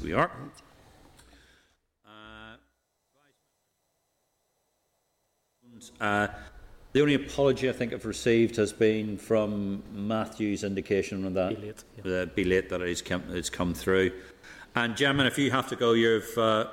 we 0.00 0.12
are. 0.12 0.30
Uh, 6.00 6.28
the 6.92 7.00
only 7.00 7.14
apology 7.14 7.68
I 7.68 7.72
think 7.72 7.92
I've 7.92 8.04
received 8.04 8.56
has 8.56 8.72
been 8.72 9.16
from 9.16 9.82
Matthew's 9.92 10.62
indication 10.62 11.24
on 11.24 11.34
that 11.34 11.56
Be 11.60 11.66
late, 11.66 11.84
yeah. 12.04 12.12
uh, 12.12 12.26
be 12.26 12.44
late 12.44 12.68
that 12.68 12.82
it's 12.82 13.02
come, 13.02 13.24
it's 13.30 13.50
come 13.50 13.74
through. 13.74 14.12
And 14.74 14.96
Gemma, 14.96 15.24
if 15.24 15.38
you 15.38 15.50
have 15.50 15.68
to 15.68 15.76
go, 15.76 15.92
you've 15.92 16.36
uh, 16.38 16.68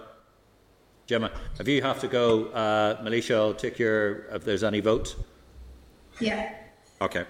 Gemma, 1.07 1.31
if 1.59 1.67
you 1.67 1.81
have 1.81 1.99
to 2.01 2.07
go, 2.07 2.47
uh, 2.47 3.01
Maolíosa, 3.01 3.36
I'll 3.36 3.54
take 3.54 3.79
your 3.79 4.25
if 4.36 4.43
there's 4.43 4.63
any 4.63 4.79
votes. 4.79 5.15
Yeah. 6.20 6.54
Okay. 7.01 7.25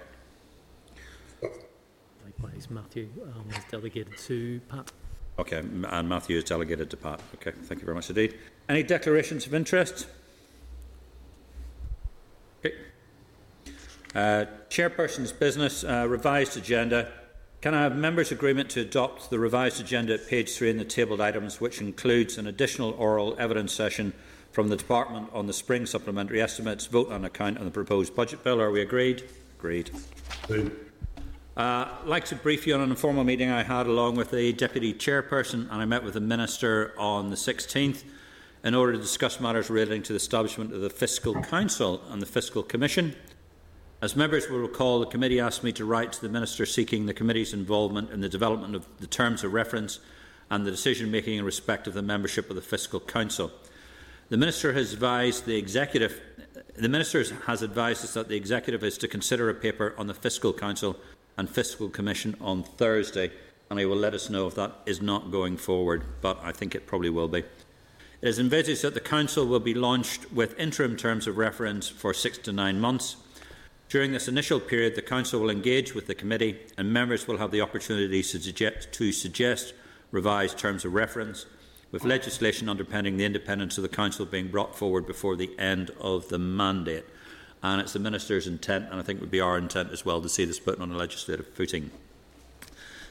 Likewise, 2.26 2.70
Matthew 2.70 3.10
um, 3.24 3.50
is 3.52 3.64
delegated 3.70 4.18
to 4.18 4.60
Pat. 4.68 4.92
Okay, 5.40 5.60
and 5.60 6.10
Matthew 6.10 6.38
is 6.38 6.44
delegated 6.44 6.90
to 6.90 6.98
Pat. 6.98 7.22
Okay, 7.36 7.52
thank 7.64 7.80
you 7.80 7.86
very 7.86 7.96
much 7.96 8.10
indeed. 8.10 8.38
Any 8.68 8.84
declarations 8.84 9.48
of 9.48 9.54
interest? 9.54 10.06
Okay. 12.60 12.76
Uh, 14.14 14.46
chairperson's 14.70 15.32
business, 15.32 15.86
uh, 15.86 16.06
revised 16.10 16.58
agenda. 16.58 17.10
Can 17.62 17.74
I 17.74 17.84
have 17.84 17.96
members' 17.96 18.34
agreement 18.34 18.70
to 18.72 18.82
adopt 18.82 19.30
the 19.30 19.40
revised 19.40 19.80
agenda 19.80 20.16
at 20.16 20.28
page 20.28 20.54
three 20.54 20.70
in 20.70 20.78
the 20.78 20.84
tabled 20.84 21.22
items, 21.22 21.62
which 21.62 21.80
includes 21.80 22.38
an 22.38 22.46
additional 22.46 22.92
oral 22.92 23.34
evidence 23.40 23.72
session 23.72 24.12
from 24.52 24.68
the 24.68 24.76
Department 24.76 25.30
on 25.32 25.48
the 25.48 25.54
spring 25.54 25.86
supplementary 25.86 26.42
estimates, 26.42 26.86
vote 26.86 27.12
on 27.12 27.24
account 27.24 27.58
on 27.58 27.66
the 27.66 27.72
proposed 27.72 28.14
budget 28.14 28.44
bill? 28.44 28.60
Are 28.60 28.72
we 28.72 28.82
agreed? 28.82 29.24
Agreed. 29.58 29.92
Uh, 31.60 31.90
I'd 32.02 32.08
like 32.08 32.24
to 32.28 32.38
brief 32.38 32.66
you 32.66 32.74
on 32.74 32.80
an 32.80 32.90
informal 32.90 33.26
meeting 33.26 33.50
I 33.50 33.64
had 33.64 33.86
along 33.86 34.16
with 34.16 34.32
the 34.32 34.54
Deputy 34.54 34.94
Chairperson 34.94 35.70
and 35.70 35.74
I 35.74 35.84
met 35.84 36.06
with 36.06 36.14
the 36.14 36.22
Minister 36.22 36.94
on 36.98 37.32
the 37.32 37.36
16th 37.36 38.04
in 38.64 38.74
order 38.74 38.94
to 38.94 38.98
discuss 38.98 39.42
matters 39.42 39.70
relating 39.70 40.02
to 40.04 40.14
the 40.14 40.16
establishment 40.16 40.72
of 40.72 40.80
the 40.80 40.90
Fiscal 40.90 41.34
Council 41.42 42.02
and 42.12 42.22
the 42.22 42.26
Fiscal 42.26 42.64
Commission. 42.64 43.14
As 44.02 44.16
members 44.16 44.50
will 44.50 44.60
recall, 44.60 45.02
the 45.02 45.08
committee 45.08 45.42
asked 45.42 45.62
me 45.62 45.74
to 45.74 45.84
write 45.84 46.14
to 46.14 46.22
the 46.22 46.30
Minister 46.30 46.66
seeking 46.66 47.08
the 47.08 47.14
committee's 47.14 47.52
involvement 47.54 48.10
in 48.10 48.22
the 48.22 48.30
development 48.30 48.74
of 48.74 48.88
the 49.02 49.08
terms 49.08 49.44
of 49.44 49.52
reference 49.52 50.00
and 50.50 50.66
the 50.66 50.72
decision 50.72 51.12
making 51.12 51.40
in 51.40 51.44
respect 51.44 51.88
of 51.88 51.94
the 51.94 52.02
membership 52.02 52.50
of 52.50 52.56
the 52.56 52.62
Fiscal 52.62 53.02
Council. 53.02 53.52
The 54.30 54.38
Minister 54.38 54.72
has 54.72 54.94
advised 54.94 55.46
the 55.46 55.58
Executive 55.58 56.22
the 56.78 56.88
Minister 56.88 57.22
has 57.48 57.62
advised 57.62 58.06
us 58.06 58.14
that 58.14 58.30
the 58.30 58.38
Executive 58.38 58.86
is 58.86 58.98
to 59.00 59.10
consider 59.10 59.50
a 59.50 59.54
paper 59.54 59.94
on 59.98 60.08
the 60.08 60.14
Fiscal 60.14 60.54
Council 60.54 60.96
and 61.40 61.50
Fiscal 61.50 61.88
Commission 61.88 62.36
on 62.42 62.64
Thursday, 62.64 63.32
and 63.70 63.80
he 63.80 63.86
will 63.86 63.96
let 63.96 64.14
us 64.14 64.30
know 64.30 64.46
if 64.48 64.56
that 64.56 64.74
is 64.86 65.02
not 65.02 65.32
going 65.32 65.56
forward, 65.56 66.04
but 66.20 66.38
I 66.44 66.52
think 66.52 66.76
it 66.76 66.86
probably 66.86 67.10
will 67.10 67.30
be. 67.30 67.40
It 67.40 68.28
is 68.28 68.40
envisaged 68.40 68.82
that 68.82 68.94
the 68.94 69.00
Council 69.00 69.46
will 69.46 69.62
be 69.62 69.74
launched 69.74 70.34
with 70.34 70.60
interim 70.60 70.98
terms 70.98 71.28
of 71.28 71.38
reference 71.38 71.88
for 71.88 72.14
six 72.14 72.38
to 72.40 72.52
nine 72.52 72.82
months. 72.82 73.16
During 73.88 74.12
this 74.12 74.28
initial 74.28 74.60
period, 74.60 74.96
the 74.96 75.02
Council 75.02 75.40
will 75.40 75.50
engage 75.50 75.96
with 75.96 76.08
the 76.08 76.14
Committee 76.14 76.60
and 76.78 76.92
members 76.92 77.26
will 77.26 77.38
have 77.38 77.52
the 77.52 77.62
opportunity 77.62 78.22
to 78.22 78.28
suggest, 78.28 78.92
to 78.92 79.14
suggest 79.14 79.74
revised 80.12 80.58
terms 80.58 80.84
of 80.84 80.94
reference, 80.94 81.46
with 81.90 82.04
legislation 82.04 82.68
underpinning 82.68 83.16
the 83.16 83.24
independence 83.24 83.78
of 83.78 83.84
the 83.84 83.88
Council 83.88 84.26
being 84.26 84.50
brought 84.50 84.78
forward 84.78 85.08
before 85.08 85.38
the 85.38 85.58
end 85.58 85.90
of 86.02 86.28
the 86.28 86.38
mandate. 86.38 87.06
And 87.62 87.82
it's 87.82 87.94
the 87.94 88.00
Minister's 88.00 88.48
intent, 88.48 88.86
and 88.90 89.00
I 89.00 89.04
think 89.04 89.18
it 89.18 89.22
would 89.22 89.32
be 89.32 89.42
our 89.42 89.58
intent 89.58 89.92
as 89.92 90.06
well, 90.06 90.22
to 90.22 90.30
see 90.30 90.46
this 90.46 90.60
put 90.60 90.80
on 90.80 90.92
a 90.92 90.98
legislative 90.98 91.48
footing. 91.48 91.92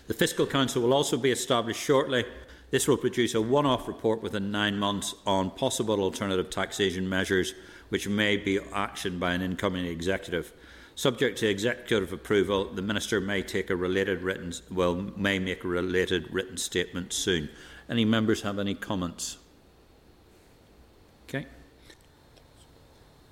The 0.06 0.14
Fiscal 0.14 0.46
Council 0.46 0.82
will 0.82 0.94
also 0.94 1.18
be 1.18 1.30
established 1.30 1.80
shortly. 1.80 2.24
This 2.70 2.88
will 2.88 2.96
produce 2.96 3.34
a 3.34 3.42
one-off 3.42 3.86
report 3.86 4.22
within 4.22 4.50
nine 4.50 4.78
months 4.78 5.14
on 5.26 5.50
possible 5.50 6.00
alternative 6.00 6.48
taxation 6.48 7.08
measures 7.08 7.54
which 7.88 8.08
may 8.08 8.36
be 8.36 8.58
actioned 8.58 9.18
by 9.18 9.32
an 9.32 9.42
incoming 9.42 9.86
executive. 9.86 10.52
Subject 10.94 11.38
to 11.38 11.48
executive 11.48 12.12
approval, 12.12 12.64
the 12.64 12.82
Minister 12.82 13.20
may 13.20 13.42
take 13.42 13.70
a 13.70 13.76
related 13.76 14.22
written 14.22 14.52
well 14.70 14.94
may 15.16 15.38
make 15.38 15.64
a 15.64 15.68
related 15.68 16.32
written 16.32 16.56
statement 16.56 17.12
soon. 17.12 17.48
Any 17.88 18.04
members 18.04 18.42
have 18.42 18.58
any 18.58 18.74
comments? 18.74 19.38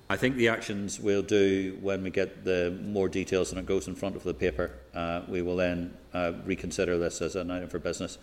I 0.09 0.15
think 0.15 0.37
the 0.37 0.47
actions 0.47 0.99
we'll 0.99 1.21
do 1.21 1.77
when 1.81 2.01
we 2.01 2.09
get 2.09 2.45
the 2.45 2.77
more 2.81 3.09
details 3.09 3.51
and 3.51 3.59
it 3.59 3.65
goes 3.65 3.87
in 3.87 3.95
front 3.95 4.15
of 4.15 4.23
the 4.23 4.33
paper, 4.33 4.71
uh, 4.93 5.21
we 5.27 5.41
will 5.41 5.57
then 5.57 5.93
uh, 6.13 6.33
reconsider 6.45 6.97
this 6.97 7.21
as 7.21 7.35
an 7.35 7.51
item 7.51 7.67
for 7.67 7.79
business 7.79 8.17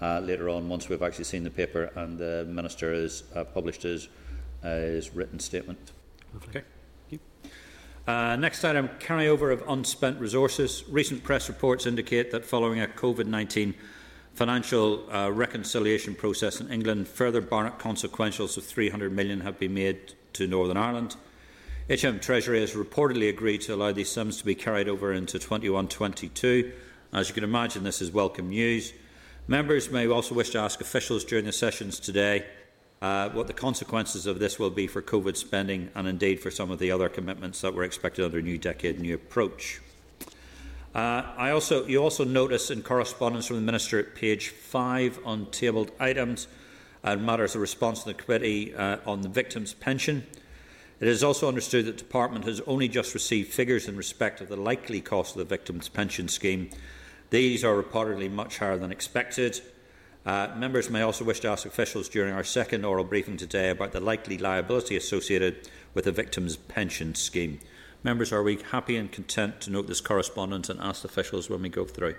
uh, 0.00 0.18
later 0.20 0.48
on 0.48 0.68
once 0.68 0.88
we've 0.88 1.02
actually 1.02 1.24
seen 1.24 1.44
the 1.44 1.50
paper 1.50 1.92
and 1.94 2.18
the 2.18 2.44
Minister 2.48 2.92
has 2.92 3.22
uh, 3.36 3.44
published 3.44 3.82
his, 3.82 4.08
uh, 4.64 4.68
his 4.68 5.14
written 5.14 5.38
statement. 5.38 5.92
Lovely. 6.34 6.48
Okay. 6.48 6.64
Uh, 8.08 8.36
next 8.36 8.64
item, 8.64 8.88
carryover 9.00 9.52
of 9.52 9.62
unspent 9.68 10.18
resources. 10.18 10.82
Recent 10.88 11.22
press 11.22 11.46
reports 11.46 11.84
indicate 11.84 12.30
that 12.30 12.42
following 12.42 12.80
a 12.80 12.86
COVID-19 12.86 13.74
financial 14.32 15.04
uh, 15.12 15.30
reconciliation 15.30 16.14
process 16.14 16.58
in 16.58 16.72
England, 16.72 17.06
further 17.06 17.42
Barnett 17.42 17.78
consequentials 17.78 18.56
of 18.56 18.64
300 18.64 19.12
million 19.12 19.40
have 19.40 19.58
been 19.58 19.74
made 19.74 20.14
to 20.32 20.46
Northern 20.46 20.78
Ireland. 20.78 21.16
HM 21.88 22.20
Treasury 22.20 22.60
has 22.60 22.74
reportedly 22.74 23.30
agreed 23.30 23.62
to 23.62 23.74
allow 23.74 23.92
these 23.92 24.10
sums 24.10 24.36
to 24.36 24.44
be 24.44 24.54
carried 24.54 24.90
over 24.90 25.10
into 25.10 25.38
21-22. 25.38 26.70
As 27.14 27.28
you 27.28 27.34
can 27.34 27.44
imagine, 27.44 27.82
this 27.82 28.02
is 28.02 28.12
welcome 28.12 28.50
news. 28.50 28.92
Members 29.46 29.90
may 29.90 30.06
also 30.06 30.34
wish 30.34 30.50
to 30.50 30.58
ask 30.58 30.82
officials 30.82 31.24
during 31.24 31.46
the 31.46 31.52
sessions 31.52 31.98
today 31.98 32.44
uh, 33.00 33.30
what 33.30 33.46
the 33.46 33.54
consequences 33.54 34.26
of 34.26 34.38
this 34.38 34.58
will 34.58 34.68
be 34.68 34.86
for 34.86 35.00
COVID 35.00 35.34
spending 35.34 35.88
and 35.94 36.06
indeed 36.06 36.40
for 36.40 36.50
some 36.50 36.70
of 36.70 36.78
the 36.78 36.90
other 36.90 37.08
commitments 37.08 37.62
that 37.62 37.72
were 37.72 37.84
expected 37.84 38.22
under 38.22 38.42
New 38.42 38.58
Decade 38.58 39.00
New 39.00 39.14
Approach. 39.14 39.80
Uh, 40.94 41.22
I 41.38 41.52
also, 41.52 41.86
you 41.86 42.02
also 42.02 42.22
notice 42.22 42.70
in 42.70 42.82
correspondence 42.82 43.46
from 43.46 43.56
the 43.56 43.62
Minister 43.62 43.98
at 43.98 44.14
page 44.14 44.50
5 44.50 45.20
on 45.24 45.46
tabled 45.46 45.92
items 45.98 46.48
and 47.02 47.24
matters 47.24 47.54
of 47.54 47.62
response 47.62 48.02
to 48.02 48.10
the 48.10 48.14
committee 48.14 48.74
uh, 48.74 48.98
on 49.06 49.22
the 49.22 49.30
victims' 49.30 49.72
pension. 49.72 50.26
It 51.00 51.06
is 51.06 51.22
also 51.22 51.46
understood 51.46 51.86
that 51.86 51.92
the 51.92 52.04
Department 52.04 52.44
has 52.44 52.60
only 52.62 52.88
just 52.88 53.14
received 53.14 53.52
figures 53.52 53.86
in 53.86 53.96
respect 53.96 54.40
of 54.40 54.48
the 54.48 54.56
likely 54.56 55.00
cost 55.00 55.36
of 55.36 55.38
the 55.38 55.44
victims' 55.44 55.88
pension 55.88 56.28
scheme. 56.28 56.70
These 57.30 57.64
are 57.64 57.80
reportedly 57.80 58.30
much 58.30 58.58
higher 58.58 58.76
than 58.76 58.90
expected. 58.90 59.60
Uh, 60.26 60.48
members 60.56 60.90
may 60.90 61.02
also 61.02 61.24
wish 61.24 61.40
to 61.40 61.48
ask 61.48 61.66
officials 61.66 62.08
during 62.08 62.34
our 62.34 62.42
second 62.42 62.84
oral 62.84 63.04
briefing 63.04 63.36
today 63.36 63.70
about 63.70 63.92
the 63.92 64.00
likely 64.00 64.38
liability 64.38 64.96
associated 64.96 65.68
with 65.94 66.04
the 66.04 66.12
victims' 66.12 66.56
pension 66.56 67.14
scheme. 67.14 67.60
Members, 68.02 68.32
are 68.32 68.42
we 68.42 68.56
happy 68.56 68.96
and 68.96 69.10
content 69.10 69.60
to 69.62 69.70
note 69.70 69.86
this 69.86 70.00
correspondence 70.00 70.68
and 70.68 70.80
ask 70.80 71.04
officials 71.04 71.48
when 71.48 71.62
we 71.62 71.68
go 71.68 71.84
through? 71.84 72.16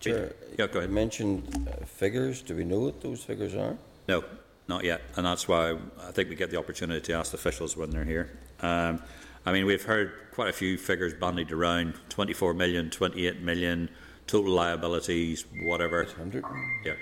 Chair, 0.00 0.32
Yeah, 0.58 0.66
go 0.66 0.80
you 0.80 0.88
mentioned 0.88 1.68
uh, 1.68 1.84
figures. 1.84 2.42
Do 2.42 2.54
we 2.54 2.64
know 2.64 2.80
what 2.80 3.00
those 3.00 3.24
figures 3.24 3.54
are? 3.54 3.76
No, 4.06 4.24
not 4.68 4.84
yet, 4.84 5.00
and 5.16 5.24
that's 5.24 5.48
why 5.48 5.76
I 6.00 6.12
think 6.12 6.28
we 6.28 6.36
get 6.36 6.50
the 6.50 6.58
opportunity 6.58 7.00
to 7.00 7.12
ask 7.14 7.32
the 7.32 7.38
officials 7.38 7.76
when 7.76 7.90
they're 7.90 8.04
here. 8.04 8.30
Um, 8.60 9.02
I 9.46 9.52
mean, 9.52 9.64
we've 9.64 9.82
heard 9.82 10.12
quite 10.32 10.48
a 10.48 10.52
few 10.52 10.76
figures 10.76 11.14
bandied 11.14 11.52
around: 11.52 11.94
24 12.10 12.54
million, 12.54 12.90
28 12.90 13.40
million, 13.40 13.88
total 14.26 14.52
liabilities, 14.52 15.46
whatever. 15.64 16.04
100? 16.04 16.44
Yeah. 16.84 16.94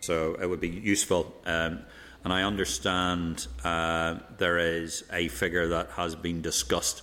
So 0.00 0.34
it 0.34 0.46
would 0.46 0.60
be 0.60 0.68
useful. 0.68 1.34
Um, 1.46 1.80
and 2.24 2.32
I 2.32 2.42
understand 2.42 3.46
uh, 3.64 4.18
there 4.38 4.58
is 4.58 5.04
a 5.12 5.28
figure 5.28 5.68
that 5.68 5.90
has 5.90 6.14
been 6.14 6.40
discussed, 6.42 7.02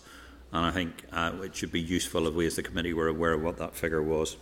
and 0.51 0.65
I 0.65 0.71
think 0.71 1.03
uh, 1.11 1.31
it 1.43 1.55
should 1.55 1.71
be 1.71 1.81
useful 1.81 2.27
if 2.27 2.33
we 2.33 2.45
as 2.47 2.55
the 2.55 2.63
committee 2.63 2.93
were 2.93 3.07
aware 3.07 3.33
of 3.33 3.41
what 3.41 3.57
that 3.57 3.75
figure 3.75 4.01
was. 4.01 4.37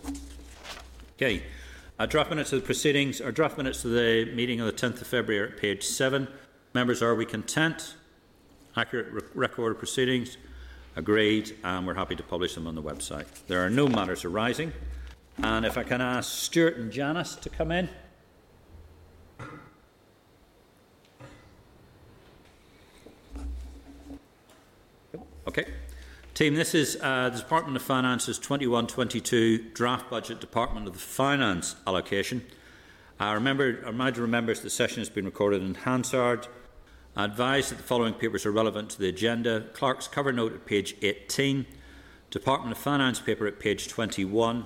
Okay. 1.17 1.43
Uh, 1.99 2.05
draft 2.05 2.29
minutes 2.29 2.53
of 2.53 2.61
the 2.61 2.65
proceedings, 2.65 3.19
or 3.19 3.29
draft 3.29 3.57
minutes 3.57 3.83
of 3.83 3.91
the 3.91 4.23
meeting 4.33 4.61
of 4.61 4.65
the 4.65 4.71
10th 4.71 5.01
of 5.01 5.07
February 5.07 5.51
at 5.51 5.57
page 5.57 5.83
7. 5.83 6.29
Members, 6.73 7.03
are 7.03 7.13
we 7.13 7.25
content? 7.25 7.95
Accurate 8.77 9.11
re- 9.11 9.21
record 9.33 9.73
of 9.73 9.79
proceedings? 9.79 10.37
Agreed, 10.95 11.57
and 11.61 11.85
we're 11.85 11.95
happy 11.95 12.15
to 12.15 12.23
publish 12.23 12.55
them 12.55 12.67
on 12.67 12.75
the 12.75 12.81
website. 12.81 13.25
There 13.47 13.65
are 13.65 13.69
no 13.69 13.89
matters 13.89 14.23
arising. 14.23 14.71
And 15.39 15.65
if 15.65 15.77
I 15.77 15.83
can 15.83 15.99
ask 15.99 16.31
Stuart 16.31 16.77
and 16.77 16.89
Janice 16.89 17.35
to 17.35 17.49
come 17.49 17.69
in. 17.69 17.89
Okay. 25.45 25.65
Team, 26.39 26.55
this 26.55 26.73
is 26.73 26.97
uh, 27.01 27.27
the 27.27 27.37
Department 27.37 27.75
of 27.75 27.81
Finance's 27.81 28.39
21-22 28.39 29.73
draft 29.73 30.09
budget 30.09 30.39
Department 30.39 30.87
of 30.87 30.93
the 30.93 30.99
Finance 30.99 31.75
allocation. 31.85 32.45
I 33.19 33.33
remember, 33.33 33.81
I 33.83 33.87
remind 33.87 34.17
remembers 34.17 34.61
the 34.61 34.69
session 34.69 34.99
has 34.99 35.09
been 35.09 35.25
recorded 35.25 35.61
in 35.61 35.75
Hansard. 35.75 36.47
I 37.13 37.25
advise 37.25 37.67
that 37.67 37.75
the 37.75 37.83
following 37.83 38.13
papers 38.13 38.45
are 38.45 38.53
relevant 38.53 38.89
to 38.91 38.99
the 38.99 39.09
agenda. 39.09 39.65
Clerk's 39.73 40.07
cover 40.07 40.31
note 40.31 40.53
at 40.53 40.65
page 40.65 40.95
18, 41.01 41.65
Department 42.29 42.71
of 42.71 42.77
Finance 42.77 43.19
paper 43.19 43.45
at 43.45 43.59
page 43.59 43.89
21, 43.89 44.65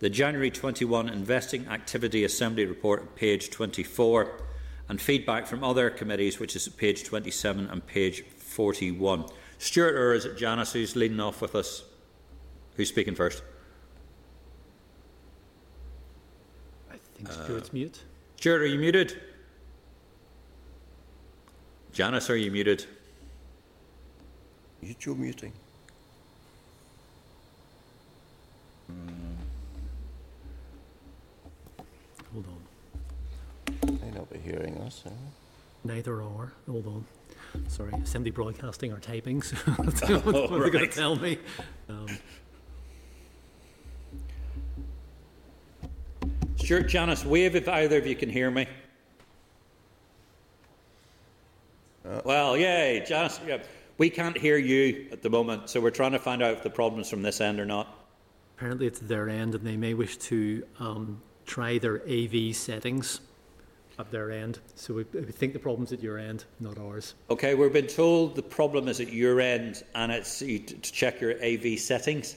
the 0.00 0.10
January 0.10 0.50
21 0.50 1.08
Investing 1.08 1.68
Activity 1.68 2.24
Assembly 2.24 2.66
Report 2.66 3.02
at 3.02 3.14
page 3.14 3.50
24, 3.50 4.40
and 4.88 5.00
feedback 5.00 5.46
from 5.46 5.62
other 5.62 5.90
committees, 5.90 6.40
which 6.40 6.56
is 6.56 6.66
at 6.66 6.76
page 6.76 7.04
27 7.04 7.68
and 7.70 7.86
page 7.86 8.24
41. 8.24 9.26
Stuart, 9.58 9.94
or 9.96 10.14
is 10.14 10.24
it 10.24 10.38
Janice 10.38 10.72
who's 10.72 10.96
leading 10.96 11.20
off 11.20 11.42
with 11.42 11.54
us? 11.54 11.82
Who's 12.76 12.88
speaking 12.88 13.14
first? 13.14 13.42
I 16.90 16.96
think 17.16 17.30
Stuart's 17.32 17.72
mute. 17.72 18.00
Stuart, 18.36 18.62
are 18.62 18.66
you 18.66 18.78
muted? 18.78 19.20
Janice, 21.92 22.30
are 22.30 22.36
you 22.36 22.52
muted? 22.52 22.86
YouTube 24.84 25.18
muting. 25.18 25.52
Hold 32.32 32.46
on. 32.46 33.98
They're 33.98 34.12
not 34.12 34.30
be 34.30 34.38
hearing 34.38 34.78
us. 34.78 35.02
Neither 35.82 36.22
are. 36.22 36.52
Hold 36.68 36.86
on. 36.86 37.04
Sorry, 37.68 37.92
Assembly 38.02 38.30
Broadcasting 38.30 38.92
are 38.92 38.98
typing, 38.98 39.42
so 39.42 39.56
that's 39.78 40.02
what 40.02 40.50
they're 40.50 40.70
going 40.70 40.86
to 40.86 40.86
tell 40.86 41.16
me. 41.16 41.38
Um, 41.88 42.06
Stuart, 46.56 46.88
Janice, 46.88 47.24
wave 47.24 47.56
if 47.56 47.68
either 47.68 47.98
of 47.98 48.06
you 48.06 48.16
can 48.16 48.28
hear 48.28 48.50
me. 48.50 48.66
well, 52.24 52.56
yay, 52.56 53.04
Janice. 53.06 53.40
Yeah, 53.46 53.62
we 53.98 54.10
can't 54.10 54.36
hear 54.36 54.56
you 54.56 55.08
at 55.12 55.22
the 55.22 55.30
moment, 55.30 55.70
so 55.70 55.80
we're 55.80 55.90
trying 55.90 56.12
to 56.12 56.18
find 56.18 56.42
out 56.42 56.52
if 56.52 56.62
the 56.62 56.70
problem's 56.70 57.08
from 57.10 57.22
this 57.22 57.40
end 57.40 57.60
or 57.60 57.66
not. 57.66 58.06
apparently, 58.56 58.86
it's 58.86 59.00
their 59.00 59.28
end, 59.28 59.54
and 59.54 59.66
they 59.66 59.76
may 59.76 59.94
wish 59.94 60.16
to 60.18 60.64
um, 60.78 61.20
try 61.46 61.78
their 61.78 62.02
AV 62.08 62.54
settings 62.54 63.20
at 63.98 64.10
their 64.10 64.30
end. 64.30 64.60
So 64.74 64.94
we, 64.94 65.04
we 65.12 65.22
think 65.22 65.52
the 65.52 65.58
problem's 65.58 65.92
at 65.92 66.02
your 66.02 66.18
end, 66.18 66.44
not 66.60 66.78
ours. 66.78 67.14
Okay, 67.30 67.54
we've 67.54 67.72
been 67.72 67.86
told 67.86 68.36
the 68.36 68.42
problem 68.42 68.88
is 68.88 69.00
at 69.00 69.12
your 69.12 69.40
end, 69.40 69.82
and 69.94 70.12
it's 70.12 70.40
you 70.40 70.60
to 70.60 70.92
check 70.92 71.20
your 71.20 71.34
AV 71.44 71.78
settings. 71.78 72.36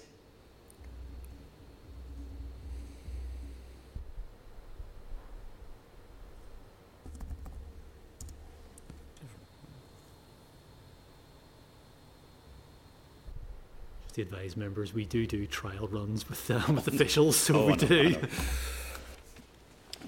Just 14.04 14.16
to 14.16 14.22
advise 14.24 14.58
members, 14.58 14.94
we 14.94 15.06
do 15.06 15.26
do 15.26 15.46
trial 15.48 15.88
runs 15.88 16.28
with 16.28 16.50
uh, 16.52 16.62
with 16.74 16.88
officials, 16.90 17.38
so 17.38 17.56
Oh, 17.56 17.68
we 17.68 17.76
do. 17.78 18.16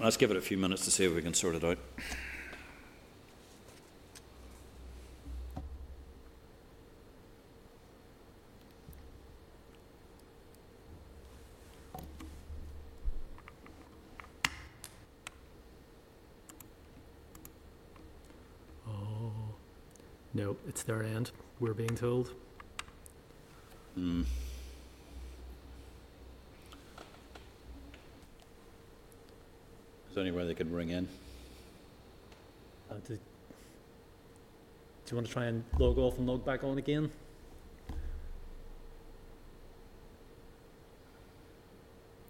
Let's 0.04 0.18
give 0.18 0.30
it 0.30 0.36
a 0.36 0.42
few 0.42 0.58
minutes 0.58 0.84
to 0.84 0.90
see 0.90 1.06
if 1.06 1.14
we 1.14 1.22
can 1.22 1.32
sort 1.32 1.54
it 1.54 1.64
out. 1.64 1.78
Oh, 18.86 19.32
no, 20.34 20.58
it's 20.68 20.82
their 20.82 21.02
end. 21.02 21.30
We're 21.60 21.72
being 21.72 21.96
told. 21.96 22.34
Is 30.14 30.16
there 30.16 30.28
anywhere 30.28 30.43
they 30.54 30.58
could 30.62 30.72
ring 30.72 30.90
in? 30.90 31.08
Uh, 32.90 32.94
do, 33.06 33.14
do 33.14 33.20
you 35.10 35.16
want 35.16 35.26
to 35.26 35.32
try 35.32 35.46
and 35.46 35.64
log 35.78 35.98
off 35.98 36.18
and 36.18 36.26
log 36.26 36.44
back 36.44 36.62
on 36.62 36.78
again? 36.78 37.10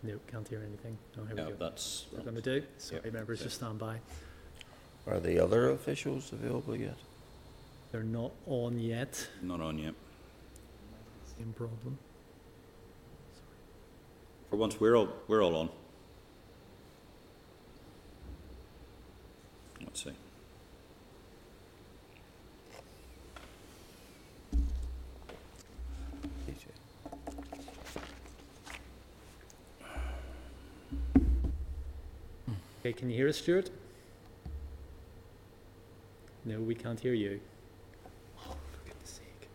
No, 0.03 0.19
can't 0.31 0.47
hear 0.47 0.63
anything. 0.67 0.99
Oh, 1.19 1.25
here 1.25 1.35
No, 1.35 1.45
we 1.47 1.53
go. 1.53 1.57
that's. 1.59 2.07
We're 2.13 2.23
going 2.23 2.35
to 2.37 2.43
do. 2.43 2.63
Sorry, 2.79 3.11
members, 3.11 3.41
yeah. 3.41 3.45
just 3.45 3.57
stand 3.57 3.79
by. 3.79 3.97
Are 5.07 5.21
the 5.21 5.39
other 5.43 5.71
officials 5.71 6.33
available 6.33 6.77
yet? 6.77 6.97
They're 7.91 8.03
not 8.03 8.33
on 8.47 8.79
yet. 8.79 9.29
Not 9.43 9.61
on 9.61 9.79
yet. 9.79 9.95
Same 11.39 11.53
problem. 11.57 11.99
For 14.51 14.57
once, 14.57 14.79
we're 14.81 14.97
all 14.97 15.09
we're 15.27 15.43
all 15.43 15.57
on. 15.57 15.69
Let's 19.95 20.03
see. 20.03 20.11
DJ? 26.49 26.67
Okay, 32.87 32.93
can 32.93 33.09
you 33.09 33.17
hear 33.17 33.31
us, 33.31 33.39
Stuart? 33.39 33.71
No, 36.45 36.61
we 36.61 36.75
can't 36.75 37.01
hear 37.01 37.15
you. 37.15 37.41
Oh, 38.41 38.51
for 38.51 38.87
goodness 38.87 39.21
sake. 39.23 39.49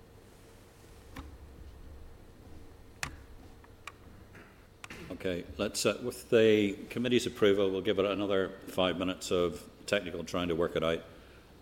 Okay, 5.12 5.44
let's, 5.60 5.86
uh, 5.86 6.00
with 6.02 6.28
the 6.32 6.76
committee's 6.90 7.28
approval, 7.28 7.70
we'll 7.70 7.82
give 7.82 8.00
it 8.00 8.06
another 8.06 8.50
five 8.66 8.98
minutes 8.98 9.30
of 9.30 9.62
technical 9.86 10.24
trying 10.24 10.48
to 10.48 10.56
work 10.56 10.76
it 10.76 10.84
out. 10.84 11.04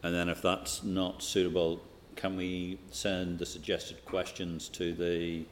And 0.03 0.15
then 0.15 0.29
if 0.29 0.41
that's 0.41 0.83
not 0.83 1.21
suitable, 1.21 1.81
can 2.15 2.37
we 2.37 2.79
send 2.91 3.39
the 3.39 3.45
suggested 3.45 4.05
questions 4.05 4.69
to 4.69 4.93
the, 4.93 5.43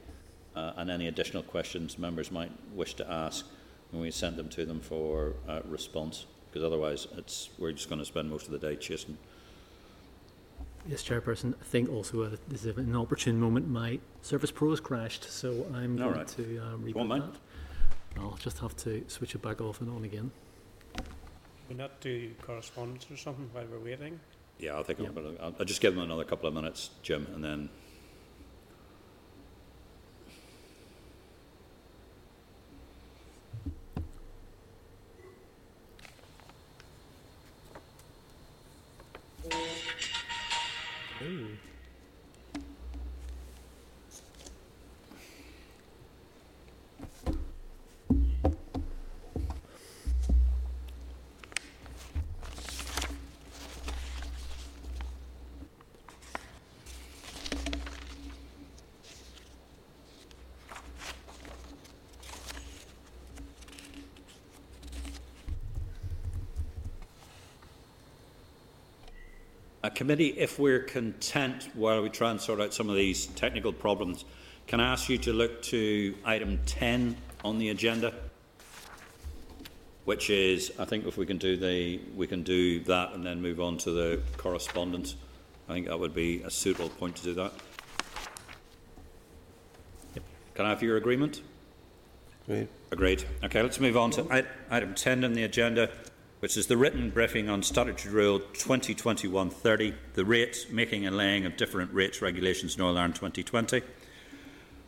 uh, 0.55 0.71
and 0.77 0.89
any 0.89 1.09
additional 1.09 1.43
questions 1.43 1.99
members 1.99 2.31
might 2.31 2.53
wish 2.73 2.93
to 2.93 3.11
ask, 3.11 3.45
and 3.95 4.01
we 4.01 4.11
send 4.11 4.35
them 4.35 4.49
to 4.49 4.65
them 4.65 4.81
for 4.81 5.33
uh, 5.47 5.61
response? 5.65 6.25
Because 6.51 6.63
otherwise, 6.65 7.07
it's, 7.17 7.49
we're 7.57 7.71
just 7.71 7.87
going 7.87 7.99
to 7.99 8.05
spend 8.05 8.29
most 8.29 8.45
of 8.45 8.51
the 8.51 8.59
day 8.59 8.75
chasing. 8.75 9.17
Yes, 10.87 11.01
Chairperson, 11.01 11.53
I 11.59 11.63
think 11.63 11.89
also 11.89 12.23
uh, 12.23 12.35
this 12.47 12.65
is 12.65 12.77
an 12.77 12.95
opportune 12.95 13.39
moment. 13.39 13.69
My 13.69 13.99
Surface 14.21 14.51
Pro 14.51 14.69
has 14.69 14.79
crashed, 14.79 15.31
so 15.31 15.65
I'm 15.73 15.99
All 15.99 16.09
going 16.09 16.19
right. 16.19 16.27
to 16.27 16.57
uh, 16.59 16.77
won't 16.77 17.09
reboot 17.09 17.31
that. 17.33 17.39
I'll 18.21 18.37
just 18.39 18.59
have 18.59 18.75
to 18.77 19.03
switch 19.07 19.33
it 19.33 19.41
back 19.41 19.61
off 19.61 19.81
and 19.81 19.89
on 19.89 20.03
again. 20.03 20.29
We 21.69 21.75
not 21.75 21.99
do 22.01 22.31
correspondence 22.41 23.07
or 23.09 23.17
something 23.17 23.49
while 23.51 23.65
we're 23.71 23.79
waiting? 23.79 24.19
Yeah, 24.59 24.77
I 24.79 24.83
think 24.83 24.99
Yeah. 24.99 25.07
I'm 25.07 25.37
I'll, 25.41 25.55
I'll 25.59 25.65
just 25.65 25.81
give 25.81 25.95
them 25.95 26.03
another 26.03 26.23
couple 26.23 26.47
of 26.47 26.53
minutes, 26.53 26.91
Jim, 27.01 27.27
and 27.33 27.43
then. 27.43 27.69
Ooh. 41.23 41.47
A 69.83 69.84
committee, 69.95 70.27
if 70.37 70.59
we're 70.59 70.81
content 70.81 71.69
while 71.73 72.01
we 72.01 72.09
try 72.09 72.29
and 72.29 72.39
sort 72.39 72.61
out 72.61 72.73
some 72.73 72.89
of 72.89 72.95
these 72.95 73.27
technical 73.27 73.73
problems, 73.73 74.25
can 74.67 74.79
I 74.79 74.91
ask 74.91 75.09
you 75.09 75.17
to 75.19 75.33
look 75.33 75.61
to 75.63 76.15
item 76.25 76.59
10 76.65 77.15
on 77.43 77.57
the 77.57 77.69
agenda? 77.69 78.13
Which 80.03 80.29
is, 80.29 80.71
I 80.77 80.85
think 80.85 81.07
if 81.07 81.17
we 81.17 81.25
can 81.25 81.37
do 81.37 81.57
the, 81.57 81.99
we 82.15 82.27
can 82.27 82.43
do 82.43 82.81
that 82.81 83.13
and 83.13 83.25
then 83.25 83.41
move 83.41 83.59
on 83.59 83.77
to 83.79 83.91
the 83.91 84.21
correspondence. 84.37 85.15
I 85.67 85.73
think 85.73 85.87
that 85.87 85.99
would 85.99 86.13
be 86.13 86.41
a 86.43 86.51
suitable 86.51 86.89
point 86.89 87.15
to 87.15 87.23
do 87.23 87.33
that. 87.35 87.53
Yep. 90.13 90.23
Can 90.53 90.65
I 90.65 90.69
have 90.69 90.83
your 90.83 90.97
agreement? 90.97 91.41
Great. 92.45 92.67
Agreed. 92.91 93.23
Okay, 93.43 93.63
let's 93.63 93.79
move 93.79 93.97
on 93.97 94.11
to 94.11 94.45
item 94.69 94.93
10 94.93 95.23
on 95.23 95.33
the 95.33 95.43
agenda, 95.43 95.89
which 96.39 96.57
is 96.57 96.67
the 96.67 96.77
written 96.77 97.09
briefing 97.09 97.49
on 97.49 97.63
Statutory 97.63 98.13
Rule 98.13 98.39
2021-30, 98.39 99.93
the 100.13 100.25
rates, 100.25 100.69
making 100.69 101.05
and 101.05 101.15
laying 101.15 101.45
of 101.45 101.57
different 101.57 101.93
rates 101.93 102.21
regulations 102.21 102.75
in 102.75 102.81
Northern 102.81 102.97
Ireland 102.97 103.15
2020. 103.15 103.81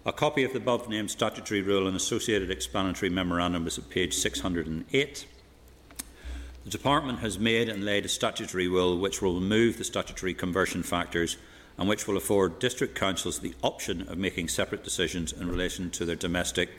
A 0.06 0.14
copy 0.14 0.44
of 0.44 0.54
the 0.54 0.60
above 0.60 0.88
named 0.88 1.12
statutory 1.12 1.62
rule 1.62 1.88
and 1.88 1.96
associated 1.96 2.50
explanatory 2.50 3.10
memorandum 3.10 3.68
is 3.68 3.78
at 3.78 3.90
page 3.90 4.14
608. 4.14 5.28
The 6.64 6.70
Department 6.70 7.20
has 7.20 7.40
made 7.40 7.70
and 7.70 7.84
laid 7.84 8.06
a 8.06 8.10
statutory 8.10 8.68
rule 8.68 8.98
which 8.98 9.22
will 9.22 9.36
remove 9.36 9.78
the 9.78 9.84
statutory 9.84 10.34
conversion 10.34 10.84
factors 10.84 11.38
and 11.78 11.88
which 11.88 12.08
will 12.08 12.18
afford 12.18 12.60
district 12.60 12.96
councils 12.96 13.40
the 13.40 13.54
option 13.62 14.08
of 14.10 14.18
making 14.18 14.48
separate 14.48 14.84
decisions 14.84 15.32
in 15.32 15.50
relation 15.50 15.90
to 15.92 16.06
their 16.06 16.16
domestic 16.16 16.70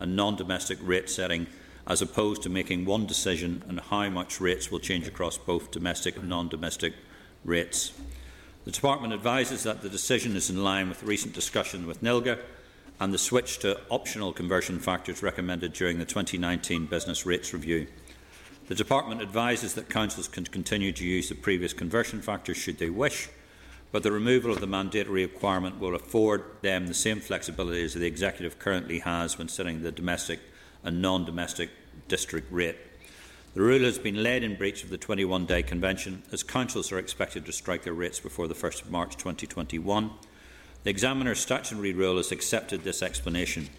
and 0.00 0.16
non 0.16 0.36
domestic 0.36 0.78
rate 0.82 1.10
setting, 1.10 1.46
as 1.86 2.00
opposed 2.00 2.42
to 2.42 2.48
making 2.48 2.84
one 2.84 3.06
decision 3.06 3.62
on 3.68 3.78
how 3.78 4.08
much 4.08 4.40
rates 4.40 4.70
will 4.70 4.78
change 4.78 5.06
across 5.06 5.36
both 5.36 5.70
domestic 5.70 6.16
and 6.16 6.28
non 6.28 6.48
domestic 6.48 6.94
rates. 7.44 7.92
The 8.64 8.70
Department 8.70 9.12
advises 9.12 9.62
that 9.64 9.82
the 9.82 9.90
decision 9.90 10.36
is 10.36 10.48
in 10.48 10.64
line 10.64 10.88
with 10.88 11.02
recent 11.02 11.34
discussion 11.34 11.86
with 11.86 12.02
NILGA 12.02 12.38
and 12.98 13.12
the 13.12 13.18
switch 13.18 13.58
to 13.58 13.80
optional 13.90 14.32
conversion 14.32 14.78
factors 14.78 15.22
recommended 15.22 15.72
during 15.72 15.98
the 15.98 16.06
2019 16.06 16.86
Business 16.86 17.26
Rates 17.26 17.52
Review. 17.52 17.86
The 18.68 18.74
Department 18.74 19.20
advises 19.20 19.74
that 19.74 19.90
councils 19.90 20.28
can 20.28 20.44
continue 20.44 20.92
to 20.92 21.04
use 21.04 21.28
the 21.28 21.34
previous 21.34 21.74
conversion 21.74 22.22
factors 22.22 22.56
should 22.56 22.78
they 22.78 22.88
wish, 22.88 23.28
but 23.92 24.02
the 24.02 24.12
removal 24.12 24.50
of 24.50 24.60
the 24.60 24.66
mandatory 24.66 25.26
requirement 25.26 25.78
will 25.78 25.94
afford 25.94 26.44
them 26.62 26.86
the 26.86 26.94
same 26.94 27.20
flexibility 27.20 27.84
as 27.84 27.92
the 27.92 28.06
Executive 28.06 28.58
currently 28.58 29.00
has 29.00 29.36
when 29.36 29.48
setting 29.48 29.82
the 29.82 29.92
domestic 29.92 30.40
and 30.84 31.02
non 31.02 31.24
domestic 31.24 31.70
district 32.06 32.52
rate. 32.52 32.76
The 33.54 33.62
rule 33.62 33.80
has 33.80 33.98
been 33.98 34.22
laid 34.22 34.42
in 34.42 34.56
breach 34.56 34.84
of 34.84 34.90
the 34.90 34.98
21 34.98 35.46
day 35.46 35.62
convention, 35.62 36.22
as 36.32 36.42
councils 36.42 36.92
are 36.92 36.98
expected 36.98 37.46
to 37.46 37.52
strike 37.52 37.82
their 37.82 37.92
rates 37.92 38.20
before 38.20 38.48
the 38.48 38.54
1st 38.54 38.82
of 38.82 38.90
March 38.90 39.16
2021. 39.16 40.10
The 40.82 40.90
examiner's 40.90 41.40
statutory 41.40 41.92
rule 41.92 42.18
has 42.18 42.30
accepted 42.30 42.84
this 42.84 43.02
explanation. 43.02 43.70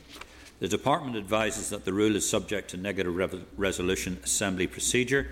The 0.59 0.67
Department 0.67 1.17
advises 1.17 1.69
that 1.69 1.83
the 1.85 1.93
rule 1.93 2.15
is 2.15 2.27
subject 2.27 2.69
to 2.71 2.77
negative 2.77 3.15
re 3.15 3.27
resolution 3.57 4.19
assembly 4.23 4.67
procedure. 4.67 5.27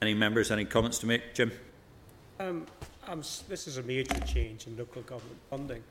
Any 0.00 0.14
members, 0.14 0.50
any 0.50 0.64
comments 0.64 0.98
to 1.00 1.06
make? 1.06 1.34
Jim? 1.34 1.52
Um, 2.38 2.66
this 3.48 3.66
is 3.66 3.76
a 3.76 3.82
major 3.82 4.18
change 4.20 4.66
in 4.66 4.76
local 4.76 5.02
government 5.02 5.38
funding. 5.50 5.82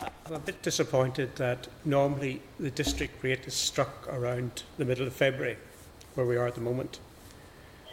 I'm 0.00 0.34
a 0.34 0.38
bit 0.38 0.62
disappointed 0.62 1.34
that 1.36 1.66
normally 1.84 2.40
the 2.60 2.70
district 2.70 3.22
rate 3.22 3.46
is 3.46 3.54
struck 3.54 4.06
around 4.08 4.62
the 4.76 4.84
middle 4.84 5.06
of 5.06 5.12
February, 5.12 5.56
where 6.14 6.26
we 6.26 6.36
are 6.36 6.46
at 6.46 6.54
the 6.54 6.60
moment. 6.60 7.00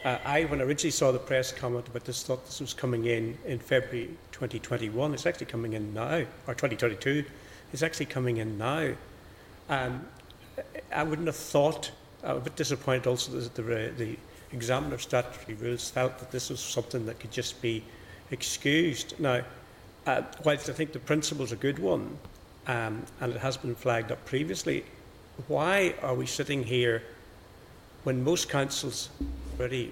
Uh, 0.03 0.19
I, 0.23 0.43
when 0.43 0.61
I 0.61 0.65
originally 0.65 0.91
saw 0.91 1.11
the 1.11 1.17
press 1.17 1.51
comment 1.51 1.87
about 1.87 2.05
this, 2.05 2.21
thought 2.21 2.45
this 2.45 2.59
was 2.59 2.73
coming 2.73 3.05
in 3.05 3.37
in 3.45 3.57
February 3.57 4.09
2021. 4.33 5.13
It's 5.13 5.25
actually 5.25 5.47
coming 5.47 5.73
in 5.73 5.93
now, 5.93 6.25
or 6.45 6.53
2022. 6.53 7.25
It's 7.73 7.81
actually 7.81 8.05
coming 8.05 8.37
in 8.37 8.57
now. 8.57 8.93
Um, 9.69 10.05
I 10.93 11.03
wouldn't 11.03 11.27
have 11.27 11.35
thought, 11.35 11.91
I'm 12.23 12.37
a 12.37 12.39
bit 12.39 12.55
disappointed 12.55 13.07
also 13.07 13.31
that 13.31 13.55
the, 13.55 13.91
the 13.97 14.17
examiner 14.51 14.99
statutory 14.99 15.55
rules 15.55 15.89
felt 15.89 16.19
that 16.19 16.31
this 16.31 16.49
was 16.51 16.59
something 16.59 17.05
that 17.07 17.19
could 17.19 17.31
just 17.31 17.61
be 17.61 17.83
excused. 18.29 19.19
Now, 19.19 19.41
uh, 20.05 20.21
whilst 20.43 20.69
I 20.69 20.73
think 20.73 20.93
the 20.93 20.99
principle 20.99 21.45
is 21.45 21.51
a 21.51 21.55
good 21.55 21.79
one, 21.79 22.17
um, 22.67 23.03
and 23.19 23.33
it 23.33 23.39
has 23.39 23.57
been 23.57 23.75
flagged 23.75 24.11
up 24.11 24.23
previously, 24.25 24.85
why 25.47 25.95
are 26.01 26.13
we 26.13 26.25
sitting 26.25 26.63
here 26.63 27.03
when 28.03 28.23
most 28.23 28.49
councils 28.49 29.09
are 29.21 29.61
already 29.61 29.91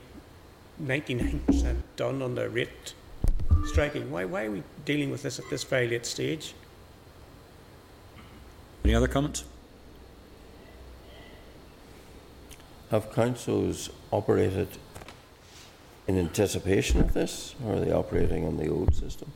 99% 0.81 1.75
done 1.95 2.21
on 2.21 2.35
their 2.35 2.49
rate 2.49 2.93
striking? 3.65 4.09
Why, 4.11 4.25
why 4.25 4.45
are 4.45 4.51
we 4.51 4.63
dealing 4.85 5.11
with 5.11 5.23
this 5.23 5.39
at 5.39 5.49
this 5.49 5.63
very 5.63 5.87
late 5.87 6.05
stage? 6.05 6.53
Any 8.83 8.95
other 8.95 9.07
comments? 9.07 9.43
Have 12.91 13.11
councils 13.13 13.89
operated 14.11 14.67
in 16.07 16.19
anticipation 16.19 16.99
of 16.99 17.13
this, 17.13 17.55
or 17.65 17.75
are 17.75 17.79
they 17.79 17.91
operating 17.91 18.45
on 18.45 18.57
the 18.57 18.67
old 18.67 18.93
system? 18.93 19.31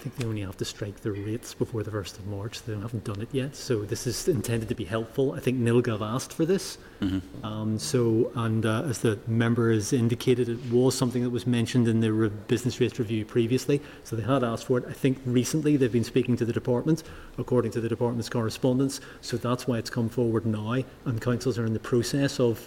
I 0.00 0.02
think 0.02 0.16
they 0.16 0.24
only 0.24 0.40
have 0.40 0.56
to 0.56 0.64
strike 0.64 1.02
their 1.02 1.12
rates 1.12 1.52
before 1.52 1.82
the 1.82 1.90
1st 1.90 2.20
of 2.20 2.26
March. 2.26 2.62
They 2.62 2.72
haven't 2.72 3.04
done 3.04 3.20
it 3.20 3.28
yet. 3.32 3.54
So 3.54 3.82
this 3.82 4.06
is 4.06 4.28
intended 4.28 4.70
to 4.70 4.74
be 4.74 4.86
helpful. 4.86 5.32
I 5.32 5.40
think 5.40 5.58
NILGA 5.58 5.88
have 5.88 6.00
asked 6.00 6.32
for 6.32 6.46
this. 6.46 6.78
Mm-hmm. 7.02 7.44
Um, 7.44 7.78
so, 7.78 8.32
and 8.34 8.64
uh, 8.64 8.84
as 8.84 9.00
the 9.00 9.18
member 9.26 9.70
has 9.70 9.92
indicated, 9.92 10.48
it 10.48 10.72
was 10.72 10.96
something 10.96 11.22
that 11.22 11.28
was 11.28 11.46
mentioned 11.46 11.86
in 11.86 12.00
the 12.00 12.10
re- 12.14 12.30
business 12.30 12.80
rates 12.80 12.98
review 12.98 13.26
previously. 13.26 13.82
So 14.02 14.16
they 14.16 14.22
had 14.22 14.42
asked 14.42 14.64
for 14.64 14.78
it. 14.78 14.86
I 14.88 14.94
think 14.94 15.18
recently 15.26 15.76
they've 15.76 15.92
been 15.92 16.02
speaking 16.02 16.34
to 16.38 16.46
the 16.46 16.52
department, 16.54 17.02
according 17.36 17.72
to 17.72 17.80
the 17.82 17.88
department's 17.90 18.30
correspondence. 18.30 19.02
So 19.20 19.36
that's 19.36 19.66
why 19.66 19.76
it's 19.76 19.90
come 19.90 20.08
forward 20.08 20.46
now. 20.46 20.82
And 21.04 21.20
councils 21.20 21.58
are 21.58 21.66
in 21.66 21.74
the 21.74 21.78
process 21.78 22.40
of 22.40 22.66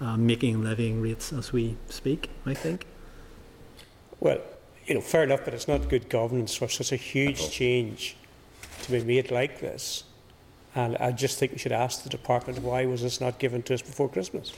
uh, 0.00 0.16
making 0.16 0.56
and 0.56 0.64
levying 0.64 1.00
rates 1.00 1.32
as 1.32 1.52
we 1.52 1.76
speak, 1.88 2.30
I 2.44 2.54
think. 2.54 2.84
Well, 4.18 4.40
you 4.86 4.94
know, 4.94 5.00
fair 5.00 5.24
enough, 5.24 5.44
but 5.44 5.54
it's 5.54 5.68
not 5.68 5.88
good 5.88 6.08
governance 6.08 6.54
for 6.54 6.68
such 6.68 6.92
a 6.92 6.96
huge 6.96 7.50
change 7.50 8.16
to 8.82 8.92
be 8.92 9.02
made 9.02 9.30
like 9.30 9.60
this. 9.60 10.04
And 10.74 10.96
I 10.98 11.12
just 11.12 11.38
think 11.38 11.52
we 11.52 11.58
should 11.58 11.72
ask 11.72 12.02
the 12.02 12.08
department 12.08 12.60
why 12.60 12.84
was 12.86 13.02
this 13.02 13.20
not 13.20 13.38
given 13.38 13.62
to 13.62 13.74
us 13.74 13.82
before 13.82 14.08
Christmas? 14.08 14.52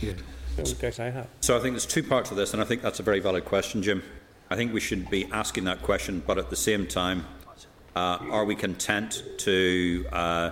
Yeah. 0.00 0.12
guess 0.80 1.00
I 1.00 1.10
have. 1.10 1.26
So 1.40 1.56
I 1.56 1.60
think 1.60 1.72
there's 1.72 1.86
two 1.86 2.02
parts 2.02 2.30
of 2.30 2.36
this, 2.36 2.52
and 2.52 2.62
I 2.62 2.66
think 2.66 2.82
that's 2.82 3.00
a 3.00 3.02
very 3.02 3.20
valid 3.20 3.44
question, 3.44 3.82
Jim. 3.82 4.02
I 4.50 4.56
think 4.56 4.72
we 4.72 4.80
should 4.80 5.08
be 5.10 5.26
asking 5.32 5.64
that 5.64 5.82
question, 5.82 6.22
but 6.24 6.38
at 6.38 6.50
the 6.50 6.56
same 6.56 6.86
time, 6.86 7.24
uh, 7.96 8.18
are 8.30 8.44
we 8.44 8.54
content 8.54 9.22
to 9.38 10.06
uh, 10.12 10.50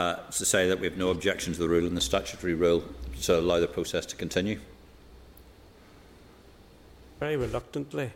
uh, 0.00 0.14
to 0.16 0.44
say 0.44 0.68
that 0.68 0.80
we 0.80 0.86
have 0.86 0.96
no 0.96 1.10
objection 1.10 1.52
to 1.52 1.58
the 1.58 1.68
rule 1.68 1.86
and 1.86 1.96
the 1.96 2.00
statutory 2.00 2.54
rule 2.54 2.82
to 3.22 3.38
allow 3.38 3.60
the 3.60 3.68
process 3.68 4.04
to 4.06 4.16
continue? 4.16 4.58
Very 7.20 7.36
reluctantly. 7.36 8.10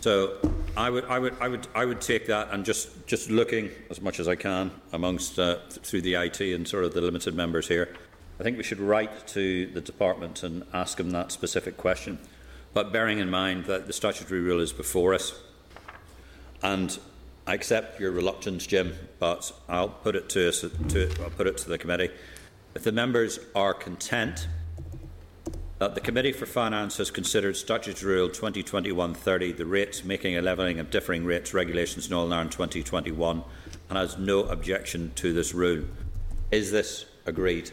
So 0.00 0.38
I 0.78 0.88
would, 0.88 1.04
I 1.04 1.18
would, 1.18 1.36
I 1.40 1.48
would, 1.48 1.68
I 1.74 1.84
would 1.84 2.00
take 2.00 2.26
that 2.26 2.48
and 2.52 2.64
just, 2.64 3.06
just 3.06 3.30
looking 3.30 3.70
as 3.90 4.00
much 4.00 4.18
as 4.18 4.28
I 4.28 4.34
can 4.34 4.70
amongst 4.92 5.38
uh, 5.38 5.58
through 5.68 6.00
the 6.00 6.14
IT 6.14 6.40
and 6.40 6.66
sort 6.66 6.84
of 6.84 6.94
the 6.94 7.02
limited 7.02 7.34
members 7.34 7.68
here. 7.68 7.94
I 8.38 8.42
think 8.42 8.56
we 8.56 8.62
should 8.62 8.80
write 8.80 9.26
to 9.28 9.66
the 9.66 9.82
department 9.82 10.42
and 10.42 10.64
ask 10.72 10.96
them 10.96 11.10
that 11.10 11.32
specific 11.32 11.76
question, 11.76 12.18
but 12.72 12.90
bearing 12.90 13.18
in 13.18 13.28
mind 13.28 13.66
that 13.66 13.86
the 13.86 13.92
statutory 13.92 14.40
rule 14.40 14.60
is 14.60 14.72
before 14.72 15.12
us, 15.12 15.38
and 16.62 16.98
I 17.46 17.52
accept 17.52 18.00
your 18.00 18.10
reluctance, 18.10 18.66
Jim, 18.66 18.94
but 19.18 19.52
I'll 19.68 19.90
put 19.90 20.16
it 20.16 20.30
to 20.30 20.48
us. 20.48 20.60
To, 20.60 21.10
I'll 21.22 21.30
put 21.30 21.46
it 21.46 21.58
to 21.58 21.68
the 21.68 21.76
committee. 21.76 22.08
If 22.74 22.84
the 22.84 22.92
members 22.92 23.38
are 23.54 23.74
content 23.74 24.46
that 25.80 25.94
the 25.94 26.00
Committee 26.00 26.32
for 26.32 26.44
Finance 26.44 26.98
has 26.98 27.10
considered 27.10 27.56
Statutory 27.56 28.16
Rule 28.16 28.28
2021-30, 28.28 29.56
the 29.56 29.64
rates 29.64 30.04
making 30.04 30.36
a 30.36 30.42
levelling 30.42 30.78
of 30.78 30.90
differing 30.90 31.24
rates 31.24 31.54
regulations 31.54 32.04
in 32.04 32.10
Northern 32.10 32.34
Ireland 32.34 32.52
2021, 32.52 33.42
and 33.88 33.98
has 33.98 34.18
no 34.18 34.40
objection 34.40 35.10
to 35.16 35.32
this 35.32 35.54
rule. 35.54 35.84
Is 36.50 36.70
this 36.70 37.06
agreed? 37.24 37.70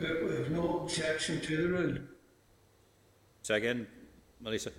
Uh, 0.00 0.06
we 0.22 0.36
have 0.36 0.50
no 0.52 0.82
objection 0.84 1.40
to 1.40 1.56
the 1.56 1.68
rule. 1.68 1.98
Say 3.42 3.56
again, 3.56 3.88
Maolíosa. 4.44 4.70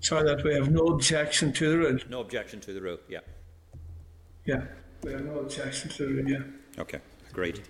Sorry, 0.00 0.24
that 0.24 0.42
we 0.42 0.52
have 0.54 0.68
no 0.68 0.86
objection 0.86 1.52
to 1.52 1.70
the 1.70 1.78
rule. 1.78 1.98
No 2.10 2.20
objection 2.22 2.58
to 2.62 2.72
the 2.72 2.80
rule. 2.80 2.98
Yeah. 3.08 3.20
Yeah, 4.46 4.62
we 5.04 5.12
have 5.12 5.24
no 5.24 5.38
objection 5.38 5.90
to 5.90 6.06
the 6.06 6.12
rule. 6.12 6.28
Yeah. 6.28 6.80
Okay, 6.80 6.98
agreed. 7.30 7.60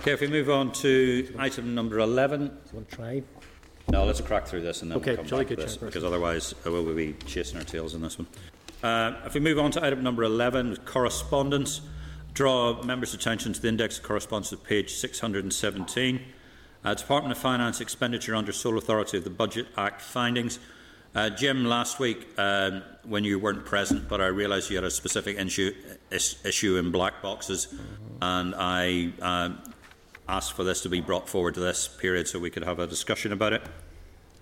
Okay, 0.00 0.12
if 0.12 0.20
we 0.20 0.28
move 0.28 0.48
on 0.48 0.72
to 0.72 1.34
item 1.38 1.74
number 1.74 1.98
11. 1.98 2.40
Do 2.40 2.44
you 2.46 2.52
want 2.72 2.88
to 2.88 2.96
try? 2.96 3.22
No, 3.90 4.04
let's 4.04 4.20
crack 4.20 4.46
through 4.46 4.60
this 4.60 4.82
and 4.82 4.90
then 4.90 4.98
okay, 4.98 5.16
we'll 5.16 5.24
come 5.24 5.38
back 5.38 5.48
to 5.48 5.56
this, 5.56 5.76
because 5.76 6.04
otherwise 6.04 6.54
uh, 6.66 6.70
we'll 6.70 6.94
be 6.94 7.14
chasing 7.26 7.58
our 7.58 7.64
tails 7.64 7.94
in 7.94 8.02
this 8.02 8.18
one. 8.18 8.26
Uh, 8.82 9.18
if 9.24 9.34
we 9.34 9.40
move 9.40 9.58
on 9.58 9.70
to 9.72 9.84
item 9.84 10.02
number 10.02 10.22
11, 10.22 10.76
correspondence, 10.84 11.80
draw 12.34 12.82
members' 12.82 13.14
attention 13.14 13.52
to 13.52 13.60
the 13.60 13.68
index 13.68 13.98
of 13.98 14.04
correspondence 14.04 14.52
at 14.52 14.62
page 14.62 14.92
617. 14.94 16.20
Uh, 16.84 16.94
Department 16.94 17.32
of 17.32 17.38
Finance 17.38 17.80
expenditure 17.80 18.34
under 18.34 18.52
sole 18.52 18.78
authority 18.78 19.16
of 19.16 19.24
the 19.24 19.30
Budget 19.30 19.66
Act 19.76 20.00
findings. 20.00 20.58
Uh, 21.14 21.30
Jim, 21.30 21.64
last 21.64 21.98
week 21.98 22.28
um, 22.38 22.82
when 23.04 23.24
you 23.24 23.38
weren't 23.38 23.64
present, 23.64 24.08
but 24.08 24.20
I 24.20 24.26
realised 24.26 24.70
you 24.70 24.76
had 24.76 24.84
a 24.84 24.90
specific 24.90 25.38
issue, 25.38 25.74
is, 26.10 26.36
issue 26.44 26.76
in 26.76 26.92
black 26.92 27.22
boxes, 27.22 27.74
and 28.20 28.54
I 28.54 29.12
uh, 29.20 29.50
asked 30.28 30.52
for 30.52 30.62
this 30.62 30.82
to 30.82 30.88
be 30.88 31.00
brought 31.00 31.28
forward 31.28 31.54
to 31.54 31.60
this 31.60 31.88
period 31.88 32.28
so 32.28 32.38
we 32.38 32.50
could 32.50 32.64
have 32.64 32.78
a 32.78 32.86
discussion 32.86 33.32
about 33.32 33.54
it. 33.54 33.62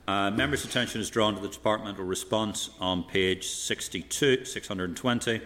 Uh, 0.09 0.31
members' 0.31 0.65
attention 0.65 1.01
is 1.01 1.11
drawn 1.11 1.35
to 1.35 1.41
the 1.41 1.49
departmental 1.49 2.05
response 2.05 2.71
on 2.81 3.05
page 3.05 3.47
62, 3.47 4.45
620. 4.45 5.41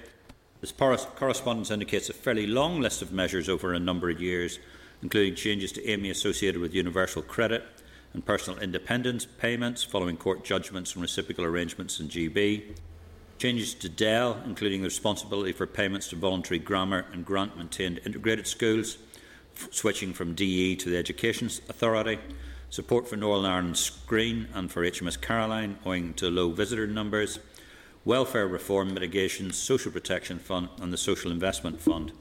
This 0.61 0.73
correspondence 0.73 1.71
indicates 1.71 2.11
a 2.11 2.13
fairly 2.13 2.47
long 2.47 2.81
list 2.81 3.01
of 3.01 3.13
measures 3.13 3.49
over 3.49 3.73
a 3.73 3.79
number 3.79 4.11
of 4.11 4.21
years, 4.21 4.59
including 5.03 5.35
changes 5.35 5.73
to 5.73 5.87
AME 5.89 6.07
associated 6.07 6.61
with 6.61 6.75
universal 6.75 7.23
credit, 7.23 7.65
and 8.13 8.27
personal 8.27 8.59
independence 8.61 9.25
payments 9.25 9.83
following 9.83 10.17
court 10.17 10.45
judgments 10.45 10.95
and 10.95 11.03
reciprocal 11.03 11.45
arrangements 11.45 12.01
in 12.01 12.09
GB. 12.09 12.77
Changes 13.39 13.73
to 13.75 13.89
DEL, 13.89 14.43
including 14.45 14.83
the 14.83 14.89
responsibility 14.89 15.53
for 15.53 15.67
payments 15.67 16.09
to 16.09 16.17
voluntary 16.17 16.59
grammar 16.59 17.07
and 17.13 17.25
grant 17.25 17.57
maintained 17.57 18.01
integrated 18.05 18.47
schools, 18.47 18.99
switching 19.71 20.13
from 20.13 20.35
DE 20.35 20.77
to 20.77 20.91
the 20.91 20.97
Education 20.97 21.49
Authority. 21.69 22.19
Support 22.71 23.09
for 23.09 23.17
Northern 23.17 23.51
Ireland 23.51 23.77
Screen 23.77 24.49
and 24.55 24.71
for 24.71 24.83
HMS 24.83 25.21
Caroline, 25.21 25.79
owing 25.85 26.15
to 26.15 26.31
low 26.31 26.51
visitor 26.51 26.87
numbers. 26.87 27.39
Welfare 28.05 28.49
Reform 28.49 28.95
Mitigation, 28.95 29.53
Social 29.53 29.93
Protection 29.93 30.39
Fund, 30.39 30.69
and 30.81 30.93
the 30.93 30.97
Social 30.97 31.31
Investment 31.31 31.81
Fund. 31.81 32.13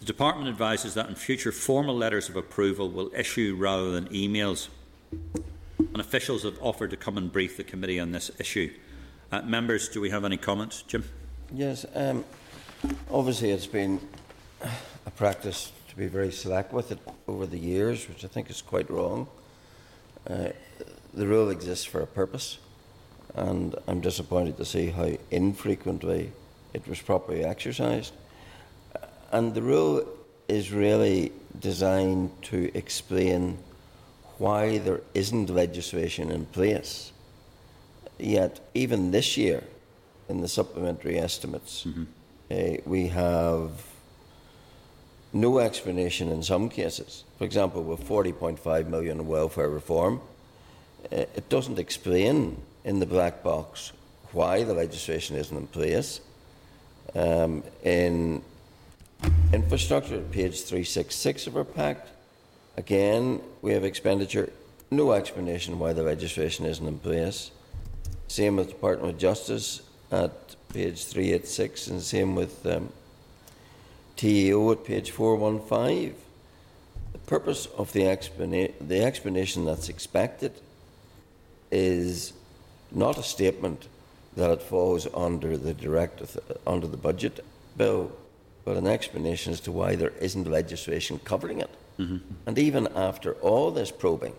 The 0.00 0.06
Department 0.06 0.48
advises 0.48 0.94
that 0.94 1.08
in 1.08 1.14
future 1.14 1.52
formal 1.52 1.96
letters 1.96 2.28
of 2.28 2.36
approval 2.36 2.90
will 2.90 3.10
issue 3.14 3.56
rather 3.58 3.90
than 3.90 4.06
emails 4.06 4.68
and 5.12 6.00
officials 6.00 6.42
have 6.42 6.58
offered 6.60 6.90
to 6.90 6.96
come 6.96 7.16
and 7.16 7.32
brief 7.32 7.56
the 7.56 7.64
committee 7.64 7.98
on 7.98 8.12
this 8.12 8.30
issue. 8.38 8.72
Uh, 9.32 9.42
members, 9.42 9.88
do 9.88 10.00
we 10.00 10.10
have 10.10 10.24
any 10.24 10.36
comments? 10.36 10.82
Jim? 10.82 11.04
Yes, 11.52 11.86
um, 11.94 12.24
obviously 13.10 13.50
it's 13.50 13.66
been 13.66 14.00
a 15.06 15.10
practice 15.10 15.72
to 15.96 16.02
be 16.02 16.08
very 16.08 16.30
slack 16.30 16.72
with 16.72 16.92
it 16.92 16.98
over 17.26 17.46
the 17.46 17.58
years, 17.58 18.06
which 18.06 18.22
I 18.24 18.28
think 18.28 18.50
is 18.50 18.60
quite 18.60 18.90
wrong. 18.90 19.26
Uh, 20.28 20.48
the 21.14 21.26
rule 21.26 21.48
exists 21.48 21.86
for 21.86 22.00
a 22.02 22.06
purpose, 22.06 22.58
and 23.34 23.74
I'm 23.88 24.00
disappointed 24.00 24.58
to 24.58 24.64
see 24.64 24.88
how 24.88 25.10
infrequently 25.30 26.32
it 26.74 26.86
was 26.86 27.00
properly 27.00 27.44
exercised. 27.44 28.12
And 29.32 29.54
the 29.54 29.62
rule 29.62 30.06
is 30.48 30.70
really 30.70 31.32
designed 31.58 32.30
to 32.42 32.70
explain 32.76 33.58
why 34.36 34.78
there 34.78 35.00
isn't 35.14 35.48
legislation 35.48 36.30
in 36.30 36.44
place. 36.46 37.12
Yet, 38.18 38.60
even 38.74 39.12
this 39.12 39.38
year, 39.38 39.64
in 40.28 40.42
the 40.42 40.48
supplementary 40.48 41.18
estimates, 41.18 41.86
mm-hmm. 41.86 42.04
uh, 42.50 42.82
we 42.84 43.08
have 43.08 43.70
no 45.40 45.58
explanation 45.58 46.30
in 46.30 46.42
some 46.42 46.68
cases. 46.68 47.24
For 47.38 47.44
example, 47.44 47.82
with 47.82 48.06
40.5 48.06 48.88
million 48.88 49.20
in 49.20 49.26
welfare 49.26 49.68
reform, 49.68 50.20
uh, 51.12 51.16
it 51.16 51.48
doesn't 51.48 51.78
explain 51.78 52.60
in 52.84 53.00
the 53.00 53.06
black 53.06 53.42
box 53.42 53.92
why 54.32 54.64
the 54.64 54.74
legislation 54.74 55.36
isn't 55.36 55.56
in 55.56 55.66
place. 55.66 56.20
Um, 57.14 57.62
in 57.82 58.42
infrastructure, 59.52 60.20
page 60.20 60.62
366 60.62 61.46
of 61.46 61.56
our 61.56 61.64
pact, 61.64 62.08
Again, 62.76 63.40
we 63.62 63.72
have 63.72 63.84
expenditure, 63.84 64.52
no 64.90 65.12
explanation 65.12 65.78
why 65.78 65.94
the 65.94 66.02
legislation 66.02 66.66
isn't 66.66 66.86
in 66.86 66.98
place. 66.98 67.50
Same 68.28 68.56
with 68.56 68.66
the 68.66 68.72
Department 68.74 69.14
of 69.14 69.18
Justice 69.18 69.80
at 70.10 70.54
page 70.72 71.04
386, 71.06 71.86
and 71.88 72.02
same 72.02 72.34
with 72.34 72.66
um, 72.66 72.92
TEO 74.16 74.72
at 74.72 74.84
page 74.84 75.10
415. 75.10 76.14
The 77.12 77.18
purpose 77.18 77.66
of 77.78 77.92
the, 77.92 78.02
explana- 78.02 78.72
the 78.80 79.02
explanation 79.02 79.64
that's 79.64 79.88
expected 79.88 80.52
is 81.70 82.32
not 82.92 83.18
a 83.18 83.22
statement 83.22 83.88
that 84.36 84.50
it 84.50 84.62
falls 84.62 85.06
under 85.14 85.56
the 85.56 85.74
direct 85.74 86.22
under 86.66 86.86
the 86.86 86.96
budget 86.96 87.44
bill, 87.76 88.12
but 88.64 88.76
an 88.76 88.86
explanation 88.86 89.52
as 89.52 89.60
to 89.60 89.72
why 89.72 89.96
there 89.96 90.12
isn't 90.20 90.48
legislation 90.48 91.18
covering 91.24 91.60
it. 91.60 91.70
Mm-hmm. 91.98 92.18
And 92.46 92.58
even 92.58 92.86
after 92.94 93.32
all 93.34 93.70
this 93.70 93.90
probing, 93.90 94.34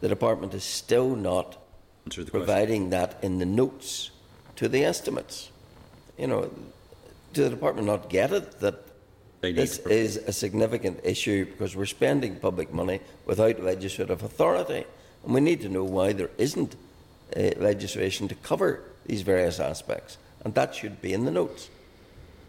the 0.00 0.08
department 0.08 0.54
is 0.54 0.62
still 0.62 1.16
not 1.16 1.58
providing 2.08 2.88
question. 2.88 2.90
that 2.90 3.18
in 3.22 3.38
the 3.38 3.46
notes 3.46 4.10
to 4.56 4.68
the 4.68 4.84
estimates. 4.84 5.50
You 6.16 6.28
know, 6.28 6.50
do 7.32 7.44
the 7.44 7.50
department 7.50 7.86
not 7.86 8.08
get 8.08 8.32
it 8.32 8.60
that 8.60 8.85
this 9.40 9.78
is 9.78 10.16
a 10.16 10.32
significant 10.32 11.00
issue 11.04 11.44
because 11.46 11.76
we're 11.76 11.86
spending 11.86 12.36
public 12.36 12.72
money 12.72 13.00
without 13.26 13.62
legislative 13.62 14.22
authority, 14.22 14.84
and 15.24 15.34
we 15.34 15.40
need 15.40 15.60
to 15.60 15.68
know 15.68 15.84
why 15.84 16.12
there 16.12 16.30
isn't 16.38 16.74
uh, 17.36 17.50
legislation 17.58 18.28
to 18.28 18.34
cover 18.36 18.82
these 19.06 19.22
various 19.22 19.60
aspects, 19.60 20.18
and 20.44 20.54
that 20.54 20.74
should 20.74 21.00
be 21.00 21.12
in 21.12 21.24
the 21.24 21.30
notes. 21.30 21.70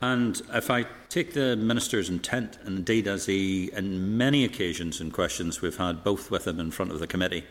And 0.02 0.40
if 0.54 0.70
I 0.70 0.86
take 1.10 1.34
the 1.34 1.56
Minister's 1.56 2.10
intent, 2.10 2.60
and 2.64 2.80
indeed, 2.80 3.08
as 3.08 3.26
he, 3.26 3.72
in 3.74 4.18
many 4.18 4.46
occasions 4.46 5.02
and 5.02 5.12
questions 5.12 5.62
we've 5.62 5.78
had 5.78 6.04
both 6.04 6.30
with 6.30 6.46
him 6.46 6.60
in 6.60 6.72
front 6.72 6.92
of 6.92 7.00
the 7.00 7.08
committee 7.08 7.44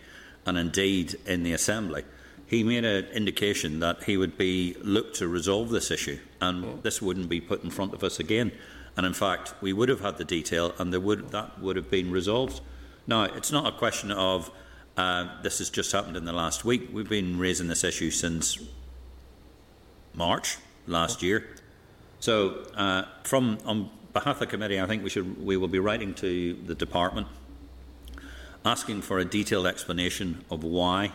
and 0.44 0.56
indeed 0.56 1.16
in 1.26 1.42
the 1.42 1.52
Assembly, 1.52 2.04
he 2.46 2.62
made 2.62 2.84
an 2.84 3.06
indication 3.06 3.80
that 3.80 4.04
he 4.04 4.16
would 4.16 4.38
be 4.38 4.76
looked 4.80 5.16
to 5.16 5.26
resolve 5.26 5.70
this 5.70 5.90
issue 5.90 6.18
and 6.40 6.64
yeah. 6.64 6.70
this 6.82 7.02
wouldn't 7.02 7.28
be 7.28 7.40
put 7.40 7.64
in 7.64 7.70
front 7.70 7.92
of 7.92 8.04
us 8.04 8.20
again. 8.20 8.52
And 8.96 9.04
in 9.04 9.12
fact, 9.12 9.54
we 9.60 9.72
would 9.72 9.88
have 9.88 10.00
had 10.00 10.16
the 10.16 10.24
detail 10.24 10.74
and 10.78 10.94
would, 10.94 11.30
that 11.30 11.60
would 11.60 11.76
have 11.76 11.90
been 11.90 12.10
resolved. 12.10 12.60
Now, 13.06 13.24
it's 13.24 13.52
not 13.52 13.72
a 13.72 13.76
question 13.76 14.10
of 14.10 14.50
uh, 14.96 15.42
this 15.42 15.58
has 15.58 15.68
just 15.68 15.92
happened 15.92 16.16
in 16.16 16.24
the 16.24 16.32
last 16.32 16.64
week. 16.64 16.88
We've 16.92 17.08
been 17.08 17.38
raising 17.38 17.68
this 17.68 17.84
issue 17.84 18.10
since 18.10 18.58
March 20.14 20.56
last 20.86 21.22
year. 21.22 21.46
So, 22.20 22.64
uh, 22.74 23.02
from 23.24 23.58
on 23.66 23.90
behalf 24.14 24.36
of 24.36 24.40
the 24.40 24.46
committee, 24.46 24.80
I 24.80 24.86
think 24.86 25.04
we 25.04 25.10
should 25.10 25.44
we 25.44 25.58
will 25.58 25.68
be 25.68 25.78
writing 25.78 26.14
to 26.14 26.54
the 26.64 26.74
department 26.74 27.26
asking 28.64 29.02
for 29.02 29.18
a 29.18 29.24
detailed 29.24 29.66
explanation 29.66 30.44
of 30.50 30.64
why 30.64 31.12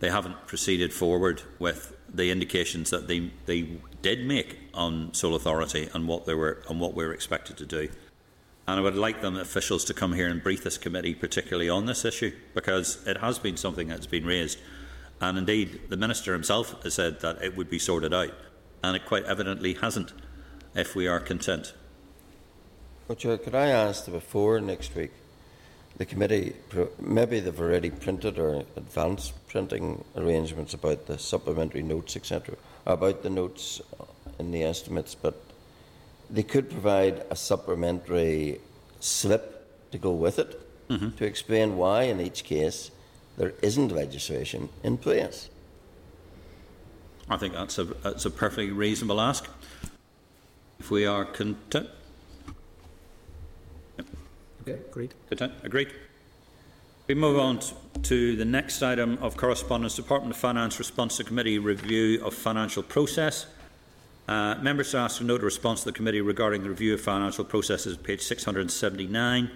they 0.00 0.10
haven't 0.10 0.46
proceeded 0.46 0.92
forward 0.92 1.42
with 1.58 1.94
the 2.12 2.30
indications 2.30 2.90
that 2.90 3.06
they 3.06 3.30
they 3.44 3.78
did 4.04 4.26
make 4.26 4.58
on 4.74 5.14
sole 5.14 5.34
authority 5.34 5.88
and 5.94 6.06
what 6.06 6.26
they 6.26 6.34
were 6.34 6.62
and 6.68 6.78
what 6.78 6.92
we 6.92 7.06
were 7.06 7.14
expected 7.14 7.56
to 7.56 7.64
do. 7.64 7.88
And 8.68 8.78
I 8.78 8.82
would 8.82 8.96
like 8.96 9.22
them 9.22 9.38
officials 9.38 9.82
to 9.86 9.94
come 9.94 10.12
here 10.12 10.28
and 10.28 10.42
brief 10.42 10.62
this 10.62 10.76
committee, 10.76 11.14
particularly 11.14 11.70
on 11.70 11.86
this 11.86 12.04
issue, 12.04 12.32
because 12.54 13.02
it 13.06 13.16
has 13.16 13.38
been 13.38 13.56
something 13.56 13.88
that's 13.88 14.06
been 14.06 14.26
raised. 14.26 14.58
And 15.22 15.38
indeed, 15.38 15.88
the 15.88 15.96
Minister 15.96 16.34
himself 16.34 16.82
has 16.82 16.92
said 16.92 17.20
that 17.20 17.42
it 17.42 17.56
would 17.56 17.70
be 17.70 17.78
sorted 17.78 18.12
out 18.12 18.34
and 18.82 18.94
it 18.94 19.06
quite 19.06 19.24
evidently 19.24 19.72
hasn't, 19.72 20.12
if 20.74 20.94
we 20.94 21.08
are 21.08 21.18
content. 21.18 21.72
Well, 23.08 23.16
Chair, 23.16 23.38
could 23.38 23.54
I 23.54 23.68
ask 23.68 24.04
that 24.04 24.10
before 24.10 24.60
next 24.60 24.94
week, 24.94 25.12
the 25.96 26.04
committee, 26.04 26.56
maybe 27.00 27.40
they've 27.40 27.58
already 27.58 27.88
printed 27.88 28.38
or 28.38 28.64
advanced 28.76 29.32
printing 29.48 30.04
arrangements 30.14 30.74
about 30.74 31.06
the 31.06 31.18
supplementary 31.18 31.82
notes, 31.82 32.16
etc., 32.16 32.56
about 32.86 33.22
the 33.22 33.30
notes 33.30 33.80
in 34.38 34.50
the 34.50 34.62
estimates, 34.62 35.14
but 35.14 35.40
they 36.30 36.42
could 36.42 36.70
provide 36.70 37.24
a 37.30 37.36
supplementary 37.36 38.60
slip 39.00 39.90
to 39.92 39.98
go 39.98 40.12
with 40.12 40.38
it 40.38 40.60
mm-hmm. 40.88 41.10
to 41.10 41.24
explain 41.24 41.76
why, 41.76 42.02
in 42.02 42.20
each 42.20 42.44
case, 42.44 42.90
there 43.36 43.54
isn't 43.62 43.88
legislation 43.88 44.68
in 44.82 44.96
place. 44.98 45.48
I 47.28 47.36
think 47.36 47.54
that's 47.54 47.78
a, 47.78 47.84
that's 47.84 48.24
a 48.26 48.30
perfectly 48.30 48.70
reasonable 48.70 49.20
ask. 49.20 49.48
If 50.78 50.90
we 50.90 51.06
are 51.06 51.24
content. 51.24 51.88
Yep. 53.96 54.06
Okay, 54.62 54.72
agreed. 54.72 55.14
Content, 55.28 55.52
agreed. 55.62 55.92
We 57.06 57.14
move 57.14 57.38
on 57.38 57.60
to 58.04 58.34
the 58.34 58.46
next 58.46 58.82
item 58.82 59.18
of 59.20 59.36
correspondence 59.36 59.94
Department 59.94 60.34
of 60.34 60.40
Finance 60.40 60.78
response 60.78 61.18
to 61.18 61.24
committee 61.24 61.58
review 61.58 62.24
of 62.24 62.32
financial 62.32 62.82
process. 62.82 63.46
Uh, 64.26 64.54
members 64.62 64.94
are 64.94 65.04
asked 65.04 65.18
to 65.18 65.24
note 65.24 65.42
a 65.42 65.44
response 65.44 65.80
to 65.80 65.90
the 65.90 65.92
committee 65.92 66.22
regarding 66.22 66.62
the 66.62 66.70
review 66.70 66.94
of 66.94 67.02
financial 67.02 67.44
processes, 67.44 67.98
page 67.98 68.22
679. 68.22 69.50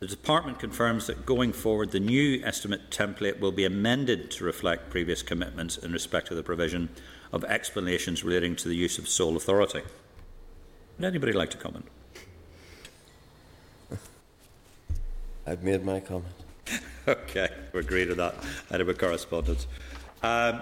The 0.00 0.08
Department 0.08 0.58
confirms 0.58 1.06
that 1.06 1.24
going 1.24 1.52
forward, 1.52 1.92
the 1.92 2.00
new 2.00 2.42
estimate 2.44 2.90
template 2.90 3.38
will 3.38 3.52
be 3.52 3.64
amended 3.64 4.32
to 4.32 4.44
reflect 4.44 4.90
previous 4.90 5.22
commitments 5.22 5.76
in 5.76 5.92
respect 5.92 6.26
to 6.28 6.34
the 6.34 6.42
provision 6.42 6.88
of 7.32 7.44
explanations 7.44 8.24
relating 8.24 8.56
to 8.56 8.68
the 8.68 8.74
use 8.74 8.98
of 8.98 9.06
sole 9.06 9.36
authority. 9.36 9.82
Would 10.98 11.06
anybody 11.06 11.32
like 11.32 11.50
to 11.50 11.58
comment? 11.58 11.86
I've 15.46 15.62
made 15.62 15.84
my 15.84 16.00
comment. 16.00 16.37
Okay, 17.08 17.48
we 17.72 17.80
agree 17.80 18.04
to 18.06 18.14
that. 18.14 18.34
Item 18.70 18.88
of 18.88 18.98
correspondence. 18.98 19.66
Um, 20.22 20.60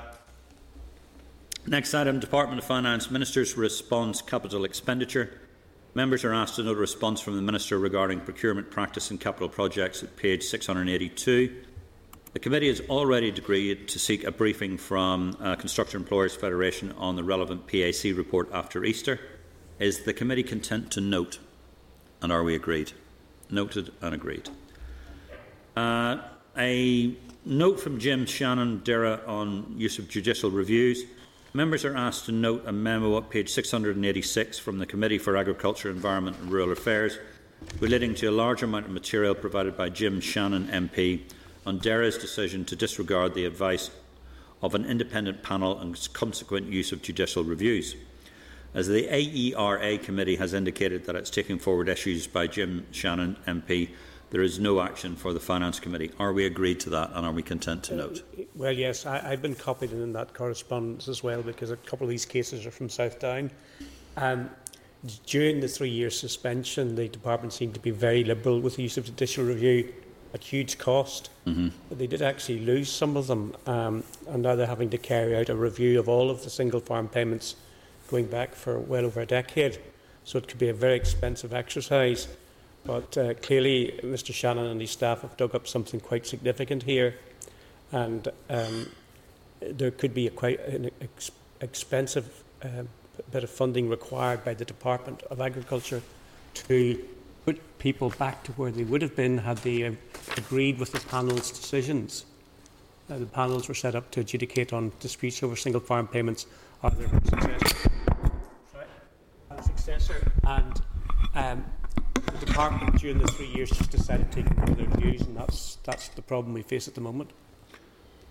next 1.67 1.93
item 1.95 2.21
Department 2.21 2.61
of 2.61 2.65
Finance 2.65 3.11
Minister's 3.11 3.57
response 3.57 4.23
capital 4.23 4.65
expenditure. 4.65 5.41
Members 5.95 6.25
are 6.25 6.35
asked 6.35 6.57
to 6.57 6.63
note 6.63 6.77
a 6.77 6.81
response 6.81 7.21
from 7.21 7.37
the 7.37 7.43
Minister 7.43 7.79
regarding 7.79 8.21
procurement 8.21 8.71
practice 8.71 9.11
and 9.11 9.21
capital 9.21 9.49
projects 9.49 10.03
at 10.03 10.17
page 10.17 10.43
682. 10.45 11.65
The 12.35 12.39
committee 12.39 12.69
has 12.69 12.83
already 12.91 13.31
agreed 13.31 13.89
to 13.89 13.99
seek 13.99 14.23
a 14.25 14.31
briefing 14.31 14.77
from 14.77 15.37
uh, 15.41 15.57
Construction 15.57 16.03
Employers 16.03 16.37
Federation 16.37 16.93
on 16.93 17.17
the 17.17 17.25
relevant 17.25 17.67
PAC 17.67 18.15
report 18.15 18.51
after 18.53 18.85
Easter. 18.85 19.19
Is 19.79 20.05
the 20.05 20.13
committee 20.13 20.43
content 20.43 20.91
to 20.93 21.01
note? 21.01 21.39
And 22.21 22.31
are 22.31 22.45
we 22.45 22.55
agreed? 22.55 22.93
Noted 23.51 23.91
and 24.03 24.15
agreed. 24.15 24.51
Uh, 25.77 26.19
a 26.59 27.15
note 27.45 27.81
from 27.81 27.99
Jim 27.99 28.27
Shannon 28.27 28.81
DAERA 28.81 29.27
on 29.29 29.75
use 29.77 29.99
of 29.99 30.09
judicial 30.09 30.51
reviews. 30.51 31.05
Members 31.55 31.85
are 31.85 31.97
asked 31.97 32.27
to 32.27 32.33
note 32.33 32.65
a 32.67 32.73
memo 32.73 33.17
at 33.19 33.31
page 33.31 33.51
686 33.51 34.59
from 34.59 34.79
the 34.79 34.87
Committee 34.87 35.19
for 35.19 35.37
Agriculture, 35.37 35.91
Environment 35.91 36.37
and 36.41 36.51
Rural 36.51 36.73
Affairs 36.73 37.19
relating 37.81 38.15
to 38.15 38.27
a 38.27 38.31
large 38.31 38.63
amount 38.63 38.87
of 38.87 38.93
material 38.93 39.35
provided 39.35 39.77
by 39.77 39.89
Jim 39.89 40.21
Shannon 40.21 40.67
MP 40.69 41.23
on 41.65 41.79
DAERA's 41.79 42.19
decision 42.19 42.65
to 42.67 42.77
disregard 42.77 43.35
the 43.35 43.45
advice 43.45 43.91
of 44.63 44.75
an 44.75 44.85
independent 44.85 45.43
panel 45.43 45.79
and 45.79 46.09
consequent 46.13 46.67
use 46.67 46.93
of 46.93 47.03
judicial 47.03 47.45
reviews. 47.45 47.95
As 48.75 48.89
the 48.89 49.09
AERA 49.09 49.99
committee 50.03 50.37
has 50.37 50.55
indicated 50.55 51.07
that 51.07 51.17
it's 51.17 51.31
taking 51.31 51.59
forward 51.59 51.89
issues 51.89 52.27
by 52.27 52.47
Jim 52.47 52.87
Shannon 52.91 53.37
MP, 53.47 53.91
there 54.31 54.43
is 54.43 54.59
no 54.59 54.81
action 54.81 55.17
for 55.17 55.33
the 55.33 55.41
Finance 55.41 55.81
Committee. 55.81 56.11
Are 56.19 56.33
we 56.33 56.47
agreed 56.47 56.81
to 56.81 56.91
that 56.91 57.11
and 57.15 57.25
are 57.25 57.33
we 57.33 57.43
content 57.43 57.85
to 57.85 57.97
note? 57.97 58.23
Well, 58.55 58.73
yes, 58.73 59.07
I, 59.07 59.31
I've 59.31 59.43
been 59.43 59.55
copied 59.55 59.93
in 59.93 60.13
that 60.15 60.35
correspondence 60.35 61.09
as 61.09 61.23
well 61.23 61.43
because 61.43 61.71
a 61.71 61.77
couple 61.77 62.05
of 62.05 62.11
these 62.11 62.25
cases 62.25 62.67
are 62.67 62.71
from 62.71 62.89
South 62.89 63.19
Down. 63.21 63.51
Um, 64.17 64.51
during 65.27 65.61
the 65.61 65.69
three-year 65.69 66.11
suspension, 66.11 66.97
the 66.97 67.09
department 67.09 67.53
seemed 67.53 67.75
to 67.75 67.81
be 67.81 67.91
very 67.91 68.25
liberal 68.25 68.61
with 68.61 68.77
the 68.77 68.83
use 68.83 68.97
of 68.97 69.05
judicial 69.05 69.45
review 69.45 69.93
at 70.35 70.43
huge 70.43 70.79
cost. 70.79 71.31
Mm-hmm. 71.47 71.69
But 71.89 71.99
they 71.99 72.07
did 72.07 72.23
actually 72.23 72.61
lose 72.61 72.91
some 72.91 73.17
of 73.17 73.27
them, 73.27 73.55
um, 73.67 74.03
and 74.29 74.43
now 74.43 74.57
they're 74.57 74.67
having 74.67 74.91
to 74.91 74.99
carry 74.99 75.37
out 75.37 75.49
a 75.49 75.55
review 75.55 76.01
of 76.01 76.09
all 76.09 76.31
of 76.31 76.43
the 76.43 76.51
single 76.51 76.81
farm 76.81 77.09
payments 77.09 77.57
going 78.09 78.27
back 78.27 78.55
for 78.55 78.79
well 78.79 79.05
over 79.05 79.21
a 79.21 79.27
decade. 79.27 79.79
So 80.25 80.39
it 80.39 80.49
could 80.49 80.59
be 80.59 80.69
a 80.69 80.75
very 80.75 80.97
expensive 80.97 81.53
exercise. 81.53 82.29
But 82.87 83.19
uh, 83.19 83.35
clearly, 83.35 83.99
Mr. 84.03 84.33
Shannon 84.33 84.67
and 84.67 84.81
his 84.81 84.91
staff 84.91 85.23
have 85.23 85.37
dug 85.37 85.55
up 85.55 85.67
something 85.67 85.99
quite 85.99 86.27
significant 86.27 86.85
here, 86.85 87.17
and 87.91 88.29
um, 88.49 88.91
there 89.61 89.91
could 89.91 90.15
be 90.15 90.27
a 90.29 90.31
quite 90.31 90.61
an 90.61 90.91
ex- 91.01 91.33
expensive 91.61 92.45
uh, 92.63 92.85
bit 93.33 93.43
of 93.43 93.51
funding 93.51 93.89
required 93.89 94.45
by 94.45 94.55
the 94.55 94.65
Department 94.65 95.23
of 95.25 95.41
Agriculture 95.41 96.03
to 96.55 97.05
put 97.45 97.79
people 97.79 98.11
back 98.19 98.43
to 98.45 98.53
where 98.53 98.71
they 98.71 98.85
would 98.85 99.03
have 99.03 99.17
been 99.17 99.39
had 99.39 99.59
they 99.59 99.85
uh, 99.85 99.93
agreed 100.37 100.79
with 100.79 100.93
the 100.93 101.01
panel's 101.09 101.51
decisions. 101.51 102.25
The 103.09 103.27
panels 103.27 103.69
were 103.69 103.75
set 103.75 103.95
up 103.95 104.11
to 104.13 104.21
adjudicate 104.21 104.73
on 104.73 104.91
disputes 105.01 105.43
over 105.43 105.55
single 105.55 105.81
farm 105.81 106.09
payments 106.09 106.47
are 106.83 106.91
their 106.91 107.09
successor. 107.09 107.91
Successor. 109.63 110.33
And 110.45 110.83
um, 111.35 111.65
the 112.41 112.47
department 112.47 112.99
during 112.99 113.19
the 113.19 113.27
three 113.29 113.49
years 113.49 113.71
just 113.71 113.91
decided 113.91 114.31
to 114.33 114.41
ignore 114.41 114.77
their 114.77 114.87
views, 114.99 115.23
and 115.23 115.37
that's 115.37 115.79
that's 115.85 116.09
the 116.09 116.23
problem 116.23 116.55
we 116.55 116.63
face 116.63 116.89
at 116.89 116.95
the 116.95 117.01
moment. 117.01 117.31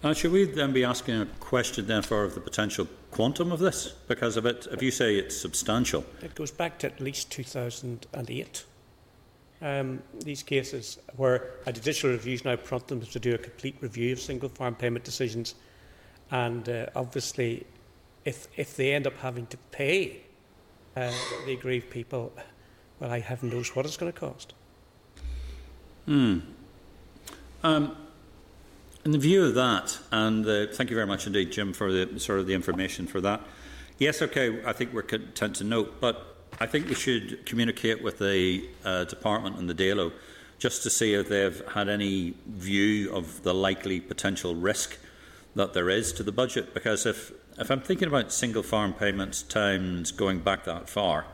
Uh, 0.03 0.13
should 0.13 0.31
we 0.31 0.45
then 0.45 0.71
be 0.71 0.83
asking 0.83 1.21
a 1.21 1.25
question 1.39 1.87
then 1.87 2.03
for 2.03 2.23
of 2.23 2.35
the 2.35 2.39
potential 2.39 2.87
quantum 3.11 3.51
of 3.51 3.59
this? 3.59 3.87
Because 4.07 4.37
of 4.37 4.45
it, 4.45 4.67
if 4.71 4.81
you 4.81 4.91
say 4.91 5.15
it's 5.15 5.35
substantial, 5.35 6.05
It 6.21 6.35
goes 6.35 6.51
back 6.51 6.77
to 6.79 6.87
at 6.87 6.99
least 6.99 7.31
2008. 7.31 8.65
Um, 9.61 10.03
these 10.23 10.43
cases 10.43 10.99
where 11.15 11.51
a 11.65 11.73
judicial 11.73 12.11
review 12.11 12.37
now 12.45 12.55
prompting 12.57 12.99
them 12.99 13.09
to 13.09 13.19
do 13.19 13.33
a 13.33 13.37
complete 13.37 13.77
review 13.81 14.13
of 14.13 14.19
single 14.19 14.49
farm 14.49 14.75
payment 14.75 15.05
decisions, 15.05 15.55
and 16.29 16.67
uh, 16.69 16.87
obviously, 16.95 17.65
if 18.25 18.47
if 18.57 18.75
they 18.75 18.93
end 18.93 19.07
up 19.07 19.17
having 19.17 19.47
to 19.47 19.57
pay 19.71 20.21
uh, 20.95 21.11
the 21.45 21.53
aggrieved 21.53 21.89
people, 21.89 22.31
well, 23.05 23.13
I 23.13 23.19
heaven 23.19 23.51
knows 23.51 23.75
what 23.75 23.85
it's 23.85 23.97
going 23.97 24.11
to 24.11 24.19
cost. 24.19 24.55
Hmm. 26.05 26.39
Um, 27.63 27.95
in 29.03 29.11
the 29.11 29.19
view 29.19 29.45
of 29.45 29.53
that, 29.53 29.99
and 30.11 30.43
uh, 30.47 30.65
thank 30.73 30.89
you 30.89 30.95
very 30.95 31.05
much 31.05 31.27
indeed, 31.27 31.51
Jim, 31.51 31.71
for 31.71 31.91
the 31.91 32.19
sort 32.19 32.39
of 32.39 32.47
the 32.47 32.55
information 32.55 33.05
for 33.05 33.21
that. 33.21 33.41
Yes, 33.99 34.23
okay, 34.23 34.59
I 34.65 34.73
think 34.73 34.91
we're 34.91 35.03
content 35.03 35.57
to 35.57 35.63
note, 35.63 36.01
but 36.01 36.35
I 36.59 36.65
think 36.65 36.89
we 36.89 36.95
should 36.95 37.45
communicate 37.45 38.01
with 38.01 38.17
the 38.17 38.67
uh, 38.83 39.03
department 39.03 39.57
and 39.57 39.69
the 39.69 39.75
DALO 39.75 40.11
just 40.57 40.81
to 40.81 40.89
see 40.89 41.13
if 41.13 41.29
they've 41.29 41.61
had 41.73 41.87
any 41.87 42.33
view 42.47 43.13
of 43.13 43.43
the 43.43 43.53
likely 43.53 43.99
potential 43.99 44.55
risk 44.55 44.97
that 45.53 45.73
there 45.73 45.91
is 45.91 46.11
to 46.13 46.23
the 46.23 46.31
budget. 46.31 46.73
Because 46.73 47.05
if 47.05 47.31
if 47.59 47.69
I'm 47.69 47.81
thinking 47.81 48.07
about 48.07 48.31
single 48.31 48.63
farm 48.63 48.93
payments 48.93 49.43
times 49.43 50.11
going 50.11 50.39
back 50.39 50.63
that 50.63 50.89
far, 50.89 51.25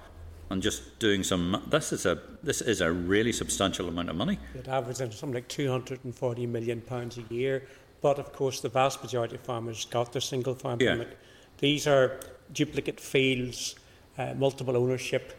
and 0.51 0.61
just 0.61 0.99
doing 0.99 1.23
some, 1.23 1.63
this 1.69 1.93
is 1.93 2.05
a 2.05 2.19
this 2.43 2.61
is 2.61 2.81
a 2.81 2.91
really 2.91 3.31
substantial 3.31 3.87
amount 3.87 4.09
of 4.09 4.15
money. 4.15 4.37
It 4.53 4.67
averages 4.67 5.15
something 5.15 5.33
like 5.35 5.47
240 5.47 6.45
million 6.47 6.81
pounds 6.81 7.17
a 7.17 7.33
year. 7.33 7.63
But 8.01 8.19
of 8.19 8.33
course, 8.33 8.59
the 8.61 8.69
vast 8.69 9.01
majority 9.03 9.35
of 9.35 9.41
farmers 9.41 9.85
got 9.85 10.11
their 10.11 10.21
single 10.21 10.55
farm 10.55 10.79
Yeah. 10.81 10.91
permit. 10.93 11.17
These 11.59 11.87
are 11.87 12.19
duplicate 12.51 12.99
fields, 12.99 13.75
uh, 14.17 14.33
multiple 14.35 14.75
ownership, 14.75 15.33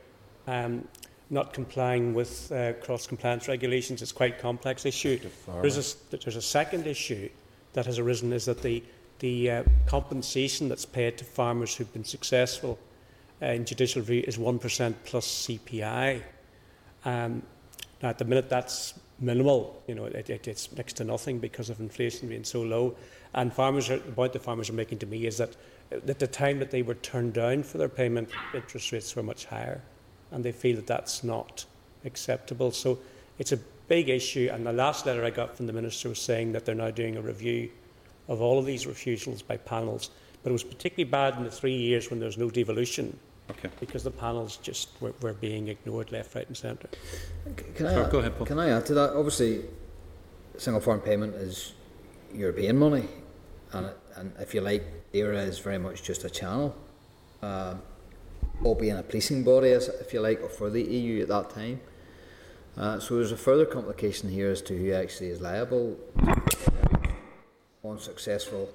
um, 0.46 0.86
not 1.28 1.52
complying 1.52 2.14
with 2.14 2.50
uh, 2.52 2.72
cross 2.74 3.06
compliance 3.06 3.48
regulations. 3.48 4.00
It's 4.00 4.12
quite 4.12 4.38
a 4.38 4.40
complex 4.40 4.86
issue. 4.86 5.18
There's 5.60 5.76
a, 5.76 5.80
s- 5.80 5.96
there's 6.10 6.36
a 6.36 6.42
second 6.42 6.86
issue 6.86 7.28
that 7.72 7.86
has 7.86 7.98
arisen 7.98 8.32
is 8.32 8.44
that 8.44 8.62
the, 8.62 8.82
the 9.18 9.50
uh, 9.50 9.62
compensation 9.86 10.68
that's 10.68 10.84
paid 10.86 11.18
to 11.18 11.24
farmers 11.24 11.74
who've 11.74 11.92
been 11.92 12.04
successful 12.04 12.78
in 13.42 13.64
judicial 13.64 14.02
review 14.02 14.24
is 14.26 14.38
1% 14.38 14.94
plus 15.04 15.26
CPI. 15.26 16.22
Um, 17.04 17.42
now, 18.02 18.10
at 18.10 18.18
the 18.18 18.24
minute, 18.24 18.48
that's 18.48 18.94
minimal. 19.18 19.82
You 19.88 19.96
know, 19.96 20.04
it, 20.04 20.30
it, 20.30 20.48
it's 20.48 20.72
next 20.76 20.94
to 20.94 21.04
nothing 21.04 21.38
because 21.40 21.68
of 21.68 21.80
inflation 21.80 22.28
being 22.28 22.44
so 22.44 22.62
low. 22.62 22.94
And 23.34 23.52
farmers, 23.52 23.90
are, 23.90 23.98
the 23.98 24.12
point 24.12 24.32
the 24.32 24.38
farmers 24.38 24.70
are 24.70 24.74
making 24.74 24.98
to 24.98 25.06
me 25.06 25.26
is 25.26 25.38
that 25.38 25.56
at 25.90 26.18
the 26.18 26.26
time 26.26 26.58
that 26.60 26.70
they 26.70 26.82
were 26.82 26.94
turned 26.94 27.34
down 27.34 27.64
for 27.64 27.78
their 27.78 27.88
payment, 27.88 28.30
interest 28.54 28.92
rates 28.92 29.14
were 29.16 29.22
much 29.22 29.46
higher, 29.46 29.82
and 30.30 30.44
they 30.44 30.52
feel 30.52 30.76
that 30.76 30.86
that's 30.86 31.24
not 31.24 31.64
acceptable. 32.04 32.70
So 32.70 32.98
it's 33.38 33.52
a 33.52 33.58
big 33.88 34.08
issue. 34.08 34.50
And 34.52 34.64
the 34.64 34.72
last 34.72 35.04
letter 35.04 35.24
I 35.24 35.30
got 35.30 35.56
from 35.56 35.66
the 35.66 35.72
minister 35.72 36.08
was 36.08 36.20
saying 36.20 36.52
that 36.52 36.64
they're 36.64 36.74
now 36.74 36.90
doing 36.90 37.16
a 37.16 37.22
review 37.22 37.70
of 38.28 38.40
all 38.40 38.58
of 38.58 38.66
these 38.66 38.86
refusals 38.86 39.42
by 39.42 39.56
panels. 39.56 40.10
But 40.42 40.50
it 40.50 40.52
was 40.52 40.64
particularly 40.64 41.10
bad 41.10 41.36
in 41.36 41.44
the 41.44 41.50
three 41.50 41.76
years 41.76 42.08
when 42.08 42.20
there 42.20 42.26
was 42.26 42.38
no 42.38 42.50
devolution 42.50 43.18
Okay. 43.50 43.68
because 43.80 44.04
the 44.04 44.10
panels 44.10 44.56
just 44.58 44.88
were, 45.00 45.12
were 45.20 45.32
being 45.34 45.68
ignored 45.68 46.12
left, 46.12 46.34
right, 46.34 46.46
and 46.46 46.56
centre. 46.56 46.88
Can 47.74 47.86
Oh, 47.86 48.06
I, 48.06 48.10
go 48.10 48.18
ahead, 48.20 48.36
Paul. 48.36 48.46
Can 48.46 48.58
I 48.58 48.70
add 48.70 48.86
to 48.86 48.94
that? 48.94 49.10
Obviously, 49.10 49.64
single 50.56 50.80
farm 50.80 51.00
payment 51.00 51.34
is 51.34 51.74
European 52.32 52.78
money, 52.78 53.08
and, 53.72 53.86
it, 53.86 53.98
and 54.16 54.32
if 54.38 54.54
you 54.54 54.60
like, 54.60 54.84
ERA 55.12 55.42
is 55.42 55.58
very 55.58 55.78
much 55.78 56.02
just 56.02 56.24
a 56.24 56.30
channel, 56.30 56.74
or 58.62 58.76
being 58.76 58.96
a 58.96 59.02
policing 59.02 59.44
body, 59.44 59.70
as, 59.72 59.88
if 59.88 60.12
you 60.12 60.20
like, 60.20 60.48
for 60.50 60.70
the 60.70 60.82
EU 60.82 61.22
at 61.22 61.28
that 61.28 61.50
time. 61.50 61.80
Uh, 62.76 62.98
so 62.98 63.16
there's 63.16 63.32
a 63.32 63.36
further 63.36 63.66
complication 63.66 64.30
here 64.30 64.50
as 64.50 64.62
to 64.62 64.76
who 64.76 64.92
actually 64.92 65.28
is 65.28 65.40
liable 65.40 65.98
on 67.82 67.98
successful 67.98 68.70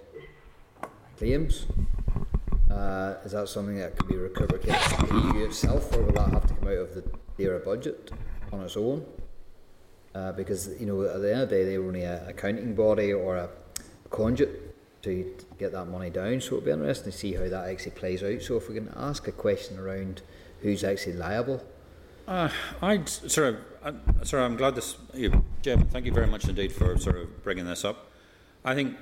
claims. 1.17 1.65
Uh, 2.69 3.15
is 3.23 3.31
that 3.31 3.47
something 3.47 3.77
that 3.77 3.97
can 3.97 4.07
be 4.07 4.17
recovered 4.17 4.63
against 4.63 4.99
the 4.99 5.15
EU 5.15 5.45
itself, 5.45 5.93
or 5.95 6.03
will 6.03 6.13
that 6.13 6.29
have 6.29 6.47
to 6.47 6.53
come 6.55 6.67
out 6.67 6.77
of 6.77 6.93
the 6.93 7.03
ERA 7.37 7.59
budget 7.59 8.11
on 8.51 8.61
its 8.61 8.75
own? 8.75 9.05
Uh, 10.13 10.31
because 10.33 10.69
you 10.79 10.85
know, 10.85 11.01
at 11.03 11.21
the 11.21 11.31
end 11.31 11.43
of 11.43 11.49
the 11.49 11.55
day, 11.55 11.63
they 11.63 11.77
were 11.77 11.87
only 11.87 12.03
an 12.03 12.27
accounting 12.27 12.75
body 12.75 13.13
or 13.13 13.37
a 13.37 13.49
conduit 14.09 15.01
to 15.03 15.35
get 15.59 15.71
that 15.71 15.85
money 15.85 16.09
down. 16.09 16.41
So 16.41 16.57
it'll 16.57 16.65
be 16.65 16.71
interesting 16.71 17.11
to 17.11 17.17
see 17.17 17.33
how 17.33 17.47
that 17.47 17.69
actually 17.69 17.91
plays 17.91 18.23
out. 18.23 18.41
So 18.41 18.57
if 18.57 18.67
we 18.67 18.75
can 18.75 18.91
ask 18.95 19.27
a 19.27 19.31
question 19.31 19.79
around 19.79 20.21
who's 20.61 20.83
actually 20.83 21.13
liable, 21.13 21.63
Uh, 22.27 22.49
I'd 22.81 23.07
sort 23.07 23.47
of, 23.47 23.57
uh, 23.83 24.23
sorry, 24.25 24.43
I'm 24.43 24.57
glad 24.57 24.75
this, 24.75 24.97
you. 25.13 25.45
Thank 25.63 26.05
you 26.05 26.11
very 26.11 26.27
much 26.27 26.49
indeed 26.49 26.73
for 26.73 26.97
sort 26.97 27.15
of 27.15 27.43
bringing 27.43 27.65
this 27.65 27.85
up. 27.85 28.11
I 28.65 28.75
think 28.75 28.97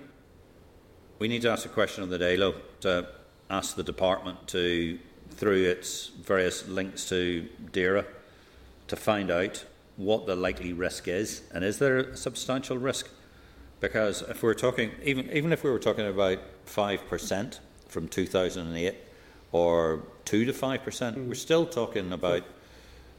we 1.18 1.28
need 1.28 1.42
to 1.42 1.50
ask 1.50 1.66
a 1.66 1.70
question 1.70 2.04
of 2.04 2.10
the 2.10 2.20
DALO 2.20 2.54
to 2.82 3.08
ask 3.50 3.76
the 3.76 3.84
department 3.84 4.48
to, 4.50 5.00
through 5.32 5.64
its 5.64 6.08
various 6.08 6.68
links 6.68 7.08
to 7.10 7.48
DAERA, 7.72 8.06
to 8.88 8.96
find 8.96 9.32
out 9.32 9.66
what 9.98 10.26
the 10.26 10.36
likely 10.36 10.74
risk 10.74 11.08
is, 11.08 11.44
and 11.54 11.64
is 11.64 11.80
there 11.80 11.98
a 11.98 12.18
substantial 12.18 12.78
risk? 12.78 13.10
Because 13.80 14.22
if 14.24 14.44
we're 14.44 14.54
talking, 14.54 14.92
even 15.04 15.30
even 15.32 15.54
if 15.54 15.64
we 15.64 15.70
were 15.70 15.80
talking 15.80 16.08
about 16.08 16.40
five 16.66 17.08
percent 17.08 17.60
from 17.88 18.08
2008, 18.08 18.96
or 19.52 20.04
two 20.26 20.46
to 20.46 20.54
five 20.54 20.84
percent, 20.84 21.18
we're 21.18 21.24
hmm. 21.24 21.34
still 21.34 21.66
talking 21.66 22.12
about 22.12 22.44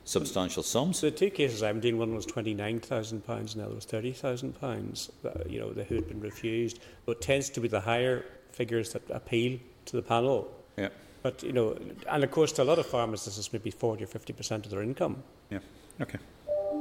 substantial 0.04 0.62
sums. 0.62 1.00
The 1.00 1.10
two 1.10 1.30
cases 1.30 1.62
I'm 1.62 1.80
dealing 1.80 1.98
with, 1.98 2.08
one 2.08 2.16
was 2.16 2.26
twenty 2.26 2.54
nine 2.54 2.80
thousand 2.80 3.26
pounds, 3.26 3.54
and 3.54 3.62
the 3.62 3.66
other 3.66 3.74
was 3.74 3.84
thirty 3.84 4.12
thousand 4.12 4.60
pounds. 4.60 5.10
You 5.48 5.60
know, 5.60 5.68
who 5.68 5.94
had 5.94 6.08
been 6.08 6.20
refused. 6.20 6.80
But 7.04 7.12
it 7.12 7.20
tends 7.22 7.50
to 7.50 7.60
be 7.60 7.68
the 7.68 7.80
higher 7.80 8.24
figures 8.52 8.92
that 8.92 9.02
appeal 9.10 9.58
to 9.86 9.96
the 9.96 10.02
panel. 10.02 10.48
Yeah, 10.76 10.88
But 11.22 11.42
you 11.42 11.52
know, 11.52 11.76
and 12.10 12.22
of 12.22 12.30
course, 12.30 12.52
to 12.52 12.62
a 12.62 12.64
lot 12.64 12.78
of 12.78 12.86
farmers, 12.86 13.24
this 13.24 13.38
is 13.38 13.52
maybe 13.52 13.70
forty 13.70 14.04
or 14.04 14.06
fifty 14.06 14.32
percent 14.32 14.64
of 14.66 14.70
their 14.70 14.82
income. 14.82 15.22
yeah, 15.50 15.58
okay. 16.00 16.18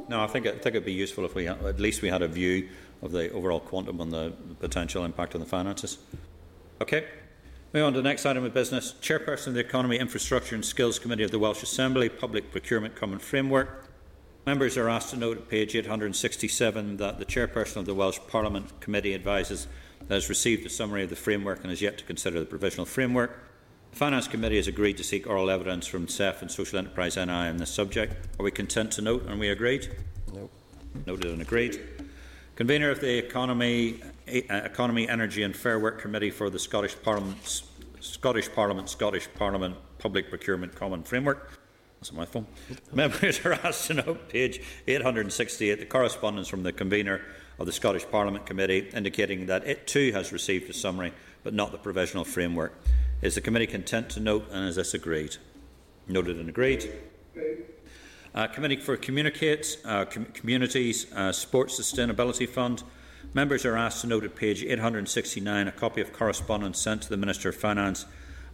No, 0.10 0.22
I 0.22 0.28
think, 0.28 0.46
I 0.46 0.52
think 0.52 0.68
it'd 0.76 0.86
be 0.86 0.92
useful 0.94 1.26
if 1.26 1.34
we, 1.34 1.46
had- 1.46 1.64
at 1.66 1.80
least 1.80 2.02
we 2.02 2.10
had 2.10 2.22
a 2.22 2.28
view 2.28 2.70
of 3.02 3.12
the 3.12 3.32
overall 3.32 3.60
quantum 3.60 4.00
and 4.02 4.12
the 4.12 4.34
potential 4.60 5.04
impact 5.06 5.34
on 5.34 5.42
the 5.42 5.48
finances. 5.48 5.98
Okay. 6.82 7.06
Moving 7.74 7.88
on 7.88 7.94
to 7.94 8.00
the 8.00 8.08
next 8.08 8.26
item 8.26 8.44
of 8.44 8.54
business. 8.54 8.94
Chairperson 9.02 9.48
of 9.48 9.54
the 9.56 9.60
Economy, 9.62 9.98
Infrastructure 9.98 10.54
and 10.56 10.64
Skills 10.64 11.00
Committee 11.00 11.24
of 11.24 11.32
the 11.32 11.40
Welsh 11.40 11.64
Assembly, 11.64 12.08
Public 12.10 12.52
Procurement 12.52 12.96
Common 12.96 13.20
Framework. 13.20 13.90
Members 14.46 14.78
are 14.78 14.90
asked 14.90 15.10
to 15.10 15.18
note 15.18 15.38
at 15.38 15.50
page 15.50 15.76
867 15.76 16.98
that 16.98 17.18
the 17.18 17.26
Chairperson 17.26 17.78
of 17.78 17.86
the 17.86 17.96
Welsh 17.96 18.20
Parliament 18.28 18.80
Committee 18.80 19.16
advises 19.16 19.66
that 20.08 20.16
has 20.16 20.30
received 20.30 20.66
a 20.66 20.70
summary 20.70 21.04
of 21.04 21.10
the 21.10 21.16
framework 21.16 21.64
and 21.64 21.72
is 21.72 21.82
yet 21.82 21.98
to 21.98 22.04
consider 22.04 22.40
the 22.40 22.46
provisional 22.46 22.86
framework. 22.86 23.40
The 23.92 23.98
Finance 23.98 24.28
Committee 24.28 24.58
has 24.58 24.68
agreed 24.68 24.98
to 24.98 25.04
seek 25.04 25.28
oral 25.28 25.50
evidence 25.50 25.88
from 25.88 26.08
CEF 26.08 26.42
and 26.42 26.52
Social 26.52 26.80
Enterprise 26.80 27.16
NI 27.16 27.32
on 27.32 27.58
this 27.58 27.72
subject. 27.72 28.28
Are 28.40 28.44
we 28.44 28.52
content 28.52 28.92
to 28.94 29.02
note 29.02 29.26
and 29.28 29.40
we 29.40 29.50
agreed? 29.50 29.90
Nope. 30.34 30.52
Noted 31.06 31.32
and 31.32 31.42
agreed. 31.42 31.80
Convener 32.56 32.90
of 32.90 33.02
the 33.02 33.18
Economy, 33.18 34.02
eh, 34.28 34.42
Economy, 34.50 35.10
Energy 35.10 35.44
and 35.44 35.56
Fair 35.56 35.80
Work 35.80 36.00
Committee 36.00 36.32
for 36.32 36.50
the 36.50 36.60
Scottish 36.60 36.96
Parliament's 37.02 37.64
Scottish 38.00 38.52
Parliament, 38.54 38.90
Scottish 38.90 39.28
Parliament 39.36 39.76
Public 39.98 40.30
Procurement 40.30 40.76
Common 40.76 41.04
Framework. 41.04 41.60
That's 42.00 42.12
a 42.12 42.14
mouthful. 42.14 42.46
Members 42.94 43.44
are 43.46 43.54
asked 43.54 43.88
to 43.88 43.96
note 43.96 44.30
page 44.30 44.62
868 44.88 45.80
the 45.80 45.86
correspondence 45.86 46.48
from 46.48 46.64
the 46.64 46.72
convener 46.72 47.22
of 47.60 47.66
the 47.66 47.72
Scottish 47.72 48.06
Parliament 48.10 48.46
Committee 48.46 48.90
indicating 48.94 49.46
that 49.46 49.66
it 49.66 49.88
too 49.88 50.12
has 50.12 50.32
received 50.32 50.70
a 50.70 50.74
summary 50.74 51.14
but 51.44 51.54
not 51.54 51.72
the 51.72 51.78
provisional 51.78 52.26
framework. 52.26 52.74
Is 53.22 53.36
the 53.36 53.42
committee 53.42 53.68
content 53.68 54.10
to 54.12 54.20
note 54.20 54.48
and 54.52 54.68
is 54.68 54.76
this 54.76 54.94
agreed? 54.94 55.38
Noted 56.08 56.38
and 56.38 56.50
agreed. 56.50 56.92
Uh, 58.34 58.48
Committee 58.48 58.76
for 58.76 58.98
Communicates, 58.98 59.78
uh, 59.86 60.06
com- 60.06 60.26
Communities, 60.26 61.12
uh, 61.14 61.32
Sports 61.32 61.80
Sustainability 61.80 62.48
Fund. 62.48 62.84
Members 63.34 63.66
are 63.66 63.78
asked 63.78 64.02
to 64.02 64.08
note 64.08 64.24
at 64.24 64.36
page 64.36 64.64
869 64.64 65.68
a 65.68 65.72
copy 65.72 66.02
of 66.02 66.12
correspondence 66.12 66.80
sent 66.80 67.04
to 67.04 67.10
the 67.10 67.18
Minister 67.18 67.50
of 67.50 67.56
Finance 67.56 68.06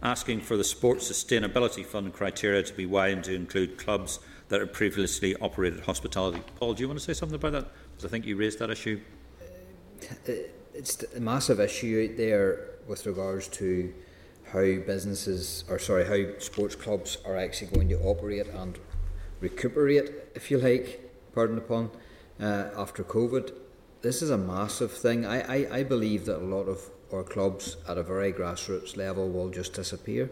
asking 0.02 0.40
for 0.40 0.56
the 0.56 0.64
Sports 0.64 1.10
Sustainability 1.10 1.84
Fund 1.84 2.12
criteria 2.12 2.62
to 2.62 2.72
be 2.74 2.86
widened 2.86 3.24
to 3.24 3.34
include 3.34 3.78
clubs 3.78 4.18
that 4.48 4.60
have 4.60 4.72
previously 4.72 5.36
operated 5.36 5.80
hospitality. 5.80 6.42
Paul, 6.56 6.74
do 6.74 6.82
you 6.82 6.88
want 6.88 6.98
to 6.98 7.04
say 7.04 7.14
something 7.14 7.36
about 7.36 7.52
that? 7.52 7.68
Because 8.02 8.10
I 8.10 8.16
think 8.16 8.26
you 8.26 8.34
raised 8.34 8.58
that 8.58 8.68
issue. 8.68 9.00
It's 10.74 11.04
a 11.14 11.20
massive 11.20 11.60
issue 11.60 12.08
out 12.10 12.16
there 12.16 12.70
with 12.88 13.06
regards 13.06 13.46
to 13.58 13.94
how 14.50 14.58
businesses, 14.60 15.62
or 15.68 15.78
sorry, 15.78 16.04
how 16.04 16.36
sports 16.40 16.74
clubs 16.74 17.18
are 17.24 17.36
actually 17.36 17.68
going 17.68 17.88
to 17.90 18.00
operate 18.00 18.48
and 18.48 18.76
recuperate, 19.38 20.10
if 20.34 20.50
you 20.50 20.58
like, 20.58 21.12
pardon 21.32 21.54
the 21.54 21.62
pun, 21.62 21.90
uh, 22.40 22.70
after 22.76 23.04
COVID. 23.04 23.52
This 24.00 24.20
is 24.20 24.30
a 24.30 24.38
massive 24.38 24.90
thing. 24.90 25.24
I, 25.24 25.66
I, 25.66 25.78
I 25.78 25.82
believe 25.84 26.26
that 26.26 26.38
a 26.38 26.48
lot 26.56 26.64
of 26.64 26.90
our 27.12 27.22
clubs 27.22 27.76
at 27.88 27.98
a 27.98 28.02
very 28.02 28.32
grassroots 28.32 28.96
level 28.96 29.28
will 29.28 29.50
just 29.50 29.74
disappear. 29.74 30.28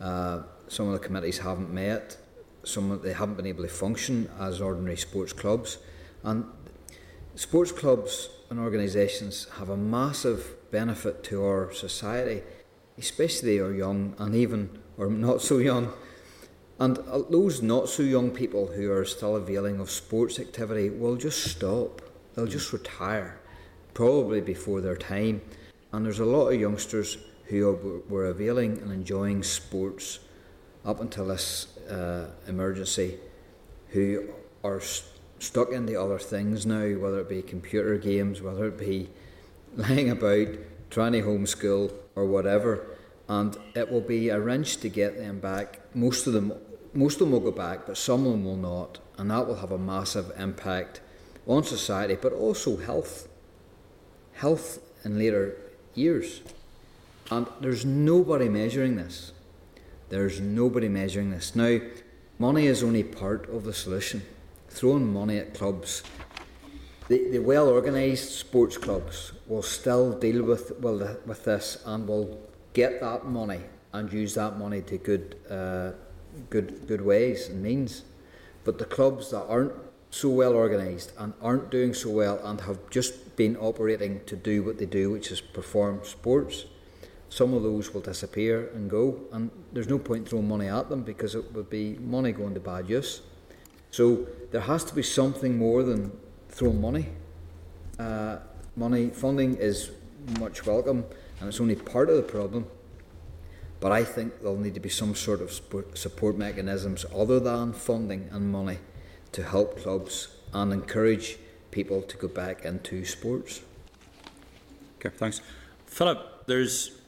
Uh, 0.00 0.44
some 0.68 0.86
of 0.86 0.94
the 0.94 1.06
committees 1.06 1.36
haven't 1.36 1.70
met. 1.70 2.16
Some 2.64 2.98
they 3.02 3.12
haven't 3.12 3.34
been 3.34 3.46
able 3.46 3.64
to 3.64 3.68
function 3.68 4.30
as 4.40 4.62
ordinary 4.62 4.96
sports 4.96 5.34
clubs, 5.34 5.76
and 6.24 6.44
sports 7.38 7.70
clubs 7.70 8.30
and 8.50 8.58
organisations 8.58 9.46
have 9.58 9.68
a 9.68 9.76
massive 9.76 10.56
benefit 10.72 11.22
to 11.22 11.44
our 11.44 11.72
society, 11.72 12.42
especially 12.98 13.60
our 13.60 13.72
young 13.72 14.12
and 14.18 14.34
even 14.34 14.68
or 14.96 15.08
not 15.08 15.40
so 15.40 15.58
young. 15.58 15.92
And 16.80 16.96
those 17.30 17.62
not 17.62 17.88
so 17.88 18.02
young 18.02 18.32
people 18.32 18.66
who 18.66 18.90
are 18.90 19.04
still 19.04 19.36
availing 19.36 19.78
of 19.78 19.88
sports 19.88 20.40
activity 20.40 20.90
will 20.90 21.14
just 21.14 21.44
stop. 21.44 22.02
They'll 22.34 22.46
just 22.46 22.72
retire, 22.72 23.40
probably 23.94 24.40
before 24.40 24.80
their 24.80 24.96
time. 24.96 25.40
And 25.92 26.04
there's 26.04 26.18
a 26.18 26.24
lot 26.24 26.48
of 26.48 26.60
youngsters 26.60 27.18
who 27.44 28.02
were 28.08 28.26
availing 28.26 28.78
and 28.78 28.92
enjoying 28.92 29.44
sports 29.44 30.18
up 30.84 31.00
until 31.00 31.28
this 31.28 31.78
uh, 31.88 32.30
emergency 32.48 33.18
who 33.90 34.28
are 34.64 34.80
stuck 35.38 35.72
into 35.72 36.00
other 36.00 36.18
things 36.18 36.66
now, 36.66 36.88
whether 36.96 37.20
it 37.20 37.28
be 37.28 37.42
computer 37.42 37.96
games, 37.98 38.42
whether 38.42 38.66
it 38.66 38.78
be 38.78 39.08
lying 39.76 40.10
about, 40.10 40.48
trying 40.90 41.12
to 41.12 41.22
homeschool, 41.22 41.92
or 42.14 42.26
whatever. 42.26 42.86
And 43.28 43.56
it 43.74 43.90
will 43.90 44.00
be 44.00 44.30
a 44.30 44.40
wrench 44.40 44.78
to 44.78 44.88
get 44.88 45.18
them 45.18 45.38
back. 45.38 45.80
Most 45.94 46.26
of 46.26 46.32
them, 46.32 46.52
most 46.94 47.14
of 47.14 47.20
them 47.20 47.32
will 47.32 47.40
go 47.40 47.52
back, 47.52 47.86
but 47.86 47.98
some 47.98 48.26
of 48.26 48.32
them 48.32 48.44
will 48.44 48.56
not, 48.56 48.98
and 49.18 49.30
that 49.30 49.46
will 49.46 49.56
have 49.56 49.70
a 49.70 49.78
massive 49.78 50.32
impact 50.38 51.00
on 51.46 51.62
society, 51.62 52.16
but 52.20 52.32
also 52.32 52.76
health. 52.76 53.28
Health 54.34 54.80
in 55.04 55.18
later 55.18 55.56
years. 55.94 56.40
And 57.30 57.46
there's 57.60 57.84
nobody 57.84 58.48
measuring 58.48 58.96
this. 58.96 59.32
There's 60.08 60.40
nobody 60.40 60.88
measuring 60.88 61.30
this. 61.30 61.54
Now, 61.54 61.80
money 62.38 62.66
is 62.66 62.82
only 62.82 63.02
part 63.02 63.48
of 63.50 63.64
the 63.64 63.74
solution. 63.74 64.22
Throwing 64.78 65.12
money 65.12 65.38
at 65.38 65.54
clubs, 65.54 66.04
the, 67.08 67.30
the 67.32 67.40
well 67.40 67.68
organised 67.68 68.38
sports 68.38 68.76
clubs 68.78 69.32
will 69.48 69.60
still 69.60 70.16
deal 70.16 70.44
with, 70.44 70.78
well, 70.78 71.16
with 71.26 71.44
this 71.46 71.82
and 71.84 72.06
will 72.06 72.38
get 72.74 73.00
that 73.00 73.26
money 73.26 73.58
and 73.92 74.12
use 74.12 74.34
that 74.34 74.56
money 74.56 74.80
to 74.82 74.96
good, 74.98 75.34
uh, 75.50 75.90
good, 76.48 76.86
good 76.86 77.00
ways 77.00 77.48
and 77.48 77.60
means. 77.60 78.04
But 78.62 78.78
the 78.78 78.84
clubs 78.84 79.32
that 79.32 79.46
aren't 79.48 79.72
so 80.10 80.28
well 80.28 80.54
organised 80.54 81.12
and 81.18 81.32
aren't 81.42 81.70
doing 81.72 81.92
so 81.92 82.10
well 82.10 82.38
and 82.44 82.60
have 82.60 82.78
just 82.88 83.34
been 83.34 83.56
operating 83.56 84.20
to 84.26 84.36
do 84.36 84.62
what 84.62 84.78
they 84.78 84.86
do, 84.86 85.10
which 85.10 85.32
is 85.32 85.40
perform 85.40 86.02
sports, 86.04 86.66
some 87.30 87.52
of 87.52 87.64
those 87.64 87.92
will 87.92 88.00
disappear 88.00 88.70
and 88.76 88.88
go, 88.88 89.22
and 89.32 89.50
there's 89.72 89.88
no 89.88 89.98
point 89.98 90.28
throwing 90.28 90.46
money 90.46 90.68
at 90.68 90.88
them 90.88 91.02
because 91.02 91.34
it 91.34 91.52
would 91.52 91.68
be 91.68 91.98
money 91.98 92.30
going 92.30 92.54
to 92.54 92.60
bad 92.60 92.88
use. 92.88 93.22
So 93.90 94.28
there 94.50 94.62
has 94.62 94.84
to 94.84 94.94
be 94.94 95.02
something 95.02 95.58
more 95.58 95.82
than 95.82 96.12
throwing 96.48 96.80
money. 96.80 97.08
Uh, 97.98 98.38
money 98.76 99.10
funding 99.10 99.56
is 99.56 99.90
much 100.38 100.64
welcome, 100.66 101.04
and 101.40 101.48
it's 101.48 101.60
only 101.60 101.74
part 101.74 102.08
of 102.08 102.16
the 102.16 102.22
problem. 102.22 102.66
But 103.80 103.92
I 103.92 104.04
think 104.04 104.40
there'll 104.40 104.56
need 104.56 104.74
to 104.74 104.80
be 104.80 104.88
some 104.88 105.14
sort 105.14 105.40
of 105.40 105.52
support 105.94 106.36
mechanisms 106.36 107.04
other 107.14 107.38
than 107.38 107.72
funding 107.72 108.28
and 108.32 108.50
money 108.50 108.78
to 109.32 109.44
help 109.44 109.80
clubs 109.80 110.28
and 110.52 110.72
encourage 110.72 111.38
people 111.70 112.02
to 112.02 112.16
go 112.16 112.28
back 112.28 112.64
into 112.64 113.04
sports. 113.04 113.60
Okay, 114.98 115.14
thanks. 115.16 115.40
Philip, 115.86 116.46
there's 116.46 116.98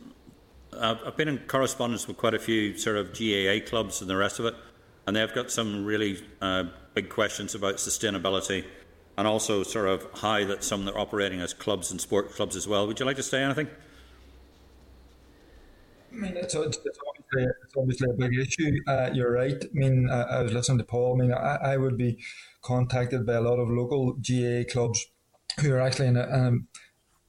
I've 0.73 1.17
been 1.17 1.29
in 1.29 1.39
correspondence 1.39 2.07
with 2.07 2.17
quite 2.17 2.35
a 2.35 2.39
few 2.39 2.77
sort 2.79 2.97
of 2.97 3.13
GAA 3.13 3.67
clubs 3.69 4.01
and 4.01 4.09
the 4.09 4.17
rest 4.17 4.39
of 4.39 4.47
it, 4.47 4.55
and 5.07 5.17
they've 5.17 5.35
got 5.35 5.51
some 5.51 5.85
really 5.85 6.23
uh, 6.41 6.65
big 6.95 7.09
questions 7.09 7.55
about 7.55 7.77
sustainability 7.77 8.65
and 9.17 9.27
also 9.27 9.63
sort 9.63 9.89
of 9.89 10.07
how 10.21 10.45
that 10.45 10.65
some 10.65 10.85
that 10.85 10.95
are 10.95 10.99
operating 10.99 11.41
as 11.41 11.53
clubs 11.53 11.91
and 11.91 12.01
sport 12.01 12.33
clubs 12.33 12.57
as 12.57 12.67
well. 12.67 12.87
Would 12.87 13.01
you 13.01 13.07
like 13.07 13.17
to 13.17 13.23
say 13.23 13.43
anything? 13.43 13.69
I 16.13 16.17
mean, 16.17 16.37
it's, 16.37 16.55
it's, 16.55 16.79
obviously, 16.79 17.53
it's 17.63 17.77
obviously 17.77 18.11
a 18.11 18.15
big 18.15 18.39
issue. 18.39 18.79
Uh, 18.89 19.11
you're 19.13 19.31
right. 19.31 19.63
I 19.63 19.69
mean, 19.73 20.09
I, 20.11 20.23
I, 20.23 20.43
was 20.43 20.53
listening 20.53 20.79
to 20.79 20.85
Paul. 20.85 21.15
I 21.15 21.23
mean, 21.23 21.33
I, 21.33 21.57
I, 21.63 21.77
would 21.77 21.97
be 21.97 22.19
contacted 22.63 23.25
by 23.25 23.35
a 23.35 23.41
lot 23.41 23.59
of 23.59 23.69
local 23.69 24.15
GAA 24.15 24.65
clubs 24.69 25.07
who 25.61 25.73
are 25.73 25.81
actually 25.81 26.09
in 26.09 26.17
a, 26.17 26.53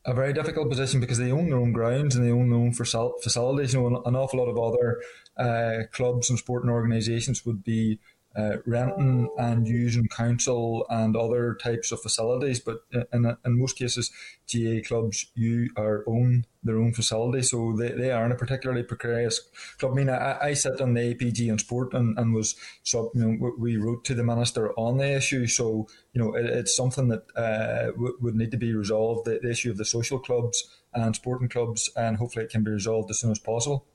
a 0.06 0.13
very 0.15 0.34
difficult 0.34 0.69
position 0.69 1.00
because 1.00 1.19
they 1.19 1.32
own 1.32 1.50
their 1.50 1.60
own 1.60 1.74
grounds 1.74 2.15
and 2.15 2.26
they 2.26 2.32
own 2.32 2.50
their 2.50 2.60
own 2.60 2.74
facilities. 2.74 3.74
You 3.74 3.82
know, 3.82 4.02
an 4.06 4.15
awful 4.15 4.39
lot 4.39 4.50
of 4.50 4.58
other 4.58 5.02
uh, 5.38 5.84
clubs 5.91 6.30
and 6.30 6.39
sporting 6.39 6.71
organisations 6.71 7.45
would 7.45 7.63
be 7.63 8.00
uh, 8.36 8.58
renting 8.65 9.30
and 9.38 9.67
using 9.67 10.08
council 10.08 10.86
and 10.89 11.15
other 11.15 11.56
types 11.62 11.91
of 11.91 12.02
facilities. 12.02 12.60
But 12.60 12.84
in, 13.13 13.26
in 13.46 13.60
most 13.60 13.78
cases, 13.78 14.12
GAA 14.52 14.82
clubs 14.86 15.26
you 15.36 15.70
are 15.78 16.04
own 16.08 16.46
their 16.63 16.78
own 16.78 16.94
facility, 16.94 17.41
so 17.41 17.74
they, 17.76 17.89
they 17.89 18.12
are 18.12 18.26
in 18.26 18.32
a 18.32 18.36
particularly 18.36 18.84
precarious 18.84 19.39
club. 19.80 19.94
I 19.94 19.96
mean, 19.96 20.10
I, 20.10 20.38
I 20.41 20.54
sit 20.54 20.80
on 20.80 20.94
the 20.94 21.13
APG 21.13 21.50
and 21.50 21.60
sport 21.60 21.94
and, 21.94 22.17
and 22.20 22.34
was 22.34 22.56
so 22.84 23.12
you 23.15 23.22
know 23.22 23.52
we 23.58 23.78
wrote 23.78 24.06
to 24.06 24.13
the 24.13 24.24
minister 24.24 24.72
on 24.78 24.98
the 24.98 25.15
issue. 25.15 25.48
So 25.48 25.88
you 26.13 26.22
know 26.22 26.36
it, 26.36 26.46
it's 26.46 26.76
something 26.76 27.08
that 27.10 27.24
uh, 27.36 27.91
w- 27.91 28.17
would 28.22 28.36
need 28.36 28.52
to 28.52 28.58
be 28.58 28.74
resolved. 28.74 29.26
The, 29.26 29.39
the 29.41 29.50
issue 29.50 29.72
of 29.72 29.78
the 29.78 29.86
social 29.86 30.20
clubs 30.20 30.70
and 30.94 31.15
sporting 31.15 31.50
clubs, 31.50 31.89
and 31.96 32.17
hopefully 32.17 32.46
it 32.46 32.52
can 32.52 32.63
be 32.63 32.72
resolved 32.72 33.10
as 33.10 33.20
soon 33.20 33.32
as 33.32 33.39
possible. 33.39 33.86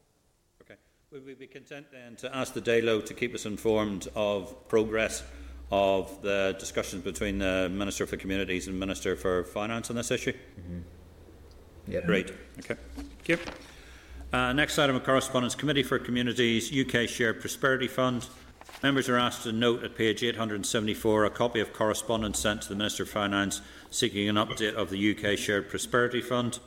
Would 1.17 1.25
we 1.25 1.33
be 1.33 1.47
content 1.47 1.87
then 1.91 2.15
to 2.17 2.37
ask 2.37 2.53
the 2.53 2.61
DALO 2.61 3.01
to 3.07 3.15
keep 3.15 3.35
us 3.35 3.47
informed 3.47 4.07
of 4.15 4.69
progress 4.69 5.23
of 5.73 6.21
the 6.21 6.55
discussions 6.59 7.05
between 7.05 7.39
the 7.39 7.71
Minister 7.73 8.07
for 8.07 8.19
Communities 8.19 8.67
and 8.67 8.79
Minister 8.79 9.17
for 9.17 9.43
Finance 9.45 9.89
on 9.89 9.97
this 9.97 10.11
issue? 10.11 10.35
Mm-hmm. 10.35 10.81
Yeah. 11.91 12.01
Great. 12.05 12.33
Okay. 12.59 12.75
Thank 12.95 13.29
you. 13.29 13.39
Uh, 14.31 14.53
next 14.53 14.79
item 14.79 14.95
of 14.95 15.05
correspondence 15.05 15.55
Committee 15.55 15.83
for 15.83 15.99
Communities 15.99 16.71
UK 16.71 17.09
Shared 17.09 17.41
Prosperity 17.41 17.89
Fund. 17.89 18.29
Members 18.83 19.09
are 19.09 19.17
asked 19.17 19.45
to 19.45 19.53
note 19.53 19.85
at 19.85 19.97
page 19.97 20.23
874 20.23 21.25
a 21.25 21.31
copy 21.31 21.61
of 21.61 21.73
correspondence 21.73 22.39
sent 22.39 22.61
to 22.61 22.69
the 22.69 22.77
Minister 22.77 23.05
of 23.05 23.09
Finance 23.09 23.63
seeking 23.91 24.29
an 24.29 24.37
update 24.37 24.75
of 24.75 24.91
the 24.91 25.17
UK 25.17 25.39
Shared 25.39 25.71
Prosperity 25.71 26.21
Fund. 26.21 26.59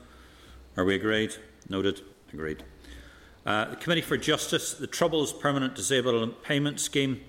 Are 0.76 0.86
we 0.86 0.96
agreed? 0.96 1.36
Noted. 1.70 2.02
Agreed. 2.34 2.64
Uh, 3.46 3.66
the 3.66 3.76
Committee 3.78 4.02
for 4.02 4.18
Justice, 4.18 4.74
the 4.74 4.86
Troubles 4.86 5.32
Permanent 5.32 5.74
Disablement 5.74 6.44
Payment 6.44 6.80
Scheme. 6.80 7.22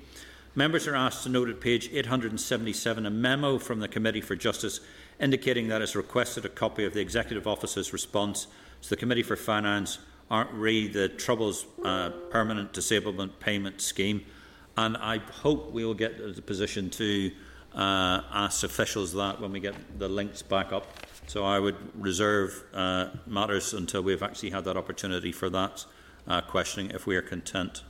Members 0.57 0.88
are 0.88 0.96
asked 0.96 1.23
to 1.23 1.29
note 1.29 1.49
at 1.49 1.61
page 1.61 1.88
877 1.92 3.07
a 3.07 3.11
memo 3.11 3.59
from 3.59 3.79
the 3.79 3.87
Committee 3.87 4.20
for 4.20 4.35
Justice 4.35 4.81
indicating 5.20 5.68
that 5.68 5.77
it 5.77 5.83
has 5.83 5.94
requested 5.94 6.44
a 6.44 6.49
copy 6.49 6.85
of 6.85 6.94
the 6.94 7.01
Executive 7.01 7.46
Office's 7.46 7.92
response 7.92 8.49
to 8.83 8.90
the 8.90 8.96
Committee 8.96 9.23
for 9.23 9.37
Finance, 9.37 9.99
aren't 10.31 10.51
re 10.53 10.88
the 10.88 11.09
Troubles 11.09 11.66
uh, 11.85 12.11
Permanent 12.31 12.73
Disablement 12.73 13.38
Payment 13.38 13.81
Scheme. 13.81 14.25
And 14.77 14.96
I 14.96 15.18
hope 15.18 15.73
we 15.73 15.85
will 15.85 15.94
get 15.94 16.35
the 16.35 16.42
position 16.42 16.90
to 16.90 17.31
uh, 17.75 18.23
ask 18.33 18.64
officials 18.64 19.12
that 19.12 19.40
when 19.40 19.53
we 19.53 19.61
get 19.61 19.75
the 19.99 20.09
links 20.09 20.42
back 20.42 20.73
up. 20.73 20.87
So 21.29 21.44
I 21.44 21.61
would 21.61 21.77
reserve 21.94 22.64
uh, 22.75 23.11
matters 23.29 23.75
until 23.75 24.03
we've 24.03 24.23
actually 24.25 24.51
had 24.51 24.64
that 24.64 24.77
opportunity 24.77 25.31
for 25.31 25.49
that 25.51 25.85
uh, 26.31 26.40
questioning 26.40 26.93
if 26.93 27.07
we 27.07 27.16
are 27.16 27.23
content. 27.23 27.83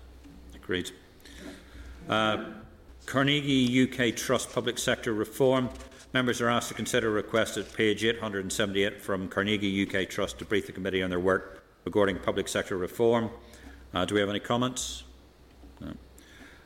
Agreed. 0.54 0.90
Uh, 2.08 2.44
Carnegie 3.04 3.82
UK 3.82 4.16
Trust 4.16 4.52
Public 4.52 4.78
Sector 4.78 5.12
Reform. 5.12 5.68
Members 6.14 6.40
are 6.40 6.48
asked 6.48 6.68
to 6.68 6.74
consider 6.74 7.08
a 7.08 7.12
request 7.12 7.56
at 7.58 7.72
page 7.72 8.02
878 8.02 9.00
from 9.00 9.28
Carnegie 9.28 9.86
UK 9.86 10.08
Trust 10.08 10.38
to 10.38 10.44
brief 10.44 10.66
the 10.66 10.72
committee 10.72 11.02
on 11.02 11.10
their 11.10 11.20
work 11.20 11.64
regarding 11.84 12.18
public 12.18 12.48
sector 12.48 12.76
reform. 12.76 13.30
Uh, 13.92 14.04
do 14.04 14.14
we 14.14 14.20
have 14.20 14.30
any 14.30 14.40
comments? 14.40 15.04
No. 15.80 15.92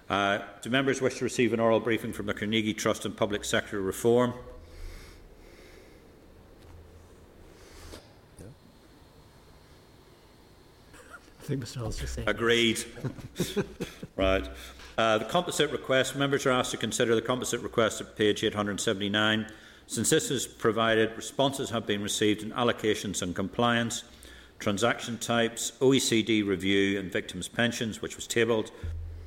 Uh, 0.09 0.39
do 0.63 0.71
members 0.71 1.01
wish 1.01 1.19
to 1.19 1.25
receive 1.25 1.53
an 1.53 1.61
oral 1.61 1.81
briefing 1.81 2.13
from 2.13 2.27
the 2.27 2.35
Carnegie 2.35 2.75
Trust 2.75 3.05
on 3.05 3.13
public 3.13 3.45
sector 3.45 3.81
reform? 3.81 4.33
I 11.45 11.47
think 11.47 11.63
Mr. 11.63 12.09
Saying. 12.09 12.27
Agreed. 12.27 12.83
right. 14.17 14.49
Uh, 14.97 15.19
the 15.19 15.27
composite 15.27 15.71
request. 15.73 16.17
Members 16.17 16.47
are 16.47 16.53
asked 16.53 16.71
to 16.71 16.79
consider 16.79 17.15
the 17.15 17.21
composite 17.21 17.61
request 17.61 18.01
at 18.01 18.17
page 18.17 18.43
879. 18.43 19.47
Since 19.87 20.09
this 20.09 20.31
is 20.31 20.47
provided, 20.47 21.15
responses 21.15 21.69
have 21.69 21.87
been 21.87 22.03
received 22.03 22.43
in 22.43 22.51
allocations 22.53 23.21
and 23.21 23.35
compliance, 23.35 24.05
transaction 24.59 25.19
types, 25.19 25.73
OECD 25.81 26.47
review 26.47 26.99
and 26.99 27.13
victims' 27.13 27.49
pensions, 27.49 28.01
which 28.01 28.17
was 28.17 28.27
tabled, 28.27 28.71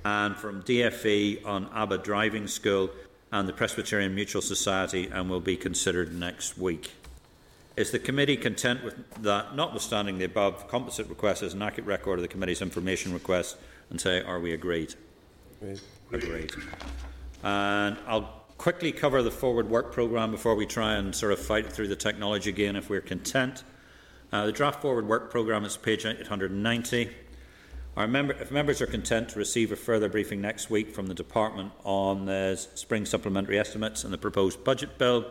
and 0.03 0.35
from 0.35 0.63
DFE 0.63 1.45
on 1.45 1.69
ABBA 1.71 1.99
Driving 1.99 2.47
School 2.47 2.89
and 3.31 3.47
the 3.47 3.53
Presbyterian 3.53 4.15
Mutual 4.15 4.41
Society 4.41 5.07
and 5.13 5.29
will 5.29 5.41
be 5.41 5.55
considered 5.55 6.11
next 6.15 6.57
week. 6.57 6.93
Is 7.77 7.91
the 7.91 7.99
committee 7.99 8.37
content 8.37 8.83
with 8.83 8.95
that, 9.21 9.55
notwithstanding 9.55 10.17
the 10.17 10.25
above, 10.25 10.67
composite 10.67 11.07
request 11.09 11.43
is 11.43 11.53
an 11.53 11.61
accurate 11.61 11.85
record 11.85 12.17
of 12.17 12.23
the 12.23 12.27
committee's 12.27 12.63
information 12.63 13.13
request, 13.13 13.55
and 13.91 14.01
say, 14.01 14.19
are 14.23 14.39
we 14.39 14.51
agreed? 14.51 14.95
Agreed. 15.61 15.81
Agreed. 16.11 16.51
And 17.43 17.97
I'll 18.07 18.43
quickly 18.57 18.91
cover 18.91 19.21
the 19.21 19.29
forward 19.29 19.69
work 19.69 19.91
programme 19.91 20.31
before 20.31 20.55
we 20.55 20.65
try 20.65 20.95
and 20.95 21.15
sort 21.15 21.31
of 21.31 21.37
fight 21.37 21.71
through 21.71 21.87
the 21.87 21.95
technology 21.95 22.49
again 22.49 22.75
if 22.75 22.89
we're 22.89 22.99
content. 22.99 23.63
Uh, 24.31 24.47
the 24.47 24.51
draft 24.51 24.81
forward 24.81 25.07
work 25.07 25.29
programme 25.29 25.63
is 25.63 25.77
page 25.77 26.03
890. 26.03 27.11
Our 27.95 28.07
member, 28.07 28.33
if 28.33 28.49
members 28.49 28.81
are 28.81 28.87
content 28.87 29.29
to 29.29 29.39
receive 29.39 29.71
a 29.71 29.75
further 29.75 30.09
briefing 30.09 30.41
next 30.41 30.71
week 30.71 30.95
from 30.95 31.05
the 31.05 31.13
Department 31.13 31.71
on 31.83 32.25
the 32.25 32.55
spring 32.55 33.05
supplementary 33.05 33.59
estimates 33.59 34.03
and 34.03 34.11
the 34.11 34.17
proposed 34.17 34.63
budget 34.63 34.97
bill, 34.97 35.25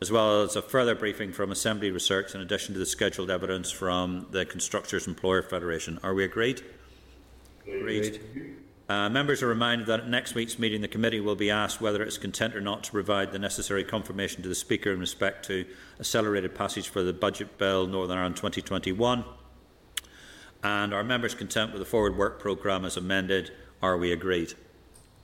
as 0.00 0.10
well 0.10 0.42
as 0.42 0.56
a 0.56 0.62
further 0.62 0.94
briefing 0.94 1.32
from 1.32 1.50
Assembly 1.50 1.90
Research 1.90 2.34
in 2.34 2.40
addition 2.40 2.74
to 2.74 2.78
the 2.78 2.86
scheduled 2.86 3.30
evidence 3.30 3.70
from 3.70 4.26
the 4.30 4.44
Constructors 4.44 5.06
Employer 5.06 5.42
Federation. 5.42 5.98
Are 6.02 6.14
we 6.14 6.24
agreed? 6.24 6.62
Agreed. 7.66 8.20
Uh, 8.88 9.08
members 9.10 9.42
are 9.42 9.48
reminded 9.48 9.86
that 9.86 10.00
at 10.00 10.08
next 10.08 10.34
week's 10.34 10.58
meeting 10.58 10.80
the 10.80 10.88
committee 10.88 11.20
will 11.20 11.34
be 11.36 11.50
asked 11.50 11.78
whether 11.80 12.02
it 12.02 12.08
is 12.08 12.16
content 12.16 12.56
or 12.56 12.60
not 12.60 12.84
to 12.84 12.90
provide 12.90 13.32
the 13.32 13.38
necessary 13.38 13.84
confirmation 13.84 14.42
to 14.42 14.48
the 14.48 14.54
Speaker 14.54 14.92
in 14.92 14.98
respect 14.98 15.44
to 15.44 15.66
accelerated 16.00 16.54
passage 16.54 16.88
for 16.88 17.02
the 17.02 17.12
Budget 17.12 17.58
Bill 17.58 17.86
Northern 17.86 18.16
Ireland 18.16 18.36
2021. 18.36 19.24
And 20.62 20.94
are 20.94 21.04
members 21.04 21.34
content 21.34 21.72
with 21.72 21.80
the 21.80 21.86
forward 21.86 22.16
work 22.16 22.40
programme 22.40 22.86
as 22.86 22.96
amended? 22.96 23.52
Are 23.82 23.98
we 23.98 24.10
agreed? 24.10 24.54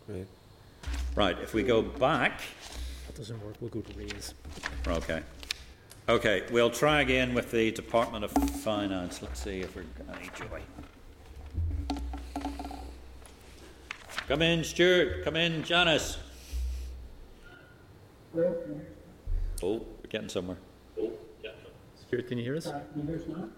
Agreed. 0.09 0.27
Right, 1.15 1.39
if 1.41 1.55
we 1.55 1.63
go 1.63 1.81
back 1.81 2.43
That 3.15 3.21
doesn't 3.21 3.45
work. 3.45 3.55
We'll 3.61 3.71
go 3.71 3.81
to 3.81 3.97
raise. 3.97 4.35
Okay. 4.89 5.23
Okay, 6.09 6.43
we'll 6.51 6.71
try 6.71 7.01
again 7.01 7.33
with 7.33 7.53
the 7.53 7.71
Department 7.71 8.25
of 8.25 8.33
Finance. 8.33 9.23
Let's 9.23 9.41
see 9.41 9.61
if 9.61 9.77
we're 9.77 9.85
any 10.13 10.31
joy. 10.37 10.61
Come 14.27 14.43
in, 14.43 14.65
Stuart. 14.65 15.23
Come 15.25 15.37
in, 15.37 15.63
Janice. 15.63 16.19
Hello. 18.33 18.57
Oh, 19.63 19.75
we're 19.77 20.09
getting 20.09 20.29
somewhere. 20.29 20.57
Oh, 21.01 21.13
yeah. 21.45 21.51
Stuart, 22.09 22.27
can 22.27 22.39
you 22.39 22.45
hear 22.45 22.57
us? 22.57 22.67
Uh, 22.67 22.81
can 22.93 23.03
you 23.03 23.07
hear 23.07 23.17
us 23.17 23.29
now? 23.29 23.49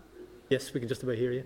Yes, 0.51 0.75
we 0.75 0.81
can 0.81 0.89
just 0.89 1.03
about 1.03 1.17
hear 1.17 1.33
you. 1.33 1.45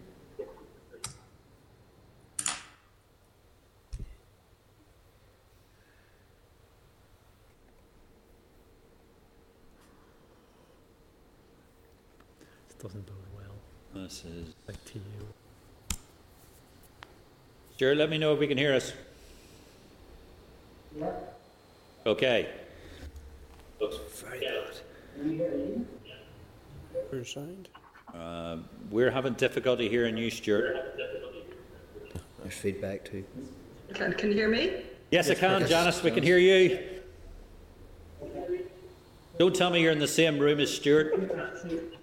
Doesn't 12.83 13.07
bode 13.07 13.17
well. 13.37 14.03
This 14.03 14.25
is. 14.25 14.55
Like 14.67 14.83
to 14.87 14.99
you. 14.99 15.97
Stuart, 17.75 17.97
let 17.97 18.09
me 18.09 18.19
know 18.19 18.33
if 18.33 18.39
we 18.39 18.47
can 18.47 18.57
hear 18.57 18.75
us. 18.75 18.93
Okay. 22.07 22.49
looks 23.81 23.97
very 24.23 25.83
We're 27.13 27.25
signed. 27.25 27.69
Um, 28.15 28.65
we're 28.91 29.11
having 29.11 29.35
difficulty 29.35 29.89
hearing 29.89 30.17
you, 30.17 30.31
Stuart. 30.31 30.97
There's 32.43 32.55
feedback 32.55 33.05
too. 33.05 33.25
Can, 33.95 34.13
can 34.15 34.31
you 34.31 34.37
hear 34.37 34.49
me? 34.49 34.83
Yes, 35.11 35.29
I 35.29 35.35
can, 35.35 35.61
Yes, 35.61 35.69
Janice. 35.69 36.03
We 36.03 36.11
can 36.11 36.23
hear 36.23 36.39
you. 36.39 36.79
Don't 39.39 39.55
tell 39.55 39.71
me 39.71 39.83
you're 39.83 39.93
in 39.93 39.99
the 39.99 40.09
same 40.09 40.39
room 40.39 40.61
as 40.61 40.75
Stuart. 40.75 42.00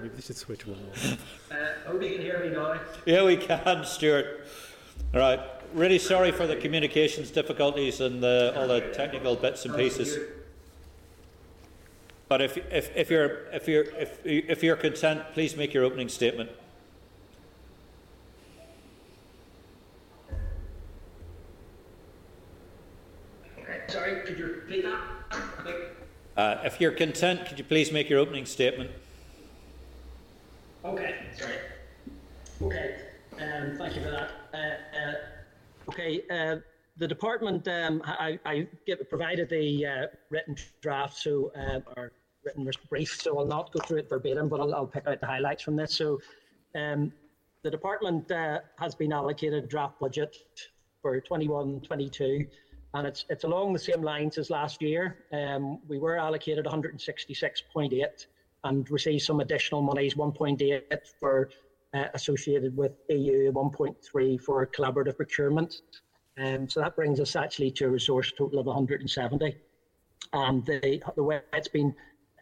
Maybe 0.00 0.08
they 0.14 0.20
should 0.20 0.36
switch 0.36 0.66
one 0.66 0.78
off. 0.90 1.50
Uh, 1.50 1.54
hope 1.86 2.02
you 2.02 2.10
can 2.10 2.20
hear 2.20 2.40
me 2.40 2.50
now. 2.50 2.80
Yeah, 3.04 3.24
we 3.24 3.36
can, 3.36 3.84
Stuart. 3.84 4.46
All 5.14 5.20
right. 5.20 5.40
Really 5.74 5.98
sorry 5.98 6.32
for 6.32 6.46
the 6.46 6.56
communications 6.56 7.30
difficulties 7.30 8.00
and 8.00 8.22
the, 8.22 8.54
all 8.56 8.68
the 8.68 8.80
technical 8.92 9.34
bits 9.34 9.64
and 9.64 9.74
pieces. 9.74 10.18
But 12.28 12.40
if, 12.40 12.56
if, 12.72 12.94
if, 12.96 13.10
you're, 13.10 13.46
if, 13.52 13.68
you're, 13.68 13.84
if, 13.84 14.18
if 14.24 14.62
you're 14.62 14.76
content, 14.76 15.22
please 15.32 15.56
make 15.56 15.74
your 15.74 15.84
opening 15.84 16.08
statement. 16.08 16.50
Sorry, 23.88 24.22
could 24.26 24.38
you 24.38 24.46
repeat 24.46 24.84
that? 24.84 25.00
Uh, 26.36 26.60
if 26.64 26.80
you're 26.80 26.92
content, 26.92 27.46
could 27.46 27.58
you 27.58 27.64
please 27.64 27.90
make 27.92 28.08
your 28.10 28.18
opening 28.18 28.44
statement? 28.46 28.90
Okay, 30.84 31.16
sorry. 31.36 31.54
Okay, 32.62 32.96
um, 33.34 33.76
thank 33.76 33.96
you 33.96 34.02
for 34.02 34.10
that. 34.10 34.30
Uh, 34.52 34.98
uh, 34.98 35.90
okay, 35.90 36.22
uh, 36.30 36.56
the 36.98 37.08
department, 37.08 37.66
um, 37.68 38.02
I, 38.04 38.38
I 38.44 38.68
get, 38.86 39.08
provided 39.08 39.48
the 39.48 39.86
uh, 39.86 40.06
written 40.30 40.56
draft, 40.80 41.16
so 41.16 41.52
uh, 41.56 41.80
or 41.96 42.12
written 42.44 42.70
brief, 42.88 43.20
so 43.20 43.38
I'll 43.38 43.46
not 43.46 43.72
go 43.72 43.80
through 43.80 43.98
it 43.98 44.08
verbatim, 44.08 44.48
but 44.48 44.60
I'll, 44.60 44.74
I'll 44.74 44.86
pick 44.86 45.06
out 45.06 45.20
the 45.20 45.26
highlights 45.26 45.62
from 45.62 45.76
this. 45.76 45.94
So, 45.94 46.20
um, 46.74 47.12
the 47.62 47.70
department 47.70 48.30
uh, 48.30 48.60
has 48.78 48.94
been 48.94 49.12
allocated 49.12 49.68
draft 49.68 49.98
budget 49.98 50.36
for 51.02 51.20
21-22, 51.20 52.46
and 52.96 53.06
it's 53.06 53.26
it's 53.28 53.44
along 53.44 53.72
the 53.72 53.78
same 53.78 54.02
lines 54.02 54.38
as 54.38 54.48
last 54.48 54.80
year. 54.80 55.18
Um, 55.32 55.80
we 55.86 55.98
were 55.98 56.16
allocated 56.16 56.64
166.8 56.64 58.26
and 58.64 58.90
received 58.90 59.22
some 59.22 59.40
additional 59.40 59.82
monies, 59.82 60.14
1.8 60.14 60.82
for 61.20 61.50
uh, 61.94 62.04
associated 62.14 62.76
with 62.76 62.92
EU, 63.10 63.52
1.3 63.52 64.40
for 64.40 64.66
collaborative 64.66 65.16
procurement. 65.16 65.82
Um, 66.38 66.68
so 66.68 66.80
that 66.80 66.96
brings 66.96 67.20
us 67.20 67.36
actually 67.36 67.70
to 67.72 67.86
a 67.86 67.88
resource 67.88 68.32
total 68.36 68.58
of 68.58 68.66
170. 68.66 69.56
and 70.32 70.66
the, 70.66 71.02
the 71.14 71.22
way 71.22 71.40
it's 71.52 71.68
been 71.68 71.94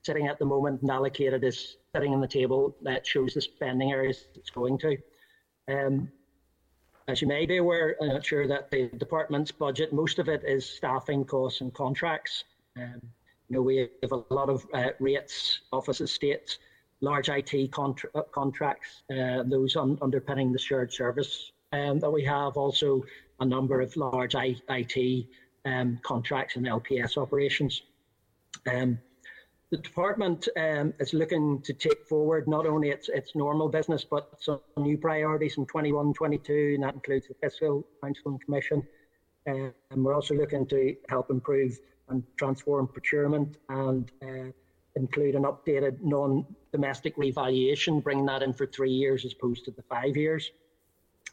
sitting 0.02 0.28
at 0.28 0.38
the 0.38 0.44
moment 0.44 0.82
and 0.82 0.90
allocated 0.90 1.42
is 1.44 1.76
sitting 1.94 2.14
on 2.14 2.20
the 2.20 2.28
table 2.28 2.76
that 2.82 3.07
shows 3.07 3.34
the 3.34 3.40
spending 3.40 3.92
areas 3.92 4.28
it's 4.34 4.50
going 4.50 4.78
to. 4.78 4.96
Um, 5.68 6.11
as 7.09 7.20
you 7.20 7.28
may 7.28 7.44
be 7.44 7.59
aware, 7.59 7.96
I'm 8.00 8.09
not 8.09 8.24
sure 8.24 8.46
that 8.46 8.70
the 8.70 8.88
department's 8.96 9.52
budget, 9.52 9.92
most 9.92 10.18
of 10.18 10.28
it 10.28 10.42
is 10.44 10.64
staffing 10.64 11.24
costs 11.24 11.61
and 11.61 11.72
contracts. 11.74 12.44
Um, 12.76 13.00
you 13.48 13.57
know, 13.57 13.62
we 13.62 13.88
have 14.02 14.12
a 14.12 14.24
lot 14.30 14.48
of 14.48 14.66
uh, 14.72 14.90
rates, 15.00 15.61
office 15.72 16.00
estates, 16.00 16.59
large 17.00 17.28
IT 17.28 17.70
contra- 17.72 18.11
uh, 18.14 18.22
contracts, 18.32 19.02
uh, 19.11 19.42
those 19.44 19.76
un- 19.76 19.98
underpinning 20.00 20.50
the 20.50 20.59
shared 20.59 20.92
service 20.92 21.52
um, 21.72 21.98
that 21.98 22.11
we 22.11 22.24
have. 22.24 22.57
Also, 22.57 23.05
a 23.40 23.44
number 23.44 23.82
of 23.82 23.94
large 23.96 24.34
I- 24.34 24.57
IT 24.70 25.26
um, 25.66 25.98
contracts 26.02 26.57
and 26.57 26.66
LPS 26.66 27.18
operations. 27.18 27.82
Um, 28.66 28.98
the 29.70 29.78
department 29.78 30.48
um, 30.56 30.92
is 31.00 31.14
looking 31.14 31.60
to 31.62 31.72
take 31.72 32.06
forward 32.06 32.46
not 32.46 32.66
only 32.66 32.90
its, 32.90 33.08
its 33.08 33.34
normal 33.34 33.68
business 33.68 34.04
but 34.04 34.30
some 34.40 34.60
new 34.76 34.96
priorities 34.96 35.56
in 35.58 35.66
21 35.66 36.14
22, 36.14 36.72
and 36.74 36.84
that 36.84 36.94
includes 36.94 37.28
the 37.28 37.34
Fiscal 37.42 37.84
Council 38.02 38.32
and 38.32 38.40
Commission. 38.44 38.86
Uh, 39.46 39.70
and 39.90 40.04
we're 40.04 40.14
also 40.14 40.34
looking 40.34 40.66
to 40.66 40.94
help 41.08 41.30
improve 41.30 41.78
and 42.08 42.22
transform 42.36 42.86
procurement 42.86 43.56
and 43.68 44.10
uh, 44.22 44.50
include 44.96 45.34
an 45.34 45.42
updated 45.42 45.98
non 46.02 46.46
domestic 46.72 47.16
revaluation, 47.16 48.00
bringing 48.00 48.26
that 48.26 48.42
in 48.42 48.52
for 48.52 48.66
three 48.66 48.92
years 48.92 49.24
as 49.24 49.32
opposed 49.32 49.64
to 49.64 49.70
the 49.70 49.82
five 49.82 50.16
years. 50.16 50.50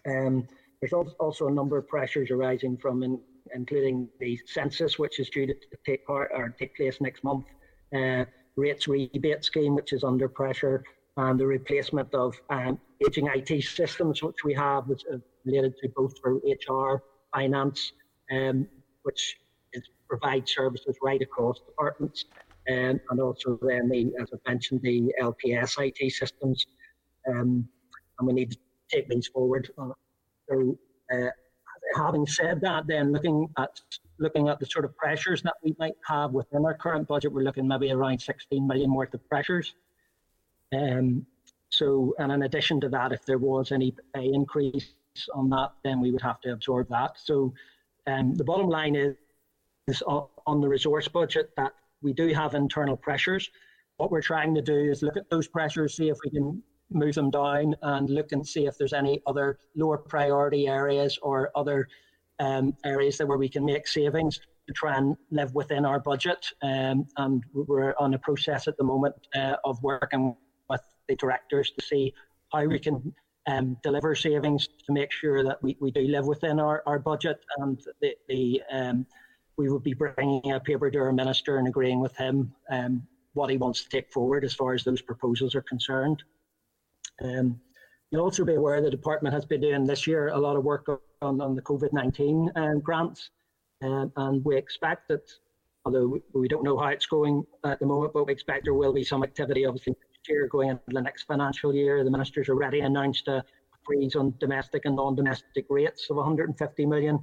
Um, 0.08 0.48
there's 0.82 0.94
also 0.94 1.48
a 1.48 1.52
number 1.52 1.78
of 1.78 1.88
pressures 1.88 2.32
arising 2.32 2.78
from, 2.78 3.04
in, 3.04 3.20
including 3.54 4.10
the 4.20 4.40
census, 4.46 4.98
which 4.98 5.20
is 5.20 5.30
due 5.30 5.46
to 5.46 5.56
take 5.86 6.06
part 6.06 6.32
or 6.34 6.56
take 6.58 6.76
place 6.76 7.00
next 7.02 7.24
month, 7.24 7.46
uh, 7.96 8.26
rates 8.56 8.88
rebate 8.88 9.44
scheme, 9.44 9.76
which 9.76 9.94
is 9.94 10.04
under 10.04 10.28
pressure, 10.28 10.84
and 11.18 11.40
the 11.40 11.46
replacement 11.46 12.14
of 12.14 12.36
um, 12.50 12.80
aging 13.06 13.28
IT 13.34 13.64
systems, 13.64 14.24
which 14.24 14.44
we 14.44 14.54
have, 14.54 14.88
which 14.88 15.04
are 15.12 15.22
related 15.46 15.76
to 15.82 15.90
both 15.96 16.14
for 16.20 16.40
HR, 16.46 17.02
finance, 17.34 17.94
um, 18.32 18.68
which 19.04 19.38
is 19.74 19.84
provide 20.08 20.48
services 20.48 20.96
right 21.02 21.22
across 21.22 21.60
departments, 21.60 22.26
um, 22.70 23.00
and 23.10 23.20
also 23.20 23.60
then 23.62 23.90
the, 23.90 24.12
as 24.20 24.30
I 24.34 24.50
mentioned, 24.50 24.82
the 24.84 25.14
LPS 25.22 25.76
IT 25.80 26.12
systems, 26.14 26.66
um, 27.28 27.68
and 28.20 28.28
we 28.28 28.34
need 28.34 28.52
to 28.52 28.58
take 28.92 29.10
these 29.10 29.28
forward. 29.28 29.70
So, 30.50 30.78
uh, 31.14 31.30
having 31.96 32.26
said 32.26 32.62
that, 32.62 32.88
then 32.88 33.12
looking 33.12 33.48
at 33.58 33.80
looking 34.20 34.50
at 34.50 34.60
the 34.60 34.66
sort 34.66 34.86
of 34.86 34.96
pressures 34.96 35.42
that 35.42 35.56
we 35.64 35.76
might 35.80 35.96
have 36.08 36.32
within 36.32 36.64
our 36.66 36.76
current 36.76 37.08
budget, 37.08 37.32
we're 37.34 37.42
looking 37.42 37.68
maybe 37.68 37.92
around 37.92 38.22
16 38.22 38.68
million 38.68 38.94
worth 38.94 39.14
of 39.14 39.28
pressures. 39.28 39.74
Um, 40.74 41.26
so, 41.70 42.14
and 42.20 42.32
in 42.32 42.44
addition 42.44 42.80
to 42.82 42.90
that, 42.90 43.12
if 43.12 43.26
there 43.26 43.40
was 43.40 43.72
any 43.72 43.96
pay 44.14 44.26
increase 44.26 44.94
on 45.34 45.50
that, 45.50 45.72
then 45.84 46.00
we 46.00 46.12
would 46.12 46.22
have 46.22 46.40
to 46.42 46.54
absorb 46.54 46.88
that. 46.90 47.14
So, 47.24 47.54
um, 48.08 48.36
the 48.36 48.44
bottom 48.44 48.68
line 48.68 48.96
is, 48.96 49.16
is 49.88 50.04
on 50.06 50.62
the 50.62 50.68
resource 50.68 51.08
budget 51.08 51.52
that 51.58 51.74
we 52.02 52.14
do 52.14 52.28
have 52.34 52.54
internal 52.54 52.98
pressures. 52.98 53.50
What 53.98 54.12
we're 54.12 54.22
trying 54.22 54.54
to 54.56 54.62
do 54.62 54.76
is 54.76 55.02
look 55.02 55.18
at 55.18 55.30
those 55.30 55.48
pressures, 55.48 55.96
see 55.96 56.10
if 56.10 56.18
we 56.24 56.32
can 56.32 56.62
move 56.92 57.16
them 57.16 57.30
down, 57.30 57.76
and 57.82 58.10
look 58.10 58.32
and 58.32 58.46
see 58.46 58.66
if 58.66 58.78
there's 58.78 58.94
any 58.94 59.22
other 59.28 59.60
lower 59.76 59.98
priority 59.98 60.68
areas 60.68 61.18
or 61.22 61.52
other 61.56 61.88
um, 62.40 62.76
areas 62.86 63.18
that 63.18 63.28
where 63.28 63.38
we 63.38 63.50
can 63.50 63.66
make 63.66 63.88
savings 63.88 64.40
to 64.68 64.74
try 64.74 64.98
and 64.98 65.16
live 65.32 65.54
within 65.54 65.86
our 65.86 66.00
budget. 66.00 66.48
Um, 66.62 67.08
and 67.18 67.44
we're 67.54 67.96
on 68.00 68.14
a 68.14 68.20
process 68.20 68.68
at 68.68 68.78
the 68.78 68.84
moment 68.84 69.16
uh, 69.36 69.56
of 69.66 69.82
working 69.84 70.36
with 70.70 70.82
the 71.08 71.16
directors 71.16 71.72
to 71.72 71.86
see 71.86 72.14
how 72.52 72.66
we 72.66 72.80
can 72.80 73.14
um, 73.48 73.78
deliver 73.84 74.16
savings 74.16 74.68
to 74.86 74.94
make 74.94 75.12
sure 75.12 75.44
that 75.44 75.62
we, 75.64 75.78
we 75.80 75.92
do 75.92 76.02
live 76.02 76.26
within 76.26 76.60
our, 76.60 76.84
our 76.86 77.00
budget 77.00 77.40
and 77.58 77.82
the, 78.02 78.16
the 78.28 78.62
um, 78.72 79.06
we 79.58 79.70
would 79.70 79.84
be 79.84 79.94
bringing 79.94 80.52
a 80.52 80.60
paper 80.60 80.90
to 80.90 81.00
our 81.00 81.12
minister 81.12 81.58
and 81.58 81.68
agreeing 81.68 82.00
with 82.00 82.16
him 82.16 82.54
um, 82.72 83.04
what 83.34 83.50
he 83.50 83.58
wants 83.58 83.84
to 83.84 83.90
take 83.90 84.12
forward 84.12 84.44
as 84.44 84.54
far 84.54 84.74
as 84.74 84.84
those 84.84 85.02
proposals 85.02 85.56
are 85.56 85.62
concerned. 85.62 86.24
Um, 87.24 87.60
you'll 88.10 88.24
also 88.24 88.46
be 88.46 88.56
aware 88.56 88.82
the 88.82 88.90
department 88.90 89.34
has 89.34 89.46
been 89.46 89.62
doing 89.62 89.86
this 89.86 90.06
year 90.08 90.30
a 90.30 90.38
lot 90.38 90.56
of 90.56 90.64
work 90.64 90.88
on, 91.22 91.42
on 91.42 91.56
the 91.56 91.62
COVID 91.62 91.94
19 91.94 92.52
um, 92.56 92.80
grants, 92.80 93.30
um, 93.84 94.12
and 94.16 94.44
we 94.46 94.58
expect 94.58 95.08
that, 95.10 95.32
although 95.86 96.22
we, 96.34 96.48
don't 96.48 96.64
know 96.64 96.78
how 96.78 96.88
it's 96.88 97.06
going 97.06 97.44
at 97.66 97.80
the 97.80 97.86
moment, 97.86 98.14
but 98.14 98.26
we 98.26 98.34
expect 98.34 98.66
there 98.66 98.74
will 98.74 98.94
be 98.94 99.04
some 99.04 99.24
activity 99.24 99.66
obviously 99.66 99.94
next 99.94 100.30
year 100.30 100.48
going 100.48 100.70
into 100.70 100.82
the 100.88 101.02
next 101.02 101.24
financial 101.24 101.74
year. 101.74 102.04
The 102.04 102.12
ministers 102.12 102.50
already 102.50 102.82
announced 102.82 103.28
a 103.28 103.44
freeze 103.84 104.16
on 104.16 104.34
domestic 104.40 104.86
and 104.86 104.96
non 104.96 105.16
domestic 105.16 105.66
rates 105.70 106.08
of 106.10 106.18
150 106.18 106.86
million, 106.86 107.20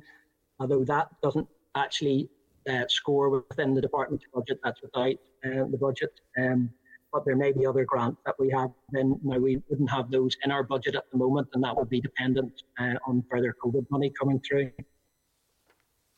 although 0.59 0.85
that 0.85 1.09
doesn't 1.23 1.49
actually 1.75 2.29
uh, 2.69 2.85
score 2.89 3.31
within 3.31 3.75
the 3.75 3.81
department's 3.81 4.25
budget, 4.35 4.59
that's 4.63 4.83
without 4.83 5.15
uh, 5.45 5.65
the 5.71 5.79
budget. 5.81 6.21
Um, 6.41 6.71
but 7.13 7.25
there 7.25 7.37
may 7.37 7.53
be 7.53 7.67
other 7.67 7.85
grants 7.85 8.21
that 8.27 8.35
we 8.39 8.51
have. 8.51 8.71
Then 8.91 9.19
now 9.23 9.39
we 9.39 9.63
wouldn't 9.69 9.91
have 9.91 10.11
those 10.11 10.37
in 10.45 10.51
our 10.51 10.63
budget 10.63 10.95
at 10.95 11.11
the 11.11 11.19
moment, 11.19 11.49
and 11.55 11.65
that 11.65 11.77
would 11.77 11.89
be 11.89 12.01
dependent 12.01 12.63
uh, 12.79 12.95
on 13.07 13.25
further 13.31 13.55
COVID 13.65 13.87
money 13.91 14.13
coming 14.19 14.41
through. 14.41 14.71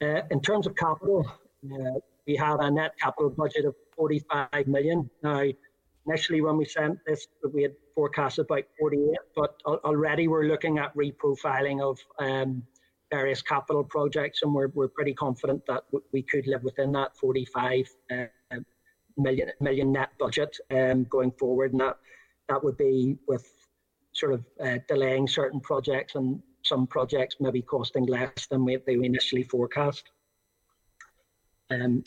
Uh, 0.03 0.23
in 0.31 0.41
terms 0.41 0.67
of 0.67 0.75
capital, 0.77 1.31
uh, 1.73 1.99
we 2.27 2.37
have 2.37 2.61
a 2.61 2.71
net 2.71 2.93
capital 2.99 3.31
budget 3.31 3.65
of 3.65 3.75
45 3.97 4.67
million. 4.67 5.09
Now, 5.23 5.45
initially 6.07 6.41
when 6.41 6.57
we 6.57 6.65
sent 6.65 6.99
this, 7.07 7.27
we 7.53 7.63
had 7.63 7.73
forecast 7.95 8.39
about 8.39 8.65
48, 8.79 9.17
but 9.37 9.61
already 9.67 10.29
we're 10.29 10.45
looking 10.45 10.79
at 10.79 10.95
reprofiling 10.97 11.83
of 11.83 11.99
um, 12.19 12.63
various 13.11 13.43
capital 13.43 13.85
projects, 13.85 14.43
and 14.43 14.55
we're, 14.55 14.69
we're 14.69 14.89
pretty 14.89 15.13
confident 15.13 15.63
that 15.67 15.85
we 16.13 16.23
could 16.23 16.47
live 16.47 16.63
within 16.63 16.93
that 16.93 17.17
45 17.17 17.89
uh, 18.11 18.25
million 19.23 19.51
million 19.61 19.93
net 19.93 20.11
budget 20.19 20.57
um, 20.71 21.05
going 21.05 21.33
forward, 21.33 21.73
and 21.73 21.81
that 21.81 21.97
that 22.49 22.63
would 22.63 22.77
be 22.77 23.17
with 23.29 23.47
sort 24.13 24.33
of 24.33 24.45
uh, 24.63 24.79
delaying 24.89 25.29
certain 25.29 25.61
projects 25.61 26.15
and 26.17 26.43
some 26.63 26.87
projects 26.87 27.37
maybe 27.41 27.63
costing 27.63 28.07
less 28.07 28.47
than 28.51 28.65
we, 28.65 28.77
they 28.87 28.95
initially 28.95 29.43
forecast. 29.43 30.11
Um, 31.71 32.05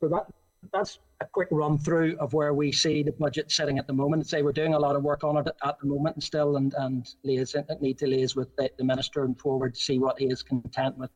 so 0.00 0.08
that 0.08 0.26
that's 0.72 0.98
a 1.20 1.26
quick 1.26 1.48
run 1.50 1.78
through 1.78 2.16
of 2.18 2.32
where 2.32 2.52
we 2.52 2.72
see 2.72 3.02
the 3.02 3.12
budget 3.12 3.50
sitting 3.50 3.78
at 3.78 3.86
the 3.86 3.92
moment. 3.92 4.26
say 4.26 4.42
we're 4.42 4.52
doing 4.52 4.74
a 4.74 4.78
lot 4.78 4.96
of 4.96 5.02
work 5.02 5.24
on 5.24 5.36
it 5.38 5.48
at 5.64 5.78
the 5.80 5.86
moment 5.86 6.16
and 6.16 6.22
still, 6.22 6.56
and 6.56 6.74
and 6.78 7.08
liaise, 7.24 7.54
need 7.80 7.98
to 7.98 8.06
liaise 8.06 8.36
with 8.36 8.54
the, 8.56 8.70
the 8.78 8.84
minister 8.84 9.24
and 9.24 9.38
forward 9.38 9.74
to 9.74 9.80
see 9.80 9.98
what 9.98 10.18
he 10.18 10.26
is 10.26 10.42
content 10.42 10.96
with 10.98 11.10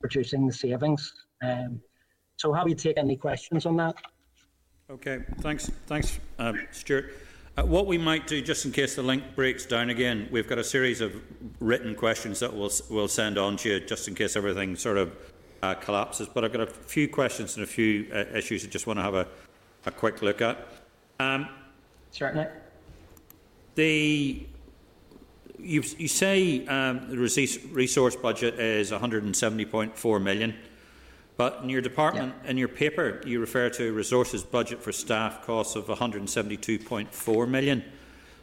producing 0.00 0.46
the 0.46 0.52
savings. 0.52 1.12
Um, 1.42 1.80
so, 2.36 2.52
have 2.52 2.68
you 2.68 2.74
take 2.74 2.96
any 2.96 3.16
questions 3.16 3.66
on 3.66 3.76
that? 3.76 3.96
Okay, 4.90 5.20
thanks, 5.38 5.70
thanks, 5.86 6.18
uh, 6.40 6.52
Stuart. 6.72 7.14
Uh, 7.56 7.62
what 7.62 7.86
we 7.86 7.96
might 7.96 8.26
do, 8.26 8.42
just 8.42 8.64
in 8.64 8.72
case 8.72 8.96
the 8.96 9.02
link 9.02 9.22
breaks 9.36 9.64
down 9.64 9.88
again, 9.88 10.28
we've 10.32 10.48
got 10.48 10.58
a 10.58 10.64
series 10.64 11.00
of 11.00 11.14
written 11.60 11.94
questions 11.94 12.40
that 12.40 12.52
we'll, 12.52 12.72
we'll 12.90 13.06
send 13.06 13.38
on 13.38 13.56
to 13.58 13.68
you, 13.68 13.78
just 13.78 14.08
in 14.08 14.16
case 14.16 14.34
everything 14.34 14.74
sort 14.74 14.98
of 14.98 15.16
uh, 15.62 15.74
collapses. 15.74 16.26
But 16.26 16.44
I've 16.44 16.52
got 16.52 16.62
a 16.62 16.66
few 16.66 17.06
questions 17.06 17.54
and 17.54 17.62
a 17.62 17.68
few 17.68 18.08
uh, 18.12 18.24
issues 18.36 18.64
I 18.64 18.68
just 18.68 18.88
want 18.88 18.98
to 18.98 19.04
have 19.04 19.14
a, 19.14 19.28
a 19.86 19.92
quick 19.92 20.22
look 20.22 20.42
at. 20.42 20.66
Um, 21.20 21.48
Certainly. 22.10 22.48
The 23.76 24.44
you, 25.60 25.84
you 25.98 26.08
say 26.08 26.66
um, 26.66 27.10
the 27.10 27.16
resource 27.16 28.16
budget 28.16 28.58
is 28.58 28.90
170.4 28.90 30.22
million. 30.22 30.56
But 31.40 31.60
in 31.62 31.70
your 31.70 31.80
department, 31.80 32.34
yeah. 32.44 32.50
in 32.50 32.58
your 32.58 32.68
paper, 32.68 33.22
you 33.24 33.40
refer 33.40 33.70
to 33.70 33.94
resources 33.94 34.42
budget 34.42 34.82
for 34.82 34.92
staff 34.92 35.42
costs 35.42 35.74
of 35.74 35.86
172.4 35.86 37.48
million. 37.48 37.82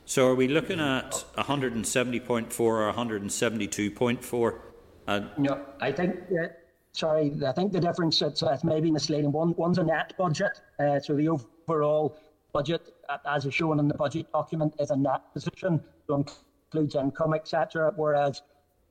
So 0.06 0.30
are 0.30 0.34
we 0.34 0.48
looking 0.48 0.80
at 0.80 1.12
170.4 1.38 2.60
or 2.60 2.92
172.4? 2.92 4.60
Uh, 5.08 5.20
no, 5.38 5.64
I 5.80 5.92
think. 5.92 6.16
Uh, 6.32 6.48
sorry, 6.92 7.32
I 7.46 7.52
think 7.52 7.72
the 7.72 7.80
difference 7.80 8.20
it's, 8.24 8.42
it's 8.42 8.64
maybe 8.64 8.90
misleading. 8.90 9.32
One, 9.32 9.54
one's 9.58 9.78
a 9.78 9.84
net 9.84 10.14
budget, 10.18 10.60
uh, 10.80 11.00
so 11.00 11.16
the 11.16 11.30
overall 11.30 12.18
budget, 12.52 12.96
as 13.28 13.46
is 13.46 13.54
shown 13.54 13.80
in 13.80 13.88
the 13.88 13.94
budget 13.94 14.26
document, 14.32 14.74
is 14.80 14.90
a 14.90 14.98
net 14.98 15.22
position, 15.36 15.84
so 16.08 16.26
includes 16.72 16.96
income, 16.96 17.36
etc. 17.36 17.94
Whereas 17.96 18.42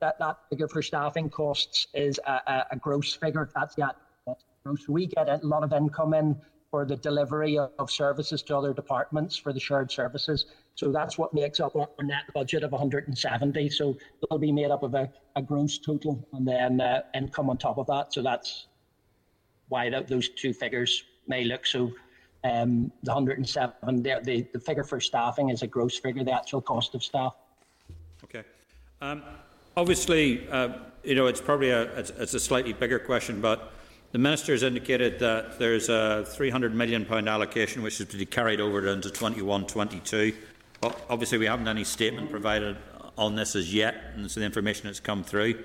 that, 0.00 0.18
that 0.18 0.38
figure 0.50 0.68
for 0.68 0.82
staffing 0.82 1.30
costs 1.30 1.86
is 1.94 2.20
a, 2.26 2.32
a, 2.46 2.66
a 2.72 2.76
gross 2.76 3.14
figure. 3.14 3.48
That's 3.54 3.74
the 3.74 3.94
gross. 4.64 4.88
We 4.88 5.06
get 5.06 5.28
a 5.28 5.40
lot 5.42 5.62
of 5.62 5.72
income 5.72 6.14
in 6.14 6.36
for 6.70 6.84
the 6.84 6.96
delivery 6.96 7.58
of, 7.58 7.90
services 7.90 8.42
to 8.42 8.56
other 8.56 8.74
departments 8.74 9.36
for 9.36 9.52
the 9.52 9.60
shared 9.60 9.90
services. 9.90 10.46
So 10.74 10.90
that's 10.90 11.16
what 11.16 11.32
makes 11.32 11.60
up 11.60 11.76
our 11.76 11.88
net 12.02 12.24
budget 12.34 12.64
of 12.64 12.72
170. 12.72 13.70
So 13.70 13.96
it'll 14.22 14.38
be 14.38 14.52
made 14.52 14.70
up 14.70 14.82
of 14.82 14.94
a, 14.94 15.10
a 15.36 15.42
gross 15.42 15.78
total 15.78 16.26
and 16.32 16.46
then 16.46 16.80
uh, 16.80 17.02
income 17.14 17.48
on 17.48 17.56
top 17.56 17.78
of 17.78 17.86
that. 17.86 18.12
So 18.12 18.20
that's 18.20 18.66
why 19.68 19.88
those 19.88 20.28
two 20.30 20.52
figures 20.52 21.04
may 21.26 21.44
look 21.44 21.64
so. 21.64 21.92
Um, 22.44 22.92
the 23.02 23.12
107, 23.12 24.02
the, 24.02 24.20
the, 24.22 24.46
the 24.52 24.60
figure 24.60 24.84
for 24.84 25.00
staffing 25.00 25.48
is 25.48 25.62
a 25.62 25.66
gross 25.66 25.98
figure, 25.98 26.22
the 26.22 26.32
actual 26.32 26.60
cost 26.60 26.94
of 26.94 27.02
staff. 27.02 27.34
Okay. 28.22 28.44
Um, 29.00 29.22
obviously, 29.76 30.48
uh, 30.48 30.70
you 31.04 31.14
know, 31.14 31.26
it's 31.26 31.40
probably 31.40 31.70
a, 31.70 31.82
it's, 31.98 32.10
it's, 32.10 32.34
a 32.34 32.40
slightly 32.40 32.72
bigger 32.72 32.98
question, 32.98 33.40
but 33.40 33.72
the 34.12 34.18
minister 34.18 34.52
has 34.52 34.62
indicated 34.62 35.18
that 35.18 35.58
there's 35.58 35.88
a 35.88 36.24
300 36.26 36.74
million 36.74 37.04
pound 37.04 37.28
allocation 37.28 37.82
which 37.82 38.00
is 38.00 38.08
to 38.08 38.16
be 38.16 38.26
carried 38.26 38.60
over 38.60 38.86
into 38.88 39.08
21-22. 39.08 40.34
Obviously, 41.08 41.38
we 41.38 41.46
haven't 41.46 41.68
any 41.68 41.84
statement 41.84 42.30
provided 42.30 42.76
on 43.16 43.34
this 43.34 43.56
as 43.56 43.72
yet, 43.72 43.94
and 44.14 44.30
so 44.30 44.40
the 44.40 44.46
information 44.46 44.86
has 44.86 45.00
come 45.00 45.24
through. 45.24 45.64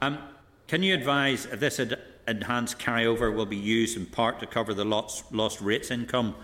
Um, 0.00 0.18
can 0.66 0.82
you 0.82 0.94
advise 0.94 1.46
if 1.46 1.60
this 1.60 1.80
enhanced 2.26 2.78
carryover 2.78 3.34
will 3.34 3.46
be 3.46 3.56
used 3.56 3.96
in 3.96 4.06
part 4.06 4.40
to 4.40 4.46
cover 4.46 4.74
the 4.74 4.84
lost, 4.84 5.30
lost 5.32 5.60
rates 5.60 5.90
income 5.90 6.34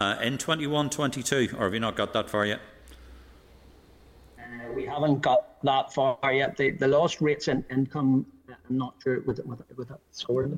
uh, 0.00 0.16
in 0.22 0.38
21-22, 0.38 1.54
or 1.54 1.64
have 1.64 1.74
you 1.74 1.80
not 1.80 1.96
got 1.96 2.12
that 2.12 2.28
far 2.28 2.46
yet? 2.46 2.60
Uh, 4.66 4.72
we 4.72 4.84
haven't 4.84 5.20
got 5.20 5.62
that 5.62 5.92
far 5.92 6.32
yet. 6.32 6.56
The, 6.56 6.70
the 6.70 6.88
lost 6.88 7.20
rates 7.20 7.48
in 7.48 7.64
income, 7.70 8.26
I'm 8.48 8.76
not 8.76 8.94
sure 9.02 9.20
with 9.22 9.40
with 9.44 9.62
with 9.76 9.88
that 9.88 10.00
score. 10.10 10.48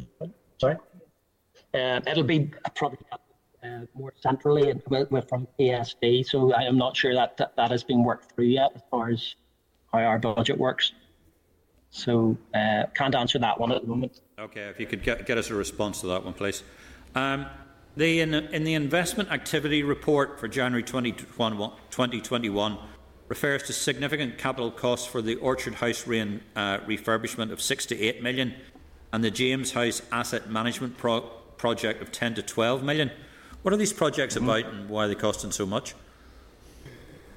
Sorry, 0.58 0.76
uh, 1.74 2.00
it'll 2.06 2.24
be 2.24 2.50
probably 2.74 2.98
uh, 3.62 3.80
more 3.94 4.12
centrally 4.20 4.74
with, 4.88 5.10
with 5.10 5.28
from 5.28 5.46
PSD. 5.58 6.26
So 6.26 6.52
I 6.52 6.62
am 6.62 6.78
not 6.78 6.96
sure 6.96 7.14
that, 7.14 7.36
that 7.38 7.56
that 7.56 7.70
has 7.70 7.84
been 7.84 8.04
worked 8.04 8.32
through 8.32 8.46
yet 8.46 8.72
as 8.74 8.82
far 8.90 9.10
as 9.10 9.34
how 9.92 9.98
our 9.98 10.18
budget 10.18 10.58
works. 10.58 10.92
So 11.90 12.36
uh, 12.54 12.84
can't 12.94 13.14
answer 13.14 13.38
that 13.38 13.58
one 13.58 13.72
at 13.72 13.80
the 13.82 13.88
moment. 13.88 14.20
Okay, 14.38 14.62
if 14.62 14.78
you 14.78 14.86
could 14.86 15.02
get, 15.02 15.26
get 15.26 15.38
us 15.38 15.48
a 15.50 15.54
response 15.54 16.02
to 16.02 16.06
that 16.08 16.22
one, 16.22 16.34
please. 16.34 16.62
Um, 17.14 17.46
the, 17.96 18.20
in, 18.20 18.34
in, 18.34 18.64
the 18.64 18.74
investment 18.74 19.30
activity 19.30 19.82
report 19.82 20.38
for 20.38 20.46
January 20.46 20.82
2021 20.82 22.78
refers 23.28 23.62
to 23.64 23.72
significant 23.72 24.38
capital 24.38 24.70
costs 24.70 25.06
for 25.06 25.20
the 25.22 25.36
Orchard 25.36 25.74
House 25.74 26.06
re- 26.06 26.40
uh, 26.56 26.78
refurbishment 26.78 27.52
of 27.52 27.60
6 27.60 27.86
to 27.86 27.98
8 27.98 28.22
million 28.22 28.54
and 29.12 29.22
the 29.24 29.30
James 29.30 29.72
House 29.72 30.02
asset 30.12 30.50
management 30.50 30.96
pro- 30.96 31.20
project 31.56 32.02
of 32.02 32.12
10 32.12 32.34
to 32.36 32.42
12 32.42 32.82
million. 32.82 33.10
What 33.62 33.74
are 33.74 33.76
these 33.76 33.92
projects 33.92 34.34
mm-hmm. 34.34 34.48
about 34.48 34.72
and 34.72 34.88
why 34.88 35.04
are 35.04 35.08
they 35.08 35.14
costing 35.14 35.50
so 35.50 35.66
much? 35.66 35.94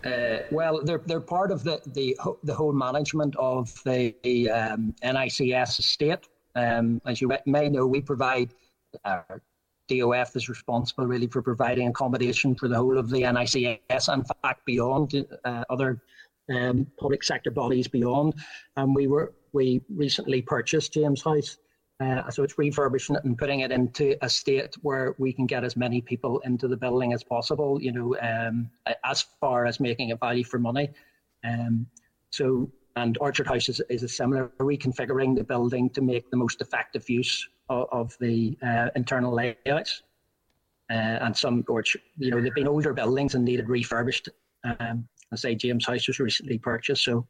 Uh, 0.04 0.40
well, 0.50 0.84
they're 0.84 1.02
they're 1.06 1.20
part 1.20 1.52
of 1.52 1.64
the 1.64 1.80
the 1.86 2.18
the 2.44 2.56
whole 2.56 2.74
management 2.74 3.36
of 3.36 3.72
the 3.84 4.50
um, 4.50 4.96
NICS 5.04 5.78
estate. 5.78 6.28
Um, 6.56 7.02
as 7.06 7.22
you 7.22 7.32
may 7.46 7.70
know, 7.70 7.86
we 7.86 8.02
provide 8.02 8.52
uh, 9.06 9.22
DOF 10.00 10.36
is 10.36 10.50
responsible 10.50 11.06
really 11.06 11.28
for 11.28 11.42
providing 11.42 11.88
accommodation 11.88 12.56
for 12.56 12.68
the 12.68 12.78
whole 12.78 12.98
of 12.98 13.10
the 13.10 13.22
NICS, 13.22 14.10
in 14.14 14.24
fact, 14.44 14.66
beyond 14.66 15.26
uh, 15.46 15.64
other 15.70 16.02
um, 16.50 16.88
public 17.00 17.24
sector 17.24 17.52
bodies 17.52 17.88
beyond. 17.88 18.34
And 18.78 18.96
we 18.96 19.08
were 19.08 19.34
we 19.54 19.82
recently 19.90 20.42
purchased 20.42 20.94
James 20.94 21.24
House 21.24 21.58
uh, 22.02 22.30
so 22.32 22.44
it's 22.44 22.58
refurbishing 22.58 23.16
it 23.16 23.24
and 23.26 23.38
putting 23.38 23.60
it 23.60 23.72
into 23.72 24.16
a 24.24 24.30
state 24.30 24.74
where 24.82 25.14
we 25.20 25.32
can 25.32 25.46
get 25.46 25.64
as 25.64 25.76
many 25.76 26.02
people 26.02 26.40
into 26.40 26.68
the 26.68 26.76
building 26.76 27.14
as 27.14 27.24
possible, 27.24 27.80
you 27.80 27.92
know, 27.92 28.16
um, 28.22 28.70
as 29.06 29.22
far 29.40 29.68
as 29.68 29.80
making 29.80 30.10
it 30.10 30.20
value 30.20 30.44
for 30.44 30.58
money. 30.58 30.90
Um, 31.44 31.86
so, 32.32 32.72
and 32.96 33.18
Orchard 33.20 33.46
House 33.46 33.70
is, 33.70 33.82
is 33.90 34.02
a 34.02 34.08
similar 34.08 34.52
reconfiguring 34.60 35.36
the 35.36 35.44
building 35.44 35.92
to 35.92 36.02
make 36.02 36.30
the 36.32 36.38
most 36.38 36.60
effective 36.60 37.08
use 37.08 37.48
of, 37.72 38.18
the 38.20 38.58
uh, 38.62 38.90
internal 38.96 39.34
layouts. 39.34 40.04
Uh, 40.90 41.20
and 41.22 41.38
some, 41.38 41.64
orchard, 41.70 42.02
you 42.18 42.30
know, 42.30 42.42
they've 42.42 42.54
been 42.54 42.68
older 42.68 42.94
buildings 42.94 43.34
and 43.34 43.46
needed 43.46 43.70
refurbished. 43.70 44.28
Um, 44.66 45.08
I 45.32 45.38
say 45.38 45.56
James 45.56 45.86
House 45.86 46.06
was 46.08 46.20
recently 46.20 46.58
purchased, 46.58 47.06
so 47.06 47.26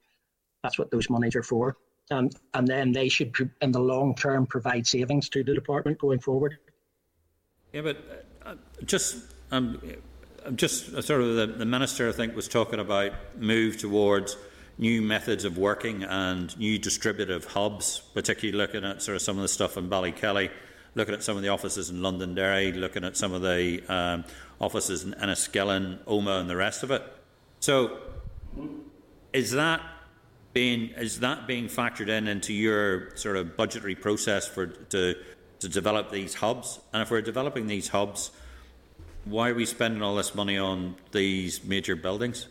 that's 0.63 0.79
what 0.79 0.89
those 0.89 1.11
monies 1.11 1.35
are 1.35 1.43
for 1.43 1.77
um, 2.11 2.29
and 2.53 2.67
then 2.67 2.91
they 2.91 3.09
should, 3.09 3.33
in 3.61 3.71
the 3.71 3.79
long 3.79 4.15
term, 4.15 4.45
provide 4.45 4.85
savings 4.85 5.29
to 5.29 5.43
the 5.43 5.53
department 5.53 5.97
going 5.97 6.19
forward. 6.19 6.57
Yeah, 7.73 7.81
but 7.81 8.27
uh, 8.45 8.55
just 8.83 9.25
um, 9.51 9.81
just 10.55 11.01
sort 11.03 11.21
of 11.21 11.35
the, 11.35 11.47
the 11.57 11.65
minister, 11.65 12.09
I 12.09 12.11
think, 12.11 12.35
was 12.35 12.47
talking 12.47 12.79
about 12.79 13.13
move 13.37 13.77
towards 13.77 14.35
new 14.81 14.99
methods 15.01 15.45
of 15.45 15.57
working 15.59 16.03
and 16.03 16.57
new 16.57 16.79
distributive 16.79 17.45
hubs, 17.45 18.01
particularly 18.15 18.57
looking 18.57 18.83
at 18.83 19.01
sort 19.01 19.15
of 19.15 19.21
some 19.21 19.37
of 19.37 19.43
the 19.43 19.47
stuff 19.47 19.77
in 19.77 19.87
Ballykelly, 19.87 20.49
looking 20.95 21.13
at 21.13 21.23
some 21.23 21.37
of 21.37 21.43
the 21.43 21.49
offices 21.49 21.91
in 21.91 22.01
Londonderry, 22.01 22.73
looking 22.73 23.03
at 23.03 23.15
some 23.15 23.31
of 23.31 23.43
the 23.43 23.81
um, 23.87 24.25
offices 24.59 25.03
in 25.03 25.13
Enniskillen, 25.13 26.03
Omagh, 26.05 26.41
and 26.41 26.49
the 26.49 26.55
rest 26.55 26.81
of 26.81 26.89
it. 26.89 27.03
So, 27.59 27.99
is 29.31 29.51
that 29.51 29.81
being 30.53 30.89
is 30.97 31.19
that 31.19 31.47
being 31.47 31.67
factored 31.67 32.09
in 32.09 32.27
into 32.27 32.51
your 32.51 33.15
sort 33.15 33.37
of 33.37 33.55
budgetary 33.55 33.95
process 33.95 34.47
for 34.47 34.65
to 34.65 35.15
to 35.59 35.69
develop 35.69 36.09
these 36.09 36.33
hubs? 36.33 36.79
And 36.91 37.03
if 37.03 37.11
we're 37.11 37.21
developing 37.21 37.67
these 37.67 37.89
hubs, 37.89 38.31
why 39.25 39.49
are 39.49 39.53
we 39.53 39.67
spending 39.67 40.01
all 40.01 40.15
this 40.15 40.33
money 40.33 40.57
on 40.57 40.95
these 41.11 41.63
major 41.63 41.95
buildings? 41.95 42.47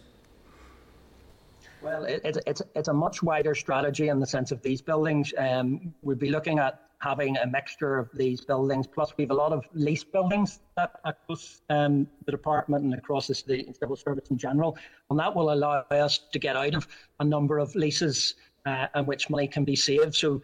Well, 1.82 2.04
it, 2.04 2.36
it's 2.46 2.62
it's 2.74 2.88
a 2.88 2.92
much 2.92 3.22
wider 3.22 3.54
strategy 3.54 4.08
in 4.08 4.20
the 4.20 4.26
sense 4.26 4.52
of 4.52 4.60
these 4.62 4.82
buildings. 4.82 5.32
Um, 5.38 5.94
we'd 6.02 6.18
be 6.18 6.30
looking 6.30 6.58
at 6.58 6.80
having 6.98 7.38
a 7.38 7.46
mixture 7.46 7.98
of 7.98 8.10
these 8.12 8.42
buildings. 8.42 8.86
Plus, 8.86 9.12
we 9.16 9.24
have 9.24 9.30
a 9.30 9.34
lot 9.34 9.52
of 9.52 9.64
lease 9.72 10.04
buildings 10.04 10.60
that 10.76 11.00
across 11.04 11.62
um, 11.70 12.06
the 12.26 12.32
department 12.32 12.84
and 12.84 12.92
across 12.92 13.28
the 13.28 13.34
civil 13.34 13.96
service 13.96 14.28
in 14.30 14.36
general, 14.36 14.76
and 15.08 15.18
that 15.18 15.34
will 15.34 15.52
allow 15.52 15.84
us 15.90 16.18
to 16.32 16.38
get 16.38 16.56
out 16.56 16.74
of 16.74 16.86
a 17.20 17.24
number 17.24 17.58
of 17.58 17.74
leases 17.74 18.34
uh, 18.66 18.86
in 18.94 19.06
which 19.06 19.30
money 19.30 19.48
can 19.48 19.64
be 19.64 19.76
saved. 19.76 20.14
So. 20.14 20.42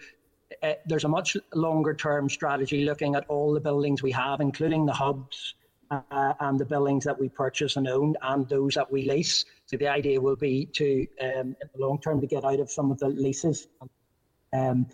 Uh, 0.63 0.75
there's 0.87 1.03
a 1.03 1.09
much 1.09 1.37
longer 1.55 1.93
term 1.93 2.29
strategy 2.29 2.85
looking 2.85 3.17
at 3.17 3.27
all 3.29 3.53
the 3.53 3.59
buildings 3.59 4.01
we 4.01 4.13
have, 4.13 4.41
including 4.41 4.87
the 4.87 4.93
hubs 4.93 5.56
uh, 5.91 6.33
and 6.41 6.59
the 6.59 6.65
buildings 6.65 7.05
that 7.05 7.19
we 7.19 7.29
purchase 7.29 7.77
and 7.77 7.89
own 7.89 8.15
and 8.23 8.49
those 8.49 8.75
that 8.75 8.91
we 8.91 9.09
lease. 9.09 9.45
So 9.67 9.77
the 9.77 9.89
idea 9.89 10.21
will 10.21 10.37
be 10.37 10.67
to, 10.75 11.07
um, 11.21 11.57
in 11.61 11.69
the 11.75 11.87
long 11.87 12.01
term, 12.01 12.21
to 12.21 12.27
get 12.27 12.45
out 12.45 12.61
of 12.61 12.71
some 12.71 12.91
of 12.91 12.99
the 12.99 13.09
leases. 13.09 13.69
Um, 14.53 14.87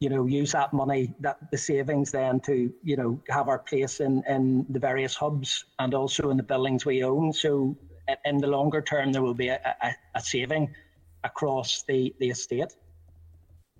you 0.00 0.08
know, 0.08 0.26
use 0.26 0.50
that 0.50 0.72
money, 0.72 1.14
that 1.20 1.38
the 1.52 1.58
savings 1.58 2.10
then 2.10 2.40
to, 2.40 2.72
you 2.82 2.96
know, 2.96 3.20
have 3.28 3.48
our 3.48 3.60
place 3.60 4.00
in, 4.00 4.24
in 4.28 4.66
the 4.68 4.80
various 4.80 5.14
hubs 5.14 5.64
and 5.78 5.94
also 5.94 6.30
in 6.30 6.36
the 6.36 6.42
buildings 6.42 6.84
we 6.84 7.04
own. 7.04 7.32
So 7.32 7.76
in 8.24 8.38
the 8.38 8.48
longer 8.48 8.82
term, 8.82 9.12
there 9.12 9.22
will 9.22 9.34
be 9.34 9.48
a, 9.48 9.60
a, 9.80 9.92
a 10.16 10.20
saving 10.20 10.74
across 11.22 11.84
the, 11.84 12.12
the 12.18 12.30
estate. 12.30 12.74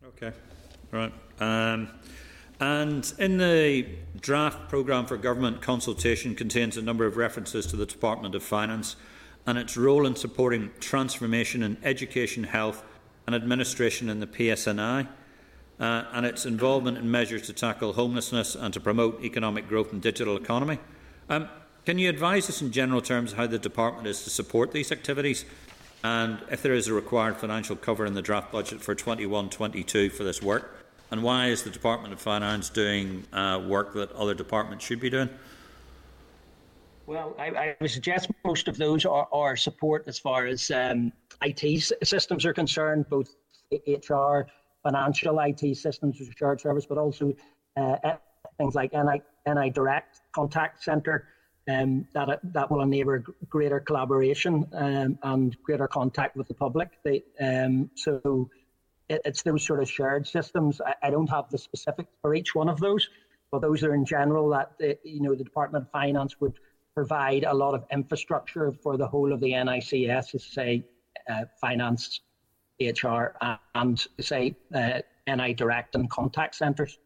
Okay, 0.04 0.32
right. 0.92 1.12
Um, 1.40 1.88
and 2.62 3.12
in 3.18 3.38
the 3.38 3.84
draft 4.20 4.68
programme 4.68 5.04
for 5.04 5.16
government 5.16 5.60
consultation 5.60 6.36
contains 6.36 6.76
a 6.76 6.82
number 6.82 7.04
of 7.04 7.16
references 7.16 7.66
to 7.66 7.74
the 7.74 7.84
Department 7.84 8.36
of 8.36 8.42
Finance 8.44 8.94
and 9.48 9.58
its 9.58 9.76
role 9.76 10.06
in 10.06 10.14
supporting 10.14 10.70
transformation 10.78 11.64
in 11.64 11.76
education, 11.82 12.44
health 12.44 12.84
and 13.26 13.34
administration 13.34 14.08
in 14.08 14.20
the 14.20 14.28
PSNI 14.28 15.08
uh, 15.80 16.04
and 16.12 16.24
its 16.24 16.46
involvement 16.46 16.98
in 16.98 17.10
measures 17.10 17.42
to 17.48 17.52
tackle 17.52 17.94
homelessness 17.94 18.54
and 18.54 18.72
to 18.72 18.78
promote 18.78 19.24
economic 19.24 19.66
growth 19.66 19.92
and 19.92 20.00
digital 20.00 20.36
economy. 20.36 20.78
Um, 21.28 21.48
can 21.84 21.98
you 21.98 22.08
advise 22.08 22.48
us 22.48 22.62
in 22.62 22.70
general 22.70 23.00
terms 23.00 23.32
how 23.32 23.48
the 23.48 23.58
department 23.58 24.06
is 24.06 24.22
to 24.22 24.30
support 24.30 24.70
these 24.70 24.92
activities 24.92 25.44
and 26.04 26.38
if 26.48 26.62
there 26.62 26.74
is 26.74 26.86
a 26.86 26.94
required 26.94 27.38
financial 27.38 27.74
cover 27.74 28.06
in 28.06 28.14
the 28.14 28.22
draft 28.22 28.52
budget 28.52 28.80
for 28.80 28.94
21-22 28.94 30.12
for 30.12 30.22
this 30.22 30.40
work? 30.40 30.81
And 31.12 31.22
why 31.22 31.48
is 31.48 31.62
the 31.62 31.68
Department 31.68 32.14
of 32.14 32.20
Finance 32.22 32.70
doing 32.70 33.24
uh, 33.34 33.62
work 33.68 33.92
that 33.92 34.10
other 34.12 34.32
departments 34.32 34.82
should 34.82 34.98
be 34.98 35.10
doing? 35.10 35.28
Well, 37.04 37.36
I, 37.38 37.48
I, 37.48 37.76
would 37.82 37.90
suggest 37.90 38.30
most 38.46 38.66
of 38.66 38.78
those 38.78 39.04
are, 39.04 39.28
are 39.30 39.54
support 39.54 40.04
as 40.06 40.18
far 40.18 40.46
as 40.46 40.70
um, 40.70 41.12
IT 41.42 41.82
systems 42.02 42.46
are 42.46 42.54
concerned, 42.54 43.04
both 43.10 43.28
HR, 43.86 44.46
financial 44.82 45.38
IT 45.40 45.76
systems 45.76 46.18
as 46.18 46.28
a 46.28 46.32
shared 46.32 46.62
service, 46.62 46.86
but 46.86 46.96
also 46.96 47.34
uh, 47.76 47.96
things 48.56 48.74
like 48.74 48.94
NI, 48.94 49.20
NI 49.46 49.68
Direct 49.68 50.22
Contact 50.34 50.82
Centre 50.82 51.28
um, 51.68 52.06
that, 52.14 52.40
that 52.42 52.70
will 52.70 52.80
enable 52.80 53.18
greater 53.50 53.80
collaboration 53.80 54.66
um, 54.72 55.18
and 55.22 55.62
greater 55.62 55.88
contact 55.88 56.36
with 56.36 56.48
the 56.48 56.54
public. 56.54 56.88
They, 57.04 57.22
um, 57.38 57.90
so 57.96 58.48
it, 59.12 59.22
it's 59.24 59.42
those 59.42 59.64
sort 59.64 59.80
of 59.80 59.90
shared 59.90 60.26
systems. 60.26 60.80
I, 60.80 60.94
I, 61.04 61.10
don't 61.10 61.28
have 61.28 61.48
the 61.50 61.58
specifics 61.58 62.10
for 62.20 62.34
each 62.34 62.54
one 62.54 62.68
of 62.68 62.80
those, 62.80 63.08
but 63.50 63.60
those 63.60 63.82
are 63.82 63.94
in 63.94 64.04
general 64.04 64.48
that 64.50 64.72
the, 64.78 64.98
you 65.04 65.20
know 65.20 65.34
the 65.34 65.44
Department 65.44 65.84
of 65.84 65.90
Finance 65.90 66.40
would 66.40 66.54
provide 66.94 67.44
a 67.44 67.54
lot 67.54 67.74
of 67.74 67.84
infrastructure 67.92 68.72
for 68.72 68.96
the 68.96 69.06
whole 69.06 69.32
of 69.32 69.40
the 69.40 69.52
NICS, 69.52 70.34
as 70.34 70.44
say 70.44 70.84
uh, 71.30 71.44
finance 71.60 72.20
HR 72.80 73.34
and 73.74 74.06
say 74.20 74.56
uh, 74.74 75.00
NI 75.26 75.54
Direct 75.54 75.94
and 75.94 76.10
contact 76.10 76.54
centres. 76.54 76.98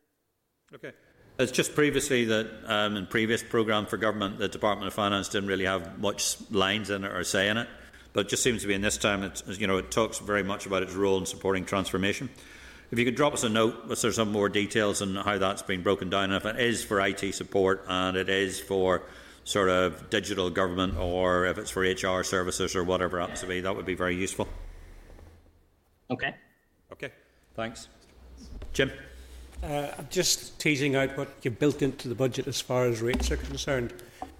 Okay. 0.75 0.93
It's 1.39 1.53
just 1.53 1.75
previously 1.75 2.25
that 2.25 2.49
um, 2.65 2.97
in 2.97 3.07
previous 3.07 3.43
programme 3.43 3.85
for 3.85 3.99
government, 3.99 4.39
the 4.39 4.49
Department 4.49 4.89
of 4.89 4.95
Finance 4.95 5.29
didn't 5.29 5.49
really 5.49 5.67
have 5.67 5.99
much 5.99 6.39
lines 6.51 6.89
in 6.89 7.05
it 7.05 7.13
or 7.13 7.23
say 7.25 7.49
in 7.49 7.59
it, 7.59 7.69
but 8.17 8.25
it 8.25 8.29
just 8.31 8.43
seems 8.43 8.63
to 8.63 8.67
be 8.67 8.73
in 8.73 8.81
this 8.81 8.97
time. 8.97 9.23
It 9.23 9.43
you 9.61 9.67
know 9.67 9.77
it 9.77 9.91
talks 9.91 10.19
very 10.19 10.43
much 10.43 10.65
about 10.65 10.83
its 10.83 10.95
role 10.95 11.19
in 11.19 11.27
supporting 11.27 11.67
transformation. 11.67 12.31
If 12.91 12.99
you 12.99 13.05
could 13.05 13.15
drop 13.15 13.35
us 13.35 13.43
a 13.43 13.49
note 13.51 13.87
with 13.89 13.99
some 13.99 14.33
more 14.33 14.49
details 14.49 15.03
on 15.03 15.17
how 15.17 15.37
that's 15.37 15.61
been 15.61 15.83
broken 15.83 16.09
down, 16.09 16.33
if 16.33 16.47
it 16.47 16.59
is 16.59 16.83
for 16.83 16.99
IT 17.01 17.35
support 17.35 17.85
and 17.87 18.17
it 18.17 18.31
is 18.31 18.59
for 18.59 19.03
sort 19.45 19.69
of 19.69 20.09
digital 20.09 20.49
government 20.49 20.97
or 20.97 21.45
if 21.45 21.59
it's 21.59 21.71
for 21.71 21.83
HR 21.83 22.23
services 22.23 22.75
or 22.75 22.85
whatever 22.85 23.19
it 23.19 23.21
happens 23.21 23.41
to 23.41 23.47
be, 23.47 23.61
that 23.61 23.77
would 23.77 23.85
be 23.85 23.95
very 23.95 24.17
useful. 24.17 24.49
Okay. 26.11 26.35
Okay, 26.93 27.11
thanks. 27.55 27.89
Jim? 28.73 28.91
Uh, 29.63 29.89
I'm 29.99 30.09
just 30.09 30.59
teasing 30.59 30.97
out 30.97 31.19
what 31.19 31.29
you've 31.43 31.59
built 31.59 31.83
into 31.83 32.09
the 32.09 32.15
budget 32.15 32.47
as 32.47 32.63
far 32.63 32.87
as 32.87 33.03
rates 33.03 33.31
are 33.31 33.37
concerned. 33.37 33.93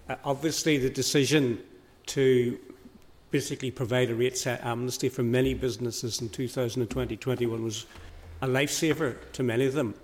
Uh, 0.09 0.15
obviously, 0.25 0.79
the 0.79 0.89
decision 0.89 1.59
to 2.07 2.59
basically 3.31 3.71
provide 3.71 4.11
a 4.11 4.15
rate 4.15 4.39
set 4.39 4.65
amnesty 4.65 5.09
for 5.09 5.23
many 5.23 5.55
businesses 5.55 6.21
in 6.21 6.29
2020-21 6.29 7.63
was 7.63 7.87
a 8.43 8.47
lifesaver 8.47 9.17
to 9.33 9.43
many 9.43 9.67
of 9.67 9.75
them. 9.75 9.95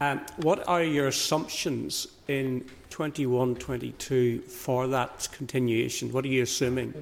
Um, 0.00 0.20
what 0.36 0.66
are 0.68 0.82
your 0.82 1.08
assumptions 1.08 2.06
in 2.28 2.64
21-22 2.90 4.44
for 4.44 4.86
that 4.86 5.28
continuation? 5.32 6.12
What 6.12 6.24
are 6.24 6.28
you 6.28 6.44
assuming? 6.44 6.94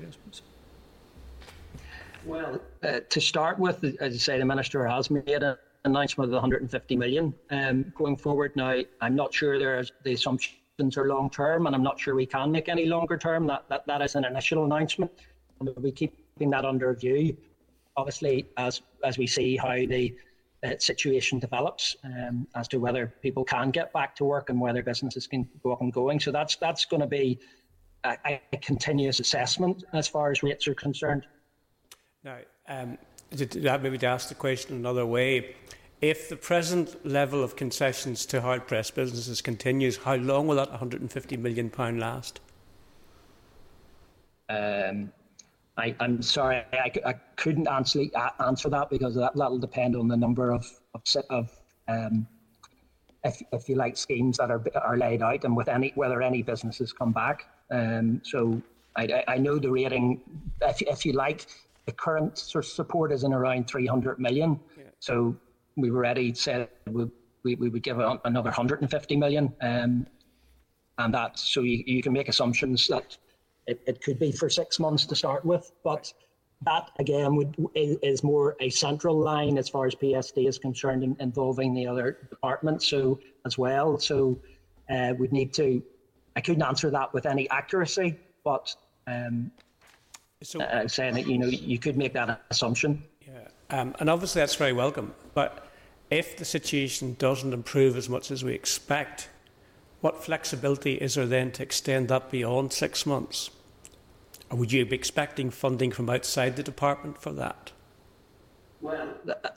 Well, 2.24 2.61
uh, 2.82 3.01
to 3.09 3.20
start 3.20 3.59
with, 3.59 3.84
as 4.01 4.14
I 4.14 4.18
say, 4.18 4.39
the 4.39 4.45
minister 4.45 4.87
has 4.87 5.11
made 5.11 5.43
an 5.43 5.57
announcement 5.84 6.28
of 6.30 6.32
150 6.32 6.97
million 6.97 7.34
um, 7.51 7.93
going 7.95 8.16
forward. 8.16 8.57
Now, 8.57 8.80
I'm 9.01 9.14
not 9.14 9.34
sure 9.34 9.59
there's 9.59 9.93
the 10.03 10.16
are 10.79 11.09
long 11.09 11.31
term, 11.31 11.66
and 11.66 11.74
I'm 11.74 11.83
not 11.83 11.99
sure 11.99 12.14
we 12.14 12.27
can 12.27 12.53
make 12.53 12.68
any 12.68 12.85
longer 12.85 13.16
term. 13.16 13.47
That 13.47 13.64
that, 13.68 13.87
that 13.87 14.03
is 14.03 14.14
an 14.14 14.24
initial 14.24 14.64
announcement, 14.64 15.11
and 15.59 15.68
we'll 15.68 15.83
be 15.83 15.91
keeping 15.91 16.51
that 16.51 16.66
under 16.66 16.91
review. 16.91 17.37
Obviously, 17.97 18.47
as 18.59 18.83
as 19.03 19.16
we 19.16 19.27
see 19.27 19.57
how 19.57 19.74
the 19.74 20.14
uh, 20.62 20.72
situation 20.79 21.39
develops 21.39 21.97
um, 22.05 22.47
as 22.55 22.68
to 22.68 22.79
whether 22.79 23.07
people 23.22 23.43
can 23.43 23.70
get 23.70 23.91
back 23.95 24.14
to 24.16 24.24
work 24.24 24.51
and 24.51 24.61
whether 24.61 24.83
businesses 24.83 25.27
can 25.27 25.49
go 25.62 25.72
up 25.72 25.81
and 25.81 25.95
going. 25.95 26.20
So 26.20 26.31
that's 26.31 26.57
that's 26.57 26.85
going 26.85 27.01
to 27.01 27.07
be 27.07 27.39
a, 28.05 28.39
a 28.53 28.57
continuous 28.59 29.18
assessment 29.18 29.85
as 29.95 30.07
far 30.07 30.31
as 30.31 30.43
rates 30.43 30.68
are 30.68 30.74
concerned. 30.74 31.27
Now, 32.22 32.37
um, 32.68 32.99
to, 33.35 33.79
maybe 33.79 33.97
to 33.97 34.07
ask 34.07 34.29
the 34.29 34.35
question 34.35 34.77
another 34.77 35.07
way, 35.07 35.57
if 36.01 36.28
the 36.28 36.36
present 36.36 37.07
level 37.07 37.42
of 37.42 37.57
concessions 37.57 38.26
to 38.26 38.40
hard 38.40 38.66
pressed 38.66 38.94
businesses 38.94 39.40
continues, 39.40 39.97
how 39.97 40.16
long 40.16 40.47
will 40.47 40.57
that 40.57 40.70
150 40.70 41.36
million 41.36 41.70
pound 41.70 42.01
last? 42.01 42.40
Um, 44.49 45.12
I, 45.76 45.94
am 46.01 46.22
sorry, 46.22 46.62
I, 46.72 46.92
I, 47.05 47.14
couldn't 47.36 47.68
answer 47.68 48.05
answer 48.38 48.68
that 48.70 48.90
because 48.90 49.14
that 49.16 49.34
that'll 49.34 49.59
depend 49.59 49.97
on 49.97 50.07
the 50.07 50.16
number 50.16 50.53
of 50.53 50.64
of, 50.94 51.03
of 51.30 51.59
um, 51.88 52.26
if, 53.24 53.42
if 53.53 53.68
you 53.68 53.74
like 53.74 53.97
schemes 53.97 54.36
that 54.38 54.51
are 54.51 54.62
are 54.80 54.97
laid 54.97 55.22
out 55.22 55.44
and 55.44 55.57
with 55.57 55.68
any 55.68 55.92
whether 55.97 56.22
any 56.22 56.42
businesses 56.42 56.92
come 56.92 57.12
back. 57.12 57.47
Um, 57.70 58.20
so 58.24 58.62
I, 58.97 59.24
I 59.28 59.38
know 59.38 59.59
the 59.59 59.70
rating, 59.70 60.20
if, 60.62 60.82
if 60.82 61.05
you 61.05 61.12
like, 61.12 61.47
the 61.84 61.92
current 61.92 62.38
sort 62.38 62.64
of 62.64 62.70
support 62.70 63.12
is 63.12 63.24
in 63.24 63.32
around 63.32 63.68
300 63.68 64.18
million. 64.18 64.59
Yeah. 64.76 64.84
So 65.01 65.36
we've 65.77 65.95
already 65.95 66.35
said 66.35 66.68
we, 66.87 67.07
we, 67.45 67.55
we 67.55 67.68
would 67.68 67.83
give 67.83 67.99
another 67.99 68.51
150 68.51 69.16
million. 69.16 69.53
Um, 69.61 70.07
and 70.99 71.14
that, 71.14 71.39
so 71.39 71.61
you, 71.61 71.85
you 71.87 72.03
can 72.03 72.12
make 72.12 72.29
assumptions 72.29 72.89
that 72.89 73.16
it, 73.66 73.83
it 73.87 74.03
could 74.03 74.18
be 74.18 74.33
for 74.33 74.49
six 74.49 74.79
months 74.79 75.05
to 75.07 75.14
start 75.14 75.45
with, 75.45 75.70
but 75.85 76.12
that 76.62 76.91
again 76.99 77.37
would 77.37 77.55
is, 77.74 77.99
is 78.03 78.24
more 78.24 78.57
a 78.61 78.70
central 78.70 79.18
line 79.18 79.59
as 79.59 79.68
far 79.68 79.87
as 79.87 79.95
PSD 79.95 80.49
is 80.49 80.59
concerned, 80.59 81.05
in, 81.05 81.16
involving 81.20 81.74
the 81.74 81.87
other 81.87 82.18
departments 82.31 82.87
so 82.87 83.18
as 83.45 83.59
well. 83.59 83.99
So 83.99 84.39
uh, 84.89 85.12
we'd 85.18 85.33
need 85.33 85.53
to. 85.55 85.83
I 86.35 86.41
couldn't 86.41 86.62
answer 86.62 86.91
that 86.91 87.12
with 87.12 87.27
any 87.27 87.49
accuracy, 87.51 88.18
but 88.45 88.74
um, 89.07 89.51
so, 90.43 90.61
uh, 90.61 90.89
saying 90.89 91.14
that 91.14 91.27
you 91.27 91.39
know 91.39 91.47
you 91.47 91.79
could 91.79 91.97
make 91.97 92.12
that 92.14 92.43
assumption. 92.51 93.03
Yeah, 93.27 93.49
um, 93.79 93.95
and 94.01 94.09
obviously 94.09 94.41
that's 94.41 94.55
very 94.55 94.72
welcome. 94.72 95.14
But 95.35 95.65
if 96.11 96.36
the 96.36 96.44
situation 96.44 97.16
doesn't 97.18 97.52
improve 97.52 97.96
as 97.96 98.09
much 98.09 98.30
as 98.30 98.44
we 98.44 98.54
expect, 98.54 99.28
what 100.00 100.22
flexibility 100.22 100.94
is 100.94 101.14
there 101.14 101.26
then 101.26 101.50
to 101.52 101.62
extend 101.62 102.09
that 102.09 102.30
beyond 102.30 102.72
six 102.72 103.07
months? 103.07 103.50
Or 104.50 104.59
would 104.59 104.72
you 104.72 104.86
be 104.86 104.94
expecting 104.94 105.50
funding 105.50 105.90
from 105.90 106.09
outside 106.09 106.57
the 106.57 106.62
department 106.62 107.20
for 107.20 107.32
that? 107.32 107.72
Well, 108.80 109.09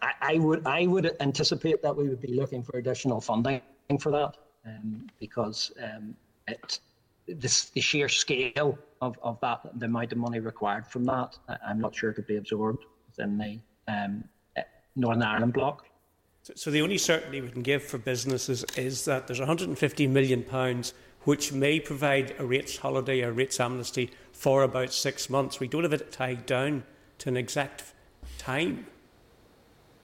I, 0.02 0.14
I 0.22 0.38
would 0.40 0.66
I 0.66 0.88
would 0.88 1.16
anticipate 1.20 1.84
that 1.84 1.96
we 1.96 2.08
would 2.08 2.22
be 2.22 2.34
looking 2.34 2.64
for 2.64 2.78
additional 2.78 3.22
funding 3.22 3.62
for 4.00 4.12
that, 4.12 4.38
um, 4.66 5.08
because 5.20 5.72
um, 5.84 6.16
it 6.48 6.80
this, 7.28 7.66
the 7.70 7.82
sheer 7.82 8.10
scale 8.10 8.80
of, 9.02 9.20
of 9.22 9.40
that, 9.42 9.60
the 9.76 9.86
amount 9.86 10.12
of 10.12 10.18
money 10.18 10.40
required 10.40 10.88
from 10.88 11.06
that, 11.06 11.38
I'm 11.66 11.80
not 11.80 11.96
sure 11.96 12.12
could 12.14 12.28
be 12.28 12.38
absorbed 12.38 12.86
within 13.08 13.38
the 13.38 13.60
um, 13.88 14.24
Northern 14.96 15.24
Ireland 15.24 15.54
bloc. 15.54 15.86
So, 16.56 16.72
the 16.72 16.82
only 16.82 16.98
certainty 16.98 17.42
we 17.42 17.50
can 17.50 17.62
give 17.62 17.84
for 17.84 17.98
businesses 17.98 18.66
is 18.76 19.06
that 19.06 19.28
there's 19.28 19.40
150 19.40 20.08
million 20.08 20.44
pounds 20.44 20.94
which 21.24 21.52
may 21.52 21.80
provide 21.80 22.34
a 22.40 22.46
rates 22.46 22.78
holiday 22.78 23.22
or 23.22 23.32
rates 23.32 23.60
amnesty 23.60 24.10
for 24.32 24.64
about 24.64 24.94
six 24.94 25.30
months. 25.30 25.60
We 25.60 25.68
don't 25.68 25.84
have 25.84 25.94
it 25.94 26.12
tied 26.12 26.46
down 26.46 26.84
to 27.20 27.30
an 27.30 27.38
exact 27.38 27.84
time. 28.38 28.88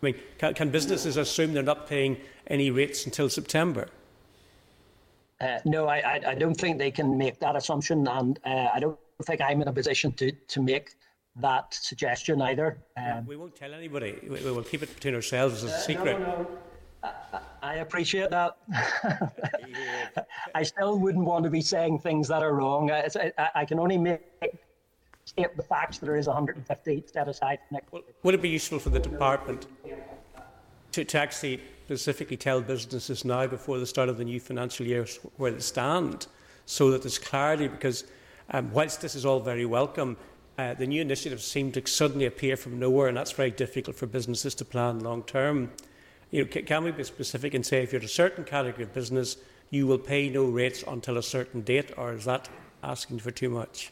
I 0.02 0.06
mean, 0.06 0.16
can, 0.38 0.54
can 0.54 0.70
businesses 0.72 1.18
assume 1.18 1.54
they're 1.54 1.64
not 1.64 1.88
paying 1.88 2.18
any 2.48 2.70
rates 2.70 3.06
until 3.06 3.30
September? 3.30 3.88
Uh, 5.42 5.60
no, 5.66 5.88
I, 5.88 6.22
I, 6.28 6.36
don't 6.36 6.56
think 6.56 6.78
they 6.78 6.92
can 6.92 7.18
make 7.18 7.40
that 7.40 7.56
assumption, 7.56 8.08
and 8.08 8.40
uh, 8.46 8.70
I 8.74 8.80
don't 8.80 8.98
think 9.24 9.42
I'm 9.42 9.62
in 9.62 9.68
a 9.68 9.74
position 9.74 10.14
to, 10.14 10.32
to 10.32 10.62
make 10.62 10.92
that 11.38 11.74
suggestion 11.74 12.42
either. 12.42 12.78
Um, 12.98 13.26
we 13.26 13.36
won't 13.36 13.56
tell 13.56 13.74
anybody. 13.74 14.18
We, 14.24 14.42
we, 14.42 14.52
will 14.52 14.64
keep 14.64 14.84
it 14.84 14.94
between 14.94 15.16
ourselves 15.16 15.64
as 15.64 15.72
a 15.72 15.76
uh, 15.76 15.80
secret. 15.80 16.20
No, 16.20 16.26
no. 16.26 16.48
I, 17.04 17.40
I 17.62 17.74
appreciate 17.76 18.30
that. 18.30 18.58
I 20.56 20.64
still 20.64 20.98
wouldn't 20.98 21.26
want 21.26 21.44
to 21.44 21.50
be 21.50 21.62
saying 21.62 22.00
things 22.00 22.28
that 22.30 22.42
are 22.42 22.54
wrong. 22.54 22.92
I, 22.92 23.08
I, 23.38 23.50
I 23.56 23.66
can 23.66 23.80
only 23.80 23.98
make 23.98 24.22
state 25.26 25.58
the 25.58 25.64
facts 25.64 25.98
that 25.98 26.06
there 26.06 26.16
is 26.16 26.28
150 26.28 27.04
set 27.12 27.28
aside. 27.28 27.60
Well, 27.92 28.04
would 28.24 28.36
it 28.36 28.42
be 28.42 28.50
useful 28.50 28.80
for 28.80 28.90
the 28.90 29.00
department 29.00 29.68
to, 30.92 31.04
to 31.04 31.18
actually 31.18 31.62
specifically 31.86 32.38
tell 32.38 32.62
businesses 32.62 33.26
now 33.26 33.46
before 33.48 33.80
the 33.80 33.86
start 33.86 34.10
of 34.10 34.18
the 34.18 34.24
new 34.24 34.40
financial 34.40 34.86
year 34.86 35.06
where 35.38 35.52
they 35.52 35.60
stand 35.60 36.28
so 36.66 36.90
that 36.92 37.02
there's 37.02 37.20
clarity 37.20 37.68
because 37.68 38.06
um, 38.52 38.72
whilst 38.72 39.02
this 39.02 39.16
is 39.16 39.26
all 39.26 39.40
very 39.40 39.66
welcome, 39.66 40.16
uh, 40.58 40.74
the 40.74 40.88
new 40.88 41.02
initiatives 41.02 41.46
seem 41.46 41.72
to 41.74 41.86
suddenly 41.86 42.26
appear 42.26 42.56
from 42.56 42.80
nowhere 42.80 43.08
and 43.08 43.18
that's 43.18 43.32
very 43.32 43.52
difficult 43.52 43.96
for 43.96 44.06
businesses 44.06 44.56
to 44.56 44.66
plan 44.66 45.00
long 45.00 45.24
term. 45.24 45.72
You 46.32 46.44
know, 46.44 46.50
can, 46.50 46.84
we 46.84 46.92
be 46.92 47.04
specific 47.04 47.54
and 47.54 47.66
say 47.66 47.84
if 47.84 47.94
you're 47.94 48.02
a 48.02 48.08
certain 48.08 48.44
category 48.44 48.84
of 48.84 48.94
business, 48.94 49.38
you 49.70 49.88
will 49.88 49.98
pay 49.98 50.30
no 50.30 50.46
rates 50.46 50.84
until 50.88 51.18
a 51.18 51.24
certain 51.24 51.62
date, 51.62 51.92
or 51.98 52.14
is 52.14 52.26
that 52.26 52.50
asking 52.84 53.20
for 53.20 53.32
too 53.32 53.50
much? 53.50 53.92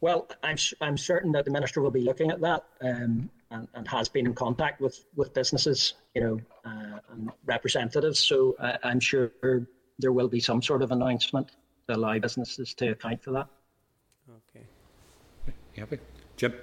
Well, 0.00 0.28
I'm, 0.42 0.56
I'm 0.80 0.98
certain 0.98 1.32
that 1.32 1.44
the 1.44 1.50
Minister 1.50 1.80
will 1.80 1.90
be 1.90 2.00
looking 2.00 2.30
at 2.30 2.40
that. 2.40 2.64
Um, 2.80 3.30
and, 3.50 3.68
and 3.74 3.86
has 3.88 4.08
been 4.08 4.26
in 4.26 4.34
contact 4.34 4.80
with, 4.80 5.04
with 5.14 5.32
businesses, 5.34 5.94
you 6.14 6.20
know, 6.20 6.40
uh, 6.64 6.98
and 7.12 7.30
representatives. 7.44 8.18
So 8.18 8.56
uh, 8.58 8.76
I'm 8.82 9.00
sure 9.00 9.30
there 9.98 10.12
will 10.12 10.28
be 10.28 10.40
some 10.40 10.62
sort 10.62 10.82
of 10.82 10.92
announcement 10.92 11.52
to 11.88 11.96
allow 11.96 12.18
businesses 12.18 12.74
to 12.74 12.88
account 12.88 13.22
for 13.22 13.30
that. 13.32 13.46
Okay. 15.76 15.82
You 15.82 15.96
happy? 15.96 16.02
Jim? 16.36 16.54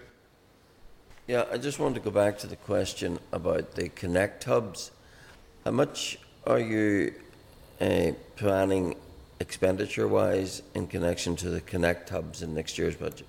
Yeah, 1.28 1.46
I 1.52 1.58
just 1.58 1.78
wanted 1.80 1.96
to 1.96 2.02
go 2.02 2.12
back 2.12 2.40
to 2.40 2.48
the 2.48 2.56
question 2.56 3.20
about 3.32 3.76
the 3.76 3.90
Connect 3.90 4.44
hubs. 4.44 4.92
How 5.64 5.72
much 5.72 6.18
are 6.48 6.60
you 6.60 7.14
uh, 7.80 8.12
planning 8.36 8.96
expenditure 9.40 10.08
wise 10.08 10.64
in 10.74 10.88
connection 10.88 11.36
to 11.38 11.50
the 11.50 11.62
Connect 11.62 12.10
hubs 12.10 12.42
in 12.42 12.56
next 12.56 12.78
year's 12.78 12.96
budget? 12.96 13.28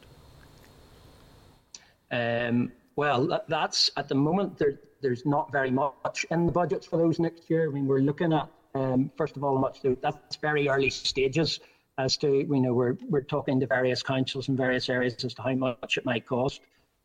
Um, 2.10 2.72
well, 2.96 3.42
that's 3.48 3.90
at 3.96 4.08
the 4.08 4.14
moment 4.14 4.56
there, 4.58 4.80
there's 5.02 5.26
not 5.26 5.52
very 5.52 5.70
much 5.70 6.24
in 6.30 6.46
the 6.46 6.52
budgets 6.52 6.86
for 6.86 6.96
those 6.96 7.18
next 7.18 7.50
year. 7.50 7.68
I 7.68 7.72
mean, 7.72 7.86
we're 7.86 8.00
looking 8.00 8.32
at 8.32 8.48
um, 8.74 9.10
first 9.16 9.36
of 9.36 9.44
all, 9.44 9.56
much 9.58 9.82
to, 9.82 9.96
that's 10.00 10.36
very 10.36 10.68
early 10.68 10.90
stages 10.90 11.60
as 11.98 12.16
to 12.18 12.38
you 12.38 12.60
know 12.60 12.72
we're 12.72 12.96
we're 13.08 13.22
talking 13.22 13.60
to 13.60 13.66
various 13.66 14.02
councils 14.02 14.48
in 14.48 14.56
various 14.56 14.88
areas 14.88 15.24
as 15.24 15.34
to 15.34 15.42
how 15.42 15.54
much 15.54 15.96
it 15.96 16.04
might 16.04 16.26
cost. 16.26 16.60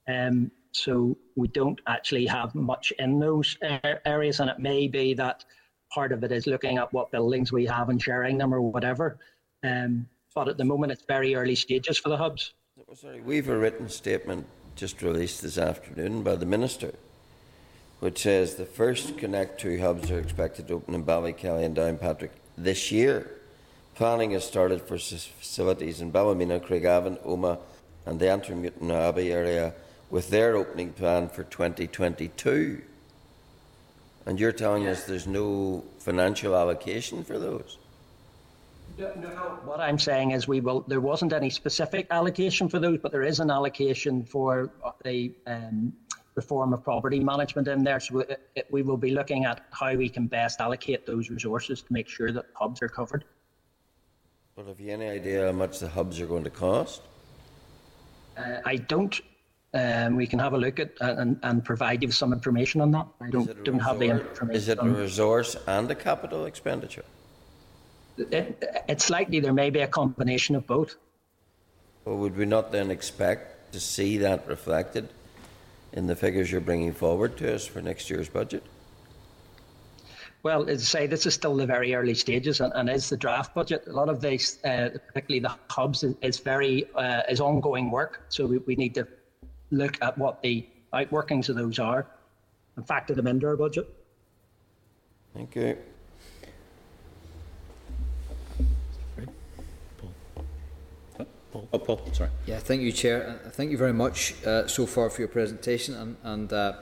Um, 0.08 0.52
so 0.72 1.18
we 1.36 1.48
don't 1.48 1.80
actually 1.88 2.26
have 2.28 2.54
much 2.56 2.92
in 3.00 3.20
those 3.20 3.58
uh, 3.68 3.96
areas, 4.06 4.40
and 4.40 4.50
it 4.50 4.60
may 4.60 4.88
be 4.88 5.14
that 5.16 5.44
part 5.92 6.12
of 6.12 6.24
it 6.24 6.32
is 6.32 6.48
looking 6.48 6.78
at 6.78 6.92
what 6.94 7.12
buildings 7.12 7.52
we 7.52 7.66
have 7.66 7.90
and 7.90 8.02
sharing 8.02 8.38
them 8.38 8.54
or 8.54 8.62
whatever. 8.62 9.18
Um, 9.64 10.08
but 10.36 10.48
at 10.48 10.58
the 10.58 10.66
moment, 10.66 10.92
it's 10.92 11.04
very 11.06 11.36
early 11.36 11.56
stages 11.56 11.98
for 11.98 12.10
the 12.10 12.18
hubs. 12.18 12.54
Sorry, 12.94 13.20
we've 13.22 13.50
a 13.50 13.58
written 13.58 13.90
statement 13.90 14.46
just 14.76 15.02
released 15.02 15.42
this 15.42 15.58
afternoon 15.58 16.24
by 16.24 16.36
the 16.36 16.46
Minister, 16.46 16.94
which 18.00 18.20
says 18.20 18.56
the 18.56 18.66
first 18.66 19.18
Connect 19.18 19.60
2 19.60 19.80
hubs 19.80 20.10
are 20.12 20.20
expected 20.20 20.68
to 20.68 20.76
open 20.76 20.96
in 20.96 21.04
Ballykelly 21.04 21.66
and 21.66 21.76
Downpatrick 21.76 22.30
this 22.58 22.92
year. 22.92 23.39
Planning 24.00 24.32
has 24.32 24.48
started 24.48 24.82
for 24.82 24.98
facilities 24.98 26.00
in 26.00 26.10
Ballymena, 26.10 26.62
Craigavon, 26.62 27.22
Omagh, 27.26 27.60
and 28.06 28.18
the 28.18 28.30
Antrim 28.30 28.66
Abbey 28.90 29.34
area, 29.34 29.74
with 30.10 30.30
their 30.30 30.56
opening 30.56 30.94
plan 30.94 31.28
for 31.28 31.44
2022. 31.44 32.82
And 34.26 34.40
you're 34.40 34.54
telling 34.54 34.88
us 34.88 35.04
there's 35.04 35.28
no 35.28 35.84
financial 35.98 36.56
allocation 36.56 37.26
for 37.26 37.38
those? 37.38 37.78
No, 38.98 39.14
no, 39.16 39.30
what 39.66 39.82
I'm 39.82 40.00
saying 40.00 40.32
is 40.32 40.48
we 40.48 40.62
will. 40.62 40.86
There 40.88 41.02
wasn't 41.02 41.34
any 41.34 41.50
specific 41.50 42.08
allocation 42.10 42.70
for 42.70 42.80
those, 42.80 43.00
but 43.00 43.12
there 43.12 43.24
is 43.24 43.42
an 43.42 43.52
allocation 43.52 44.24
for 44.24 44.72
uh, 44.82 44.92
the 45.04 45.34
um, 45.46 45.92
reform 46.36 46.72
of 46.72 46.86
property 46.86 47.20
management 47.20 47.68
in 47.68 47.84
there. 47.84 48.00
So 48.00 48.20
it, 48.20 48.50
it, 48.56 48.68
we 48.72 48.82
will 48.82 48.96
be 48.96 49.12
looking 49.12 49.44
at 49.44 49.66
how 49.72 49.94
we 49.94 50.08
can 50.08 50.28
best 50.28 50.62
allocate 50.62 51.06
those 51.06 51.30
resources 51.30 51.82
to 51.82 51.92
make 51.92 52.08
sure 52.08 52.32
that 52.32 52.54
pubs 52.54 52.82
are 52.82 52.88
covered. 52.88 53.26
But 54.60 54.68
have 54.68 54.82
you 54.82 54.92
any 54.92 55.08
idea 55.08 55.46
how 55.46 55.54
much 55.54 55.80
the 55.80 55.88
hubs 55.88 56.20
are 56.20 56.26
going 56.26 56.44
to 56.44 56.50
cost? 56.50 57.02
Uh, 58.36 58.58
I 58.66 58.76
don't. 58.76 59.18
Um, 59.74 60.18
we 60.18 60.28
can 60.28 60.38
have 60.40 60.52
a 60.52 60.58
look 60.58 60.82
at 60.82 60.92
uh, 61.00 61.16
and, 61.18 61.40
and 61.44 61.64
provide 61.64 62.02
you 62.02 62.10
with 62.10 62.16
some 62.16 62.34
information 62.34 62.82
on 62.82 62.92
that. 62.92 63.08
I 63.22 63.30
don't 63.30 63.64
don't 63.64 63.80
have 63.80 64.00
the 64.00 64.10
information. 64.10 64.58
Is 64.58 64.68
it 64.68 64.78
a 64.82 64.86
resource 64.86 65.56
and 65.66 65.90
a 65.90 65.96
capital 65.96 66.44
expenditure? 66.44 67.06
It, 68.18 68.62
it's 68.90 69.10
likely 69.10 69.40
there 69.40 69.54
may 69.54 69.70
be 69.70 69.80
a 69.80 69.88
combination 69.88 70.58
of 70.58 70.68
both. 70.68 70.96
Well, 72.04 72.18
would 72.18 72.36
we 72.36 72.46
not 72.46 72.74
then 72.74 72.92
expect 72.92 73.72
to 73.72 73.80
see 73.80 74.18
that 74.18 74.46
reflected 74.46 75.08
in 75.94 76.08
the 76.08 76.18
figures 76.18 76.52
you're 76.52 76.60
bringing 76.60 76.92
forward 76.92 77.38
to 77.38 77.56
us 77.56 77.66
for 77.66 77.82
next 77.82 78.10
year's 78.10 78.28
budget? 78.28 78.64
Well, 80.42 80.70
as 80.70 80.82
I 80.82 80.86
say, 80.86 81.08
this 81.08 81.26
is 81.26 81.34
still 81.34 81.56
the 81.56 81.66
very 81.66 81.94
early 81.94 82.14
stages, 82.14 82.62
and, 82.62 82.72
and 82.74 82.90
is 82.90 83.10
the 83.10 83.18
draft 83.18 83.54
budget. 83.54 83.84
A 83.88 83.92
lot 83.92 84.08
of 84.08 84.22
this, 84.22 84.64
uh, 84.64 84.90
particularly 85.08 85.40
the 85.40 85.56
hubs, 85.70 86.04
is, 86.04 86.16
is 86.22 86.40
very 86.40 86.86
uh, 86.96 87.24
is 87.30 87.42
ongoing 87.42 87.92
work. 87.92 88.22
So 88.30 88.46
we, 88.46 88.60
we 88.60 88.76
need 88.76 88.96
to 88.96 89.08
look 89.72 89.98
at 90.02 90.18
what 90.18 90.42
the 90.42 90.66
outworkings 90.94 91.50
of 91.50 91.56
those 91.56 91.78
are 91.78 92.08
and 92.78 92.88
factor 92.88 93.14
them 93.14 93.28
into 93.28 93.48
our 93.48 93.58
budget. 93.58 93.94
Thank 95.34 95.56
you. 95.56 95.78
Paul. 101.52 101.68
Oh, 101.74 101.80
Paul, 101.80 102.02
sorry. 102.14 102.30
Yeah, 102.46 102.60
thank 102.60 102.82
you, 102.84 102.92
Chair. 102.92 103.42
Uh, 103.44 103.50
thank 103.50 103.72
you 103.72 103.78
very 103.78 103.94
much 103.94 104.36
uh, 104.46 104.68
so 104.68 104.86
far 104.86 105.10
for 105.10 105.22
your 105.22 105.28
presentation. 105.28 105.96
And, 105.96 106.16
and 106.24 106.54
uh, 106.54 106.74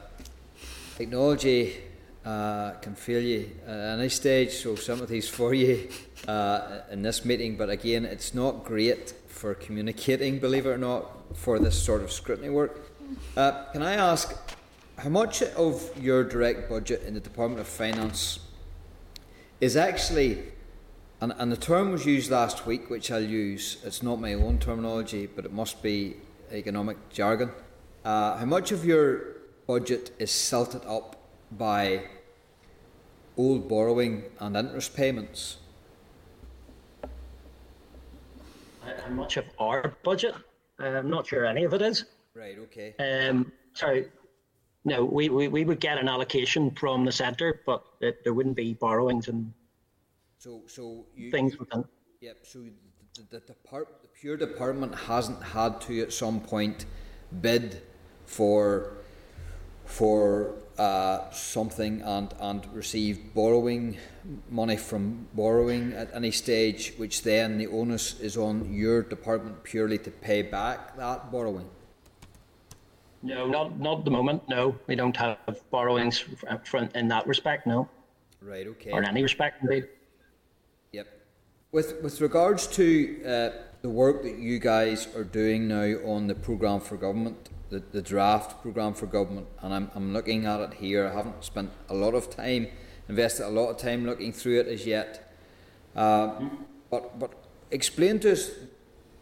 technology 0.98 1.78
uh, 2.28 2.74
can 2.82 2.94
fail 2.94 3.22
you 3.22 3.50
at 3.66 4.00
any 4.00 4.10
stage, 4.10 4.52
so 4.52 4.76
sympathies 4.76 5.30
for 5.30 5.54
you 5.54 5.88
uh, 6.28 6.82
in 6.92 7.02
this 7.02 7.24
meeting. 7.24 7.56
But 7.56 7.70
again, 7.70 8.04
it's 8.04 8.34
not 8.34 8.66
great 8.66 9.14
for 9.28 9.54
communicating, 9.54 10.40
believe 10.40 10.66
it 10.66 10.70
or 10.70 10.78
not, 10.78 11.06
for 11.38 11.58
this 11.58 11.82
sort 11.82 12.02
of 12.02 12.12
scrutiny 12.12 12.50
work. 12.50 12.92
Uh, 13.38 13.64
can 13.72 13.82
I 13.82 13.94
ask 13.94 14.36
how 14.98 15.08
much 15.08 15.42
of 15.42 15.90
your 16.02 16.26
direct 16.26 16.70
budget 16.70 17.04
in 17.04 17.14
the 17.14 17.22
Department 17.22 17.62
of 17.62 17.68
Finance 17.68 18.40
is 19.62 19.78
actually, 19.78 20.44
and, 21.22 21.34
and 21.38 21.50
the 21.50 21.58
term 21.58 21.94
was 21.94 22.06
used 22.06 22.30
last 22.30 22.66
week, 22.66 22.90
which 22.90 23.10
I'll 23.10 23.22
use, 23.22 23.78
it's 23.86 24.04
not 24.04 24.20
my 24.20 24.34
own 24.34 24.60
terminology, 24.60 25.28
but 25.28 25.46
it 25.46 25.54
must 25.54 25.82
be 25.82 26.18
economic 26.52 26.98
jargon. 27.10 27.52
Uh, 28.04 28.36
how 28.38 28.46
much 28.46 28.74
of 28.74 28.84
your 28.84 29.38
budget 29.66 30.12
is 30.20 30.30
silted 30.30 30.82
up 30.86 31.14
by 31.52 32.02
old 33.38 33.70
borrowing 33.70 34.24
and 34.40 34.58
interest 34.58 34.96
payments? 34.96 35.58
How 38.82 39.10
much 39.10 39.38
of 39.38 39.46
our 39.60 39.96
budget? 40.04 40.36
I'm 40.80 41.10
not 41.10 41.28
sure 41.28 41.46
any 41.46 41.64
of 41.64 41.74
it 41.74 41.82
is. 41.82 42.06
Right, 42.34 42.58
okay. 42.60 42.94
Um, 43.00 43.52
sorry. 43.74 44.08
No, 44.86 45.04
we, 45.04 45.30
we, 45.30 45.48
we 45.48 45.66
would 45.66 45.80
get 45.80 45.98
an 45.98 46.08
allocation 46.08 46.72
from 46.72 47.04
the 47.04 47.12
centre, 47.12 47.62
but 47.66 47.84
it, 48.00 48.24
there 48.24 48.34
wouldn't 48.34 48.56
be 48.56 48.74
borrowings 48.74 49.28
and 49.28 49.52
so, 50.38 50.62
so 50.68 51.06
you, 51.16 51.32
things 51.32 51.58
within. 51.58 51.84
Yep, 52.22 52.38
so 52.44 52.60
the, 52.60 52.72
the, 53.16 53.40
the, 53.40 53.40
depart, 53.40 54.02
the 54.02 54.08
pure 54.08 54.38
department 54.38 54.94
hasn't 54.94 55.42
had 55.42 55.82
to 55.82 56.02
at 56.02 56.14
some 56.14 56.40
point 56.40 56.86
bid 57.42 57.82
for 58.26 58.94
for 59.86 60.54
uh, 60.78 61.30
something 61.32 62.02
and, 62.02 62.34
and 62.40 62.66
receive 62.74 63.34
borrowing 63.34 63.98
money 64.50 64.78
from 64.78 65.28
borrowing 65.34 65.94
at 65.94 66.14
any 66.14 66.32
stage, 66.32 66.94
which 66.98 67.24
then 67.24 67.58
the 67.58 67.68
onus 67.68 68.20
is 68.20 68.38
on 68.38 68.72
your 68.72 69.02
department 69.02 69.64
purely 69.64 69.98
to 69.98 70.12
pay 70.12 70.42
back 70.42 70.96
that 70.98 71.32
borrowing? 71.32 71.70
No, 73.24 73.48
not 73.48 73.80
not 73.80 74.00
at 74.00 74.06
the 74.06 74.12
moment. 74.12 74.48
No, 74.48 74.76
we 74.88 74.96
don't 74.96 75.18
have 75.18 75.38
borrowings 75.72 76.24
from 76.64 76.90
in 76.94 77.08
that 77.08 77.26
respect. 77.26 77.66
No. 77.66 77.90
Right. 78.42 78.68
Okay. 78.68 78.92
Or 78.92 79.02
in 79.02 79.10
any 79.10 79.24
respect, 79.24 79.64
indeed. 79.64 79.88
Yep. 80.92 81.08
With 81.72 82.02
with 82.04 82.22
regards 82.22 82.68
to 82.68 83.24
uh, 83.26 83.50
the 83.82 83.90
work 83.90 84.22
that 84.24 84.38
you 84.38 84.60
guys 84.60 85.08
are 85.16 85.24
doing 85.24 85.68
now 85.68 85.98
on 86.06 86.28
the 86.28 86.36
program 86.36 86.80
for 86.80 86.96
government, 86.96 87.50
the, 87.70 87.84
the 87.92 88.02
draft 88.02 88.62
program 88.62 88.94
for 88.94 89.06
government, 89.06 89.48
and 89.62 89.74
I'm, 89.74 89.92
I'm 89.96 90.14
looking 90.14 90.46
at 90.46 90.60
it 90.62 90.74
here. 90.76 91.08
I 91.08 91.14
haven't 91.14 91.44
spent 91.44 91.72
a 91.90 91.94
lot 91.94 92.14
of 92.14 92.30
time, 92.30 92.68
invested 93.10 93.46
a 93.46 93.50
lot 93.50 93.70
of 93.70 93.78
time 93.78 94.06
looking 94.06 94.32
through 94.32 94.62
it 94.62 94.68
as 94.68 94.86
yet. 94.86 95.34
Uh, 95.96 96.40
but 96.90 97.20
but 97.20 97.34
explain 97.72 98.20
to 98.20 98.32
us 98.32 98.52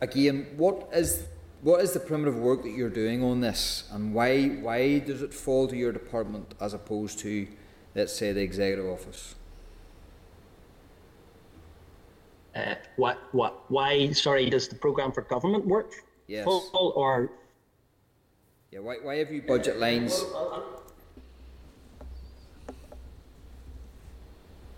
again 0.01 0.45
what 0.57 0.89
is 0.93 1.25
what 1.61 1.81
is 1.81 1.93
the 1.93 1.99
primitive 1.99 2.35
work 2.35 2.61
that 2.63 2.71
you're 2.71 2.89
doing 2.89 3.23
on 3.23 3.41
this, 3.41 3.89
and 3.91 4.13
why 4.13 4.47
why 4.47 4.99
does 4.99 5.21
it 5.21 5.33
fall 5.33 5.67
to 5.67 5.75
your 5.75 5.91
department 5.91 6.53
as 6.61 6.73
opposed 6.73 7.19
to, 7.19 7.47
let's 7.95 8.13
say, 8.13 8.31
the 8.31 8.41
executive 8.41 8.85
office? 8.85 9.35
Uh, 12.55 12.75
what 12.97 13.17
what 13.31 13.69
why? 13.71 14.11
Sorry, 14.11 14.49
does 14.49 14.67
the 14.67 14.75
program 14.75 15.11
for 15.11 15.21
government 15.21 15.65
work? 15.65 15.93
Yes. 16.27 16.45
Full 16.45 16.93
or 16.95 17.31
yeah, 18.75 18.81
why, 18.81 18.95
why 19.01 19.15
have 19.15 19.31
you 19.31 19.41
budget 19.41 19.79
lines? 19.79 20.21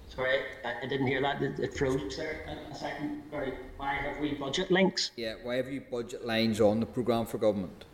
Sorry, 0.08 0.40
I, 0.64 0.86
didn't 0.86 1.08
hear 1.08 1.20
that. 1.22 1.42
It, 1.42 1.74
froze 1.76 2.16
there 2.16 2.46
a 2.72 2.76
second. 2.76 3.24
Sorry, 3.32 3.54
why 3.78 3.96
have 3.96 4.20
we 4.20 4.36
budget 4.36 4.70
links? 4.70 5.12
Yeah, 5.16 5.34
why 5.42 5.56
have 5.56 5.72
you 5.72 5.82
budget 5.82 6.26
lines 6.26 6.62
on 6.62 6.80
the 6.80 6.86
programme 6.86 7.26
for 7.26 7.40
government? 7.40 7.86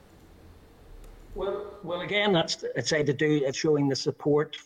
Well, 1.36 1.74
well, 1.84 2.02
again, 2.02 2.34
that's 2.34 2.64
it's 2.76 2.92
a 2.92 3.02
to 3.02 3.14
do. 3.14 3.42
It's 3.46 3.58
showing 3.58 3.88
the 3.88 3.96
support 3.96 4.58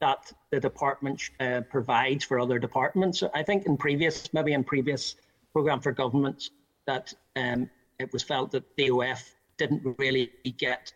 that 0.00 0.32
the 0.50 0.60
department 0.60 1.30
uh, 1.40 1.62
provides 1.68 2.22
for 2.24 2.38
other 2.38 2.60
departments. 2.60 3.22
I 3.34 3.42
think 3.42 3.66
in 3.66 3.76
previous, 3.76 4.32
maybe 4.32 4.52
in 4.52 4.62
previous 4.62 5.16
programme 5.52 5.80
for 5.80 5.90
government, 5.90 6.50
that 6.86 7.12
um, 7.34 7.68
it 7.98 8.12
was 8.12 8.22
felt 8.22 8.52
that 8.52 8.76
DOF 8.76 9.33
didn't 9.56 9.82
really 9.98 10.30
get 10.58 10.92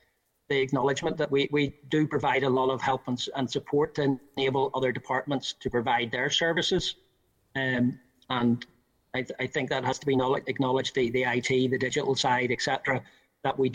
the 0.48 0.60
acknowledgement 0.60 1.16
that 1.18 1.30
we, 1.30 1.48
we 1.52 1.74
do 1.90 2.06
provide 2.06 2.42
a 2.42 2.48
lot 2.48 2.70
of 2.70 2.80
help 2.80 3.02
and, 3.06 3.22
and 3.36 3.50
support 3.50 3.94
to 3.94 4.18
enable 4.36 4.70
other 4.74 4.92
departments 4.92 5.54
to 5.60 5.68
provide 5.68 6.10
their 6.10 6.30
services. 6.30 6.94
Um, 7.54 7.98
and 8.30 8.64
I, 9.14 9.22
th- 9.22 9.32
I, 9.38 9.46
think 9.46 9.68
that 9.70 9.84
has 9.84 9.98
to 9.98 10.06
be 10.06 10.18
acknowledged 10.46 10.94
the, 10.94 11.10
the 11.10 11.24
IT, 11.24 11.48
the 11.48 11.78
digital 11.78 12.14
side, 12.14 12.50
etc., 12.50 13.02
that 13.42 13.58
we 13.58 13.72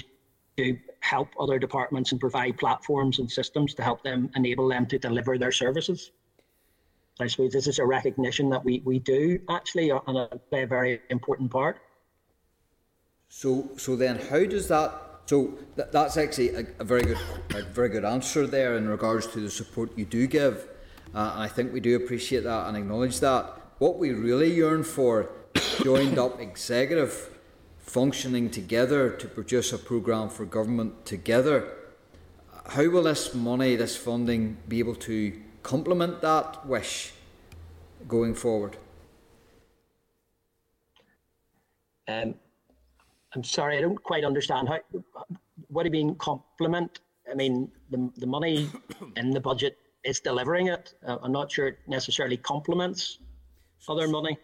do 0.57 0.77
help 0.99 1.29
other 1.39 1.59
departments 1.59 2.11
and 2.11 2.19
provide 2.19 2.57
platforms 2.57 3.19
and 3.19 3.29
systems 3.29 3.73
to 3.75 3.83
help 3.83 4.03
them 4.03 4.29
enable 4.35 4.67
them 4.67 4.85
to 4.87 4.97
deliver 4.97 5.37
their 5.37 5.51
services. 5.51 6.11
I 7.19 7.27
suppose 7.27 7.53
this 7.53 7.67
is 7.67 7.79
a 7.79 7.85
recognition 7.85 8.49
that 8.49 8.63
we, 8.63 8.81
we 8.85 8.99
do 8.99 9.39
actually 9.49 9.91
and 9.91 10.29
play 10.49 10.63
a 10.63 10.67
very 10.67 11.01
important 11.09 11.51
part. 11.51 11.79
So, 13.35 13.67
so 13.77 13.95
then, 13.95 14.19
how 14.29 14.45
does 14.45 14.67
that? 14.67 14.93
So 15.25 15.57
th- 15.75 15.89
that's 15.91 16.17
actually 16.17 16.49
a, 16.49 16.65
a, 16.79 16.83
very 16.83 17.01
good, 17.01 17.17
a 17.55 17.63
very 17.63 17.89
good 17.89 18.05
answer 18.05 18.45
there 18.45 18.77
in 18.77 18.87
regards 18.87 19.25
to 19.27 19.39
the 19.39 19.49
support 19.49 19.97
you 19.97 20.05
do 20.05 20.27
give, 20.27 20.67
uh, 21.15 21.31
and 21.33 21.43
I 21.43 21.47
think 21.47 21.73
we 21.73 21.79
do 21.79 21.95
appreciate 21.95 22.43
that 22.43 22.67
and 22.67 22.77
acknowledge 22.77 23.19
that. 23.21 23.45
What 23.79 23.97
we 23.97 24.11
really 24.11 24.53
yearn 24.53 24.83
for, 24.83 25.29
joined 25.83 26.19
up 26.19 26.39
executive, 26.39 27.31
functioning 27.79 28.51
together 28.51 29.09
to 29.09 29.27
produce 29.27 29.73
a 29.73 29.79
program 29.79 30.29
for 30.29 30.45
government 30.45 31.05
together. 31.05 31.73
How 32.67 32.87
will 32.87 33.03
this 33.03 33.33
money, 33.33 33.75
this 33.75 33.97
funding, 33.97 34.57
be 34.69 34.77
able 34.77 34.95
to 34.95 35.41
complement 35.63 36.21
that 36.21 36.65
wish 36.67 37.13
going 38.07 38.35
forward? 38.35 38.77
Um, 42.07 42.35
I'm 43.35 43.43
sorry, 43.43 43.77
I 43.77 43.81
don't 43.81 44.01
quite 44.01 44.23
understand 44.23 44.69
how. 44.69 44.79
What 45.69 45.83
do 45.83 45.87
you 45.87 45.91
mean 45.91 46.15
complement? 46.15 46.99
I 47.29 47.35
mean 47.35 47.71
the 47.89 48.11
the 48.17 48.27
money 48.27 48.69
in 49.15 49.31
the 49.31 49.39
budget 49.39 49.77
is 50.03 50.19
delivering 50.19 50.67
it. 50.67 50.93
Uh, 51.05 51.17
I'm 51.21 51.31
not 51.31 51.51
sure 51.51 51.67
it 51.67 51.79
necessarily 51.87 52.37
complements 52.37 53.19
other 53.89 54.07
money. 54.07 54.37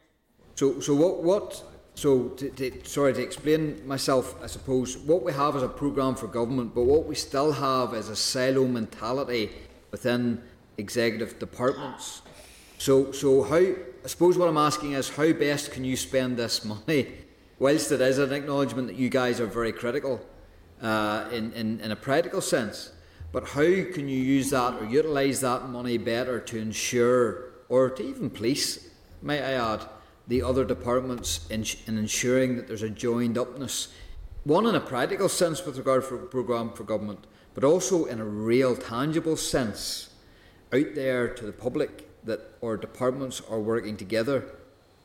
So, 0.55 0.79
so 0.79 0.93
what, 0.93 1.23
what, 1.23 1.63
so 1.95 2.29
to, 2.29 2.49
to, 2.49 2.85
sorry 2.85 3.13
to 3.13 3.21
explain 3.21 3.85
myself, 3.87 4.35
I 4.43 4.47
suppose 4.47 4.97
what 4.97 5.23
we 5.23 5.31
have 5.33 5.55
is 5.55 5.63
a 5.63 5.69
programme 5.69 6.15
for 6.15 6.27
government, 6.27 6.75
but 6.75 6.83
what 6.83 7.05
we 7.05 7.15
still 7.15 7.53
have 7.53 7.93
is 7.93 8.09
a 8.09 8.15
silo 8.15 8.65
mentality 8.65 9.51
within 9.91 10.41
executive 10.77 11.39
departments. 11.39 12.21
So, 12.77 13.11
so 13.11 13.43
how, 13.43 13.57
I 13.57 14.07
suppose 14.07 14.37
what 14.37 14.49
I'm 14.49 14.57
asking 14.57 14.93
is 14.93 15.09
how 15.09 15.31
best 15.33 15.71
can 15.71 15.83
you 15.83 15.95
spend 15.97 16.37
this 16.37 16.63
money, 16.65 17.07
whilst 17.59 17.91
it 17.91 18.01
is 18.01 18.17
an 18.17 18.31
acknowledgement 18.31 18.87
that 18.87 18.95
you 18.95 19.09
guys 19.09 19.39
are 19.39 19.45
very 19.45 19.71
critical 19.71 20.19
uh, 20.81 21.25
in, 21.31 21.51
in, 21.53 21.79
in 21.81 21.91
a 21.91 21.95
practical 21.95 22.41
sense, 22.41 22.91
but 23.31 23.49
how 23.49 23.61
can 23.61 24.07
you 24.07 24.19
use 24.19 24.49
that 24.49 24.73
or 24.81 24.85
utilise 24.85 25.41
that 25.41 25.69
money 25.69 25.97
better 25.97 26.39
to 26.39 26.57
ensure, 26.57 27.51
or 27.67 27.89
to 27.89 28.03
even 28.03 28.29
police, 28.29 28.89
may 29.21 29.41
I 29.41 29.73
add, 29.73 29.85
the 30.27 30.41
other 30.41 30.63
departments 30.63 31.47
in, 31.49 31.65
in 31.87 31.97
ensuring 31.97 32.55
that 32.55 32.67
there's 32.67 32.83
a 32.83 32.89
joined 32.89 33.37
upness, 33.37 33.89
one 34.45 34.65
in 34.65 34.75
a 34.75 34.79
practical 34.79 35.27
sense 35.27 35.65
with 35.65 35.77
regard 35.77 36.03
for 36.03 36.17
programme 36.17 36.71
for 36.71 36.83
government, 36.83 37.25
but 37.53 37.63
also 37.63 38.05
in 38.05 38.19
a 38.19 38.25
real 38.25 38.75
tangible 38.75 39.35
sense 39.35 40.09
out 40.71 40.95
there 40.95 41.27
to 41.27 41.45
the 41.45 41.51
public 41.51 42.07
that 42.23 42.39
our 42.63 42.77
departments 42.77 43.41
are 43.49 43.59
working 43.59 43.97
together 43.97 44.45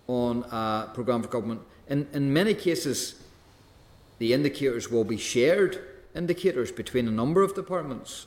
on 0.06 0.44
a 0.44 0.90
programme 0.94 1.22
for 1.22 1.28
government. 1.28 1.60
In, 1.88 2.06
in 2.12 2.32
many 2.32 2.54
cases, 2.54 3.22
the 4.18 4.32
indicators 4.32 4.90
will 4.90 5.04
be 5.04 5.16
shared 5.16 5.80
indicators 6.14 6.70
between 6.72 7.08
a 7.08 7.10
number 7.10 7.42
of 7.42 7.54
departments. 7.54 8.26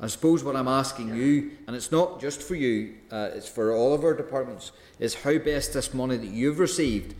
I 0.00 0.06
suppose 0.06 0.44
what 0.44 0.54
I'm 0.54 0.68
asking 0.68 1.16
you, 1.16 1.52
and 1.66 1.74
it's 1.74 1.90
not 1.90 2.20
just 2.20 2.42
for 2.42 2.54
you, 2.54 2.94
uh, 3.10 3.30
it's 3.34 3.48
for 3.48 3.74
all 3.74 3.94
of 3.94 4.04
our 4.04 4.14
departments, 4.14 4.70
is 5.00 5.14
how 5.14 5.38
best 5.38 5.72
this 5.72 5.92
money 5.92 6.16
that 6.16 6.28
you've 6.28 6.60
received, 6.60 7.14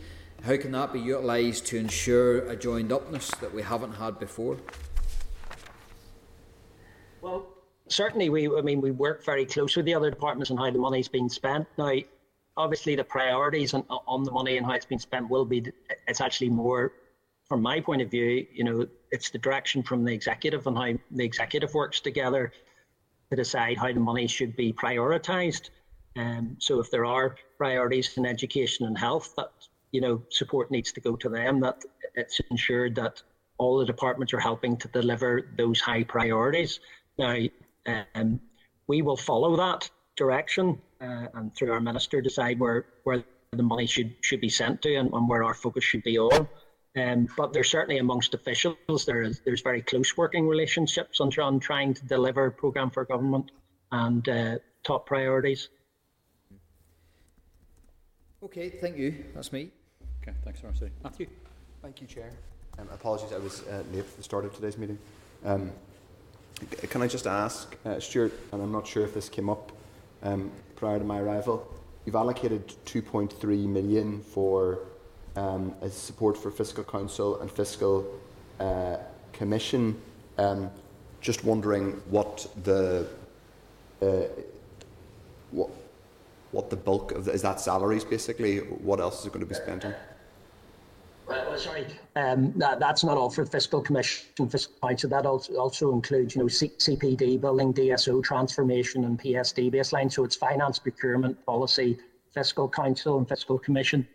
how 0.45 0.57
can 0.57 0.71
that 0.73 0.93
be 0.93 1.01
utilised 1.01 1.67
to 1.67 1.79
ensure 1.79 2.49
a 2.49 2.55
joined 2.55 2.93
upness 2.93 3.31
that 3.41 3.53
we 3.53 3.63
haven't 3.63 3.95
had 3.95 4.21
before? 4.21 4.59
Well, 7.21 7.49
certainly 7.89 8.29
we, 8.29 8.47
I 8.47 8.61
mean, 8.61 8.81
we 8.81 8.93
work 8.93 9.25
very 9.25 9.45
close 9.45 9.75
with 9.77 9.87
the 9.87 9.95
other 9.95 10.11
departments 10.11 10.53
on 10.53 10.57
how 10.57 10.71
the 10.71 10.79
money's 10.79 11.09
been 11.09 11.29
spent. 11.29 11.67
Now, 11.77 11.97
obviously, 12.59 12.97
the 12.97 13.05
priorities 13.05 13.73
on, 13.73 13.85
on 13.89 14.25
the 14.25 14.33
money 14.33 14.59
and 14.59 14.67
how 14.67 14.73
it's 14.73 14.85
been 14.85 14.99
spent 14.99 15.31
will 15.31 15.45
be, 15.45 15.65
it's 16.07 16.21
actually 16.21 16.51
more, 16.51 16.93
from 17.49 17.63
my 17.63 17.81
point 17.81 18.03
of 18.03 18.11
view, 18.11 18.47
you 18.53 18.65
know, 18.65 18.87
it's 19.11 19.31
the 19.31 19.39
direction 19.39 19.83
from 19.83 20.05
the 20.05 20.13
executive 20.13 20.67
and 20.67 20.77
how 20.77 20.93
the 21.13 21.25
executive 21.25 21.73
works 21.73 22.01
together 22.01 22.53
to 23.31 23.37
decide 23.37 23.79
how 23.79 23.93
the 23.93 24.01
money 24.01 24.27
should 24.27 24.57
be 24.57 24.73
prioritised. 24.73 25.71
Um, 26.17 26.57
so 26.59 26.81
if 26.81 26.91
there 26.91 27.05
are 27.05 27.37
priorities 27.57 28.17
in 28.17 28.27
education 28.27 28.87
and 28.87 28.99
health, 28.99 29.35
that 29.37 29.53
you 29.93 30.01
know 30.01 30.23
support 30.31 30.71
needs 30.71 30.93
to 30.93 31.01
go 31.01 31.17
to 31.17 31.29
them. 31.29 31.61
That 31.61 31.85
it's 32.15 32.41
ensured 32.51 32.97
that 32.97 33.23
all 33.59 33.79
the 33.79 33.87
departments 33.87 34.33
are 34.33 34.41
helping 34.41 34.77
to 34.79 34.89
deliver 34.89 35.49
those 35.57 35.81
high 35.81 36.05
priorities. 36.05 36.81
Now, 37.19 37.37
um, 38.15 38.41
we 38.87 39.03
will 39.03 39.17
follow 39.17 39.57
that 39.57 39.89
direction 40.17 40.81
uh, 41.01 41.27
and 41.35 41.55
through 41.55 41.73
our 41.73 41.81
minister 41.81 42.21
decide 42.21 42.59
where 42.59 42.87
where 43.05 43.25
the 43.53 43.63
money 43.63 43.87
should 43.87 44.15
should 44.21 44.41
be 44.41 44.49
sent 44.49 44.83
to 44.83 44.95
and, 44.95 45.13
and 45.13 45.29
where 45.29 45.45
our 45.45 45.55
focus 45.55 45.85
should 45.85 46.03
be 46.03 46.19
on. 46.19 46.49
Um, 46.97 47.29
but 47.37 47.53
there's 47.53 47.71
certainly 47.71 47.99
amongst 47.99 48.35
officials 48.35 49.05
there 49.07 49.23
is 49.23 49.41
there's 49.45 49.61
very 49.61 49.83
close 49.83 50.17
working 50.17 50.49
relationships 50.49 51.21
on, 51.21 51.31
on 51.39 51.61
trying 51.61 51.95
to 51.95 52.05
deliver 52.07 52.51
programme 52.51 52.91
for 52.91 53.05
government 53.05 53.51
and 53.93 54.29
uh, 54.29 54.59
top 54.83 55.07
priorities. 55.07 55.69
Okay, 58.43 58.71
thank 58.71 58.97
you. 58.97 59.25
That's 59.35 59.53
me. 59.53 59.71
Okay, 60.23 60.37
thanks, 60.45 60.63
Marcy. 60.63 60.91
Matthew. 61.03 61.27
Thank 61.83 62.01
you, 62.01 62.07
Chair. 62.07 62.31
Um, 62.79 62.89
apologies, 62.93 63.33
I 63.33 63.39
was 63.39 63.67
uh, 63.67 63.83
late 63.93 64.05
for 64.05 64.17
the 64.17 64.23
start 64.23 64.45
of 64.45 64.55
today's 64.55 64.79
meeting. 64.79 64.99
Um, 65.45 65.73
can 66.89 67.03
I 67.03 67.07
just 67.07 67.27
ask, 67.27 67.77
uh, 67.85 67.99
Stuart, 67.99 68.33
and 68.53 68.63
I'm 68.63 68.73
not 68.73 68.87
sure 68.87 69.05
if 69.05 69.15
this 69.15 69.29
came 69.29 69.49
up 69.49 69.73
um, 70.23 70.51
prior 70.79 70.99
to 70.99 71.05
my 71.05 71.19
arrival, 71.19 71.67
you've 72.05 72.15
allocated 72.15 72.69
2.3 72.87 73.67
million 73.67 74.23
for 74.23 74.79
um, 75.37 75.75
as 75.83 75.93
support 75.93 76.37
for 76.37 76.51
Fiscal 76.51 76.85
Council 76.85 77.41
and 77.41 77.51
Fiscal 77.51 78.07
uh, 78.61 78.97
Commission. 79.33 80.01
Um, 80.39 80.71
just 81.21 81.43
wondering 81.45 82.01
what 82.09 82.47
the 82.63 83.09
uh, 84.01 84.07
what 85.51 85.71
what 86.53 86.71
the 86.71 86.77
bulk 86.77 87.11
of 87.13 87.25
the, 87.25 87.33
is 87.33 87.43
that 87.43 87.61
salaries 87.61 88.05
basically? 88.05 88.59
What 88.59 89.01
else 89.01 89.21
is 89.21 89.27
it 89.27 89.33
going 89.33 89.45
to 89.45 89.47
be 89.47 89.57
spent 89.57 89.85
on? 89.85 89.95
Well, 91.29 91.59
sorry, 91.59 91.87
um, 92.17 92.53
that, 92.57 92.81
that's 92.81 93.05
not 93.05 93.19
all 93.19 93.29
for 93.29 93.45
fiscal 93.45 93.83
commission, 93.83 94.49
fiscal 94.49 94.75
council. 94.83 95.11
That 95.11 95.27
also, 95.27 95.55
also 95.57 95.93
includes, 95.93 96.35
you 96.35 96.43
know, 96.43 96.49
C- 96.49 96.73
CPD 96.79 97.41
building, 97.41 97.75
DSO 97.75 98.23
transformation, 98.23 99.05
and 99.05 99.21
PSD 99.21 99.71
baseline. 99.73 100.11
So 100.11 100.25
it's 100.25 100.37
finance, 100.37 100.79
procurement, 100.79 101.45
policy, 101.45 101.99
fiscal 102.33 102.69
council, 102.69 103.19
and 103.19 103.29
fiscal 103.29 103.59
commission. 103.59 104.09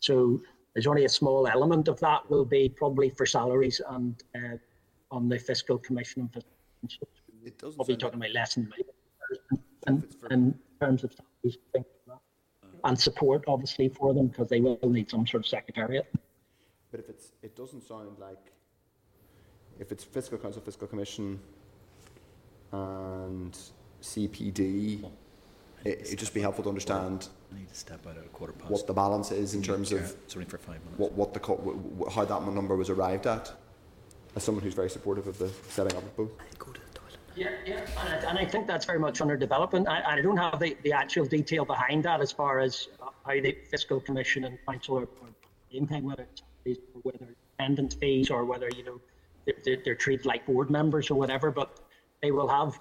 So 0.00 0.40
there's 0.74 0.86
only 0.86 1.06
a 1.06 1.08
small 1.08 1.48
element 1.48 1.88
of 1.88 1.98
that 2.00 2.28
will 2.30 2.44
be 2.44 2.68
probably 2.68 3.10
for 3.10 3.24
salaries 3.24 3.80
and 3.88 4.22
uh, 4.34 4.56
on 5.10 5.28
the 5.28 5.38
fiscal 5.38 5.78
commission 5.78 6.22
and 6.22 6.32
fiscal 6.32 6.52
council. 6.82 7.08
It 7.44 7.58
doesn't. 7.58 7.76
Probably 7.76 7.96
talking 7.96 8.18
about 8.18 8.32
less 8.32 8.54
than 8.54 8.70
in, 9.86 10.04
in 10.30 10.54
terms 10.78 11.04
of 11.04 11.14
salaries, 11.14 11.58
like 11.74 11.84
and 12.84 12.98
support 12.98 13.44
obviously 13.46 13.88
for 13.88 14.14
them 14.14 14.28
because 14.28 14.48
they 14.48 14.60
will 14.60 14.78
need 14.84 15.10
some 15.10 15.26
sort 15.26 15.42
of 15.42 15.48
secretariat. 15.48 16.06
But 16.90 17.00
if 17.00 17.08
it's, 17.08 17.32
it 17.42 17.56
doesn't 17.56 17.82
sound 17.82 18.18
like 18.18 18.52
if 19.78 19.92
it's 19.92 20.04
fiscal 20.04 20.38
council, 20.38 20.60
fiscal 20.60 20.86
commission, 20.86 21.40
and 22.72 23.56
CPD, 24.02 25.04
it, 25.84 26.06
would 26.10 26.18
just 26.18 26.34
be 26.34 26.40
helpful 26.40 26.62
to 26.64 26.68
understand 26.68 27.28
I 27.54 27.58
need 27.58 27.68
to 27.68 27.74
step 27.74 28.06
out 28.06 28.16
at 28.18 28.24
a 28.24 28.28
quarter 28.28 28.52
past. 28.52 28.70
what 28.70 28.86
the 28.86 28.92
balance 28.92 29.30
is 29.32 29.54
in 29.54 29.62
terms 29.62 29.92
of 29.92 30.00
It's 30.24 30.34
only 30.36 30.46
for 30.46 30.58
five 30.58 30.80
minutes. 30.84 30.98
what, 30.98 31.12
what 31.12 31.32
the 31.34 31.40
co- 31.40 31.56
w- 31.56 31.78
w- 31.78 32.10
how 32.10 32.24
that 32.24 32.42
number 32.52 32.76
was 32.76 32.90
arrived 32.90 33.26
at. 33.26 33.52
As 34.36 34.44
someone 34.44 34.62
who's 34.62 34.74
very 34.74 34.90
supportive 34.90 35.26
of 35.26 35.38
the 35.38 35.48
setting 35.70 35.96
up 35.96 36.04
of 36.04 36.16
both. 36.16 36.30
Go 36.58 36.66
to 36.72 36.80
the 36.80 36.86
toilet. 36.98 37.16
Yeah, 37.34 37.50
yeah, 37.66 37.80
and 37.98 38.08
I, 38.26 38.28
and 38.30 38.38
I 38.38 38.44
think 38.44 38.66
that's 38.68 38.84
very 38.86 38.98
much 39.00 39.20
under 39.20 39.36
development. 39.36 39.88
I, 39.88 40.02
I 40.18 40.20
don't 40.20 40.36
have 40.36 40.60
the, 40.60 40.76
the 40.84 40.92
actual 40.92 41.24
detail 41.24 41.64
behind 41.64 42.04
that 42.04 42.20
as 42.20 42.30
far 42.30 42.60
as 42.60 42.88
uh, 43.02 43.06
how 43.26 43.32
the 43.32 43.56
fiscal 43.70 43.98
commission 44.00 44.44
and 44.44 44.58
council 44.68 44.98
are, 44.98 45.02
are 45.02 45.34
impacting 45.74 46.02
whether 46.02 46.22
it's 46.22 46.42
whether 47.02 47.34
attendance 47.58 47.94
fees 47.94 48.30
or 48.30 48.44
whether 48.44 48.68
you 48.76 48.84
know 48.84 49.00
they're, 49.64 49.78
they're 49.84 49.94
treated 49.94 50.26
like 50.26 50.46
board 50.46 50.70
members 50.70 51.10
or 51.10 51.14
whatever. 51.14 51.50
But 51.50 51.80
they 52.22 52.30
will 52.30 52.48
have 52.48 52.78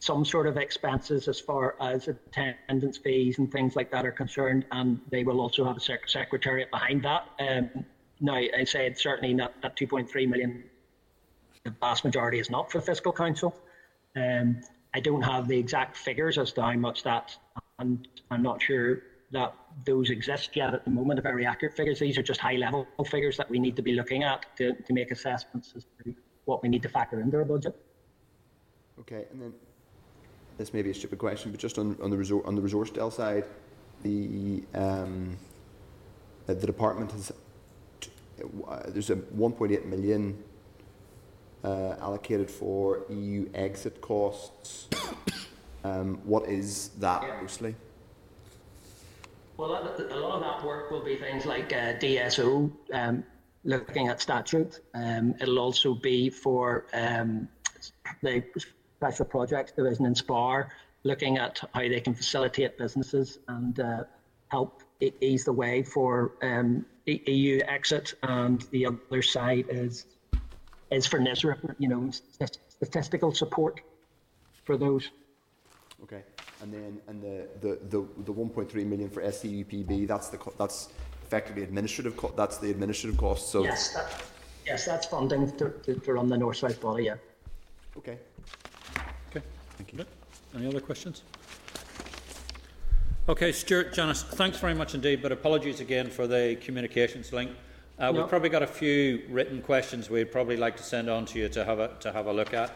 some 0.00 0.24
sort 0.24 0.46
of 0.46 0.56
expenses 0.56 1.28
as 1.28 1.38
far 1.38 1.76
as 1.80 2.08
attendance 2.08 2.96
fees 2.96 3.38
and 3.38 3.52
things 3.52 3.76
like 3.76 3.90
that 3.90 4.06
are 4.06 4.12
concerned, 4.12 4.64
and 4.72 5.00
they 5.10 5.24
will 5.24 5.40
also 5.40 5.64
have 5.64 5.76
a 5.76 5.80
sec- 5.80 6.08
secretariat 6.08 6.70
behind 6.70 7.04
that. 7.04 7.28
Um, 7.38 7.84
now, 8.20 8.34
I 8.34 8.64
said 8.64 8.98
certainly 8.98 9.34
not 9.34 9.60
that 9.62 9.76
2.3 9.76 10.28
million. 10.28 10.64
The 11.64 11.74
vast 11.80 12.04
majority 12.04 12.38
is 12.38 12.50
not 12.50 12.72
for 12.72 12.80
fiscal 12.80 13.12
council. 13.12 13.54
Um, 14.16 14.62
I 14.94 15.00
don't 15.00 15.22
have 15.22 15.46
the 15.46 15.58
exact 15.58 15.96
figures 15.96 16.38
as 16.38 16.52
to 16.52 16.62
how 16.62 16.72
much 16.72 17.02
that, 17.04 17.36
and 17.78 18.08
I'm 18.30 18.42
not 18.42 18.62
sure 18.62 19.02
that 19.32 19.54
those 19.84 20.10
exist 20.10 20.56
yet 20.56 20.74
at 20.74 20.84
the 20.84 20.90
moment. 20.90 21.16
The 21.16 21.22
very 21.22 21.46
accurate 21.46 21.76
figures. 21.76 21.98
These 22.00 22.18
are 22.18 22.22
just 22.22 22.40
high 22.40 22.56
level 22.56 22.86
figures 23.06 23.36
that 23.36 23.48
we 23.48 23.58
need 23.58 23.76
to 23.76 23.82
be 23.82 23.92
looking 23.92 24.22
at 24.24 24.44
to, 24.56 24.74
to 24.74 24.92
make 24.92 25.10
assessments 25.10 25.72
as 25.76 25.86
to 26.04 26.14
what 26.44 26.62
we 26.62 26.68
need 26.68 26.82
to 26.82 26.88
factor 26.88 27.20
into 27.20 27.36
our 27.36 27.44
budget. 27.44 27.76
Okay, 28.98 29.24
and 29.30 29.40
then 29.40 29.52
this 30.58 30.74
may 30.74 30.82
be 30.82 30.90
a 30.90 30.94
stupid 30.94 31.18
question, 31.18 31.50
but 31.50 31.60
just 31.60 31.78
on, 31.78 31.96
on 32.02 32.10
the 32.10 32.16
resor- 32.16 32.46
on 32.46 32.54
the 32.54 32.60
resource 32.60 32.90
DEL 32.90 33.10
side, 33.10 33.44
the 34.02 34.62
um, 34.74 35.36
uh, 36.48 36.54
the 36.54 36.66
department 36.66 37.12
has 37.12 37.32
t- 38.00 38.10
uh, 38.66 38.80
there's 38.88 39.10
a 39.10 39.16
1.8 39.16 39.84
million 39.86 40.42
uh, 41.62 41.94
allocated 42.00 42.50
for 42.50 43.04
EU 43.10 43.48
exit 43.54 44.00
costs. 44.00 44.88
Um, 45.82 46.20
what 46.24 46.46
is 46.46 46.90
that 46.98 47.22
Yeah. 47.22 47.38
mostly? 47.40 47.74
Well, 49.60 49.72
a 49.72 50.16
lot 50.16 50.36
of 50.36 50.40
that 50.40 50.64
work 50.64 50.90
will 50.90 51.04
be 51.04 51.16
things 51.16 51.44
like 51.44 51.70
uh, 51.70 51.92
DSO, 52.00 52.72
um, 52.94 53.24
looking 53.62 54.08
at 54.08 54.18
statute. 54.18 54.80
Um, 54.94 55.34
it'll 55.38 55.58
also 55.58 55.92
be 55.92 56.30
for 56.30 56.86
um, 56.94 57.46
the 58.22 58.42
Special 58.96 59.26
Projects 59.26 59.72
Division 59.72 60.06
in 60.06 60.14
SPAR, 60.14 60.70
looking 61.02 61.36
at 61.36 61.60
how 61.74 61.80
they 61.80 62.00
can 62.00 62.14
facilitate 62.14 62.78
businesses 62.78 63.38
and 63.48 63.78
uh, 63.78 64.04
help 64.48 64.82
ease 65.20 65.44
the 65.44 65.52
way 65.52 65.82
for 65.82 66.32
um, 66.40 66.86
EU 67.04 67.60
exit, 67.68 68.14
and 68.22 68.62
the 68.70 68.86
other 68.86 69.20
side 69.20 69.66
is 69.68 70.06
is 70.90 71.06
for 71.06 71.18
NISRA, 71.18 71.74
you 71.78 71.88
know, 71.88 72.10
statistical 72.70 73.34
support 73.34 73.82
for 74.64 74.78
those. 74.78 75.10
Okay. 76.02 76.22
And 76.62 76.72
then 76.72 77.00
and 77.08 77.22
the 77.22 77.48
the 77.60 77.78
the, 77.88 78.06
the 78.24 78.32
1.3 78.32 78.74
million 78.86 79.08
for 79.08 79.22
SEUPB. 79.22 80.06
That's 80.06 80.28
the 80.28 80.38
that's 80.58 80.88
effectively 81.24 81.62
administrative. 81.62 82.16
Co- 82.16 82.34
that's 82.36 82.58
the 82.58 82.70
administrative 82.70 83.18
cost. 83.18 83.50
So 83.50 83.62
Yes, 83.64 83.94
that, 83.94 84.22
yes, 84.66 84.84
that's 84.84 85.06
funding 85.06 85.50
to, 85.58 85.70
to, 85.70 85.94
to 85.94 86.12
run 86.12 86.28
the 86.28 86.36
north-south 86.36 86.80
body. 86.80 87.04
Yeah. 87.04 87.14
okay. 87.96 88.18
Okay, 89.30 89.44
thank 89.78 89.92
you. 89.92 90.04
Any 90.54 90.66
other 90.66 90.80
questions? 90.80 91.22
Okay, 93.28 93.52
Stuart, 93.52 93.92
Janice, 93.92 94.24
thanks 94.24 94.58
very 94.58 94.74
much 94.74 94.94
indeed, 94.96 95.22
but 95.22 95.30
apologies 95.30 95.78
again 95.78 96.10
for 96.10 96.26
the 96.26 96.58
communications 96.60 97.32
link. 97.32 97.52
Uh, 97.96 98.10
No. 98.10 98.20
We've 98.22 98.28
probably 98.28 98.48
got 98.48 98.62
a 98.64 98.66
few 98.66 99.22
written 99.28 99.62
questions 99.62 100.10
we'd 100.10 100.32
probably 100.32 100.56
like 100.56 100.76
to 100.78 100.82
send 100.82 101.08
on 101.08 101.26
to 101.26 101.38
you 101.38 101.48
to 101.50 101.64
have 101.64 101.78
a, 101.78 101.94
to 102.00 102.10
have 102.12 102.26
a 102.26 102.32
look 102.32 102.52
at. 102.54 102.72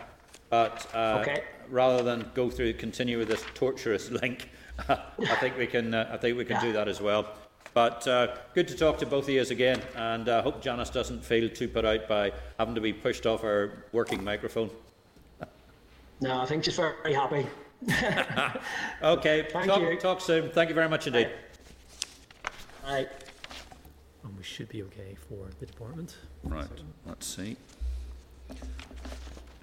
But 0.51 0.87
uh, 0.95 1.19
Okay. 1.21 1.45
rather 1.69 2.03
than 2.03 2.31
go 2.35 2.51
through, 2.51 2.75
continue 2.75 3.19
with 3.19 3.29
this 3.29 3.45
torturous 3.55 4.11
link, 4.23 4.49
I 4.89 5.37
think 5.41 5.57
we 5.57 5.67
can, 5.67 5.95
uh, 5.95 6.11
I 6.13 6.17
think 6.17 6.37
we 6.37 6.45
can 6.45 6.61
do 6.61 6.73
that 6.73 6.89
as 6.89 7.01
well. 7.01 7.27
But 7.75 8.07
uh, 8.07 8.37
good 8.55 8.69
to 8.69 8.77
talk 8.77 8.99
to 8.99 9.07
both 9.07 9.25
of 9.25 9.31
you 9.31 9.41
again, 9.43 9.81
and 9.97 10.29
I 10.29 10.43
hope 10.43 10.63
Janice 10.63 10.91
doesn't 10.91 11.25
feel 11.25 11.49
too 11.49 11.67
put 11.67 11.85
out 11.85 12.07
by 12.09 12.33
having 12.59 12.75
to 12.77 12.81
be 12.81 12.93
pushed 12.93 13.27
off 13.27 13.43
her 13.43 13.85
working 13.93 14.23
microphone. 14.23 14.71
No, 16.21 16.41
I 16.41 16.47
think 16.47 16.63
she's 16.65 16.77
very 16.77 17.15
happy. 17.15 17.47
Okay, 19.03 19.47
Thank 19.53 19.67
talk, 19.67 19.81
you. 19.83 19.97
talk 19.99 20.21
soon. 20.21 20.51
Thank 20.51 20.69
you 20.69 20.75
very 20.75 20.89
much 20.89 21.07
indeed. 21.07 21.31
Right. 22.87 23.09
And 24.23 24.37
we 24.37 24.43
should 24.43 24.69
be 24.69 24.83
okay 24.85 25.17
for 25.29 25.49
the 25.59 25.67
department. 25.67 26.17
Right, 26.45 26.67
let's 27.07 27.27
see. 27.27 27.57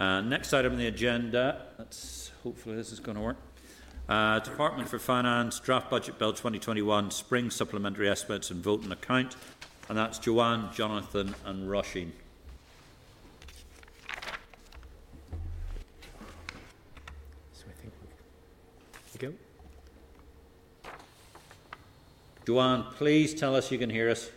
Uh, 0.01 0.19
next 0.19 0.51
item 0.51 0.71
on 0.71 0.79
the 0.79 0.87
agenda, 0.87 1.61
let's, 1.77 2.31
hopefully 2.41 2.75
this 2.75 2.91
is 2.91 2.99
going 2.99 3.15
to 3.15 3.21
work. 3.21 3.37
Uh, 4.09 4.39
Department 4.39 4.89
for 4.89 4.97
Finance, 4.97 5.59
Draft 5.59 5.91
Budget 5.91 6.17
Bill 6.17 6.31
2021, 6.31 7.11
Spring 7.11 7.51
Supplementary 7.51 8.09
Estimates 8.09 8.49
and 8.49 8.63
Vote 8.63 8.83
on 8.83 8.91
Account. 8.91 9.35
And 9.89 9.95
that's 9.95 10.17
Joanne, 10.17 10.69
Jonathan 10.73 11.35
and 11.45 11.69
Roisin. 11.69 12.09
So 17.53 17.65
I 17.69 17.79
think 17.79 17.93
we 19.13 19.19
go. 19.19 19.33
Joanne, 22.47 22.85
please 22.95 23.35
tell 23.35 23.55
us 23.55 23.71
you 23.71 23.77
can 23.77 23.91
hear 23.91 24.09
us. 24.09 24.31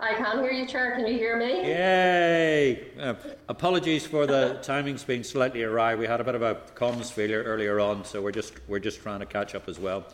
I 0.00 0.14
can 0.14 0.38
hear 0.38 0.52
you, 0.52 0.64
Chair. 0.64 0.94
Can 0.94 1.08
you 1.08 1.18
hear 1.18 1.36
me? 1.36 1.62
Yay! 1.62 2.86
Uh, 3.00 3.14
apologies 3.48 4.06
for 4.06 4.28
the 4.28 4.60
timings 4.62 5.04
being 5.04 5.24
slightly 5.24 5.64
awry. 5.64 5.96
We 5.96 6.06
had 6.06 6.20
a 6.20 6.24
bit 6.24 6.36
of 6.36 6.42
a 6.42 6.54
comms 6.76 7.10
failure 7.10 7.42
earlier 7.42 7.80
on, 7.80 8.04
so 8.04 8.22
we're 8.22 8.30
just 8.30 8.54
we're 8.68 8.78
just 8.78 9.02
trying 9.02 9.18
to 9.18 9.26
catch 9.26 9.56
up 9.56 9.68
as 9.68 9.80
well. 9.80 10.06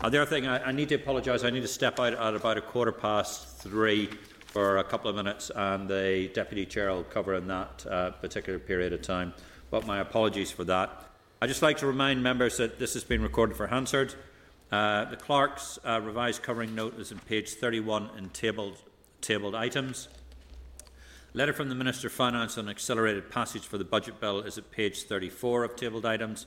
Uh, 0.00 0.08
the 0.08 0.22
other 0.22 0.30
thing, 0.30 0.46
I, 0.46 0.68
I 0.68 0.72
need 0.72 0.88
to 0.90 0.94
apologise. 0.94 1.42
I 1.42 1.50
need 1.50 1.62
to 1.62 1.68
step 1.68 1.98
out 1.98 2.14
at 2.14 2.34
about 2.34 2.58
a 2.58 2.60
quarter 2.60 2.92
past 2.92 3.58
three 3.58 4.08
for 4.46 4.78
a 4.78 4.84
couple 4.84 5.10
of 5.10 5.16
minutes, 5.16 5.50
and 5.56 5.88
the 5.88 6.30
deputy 6.32 6.64
chair 6.64 6.92
will 6.92 7.02
cover 7.02 7.34
in 7.34 7.48
that 7.48 7.84
uh, 7.90 8.10
particular 8.12 8.60
period 8.60 8.92
of 8.92 9.02
time. 9.02 9.34
But 9.68 9.84
my 9.84 9.98
apologies 9.98 10.52
for 10.52 10.62
that. 10.64 11.10
I'd 11.42 11.48
just 11.48 11.62
like 11.62 11.78
to 11.78 11.88
remind 11.88 12.22
members 12.22 12.58
that 12.58 12.78
this 12.78 12.94
has 12.94 13.02
been 13.02 13.20
recorded 13.20 13.56
for 13.56 13.66
Hansard. 13.66 14.14
Uh, 14.70 15.06
the 15.06 15.16
clerk's 15.16 15.80
uh, 15.84 16.00
revised 16.00 16.44
covering 16.44 16.76
note 16.76 17.00
is 17.00 17.10
on 17.10 17.18
page 17.18 17.54
31 17.54 18.10
in 18.16 18.28
tabled, 18.28 18.76
tabled 19.24 19.54
items. 19.54 20.08
Letter 21.32 21.52
from 21.52 21.68
the 21.68 21.74
Minister 21.74 22.08
of 22.08 22.12
Finance 22.12 22.58
on 22.58 22.68
accelerated 22.68 23.30
passage 23.30 23.66
for 23.66 23.78
the 23.78 23.84
budget 23.84 24.20
bill 24.20 24.40
is 24.40 24.58
at 24.58 24.70
page 24.70 25.02
34 25.04 25.64
of 25.64 25.74
tabled 25.74 26.04
items, 26.04 26.46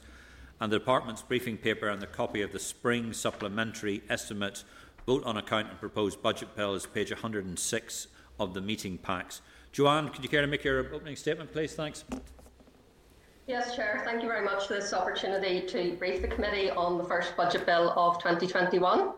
and 0.61 0.71
the 0.71 0.79
Department's 0.79 1.23
briefing 1.23 1.57
paper 1.57 1.89
and 1.89 2.01
the 2.01 2.07
copy 2.07 2.41
of 2.41 2.51
the 2.51 2.59
spring 2.59 3.11
supplementary 3.13 4.03
estimate 4.09 4.63
vote 5.05 5.23
on 5.25 5.37
account 5.37 5.69
and 5.69 5.79
proposed 5.79 6.21
budget 6.21 6.55
bill 6.55 6.75
is 6.75 6.85
page 6.85 7.11
106 7.11 8.07
of 8.39 8.53
the 8.53 8.61
meeting 8.61 8.97
packs. 8.97 9.41
Joanne, 9.71 10.09
could 10.09 10.23
you 10.23 10.29
care 10.29 10.41
to 10.41 10.47
make 10.47 10.63
your 10.63 10.93
opening 10.93 11.15
statement, 11.15 11.51
please? 11.51 11.73
Thanks. 11.73 12.05
Yes, 13.47 13.75
Chair. 13.75 14.01
Thank 14.05 14.21
you 14.21 14.27
very 14.27 14.45
much 14.45 14.67
for 14.67 14.73
this 14.73 14.93
opportunity 14.93 15.65
to 15.67 15.95
brief 15.97 16.21
the 16.21 16.27
committee 16.27 16.69
on 16.69 16.97
the 16.97 17.03
first 17.03 17.35
budget 17.35 17.65
bill 17.65 17.93
of 17.97 18.19
2021. 18.19 19.13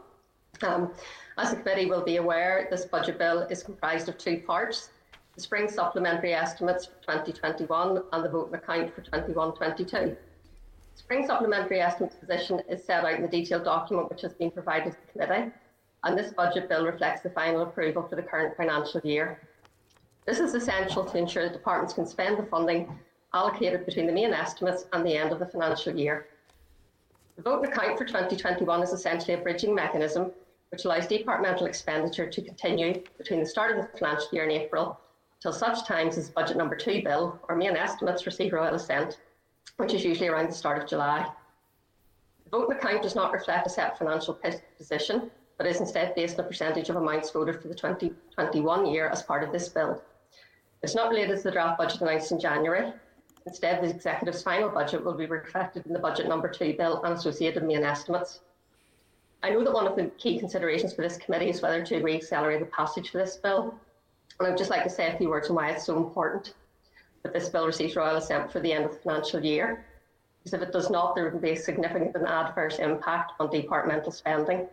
Um, 0.61 0.91
as 1.39 1.51
the 1.51 1.55
committee 1.55 1.85
will 1.85 2.03
be 2.03 2.17
aware, 2.17 2.67
this 2.69 2.83
budget 2.83 3.17
bill 3.17 3.43
is 3.43 3.63
comprised 3.63 4.09
of 4.09 4.17
two 4.17 4.39
parts 4.45 4.89
the 5.35 5.41
spring 5.41 5.69
supplementary 5.69 6.33
estimates 6.33 6.85
for 6.85 6.95
2021 7.01 8.03
and 8.11 8.25
the 8.25 8.27
vote 8.27 8.49
on 8.49 8.55
account 8.55 8.93
for 8.93 9.01
21 9.01 9.53
22. 9.55 10.17
Spring 10.95 11.25
supplementary 11.25 11.79
estimates 11.79 12.15
position 12.15 12.61
is 12.67 12.83
set 12.83 13.05
out 13.05 13.13
in 13.13 13.21
the 13.21 13.27
detailed 13.29 13.63
document 13.63 14.09
which 14.09 14.21
has 14.21 14.33
been 14.33 14.51
provided 14.51 14.91
to 14.91 14.97
the 15.05 15.11
committee, 15.13 15.51
and 16.03 16.17
this 16.17 16.33
budget 16.33 16.67
bill 16.67 16.85
reflects 16.85 17.21
the 17.21 17.29
final 17.29 17.61
approval 17.61 18.03
for 18.03 18.17
the 18.17 18.21
current 18.21 18.57
financial 18.57 18.99
year. 19.05 19.39
This 20.25 20.39
is 20.39 20.53
essential 20.55 21.05
to 21.05 21.17
ensure 21.17 21.43
that 21.43 21.53
departments 21.53 21.93
can 21.93 22.05
spend 22.05 22.37
the 22.37 22.43
funding 22.43 22.99
allocated 23.33 23.85
between 23.85 24.07
the 24.07 24.11
main 24.11 24.33
estimates 24.33 24.87
and 24.91 25.05
the 25.05 25.15
end 25.15 25.31
of 25.31 25.39
the 25.39 25.45
financial 25.45 25.95
year. 25.95 26.27
The 27.37 27.43
vote 27.43 27.59
on 27.59 27.71
account 27.71 27.97
for 27.97 28.03
2021 28.03 28.83
is 28.83 28.91
essentially 28.91 29.35
a 29.35 29.37
bridging 29.37 29.73
mechanism 29.73 30.33
which 30.71 30.85
allows 30.85 31.07
departmental 31.07 31.65
expenditure 31.65 32.29
to 32.29 32.41
continue 32.41 33.01
between 33.17 33.39
the 33.39 33.45
start 33.45 33.75
of 33.75 33.77
the 33.77 33.97
financial 33.97 34.29
year 34.31 34.43
in 34.43 34.51
April 34.51 34.99
till 35.41 35.53
such 35.53 35.85
times 35.85 36.17
as 36.17 36.29
budget 36.29 36.57
number 36.57 36.75
two 36.75 37.01
bill 37.03 37.39
or 37.47 37.55
main 37.55 37.75
estimates 37.75 38.25
receive 38.25 38.53
royal 38.53 38.75
assent, 38.75 39.19
which 39.77 39.93
is 39.93 40.03
usually 40.03 40.27
around 40.27 40.49
the 40.49 40.55
start 40.55 40.81
of 40.81 40.87
July. 40.87 41.27
The 42.43 42.49
vote 42.49 42.69
on 42.69 42.77
account 42.77 43.03
does 43.03 43.15
not 43.15 43.31
reflect 43.31 43.67
a 43.67 43.69
set 43.69 43.97
financial 43.97 44.39
position, 44.77 45.31
but 45.57 45.67
is 45.67 45.79
instead 45.79 46.15
based 46.15 46.39
on 46.39 46.45
a 46.45 46.47
percentage 46.47 46.89
of 46.89 46.95
amounts 46.97 47.31
voted 47.31 47.61
for 47.61 47.67
the 47.67 47.75
2021 47.75 48.85
year 48.85 49.09
as 49.09 49.23
part 49.23 49.43
of 49.43 49.51
this 49.51 49.69
bill. 49.69 50.01
It's 50.81 50.95
not 50.95 51.09
related 51.09 51.37
to 51.37 51.43
the 51.43 51.51
draft 51.51 51.77
budget 51.77 52.01
announced 52.01 52.31
in 52.31 52.39
January. 52.39 52.93
Instead, 53.45 53.83
the 53.83 53.89
executive's 53.89 54.43
final 54.43 54.69
budget 54.69 55.03
will 55.03 55.13
be 55.13 55.25
reflected 55.25 55.85
in 55.85 55.93
the 55.93 55.99
budget 55.99 56.27
number 56.27 56.47
two 56.47 56.73
bill 56.77 57.03
and 57.03 57.13
associated 57.13 57.63
main 57.63 57.83
estimates. 57.83 58.41
I 59.41 59.49
know 59.49 59.63
that 59.63 59.73
one 59.73 59.87
of 59.87 59.95
the 59.95 60.05
key 60.17 60.37
considerations 60.37 60.93
for 60.93 61.01
this 61.01 61.17
committee 61.17 61.49
is 61.49 61.61
whether 61.61 61.83
to 61.85 62.01
re-accelerate 62.01 62.59
the 62.59 62.65
passage 62.65 63.09
for 63.09 63.19
this 63.19 63.37
bill. 63.37 63.73
And 64.39 64.47
I'd 64.47 64.57
just 64.57 64.69
like 64.69 64.83
to 64.83 64.89
say 64.89 65.07
a 65.07 65.17
few 65.17 65.29
words 65.29 65.49
on 65.49 65.55
why 65.55 65.71
it's 65.71 65.85
so 65.85 65.97
important 65.97 66.53
that 67.23 67.33
this 67.33 67.49
bill 67.49 67.65
receives 67.65 67.95
royal 67.95 68.17
assent 68.17 68.51
for 68.51 68.59
the 68.59 68.71
end 68.71 68.85
of 68.85 68.91
the 68.91 68.97
financial 68.97 69.43
year. 69.43 69.85
Because 70.39 70.61
if 70.61 70.67
it 70.67 70.73
does 70.73 70.89
not, 70.89 71.15
there 71.15 71.29
will 71.29 71.39
be 71.39 71.51
a 71.51 71.55
significant 71.55 72.15
and 72.15 72.27
adverse 72.27 72.79
impact 72.79 73.33
on 73.39 73.49
departmental 73.49 74.11
spending. 74.11 74.67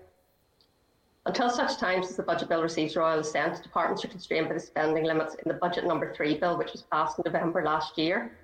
Until 1.26 1.50
such 1.50 1.78
times 1.78 2.08
as 2.08 2.16
the 2.16 2.22
budget 2.22 2.48
bill 2.48 2.62
receives 2.62 2.94
royal 2.94 3.18
assent, 3.18 3.60
departments 3.62 4.04
are 4.04 4.08
constrained 4.08 4.46
by 4.46 4.54
the 4.54 4.60
spending 4.60 5.04
limits 5.04 5.34
in 5.34 5.48
the 5.48 5.54
budget 5.54 5.84
number 5.84 6.14
three 6.14 6.36
bill, 6.36 6.56
which 6.56 6.72
was 6.72 6.82
passed 6.82 7.18
in 7.18 7.24
November 7.26 7.64
last 7.64 7.98
year. 7.98 8.36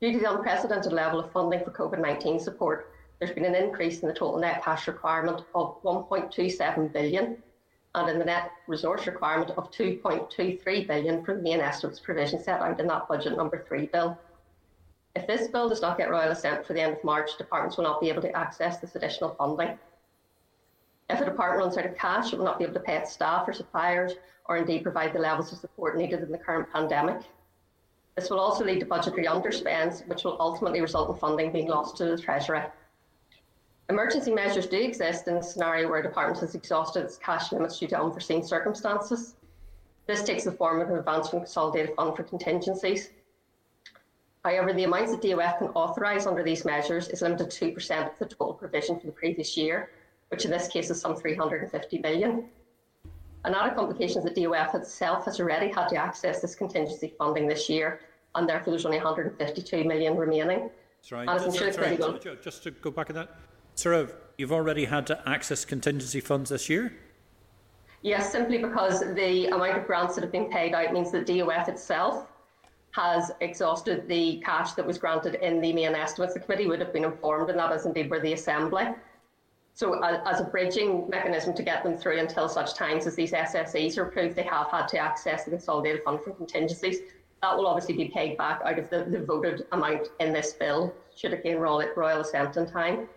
Due 0.00 0.12
to 0.12 0.18
the 0.18 0.32
unprecedented 0.32 0.92
level 0.92 1.18
of 1.18 1.32
funding 1.32 1.64
for 1.64 1.72
COVID 1.72 2.00
19 2.00 2.38
support, 2.38 2.92
there's 3.20 3.32
been 3.32 3.44
an 3.44 3.54
increase 3.54 4.00
in 4.00 4.08
the 4.08 4.14
total 4.14 4.40
net 4.40 4.64
cash 4.64 4.88
requirement 4.88 5.42
of 5.54 5.80
1.27 5.82 6.92
billion 6.92 7.36
and 7.94 8.08
in 8.08 8.18
the 8.18 8.24
net 8.24 8.50
resource 8.66 9.06
requirement 9.06 9.50
of 9.58 9.70
2.23 9.70 10.86
billion 10.86 11.22
for 11.22 11.34
the 11.34 11.42
main 11.42 11.60
estimates 11.60 12.00
provision 12.00 12.42
set 12.42 12.60
out 12.60 12.80
in 12.80 12.86
that 12.86 13.06
budget 13.08 13.36
number 13.36 13.62
three 13.68 13.86
bill. 13.86 14.18
If 15.14 15.26
this 15.26 15.48
bill 15.48 15.68
does 15.68 15.82
not 15.82 15.98
get 15.98 16.10
royal 16.10 16.30
assent 16.30 16.64
for 16.64 16.72
the 16.72 16.80
end 16.80 16.94
of 16.94 17.04
March, 17.04 17.36
departments 17.36 17.76
will 17.76 17.84
not 17.84 18.00
be 18.00 18.08
able 18.08 18.22
to 18.22 18.34
access 18.34 18.78
this 18.78 18.94
additional 18.94 19.34
funding. 19.34 19.78
If 21.10 21.20
a 21.20 21.24
department 21.24 21.64
runs 21.64 21.76
out 21.76 21.86
of 21.86 21.98
cash, 21.98 22.32
it 22.32 22.38
will 22.38 22.44
not 22.44 22.58
be 22.58 22.64
able 22.64 22.74
to 22.74 22.80
pay 22.80 22.96
its 22.96 23.12
staff 23.12 23.46
or 23.46 23.52
suppliers, 23.52 24.12
or 24.44 24.56
indeed 24.56 24.84
provide 24.84 25.12
the 25.12 25.18
levels 25.18 25.52
of 25.52 25.58
support 25.58 25.98
needed 25.98 26.22
in 26.22 26.30
the 26.30 26.38
current 26.38 26.72
pandemic. 26.72 27.22
This 28.14 28.30
will 28.30 28.38
also 28.38 28.64
lead 28.64 28.80
to 28.80 28.86
budgetary 28.86 29.26
underspends, 29.26 30.06
which 30.06 30.22
will 30.22 30.36
ultimately 30.38 30.80
result 30.80 31.10
in 31.10 31.16
funding 31.16 31.52
being 31.52 31.68
lost 31.68 31.96
to 31.96 32.04
the 32.04 32.16
Treasury. 32.16 32.62
Emergency 33.94 34.30
measures 34.32 34.66
do 34.68 34.76
exist 34.80 35.26
in 35.26 35.34
the 35.34 35.42
scenario 35.42 35.88
where 35.88 35.98
a 35.98 36.02
department 36.02 36.38
has 36.38 36.54
exhausted 36.54 37.02
its 37.02 37.16
cash 37.16 37.50
limits 37.50 37.76
due 37.80 37.88
to 37.88 38.00
unforeseen 38.00 38.40
circumstances. 38.40 39.34
This 40.06 40.22
takes 40.22 40.44
the 40.44 40.52
form 40.52 40.80
of 40.80 40.88
an 40.90 40.96
advance 40.98 41.28
from 41.28 41.40
consolidated 41.40 41.96
fund 41.96 42.14
for 42.16 42.22
contingencies. 42.22 43.10
However, 44.44 44.72
the 44.72 44.84
amounts 44.84 45.10
that 45.10 45.22
DOF 45.22 45.58
can 45.58 45.68
authorise 45.70 46.26
under 46.28 46.44
these 46.44 46.64
measures 46.64 47.08
is 47.08 47.20
limited 47.20 47.50
to 47.50 47.72
2% 47.72 48.12
of 48.12 48.16
the 48.20 48.26
total 48.26 48.54
provision 48.54 49.00
for 49.00 49.06
the 49.06 49.12
previous 49.12 49.56
year, 49.56 49.90
which 50.28 50.44
in 50.44 50.52
this 50.52 50.68
case 50.68 50.88
is 50.88 51.00
some 51.00 51.16
350 51.16 51.98
million. 51.98 52.44
An 53.44 53.54
added 53.56 53.74
complication 53.74 54.18
is 54.18 54.24
that 54.24 54.36
DOF 54.36 54.72
itself 54.76 55.24
has 55.24 55.40
already 55.40 55.66
had 55.68 55.88
to 55.88 55.96
access 55.96 56.40
this 56.40 56.54
contingency 56.54 57.12
funding 57.18 57.48
this 57.48 57.68
year, 57.68 57.98
and 58.36 58.48
therefore 58.48 58.70
there's 58.70 58.86
only 58.86 58.98
152 58.98 59.82
million 59.82 60.16
remaining. 60.16 60.70
Sorry, 61.02 61.22
And 61.26 61.30
as 61.30 61.42
I'm 61.42 61.52
just, 61.52 61.58
sorry, 61.74 61.96
committee 61.96 62.02
will- 62.12 62.18
ju- 62.20 62.38
just 62.40 62.62
to 62.62 62.70
go 62.70 62.92
back 62.92 63.08
to 63.08 63.12
that. 63.14 63.30
Of, 63.86 64.14
you've 64.36 64.52
already 64.52 64.84
had 64.84 65.06
to 65.06 65.28
access 65.28 65.64
contingency 65.64 66.20
funds 66.20 66.50
this 66.50 66.68
year? 66.68 66.92
Yes, 68.02 68.30
simply 68.30 68.58
because 68.58 69.00
the 69.14 69.46
amount 69.46 69.78
of 69.78 69.86
grants 69.86 70.14
that 70.16 70.22
have 70.22 70.32
been 70.32 70.50
paid 70.50 70.74
out 70.74 70.92
means 70.92 71.10
that 71.12 71.26
DOF 71.26 71.68
itself 71.68 72.26
has 72.92 73.30
exhausted 73.40 74.06
the 74.06 74.42
cash 74.44 74.72
that 74.72 74.86
was 74.86 74.98
granted 74.98 75.36
in 75.36 75.60
the 75.60 75.72
main 75.72 75.94
estimates. 75.94 76.34
The 76.34 76.40
committee 76.40 76.66
would 76.66 76.80
have 76.80 76.92
been 76.92 77.04
informed, 77.04 77.48
and 77.48 77.58
that 77.58 77.72
is 77.72 77.86
indeed 77.86 78.10
where 78.10 78.20
the 78.20 78.34
Assembly. 78.34 78.88
So, 79.74 80.02
as 80.02 80.40
a 80.40 80.44
bridging 80.44 81.08
mechanism 81.08 81.54
to 81.54 81.62
get 81.62 81.82
them 81.82 81.96
through 81.96 82.18
until 82.18 82.48
such 82.48 82.74
times 82.74 83.06
as 83.06 83.14
these 83.14 83.32
SSEs 83.32 83.96
are 83.96 84.08
approved, 84.08 84.36
they 84.36 84.42
have 84.42 84.70
had 84.70 84.88
to 84.88 84.98
access 84.98 85.44
the 85.44 85.52
Consolidated 85.52 86.02
Fund 86.04 86.20
for 86.20 86.32
contingencies. 86.32 86.98
That 87.40 87.56
will 87.56 87.66
obviously 87.66 87.94
be 87.96 88.08
paid 88.08 88.36
back 88.36 88.60
out 88.64 88.78
of 88.78 88.90
the, 88.90 89.04
the 89.04 89.24
voted 89.24 89.66
amount 89.72 90.08
in 90.18 90.32
this 90.32 90.52
bill, 90.52 90.92
should 91.16 91.32
it 91.32 91.42
gain 91.42 91.56
royal, 91.56 91.88
royal 91.96 92.20
assent 92.20 92.56
in 92.56 92.66
time. 92.66 93.08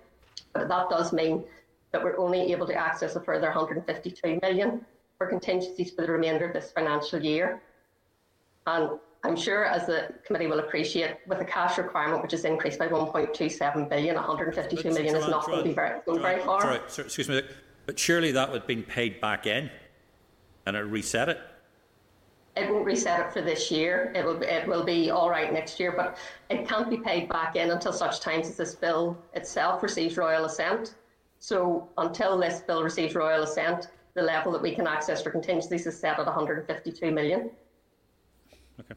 But 0.53 0.67
that 0.67 0.89
does 0.89 1.13
mean 1.13 1.43
that 1.91 2.03
we're 2.03 2.17
only 2.17 2.51
able 2.51 2.67
to 2.67 2.75
access 2.75 3.15
a 3.15 3.21
further 3.21 3.47
152 3.47 4.39
million 4.41 4.85
for 5.17 5.27
contingencies 5.27 5.91
for 5.91 6.05
the 6.05 6.11
remainder 6.11 6.47
of 6.47 6.53
this 6.53 6.71
financial 6.71 7.23
year. 7.23 7.61
And 8.65 8.99
I'm 9.23 9.35
sure, 9.35 9.65
as 9.65 9.85
the 9.85 10.09
committee 10.25 10.47
will 10.47 10.59
appreciate, 10.59 11.17
with 11.27 11.39
the 11.39 11.45
cash 11.45 11.77
requirement, 11.77 12.21
which 12.21 12.33
is 12.33 12.45
increased 12.45 12.79
by 12.79 12.87
1.27 12.87 13.89
billion, 13.89 14.15
152 14.15 14.83
But, 14.83 14.93
million 14.93 15.15
is 15.15 15.27
not 15.27 15.45
going 15.45 15.59
to 15.59 15.63
be 15.63 15.73
very, 15.73 15.99
going 16.05 16.21
very 16.21 16.41
far. 16.41 16.61
Sorry, 16.61 16.79
sorry, 16.87 17.05
excuse 17.05 17.29
me, 17.29 17.41
but 17.85 17.97
surely 17.97 18.31
that 18.31 18.51
would 18.51 18.61
have 18.61 18.67
been 18.67 18.83
paid 18.83 19.21
back 19.21 19.45
in 19.45 19.69
and 20.65 20.75
it 20.75 20.79
reset 20.79 21.29
it? 21.29 21.39
It 22.55 22.69
won't 22.69 22.85
reset 22.85 23.19
it 23.19 23.33
for 23.33 23.41
this 23.41 23.71
year. 23.71 24.11
It 24.15 24.23
will, 24.23 24.37
be, 24.37 24.45
it 24.45 24.67
will 24.67 24.83
be 24.83 25.09
all 25.09 25.29
right 25.29 25.51
next 25.51 25.79
year, 25.79 25.91
but 25.91 26.17
it 26.49 26.67
can't 26.67 26.89
be 26.89 26.97
paid 26.97 27.27
back 27.27 27.55
in 27.55 27.71
until 27.71 27.91
such 27.91 28.19
times 28.19 28.47
as 28.47 28.57
this 28.57 28.75
bill 28.75 29.17
itself 29.33 29.81
receives 29.81 30.17
royal 30.17 30.45
assent. 30.45 30.95
So 31.39 31.89
until 31.97 32.37
this 32.37 32.61
bill 32.61 32.83
receives 32.83 33.15
royal 33.15 33.43
assent, 33.43 33.87
the 34.13 34.21
level 34.21 34.51
that 34.51 34.61
we 34.61 34.75
can 34.75 34.85
access 34.85 35.23
for 35.23 35.31
contingencies 35.31 35.87
is 35.87 35.99
set 35.99 36.19
at 36.19 36.25
152 36.27 37.11
million. 37.11 37.49
Okay. 38.79 38.93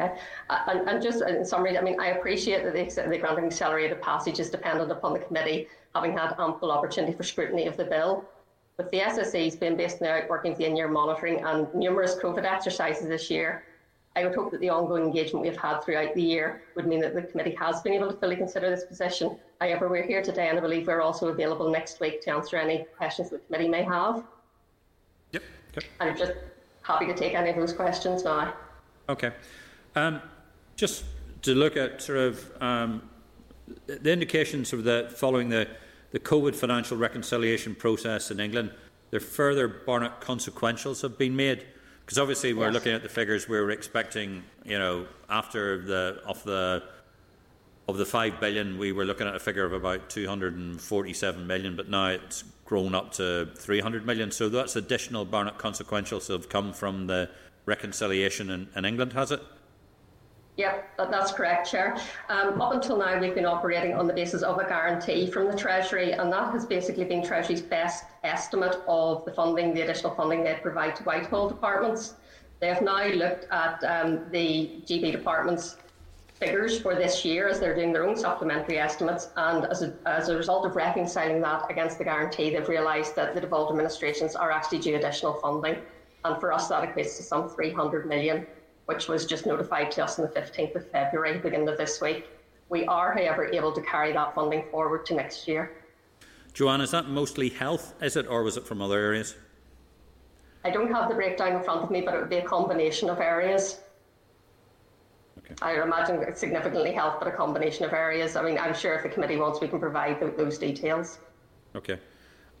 Okay, 0.00 0.14
uh, 0.50 0.58
and, 0.68 0.88
and 0.88 1.02
just 1.02 1.22
in 1.22 1.44
summary, 1.44 1.76
I 1.76 1.80
mean, 1.80 2.00
I 2.00 2.08
appreciate 2.08 2.62
that 2.64 2.74
the, 2.74 3.08
the 3.08 3.18
granting 3.18 3.46
accelerated 3.46 4.00
passage 4.00 4.38
is 4.38 4.48
dependent 4.48 4.92
upon 4.92 5.12
the 5.12 5.18
committee 5.18 5.66
having 5.94 6.16
had 6.16 6.34
ample 6.38 6.70
opportunity 6.70 7.12
for 7.12 7.24
scrutiny 7.24 7.66
of 7.66 7.76
the 7.76 7.84
bill. 7.84 8.24
With 8.78 8.92
the 8.92 9.00
SSEs 9.00 9.58
being 9.58 9.76
based 9.76 10.00
now 10.00 10.20
working 10.28 10.54
the 10.54 10.64
in-year 10.64 10.86
monitoring 10.86 11.42
and 11.44 11.72
numerous 11.74 12.14
COVID 12.14 12.44
exercises 12.44 13.08
this 13.08 13.28
year, 13.28 13.64
I 14.14 14.24
would 14.24 14.36
hope 14.36 14.52
that 14.52 14.60
the 14.60 14.70
ongoing 14.70 15.02
engagement 15.02 15.44
we've 15.44 15.56
had 15.56 15.80
throughout 15.80 16.14
the 16.14 16.22
year 16.22 16.62
would 16.76 16.86
mean 16.86 17.00
that 17.00 17.12
the 17.12 17.22
committee 17.22 17.56
has 17.56 17.82
been 17.82 17.92
able 17.92 18.08
to 18.12 18.16
fully 18.16 18.36
consider 18.36 18.70
this 18.70 18.84
position. 18.84 19.36
However, 19.60 19.88
we're 19.88 20.06
here 20.06 20.22
today 20.22 20.48
and 20.48 20.56
I 20.56 20.60
believe 20.60 20.86
we're 20.86 21.00
also 21.00 21.26
available 21.26 21.68
next 21.68 21.98
week 21.98 22.22
to 22.22 22.30
answer 22.30 22.56
any 22.56 22.86
questions 22.96 23.30
the 23.30 23.38
committee 23.38 23.66
may 23.66 23.82
have. 23.82 24.22
Yep. 25.32 25.42
Okay. 25.76 25.86
I'm 25.98 26.16
just 26.16 26.34
happy 26.82 27.06
to 27.06 27.14
take 27.14 27.34
any 27.34 27.50
of 27.50 27.56
those 27.56 27.72
questions 27.72 28.22
now. 28.22 28.54
Okay. 29.08 29.32
Um, 29.96 30.22
just 30.76 31.04
to 31.42 31.52
look 31.52 31.76
at 31.76 32.00
sort 32.00 32.18
of 32.18 32.62
um, 32.62 33.02
the 33.88 34.12
indications 34.12 34.72
of 34.72 34.84
the 34.84 35.12
following 35.16 35.48
the, 35.48 35.66
the 36.10 36.18
COVID 36.18 36.54
financial 36.54 36.96
reconciliation 36.96 37.74
process 37.74 38.30
in 38.30 38.40
England, 38.40 38.72
there 39.10 39.20
further 39.20 39.68
Barnett 39.68 40.20
consequentials 40.20 41.02
have 41.02 41.18
been 41.18 41.36
made. 41.36 41.66
Because 42.04 42.18
obviously 42.18 42.54
we're 42.54 42.66
Yes. 42.66 42.74
looking 42.74 42.92
at 42.94 43.02
the 43.02 43.08
figures 43.08 43.48
we 43.48 43.60
were 43.60 43.70
expecting, 43.70 44.42
you 44.64 44.78
know, 44.78 45.06
after 45.28 45.78
the 45.82 46.22
of 46.24 46.42
the 46.44 46.82
of 47.86 47.96
the 47.96 48.06
five 48.06 48.38
billion, 48.38 48.76
we 48.78 48.92
were 48.92 49.04
looking 49.06 49.26
at 49.26 49.34
a 49.34 49.38
figure 49.38 49.64
of 49.64 49.72
about 49.72 50.10
247 50.10 51.46
million, 51.46 51.74
but 51.74 51.88
now 51.88 52.08
it's 52.08 52.44
grown 52.66 52.94
up 52.94 53.12
to 53.12 53.48
300 53.56 54.04
million. 54.04 54.30
So 54.30 54.50
that's 54.50 54.76
additional 54.76 55.24
Barnett 55.24 55.56
consequentials 55.58 56.26
that 56.26 56.34
have 56.34 56.48
come 56.50 56.74
from 56.74 57.06
the 57.06 57.30
reconciliation 57.64 58.50
in, 58.50 58.68
in 58.76 58.84
England, 58.84 59.14
has 59.14 59.30
it? 59.32 59.42
Yep, 60.58 60.96
that, 60.96 61.10
that's 61.12 61.30
correct, 61.30 61.70
Chair. 61.70 61.96
Um, 62.28 62.60
up 62.60 62.72
until 62.72 62.98
now, 62.98 63.20
we've 63.20 63.34
been 63.34 63.46
operating 63.46 63.94
on 63.94 64.08
the 64.08 64.12
basis 64.12 64.42
of 64.42 64.58
a 64.58 64.64
guarantee 64.64 65.30
from 65.30 65.48
the 65.48 65.56
Treasury, 65.56 66.12
and 66.12 66.32
that 66.32 66.52
has 66.52 66.66
basically 66.66 67.04
been 67.04 67.24
Treasury's 67.24 67.62
best 67.62 68.04
estimate 68.24 68.82
of 68.88 69.24
the 69.24 69.32
funding, 69.32 69.72
the 69.72 69.82
additional 69.82 70.12
funding 70.16 70.42
they 70.42 70.58
provide 70.60 70.96
to 70.96 71.04
Whitehall 71.04 71.48
departments. 71.48 72.14
They 72.58 72.66
have 72.66 72.82
now 72.82 73.06
looked 73.06 73.46
at 73.52 73.84
um, 73.84 74.24
the 74.32 74.82
GB 74.84 75.12
department's 75.12 75.76
figures 76.34 76.80
for 76.80 76.96
this 76.96 77.24
year 77.24 77.48
as 77.48 77.60
they're 77.60 77.74
doing 77.74 77.92
their 77.92 78.04
own 78.04 78.16
supplementary 78.16 78.80
estimates, 78.80 79.28
and 79.36 79.64
as 79.66 79.82
a, 79.82 79.94
as 80.06 80.28
a 80.28 80.36
result 80.36 80.66
of 80.66 80.74
reconciling 80.74 81.40
that 81.40 81.70
against 81.70 81.98
the 81.98 82.04
guarantee, 82.04 82.50
they've 82.50 82.68
realised 82.68 83.14
that 83.14 83.32
the 83.32 83.40
devolved 83.40 83.70
administrations 83.70 84.34
are 84.34 84.50
actually 84.50 84.80
due 84.80 84.96
additional 84.96 85.34
funding, 85.34 85.76
and 86.24 86.40
for 86.40 86.52
us 86.52 86.66
that 86.66 86.82
equates 86.82 87.16
to 87.16 87.22
some 87.22 87.48
300 87.48 88.08
million 88.08 88.44
which 88.88 89.06
was 89.06 89.26
just 89.26 89.44
notified 89.44 89.90
to 89.90 90.02
us 90.02 90.18
on 90.18 90.24
the 90.24 90.40
15th 90.40 90.74
of 90.74 90.90
February, 90.90 91.36
beginning 91.36 91.68
of 91.68 91.76
this 91.76 92.00
week. 92.00 92.26
We 92.70 92.86
are, 92.86 93.12
however, 93.12 93.44
able 93.52 93.70
to 93.72 93.82
carry 93.82 94.14
that 94.14 94.34
funding 94.34 94.64
forward 94.70 95.04
to 95.06 95.14
next 95.14 95.46
year. 95.46 95.72
Joanne, 96.54 96.80
is 96.80 96.90
that 96.92 97.06
mostly 97.06 97.50
health, 97.50 97.92
is 98.00 98.16
it, 98.16 98.26
or 98.26 98.42
was 98.42 98.56
it 98.56 98.66
from 98.66 98.80
other 98.80 98.98
areas? 98.98 99.36
I 100.64 100.70
don't 100.70 100.90
have 100.90 101.10
the 101.10 101.14
breakdown 101.14 101.56
in 101.56 101.62
front 101.62 101.82
of 101.82 101.90
me, 101.90 102.00
but 102.00 102.14
it 102.14 102.20
would 102.20 102.30
be 102.30 102.38
a 102.38 102.44
combination 102.44 103.10
of 103.10 103.20
areas. 103.20 103.80
Okay. 105.36 105.54
I 105.60 105.82
imagine 105.82 106.22
it's 106.22 106.40
significantly 106.40 106.92
health, 106.92 107.16
but 107.18 107.28
a 107.28 107.32
combination 107.32 107.84
of 107.84 107.92
areas. 107.92 108.36
I 108.36 108.42
mean, 108.42 108.56
I'm 108.56 108.74
sure 108.74 108.94
if 108.94 109.02
the 109.02 109.10
committee 109.10 109.36
wants, 109.36 109.60
we 109.60 109.68
can 109.68 109.80
provide 109.80 110.18
those 110.38 110.56
details. 110.56 111.18
Okay. 111.76 111.98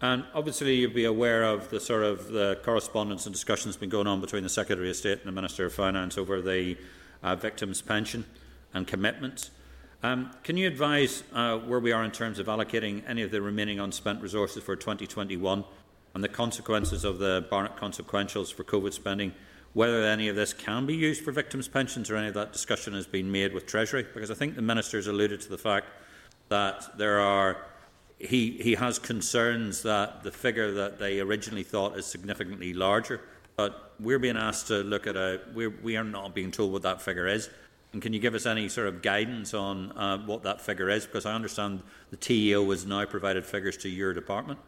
And 0.00 0.24
obviously, 0.32 0.76
you'll 0.76 0.92
be 0.92 1.04
aware 1.04 1.42
of 1.42 1.70
the 1.70 1.80
sort 1.80 2.04
of 2.04 2.28
the 2.28 2.60
correspondence 2.62 3.26
and 3.26 3.34
discussions 3.34 3.76
been 3.76 3.88
going 3.88 4.06
on 4.06 4.20
between 4.20 4.44
the 4.44 4.48
Secretary 4.48 4.88
of 4.90 4.96
State 4.96 5.18
and 5.18 5.26
the 5.26 5.32
Minister 5.32 5.66
of 5.66 5.74
Finance 5.74 6.16
over 6.16 6.40
the 6.40 6.76
uh, 7.22 7.34
victims' 7.34 7.82
pension 7.82 8.24
and 8.72 8.86
commitments. 8.86 9.50
Um, 10.04 10.30
can 10.44 10.56
you 10.56 10.68
advise 10.68 11.24
uh, 11.32 11.58
where 11.58 11.80
we 11.80 11.90
are 11.90 12.04
in 12.04 12.12
terms 12.12 12.38
of 12.38 12.46
allocating 12.46 13.02
any 13.08 13.22
of 13.22 13.32
the 13.32 13.42
remaining 13.42 13.80
unspent 13.80 14.22
resources 14.22 14.62
for 14.62 14.76
2021 14.76 15.64
and 16.14 16.22
the 16.22 16.28
consequences 16.28 17.04
of 17.04 17.18
the 17.18 17.44
Barnett 17.50 17.76
consequentials 17.76 18.54
for 18.54 18.62
COVID 18.62 18.92
spending? 18.92 19.32
Whether 19.72 20.04
any 20.04 20.28
of 20.28 20.36
this 20.36 20.52
can 20.52 20.86
be 20.86 20.94
used 20.94 21.24
for 21.24 21.32
victims' 21.32 21.66
pensions 21.66 22.08
or 22.08 22.16
any 22.16 22.28
of 22.28 22.34
that 22.34 22.52
discussion 22.52 22.94
has 22.94 23.08
been 23.08 23.32
made 23.32 23.52
with 23.52 23.66
Treasury? 23.66 24.06
Because 24.14 24.30
I 24.30 24.34
think 24.34 24.54
the 24.54 24.62
Minister's 24.62 25.08
alluded 25.08 25.40
to 25.40 25.48
the 25.48 25.58
fact 25.58 25.86
that 26.48 26.96
there 26.96 27.18
are 27.18 27.66
he, 28.18 28.50
he 28.60 28.74
has 28.74 28.98
concerns 28.98 29.82
that 29.82 30.22
the 30.22 30.30
figure 30.30 30.72
that 30.72 30.98
they 30.98 31.20
originally 31.20 31.62
thought 31.62 31.96
is 31.96 32.06
significantly 32.06 32.74
larger, 32.74 33.20
but 33.56 33.92
we're 34.00 34.18
being 34.18 34.36
asked 34.36 34.68
to 34.68 34.82
look 34.82 35.06
at 35.06 35.16
a, 35.16 35.40
we're, 35.54 35.70
we 35.70 35.96
are 35.96 36.04
not 36.04 36.34
being 36.34 36.50
told 36.50 36.72
what 36.72 36.82
that 36.82 37.00
figure 37.00 37.26
is. 37.26 37.48
And 37.92 38.02
can 38.02 38.12
you 38.12 38.20
give 38.20 38.34
us 38.34 38.44
any 38.44 38.68
sort 38.68 38.88
of 38.88 39.02
guidance 39.02 39.54
on 39.54 39.92
uh, 39.92 40.18
what 40.18 40.42
that 40.42 40.60
figure 40.60 40.90
is? 40.90 41.06
Because 41.06 41.26
I 41.26 41.34
understand 41.34 41.82
the 42.10 42.16
TEO 42.16 42.68
has 42.70 42.84
now 42.84 43.04
provided 43.06 43.46
figures 43.46 43.76
to 43.78 43.88
your 43.88 44.12
department. 44.12 44.58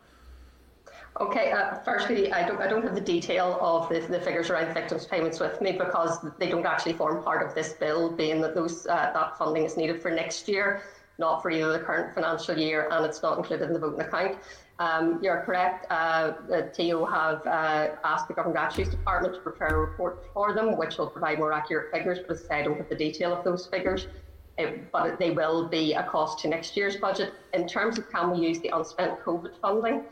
Okay, 1.21 1.51
uh, 1.51 1.75
firstly, 1.81 2.33
I 2.33 2.47
don't, 2.47 2.63
I 2.63 2.69
don't 2.69 2.83
have 2.83 2.95
the 2.95 3.01
detail 3.01 3.59
of 3.61 3.89
the, 3.89 4.01
the 4.01 4.21
figures 4.21 4.49
around 4.49 4.73
victims' 4.73 5.07
payments 5.07 5.41
with 5.41 5.61
me 5.61 5.73
because 5.73 6.19
they 6.39 6.49
don't 6.49 6.65
actually 6.65 6.93
form 6.95 7.23
part 7.23 7.47
of 7.47 7.55
this 7.55 7.75
bill, 7.75 8.11
being 8.11 8.41
that 8.41 8.55
those 8.55 8.87
uh, 8.87 9.11
that 9.13 9.37
funding 9.37 9.65
is 9.65 9.77
needed 9.77 10.01
for 10.01 10.11
next 10.11 10.49
year, 10.49 10.83
not 11.21 11.43
for 11.43 11.51
either 11.51 11.71
the 11.73 11.79
current 11.79 12.15
financial 12.15 12.59
year, 12.59 12.89
and 12.91 13.07
it's 13.07 13.23
not 13.23 13.39
included 13.39 13.67
in 13.67 13.75
the 13.75 13.79
voting 13.79 14.01
account. 14.01 14.39
Um, 14.81 15.21
you're 15.23 15.43
correct. 15.43 15.87
Uh, 15.91 16.33
the 16.49 16.71
TEO 16.75 17.05
have 17.05 17.47
uh, 17.47 17.97
asked 18.03 18.27
the 18.29 18.35
Government 18.35 18.59
Actuary's 18.59 18.89
Department 18.89 19.35
to 19.35 19.41
prepare 19.41 19.77
a 19.77 19.79
report 19.79 20.25
for 20.33 20.55
them, 20.55 20.79
which 20.79 20.97
will 20.97 21.09
provide 21.09 21.39
more 21.39 21.53
accurate 21.53 21.93
figures. 21.93 22.19
But 22.19 22.31
as 22.37 22.45
I 22.45 22.49
say, 22.49 22.55
I 22.61 22.63
don't 22.63 22.79
have 22.79 22.89
the 22.89 22.97
detail 22.97 23.33
of 23.37 23.45
those 23.45 23.67
figures. 23.67 24.09
It, 24.57 24.91
but 24.91 25.19
they 25.19 25.31
will 25.31 25.69
be 25.69 25.93
a 25.93 26.03
cost 26.05 26.41
to 26.41 26.49
next 26.49 26.77
year's 26.77 26.97
budget. 26.97 27.35
In 27.53 27.69
terms 27.69 27.99
of 27.99 28.11
can 28.11 28.31
we 28.31 28.39
use 28.39 28.59
the 28.61 28.71
unspent 28.75 29.21
COVID 29.21 29.53
funding, 29.61 30.05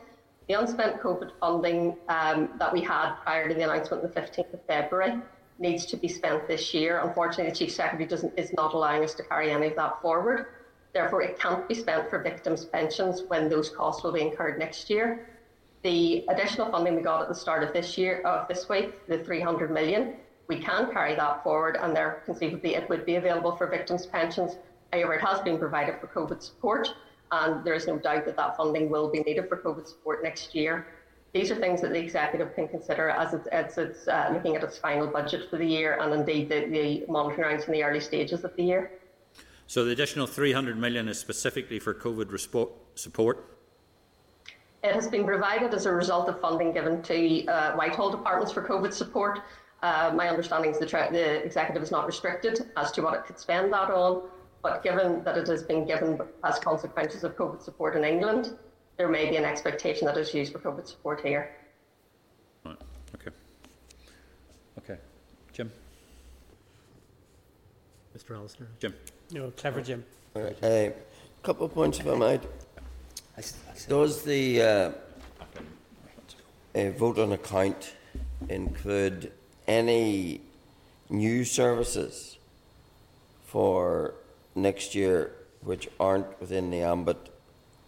the 0.47 0.53
unspent 0.53 1.01
COVID 1.01 1.31
funding 1.39 1.97
um, 2.07 2.49
that 2.59 2.71
we 2.71 2.81
had 2.81 3.15
prior 3.23 3.47
to 3.49 3.53
the 3.53 3.63
announcement 3.63 4.03
on 4.03 4.11
the 4.13 4.21
15th 4.21 4.53
of 4.53 4.63
February 4.65 5.19
needs 5.59 5.85
to 5.87 5.97
be 5.97 6.07
spent 6.07 6.47
this 6.47 6.73
year. 6.73 7.01
Unfortunately, 7.03 7.49
the 7.49 7.55
Chief 7.55 7.71
Secretary 7.71 8.31
is 8.37 8.53
not 8.53 8.73
allowing 8.73 9.03
us 9.03 9.13
to 9.15 9.23
carry 9.23 9.51
any 9.51 9.67
of 9.67 9.75
that 9.75 10.01
forward. 10.01 10.47
Therefore, 10.93 11.21
it 11.21 11.39
can't 11.39 11.67
be 11.67 11.75
spent 11.75 12.09
for 12.09 12.19
victims' 12.19 12.65
pensions 12.65 13.23
when 13.27 13.47
those 13.47 13.69
costs 13.69 14.03
will 14.03 14.11
be 14.11 14.21
incurred 14.21 14.57
next 14.57 14.89
year. 14.89 15.27
The 15.83 16.25
additional 16.29 16.71
funding 16.71 16.95
we 16.95 17.01
got 17.01 17.21
at 17.21 17.29
the 17.29 17.35
start 17.35 17.63
of 17.63 17.73
this 17.73 17.97
year, 17.97 18.21
of 18.21 18.47
this 18.47 18.67
week, 18.67 19.07
the 19.07 19.23
300 19.23 19.71
million, 19.71 20.15
we 20.47 20.59
can 20.59 20.91
carry 20.91 21.15
that 21.15 21.43
forward, 21.43 21.77
and 21.79 21.95
there 21.95 22.23
conceivably 22.25 22.75
it 22.75 22.89
would 22.89 23.05
be 23.05 23.15
available 23.15 23.55
for 23.55 23.67
victims' 23.67 24.07
pensions. 24.07 24.57
However, 24.91 25.13
it 25.13 25.21
has 25.21 25.39
been 25.41 25.59
provided 25.59 25.99
for 26.01 26.07
COVID 26.07 26.41
support, 26.41 26.93
and 27.31 27.63
there 27.63 27.75
is 27.75 27.85
no 27.85 27.99
doubt 27.99 28.25
that 28.25 28.35
that 28.35 28.57
funding 28.57 28.89
will 28.89 29.11
be 29.11 29.19
needed 29.19 29.47
for 29.47 29.57
COVID 29.57 29.87
support 29.87 30.23
next 30.23 30.55
year. 30.55 30.87
These 31.33 31.51
are 31.51 31.55
things 31.55 31.81
that 31.81 31.91
the 31.91 31.99
executive 31.99 32.55
can 32.55 32.67
consider 32.67 33.11
as 33.11 33.35
it's, 33.35 33.77
it's 33.77 34.07
uh, 34.07 34.31
looking 34.33 34.55
at 34.55 34.63
its 34.63 34.79
final 34.79 35.05
budget 35.05 35.47
for 35.51 35.57
the 35.57 35.65
year, 35.65 35.99
and 36.01 36.11
indeed 36.13 36.49
the, 36.49 36.65
the 36.65 37.05
monitoring 37.07 37.47
rounds 37.47 37.65
in 37.65 37.73
the 37.73 37.83
early 37.83 37.99
stages 37.99 38.43
of 38.43 38.55
the 38.55 38.63
year. 38.63 38.91
So 39.69 39.85
the 39.85 39.91
additional 39.91 40.25
300 40.25 40.79
million 40.79 41.07
is 41.07 41.19
specifically 41.19 41.77
for 41.77 41.93
COVID 41.93 42.31
respo- 42.31 42.71
support? 42.95 43.55
It 44.83 44.95
has 44.95 45.07
been 45.07 45.25
provided 45.25 45.75
as 45.75 45.85
a 45.85 45.91
result 45.91 46.27
of 46.27 46.41
funding 46.41 46.73
given 46.73 47.03
to 47.03 47.45
uh, 47.45 47.75
Whitehall 47.75 48.09
departments 48.09 48.51
for 48.51 48.67
COVID 48.67 48.91
support. 48.91 49.41
Uh, 49.83 50.11
my 50.15 50.27
understanding 50.27 50.71
is 50.71 50.79
the, 50.79 50.87
the 50.87 51.45
executive 51.45 51.83
is 51.83 51.91
not 51.91 52.07
restricted 52.07 52.71
as 52.77 52.91
to 52.93 53.03
what 53.03 53.13
it 53.13 53.25
could 53.27 53.37
spend 53.37 53.71
that 53.71 53.91
on, 53.91 54.23
but 54.63 54.81
given 54.81 55.23
that 55.23 55.37
it 55.37 55.47
has 55.47 55.61
been 55.61 55.85
given 55.85 56.19
as 56.43 56.57
consequences 56.57 57.23
of 57.23 57.35
COVID 57.35 57.61
support 57.61 57.95
in 57.95 58.03
England, 58.03 58.57
there 58.97 59.07
may 59.07 59.29
be 59.29 59.35
an 59.35 59.45
expectation 59.45 60.07
that 60.07 60.17
it's 60.17 60.33
used 60.33 60.51
for 60.51 60.57
COVID 60.57 60.87
support 60.87 61.21
here. 61.21 61.55
Right. 62.65 62.75
Okay. 63.13 63.29
Okay. 64.79 64.99
Jim. 65.53 65.71
Mr. 68.17 68.35
Allister. 68.35 68.67
Jim. 68.79 68.95
No, 69.31 69.51
clever 69.51 69.81
Jim. 69.81 70.03
A 70.35 70.93
couple 71.43 71.67
of 71.67 71.73
points, 71.73 71.99
if 71.99 72.07
I 72.07 72.15
might. 72.15 72.43
Does 73.87 74.23
the 74.23 74.61
uh, 74.61 74.91
a 76.73 76.89
vote 76.89 77.19
on 77.19 77.31
account 77.31 77.93
include 78.49 79.31
any 79.67 80.41
new 81.09 81.45
services 81.45 82.37
for 83.45 84.15
next 84.55 84.95
year 84.95 85.31
which 85.61 85.87
aren't 85.99 86.39
within 86.39 86.71
the 86.71 86.81
ambit 86.81 87.29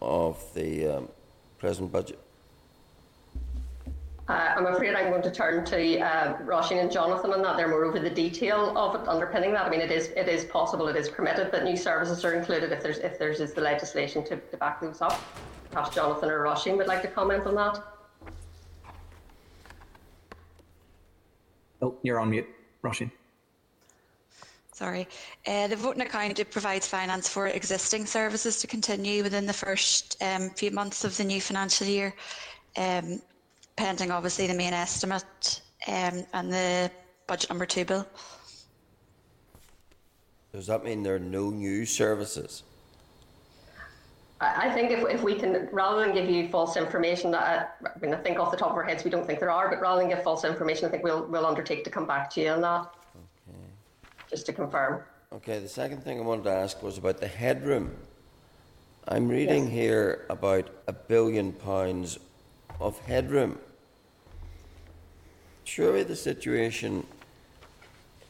of 0.00 0.42
the 0.54 0.86
um, 0.86 1.08
present 1.58 1.90
budget? 1.90 2.21
Uh, 4.32 4.54
I'm 4.56 4.64
afraid 4.64 4.94
I'm 4.94 5.10
going 5.10 5.20
to 5.20 5.30
turn 5.30 5.62
to 5.66 6.00
uh, 6.00 6.38
Roisin 6.38 6.80
and 6.80 6.90
Jonathan 6.90 7.34
on 7.34 7.42
that. 7.42 7.58
They're 7.58 7.68
more 7.68 7.84
over 7.84 7.98
the 7.98 8.08
detail 8.08 8.72
of 8.78 8.94
it 8.94 9.06
underpinning 9.06 9.52
that. 9.52 9.66
I 9.66 9.68
mean, 9.68 9.82
it 9.82 9.90
is 9.90 10.08
it 10.16 10.26
is 10.26 10.46
possible, 10.46 10.88
it 10.88 10.96
is 10.96 11.10
permitted 11.10 11.52
that 11.52 11.64
new 11.64 11.76
services 11.76 12.24
are 12.24 12.32
included 12.32 12.72
if 12.72 12.82
there's 12.82 12.96
if 12.96 13.18
there's 13.18 13.40
is 13.40 13.52
the 13.52 13.60
legislation 13.60 14.24
to, 14.24 14.36
to 14.36 14.56
back 14.56 14.80
those 14.80 15.02
up. 15.02 15.20
Perhaps 15.70 15.94
Jonathan 15.94 16.30
or 16.30 16.42
Roisin 16.44 16.78
would 16.78 16.86
like 16.86 17.02
to 17.02 17.08
comment 17.08 17.46
on 17.46 17.56
that. 17.56 17.84
Oh, 21.82 21.98
you're 22.02 22.18
on 22.18 22.30
mute, 22.30 22.48
Roisin. 22.82 23.10
Sorry. 24.72 25.06
Uh, 25.46 25.66
the 25.66 25.76
voting 25.76 26.00
account 26.00 26.38
it 26.38 26.50
provides 26.50 26.88
finance 26.88 27.28
for 27.28 27.48
existing 27.48 28.06
services 28.06 28.62
to 28.62 28.66
continue 28.66 29.22
within 29.22 29.44
the 29.44 29.52
first 29.52 30.16
um, 30.22 30.48
few 30.48 30.70
months 30.70 31.04
of 31.04 31.14
the 31.18 31.24
new 31.24 31.40
financial 31.40 31.86
year, 31.86 32.14
um, 32.78 33.20
pending 33.82 34.12
obviously 34.12 34.46
the 34.46 34.54
main 34.54 34.72
estimate 34.72 35.60
um, 35.88 36.24
and 36.34 36.52
the 36.52 36.88
budget 37.26 37.50
number 37.50 37.66
two 37.66 37.84
bill. 37.84 38.06
Does 40.52 40.68
that 40.68 40.84
mean 40.84 41.02
there 41.02 41.16
are 41.16 41.18
no 41.18 41.50
new 41.50 41.84
services? 41.84 42.62
I 44.40 44.68
I 44.68 44.70
think 44.70 44.92
if, 44.92 45.00
if 45.16 45.22
we 45.24 45.34
can, 45.34 45.68
rather 45.72 46.04
than 46.04 46.14
give 46.14 46.30
you 46.30 46.48
false 46.48 46.76
information, 46.76 47.32
that 47.32 47.76
I 47.84 47.98
mean, 47.98 48.14
I 48.14 48.18
think 48.18 48.38
off 48.38 48.52
the 48.52 48.56
top 48.56 48.70
of 48.70 48.76
our 48.76 48.84
heads 48.84 49.02
we 49.02 49.10
don't 49.10 49.26
think 49.26 49.40
there 49.40 49.50
are, 49.50 49.68
but 49.68 49.80
rather 49.80 50.00
than 50.00 50.10
give 50.10 50.22
false 50.22 50.44
information, 50.44 50.86
I 50.86 50.88
think 50.88 51.02
we'll 51.02 51.24
we'll 51.26 51.46
undertake 51.46 51.82
to 51.82 51.90
come 51.90 52.06
back 52.06 52.30
to 52.34 52.40
you 52.40 52.50
on 52.50 52.60
that. 52.60 52.82
Okay. 53.50 53.58
Just 54.30 54.46
to 54.46 54.52
confirm. 54.52 55.02
Okay, 55.32 55.58
the 55.58 55.68
second 55.68 56.04
thing 56.04 56.20
I 56.20 56.22
wanted 56.22 56.44
to 56.44 56.50
ask 56.50 56.82
was 56.84 56.98
about 56.98 57.18
the 57.18 57.26
headroom. 57.26 57.96
I'm 59.08 59.26
reading 59.26 59.68
here 59.68 60.26
about 60.30 60.70
a 60.86 60.92
billion 60.92 61.52
pounds 61.52 62.18
of 62.78 62.96
headroom. 63.00 63.58
Surely 65.74 66.02
the 66.02 66.14
situation 66.14 67.06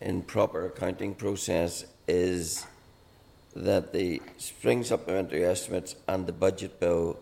in 0.01 0.23
proper 0.23 0.67
accounting 0.67 1.13
process 1.13 1.85
is 2.07 2.65
that 3.57 3.93
the 3.93 4.23
spring 4.39 4.85
supplementary 4.85 5.45
estimates 5.45 5.97
and 6.07 6.25
the 6.25 6.33
budget 6.33 6.79
bill 6.79 7.19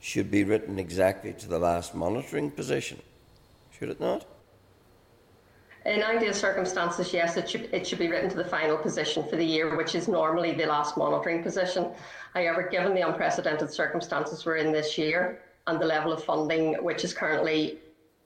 should 0.00 0.32
be 0.32 0.42
written 0.42 0.80
exactly 0.80 1.32
to 1.32 1.46
the 1.46 1.60
last 1.60 1.94
monitoring 1.94 2.50
position, 2.50 2.98
should 3.78 3.90
it 3.90 4.00
not? 4.00 4.26
In 5.86 6.02
ideal 6.02 6.34
circumstances, 6.34 7.12
yes, 7.12 7.36
it 7.36 7.48
should, 7.48 7.72
it 7.72 7.86
should 7.86 8.00
be 8.00 8.08
written 8.08 8.30
to 8.30 8.36
the 8.36 8.44
final 8.56 8.76
position 8.76 9.22
for 9.28 9.36
the 9.36 9.46
year, 9.46 9.76
which 9.76 9.94
is 9.94 10.08
normally 10.08 10.54
the 10.54 10.66
last 10.66 10.96
monitoring 10.96 11.40
position. 11.40 11.86
However, 12.34 12.68
given 12.68 12.94
the 12.94 13.02
unprecedented 13.02 13.72
circumstances 13.72 14.44
we're 14.44 14.56
in 14.56 14.72
this 14.72 14.98
year 14.98 15.40
and 15.68 15.80
the 15.80 15.86
level 15.86 16.12
of 16.12 16.24
funding 16.24 16.82
which 16.82 17.04
is 17.04 17.14
currently 17.14 17.78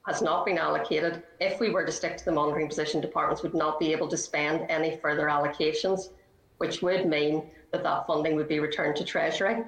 has 0.07 0.21
not 0.21 0.45
been 0.45 0.59
allocated, 0.59 1.23
if 1.41 1.59
we 1.61 1.71
were 1.71 1.85
to 1.85 1.93
stick 1.93 2.17
to 2.19 2.25
the 2.25 2.33
monitoring 2.33 2.69
position, 2.69 3.01
departments 3.01 3.43
would 3.43 3.55
not 3.55 3.81
be 3.81 3.93
able 3.93 4.09
to 4.09 4.17
spend 4.17 4.67
any 4.69 4.97
further 4.99 5.27
allocations, 5.27 6.11
which 6.59 6.83
would 6.83 7.07
mean 7.07 7.51
that 7.73 7.83
that 7.83 8.07
funding 8.07 8.37
would 8.37 8.49
be 8.49 8.61
returned 8.61 8.97
to 8.97 9.05
Treasury. 9.05 9.65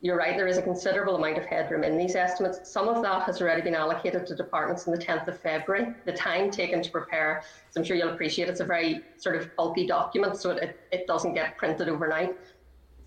You're 0.00 0.18
right, 0.18 0.36
there 0.36 0.48
is 0.48 0.58
a 0.58 0.62
considerable 0.62 1.16
amount 1.16 1.38
of 1.38 1.46
headroom 1.46 1.82
in 1.82 1.96
these 1.96 2.14
estimates. 2.14 2.70
Some 2.70 2.88
of 2.88 3.02
that 3.02 3.22
has 3.22 3.40
already 3.40 3.62
been 3.62 3.74
allocated 3.74 4.26
to 4.26 4.34
departments 4.34 4.86
on 4.86 4.94
the 4.94 5.02
10th 5.02 5.28
of 5.28 5.40
February. 5.40 5.94
The 6.04 6.12
time 6.12 6.50
taken 6.50 6.82
to 6.82 6.90
prepare, 6.90 7.42
as 7.70 7.76
I'm 7.76 7.84
sure 7.84 7.96
you'll 7.96 8.10
appreciate, 8.10 8.48
it's 8.48 8.60
a 8.60 8.66
very 8.66 9.00
sort 9.16 9.36
of 9.36 9.54
bulky 9.56 9.86
document, 9.86 10.36
so 10.36 10.50
it, 10.50 10.78
it 10.92 11.06
doesn't 11.06 11.32
get 11.32 11.56
printed 11.56 11.88
overnight. 11.88 12.36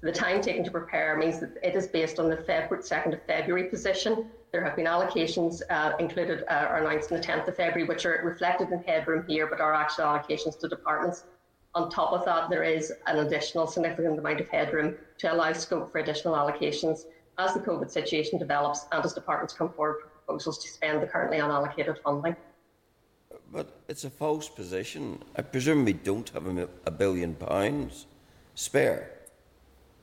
The 0.01 0.11
time 0.11 0.41
taken 0.41 0.63
to 0.63 0.69
prepare 0.69 1.17
means 1.17 1.39
that 1.39 1.57
it 1.63 1.75
is 1.75 1.87
based 1.87 2.19
on 2.19 2.29
the 2.29 2.37
Feb- 2.37 2.69
2nd 2.69 3.13
of 3.13 3.23
February 3.23 3.63
position. 3.63 4.29
There 4.51 4.63
have 4.63 4.75
been 4.75 4.85
allocations 4.85 5.61
uh, 5.71 5.93
included 5.99 6.43
uh, 6.47 6.67
or 6.69 6.77
announced 6.77 7.11
on 7.11 7.19
the 7.19 7.23
10th 7.23 7.47
of 7.47 7.55
February, 7.55 7.85
which 7.85 8.05
are 8.05 8.21
reflected 8.23 8.69
in 8.69 8.83
headroom 8.83 9.25
here, 9.27 9.47
but 9.47 9.59
are 9.59 9.73
actual 9.73 10.05
allocations 10.05 10.59
to 10.59 10.67
departments. 10.67 11.23
On 11.73 11.89
top 11.89 12.13
of 12.13 12.23
that, 12.25 12.49
there 12.49 12.63
is 12.63 12.93
an 13.07 13.19
additional 13.19 13.65
significant 13.65 14.19
amount 14.19 14.39
of 14.39 14.47
headroom 14.49 14.95
to 15.17 15.33
allow 15.33 15.51
scope 15.53 15.91
for 15.91 15.97
additional 15.97 16.35
allocations 16.35 17.05
as 17.39 17.53
the 17.53 17.59
COVID 17.59 17.89
situation 17.89 18.39
develops 18.39 18.85
and 18.91 19.03
as 19.03 19.13
departments 19.13 19.53
come 19.53 19.69
forward 19.73 19.97
with 20.03 20.13
proposals 20.13 20.63
to 20.63 20.69
spend 20.69 21.01
the 21.01 21.07
currently 21.07 21.37
unallocated 21.37 22.01
funding. 22.03 22.35
But 23.51 23.79
it's 23.87 24.03
a 24.03 24.09
false 24.09 24.47
position. 24.47 25.23
I 25.35 25.41
presume 25.41 25.85
we 25.85 25.93
don't 25.93 26.29
have 26.29 26.45
a, 26.47 26.69
a 26.85 26.91
billion 26.91 27.33
pounds 27.35 28.05
spare. 28.55 29.16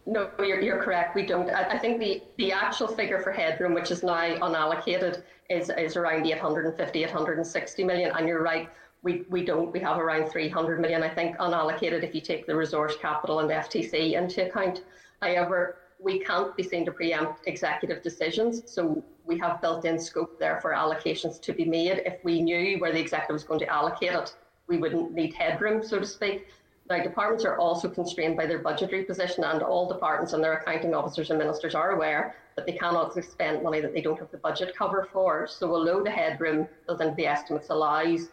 No, 0.07 0.31
you're, 0.39 0.61
you're 0.61 0.83
correct. 0.83 1.15
We 1.15 1.25
don't. 1.25 1.49
I, 1.51 1.71
I 1.71 1.79
think 1.79 1.99
the, 1.99 2.23
the 2.37 2.53
actual 2.53 2.89
figure 2.89 3.21
for 3.21 3.33
headroom, 3.33 3.73
which 3.73 3.91
is 3.91 4.03
now 4.03 4.37
unallocated, 4.37 5.23
is, 5.49 5.71
is 5.71 5.97
around 5.97 6.27
850, 6.27 7.05
860 7.05 7.85
million. 7.85 8.13
And 8.15 8.29
you're 8.29 8.43
right, 8.43 8.69
we, 9.03 9.25
we 9.31 9.45
don't. 9.45 9.73
We 9.73 9.81
have 9.81 9.99
around 9.99 10.29
300 10.29 10.81
million, 10.81 11.03
I 11.03 11.09
think, 11.09 11.39
unallocated 11.39 12.03
if 12.03 12.15
you 12.15 12.21
take 12.21 12.47
the 12.47 12.55
resource 12.55 12.97
capital 13.01 13.41
and 13.41 13.51
FTC 13.51 14.13
into 14.15 14.47
account. 14.47 14.83
However, 15.23 15.77
we 15.99 16.19
can't 16.19 16.55
be 16.55 16.63
seen 16.63 16.85
to 16.85 16.93
preempt 16.93 17.47
executive 17.47 18.03
decisions. 18.03 18.63
So 18.67 19.03
we 19.25 19.39
have 19.39 19.63
built 19.63 19.87
in 19.87 19.99
scope 19.99 20.39
there 20.39 20.61
for 20.61 20.73
allocations 20.73 21.41
to 21.41 21.53
be 21.55 21.65
made. 21.65 22.03
If 22.05 22.23
we 22.25 22.43
knew 22.43 22.79
where 22.79 22.93
the 22.93 23.01
executive 23.01 23.35
was 23.35 23.45
going 23.45 23.61
to 23.61 23.69
allocate 23.69 24.13
it, 24.13 24.35
we 24.67 24.77
wouldn't 24.77 25.13
need 25.13 25.33
headroom, 25.33 25.83
so 25.83 25.99
to 25.99 26.07
speak. 26.07 26.47
Now, 26.91 27.03
departments 27.03 27.47
are 27.47 27.59
also 27.59 27.89
constrained 27.89 28.37
by 28.37 28.47
their 28.47 28.59
budgetary 28.59 29.05
position, 29.05 29.43
and 29.45 29.63
all 29.63 29.89
departments 29.89 30.35
and 30.35 30.45
their 30.45 30.55
accounting 30.55 30.95
officers 30.95 31.31
and 31.31 31.39
ministers 31.39 31.75
are 31.75 31.93
aware 31.93 32.37
that 32.57 32.67
they 32.67 32.73
cannot 32.73 33.15
spend 33.25 33.63
money 33.63 33.81
that 33.81 33.95
they 33.95 34.03
don't 34.03 34.19
have 34.19 34.31
the 34.31 34.37
budget 34.37 34.77
cover 34.77 35.09
for. 35.11 35.47
So, 35.47 35.75
although 35.75 36.05
the 36.05 36.11
headroom 36.11 36.69
within 36.87 37.15
the 37.15 37.27
estimates 37.27 37.71
allows 37.71 38.29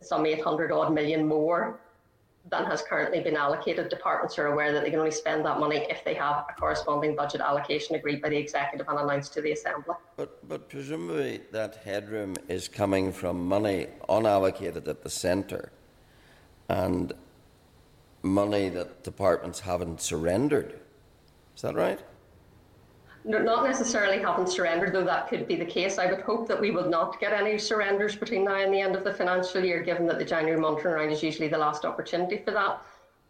some 0.00 0.24
800 0.24 0.72
odd 0.72 0.94
million 0.94 1.26
more 1.26 1.78
than 2.50 2.64
has 2.64 2.82
currently 2.82 3.20
been 3.20 3.36
allocated, 3.36 3.90
departments 3.90 4.38
are 4.38 4.46
aware 4.46 4.72
that 4.72 4.82
they 4.82 4.90
can 4.90 4.98
only 4.98 5.10
spend 5.10 5.44
that 5.44 5.60
money 5.60 5.86
if 5.90 6.04
they 6.04 6.14
have 6.14 6.44
a 6.48 6.52
corresponding 6.58 7.14
budget 7.14 7.42
allocation 7.42 7.96
agreed 7.96 8.20
by 8.22 8.30
the 8.30 8.36
executive 8.36 8.88
and 8.88 8.98
announced 8.98 9.34
to 9.34 9.42
the 9.42 9.52
assembly. 9.52 9.94
But, 10.16 10.46
but 10.48 10.68
presumably 10.70 11.42
that 11.52 11.76
headroom 11.76 12.36
is 12.48 12.66
coming 12.68 13.12
from 13.12 13.46
money 13.46 13.88
unallocated 14.08 14.88
at 14.88 15.02
the 15.02 15.10
centre 15.10 15.70
and 16.68 17.12
money 18.24 18.68
that 18.70 19.04
departments 19.04 19.60
haven't 19.60 20.00
surrendered. 20.00 20.80
Is 21.54 21.62
that 21.62 21.74
right? 21.74 22.00
No, 23.26 23.38
not 23.38 23.64
necessarily 23.64 24.18
haven't 24.18 24.48
surrendered, 24.48 24.92
though 24.92 25.04
that 25.04 25.28
could 25.28 25.46
be 25.46 25.56
the 25.56 25.64
case. 25.64 25.98
I 25.98 26.06
would 26.06 26.20
hope 26.22 26.48
that 26.48 26.60
we 26.60 26.70
will 26.70 26.88
not 26.88 27.20
get 27.20 27.32
any 27.32 27.58
surrenders 27.58 28.16
between 28.16 28.44
now 28.44 28.56
and 28.56 28.72
the 28.72 28.80
end 28.80 28.96
of 28.96 29.04
the 29.04 29.14
financial 29.14 29.64
year, 29.64 29.82
given 29.82 30.06
that 30.06 30.18
the 30.18 30.24
January 30.24 30.60
monitoring 30.60 30.94
round 30.94 31.12
is 31.12 31.22
usually 31.22 31.48
the 31.48 31.58
last 31.58 31.84
opportunity 31.84 32.38
for 32.38 32.50
that. 32.50 32.82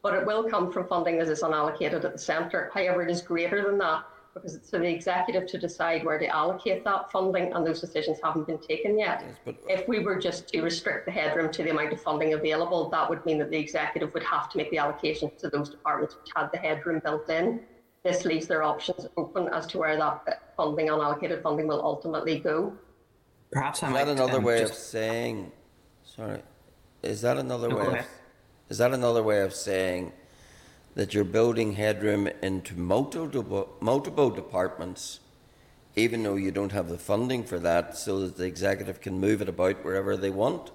But 0.02 0.14
it 0.14 0.26
will 0.26 0.48
come 0.48 0.72
from 0.72 0.86
funding 0.86 1.18
that 1.18 1.28
is 1.28 1.42
unallocated 1.42 2.04
at 2.04 2.12
the 2.12 2.18
centre. 2.18 2.70
However, 2.74 3.02
it 3.02 3.10
is 3.10 3.22
greater 3.22 3.62
than 3.62 3.78
that 3.78 4.04
because 4.34 4.54
it's 4.54 4.68
for 4.68 4.78
the 4.78 4.88
executive 4.88 5.46
to 5.46 5.58
decide 5.58 6.04
where 6.04 6.18
to 6.18 6.26
allocate 6.26 6.84
that 6.84 7.10
funding, 7.10 7.52
and 7.52 7.64
those 7.64 7.80
decisions 7.80 8.18
haven't 8.22 8.46
been 8.46 8.58
taken 8.58 8.98
yet. 8.98 9.24
Yes, 9.24 9.36
but 9.44 9.56
If 9.68 9.88
we 9.88 10.00
were 10.00 10.18
just 10.18 10.48
to 10.48 10.60
restrict 10.60 11.06
the 11.06 11.12
headroom 11.12 11.52
to 11.52 11.62
the 11.62 11.70
amount 11.70 11.92
of 11.92 12.02
funding 12.02 12.34
available, 12.34 12.90
that 12.90 13.08
would 13.08 13.24
mean 13.24 13.38
that 13.38 13.50
the 13.50 13.56
executive 13.56 14.12
would 14.12 14.24
have 14.24 14.50
to 14.50 14.58
make 14.58 14.70
the 14.70 14.76
allocations 14.78 15.38
to 15.38 15.48
those 15.48 15.70
departments 15.70 16.16
which 16.16 16.30
had 16.34 16.50
the 16.52 16.58
headroom 16.58 17.00
built 17.04 17.30
in. 17.30 17.60
This 18.02 18.24
leaves 18.24 18.46
their 18.46 18.62
options 18.62 19.06
open 19.16 19.48
as 19.48 19.66
to 19.68 19.78
where 19.78 19.96
that 19.96 20.52
funding, 20.56 20.88
unallocated 20.88 21.42
funding, 21.42 21.68
will 21.68 21.82
ultimately 21.82 22.38
go. 22.38 22.76
Perhaps 23.52 23.82
I 23.82 23.88
is 23.88 23.94
that 23.94 24.08
another 24.08 24.38
um, 24.38 24.44
way 24.44 24.62
of 24.62 24.74
saying? 24.74 25.52
Sorry, 26.02 26.42
is 27.02 27.22
that 27.22 27.38
another 27.38 27.68
No, 27.68 27.76
way? 27.76 27.98
Of, 28.00 28.06
is 28.68 28.78
that 28.78 28.92
another 28.92 29.22
way 29.22 29.40
of 29.40 29.54
saying 29.54 30.12
that 30.94 31.12
you're 31.12 31.24
building 31.24 31.72
headroom 31.74 32.28
into 32.42 32.78
multiple, 32.78 33.68
multiple 33.80 34.30
departments, 34.30 35.20
even 35.96 36.22
though 36.22 36.36
you 36.36 36.50
don't 36.50 36.72
have 36.72 36.88
the 36.88 36.98
funding 36.98 37.44
for 37.44 37.58
that, 37.58 37.96
so 37.96 38.20
that 38.20 38.36
the 38.36 38.46
executive 38.46 39.00
can 39.00 39.18
move 39.18 39.42
it 39.42 39.48
about 39.48 39.84
wherever 39.84 40.16
they 40.16 40.30
want? 40.30 40.70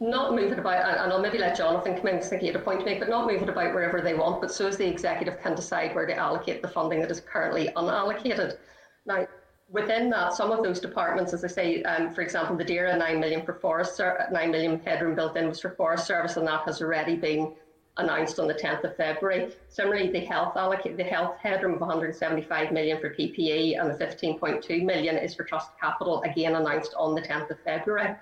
Not 0.00 0.34
move 0.34 0.52
it 0.52 0.58
about, 0.58 0.84
and 0.84 1.12
I'll 1.12 1.20
maybe 1.20 1.38
let 1.38 1.56
Jonathan 1.56 1.96
come 1.96 2.08
in 2.08 2.16
because 2.16 2.26
I 2.26 2.30
think 2.30 2.42
he 2.42 2.48
had 2.48 2.56
a 2.56 2.60
point 2.60 2.80
to 2.80 2.84
make, 2.84 2.98
but 2.98 3.08
not 3.08 3.26
move 3.26 3.42
it 3.42 3.48
about 3.48 3.74
wherever 3.74 4.00
they 4.00 4.14
want, 4.14 4.40
but 4.40 4.52
so 4.52 4.66
as 4.66 4.76
the 4.76 4.86
executive 4.86 5.40
can 5.40 5.54
decide 5.54 5.94
where 5.94 6.06
to 6.06 6.16
allocate 6.16 6.62
the 6.62 6.68
funding 6.68 7.00
that 7.00 7.10
is 7.10 7.20
currently 7.20 7.70
unallocated. 7.76 8.58
Now, 9.06 9.26
within 9.68 10.10
that, 10.10 10.34
some 10.34 10.50
of 10.50 10.62
those 10.62 10.80
departments, 10.80 11.32
as 11.32 11.44
I 11.44 11.48
say, 11.48 11.82
um, 11.84 12.12
for 12.12 12.22
example, 12.22 12.56
the 12.56 12.64
DAERA 12.64 12.98
9 12.98 13.20
million 13.20 13.44
for 13.44 13.54
forest, 13.54 14.00
9 14.00 14.50
million 14.50 14.80
headroom 14.80 15.14
built 15.14 15.36
in 15.36 15.48
was 15.48 15.60
for 15.60 15.70
forest 15.70 16.06
service, 16.06 16.36
and 16.36 16.46
that 16.46 16.62
has 16.62 16.82
already 16.82 17.16
been 17.16 17.54
announced 17.96 18.38
on 18.38 18.48
the 18.48 18.54
10th 18.54 18.84
of 18.84 18.96
February. 18.96 19.52
Similarly, 19.68 20.10
the 20.10 20.20
health 20.20 20.56
allocate 20.56 20.96
the 20.96 21.04
health 21.04 21.36
headroom 21.40 21.74
of 21.74 21.80
175 21.80 22.72
million 22.72 23.00
for 23.00 23.14
PPE 23.14 23.80
and 23.80 23.90
the 23.90 24.04
15.2 24.04 24.84
million 24.84 25.16
is 25.16 25.34
for 25.34 25.44
trust 25.44 25.70
capital, 25.80 26.22
again 26.22 26.56
announced 26.56 26.94
on 26.98 27.14
the 27.14 27.22
10th 27.22 27.50
of 27.50 27.60
February. 27.60 28.16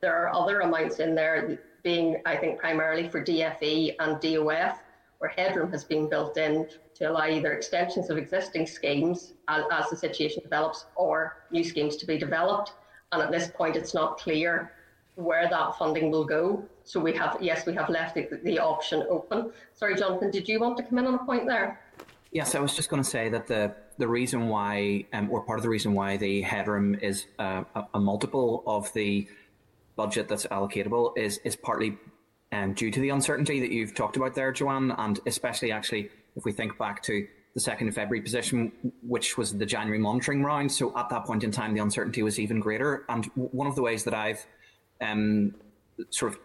There 0.00 0.16
are 0.16 0.34
other 0.34 0.60
amounts 0.60 1.00
in 1.00 1.14
there 1.14 1.58
being, 1.82 2.22
I 2.24 2.36
think, 2.36 2.58
primarily 2.58 3.08
for 3.08 3.22
DFE 3.22 3.96
and 3.98 4.20
DOF, 4.20 4.80
where 5.18 5.30
headroom 5.30 5.70
has 5.70 5.84
been 5.84 6.08
built 6.08 6.38
in 6.38 6.66
to 6.94 7.10
allow 7.10 7.26
either 7.26 7.52
extensions 7.52 8.08
of 8.08 8.16
existing 8.16 8.66
schemes 8.66 9.34
as, 9.48 9.64
as 9.70 9.90
the 9.90 9.96
situation 9.96 10.42
develops 10.42 10.86
or 10.96 11.36
new 11.50 11.62
schemes 11.62 11.96
to 11.96 12.06
be 12.06 12.16
developed. 12.16 12.72
And 13.12 13.20
at 13.20 13.30
this 13.30 13.48
point, 13.48 13.76
it's 13.76 13.92
not 13.92 14.18
clear 14.18 14.72
where 15.20 15.48
that 15.48 15.76
funding 15.78 16.10
will 16.10 16.24
go. 16.24 16.64
So 16.84 17.00
we 17.00 17.12
have, 17.14 17.36
yes, 17.40 17.66
we 17.66 17.74
have 17.74 17.88
left 17.88 18.14
the, 18.14 18.40
the 18.44 18.58
option 18.58 19.04
open. 19.08 19.52
Sorry, 19.74 19.94
Jonathan, 19.94 20.30
did 20.30 20.48
you 20.48 20.60
want 20.60 20.76
to 20.78 20.82
come 20.82 20.98
in 20.98 21.06
on 21.06 21.14
a 21.14 21.24
point 21.24 21.46
there? 21.46 21.80
Yes, 22.32 22.54
I 22.54 22.60
was 22.60 22.74
just 22.74 22.88
going 22.90 23.02
to 23.02 23.08
say 23.08 23.28
that 23.28 23.46
the 23.46 23.74
the 23.98 24.08
reason 24.08 24.48
why, 24.48 25.04
um, 25.12 25.30
or 25.30 25.42
part 25.42 25.58
of 25.58 25.62
the 25.62 25.68
reason 25.68 25.92
why 25.92 26.16
the 26.16 26.40
headroom 26.40 26.94
is 26.94 27.26
uh, 27.38 27.64
a, 27.74 27.84
a 27.94 28.00
multiple 28.00 28.62
of 28.66 28.90
the 28.94 29.28
budget 29.96 30.28
that's 30.28 30.46
allocatable 30.46 31.12
is 31.18 31.38
is 31.44 31.56
partly 31.56 31.98
um, 32.52 32.72
due 32.72 32.90
to 32.90 33.00
the 33.00 33.10
uncertainty 33.10 33.60
that 33.60 33.70
you've 33.70 33.94
talked 33.94 34.16
about 34.16 34.34
there, 34.34 34.52
Joanne, 34.52 34.92
and 34.92 35.20
especially 35.26 35.72
actually 35.72 36.08
if 36.36 36.44
we 36.44 36.52
think 36.52 36.78
back 36.78 37.02
to 37.02 37.26
the 37.54 37.60
2nd 37.60 37.88
of 37.88 37.94
February 37.94 38.22
position, 38.22 38.72
which 39.02 39.36
was 39.36 39.56
the 39.56 39.66
January 39.66 39.98
monitoring 39.98 40.44
round. 40.44 40.70
So 40.70 40.96
at 40.96 41.08
that 41.08 41.24
point 41.24 41.42
in 41.42 41.50
time, 41.50 41.74
the 41.74 41.80
uncertainty 41.80 42.22
was 42.22 42.38
even 42.38 42.60
greater. 42.60 43.04
And 43.08 43.26
one 43.34 43.66
of 43.66 43.74
the 43.74 43.82
ways 43.82 44.04
that 44.04 44.14
I've 44.14 44.46
um, 45.00 45.54
sort 46.10 46.32
of 46.32 46.38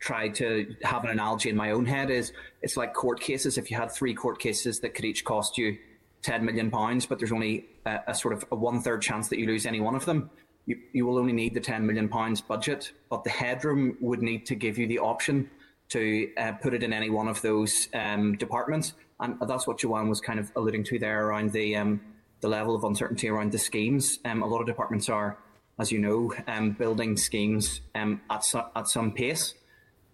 try 0.00 0.28
to 0.28 0.74
have 0.82 1.04
an 1.04 1.10
analogy 1.10 1.48
in 1.50 1.56
my 1.56 1.72
own 1.72 1.84
head 1.84 2.10
is 2.10 2.32
it's 2.62 2.76
like 2.76 2.94
court 2.94 3.20
cases. 3.20 3.58
If 3.58 3.70
you 3.70 3.76
had 3.76 3.90
three 3.90 4.14
court 4.14 4.38
cases 4.38 4.80
that 4.80 4.94
could 4.94 5.04
each 5.04 5.24
cost 5.24 5.58
you 5.58 5.76
10 6.22 6.44
million 6.44 6.70
pounds, 6.70 7.06
but 7.06 7.18
there's 7.18 7.32
only 7.32 7.66
a, 7.86 8.00
a 8.08 8.14
sort 8.14 8.34
of 8.34 8.44
a 8.52 8.56
one 8.56 8.80
third 8.80 9.02
chance 9.02 9.28
that 9.28 9.38
you 9.38 9.46
lose 9.46 9.66
any 9.66 9.80
one 9.80 9.94
of 9.94 10.04
them, 10.04 10.30
you, 10.66 10.78
you 10.92 11.06
will 11.06 11.18
only 11.18 11.32
need 11.32 11.54
the 11.54 11.60
10 11.60 11.86
million 11.86 12.08
pounds 12.08 12.40
budget, 12.40 12.92
but 13.08 13.24
the 13.24 13.30
headroom 13.30 13.96
would 14.00 14.22
need 14.22 14.46
to 14.46 14.54
give 14.54 14.78
you 14.78 14.86
the 14.86 14.98
option 14.98 15.50
to 15.88 16.30
uh, 16.36 16.52
put 16.52 16.74
it 16.74 16.82
in 16.82 16.92
any 16.92 17.10
one 17.10 17.28
of 17.28 17.40
those 17.42 17.88
um, 17.94 18.36
departments. 18.36 18.92
And 19.20 19.36
that's 19.48 19.66
what 19.66 19.78
Joanne 19.78 20.08
was 20.08 20.20
kind 20.20 20.38
of 20.38 20.52
alluding 20.54 20.84
to 20.84 20.98
there 20.98 21.26
around 21.26 21.52
the 21.52 21.76
um, 21.76 22.00
the 22.40 22.48
level 22.48 22.74
of 22.74 22.84
uncertainty 22.84 23.28
around 23.28 23.50
the 23.50 23.58
schemes. 23.58 24.18
Um, 24.24 24.42
a 24.42 24.46
lot 24.46 24.60
of 24.60 24.66
departments 24.66 25.08
are, 25.08 25.38
as 25.78 25.92
you 25.92 25.98
know, 25.98 26.32
um, 26.46 26.72
building 26.72 27.16
schemes 27.16 27.80
um, 27.94 28.20
at, 28.30 28.44
su- 28.44 28.62
at 28.74 28.88
some 28.88 29.12
pace. 29.12 29.54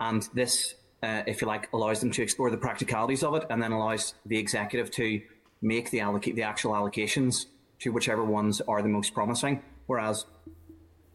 And 0.00 0.28
this, 0.34 0.74
uh, 1.02 1.22
if 1.26 1.40
you 1.40 1.46
like, 1.46 1.68
allows 1.72 2.00
them 2.00 2.10
to 2.12 2.22
explore 2.22 2.50
the 2.50 2.56
practicalities 2.56 3.22
of 3.22 3.34
it 3.34 3.44
and 3.50 3.62
then 3.62 3.72
allows 3.72 4.14
the 4.26 4.38
executive 4.38 4.90
to 4.92 5.20
make 5.62 5.90
the, 5.90 6.00
allocate, 6.00 6.36
the 6.36 6.42
actual 6.42 6.72
allocations 6.72 7.46
to 7.80 7.90
whichever 7.90 8.24
ones 8.24 8.60
are 8.62 8.82
the 8.82 8.88
most 8.88 9.14
promising. 9.14 9.62
Whereas 9.86 10.26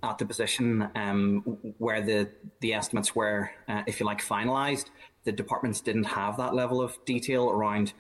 at 0.01 0.17
the 0.17 0.25
position 0.25 0.89
um, 0.95 1.41
where 1.77 2.01
the, 2.01 2.29
the 2.61 2.73
estimates 2.73 3.15
were, 3.15 3.51
uh, 3.67 3.83
if 3.85 3.99
you 3.99 4.05
like, 4.05 4.23
finalised, 4.23 4.85
the 5.25 5.31
departments 5.31 5.81
didn't 5.81 6.05
have 6.05 6.37
that 6.37 6.55
level 6.55 6.81
of 6.81 6.97
detail 7.05 7.49
around 7.49 7.93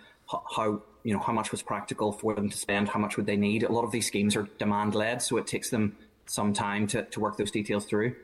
how 0.55 0.81
you 1.03 1.13
know 1.13 1.19
how 1.19 1.33
much 1.33 1.51
was 1.51 1.61
practical 1.61 2.11
for 2.11 2.35
them 2.35 2.49
to 2.49 2.57
spend, 2.57 2.87
how 2.87 2.99
much 2.99 3.17
would 3.17 3.25
they 3.25 3.37
need. 3.37 3.63
A 3.63 3.71
lot 3.71 3.83
of 3.83 3.91
these 3.91 4.05
schemes 4.05 4.35
are 4.35 4.47
demand 4.57 4.95
led, 4.95 5.21
so 5.21 5.37
it 5.37 5.47
takes 5.47 5.69
them 5.69 5.97
some 6.29 6.53
time 6.53 6.85
to, 6.87 7.03
to 7.03 7.19
work 7.19 7.37
those 7.37 7.51
details 7.51 7.85
through. 7.85 8.15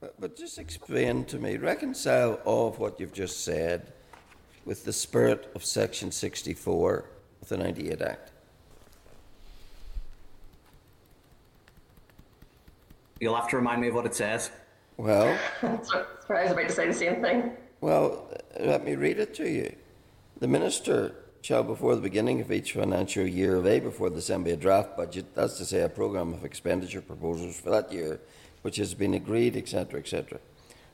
But, 0.00 0.20
but 0.20 0.36
just 0.36 0.58
explain 0.58 1.24
to 1.26 1.38
me, 1.38 1.56
reconcile 1.56 2.34
all 2.44 2.68
of 2.68 2.78
what 2.78 3.00
you've 3.00 3.14
just 3.14 3.42
said 3.42 3.92
with 4.66 4.84
the 4.84 4.92
spirit 4.92 5.50
of 5.54 5.64
Section 5.64 6.12
64 6.12 7.04
of 7.40 7.48
the 7.48 7.56
98 7.56 8.02
Act. 8.02 8.30
You'll 13.20 13.34
have 13.34 13.48
to 13.48 13.56
remind 13.56 13.80
me 13.80 13.88
of 13.88 13.94
what 13.94 14.04
it 14.04 14.14
says. 14.14 14.50
Well, 14.98 15.38
Sorry, 15.60 16.04
I 16.28 16.42
was 16.42 16.52
about 16.52 16.68
to 16.68 16.72
say 16.72 16.86
the 16.86 16.92
same 16.92 17.22
thing. 17.22 17.52
Well, 17.80 18.30
let 18.60 18.84
me 18.84 18.94
read 18.94 19.18
it 19.18 19.34
to 19.36 19.48
you. 19.48 19.74
The 20.40 20.48
Minister 20.48 21.14
shall, 21.44 21.62
before 21.62 21.94
the 21.94 22.00
beginning 22.00 22.40
of 22.40 22.50
each 22.50 22.72
financial 22.72 23.26
year, 23.26 23.58
lay 23.58 23.78
before 23.78 24.08
the 24.08 24.16
Assembly 24.16 24.52
a 24.52 24.56
draft 24.56 24.96
budget, 24.96 25.34
that's 25.34 25.58
to 25.58 25.66
say, 25.66 25.82
a 25.82 25.88
programme 25.90 26.32
of 26.32 26.42
expenditure 26.42 27.02
proposals 27.02 27.60
for 27.60 27.68
that 27.68 27.92
year, 27.92 28.18
which 28.62 28.76
has 28.76 28.94
been 28.94 29.12
agreed, 29.12 29.54
etc., 29.54 30.00
etc. 30.00 30.38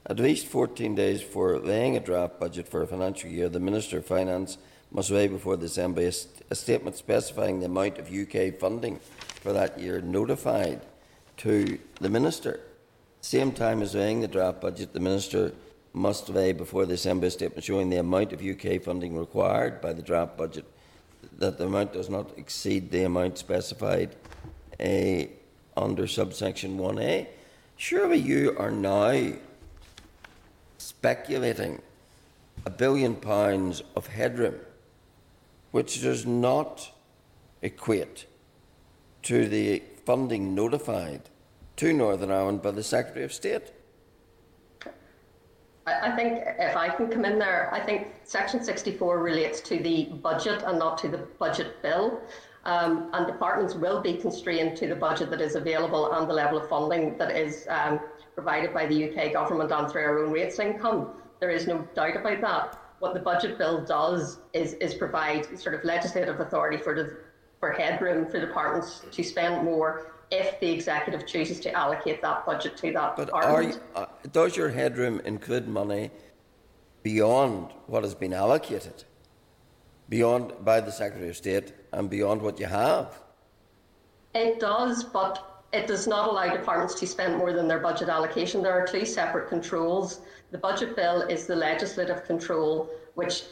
At 0.07 0.19
least 0.19 0.49
14 0.49 0.97
days 0.97 1.23
for 1.23 1.61
laying 1.61 1.97
a 1.97 2.01
draft 2.01 2.41
budget 2.41 2.67
for 2.67 2.83
a 2.83 2.87
financial 2.89 3.31
year, 3.31 3.49
the 3.49 3.61
Minister 3.61 3.99
of 3.99 4.07
Finance 4.07 4.59
must 4.91 5.13
lay 5.13 5.29
before 5.29 5.57
the 5.57 5.67
Assembly 5.67 6.07
a, 6.07 6.13
st- 6.13 6.45
a 6.51 6.57
statement 6.57 6.97
specifying 6.97 7.61
the 7.61 7.67
amount 7.67 7.99
of 7.99 8.13
UK 8.13 8.59
funding 8.59 8.99
for 9.41 9.53
that 9.53 9.79
year 9.79 10.01
notified 10.01 10.81
to 11.37 11.79
the 12.01 12.11
Minister. 12.11 12.59
Same 13.21 13.53
time 13.53 13.83
as 13.83 13.95
laying 13.95 14.21
the 14.21 14.27
draft 14.27 14.61
budget, 14.61 14.95
the 14.95 14.99
Minister 14.99 15.53
must 15.93 16.29
lay 16.29 16.53
before 16.53 16.87
the 16.87 16.95
Assembly 16.95 17.29
a 17.29 17.31
statement 17.31 17.65
showing 17.65 17.91
the 17.91 17.97
amount 17.97 18.33
of 18.33 18.43
UK 18.43 18.81
funding 18.81 19.17
required 19.17 19.81
by 19.81 19.93
the 19.93 20.03
draft 20.03 20.37
budget, 20.37 20.65
that 21.39 21.59
the 21.59 21.67
amount 21.67 21.93
does 21.93 22.09
not 22.09 22.31
exceed 22.39 22.91
the 22.91 23.03
amount 23.05 23.39
specified 23.39 24.15
uh, 24.79 25.23
under 25.77 26.07
subsection 26.07 26.79
1A. 26.79 27.27
Surely 27.77 28.19
you 28.19 28.57
are 28.59 28.71
now 28.71 29.33
speculating 30.79 31.81
a 32.67 32.71
billion 32.71 33.15
pounds 33.15 33.83
of 33.97 34.07
headroom, 34.07 34.57
which 35.71 36.03
does 36.03 36.27
not 36.27 36.91
equate 37.63 38.27
to 39.23 39.49
the 39.49 39.83
funding 40.05 40.55
notified 40.55 41.23
to 41.77 41.93
Northern 41.93 42.31
Ireland 42.31 42.63
by 42.63 42.71
the 42.71 42.83
Secretary 42.83 43.25
of 43.25 43.33
State. 43.33 43.73
I 46.03 46.11
think 46.11 46.43
if 46.59 46.77
I 46.77 46.89
can 46.89 47.09
come 47.09 47.25
in 47.25 47.39
there, 47.39 47.73
I 47.73 47.81
think 47.81 48.09
Section 48.25 48.63
64 48.63 49.19
relates 49.19 49.61
to 49.63 49.79
the 49.79 50.05
budget 50.23 50.63
and 50.67 50.79
not 50.79 50.99
to 50.99 51.09
the 51.09 51.19
budget 51.39 51.83
bill. 51.83 52.21
Um, 52.65 53.09
and 53.15 53.27
departments 53.27 53.75
will 53.75 54.03
be 54.03 54.15
constrained 54.15 54.77
to 54.79 54.87
the 54.87 54.95
budget 54.95 55.31
that 55.31 55.41
is 55.41 55.55
available 55.55 56.13
and 56.13 56.29
the 56.29 56.35
level 56.35 56.59
of 56.59 56.69
funding 56.69 57.17
that 57.17 57.35
is 57.35 57.67
um, 57.71 58.01
provided 58.35 58.75
by 58.75 58.87
the 58.87 59.11
UK 59.11 59.33
government 59.33 59.73
and 59.73 59.91
through 59.91 60.03
our 60.03 60.25
own 60.25 60.33
rates 60.33 60.59
income. 60.59 61.09
There 61.41 61.51
is 61.51 61.67
no 61.67 61.89
doubt 61.95 62.17
about 62.17 62.41
that. 62.43 62.79
What 62.99 63.15
the 63.15 63.21
budget 63.21 63.57
bill 63.57 63.83
does 63.85 64.39
is, 64.53 64.75
is 64.75 64.93
provide 64.95 65.59
sort 65.59 65.75
of 65.75 65.85
legislative 65.85 66.41
authority 66.41 66.77
for, 66.77 66.95
the, 66.95 67.17
for 67.59 67.73
headroom 67.73 68.31
for 68.31 68.39
departments 68.39 69.03
to 69.11 69.23
spend 69.23 69.65
more 69.65 70.13
if 70.31 70.61
the 70.61 70.71
executive 70.71 71.27
chooses 71.27 71.61
to 71.61 71.73
allocate 71.73 72.23
that 72.23 72.47
budget 72.47 72.77
to 72.79 72.93
that 72.93 73.17
But 73.17 73.27
department. 73.27 73.81
are, 73.95 74.03
uh, 74.03 74.07
does 74.33 74.57
your 74.57 74.69
headroom 74.69 75.21
include 75.25 75.67
money 75.67 76.11
beyond 77.03 77.73
what 77.87 78.05
has 78.05 78.15
been 78.15 78.33
allocated, 78.33 79.05
beyond 80.09 80.53
by 80.65 80.81
the 80.81 80.93
Secretary 80.93 81.31
of 81.31 81.37
State, 81.37 81.73
and 81.93 82.09
beyond 82.09 82.43
what 82.43 82.61
you 82.61 82.67
have? 82.67 83.19
It 84.35 84.61
does, 84.61 85.03
but 85.03 85.65
it 85.73 85.89
does 85.89 86.07
not 86.07 86.29
allow 86.29 86.55
departments 86.55 86.95
to 87.01 87.07
spend 87.07 87.37
more 87.37 87.53
than 87.53 87.67
their 87.67 87.81
budget 87.81 88.09
allocation. 88.09 88.63
There 88.63 88.73
are 88.73 88.87
two 88.87 89.05
separate 89.05 89.49
controls. 89.49 90.21
The 90.53 90.59
budget 90.59 90.95
bill 90.95 91.23
is 91.23 91.47
the 91.47 91.57
legislative 91.57 92.25
control, 92.25 92.91
which 93.15 93.45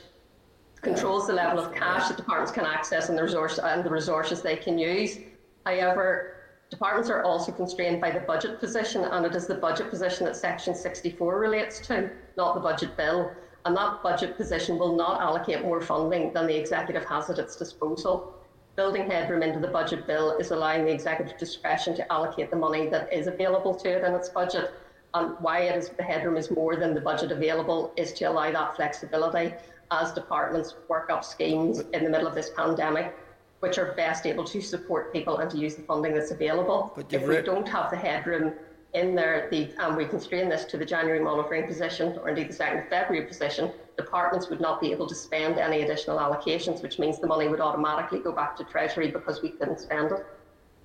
controls 0.80 1.26
the 1.26 1.32
level 1.32 1.58
of 1.58 1.74
cash 1.74 2.06
that 2.06 2.16
departments 2.16 2.52
can 2.52 2.64
access 2.64 3.08
and 3.08 3.18
the, 3.18 3.22
resource, 3.22 3.58
and 3.58 3.82
the 3.82 3.90
resources 3.90 4.42
they 4.42 4.56
can 4.56 4.78
use. 4.78 5.18
However, 5.66 6.37
departments 6.70 7.10
are 7.10 7.22
also 7.22 7.52
constrained 7.52 8.00
by 8.00 8.10
the 8.10 8.20
budget 8.20 8.60
position, 8.60 9.04
and 9.04 9.24
it 9.24 9.34
is 9.34 9.46
the 9.46 9.54
budget 9.54 9.90
position 9.90 10.26
that 10.26 10.36
Section 10.36 10.74
64 10.74 11.38
relates 11.38 11.80
to, 11.80 12.10
not 12.36 12.54
the 12.54 12.60
budget 12.60 12.96
bill. 12.96 13.30
And 13.64 13.76
that 13.76 14.02
budget 14.02 14.36
position 14.36 14.78
will 14.78 14.96
not 14.96 15.20
allocate 15.20 15.62
more 15.62 15.80
funding 15.80 16.32
than 16.32 16.46
the 16.46 16.56
executive 16.56 17.04
has 17.04 17.28
at 17.28 17.38
its 17.38 17.56
disposal. 17.56 18.34
Building 18.76 19.10
headroom 19.10 19.42
into 19.42 19.58
the 19.58 19.68
budget 19.68 20.06
bill 20.06 20.36
is 20.38 20.52
allowing 20.52 20.84
the 20.84 20.92
executive 20.92 21.36
discretion 21.38 21.94
to 21.96 22.12
allocate 22.12 22.50
the 22.50 22.56
money 22.56 22.88
that 22.88 23.12
is 23.12 23.26
available 23.26 23.74
to 23.74 23.88
it 23.90 24.04
in 24.04 24.14
its 24.14 24.28
budget. 24.28 24.72
And 25.14 25.34
why 25.40 25.60
it 25.62 25.76
is 25.76 25.88
the 25.90 26.02
headroom 26.02 26.36
is 26.36 26.50
more 26.50 26.76
than 26.76 26.94
the 26.94 27.00
budget 27.00 27.32
available 27.32 27.92
is 27.96 28.12
to 28.14 28.24
allow 28.26 28.50
that 28.52 28.76
flexibility 28.76 29.54
as 29.90 30.12
departments 30.12 30.74
work 30.88 31.10
up 31.10 31.24
schemes 31.24 31.80
in 31.92 32.04
the 32.04 32.10
middle 32.10 32.26
of 32.26 32.34
this 32.34 32.50
pandemic, 32.56 33.16
which 33.60 33.78
are 33.78 33.92
best 33.94 34.26
able 34.26 34.44
to 34.44 34.60
support 34.60 35.12
people 35.12 35.38
and 35.38 35.50
to 35.50 35.58
use 35.58 35.74
the 35.74 35.82
funding 35.82 36.14
that's 36.14 36.30
available. 36.30 36.92
But 36.94 37.12
if 37.12 37.26
we 37.26 37.40
don't 37.42 37.68
have 37.68 37.90
the 37.90 37.96
headroom 37.96 38.52
in 38.94 39.14
there, 39.14 39.48
the, 39.50 39.70
and 39.78 39.96
we 39.96 40.04
constrain 40.06 40.48
this 40.48 40.64
to 40.66 40.76
the 40.76 40.84
January 40.84 41.20
monitoring 41.20 41.66
position, 41.66 42.18
or 42.22 42.28
indeed 42.28 42.48
the 42.50 42.54
2nd 42.54 42.84
of 42.84 42.88
February 42.88 43.26
position, 43.26 43.70
departments 43.96 44.48
would 44.48 44.60
not 44.60 44.80
be 44.80 44.92
able 44.92 45.06
to 45.06 45.14
spend 45.14 45.58
any 45.58 45.82
additional 45.82 46.18
allocations, 46.18 46.82
which 46.82 46.98
means 46.98 47.18
the 47.18 47.26
money 47.26 47.48
would 47.48 47.60
automatically 47.60 48.20
go 48.20 48.32
back 48.32 48.56
to 48.56 48.64
Treasury 48.64 49.10
because 49.10 49.42
we 49.42 49.50
couldn't 49.50 49.80
spend 49.80 50.12
it. 50.12 50.24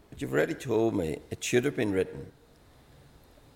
But 0.10 0.22
you've 0.22 0.34
already 0.34 0.56
told 0.56 0.96
me 0.96 1.20
it 1.30 1.44
should 1.44 1.64
have 1.66 1.76
been 1.76 1.92
written 1.94 2.26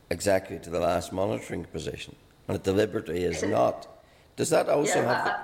exactly 0.09 0.59
to 0.59 0.69
the 0.69 0.79
last 0.79 1.11
monitoring 1.11 1.65
position, 1.65 2.15
and 2.47 2.55
it 2.55 2.63
deliberately 2.63 3.23
is 3.23 3.43
not. 3.43 3.87
Does 4.35 4.51
that 4.51 4.69
also 4.69 4.99
Yeah, 4.99 5.13
have? 5.13 5.27
Uh, 5.27 5.29
the, 5.29 5.37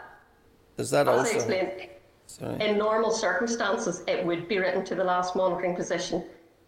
does 0.78 0.91
that 0.91 1.08
As 1.08 1.28
I 1.28 1.34
also? 1.34 1.48
Sorry. 2.26 2.60
in 2.66 2.78
normal 2.78 3.12
circumstances, 3.12 4.04
it 4.08 4.26
would 4.26 4.48
be 4.48 4.58
written 4.58 4.84
to 4.86 4.95
the 4.95 5.04
last 5.04 5.36
monitoring 5.36 5.76
position. 5.76 6.24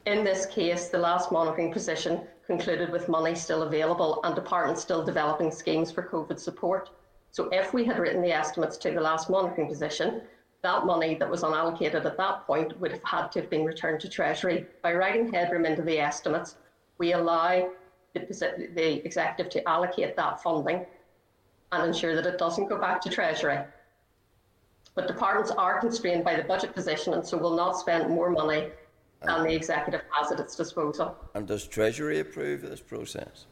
In 0.06 0.24
this 0.24 0.46
case, 0.46 0.90
the 0.90 0.98
last 0.98 1.32
monitoring 1.32 1.72
position 1.72 2.22
concluded 2.46 2.92
with 2.92 3.10
money 3.10 3.34
still 3.34 3.64
available 3.64 4.20
and 4.24 4.36
departments 4.36 4.82
still 4.82 5.04
developing 5.04 5.50
schemes 5.50 5.92
for 5.92 6.04
COVID 6.04 6.40
support. 6.40 6.90
So 7.32 7.50
if 7.52 7.74
we 7.74 7.84
had 7.84 7.98
written 7.98 8.22
the 8.22 8.32
estimates 8.32 8.78
to 8.78 8.92
the 8.92 9.02
last 9.02 9.30
monitoring 9.30 9.68
position, 9.68 10.22
that 10.62 10.86
money 10.86 11.16
that 11.16 11.30
was 11.30 11.44
unallocated 11.44 12.06
at 12.06 12.18
that 12.18 12.46
point 12.48 12.80
would 12.80 12.92
have 12.92 13.04
had 13.04 13.32
to 13.32 13.42
have 13.42 13.50
been 13.50 13.66
returned 13.66 14.00
to 14.02 14.10
Treasury. 14.10 14.66
By 14.82 14.94
writing 14.94 15.32
headroom 15.32 15.66
into 15.66 15.82
the 15.82 16.00
estimates, 16.00 16.56
we 16.98 17.14
allow 17.14 17.70
the, 18.14 18.20
the 18.74 19.06
executive 19.06 19.52
to 19.52 19.68
allocate 19.70 20.16
that 20.16 20.42
funding 20.42 20.86
and 21.72 21.88
ensure 21.88 22.16
that 22.16 22.26
it 22.26 22.38
doesn't 22.38 22.68
go 22.68 22.80
back 22.80 23.02
to 23.02 23.10
Treasury. 23.10 23.60
But 24.96 25.08
departments 25.08 25.52
are 25.52 25.80
constrained 25.80 26.24
by 26.24 26.36
the 26.38 26.44
budget 26.44 26.74
position 26.74 27.14
and 27.14 27.26
so 27.26 27.38
will 27.38 27.56
not 27.56 27.78
spend 27.78 28.10
more 28.10 28.30
money 28.30 28.70
than 29.24 29.44
the 29.44 29.54
executive 29.54 30.02
has 30.12 30.32
at 30.32 30.40
its 30.40 30.56
disposal. 30.56 31.18
And 31.34 31.46
does 31.46 31.68
Treasury 31.68 32.20
approve 32.20 32.62
this 32.62 32.80
process? 32.80 33.46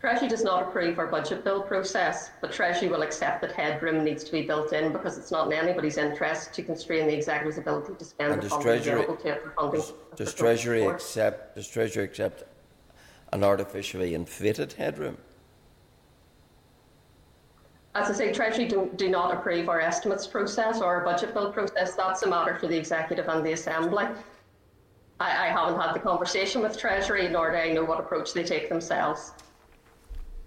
Treasury 0.00 0.28
does 0.28 0.44
not 0.44 0.62
approve 0.62 0.98
our 0.98 1.06
budget 1.06 1.42
bill 1.42 1.62
process, 1.62 2.30
but 2.40 2.52
Treasury 2.52 2.88
will 2.88 3.02
accept 3.02 3.40
that 3.42 3.52
headroom 3.52 4.04
needs 4.04 4.24
to 4.24 4.32
be 4.32 4.42
built 4.42 4.72
in 4.72 4.92
because 4.92 5.18
it's 5.18 5.30
not 5.32 5.46
in 5.48 5.52
anybody's 5.54 5.96
interest 5.96 6.52
to 6.54 6.62
constrain 6.62 7.06
the 7.06 7.14
executive's 7.14 7.58
ability 7.58 7.94
to 7.98 8.04
spend 8.04 8.32
And 8.34 8.38
the 8.42 8.48
does 8.48 8.50
funding 8.52 8.66
Treasury- 8.66 8.92
available 9.02 9.16
to 9.22 9.28
it 9.28 9.42
for 9.42 9.50
funding. 9.50 9.82
Does 10.16 10.32
for 10.32 10.38
Treasury 10.38 10.82
accept? 10.86 11.56
Does 11.56 11.68
Treasury 11.68 12.04
accept 12.04 12.44
an 13.32 13.42
artificially 13.42 14.14
inflated 14.14 14.74
headroom? 14.74 15.18
As 17.96 18.10
I 18.10 18.12
say, 18.12 18.30
Treasury 18.30 18.68
do, 18.68 18.90
do 18.96 19.08
not 19.08 19.32
approve 19.32 19.70
our 19.70 19.80
estimates 19.80 20.26
process 20.26 20.82
or 20.82 20.84
our 20.84 21.02
budget 21.02 21.32
bill 21.32 21.50
process. 21.50 21.94
That's 21.94 22.22
a 22.24 22.28
matter 22.28 22.54
for 22.58 22.66
the 22.66 22.76
Executive 22.76 23.26
and 23.26 23.44
the 23.44 23.52
Assembly. 23.52 24.04
I, 25.18 25.46
I 25.46 25.46
haven't 25.46 25.80
had 25.80 25.94
the 25.94 26.00
conversation 26.00 26.60
with 26.60 26.76
Treasury, 26.76 27.26
nor 27.30 27.52
do 27.52 27.56
I 27.56 27.72
know 27.72 27.84
what 27.84 27.98
approach 27.98 28.34
they 28.34 28.44
take 28.44 28.68
themselves. 28.68 29.32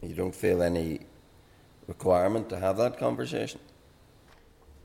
You 0.04 0.14
don't 0.14 0.36
feel 0.36 0.62
any 0.62 1.08
requirement 1.88 2.50
to 2.50 2.60
have 2.60 2.78
that 2.78 3.00
conversation? 3.00 3.60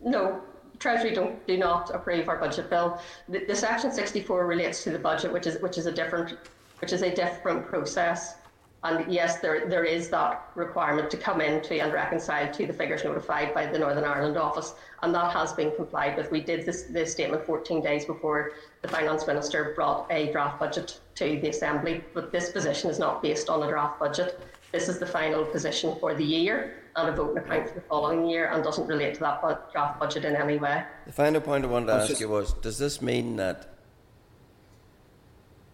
No, 0.03 0.41
Treasury 0.79 1.15
don't, 1.15 1.47
do 1.47 1.59
not 1.59 1.95
approve 1.95 2.31
our 2.31 2.39
budget 2.39 2.71
bill. 2.71 2.99
The, 3.29 3.45
the 3.45 3.55
Section 3.55 3.93
64 3.93 4.47
relates 4.47 4.83
to 4.85 4.91
the 4.91 4.99
budget, 4.99 5.31
which 5.31 5.47
is, 5.47 5.61
which 5.61 5.77
is 5.77 5.85
a 5.85 5.93
different, 5.93 6.39
which 6.79 6.95
is 6.95 7.03
a 7.03 7.15
different 7.15 7.67
process. 7.67 8.37
And 8.85 9.11
yes, 9.11 9.39
there, 9.41 9.67
there 9.67 9.85
is 9.85 10.11
that 10.11 10.51
requirement 10.55 11.11
to 11.11 11.17
come 11.17 11.41
in 11.41 11.63
to 11.63 11.79
and 11.79 11.91
reconcile 11.91 12.53
to 12.53 12.67
the 12.67 12.73
figures 12.73 13.03
notified 13.03 13.55
by 13.55 13.65
the 13.65 13.79
Northern 13.79 14.05
Ireland 14.05 14.37
office, 14.37 14.75
and 15.03 15.15
that 15.15 15.33
has 15.33 15.55
been 15.55 15.75
complied 15.75 16.19
with. 16.19 16.31
We 16.31 16.43
did 16.43 16.67
this, 16.67 16.83
this 16.83 17.11
statement 17.11 17.47
14 17.47 17.81
days 17.83 18.05
before 18.05 18.53
the 18.83 18.89
Finance 18.89 19.27
Minister 19.27 19.73
brought 19.75 20.07
a 20.13 20.31
draft 20.33 20.61
budget 20.61 21.01
to 21.15 21.41
the 21.41 21.49
Assembly, 21.49 22.05
but 22.13 22.31
this 22.31 22.51
position 22.51 22.91
is 22.91 22.99
not 22.99 23.23
based 23.23 23.49
on 23.49 23.63
a 23.63 23.67
draft 23.67 23.99
budget. 23.99 24.39
This 24.71 24.91
is 24.91 24.99
the 24.99 25.07
final 25.07 25.47
position 25.47 25.97
for 25.99 26.15
the 26.15 26.25
year 26.25 26.83
and 26.97 27.09
a 27.09 27.13
vote 27.13 27.31
on 27.31 27.39
account 27.39 27.69
for 27.71 27.75
the 27.77 27.81
following 27.81 28.27
year 28.29 28.51
and 28.53 28.63
doesn't 28.63 28.87
relate 28.87 29.15
to 29.15 29.21
that 29.21 29.41
bu- 29.41 29.55
draft 29.73 29.99
budget 29.99 30.27
in 30.27 30.37
any 30.37 30.59
way. 30.59 30.85
The 31.07 31.13
final 31.13 31.41
point 31.41 31.65
I 31.65 31.69
wanted 31.69 31.87
to 31.87 31.93
I 31.95 31.97
ask 32.01 32.09
just- 32.09 32.21
you 32.21 32.29
was: 32.29 32.53
Does 32.53 32.77
this 32.77 33.01
mean 33.01 33.37
that 33.37 33.67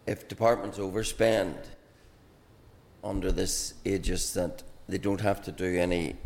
if 0.06 0.28
departments 0.28 0.78
overspend 0.78 1.56
under 3.02 3.32
this 3.32 3.74
aegis, 3.84 4.32
that 4.34 4.62
they 4.88 4.98
don't 4.98 5.20
have 5.20 5.42
to 5.42 5.52
do 5.52 5.78
any 5.78 6.16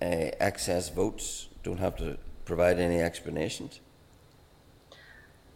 uh, 0.00 0.30
excess 0.40 0.88
votes, 0.88 1.48
don't 1.62 1.78
have 1.78 1.96
to 1.96 2.18
provide 2.44 2.78
any 2.78 3.00
explanations? 3.00 3.80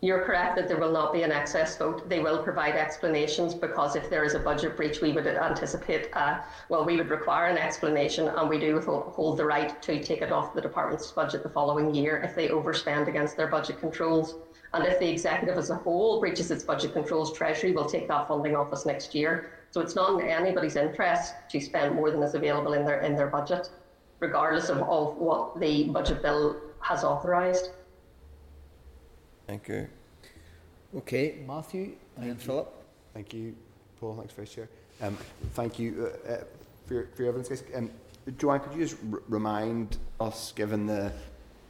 You're 0.02 0.24
correct 0.24 0.56
that 0.56 0.68
there 0.68 0.76
will 0.76 0.92
not 0.92 1.12
be 1.12 1.22
an 1.22 1.32
excess 1.32 1.78
vote. 1.78 2.06
They 2.08 2.20
will 2.20 2.42
provide 2.42 2.76
explanations 2.76 3.54
because 3.54 3.96
if 3.96 4.10
there 4.10 4.24
is 4.24 4.34
a 4.34 4.38
budget 4.38 4.76
breach, 4.76 5.00
we 5.00 5.10
would 5.12 5.26
anticipate, 5.26 6.10
uh, 6.12 6.40
well, 6.68 6.84
we 6.84 6.98
would 6.98 7.08
require 7.08 7.46
an 7.46 7.56
explanation 7.56 8.28
and 8.28 8.48
we 8.48 8.60
do 8.60 8.78
hold 8.80 9.38
the 9.38 9.44
right 9.44 9.80
to 9.82 10.02
take 10.02 10.20
it 10.20 10.30
off 10.30 10.54
the 10.54 10.60
department's 10.60 11.10
budget 11.10 11.42
the 11.42 11.48
following 11.48 11.94
year 11.94 12.18
if 12.18 12.34
they 12.34 12.48
overspend 12.48 13.08
against 13.08 13.38
their 13.38 13.48
budget 13.48 13.80
controls. 13.80 14.34
And 14.74 14.84
if 14.84 14.98
the 14.98 15.08
executive 15.08 15.56
as 15.56 15.70
a 15.70 15.76
whole 15.76 16.20
breaches 16.20 16.50
its 16.50 16.62
budget 16.62 16.92
controls, 16.92 17.32
Treasury 17.32 17.72
will 17.72 17.86
take 17.86 18.06
that 18.08 18.28
funding 18.28 18.54
off 18.54 18.72
us 18.74 18.84
next 18.84 19.14
year. 19.14 19.50
So 19.70 19.80
it's 19.80 19.94
not 19.94 20.20
in 20.20 20.28
anybody's 20.28 20.76
interest 20.76 21.34
to 21.50 21.60
spend 21.60 21.94
more 21.94 22.10
than 22.10 22.22
is 22.22 22.34
available 22.34 22.72
in 22.72 22.84
their, 22.84 23.00
in 23.00 23.14
their 23.14 23.26
budget, 23.26 23.70
regardless 24.20 24.68
of, 24.68 24.78
of 24.78 25.16
what 25.16 25.60
the 25.60 25.84
budget 25.84 26.22
bill 26.22 26.56
has 26.80 27.04
authorised. 27.04 27.70
Thank 29.46 29.68
you. 29.68 29.88
Okay, 30.96 31.38
Matthew 31.46 31.92
and 32.16 32.30
then 32.30 32.36
Philip. 32.36 32.72
Thank 33.12 33.34
you, 33.34 33.54
Paul. 34.00 34.16
Thanks, 34.16 34.32
Vice 34.34 34.52
Chair. 34.52 34.68
Um, 35.02 35.16
thank 35.52 35.78
you 35.78 36.10
uh, 36.26 36.32
uh, 36.32 36.44
for, 36.86 36.94
your, 36.94 37.08
for 37.14 37.22
your 37.22 37.28
evidence, 37.28 37.48
guys. 37.48 37.64
Um, 37.74 37.90
Joanne, 38.38 38.60
could 38.60 38.72
you 38.72 38.86
just 38.86 38.96
r- 39.12 39.22
remind 39.28 39.98
us, 40.20 40.52
given 40.52 40.86
the 40.86 41.12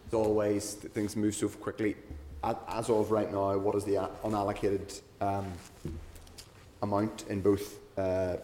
as 0.08 0.14
always 0.14 0.76
that 0.76 0.92
things 0.92 1.16
move 1.16 1.34
so 1.34 1.48
quickly, 1.48 1.96
as, 2.44 2.56
as 2.68 2.88
of 2.88 3.10
right 3.10 3.30
now, 3.30 3.56
what 3.58 3.74
is 3.74 3.84
the 3.84 4.08
unallocated 4.24 5.00
um, 5.20 5.52
amount 6.82 7.24
in 7.28 7.40
both 7.40 7.78
uh, 7.96 8.36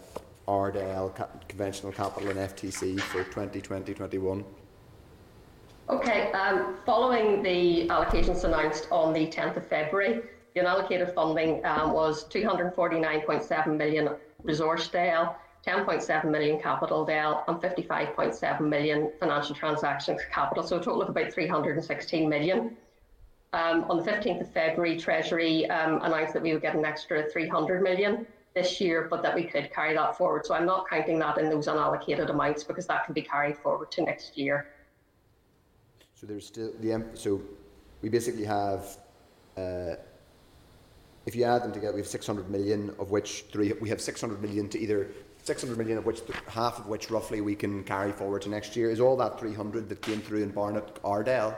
RDEL, 0.48 1.14
ca- 1.14 1.28
conventional 1.48 1.92
capital, 1.92 2.30
and 2.30 2.38
FTC 2.38 3.00
for 3.00 3.24
2020-21? 3.24 4.44
Okay, 5.88 6.32
um, 6.32 6.76
following 6.86 7.42
the 7.42 7.88
allocations 7.88 8.44
announced 8.44 8.88
on 8.90 9.12
the 9.12 9.26
10th 9.26 9.56
of 9.56 9.66
February, 9.66 10.22
the 10.54 10.60
unallocated 10.60 11.14
funding 11.14 11.64
um, 11.64 11.92
was 11.92 12.24
249.7 12.28 13.76
million 13.76 14.10
resource 14.42 14.88
DEL, 14.88 15.36
10.7 15.66 16.24
million 16.30 16.60
capital 16.60 17.04
DEL, 17.04 17.44
and 17.48 17.58
55.7 17.58 18.60
million 18.60 19.12
financial 19.20 19.54
transactions 19.54 20.20
capital, 20.32 20.62
so 20.62 20.76
a 20.76 20.82
total 20.82 21.02
of 21.02 21.08
about 21.08 21.32
316 21.32 22.28
million. 22.28 22.76
Um, 23.54 23.84
on 23.90 23.98
the 23.98 24.02
15th 24.02 24.40
of 24.40 24.52
February, 24.52 24.98
Treasury 24.98 25.68
um, 25.68 26.00
announced 26.02 26.32
that 26.32 26.42
we 26.42 26.52
would 26.52 26.62
get 26.62 26.74
an 26.74 26.84
extra 26.84 27.28
300 27.28 27.82
million 27.82 28.26
this 28.54 28.80
year, 28.80 29.06
but 29.10 29.22
that 29.22 29.34
we 29.34 29.44
could 29.44 29.72
carry 29.72 29.94
that 29.94 30.16
forward. 30.16 30.44
So 30.46 30.54
I'm 30.54 30.66
not 30.66 30.88
counting 30.88 31.18
that 31.20 31.38
in 31.38 31.48
those 31.48 31.66
unallocated 31.66 32.28
amounts 32.28 32.64
because 32.64 32.86
that 32.86 33.04
can 33.04 33.14
be 33.14 33.22
carried 33.22 33.56
forward 33.56 33.90
to 33.92 34.02
next 34.02 34.36
year. 34.36 34.68
So 36.14 36.26
there's 36.26 36.46
still 36.46 36.72
the 36.80 37.04
so 37.14 37.40
we 38.02 38.08
basically 38.08 38.44
have 38.44 38.96
uh, 39.56 39.94
if 41.26 41.36
you 41.36 41.44
add 41.44 41.62
them 41.62 41.72
together, 41.72 41.94
we 41.94 42.00
have 42.00 42.08
600 42.08 42.50
million 42.50 42.94
of 42.98 43.10
which 43.10 43.44
three 43.52 43.72
we 43.80 43.88
have 43.88 44.00
600 44.00 44.42
million 44.42 44.68
to 44.68 44.78
either 44.78 45.08
600 45.44 45.76
million 45.76 45.98
of 45.98 46.06
which 46.06 46.20
half 46.46 46.78
of 46.78 46.86
which 46.86 47.10
roughly 47.10 47.40
we 47.40 47.54
can 47.54 47.82
carry 47.84 48.12
forward 48.12 48.42
to 48.42 48.48
next 48.48 48.76
year. 48.76 48.90
Is 48.90 49.00
all 49.00 49.16
that 49.16 49.40
300 49.40 49.88
that 49.88 50.02
came 50.02 50.20
through 50.20 50.42
in 50.42 50.50
Barnett 50.50 51.02
RDEL? 51.02 51.56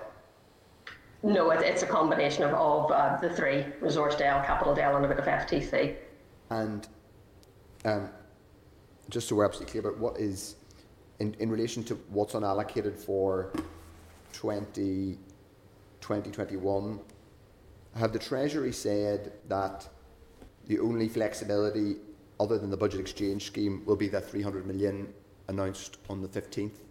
No, 1.23 1.51
it, 1.51 1.63
it's 1.63 1.83
a 1.83 1.87
combination 1.87 2.43
of, 2.43 2.53
of 2.53 2.93
uh, 2.93 3.17
the 3.19 3.31
three 3.31 3.65
resource 3.81 4.15
DEL, 4.15 4.43
capital 4.45 4.75
DEL, 4.75 4.97
and 4.97 5.07
a 5.07 5.09
bit 5.09 5.19
of 5.19 5.25
FTC. 5.25 5.97
And 6.51 6.87
um, 7.85 8.11
just 9.11 9.29
so 9.29 9.37
we're 9.37 9.45
absolutely 9.45 9.73
clear 9.73 9.91
about 9.91 10.01
what 10.01 10.19
is 10.19 10.57
in, 11.21 11.35
in 11.39 11.51
relation 11.51 11.85
to 11.85 11.95
what's 12.11 12.35
unallocated 12.35 12.97
for 12.97 13.53
20, 14.33 15.19
2021, 16.01 17.01
have 17.97 18.13
the 18.13 18.19
Treasury 18.19 18.73
said 18.73 19.33
that 19.49 19.89
the 20.67 20.79
only 20.81 21.09
flexibility 21.09 21.97
other 22.41 22.59
than 22.59 22.71
the 22.71 22.77
budget 22.77 23.01
exchange 23.01 23.47
scheme 23.47 23.85
will 23.87 23.97
be 23.97 24.09
that 24.09 24.29
300 24.29 24.67
million 24.67 25.13
announced 25.49 25.99
on 26.11 26.21
the 26.21 26.29
15th? 26.29 26.84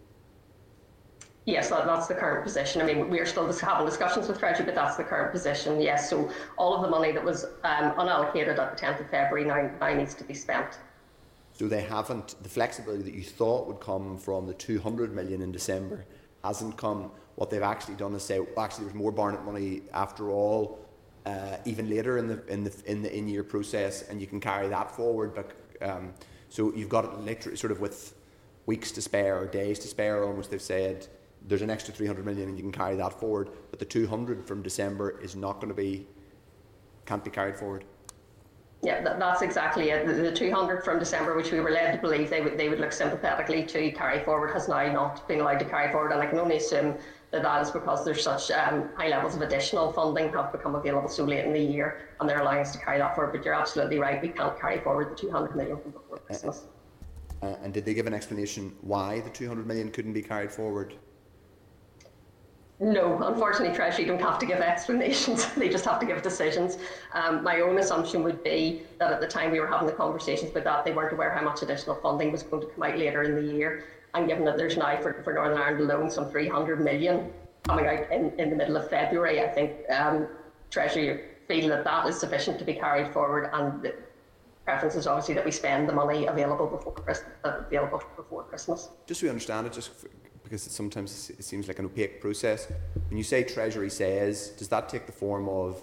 Yes, 1.46 1.68
that, 1.68 1.84
that's 1.84 2.06
the 2.06 2.14
current 2.14 2.42
position. 2.42 2.80
I 2.80 2.86
mean, 2.86 3.10
we're 3.10 3.26
still 3.26 3.50
having 3.52 3.84
discussions 3.84 4.28
with 4.28 4.38
Treasury, 4.38 4.64
but 4.64 4.74
that's 4.74 4.96
the 4.96 5.04
current 5.04 5.30
position. 5.30 5.78
Yes, 5.78 6.08
so 6.08 6.30
all 6.56 6.74
of 6.74 6.80
the 6.80 6.88
money 6.88 7.12
that 7.12 7.22
was 7.22 7.44
um, 7.64 7.92
unallocated 7.92 8.58
at 8.58 8.76
the 8.76 8.82
10th 8.82 9.00
of 9.00 9.10
February 9.10 9.46
now, 9.46 9.70
now 9.78 9.94
needs 9.94 10.14
to 10.14 10.24
be 10.24 10.32
spent. 10.32 10.78
So 11.52 11.68
they 11.68 11.82
haven't 11.82 12.42
the 12.42 12.48
flexibility 12.48 13.02
that 13.04 13.14
you 13.14 13.22
thought 13.22 13.66
would 13.66 13.78
come 13.78 14.16
from 14.16 14.46
the 14.46 14.54
200 14.54 15.14
million 15.14 15.42
in 15.42 15.52
December 15.52 16.04
hasn't 16.42 16.76
come. 16.76 17.10
What 17.36 17.50
they've 17.50 17.62
actually 17.62 17.94
done 17.94 18.14
is 18.14 18.22
say, 18.22 18.40
well, 18.40 18.64
actually, 18.64 18.84
there's 18.84 18.96
more 18.96 19.12
Barnett 19.12 19.44
money 19.44 19.82
after 19.92 20.30
all, 20.30 20.78
uh, 21.26 21.56
even 21.64 21.88
later 21.88 22.18
in 22.18 22.26
the 22.26 22.44
in 22.46 22.64
the 22.64 22.72
in 22.86 23.02
the 23.02 23.16
in-year 23.16 23.44
process, 23.44 24.02
and 24.02 24.20
you 24.20 24.26
can 24.26 24.40
carry 24.40 24.68
that 24.68 24.90
forward. 24.90 25.34
But 25.34 25.52
um, 25.80 26.12
so 26.48 26.74
you've 26.74 26.88
got 26.88 27.04
it 27.04 27.18
literally 27.20 27.56
sort 27.56 27.70
of 27.70 27.80
with 27.80 28.14
weeks 28.66 28.90
to 28.92 29.02
spare 29.02 29.38
or 29.38 29.46
days 29.46 29.78
to 29.80 29.88
spare. 29.88 30.24
Almost 30.24 30.50
they've 30.50 30.60
said 30.60 31.06
there's 31.46 31.62
an 31.62 31.70
extra 31.70 31.92
300 31.92 32.24
million, 32.24 32.48
and 32.48 32.56
you 32.56 32.62
can 32.62 32.72
carry 32.72 32.96
that 32.96 33.18
forward. 33.18 33.50
But 33.70 33.78
the 33.78 33.84
200 33.84 34.46
from 34.46 34.62
December 34.62 35.20
is 35.20 35.36
not 35.36 35.54
going 35.54 35.68
to 35.68 35.74
be 35.74 36.06
can't 37.06 37.22
be 37.22 37.30
carried 37.30 37.56
forward. 37.56 37.84
Yeah, 38.82 39.02
that, 39.02 39.18
that's 39.18 39.42
exactly 39.42 39.90
it. 39.90 40.06
The, 40.06 40.12
the 40.14 40.32
200 40.32 40.84
from 40.84 40.98
December, 40.98 41.34
which 41.36 41.50
we 41.50 41.60
were 41.60 41.70
led 41.70 41.92
to 41.92 41.98
believe 41.98 42.28
they 42.28 42.40
would 42.40 42.58
they 42.58 42.68
would 42.68 42.80
look 42.80 42.92
sympathetically 42.92 43.64
to 43.64 43.92
carry 43.92 44.22
forward, 44.24 44.52
has 44.52 44.68
now 44.68 44.90
not 44.92 45.26
been 45.26 45.40
allowed 45.40 45.58
to 45.60 45.64
carry 45.64 45.90
forward, 45.90 46.12
and 46.12 46.20
I 46.20 46.26
can 46.26 46.38
only 46.38 46.56
assume 46.56 46.96
that 47.30 47.42
that 47.42 47.62
is 47.62 47.70
because 47.70 48.04
there's 48.04 48.22
such 48.22 48.50
um, 48.50 48.90
high 48.96 49.08
levels 49.08 49.34
of 49.34 49.42
additional 49.42 49.92
funding 49.92 50.32
have 50.32 50.52
become 50.52 50.74
available 50.74 51.08
so 51.08 51.24
late 51.24 51.44
in 51.44 51.52
the 51.52 51.60
year, 51.60 52.08
and 52.20 52.28
they're 52.28 52.40
allowing 52.40 52.60
us 52.60 52.72
to 52.72 52.78
carry 52.78 52.98
that 52.98 53.14
forward. 53.14 53.32
But 53.32 53.44
you're 53.44 53.54
absolutely 53.54 53.98
right; 53.98 54.20
we 54.20 54.28
can't 54.28 54.58
carry 54.58 54.78
forward 54.80 55.10
the 55.10 55.16
200 55.16 55.56
million 55.56 55.78
from 55.80 55.92
before 55.92 56.18
Christmas. 56.18 56.64
Uh, 57.42 57.56
and 57.62 57.74
did 57.74 57.84
they 57.84 57.92
give 57.92 58.06
an 58.06 58.14
explanation 58.14 58.74
why 58.80 59.20
the 59.20 59.30
200 59.30 59.66
million 59.66 59.90
couldn't 59.90 60.12
be 60.12 60.22
carried 60.22 60.50
forward? 60.50 60.94
No, 62.84 63.22
unfortunately, 63.22 63.74
Treasury 63.74 64.04
don't 64.04 64.20
have 64.20 64.38
to 64.40 64.44
give 64.44 64.58
explanations. 64.58 65.46
they 65.56 65.70
just 65.70 65.86
have 65.86 65.98
to 66.00 66.06
give 66.06 66.20
decisions. 66.20 66.76
Um, 67.14 67.42
my 67.42 67.60
own 67.60 67.78
assumption 67.78 68.22
would 68.24 68.44
be 68.44 68.82
that 68.98 69.10
at 69.10 69.20
the 69.22 69.26
time 69.26 69.52
we 69.52 69.58
were 69.58 69.66
having 69.66 69.86
the 69.86 69.94
conversations 69.94 70.52
with 70.52 70.64
that, 70.64 70.84
they 70.84 70.92
weren't 70.92 71.12
aware 71.12 71.32
how 71.32 71.42
much 71.42 71.62
additional 71.62 71.96
funding 71.96 72.30
was 72.30 72.42
going 72.42 72.60
to 72.62 72.68
come 72.68 72.82
out 72.82 72.98
later 72.98 73.22
in 73.22 73.36
the 73.36 73.54
year. 73.54 73.86
And 74.12 74.28
given 74.28 74.44
that 74.44 74.58
there's 74.58 74.76
now, 74.76 75.00
for, 75.00 75.22
for 75.22 75.32
Northern 75.32 75.56
Ireland 75.56 75.90
alone, 75.90 76.10
some 76.10 76.30
300 76.30 76.84
million 76.84 77.32
coming 77.66 77.86
out 77.86 78.12
in, 78.12 78.38
in 78.38 78.50
the 78.50 78.56
middle 78.56 78.76
of 78.76 78.90
February, 78.90 79.40
I 79.40 79.48
think 79.48 79.72
um, 79.90 80.28
Treasury 80.70 81.24
feel 81.48 81.68
that 81.70 81.84
that 81.84 82.06
is 82.06 82.20
sufficient 82.20 82.58
to 82.58 82.66
be 82.66 82.74
carried 82.74 83.14
forward. 83.14 83.48
And 83.54 83.80
the 83.82 83.94
preference 84.66 84.94
is 84.94 85.06
obviously 85.06 85.34
that 85.36 85.44
we 85.44 85.52
spend 85.52 85.88
the 85.88 85.94
money 85.94 86.26
available 86.26 86.66
before 86.66 86.92
Christmas. 86.92 87.32
Uh, 87.44 87.62
available 87.66 88.02
before 88.14 88.42
Christmas. 88.42 88.90
Just 89.06 89.20
so 89.20 89.24
we 89.24 89.30
understand 89.30 89.66
it, 89.66 89.72
just 89.72 90.04
because 90.54 90.68
it 90.68 90.70
sometimes 90.70 91.30
it 91.30 91.42
seems 91.42 91.66
like 91.66 91.80
an 91.80 91.86
opaque 91.86 92.20
process. 92.20 92.68
When 93.08 93.18
you 93.18 93.24
say 93.24 93.42
Treasury 93.42 93.90
says, 93.90 94.50
does 94.50 94.68
that 94.68 94.88
take 94.88 95.04
the 95.04 95.12
form 95.12 95.48
of 95.48 95.82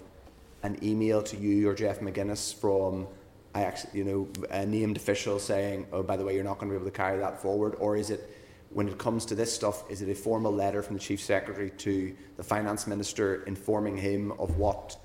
an 0.62 0.78
email 0.82 1.22
to 1.24 1.36
you 1.36 1.68
or 1.68 1.74
Jeff 1.74 2.00
McGuinness 2.00 2.54
from 2.54 3.06
I 3.54 3.64
actually, 3.64 3.98
you 3.98 4.04
know, 4.04 4.28
a 4.50 4.64
named 4.64 4.96
official 4.96 5.38
saying, 5.38 5.86
"Oh, 5.92 6.02
by 6.02 6.16
the 6.16 6.24
way, 6.24 6.34
you're 6.34 6.50
not 6.52 6.58
going 6.58 6.70
to 6.70 6.72
be 6.72 6.80
able 6.80 6.90
to 6.90 6.96
carry 6.96 7.18
that 7.18 7.42
forward," 7.42 7.74
or 7.78 7.98
is 7.98 8.08
it, 8.08 8.34
when 8.70 8.88
it 8.88 8.96
comes 8.96 9.26
to 9.26 9.34
this 9.34 9.52
stuff, 9.52 9.84
is 9.90 10.00
it 10.00 10.08
a 10.08 10.14
formal 10.14 10.50
letter 10.50 10.82
from 10.82 10.94
the 10.94 11.02
chief 11.08 11.20
secretary 11.20 11.68
to 11.68 12.16
the 12.38 12.42
finance 12.42 12.86
minister 12.86 13.42
informing 13.44 13.94
him 13.94 14.32
of 14.38 14.56
what, 14.56 14.96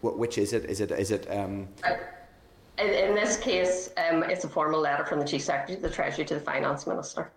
what 0.00 0.18
which 0.18 0.36
is 0.36 0.52
it? 0.52 0.64
Is 0.64 0.80
it 0.80 0.90
is 0.90 1.12
it? 1.12 1.30
Um, 1.30 1.68
in, 2.78 3.14
this 3.14 3.36
case, 3.36 3.90
um, 4.04 4.24
it's 4.24 4.42
a 4.42 4.48
formal 4.48 4.80
letter 4.80 5.04
from 5.04 5.20
the 5.20 5.24
chief 5.24 5.42
secretary 5.42 5.76
to 5.76 5.82
the 5.82 5.94
treasury 5.94 6.24
to 6.24 6.34
the 6.34 6.40
finance 6.40 6.88
minister. 6.88 7.30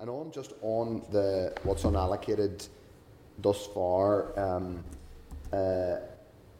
And 0.00 0.10
on 0.10 0.32
just 0.32 0.52
on 0.60 1.02
the 1.10 1.52
what's 1.62 1.84
unallocated 1.84 2.68
thus 3.38 3.66
far, 3.68 4.38
um, 4.38 4.84
uh, 5.52 5.96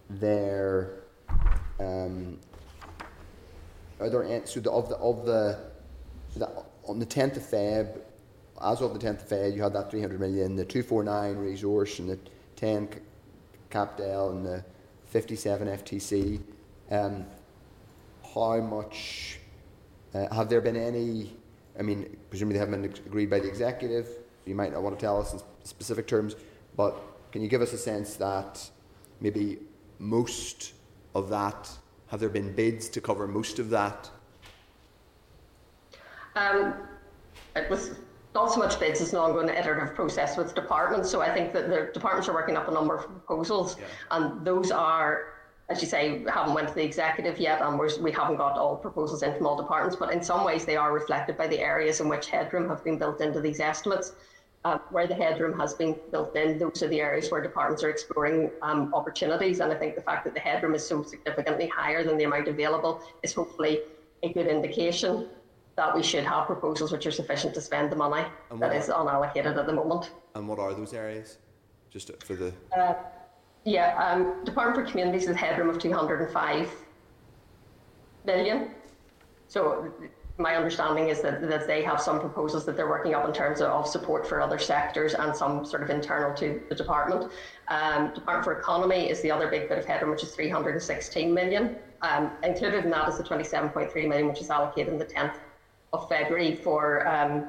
there 0.09 1.05
um, 1.81 2.39
are 4.01 4.11
there 4.11 4.25
any, 4.25 4.47
so 4.47 4.61
the, 4.61 4.71
of 4.71 4.89
the 4.89 4.97
of 4.97 5.25
the, 5.25 5.59
the 6.37 6.65
on 6.87 6.99
the 6.99 7.07
tenth 7.07 7.37
of 7.37 7.43
Feb, 7.43 8.01
as 8.63 8.81
of 8.81 8.93
the 8.93 8.99
tenth 8.99 9.23
of 9.23 9.29
Feb, 9.29 9.55
you 9.55 9.63
had 9.63 9.73
that 9.73 9.91
three 9.91 10.01
hundred 10.01 10.21
million, 10.21 10.57
the 10.57 10.65
two 10.65 10.83
four 10.83 11.03
nine 11.03 11.37
resource, 11.37 11.99
and 11.99 12.09
the 12.09 12.19
ten 12.57 12.89
CapDel, 13.71 14.31
and 14.31 14.45
the 14.45 14.65
fifty 15.07 15.37
seven 15.37 15.69
FTC. 15.69 16.41
Um, 16.91 17.27
how 18.35 18.61
much 18.61 19.39
uh, 20.15 20.33
have 20.35 20.49
there 20.49 20.61
been 20.61 20.77
any? 20.77 21.37
I 21.79 21.83
mean, 21.83 22.17
presumably 22.31 22.55
they 22.55 22.61
haven't 22.61 22.83
been 22.83 22.93
agreed 23.07 23.31
by 23.31 23.41
the 23.41 23.49
executive. 23.49 24.09
You 24.47 24.55
might 24.55 24.73
not 24.73 24.83
want 24.83 24.99
to 24.99 25.05
tell 25.05 25.21
us 25.21 25.33
in 25.33 25.41
specific 25.65 26.07
terms, 26.07 26.37
but 26.77 26.97
can 27.33 27.43
you 27.43 27.49
give 27.49 27.63
us 27.63 27.73
a 27.73 27.79
sense 27.79 28.15
that 28.17 28.71
maybe 29.21 29.59
most 29.99 30.75
of 31.15 31.29
that, 31.31 31.71
have 32.09 32.21
there 32.21 32.29
been 32.29 32.55
bids 32.55 32.89
to 32.91 33.01
cover 33.01 33.27
most 33.27 33.59
of 33.59 33.71
that? 33.71 34.11
Um, 36.37 36.75
it 37.57 37.71
was 37.71 37.93
not 38.35 38.53
so 38.53 38.59
much 38.59 38.79
bids, 38.81 39.01
it's 39.01 39.13
an 39.13 39.19
ongoing 39.19 39.49
iterative 39.49 39.95
process 39.95 40.37
with 40.37 40.55
departments. 40.55 41.09
So 41.11 41.21
I 41.21 41.33
think 41.33 41.53
that 41.53 41.69
the 41.69 41.91
departments 41.93 42.29
are 42.29 42.35
working 42.35 42.57
up 42.57 42.69
a 42.69 42.73
number 42.73 42.97
of 42.97 43.05
proposals, 43.05 43.77
yeah. 43.79 43.87
and 44.11 44.45
those 44.45 44.71
are 44.71 45.34
as 45.69 45.81
you 45.81 45.89
say, 45.89 46.23
haven't 46.29 46.55
went 46.55 46.69
to 46.69 46.75
the 46.75 46.85
executive 46.85 47.39
yet, 47.39 47.63
and 47.63 47.79
we're, 47.79 47.89
we 48.01 48.13
haven't 48.13 48.37
got 48.37 48.59
all 48.59 48.77
proposals 48.77 49.23
in 49.23 49.35
from 49.35 49.47
all 49.47 49.57
departments. 49.57 49.97
But 49.97 50.13
in 50.13 50.23
some 50.23 50.45
ways, 50.45 50.65
they 50.65 50.77
are 50.77 50.93
reflected 50.93 51.39
by 51.39 51.47
the 51.47 51.59
areas 51.59 52.01
in 52.01 52.09
which 52.09 52.29
headroom 52.29 52.69
have 52.69 52.85
been 52.85 52.99
built 52.99 53.21
into 53.21 53.41
these 53.41 53.61
estimates. 53.61 54.13
Uh, 54.67 54.79
where 54.89 55.07
the 55.07 55.15
headroom 55.15 55.59
has 55.59 55.75
been 55.75 55.95
built 56.11 56.35
in, 56.37 56.59
those 56.59 56.83
are 56.83 56.89
the 56.89 56.99
areas 56.99 57.31
where 57.31 57.43
departments 57.43 57.85
are 57.85 57.91
exploring 57.91 58.51
um, 58.63 58.95
opportunities. 58.95 59.61
And 59.61 59.71
I 59.71 59.75
think 59.75 59.95
the 59.95 60.01
fact 60.01 60.25
that 60.25 60.33
the 60.33 60.41
headroom 60.41 60.75
is 60.75 60.87
so 60.87 61.03
significantly 61.03 61.69
higher 61.69 62.03
than 62.03 62.17
the 62.17 62.25
amount 62.25 62.49
available 62.49 63.03
is 63.23 63.35
hopefully 63.35 63.81
a 64.23 64.33
good 64.33 64.47
indication 64.47 65.29
that 65.77 65.95
we 65.95 66.03
should 66.03 66.25
have 66.25 66.47
proposals 66.47 66.93
which 66.93 67.07
are 67.07 67.11
sufficient 67.11 67.53
to 67.53 67.61
spend 67.61 67.93
the 67.93 67.97
money 67.97 68.25
that 68.59 68.71
are, 68.71 68.75
is 68.75 68.89
unallocated 68.89 69.55
at 69.59 69.67
the 69.67 69.73
moment. 69.73 70.13
And 70.35 70.49
what 70.49 70.59
are 70.59 70.73
those 70.73 70.95
areas? 70.95 71.37
Just 71.91 72.11
for 72.23 72.35
the. 72.35 72.55
Uh, 72.75 72.95
yeah, 73.65 73.97
um, 73.97 74.45
Department 74.45 74.87
for 74.87 74.91
Communities 74.91 75.27
has 75.27 75.37
a 75.37 75.39
headroom 75.39 75.71
of 75.71 75.79
205 75.79 76.71
million. 78.27 78.71
So 79.49 79.93
my 80.37 80.57
understanding 80.57 81.09
is 81.09 81.23
that, 81.23 81.41
that 81.49 81.67
they 81.67 81.83
have 81.83 82.01
some 82.01 82.19
proposals 82.19 82.65
that 82.67 82.77
they're 82.77 82.89
working 82.89 83.15
up 83.15 83.27
in 83.27 83.33
terms 83.33 83.61
of, 83.61 83.87
support 83.87 84.27
for 84.27 84.41
other 84.41 84.59
sectors 84.59 85.15
and 85.15 85.35
some 85.35 85.65
sort 85.65 85.83
of 85.83 85.91
internal 85.91 86.35
to 86.35 86.61
the 86.69 86.75
department. 86.75 87.31
Um, 87.69 88.13
department 88.13 88.45
for 88.45 88.59
Economy 88.59 89.09
is 89.09 89.21
the 89.23 89.31
other 89.31 89.49
big 89.49 89.69
bit 89.69 89.79
of 89.79 89.85
headroom, 89.85 90.11
which 90.11 90.23
is 90.23 90.35
316 90.35 91.33
million. 91.33 91.77
Um, 92.03 92.33
included 92.43 92.85
in 92.85 92.91
that 92.91 93.09
is 93.09 93.17
the 93.17 93.25
27.3 93.25 94.09
million, 94.09 94.29
which 94.29 94.41
is 94.41 94.51
allocated 94.51 94.93
on 94.93 94.99
the 94.99 95.07
10th 95.07 95.37
of 95.93 96.09
February 96.09 96.57
for 96.57 97.07
um, 97.07 97.47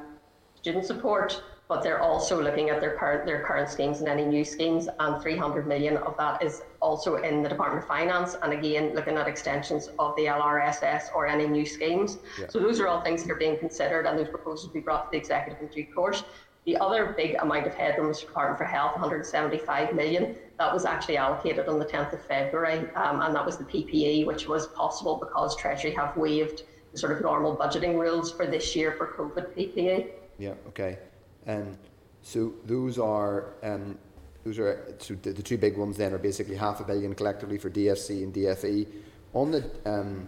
student 0.56 0.86
support 0.86 1.42
but 1.68 1.82
they're 1.82 2.02
also 2.02 2.42
looking 2.42 2.70
at 2.70 2.80
their 2.80 2.96
current 2.96 3.26
their 3.26 3.42
current 3.42 3.70
schemes 3.70 4.00
and 4.00 4.08
any 4.08 4.26
new 4.26 4.46
schemes, 4.46 4.88
and 5.00 5.22
300 5.22 5.68
million 5.68 5.98
of 5.98 6.16
that 6.18 6.44
is 6.44 6.62
also 6.82 7.16
in 7.16 7.42
the 7.42 7.50
Department 7.50 7.84
of 7.84 7.88
Finance, 7.88 8.36
and 8.42 8.54
again 8.54 8.94
looking 8.94 9.18
at 9.18 9.28
extensions 9.28 9.90
of 10.00 10.16
the 10.16 10.26
LRSS 10.26 11.16
or 11.16 11.28
any 11.28 11.48
new 11.48 11.66
schemes. 11.66 12.18
Yeah. 12.40 12.48
So 12.50 12.60
those 12.60 12.80
are 12.80 12.88
all 12.88 13.02
things 13.02 13.24
that 13.24 13.32
are 13.32 13.36
being 13.36 13.58
considered, 13.58 14.06
and 14.06 14.18
those 14.18 14.30
proposals 14.30 14.68
will 14.68 14.74
be 14.74 14.80
brought 14.80 15.06
to 15.06 15.12
the 15.12 15.18
executive 15.18 15.62
in 15.62 15.68
due 15.68 15.86
course. 15.94 16.24
The 16.66 16.78
other 16.78 17.14
big 17.16 17.36
amount 17.36 17.68
of 17.68 17.76
headroom 17.76 18.08
was 18.08 18.22
Department 18.22 18.58
for 18.58 18.64
Health, 18.64 18.94
175 18.94 19.94
million. 19.94 20.36
That 20.58 20.74
was 20.74 20.84
actually 20.84 21.18
allocated 21.18 21.68
on 21.68 21.78
the 21.78 21.86
10th 21.86 22.14
of 22.14 22.26
February, 22.26 22.90
um, 22.96 23.22
and 23.22 23.36
that 23.36 23.46
was 23.46 23.58
the 23.58 23.66
PPE, 23.66 24.26
which 24.26 24.48
was 24.48 24.68
possible 24.68 25.16
because 25.18 25.56
Treasury 25.56 25.92
have 25.92 26.18
waived 26.18 26.64
the 26.92 26.98
sort 26.98 27.12
of 27.12 27.22
normal 27.22 27.56
budgeting 27.56 28.00
rules 28.00 28.32
for 28.32 28.48
this 28.48 28.76
year 28.76 28.94
for 28.94 29.08
COVID 29.08 29.56
PPE. 29.56 30.10
Yeah. 30.40 30.54
Okay. 30.70 30.98
And 31.46 31.78
so 32.22 32.54
those 32.66 32.98
are 32.98 33.54
um, 33.64 33.98
those 34.44 34.60
are 34.60 34.96
so 35.00 35.16
the, 35.16 35.32
the, 35.32 35.44
two 35.44 35.58
big 35.58 35.78
ones. 35.78 35.98
Then 35.98 36.14
are 36.14 36.18
basically 36.18 36.56
half 36.56 36.80
a 36.80 36.84
billion 36.84 37.14
collectively 37.14 37.58
for 37.58 37.70
DFC 37.70 38.24
and 38.24 38.34
DFE. 38.34 38.88
On 39.34 39.52
the 39.52 39.70
um, 39.86 40.28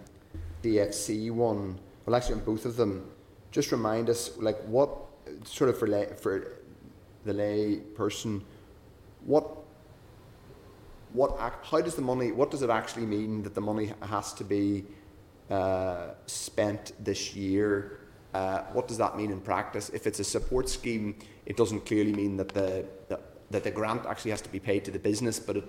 DFC 0.64 1.32
one, 1.32 1.80
well, 2.06 2.16
actually 2.16 2.36
on 2.36 2.42
both 2.42 2.66
of 2.66 2.76
them, 2.76 3.10
just 3.52 3.72
remind 3.72 4.10
us 4.10 4.38
like 4.38 4.60
what 4.64 4.92
sort 5.44 5.70
of 5.70 5.78
for 5.78 5.88
lay, 5.88 6.08
for 6.22 6.58
the 7.26 7.34
lay 7.34 7.78
person, 7.78 8.44
what 9.26 9.58
what 11.14 11.38
how 11.64 11.82
does 11.82 11.96
the 11.96 12.02
money 12.02 12.32
what 12.32 12.52
does 12.52 12.62
it 12.62 12.70
actually 12.70 13.06
mean 13.06 13.42
that 13.44 13.56
the 13.56 13.62
money 13.62 13.92
has 14.02 14.34
to 14.34 14.44
be 14.44 14.84
uh, 15.50 16.10
spent 16.26 16.92
this 17.04 17.34
year 17.36 18.00
uh, 18.38 18.64
what 18.74 18.88
does 18.88 19.00
that 19.00 19.18
mean 19.18 19.32
in 19.32 19.42
practice? 19.42 19.90
If 19.90 20.06
it's 20.06 20.20
a 20.20 20.24
support 20.24 20.70
scheme, 20.70 21.16
it 21.46 21.58
doesn't 21.58 21.86
clearly 21.86 22.14
mean 22.14 22.38
that 22.38 22.50
the, 22.50 22.86
the 23.10 23.20
that 23.50 23.64
the 23.64 23.72
grant 23.72 24.06
actually 24.06 24.32
has 24.32 24.42
to 24.42 24.52
be 24.58 24.60
paid 24.60 24.84
to 24.86 24.92
the 24.92 25.00
business, 25.00 25.40
but 25.40 25.56
it, 25.58 25.64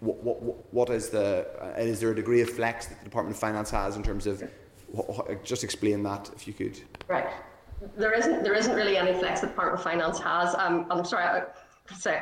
what, 0.00 0.16
what, 0.22 0.72
what 0.72 0.88
is 0.90 1.10
the 1.10 1.46
uh, 1.60 1.80
is 1.80 2.00
there 2.00 2.12
a 2.12 2.14
degree 2.14 2.40
of 2.40 2.48
flex 2.48 2.86
that 2.86 2.98
the 3.00 3.04
Department 3.04 3.34
of 3.36 3.40
Finance 3.40 3.70
has 3.70 3.96
in 3.96 4.02
terms 4.02 4.26
of 4.26 4.36
just 5.44 5.64
explain 5.64 6.02
that 6.04 6.30
if 6.36 6.46
you 6.48 6.54
could. 6.54 6.80
Right, 7.08 7.28
there 7.96 8.14
isn't 8.20 8.42
there 8.42 8.54
isn't 8.54 8.74
really 8.74 8.96
any 8.96 9.14
flex 9.18 9.40
that 9.40 9.48
the 9.48 9.52
Department 9.52 9.80
of 9.80 9.84
Finance 9.84 10.18
has. 10.20 10.54
Um, 10.54 10.86
I'm 10.90 11.04
sorry, 11.04 11.24
I, 11.24 11.42
say 11.94 12.20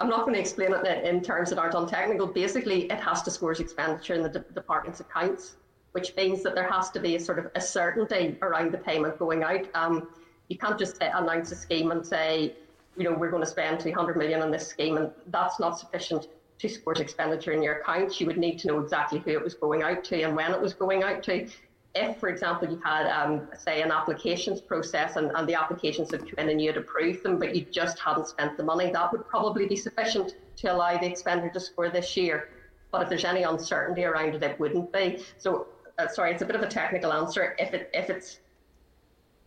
I'm 0.00 0.08
not 0.08 0.20
going 0.20 0.34
to 0.34 0.40
explain 0.40 0.72
it 0.72 1.04
in 1.04 1.20
terms 1.22 1.50
that 1.50 1.58
aren't 1.58 1.74
untechnical. 1.74 2.28
Basically, 2.28 2.80
it 2.94 3.00
has 3.08 3.22
to 3.24 3.30
score 3.30 3.50
its 3.52 3.60
expenditure 3.60 4.14
in 4.14 4.22
the 4.22 4.32
de- 4.36 4.52
department's 4.60 5.00
accounts. 5.00 5.56
Which 5.92 6.14
means 6.16 6.42
that 6.42 6.54
there 6.54 6.70
has 6.70 6.90
to 6.90 7.00
be 7.00 7.16
a 7.16 7.20
sort 7.20 7.38
of 7.38 7.50
a 7.54 7.60
certainty 7.60 8.36
around 8.42 8.72
the 8.72 8.78
payment 8.78 9.18
going 9.18 9.42
out. 9.42 9.66
Um, 9.74 10.08
you 10.48 10.56
can't 10.58 10.78
just 10.78 10.96
say, 10.98 11.10
announce 11.12 11.52
a 11.52 11.56
scheme 11.56 11.90
and 11.90 12.06
say, 12.06 12.54
you 12.96 13.04
know, 13.04 13.12
we're 13.12 13.30
going 13.30 13.42
to 13.42 13.48
spend 13.48 13.80
300 13.80 14.16
million 14.16 14.42
on 14.42 14.50
this 14.50 14.66
scheme, 14.66 14.96
and 14.96 15.10
that's 15.28 15.60
not 15.60 15.78
sufficient 15.78 16.28
to 16.58 16.68
support 16.68 17.00
expenditure 17.00 17.52
in 17.52 17.62
your 17.62 17.76
accounts. 17.76 18.20
You 18.20 18.26
would 18.26 18.38
need 18.38 18.58
to 18.60 18.68
know 18.68 18.80
exactly 18.80 19.20
who 19.20 19.30
it 19.30 19.42
was 19.42 19.54
going 19.54 19.82
out 19.82 20.02
to 20.04 20.22
and 20.22 20.34
when 20.34 20.52
it 20.52 20.60
was 20.60 20.74
going 20.74 21.02
out 21.04 21.22
to. 21.24 21.48
If, 21.94 22.18
for 22.18 22.28
example, 22.28 22.68
you 22.70 22.80
had, 22.84 23.06
um, 23.06 23.48
say, 23.56 23.82
an 23.82 23.90
applications 23.90 24.60
process 24.60 25.16
and, 25.16 25.30
and 25.34 25.48
the 25.48 25.54
applications 25.54 26.10
had 26.10 26.20
come 26.20 26.34
in 26.38 26.50
and 26.50 26.60
you 26.60 26.68
had 26.68 26.76
approved 26.76 27.22
them, 27.22 27.38
but 27.38 27.56
you 27.56 27.64
just 27.70 27.98
hadn't 27.98 28.28
spent 28.28 28.56
the 28.56 28.62
money, 28.62 28.90
that 28.90 29.10
would 29.10 29.26
probably 29.26 29.66
be 29.66 29.76
sufficient 29.76 30.34
to 30.56 30.72
allow 30.72 30.98
the 30.98 31.06
expenditure 31.06 31.54
to 31.54 31.60
score 31.60 31.88
this 31.88 32.16
year. 32.16 32.50
But 32.90 33.02
if 33.02 33.08
there's 33.08 33.24
any 33.24 33.42
uncertainty 33.42 34.04
around 34.04 34.34
it, 34.34 34.42
it 34.42 34.60
wouldn't 34.60 34.92
be. 34.92 35.24
So, 35.38 35.66
uh, 35.98 36.08
sorry, 36.08 36.32
it's 36.32 36.42
a 36.42 36.46
bit 36.46 36.56
of 36.56 36.62
a 36.62 36.68
technical 36.68 37.12
answer. 37.12 37.56
If 37.58 37.74
it 37.74 37.90
if 37.92 38.08
it's 38.08 38.38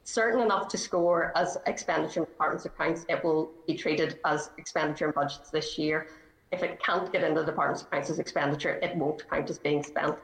certain 0.03 0.41
enough 0.41 0.67
to 0.69 0.77
score 0.77 1.31
as 1.35 1.57
expenditure 1.67 2.21
in 2.21 2.25
department's 2.25 2.65
accounts, 2.65 3.05
it 3.07 3.23
will 3.23 3.51
be 3.67 3.75
treated 3.75 4.19
as 4.25 4.49
expenditure 4.57 5.05
in 5.07 5.11
budgets 5.11 5.49
this 5.49 5.77
year. 5.77 6.07
If 6.51 6.63
it 6.63 6.83
can't 6.83 7.11
get 7.11 7.23
into 7.23 7.41
the 7.41 7.45
department's 7.45 7.83
accounts 7.83 8.09
as 8.09 8.19
expenditure, 8.19 8.79
it 8.81 8.95
won't 8.95 9.27
count 9.29 9.49
as 9.49 9.57
being 9.57 9.83
spent. 9.83 10.15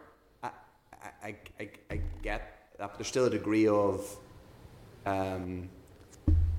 I, 0.44 0.50
I, 1.24 1.36
I, 1.60 1.70
I 1.90 2.02
get 2.22 2.72
that, 2.78 2.90
but 2.90 2.98
there's 2.98 3.08
still 3.08 3.26
a 3.26 3.30
degree 3.30 3.68
of 3.68 4.18
um, 5.06 5.70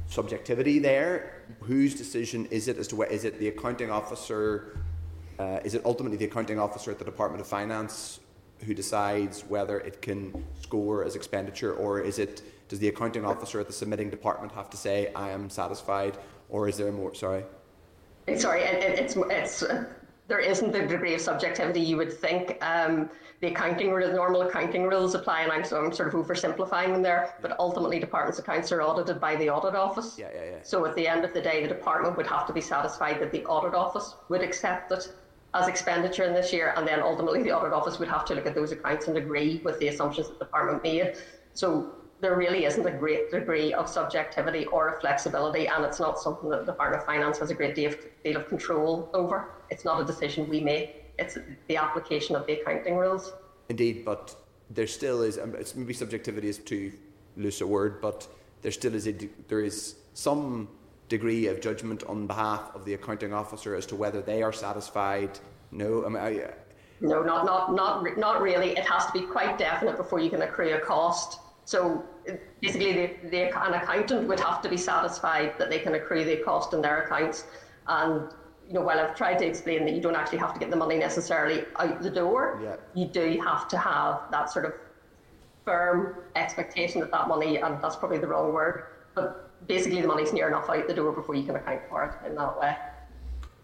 subjectivity 0.07 0.78
there. 0.78 1.43
Whose 1.61 1.95
decision 1.95 2.47
is 2.47 2.69
it 2.69 2.78
as 2.78 2.89
to 2.89 2.97
where 2.97 3.09
is 3.09 3.24
it 3.24 3.39
the 3.39 3.49
accounting 3.49 3.90
officer? 3.90 4.78
Uh, 5.39 5.61
is 5.65 5.74
it 5.74 5.82
ultimately 5.85 6.16
the 6.16 6.24
accounting 6.24 6.59
officer 6.59 6.90
at 6.90 6.99
the 6.99 7.05
Department 7.05 7.43
of 7.43 7.47
Finance 7.47 8.20
who 8.64 8.74
decides 8.74 9.43
whether 9.43 9.80
it 9.80 10.02
can 10.02 10.44
score 10.60 11.05
as 11.05 11.16
expenditure, 11.16 11.72
or 11.74 12.01
is 12.01 12.18
it 12.18 12.43
does 12.68 12.78
the 12.78 12.89
accounting 12.89 13.24
officer 13.24 13.60
at 13.60 13.66
the 13.66 13.72
submitting 13.72 14.10
department 14.10 14.52
have 14.52 14.68
to 14.70 14.76
say 14.76 15.10
I 15.14 15.30
am 15.30 15.48
satisfied, 15.48 16.18
or 16.48 16.68
is 16.68 16.76
there 16.76 16.93
more? 16.93 17.14
Sorry. 17.14 17.44
Sorry, 18.36 18.60
it, 18.62 18.98
it's 18.98 19.16
it's 19.16 19.62
uh, 19.62 19.85
there 20.26 20.40
isn't 20.40 20.72
the 20.72 20.86
degree 20.86 21.14
of 21.14 21.20
subjectivity 21.20 21.80
you 21.80 21.97
would 21.97 22.12
think. 22.12 22.59
Um, 22.60 23.09
the 23.40 23.47
accounting 23.48 23.94
the 23.94 24.12
normal 24.12 24.43
accounting 24.43 24.85
rules 24.85 25.14
apply, 25.14 25.43
and 25.43 25.52
I'm, 25.52 25.64
so 25.64 25.82
I'm 25.82 25.93
sort 25.93 26.12
of 26.12 26.14
oversimplifying 26.14 26.93
them 26.93 27.02
there. 27.02 27.35
But 27.40 27.59
ultimately, 27.60 28.01
departments' 28.01 28.40
accounts 28.40 28.72
are 28.72 28.82
audited 28.82 29.20
by 29.20 29.36
the 29.36 29.48
audit 29.48 29.76
office. 29.76 30.18
Yeah, 30.18 30.28
yeah, 30.35 30.44
yeah. 30.44 30.56
So 30.62 30.85
at 30.85 30.97
the 30.97 31.06
end 31.06 31.24
of 31.24 31.32
the 31.32 31.40
day, 31.40 31.62
the 31.62 31.68
department 31.68 32.16
would 32.16 32.26
have 32.26 32.47
to 32.48 32.52
be 32.52 32.60
satisfied 32.60 33.20
that 33.20 33.30
the 33.30 33.44
audit 33.47 33.74
office 33.74 34.16
would 34.28 34.43
accept 34.43 34.90
it 34.93 35.12
as 35.55 35.69
expenditure 35.69 36.25
in 36.25 36.35
this 36.35 36.53
year, 36.53 36.75
and 36.77 36.87
then 36.87 37.01
ultimately 37.01 37.43
the 37.43 37.53
audit 37.53 37.73
office 37.73 37.99
would 37.99 38.09
have 38.09 38.25
to 38.27 38.35
look 38.35 38.47
at 38.47 38.55
those 38.55 38.73
accounts 38.73 39.09
and 39.09 39.16
agree 39.16 39.61
with 39.65 39.79
the 39.79 39.89
assumptions 39.89 40.29
that 40.29 40.39
the 40.39 40.45
department 40.45 40.83
made. 40.83 41.16
So 41.55 41.95
there 42.20 42.37
really 42.37 42.65
isn't 42.65 42.87
a 42.87 42.91
great 42.91 43.31
degree 43.31 43.73
of 43.73 43.89
subjectivity 43.89 44.66
or 44.66 44.89
of 44.89 45.01
flexibility, 45.01 45.66
and 45.66 45.85
it's 45.85 46.01
not 46.01 46.19
something 46.19 46.51
that 46.51 46.66
the 46.66 46.73
Department 46.73 47.03
of 47.03 47.07
Finance 47.07 47.39
has 47.39 47.51
a 47.51 47.55
great 47.55 47.75
deal 47.75 47.93
of, 47.93 48.49
control 48.49 49.09
over. 49.15 49.51
It's 49.70 49.85
not 49.85 50.01
a 50.01 50.05
decision 50.05 50.49
we 50.49 50.61
make, 50.61 51.05
it's 51.19 51.39
the 51.69 51.77
application 51.77 52.37
of 52.37 52.47
the 52.47 52.61
accounting 52.61 52.97
rules. 52.97 53.33
Indeed, 53.69 54.05
but 54.05 54.37
there 54.70 54.87
still 54.87 55.23
is, 55.23 55.39
um, 55.39 55.57
maybe 55.77 55.95
subjectivity 55.95 56.49
is 56.49 56.59
too 56.59 56.93
loose 57.37 57.61
a 57.61 57.66
word, 57.66 58.01
but 58.01 58.27
there 58.62 58.73
still 58.73 58.95
is 58.95 59.07
a, 59.07 59.12
there 59.47 59.61
is 59.61 59.95
some 60.15 60.69
degree 61.09 61.47
of 61.47 61.60
judgment 61.60 62.05
on 62.05 62.26
behalf 62.26 62.70
of 62.74 62.85
the 62.85 62.94
accounting 62.94 63.32
officer 63.32 63.74
as 63.74 63.86
to 63.86 63.97
whether 63.97 64.20
they 64.20 64.43
are 64.43 64.52
satisfied. 64.52 65.39
No, 65.70 66.05
I 66.05 66.09
mean, 66.09 66.22
I, 66.22 66.51
no, 67.01 67.22
not 67.22 67.44
not 67.44 67.74
not 67.74 68.18
not 68.18 68.43
really. 68.43 68.70
It 68.70 68.86
has 68.86 69.06
to 69.06 69.12
be 69.12 69.22
quite 69.22 69.59
definite 69.59 69.97
before 69.97 70.20
you 70.20 70.30
can 70.30 70.43
accrue 70.43 70.74
a 70.74 70.80
cost. 70.80 71.40
So 71.64 72.02
basically, 72.60 72.93
the, 72.93 73.28
the, 73.28 73.43
an 73.66 73.74
accountant 73.74 74.26
would 74.26 74.40
have 74.40 74.62
to 74.62 74.68
be 74.68 74.76
satisfied 74.76 75.59
that 75.59 75.68
they 75.68 75.78
can 75.78 75.94
accrue 75.94 76.24
the 76.24 76.36
cost 76.36 76.72
in 76.72 76.80
their 76.80 77.02
accounts. 77.02 77.44
And 77.86 78.30
you 78.66 78.74
know, 78.74 78.82
while 78.82 78.98
I've 78.98 79.14
tried 79.14 79.39
to 79.39 79.47
explain 79.47 79.85
that 79.85 79.94
you 79.94 80.01
don't 80.01 80.16
actually 80.16 80.39
have 80.39 80.52
to 80.55 80.60
get 80.60 80.70
the 80.70 80.76
money 80.76 80.98
necessarily 80.98 81.64
out 81.78 82.02
the 82.02 82.10
door, 82.10 82.60
yeah. 82.62 82.76
you 82.94 83.06
do 83.06 83.40
have 83.43 83.68
to 83.68 83.78
have 83.78 84.30
that 84.30 84.51
sort 84.51 84.64
of 84.64 84.72
firm 85.64 86.16
expectation 86.36 87.01
that 87.01 87.10
that 87.10 87.28
money, 87.28 87.59
and 87.59 87.82
that's 87.82 87.97
probably 87.97 88.18
the 88.18 88.26
wrong 88.26 88.52
word, 88.52 88.85
but 89.14 89.48
basically 89.66 90.01
the 90.01 90.06
money's 90.06 90.32
near 90.32 90.48
enough 90.48 90.68
out 90.68 90.86
the 90.86 90.94
door 90.94 91.12
before 91.12 91.35
you 91.35 91.44
can 91.44 91.56
account 91.56 91.82
for 91.89 92.05
it 92.05 92.28
in 92.28 92.35
that 92.36 92.60
way. 92.60 92.76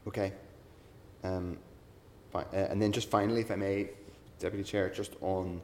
Okay. 0.07 0.33
Um. 1.23 1.59
Uh, 2.35 2.43
and 2.53 2.83
then 2.83 2.91
just 2.91 3.09
finally, 3.09 3.41
if 3.41 3.51
I 3.53 3.55
may, 3.55 3.91
Deputy 4.41 4.65
Chair, 4.65 4.91
just 4.91 5.15
on 5.21 5.61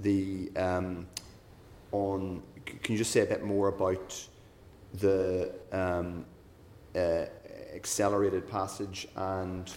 the 0.00 0.50
um, 0.56 1.06
on, 1.90 2.42
can 2.64 2.92
you 2.92 2.98
just 2.98 3.12
say 3.12 3.20
a 3.20 3.26
bit 3.26 3.42
more 3.42 3.68
about 3.68 4.28
the 4.94 5.54
um, 5.72 6.26
uh, 6.94 7.24
accelerated 7.74 8.48
passage 8.50 9.08
and 9.16 9.72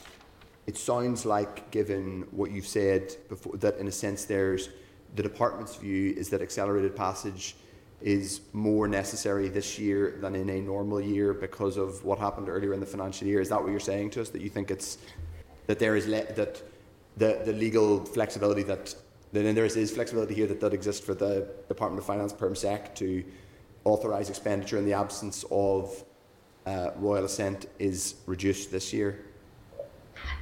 it 0.67 0.77
sounds 0.77 1.25
like, 1.25 1.69
given 1.71 2.25
what 2.31 2.51
you've 2.51 2.67
said 2.67 3.15
before, 3.29 3.55
that 3.57 3.77
in 3.77 3.87
a 3.87 3.91
sense 3.91 4.25
there's 4.25 4.69
the 5.15 5.23
department's 5.23 5.75
view 5.75 6.13
is 6.17 6.29
that 6.29 6.41
accelerated 6.41 6.95
passage 6.95 7.55
is 8.01 8.41
more 8.53 8.87
necessary 8.87 9.47
this 9.47 9.79
year 9.79 10.17
than 10.21 10.35
in 10.35 10.49
a 10.49 10.61
normal 10.61 11.01
year 11.01 11.33
because 11.33 11.77
of 11.77 12.03
what 12.03 12.19
happened 12.19 12.49
earlier 12.49 12.73
in 12.73 12.79
the 12.79 12.85
financial 12.85 13.27
year. 13.27 13.41
Is 13.41 13.49
that 13.49 13.61
what 13.61 13.71
you're 13.71 13.79
saying 13.79 14.11
to 14.11 14.21
us? 14.21 14.29
That 14.29 14.41
you 14.41 14.49
think 14.49 14.69
it's 14.69 14.97
that 15.67 15.79
there 15.79 15.95
is 15.95 16.07
le- 16.07 16.33
that 16.33 16.61
the 17.17 17.41
the 17.45 17.53
legal 17.53 18.05
flexibility 18.05 18.63
that 18.63 18.95
then 19.31 19.55
there 19.55 19.65
is, 19.65 19.75
is 19.75 19.91
flexibility 19.91 20.33
here 20.33 20.47
that 20.47 20.61
does 20.61 20.73
exist 20.73 21.03
for 21.03 21.13
the 21.13 21.47
Department 21.67 21.99
of 21.99 22.05
Finance 22.05 22.31
PermSec 22.31 22.95
to 22.95 23.23
authorise 23.83 24.29
expenditure 24.29 24.77
in 24.77 24.85
the 24.85 24.93
absence 24.93 25.43
of 25.51 26.03
uh, 26.65 26.91
royal 26.97 27.25
assent 27.25 27.67
is 27.77 28.15
reduced 28.25 28.71
this 28.71 28.93
year. 28.93 29.25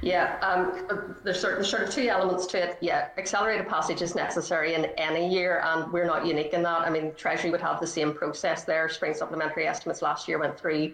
Yeah, 0.02 0.38
um, 0.42 1.16
there's 1.24 1.40
certain 1.40 1.64
sort 1.64 1.82
of 1.82 1.90
two 1.90 2.08
elements 2.08 2.46
to 2.46 2.62
it. 2.62 2.78
Yeah, 2.80 3.08
accelerated 3.16 3.68
passage 3.68 4.02
is 4.02 4.14
necessary 4.14 4.74
in 4.74 4.86
any 4.98 5.32
year, 5.32 5.62
and 5.64 5.90
we're 5.92 6.06
not 6.06 6.26
unique 6.26 6.52
in 6.52 6.62
that. 6.62 6.82
I 6.82 6.90
mean, 6.90 7.12
Treasury 7.16 7.50
would 7.50 7.60
have 7.60 7.80
the 7.80 7.86
same 7.86 8.12
process 8.12 8.64
there. 8.64 8.88
Spring 8.88 9.14
supplementary 9.14 9.66
estimates 9.66 10.02
last 10.02 10.28
year 10.28 10.38
went 10.38 10.58
through 10.58 10.92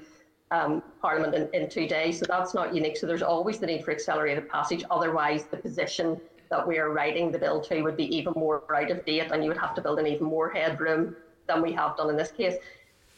um, 0.50 0.82
Parliament 1.00 1.34
in, 1.34 1.48
in 1.52 1.68
two 1.68 1.86
days, 1.86 2.18
so 2.18 2.26
that's 2.28 2.54
not 2.54 2.74
unique. 2.74 2.96
So 2.96 3.06
there's 3.06 3.22
always 3.22 3.58
the 3.58 3.66
need 3.66 3.84
for 3.84 3.90
accelerated 3.90 4.48
passage. 4.48 4.84
Otherwise, 4.90 5.44
the 5.44 5.56
position 5.56 6.20
that 6.50 6.66
we 6.66 6.78
are 6.78 6.90
writing 6.90 7.30
the 7.30 7.38
bill 7.38 7.60
to 7.60 7.82
would 7.82 7.96
be 7.96 8.14
even 8.14 8.32
more 8.36 8.62
out 8.74 8.90
of 8.90 9.04
date 9.04 9.30
and 9.30 9.42
you 9.42 9.48
would 9.48 9.58
have 9.58 9.74
to 9.74 9.80
build 9.80 9.98
an 10.00 10.06
even 10.06 10.26
more 10.26 10.50
headroom 10.50 11.14
than 11.46 11.62
we 11.62 11.72
have 11.72 11.96
done 11.96 12.10
in 12.10 12.16
this 12.16 12.32
case. 12.32 12.56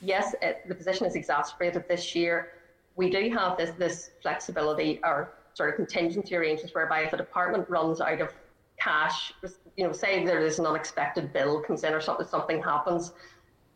Yes, 0.02 0.34
it, 0.42 0.60
the 0.68 0.74
position 0.74 1.06
is 1.06 1.14
exacerbated 1.14 1.88
this 1.88 2.14
year. 2.14 2.52
We 2.96 3.08
do 3.08 3.30
have 3.30 3.56
this, 3.56 3.70
this 3.78 4.10
flexibility 4.20 5.00
or 5.02 5.32
sort 5.54 5.70
of 5.70 5.76
contingency 5.76 6.34
arrangements 6.34 6.74
whereby 6.74 7.02
if 7.02 7.12
a 7.12 7.16
department 7.16 7.68
runs 7.68 8.00
out 8.00 8.20
of 8.20 8.32
cash, 8.78 9.32
you 9.76 9.86
know, 9.86 9.92
say 9.92 10.24
there 10.24 10.44
is 10.44 10.58
an 10.58 10.66
unexpected 10.66 11.32
bill 11.32 11.60
comes 11.60 11.84
in 11.84 11.92
or 11.92 12.00
something, 12.00 12.26
something 12.26 12.62
happens, 12.62 13.12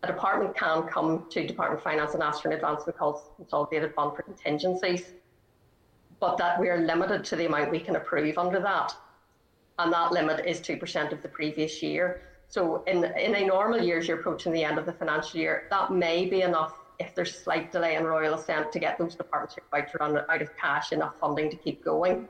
a 0.02 0.06
department 0.06 0.56
can 0.56 0.82
come 0.84 1.26
to 1.30 1.46
Department 1.46 1.80
of 1.80 1.84
Finance 1.84 2.14
and 2.14 2.22
ask 2.22 2.42
for 2.42 2.48
an 2.48 2.54
advancement 2.54 2.98
called 2.98 3.20
consolidated 3.36 3.94
fund 3.94 4.14
for 4.14 4.22
contingencies, 4.22 5.06
but 6.20 6.36
that 6.36 6.60
we 6.60 6.68
are 6.68 6.78
limited 6.78 7.24
to 7.24 7.36
the 7.36 7.46
amount 7.46 7.70
we 7.70 7.80
can 7.80 7.96
approve 7.96 8.38
under 8.38 8.60
that 8.60 8.94
and 9.78 9.92
that 9.92 10.12
limit 10.12 10.44
is 10.46 10.60
2% 10.60 11.12
of 11.12 11.22
the 11.22 11.28
previous 11.28 11.82
year. 11.82 12.22
So 12.48 12.82
in, 12.84 13.04
in 13.04 13.34
a 13.34 13.46
normal 13.46 13.82
year, 13.82 13.98
as 13.98 14.08
you're 14.08 14.18
approaching 14.18 14.52
the 14.52 14.64
end 14.64 14.78
of 14.78 14.86
the 14.86 14.92
financial 14.92 15.40
year, 15.40 15.66
that 15.70 15.92
may 15.92 16.26
be 16.26 16.42
enough 16.42 16.74
if 16.98 17.14
there's 17.14 17.36
slight 17.36 17.72
delay 17.72 17.96
in 17.96 18.04
royal 18.04 18.34
assent 18.34 18.72
to 18.72 18.78
get 18.78 18.98
those 18.98 19.14
departments 19.14 19.56
about 19.68 19.90
to 19.92 19.98
run 19.98 20.18
out 20.28 20.42
of 20.42 20.56
cash, 20.56 20.92
enough 20.92 21.14
funding 21.20 21.50
to 21.50 21.56
keep 21.56 21.84
going. 21.84 22.28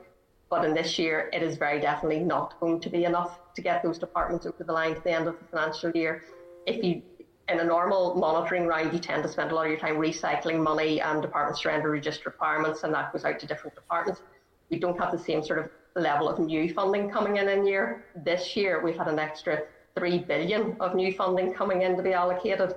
But 0.49 0.65
in 0.65 0.73
this 0.73 0.97
year, 0.97 1.29
it 1.33 1.43
is 1.43 1.57
very 1.57 1.79
definitely 1.79 2.19
not 2.19 2.59
going 2.59 2.79
to 2.79 2.89
be 2.89 3.03
enough 3.03 3.39
to 3.55 3.61
get 3.61 3.83
those 3.83 3.97
departments 3.97 4.45
over 4.45 4.63
the 4.63 4.71
line 4.71 4.95
to 4.95 5.01
the 5.01 5.11
end 5.11 5.27
of 5.27 5.37
the 5.39 5.45
financial 5.45 5.91
year. 5.91 6.23
If 6.65 6.83
you, 6.83 7.01
in 7.49 7.59
a 7.59 7.63
normal 7.63 8.15
monitoring 8.15 8.65
round, 8.65 8.93
you 8.93 8.99
tend 8.99 9.23
to 9.23 9.29
spend 9.29 9.51
a 9.51 9.55
lot 9.55 9.65
of 9.65 9.71
your 9.71 9.79
time 9.79 9.95
recycling 9.97 10.63
money 10.63 11.01
and 11.01 11.21
departments 11.21 11.61
surrender 11.61 11.91
register 11.91 12.29
requirements, 12.29 12.83
and 12.83 12.93
that 12.93 13.11
goes 13.11 13.25
out 13.25 13.39
to 13.39 13.47
different 13.47 13.75
departments. 13.75 14.21
We 14.69 14.79
don't 14.79 14.99
have 14.99 15.11
the 15.11 15.19
same 15.19 15.43
sort 15.43 15.59
of 15.59 15.69
level 15.95 16.29
of 16.29 16.39
new 16.39 16.73
funding 16.73 17.09
coming 17.09 17.37
in 17.37 17.49
in 17.49 17.65
year. 17.65 18.05
This 18.15 18.55
year 18.55 18.81
we've 18.81 18.97
had 18.97 19.07
an 19.07 19.19
extra 19.19 19.63
three 19.97 20.19
billion 20.19 20.77
of 20.79 20.93
new 20.93 21.11
funding 21.13 21.53
coming 21.53 21.81
in 21.81 21.97
to 21.97 22.03
be 22.03 22.13
allocated, 22.13 22.75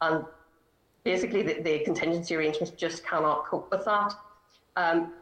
and 0.00 0.24
basically 1.04 1.42
the, 1.42 1.60
the 1.62 1.78
contingency 1.80 2.34
arrangements 2.34 2.72
just 2.72 3.04
cannot 3.04 3.46
cope 3.46 3.70
with 3.70 3.84
that. 3.84 4.14
Um, 4.76 5.12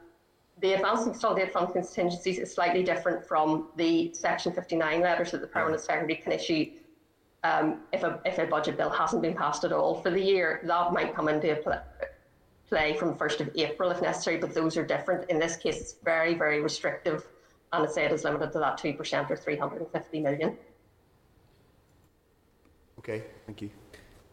the 0.60 0.74
advanced 0.74 1.04
consolidated 1.04 1.52
fund 1.52 1.72
contingencies 1.72 2.38
is 2.38 2.52
slightly 2.52 2.82
different 2.82 3.26
from 3.26 3.68
the 3.76 4.12
Section 4.12 4.52
59 4.52 5.00
letters 5.00 5.30
that 5.30 5.40
the 5.40 5.46
Permanent 5.46 5.80
Secretary 5.80 6.16
can 6.16 6.32
issue 6.32 6.72
um, 7.44 7.80
if, 7.92 8.02
a, 8.02 8.20
if 8.26 8.38
a 8.38 8.46
budget 8.46 8.76
bill 8.76 8.90
hasn't 8.90 9.22
been 9.22 9.34
passed 9.34 9.64
at 9.64 9.72
all 9.72 10.02
for 10.02 10.10
the 10.10 10.20
year. 10.20 10.60
That 10.64 10.92
might 10.92 11.14
come 11.14 11.28
into 11.28 11.56
play, 12.68 12.94
from 12.96 13.08
the 13.08 13.14
1st 13.14 13.40
of 13.40 13.50
April 13.56 13.90
if 13.90 14.02
necessary, 14.02 14.36
but 14.36 14.54
those 14.54 14.76
are 14.76 14.84
different. 14.84 15.30
In 15.30 15.38
this 15.38 15.56
case, 15.56 15.80
it's 15.80 15.94
very, 16.04 16.34
very 16.34 16.60
restrictive 16.60 17.26
and 17.72 17.86
I 17.86 17.90
say 17.90 18.04
it 18.04 18.12
is 18.12 18.24
limited 18.24 18.52
to 18.52 18.58
that 18.58 18.78
2% 18.78 19.30
or 19.30 19.36
350 19.36 20.20
million. 20.20 20.56
Okay, 22.98 23.24
thank 23.46 23.62
you. 23.62 23.70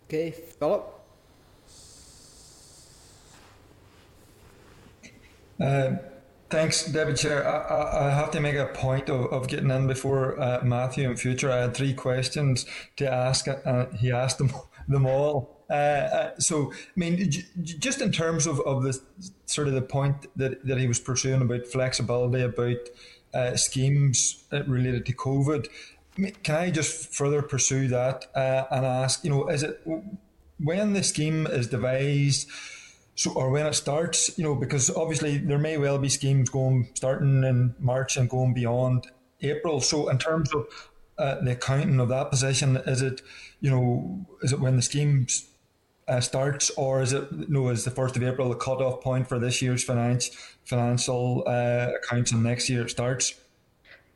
Okay, 0.06 0.32
Philip. 0.32 0.97
Um, 5.60 6.00
thanks, 6.50 6.86
Deputy 6.86 7.18
Chair. 7.18 7.48
I, 7.48 7.58
I, 7.58 8.08
I, 8.08 8.10
have 8.12 8.32
to 8.32 8.40
make 8.40 8.56
a 8.56 8.68
point 8.68 9.10
of, 9.10 9.32
of 9.34 9.48
getting 9.48 9.72
in 9.72 9.88
before 9.88 10.40
uh, 10.40 10.62
Matthew 10.64 11.10
in 11.10 11.18
future. 11.18 11.52
I 11.52 11.58
had 11.58 11.76
three 11.76 11.94
questions 11.94 12.66
to 12.98 13.12
ask, 13.12 13.48
and 13.48 13.60
uh, 13.66 13.86
he 13.98 14.12
asked 14.12 14.38
them, 14.38 14.52
them 14.88 15.06
all. 15.06 15.58
Uh, 15.70 15.74
uh, 15.74 16.40
so, 16.40 16.72
I 16.72 16.76
mean, 16.96 17.30
just 17.62 18.02
in 18.02 18.12
terms 18.12 18.48
of, 18.48 18.60
of 18.62 18.84
the 18.84 19.00
sort 19.46 19.68
of 19.68 19.74
the 19.74 19.82
point 19.82 20.28
that, 20.38 20.66
that 20.66 20.78
he 20.78 20.88
was 20.88 21.00
pursuing 21.00 21.42
about 21.42 21.66
flexibility, 21.66 22.44
about 22.44 22.90
uh, 23.34 23.56
schemes 23.56 24.46
uh, 24.54 24.64
related 24.64 25.06
to 25.08 25.14
COVID, 25.14 25.68
can 26.44 26.56
I 26.56 26.72
just 26.72 27.14
further 27.14 27.42
pursue 27.42 27.88
that 27.90 28.26
and 28.34 28.86
ask, 28.86 29.24
you 29.24 29.30
know, 29.30 29.50
is 29.50 29.62
it 29.62 29.86
when 30.58 30.94
the 30.94 31.04
scheme 31.04 31.46
is 31.46 31.68
devised? 31.68 32.50
So, 33.18 33.32
or 33.32 33.50
when 33.50 33.66
it 33.66 33.74
starts, 33.74 34.38
you 34.38 34.44
know, 34.44 34.54
because 34.54 34.92
obviously 34.92 35.40
there 35.40 35.58
may 35.58 35.80
well 35.80 35.98
be 35.98 36.08
schemes 36.08 36.50
going 36.50 36.88
starting 36.94 37.44
in 37.44 37.74
March 37.80 38.16
and 38.16 38.30
going 38.30 38.54
beyond 38.54 39.08
April. 39.42 39.82
So, 39.82 40.10
in 40.10 40.20
terms 40.20 40.54
of 40.54 40.68
uh, 41.18 41.42
the 41.42 41.54
accounting 41.54 42.00
of 42.00 42.10
that 42.10 42.30
position, 42.30 42.78
is 42.78 43.02
it, 43.02 43.24
you 43.60 43.72
know, 43.72 44.24
is 44.44 44.54
it 44.54 44.60
when 44.60 44.76
the 44.76 44.84
scheme 44.84 45.26
uh, 46.08 46.22
starts, 46.22 46.70
or 46.78 47.02
is 47.02 47.12
it, 47.12 47.28
you 47.32 47.48
know, 47.50 47.70
is 47.70 47.84
the 47.84 47.90
first 47.90 48.16
of 48.16 48.22
April 48.22 48.50
the 48.50 48.56
cut-off 48.56 49.02
point 49.02 49.28
for 49.28 49.40
this 49.40 49.64
year's 49.64 49.84
finance 49.84 50.30
financial 50.66 51.44
uh, 51.48 51.90
accounts, 51.98 52.32
and 52.32 52.44
next 52.44 52.70
year 52.70 52.84
it 52.84 52.92
starts? 52.92 53.34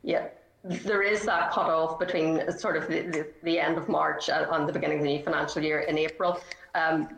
Yeah, 0.04 0.28
there 0.62 1.02
is 1.02 1.22
that 1.24 1.50
cut-off 1.50 1.98
between 1.98 2.56
sort 2.56 2.76
of 2.76 2.86
the, 2.86 3.00
the, 3.00 3.26
the 3.42 3.58
end 3.58 3.78
of 3.78 3.88
March 3.88 4.30
and 4.30 4.68
the 4.68 4.72
beginning 4.72 4.98
of 4.98 5.04
the 5.04 5.16
new 5.16 5.24
financial 5.24 5.60
year 5.60 5.80
in 5.80 5.98
April. 5.98 6.40
Um, 6.76 7.08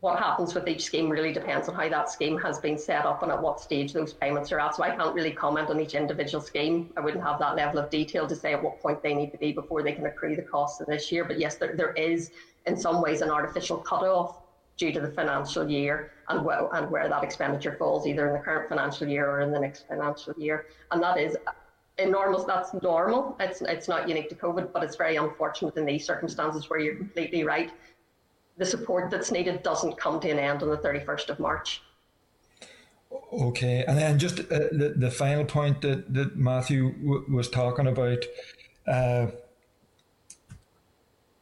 what 0.00 0.18
happens 0.18 0.54
with 0.54 0.66
each 0.66 0.84
scheme 0.84 1.10
really 1.10 1.32
depends 1.32 1.68
on 1.68 1.74
how 1.74 1.88
that 1.88 2.10
scheme 2.10 2.38
has 2.38 2.58
been 2.58 2.78
set 2.78 3.04
up 3.04 3.22
and 3.22 3.30
at 3.30 3.40
what 3.40 3.60
stage 3.60 3.92
those 3.92 4.14
payments 4.14 4.50
are 4.50 4.58
at. 4.58 4.74
So 4.74 4.82
I 4.82 4.96
can't 4.96 5.14
really 5.14 5.30
comment 5.30 5.68
on 5.68 5.78
each 5.78 5.94
individual 5.94 6.42
scheme. 6.42 6.90
I 6.96 7.00
wouldn't 7.00 7.22
have 7.22 7.38
that 7.40 7.54
level 7.54 7.78
of 7.80 7.90
detail 7.90 8.26
to 8.26 8.34
say 8.34 8.54
at 8.54 8.62
what 8.62 8.80
point 8.80 9.02
they 9.02 9.14
need 9.14 9.30
to 9.32 9.38
be 9.38 9.52
before 9.52 9.82
they 9.82 9.92
can 9.92 10.06
accrue 10.06 10.36
the 10.36 10.42
costs 10.42 10.80
of 10.80 10.86
this 10.86 11.12
year. 11.12 11.24
But 11.24 11.38
yes, 11.38 11.56
there, 11.56 11.76
there 11.76 11.92
is 11.92 12.30
in 12.66 12.78
some 12.78 13.02
ways 13.02 13.20
an 13.20 13.30
artificial 13.30 13.76
cut-off 13.76 14.40
due 14.78 14.90
to 14.90 15.00
the 15.00 15.10
financial 15.10 15.68
year 15.68 16.12
and, 16.30 16.46
well, 16.46 16.70
and 16.72 16.90
where 16.90 17.06
that 17.06 17.22
expenditure 17.22 17.76
falls, 17.78 18.06
either 18.06 18.26
in 18.26 18.32
the 18.32 18.38
current 18.38 18.70
financial 18.70 19.06
year 19.06 19.30
or 19.30 19.40
in 19.40 19.52
the 19.52 19.60
next 19.60 19.86
financial 19.86 20.32
year. 20.38 20.66
And 20.92 21.02
that 21.02 21.18
is 21.18 21.36
in 21.98 22.10
normal, 22.10 22.46
that's 22.46 22.72
normal. 22.82 23.36
It's, 23.38 23.60
it's 23.60 23.86
not 23.86 24.08
unique 24.08 24.30
to 24.30 24.34
COVID, 24.34 24.72
but 24.72 24.82
it's 24.82 24.96
very 24.96 25.16
unfortunate 25.16 25.76
in 25.76 25.84
these 25.84 26.06
circumstances 26.06 26.70
where 26.70 26.80
you're 26.80 26.96
completely 26.96 27.44
right 27.44 27.70
the 28.60 28.66
support 28.66 29.10
that's 29.10 29.32
needed 29.32 29.62
doesn't 29.62 29.96
come 29.96 30.20
to 30.20 30.28
an 30.28 30.38
end 30.38 30.62
on 30.62 30.68
the 30.68 30.76
31st 30.76 31.30
of 31.30 31.40
March. 31.40 31.82
Okay, 33.32 33.84
and 33.88 33.96
then 33.96 34.18
just 34.18 34.38
uh, 34.38 34.68
the, 34.70 34.92
the 34.94 35.10
final 35.10 35.46
point 35.46 35.80
that, 35.80 36.12
that 36.12 36.36
Matthew 36.36 36.92
w- 36.92 37.24
was 37.32 37.48
talking 37.48 37.86
about. 37.86 38.18
Uh, 38.86 39.28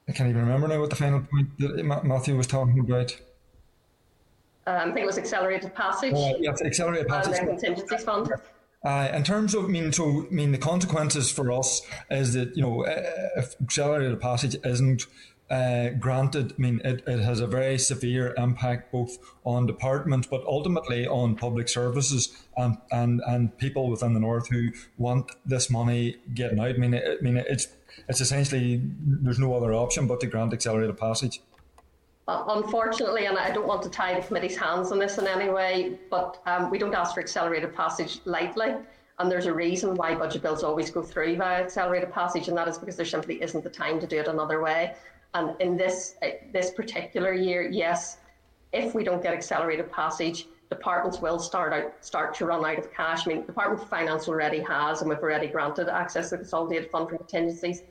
I 0.09 0.13
can't 0.13 0.31
even 0.31 0.43
remember 0.43 0.69
now 0.69 0.81
what 0.81 0.91
the 0.91 0.97
final 0.97 1.21
point 1.21 1.59
that 1.59 1.83
Matthew 2.05 2.37
was 2.37 2.47
talking 2.47 2.79
about. 2.79 3.15
Um, 4.67 4.77
I 4.77 4.85
think 4.85 4.99
it 4.99 5.07
was 5.07 5.19
accelerated 5.19 5.75
passage. 5.75 6.15
Uh, 6.15 6.35
yes, 6.39 6.63
accelerated 6.63 7.09
passage. 7.09 7.37
And 7.39 7.49
contingencies 7.49 8.05
fund. 8.05 8.33
Uh, 8.85 9.11
in 9.13 9.25
terms 9.25 9.55
of, 9.55 9.65
I 9.65 9.69
mean, 9.69 9.93
so 9.93 10.27
I 10.31 10.33
mean, 10.33 10.53
the 10.53 10.59
consequences 10.59 11.33
for 11.33 11.51
us 11.51 11.83
is 12.11 12.35
that 12.35 12.57
you 12.57 12.63
know, 12.63 12.85
if 13.37 13.61
accelerated 13.61 14.21
passage 14.21 14.57
isn't 14.65 15.07
uh, 15.51 15.91
granted, 15.91 16.53
I 16.53 16.61
mean, 16.61 16.81
it, 16.85 17.03
it 17.07 17.21
has 17.21 17.41
a 17.41 17.47
very 17.47 17.79
severe 17.79 18.35
impact 18.37 18.93
both 18.93 19.17
on 19.45 19.67
departments, 19.67 20.27
but 20.27 20.45
ultimately 20.47 21.07
on 21.07 21.37
public 21.37 21.69
services 21.69 22.37
and, 22.57 22.77
and, 22.91 23.23
and 23.27 23.57
people 23.57 23.89
within 23.91 24.13
the 24.13 24.21
north 24.21 24.49
who 24.49 24.69
want 24.99 25.31
this 25.47 25.71
money 25.71 26.17
getting 26.35 26.61
out. 26.61 26.75
I 26.75 26.79
mean, 26.79 26.95
it, 26.95 27.19
I 27.19 27.23
mean, 27.23 27.39
it's 27.39 27.69
it's 28.09 28.21
essentially 28.21 28.81
there's 29.05 29.39
no 29.39 29.55
other 29.55 29.73
option 29.73 30.07
but 30.07 30.21
to 30.21 30.27
grant 30.27 30.53
accelerated 30.53 30.97
passage. 30.97 31.41
Uh, 32.29 32.45
unfortunately, 32.49 33.25
and 33.25 33.39
I 33.39 33.51
don't 33.51 33.67
want 33.67 33.83
to 33.83 33.89
tie 33.89 34.21
the 34.21 34.27
committee's 34.27 34.57
hands 34.57 34.93
on 34.93 34.99
this 34.99 35.17
in 35.17 35.27
any 35.27 35.49
way, 35.49 35.99
but 36.11 36.43
um, 36.45 36.71
we 36.71 36.79
don't 36.79 36.95
ask 36.95 37.15
for 37.15 37.21
accelerated 37.21 37.75
passage 37.75 38.21
lightly. 38.27 38.75
And 39.19 39.33
there's 39.33 39.47
a 39.47 39.53
reason 39.53 39.95
why 39.97 40.15
budget 40.15 40.43
bills 40.43 40.63
always 40.63 40.91
go 40.91 41.03
through 41.03 41.37
via 41.37 41.63
accelerated 41.63 42.13
passage, 42.13 42.49
and 42.49 42.57
that 42.57 42.69
is 42.69 42.79
because 42.79 42.97
there 42.97 43.07
simply 43.07 43.43
isn't 43.43 43.65
the 43.65 43.71
time 43.71 43.99
to 43.99 44.07
do 44.07 44.19
it 44.19 44.29
another 44.29 44.63
way. 44.63 44.95
And 45.35 45.55
in 45.61 45.77
this 45.77 46.17
uh, 46.23 46.29
this 46.53 46.71
particular 46.71 47.33
year, 47.33 47.69
yes, 47.69 48.19
if 48.73 48.95
we 48.95 49.05
don't 49.05 49.23
get 49.23 49.35
accelerated 49.35 49.91
passage, 49.93 50.47
departments 50.71 51.21
will 51.21 51.39
start 51.39 51.73
out 51.73 51.93
start 52.05 52.35
to 52.35 52.47
run 52.47 52.65
out 52.65 52.79
of 52.79 52.93
cash. 52.93 53.27
I 53.27 53.31
mean, 53.31 53.47
Department 53.47 53.83
of 53.83 53.89
Finance 53.89 54.29
already 54.29 54.61
has, 54.61 55.01
and 55.01 55.11
we've 55.11 55.19
already 55.19 55.49
granted 55.49 55.89
access 55.89 56.31
to 56.31 56.37
the 56.37 56.39
Consolidated 56.39 56.91
Fund 56.91 57.11
for 57.11 57.19
Contingencies. 57.19 57.83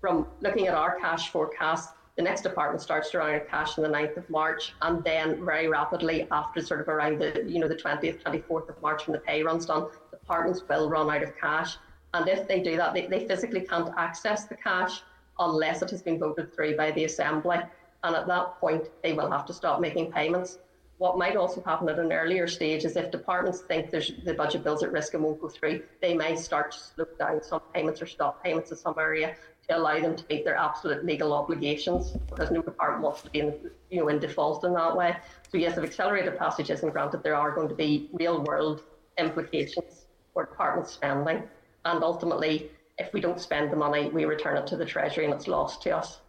From 0.00 0.26
looking 0.40 0.66
at 0.66 0.74
our 0.74 0.98
cash 1.00 1.30
forecast, 1.30 1.94
the 2.16 2.22
next 2.22 2.42
department 2.42 2.80
starts 2.80 3.10
to 3.10 3.18
run 3.18 3.34
out 3.34 3.42
of 3.42 3.48
cash 3.48 3.76
on 3.78 3.84
the 3.84 3.90
9th 3.90 4.16
of 4.16 4.30
March, 4.30 4.74
and 4.82 5.04
then 5.04 5.44
very 5.44 5.68
rapidly 5.68 6.26
after 6.30 6.62
sort 6.62 6.80
of 6.80 6.88
around 6.88 7.18
the 7.18 7.44
you 7.46 7.58
know 7.58 7.68
the 7.68 7.76
20th, 7.76 8.22
24th 8.22 8.70
of 8.70 8.80
March 8.80 9.06
when 9.06 9.12
the 9.12 9.20
pay 9.20 9.42
runs 9.42 9.66
done, 9.66 9.86
departments 10.10 10.62
will 10.66 10.88
run 10.88 11.10
out 11.10 11.22
of 11.22 11.36
cash. 11.36 11.76
And 12.14 12.26
if 12.28 12.48
they 12.48 12.60
do 12.60 12.76
that, 12.78 12.94
they, 12.94 13.06
they 13.06 13.26
physically 13.26 13.60
can't 13.60 13.92
access 13.98 14.46
the 14.46 14.56
cash 14.56 15.02
unless 15.38 15.82
it 15.82 15.90
has 15.90 16.02
been 16.02 16.18
voted 16.18 16.54
through 16.54 16.76
by 16.76 16.90
the 16.92 17.04
Assembly. 17.04 17.58
And 18.04 18.14
at 18.14 18.26
that 18.26 18.58
point, 18.60 18.84
they 19.02 19.12
will 19.12 19.30
have 19.30 19.46
to 19.46 19.52
stop 19.52 19.80
making 19.80 20.12
payments. 20.12 20.58
What 20.98 21.18
might 21.18 21.36
also 21.36 21.62
happen 21.62 21.88
at 21.90 21.98
an 21.98 22.12
earlier 22.12 22.48
stage 22.48 22.84
is 22.84 22.96
if 22.96 23.10
departments 23.10 23.60
think 23.60 23.90
the 23.90 24.34
budget 24.36 24.64
bill's 24.64 24.82
at 24.82 24.92
risk 24.92 25.12
and 25.14 25.22
won't 25.22 25.40
go 25.40 25.48
through, 25.48 25.82
they 26.00 26.14
may 26.14 26.36
start 26.36 26.72
to 26.72 26.78
slow 26.78 27.06
down 27.18 27.42
some 27.42 27.60
payments 27.74 28.00
or 28.00 28.06
stop 28.06 28.42
payments 28.42 28.70
in 28.70 28.78
some 28.78 28.94
area 28.98 29.36
to 29.68 29.76
allow 29.76 30.00
them 30.00 30.16
to 30.16 30.24
meet 30.30 30.44
their 30.44 30.56
absolute 30.56 31.04
legal 31.04 31.34
obligations 31.34 32.12
because 32.30 32.50
no 32.50 32.62
department 32.62 33.02
wants 33.02 33.22
to 33.22 33.30
be 33.30 33.40
in, 33.40 33.54
you 33.90 34.00
know, 34.00 34.08
in 34.08 34.18
default 34.18 34.64
in 34.64 34.72
that 34.72 34.96
way. 34.96 35.16
So 35.50 35.58
yes, 35.58 35.76
if 35.76 35.84
accelerated 35.84 36.38
passage 36.38 36.70
isn't 36.70 36.90
granted, 36.90 37.22
there 37.22 37.34
are 37.34 37.50
going 37.50 37.68
to 37.68 37.74
be 37.74 38.08
real 38.12 38.42
world 38.44 38.82
implications 39.18 40.06
for 40.32 40.44
department 40.44 40.88
spending 40.88 41.42
and 41.84 42.02
ultimately 42.02 42.70
if 42.98 43.12
we 43.12 43.20
don't 43.20 43.40
spend 43.40 43.70
the 43.70 43.76
money, 43.76 44.08
we 44.10 44.24
return 44.24 44.56
it 44.56 44.66
to 44.68 44.76
the 44.76 44.84
Treasury 44.84 45.24
and 45.24 45.34
it's 45.34 45.48
lost 45.48 45.82
to 45.82 45.96
us. 45.96 46.20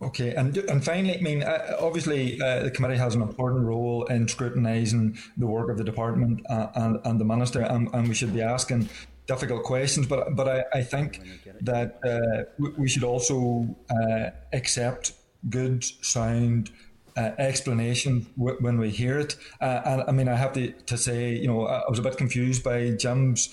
Okay, 0.00 0.34
and 0.34 0.56
and 0.56 0.84
finally, 0.84 1.16
I 1.16 1.20
mean, 1.20 1.44
uh, 1.44 1.76
obviously, 1.78 2.40
uh, 2.40 2.64
the 2.64 2.72
committee 2.72 2.96
has 2.96 3.14
an 3.14 3.22
important 3.22 3.64
role 3.64 4.04
in 4.06 4.26
scrutinising 4.26 5.16
the 5.36 5.46
work 5.46 5.70
of 5.70 5.78
the 5.78 5.84
department 5.84 6.44
uh, 6.50 6.68
and 6.74 6.98
and 7.04 7.20
the 7.20 7.24
minister, 7.24 7.60
and, 7.60 7.88
and 7.94 8.08
we 8.08 8.14
should 8.14 8.34
be 8.34 8.42
asking 8.42 8.88
difficult 9.28 9.62
questions. 9.62 10.08
But 10.08 10.34
but 10.34 10.48
I, 10.48 10.64
I 10.78 10.82
think 10.82 11.20
that 11.60 12.00
uh, 12.04 12.64
we 12.76 12.88
should 12.88 13.04
also 13.04 13.76
uh, 13.90 14.30
accept 14.52 15.12
good, 15.48 15.84
sound. 15.84 16.70
Uh, 17.14 17.32
explanation 17.36 18.26
w- 18.38 18.56
when 18.60 18.78
we 18.78 18.88
hear 18.88 19.18
it, 19.18 19.36
and 19.60 20.02
I 20.08 20.12
mean, 20.12 20.28
I 20.28 20.34
have 20.34 20.54
to, 20.54 20.72
to 20.72 20.96
say, 20.96 21.34
you 21.34 21.46
know, 21.46 21.66
I 21.66 21.82
was 21.86 21.98
a 21.98 22.02
bit 22.02 22.16
confused 22.16 22.64
by 22.64 22.92
Jim's 22.92 23.50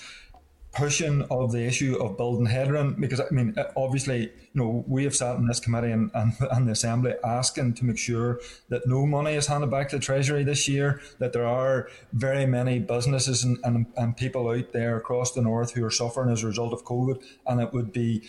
pushing 0.80 1.24
of 1.30 1.52
the 1.52 1.60
issue 1.60 1.98
of 2.02 2.16
building 2.16 2.46
headroom 2.46 2.96
because 2.98 3.20
I 3.20 3.26
mean 3.32 3.54
uh, 3.58 3.66
obviously 3.76 4.22
you 4.22 4.56
know 4.56 4.86
we 4.88 5.04
have 5.04 5.14
sat 5.14 5.36
in 5.36 5.46
this 5.46 5.60
committee 5.60 5.92
and, 5.92 6.10
and, 6.14 6.32
and, 6.52 6.68
the 6.68 6.72
assembly 6.72 7.16
asking 7.24 7.74
to 7.76 7.86
make 7.86 7.98
sure 7.98 8.40
that 8.70 8.88
no 8.88 9.06
money 9.06 9.34
is 9.34 9.48
handed 9.48 9.70
back 9.70 9.90
to 9.90 9.98
the 9.98 10.02
treasury 10.02 10.46
this 10.46 10.70
year 10.70 11.02
that 11.20 11.34
there 11.34 11.46
are 11.46 11.90
very 12.14 12.46
many 12.46 12.80
businesses 12.80 13.44
and, 13.44 13.58
and, 13.66 13.88
and 13.98 14.16
people 14.16 14.50
out 14.50 14.72
there 14.72 14.96
across 14.96 15.34
the 15.34 15.42
north 15.42 15.74
who 15.74 15.84
are 15.84 15.92
suffering 15.92 16.32
as 16.32 16.44
a 16.44 16.48
result 16.48 16.72
of 16.72 16.86
covid 16.86 17.22
and 17.46 17.60
it 17.60 17.74
would 17.74 17.92
be 17.92 18.24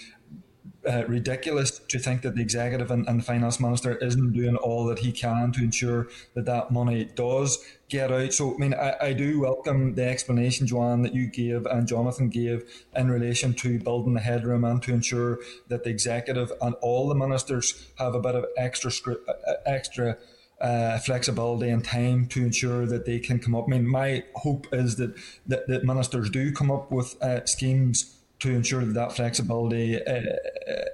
uh, 0.88 1.04
ridiculous 1.06 1.78
to 1.78 1.98
think 1.98 2.22
that 2.22 2.34
the 2.34 2.40
executive 2.40 2.90
and, 2.90 3.06
and, 3.08 3.20
the 3.20 3.24
finance 3.24 3.60
minister 3.60 3.96
isn't 3.96 4.32
doing 4.32 4.56
all 4.56 4.86
that 4.86 5.00
he 5.00 5.12
can 5.12 5.52
to 5.52 5.62
ensure 5.62 6.08
that 6.34 6.46
that 6.46 6.70
money 6.70 7.04
does 7.04 7.62
get 7.88 8.10
out. 8.10 8.32
So, 8.32 8.54
I 8.54 8.56
mean, 8.56 8.74
I, 8.74 8.94
I 9.00 9.12
do 9.12 9.40
welcome 9.40 9.94
the 9.94 10.08
explanation, 10.08 10.66
Joanne, 10.66 11.02
that 11.02 11.14
you 11.14 11.26
gave 11.26 11.66
and 11.66 11.86
Jonathan 11.86 12.30
gave 12.30 12.62
in 12.96 13.10
relation 13.10 13.52
to 13.54 13.78
building 13.78 14.14
the 14.14 14.20
headroom 14.20 14.64
and 14.64 14.82
to 14.82 14.92
ensure 14.92 15.38
that 15.68 15.84
the 15.84 15.90
executive 15.90 16.50
and 16.62 16.74
all 16.80 17.08
the 17.08 17.14
ministers 17.14 17.86
have 17.98 18.14
a 18.14 18.20
bit 18.20 18.34
of 18.34 18.46
extra 18.56 18.90
script, 18.90 19.28
uh, 19.28 19.32
uh, 19.46 19.54
extra. 19.66 20.16
Uh, 20.62 20.98
flexibility 20.98 21.70
and 21.70 21.86
time 21.86 22.26
to 22.26 22.44
ensure 22.44 22.84
that 22.84 23.06
they 23.06 23.18
can 23.18 23.38
come 23.38 23.54
up. 23.54 23.64
I 23.66 23.70
mean, 23.70 23.88
my 23.88 24.24
hope 24.34 24.66
is 24.72 24.96
that 24.96 25.14
that, 25.46 25.66
that 25.68 25.84
ministers 25.84 26.28
do 26.28 26.52
come 26.52 26.70
up 26.70 26.92
with 26.92 27.16
uh, 27.22 27.46
schemes 27.46 28.19
to 28.40 28.50
ensure 28.50 28.84
that 28.84 28.94
that 28.94 29.12
flexibility 29.12 30.02
uh, 30.02 30.12
uh, 30.12 30.24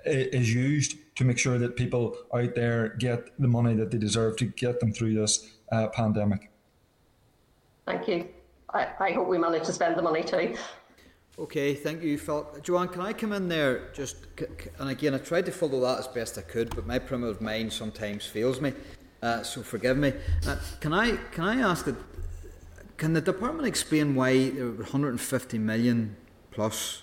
is 0.04 0.52
used 0.52 0.96
to 1.14 1.24
make 1.24 1.38
sure 1.38 1.58
that 1.58 1.76
people 1.76 2.16
out 2.34 2.54
there 2.54 2.96
get 2.98 3.30
the 3.40 3.48
money 3.48 3.74
that 3.74 3.90
they 3.90 3.98
deserve 3.98 4.36
to 4.36 4.44
get 4.44 4.80
them 4.80 4.92
through 4.92 5.14
this 5.14 5.52
uh, 5.72 5.88
pandemic. 5.88 6.50
Thank 7.86 8.08
you. 8.08 8.28
I, 8.74 8.88
I, 8.98 9.12
hope 9.12 9.28
we 9.28 9.38
manage 9.38 9.64
to 9.66 9.72
spend 9.72 9.96
the 9.96 10.02
money 10.02 10.24
too. 10.24 10.56
Okay, 11.38 11.74
thank 11.74 12.02
you, 12.02 12.18
Phil. 12.18 12.48
Joanne, 12.62 12.88
can 12.88 13.02
I 13.02 13.12
come 13.12 13.32
in 13.32 13.48
there 13.48 13.90
just, 13.92 14.16
and 14.78 14.90
again, 14.90 15.14
I 15.14 15.18
tried 15.18 15.46
to 15.46 15.52
follow 15.52 15.80
that 15.80 16.00
as 16.00 16.08
best 16.08 16.36
I 16.36 16.42
could, 16.42 16.74
but 16.74 16.86
my 16.86 16.98
primitive 16.98 17.40
mind 17.40 17.72
sometimes 17.72 18.26
fails 18.26 18.60
me, 18.60 18.72
uh, 19.22 19.42
so 19.42 19.62
forgive 19.62 19.96
me. 19.96 20.14
Uh, 20.46 20.56
can 20.80 20.92
I 20.92 21.16
can 21.16 21.44
I 21.44 21.60
ask 21.60 21.84
that? 21.84 21.96
Can 22.96 23.12
the 23.12 23.20
department 23.20 23.68
explain 23.68 24.14
why 24.14 24.48
150 24.48 25.58
million 25.58 26.16
plus 26.50 27.02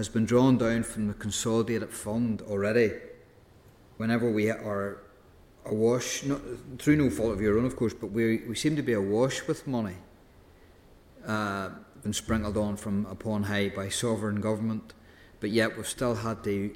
has 0.00 0.08
been 0.08 0.24
drawn 0.24 0.56
down 0.56 0.82
from 0.82 1.08
the 1.08 1.12
consolidated 1.12 1.90
fund 1.90 2.40
already? 2.48 2.90
Whenever 3.98 4.30
we 4.30 4.48
are 4.48 5.02
awash, 5.66 6.24
not, 6.24 6.40
through 6.78 6.96
no 6.96 7.10
fault 7.10 7.32
of 7.32 7.42
your 7.42 7.58
own, 7.58 7.66
of 7.66 7.76
course, 7.76 7.92
but 7.92 8.06
we 8.06 8.38
we 8.48 8.54
seem 8.54 8.76
to 8.76 8.82
be 8.82 8.94
awash 8.94 9.46
with 9.46 9.66
money. 9.66 9.96
Uh, 11.26 11.68
been 12.02 12.14
sprinkled 12.14 12.56
on 12.56 12.78
from 12.78 13.04
upon 13.10 13.42
high 13.42 13.68
by 13.68 13.90
sovereign 13.90 14.40
government, 14.40 14.94
but 15.38 15.50
yet 15.50 15.76
we've 15.76 15.86
still 15.86 16.14
had 16.14 16.42
to 16.44 16.74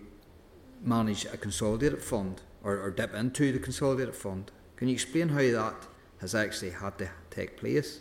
manage 0.82 1.24
a 1.24 1.38
consolidated 1.38 2.02
fund 2.02 2.42
or, 2.62 2.78
or 2.78 2.90
dip 2.90 3.14
into 3.14 3.52
the 3.52 3.58
consolidated 3.58 4.14
fund. 4.14 4.52
Can 4.76 4.88
you 4.88 4.92
explain 4.92 5.30
how 5.30 5.38
that 5.38 5.86
has 6.20 6.34
actually 6.34 6.72
had 6.72 6.98
to 6.98 7.08
take 7.30 7.56
place? 7.56 8.00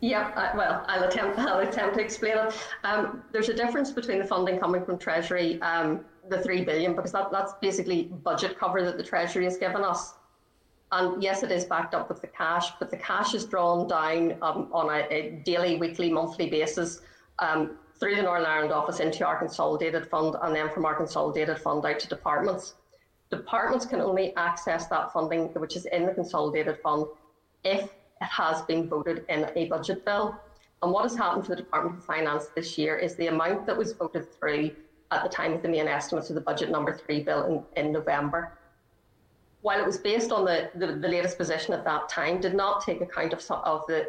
Yeah, 0.00 0.30
I, 0.36 0.56
well, 0.56 0.84
I'll 0.88 1.04
attempt. 1.04 1.38
I'll 1.38 1.60
attempt 1.60 1.96
to 1.96 2.02
explain 2.02 2.36
it. 2.36 2.54
Um, 2.84 3.22
there's 3.32 3.48
a 3.48 3.54
difference 3.54 3.90
between 3.90 4.18
the 4.18 4.26
funding 4.26 4.58
coming 4.58 4.84
from 4.84 4.98
Treasury, 4.98 5.60
um, 5.62 6.04
the 6.28 6.42
three 6.42 6.64
billion, 6.64 6.94
because 6.94 7.12
that, 7.12 7.30
that's 7.30 7.54
basically 7.62 8.04
budget 8.22 8.58
cover 8.58 8.82
that 8.82 8.98
the 8.98 9.02
Treasury 9.02 9.44
has 9.44 9.56
given 9.56 9.82
us, 9.82 10.14
and 10.92 11.22
yes, 11.22 11.42
it 11.42 11.50
is 11.50 11.64
backed 11.64 11.94
up 11.94 12.08
with 12.08 12.20
the 12.20 12.28
cash, 12.28 12.70
but 12.78 12.90
the 12.90 12.96
cash 12.96 13.34
is 13.34 13.44
drawn 13.44 13.88
down 13.88 14.36
um, 14.42 14.68
on 14.72 14.88
a, 14.88 15.06
a, 15.12 15.42
daily, 15.44 15.76
weekly, 15.76 16.10
monthly 16.12 16.48
basis 16.48 17.00
um, 17.40 17.76
through 17.98 18.14
the 18.14 18.22
Northern 18.22 18.46
Ireland 18.46 18.72
office 18.72 19.00
into 19.00 19.26
our 19.26 19.36
consolidated 19.36 20.06
fund 20.06 20.36
and 20.42 20.54
then 20.54 20.70
from 20.70 20.84
our 20.84 20.94
consolidated 20.94 21.58
fund 21.58 21.84
out 21.84 21.98
to 21.98 22.08
departments. 22.08 22.74
Departments 23.30 23.84
can 23.84 24.00
only 24.00 24.34
access 24.36 24.86
that 24.86 25.12
funding, 25.12 25.46
which 25.54 25.74
is 25.74 25.86
in 25.86 26.06
the 26.06 26.12
consolidated 26.12 26.78
fund, 26.78 27.06
if 27.64 27.90
has 28.20 28.62
been 28.62 28.88
voted 28.88 29.24
in 29.28 29.50
a 29.54 29.66
budget 29.66 30.04
bill. 30.04 30.36
And 30.82 30.92
what 30.92 31.02
has 31.02 31.16
happened 31.16 31.44
for 31.44 31.50
the 31.50 31.62
Department 31.62 31.98
of 31.98 32.04
Finance 32.04 32.48
this 32.54 32.76
year 32.76 32.96
is 32.96 33.14
the 33.16 33.28
amount 33.28 33.66
that 33.66 33.76
was 33.76 33.92
voted 33.92 34.32
through 34.32 34.70
at 35.10 35.22
the 35.22 35.28
time 35.28 35.52
of 35.52 35.62
the 35.62 35.68
main 35.68 35.88
estimates 35.88 36.28
of 36.30 36.34
the 36.34 36.40
budget 36.40 36.70
number 36.70 36.92
three 36.92 37.22
bill 37.22 37.66
in, 37.76 37.84
in 37.86 37.92
November 37.92 38.58
while 39.66 39.80
it 39.80 39.84
was 39.84 39.98
based 39.98 40.30
on 40.30 40.44
the, 40.44 40.70
the, 40.76 40.86
the, 40.86 41.08
latest 41.08 41.36
position 41.36 41.74
at 41.74 41.82
that 41.82 42.08
time, 42.08 42.40
did 42.40 42.54
not 42.54 42.84
take 42.84 43.00
account 43.00 43.32
of, 43.32 43.42
some, 43.42 43.60
of 43.64 43.84
the 43.88 44.08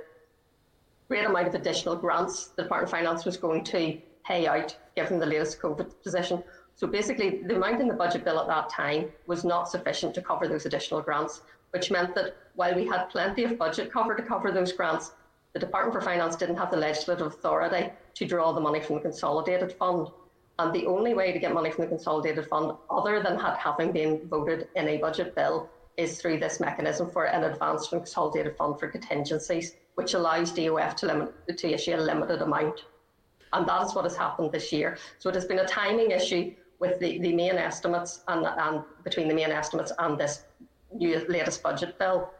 great 1.07 1.25
amount 1.25 1.47
of 1.47 1.55
additional 1.55 1.95
grants 1.95 2.49
the 2.49 2.61
Department 2.61 2.93
of 2.93 2.99
Finance 2.99 3.25
was 3.25 3.37
going 3.37 3.63
to 3.63 3.99
pay 4.23 4.45
out 4.45 4.77
given 4.95 5.17
the 5.17 5.25
latest 5.25 5.59
COVID 5.59 5.91
position. 6.03 6.43
So 6.75 6.85
basically, 6.85 7.41
the 7.41 7.55
amount 7.55 7.81
in 7.81 7.87
the 7.87 7.95
budget 7.95 8.23
bill 8.23 8.39
at 8.39 8.45
that 8.45 8.69
time 8.69 9.09
was 9.25 9.43
not 9.43 9.67
sufficient 9.67 10.13
to 10.13 10.21
cover 10.21 10.47
those 10.47 10.67
additional 10.67 11.01
grants, 11.01 11.41
which 11.71 11.89
meant 11.89 12.13
that 12.13 12.35
while 12.57 12.73
we 12.73 12.85
had 12.87 13.09
plenty 13.09 13.43
of 13.43 13.57
budget 13.57 13.91
cover 13.91 14.15
to 14.15 14.23
cover 14.23 14.51
those 14.51 14.73
grants, 14.73 15.11
the 15.53 15.59
Department 15.59 15.93
for 15.93 16.01
Finance 16.01 16.35
didn't 16.35 16.55
have 16.55 16.71
the 16.71 16.77
legislative 16.77 17.27
authority 17.27 17.91
to 18.15 18.25
draw 18.25 18.51
the 18.51 18.59
money 18.59 18.81
from 18.81 18.95
the 18.95 19.01
consolidated 19.01 19.71
fund. 19.73 20.07
And 20.57 20.73
the 20.73 20.87
only 20.87 21.13
way 21.13 21.31
to 21.31 21.37
get 21.37 21.53
money 21.53 21.69
from 21.69 21.83
the 21.83 21.89
consolidated 21.89 22.47
fund, 22.47 22.71
other 22.89 23.21
than 23.21 23.37
having 23.37 23.91
been 23.91 24.27
voted 24.27 24.69
in 24.75 24.87
a 24.87 24.97
budget 24.97 25.35
bill, 25.35 25.69
is 25.97 26.19
through 26.19 26.39
this 26.39 26.59
mechanism 26.59 27.11
for 27.11 27.25
an 27.25 27.43
advance 27.43 27.87
from 27.87 27.99
consolidated 27.99 28.57
fund 28.57 28.79
for 28.79 28.87
contingencies, 28.87 29.75
which 29.93 30.15
allows 30.15 30.51
DOF 30.51 30.95
to, 30.95 31.05
limit, 31.05 31.57
to 31.57 31.67
issue 31.69 31.95
a 31.95 31.97
limited 31.97 32.41
amount. 32.41 32.85
And 33.53 33.67
that 33.67 33.83
is 33.83 33.93
what 33.93 34.05
has 34.05 34.17
happened 34.17 34.51
this 34.51 34.73
year. 34.73 34.97
So 35.19 35.29
it 35.29 35.35
has 35.35 35.45
been 35.45 35.59
a 35.59 35.67
timing 35.67 36.09
issue 36.09 36.55
with 36.79 36.99
the, 36.99 37.19
the 37.19 37.35
main 37.35 37.57
estimates 37.57 38.23
and, 38.27 38.47
and 38.47 38.83
between 39.03 39.27
the 39.27 39.35
main 39.35 39.51
estimates 39.51 39.91
and 39.99 40.17
this 40.17 40.43
new 40.91 41.23
latest 41.27 41.61
budget 41.61 41.97
bill. 41.99 42.31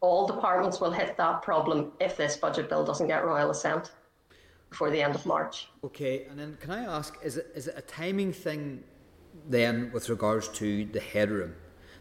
All 0.00 0.26
departments 0.26 0.80
will 0.80 0.90
hit 0.90 1.16
that 1.18 1.42
problem 1.42 1.92
if 2.00 2.16
this 2.16 2.36
budget 2.36 2.68
bill 2.68 2.84
doesn't 2.84 3.06
get 3.06 3.24
royal 3.24 3.50
assent 3.50 3.92
before 4.70 4.90
the 4.90 5.02
end 5.02 5.14
of 5.14 5.26
March. 5.26 5.68
Okay, 5.84 6.24
and 6.30 6.38
then 6.38 6.56
can 6.60 6.70
I 6.70 6.84
ask, 6.84 7.18
is 7.22 7.36
it 7.36 7.48
is 7.54 7.66
it 7.68 7.74
a 7.76 7.82
timing 7.82 8.32
thing 8.32 8.82
then 9.48 9.90
with 9.92 10.08
regards 10.08 10.48
to 10.48 10.86
the 10.86 11.00
headroom, 11.00 11.54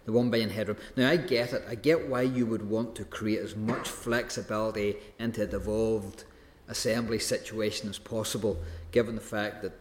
the 0.05 0.13
one 0.13 0.29
billion 0.29 0.49
headroom? 0.49 0.77
Now 0.95 1.09
I 1.09 1.17
get 1.17 1.51
it. 1.51 1.63
I 1.67 1.75
get 1.75 2.07
why 2.07 2.21
you 2.21 2.45
would 2.45 2.69
want 2.69 2.95
to 2.95 3.05
create 3.05 3.39
as 3.39 3.55
much 3.55 3.89
flexibility 3.89 4.95
into 5.17 5.43
a 5.43 5.47
devolved 5.47 6.23
assembly 6.69 7.19
situation 7.19 7.89
as 7.89 7.97
possible, 7.97 8.61
given 8.91 9.15
the 9.15 9.21
fact 9.21 9.61
that 9.63 9.73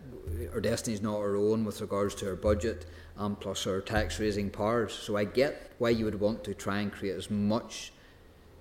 our 0.52 0.60
destiny 0.60 0.94
is 0.94 1.02
not 1.02 1.16
our 1.16 1.36
own 1.36 1.64
with 1.64 1.80
regards 1.80 2.14
to 2.16 2.28
our 2.28 2.36
budget 2.36 2.86
and 3.16 3.38
plus 3.38 3.66
our 3.66 3.80
tax 3.80 4.18
raising 4.18 4.50
powers. 4.50 4.92
So 4.92 5.16
I 5.16 5.24
get 5.24 5.72
why 5.78 5.90
you 5.90 6.06
would 6.06 6.18
want 6.18 6.42
to 6.44 6.54
try 6.54 6.80
and 6.80 6.90
create 6.90 7.14
as 7.14 7.30
much 7.30 7.92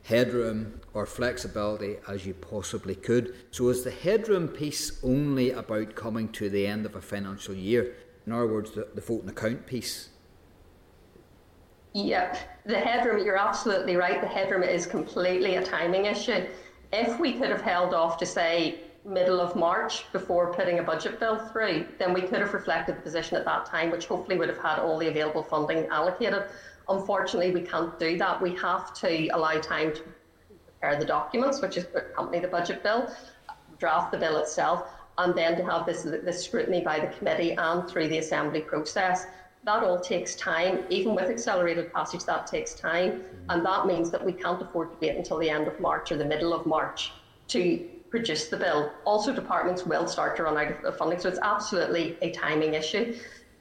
headroom 0.08 0.80
or 0.94 1.06
flexibility 1.06 1.98
as 2.08 2.26
you 2.26 2.34
possibly 2.34 2.96
could. 2.96 3.36
So, 3.52 3.68
is 3.68 3.84
the 3.84 3.92
headroom 3.92 4.48
piece 4.48 5.04
only 5.04 5.52
about 5.52 5.96
coming 5.96 6.30
to 6.30 6.50
the 6.50 6.66
end 6.66 6.86
of 6.86 6.96
a 6.96 7.02
financial 7.02 7.54
year? 7.54 7.94
In 8.26 8.32
other 8.32 8.48
words, 8.48 8.72
the, 8.72 8.88
the 8.96 9.02
vote 9.02 9.24
on 9.24 9.30
account 9.30 9.68
piece? 9.68 10.10
Yeah, 11.94 12.38
the 12.66 12.80
headroom, 12.80 13.26
you're 13.26 13.38
absolutely 13.38 13.98
right. 13.98 14.22
The 14.22 14.28
headroom 14.28 14.64
is 14.64 14.86
completely 14.86 15.56
a 15.56 15.64
timing 15.64 16.06
issue. 16.06 16.46
If 16.94 17.20
we 17.20 17.34
could 17.34 17.50
have 17.50 17.62
held 17.62 17.94
off 17.94 18.18
to 18.20 18.26
say 18.26 18.80
middle 19.04 19.42
of 19.42 19.56
March 19.56 20.10
before 20.14 20.54
putting 20.54 20.80
a 20.80 20.84
budget 20.84 21.20
bill 21.20 21.38
through, 21.50 21.86
then 21.98 22.14
we 22.14 22.22
could 22.22 22.40
have 22.40 22.54
reflected 22.54 22.98
the 22.98 23.02
position 23.02 23.36
at 23.38 23.46
that 23.46 23.66
time, 23.66 23.92
which 23.92 24.06
hopefully 24.06 24.38
would 24.38 24.50
have 24.50 24.58
had 24.58 24.80
all 24.80 24.98
the 24.98 25.08
available 25.08 25.44
funding 25.44 25.86
allocated. 25.88 26.44
Unfortunately, 26.90 27.52
we 27.52 27.62
can't 27.62 27.98
do 28.00 28.18
that. 28.18 28.42
We 28.42 28.56
have 28.56 28.94
to 28.96 29.28
allow 29.28 29.60
time 29.60 29.94
to 29.94 30.02
prepare 30.66 31.00
the 31.00 31.06
documents, 31.06 31.62
which 31.62 31.78
is 31.78 31.86
accompany 31.94 32.40
the 32.40 32.48
budget 32.48 32.84
bill, 32.84 33.12
draft 33.78 34.12
the 34.12 34.18
bill 34.18 34.38
itself, 34.38 34.88
and 35.18 35.36
then 35.36 35.58
to 35.58 35.66
have 35.66 35.86
this, 35.86 36.04
this 36.04 36.44
scrutiny 36.44 36.82
by 36.82 37.00
the 37.00 37.08
committee 37.08 37.54
and 37.54 37.90
through 37.90 38.08
the 38.08 38.20
assembly 38.20 38.62
process. 38.62 39.26
That 39.64 39.84
all 39.84 40.00
takes 40.00 40.36
time. 40.36 40.86
Even 40.90 41.16
with 41.16 41.30
accelerated 41.30 41.92
passage, 41.92 42.24
that 42.26 42.48
takes 42.48 42.74
time. 42.74 43.24
And 43.50 43.66
that 43.66 43.86
means 43.86 44.12
that 44.12 44.24
we 44.24 44.32
can't 44.32 44.62
afford 44.62 44.92
to 44.92 44.98
wait 45.02 45.18
until 45.18 45.40
the 45.40 45.50
end 45.50 45.68
of 45.68 45.80
March 45.80 46.12
or 46.12 46.18
the 46.18 46.26
middle 46.26 46.54
of 46.54 46.66
March 46.66 47.12
to 47.50 47.86
produce 48.10 48.48
the 48.48 48.56
bill. 48.56 48.92
Also, 49.06 49.34
departments 49.34 49.86
will 49.86 50.08
start 50.08 50.38
to 50.38 50.44
run 50.44 50.58
out 50.58 50.86
of 50.86 50.98
funding. 50.98 51.20
So 51.20 51.28
it's 51.28 51.40
absolutely 51.42 52.18
a 52.22 52.32
timing 52.32 52.76
issue. 52.76 53.18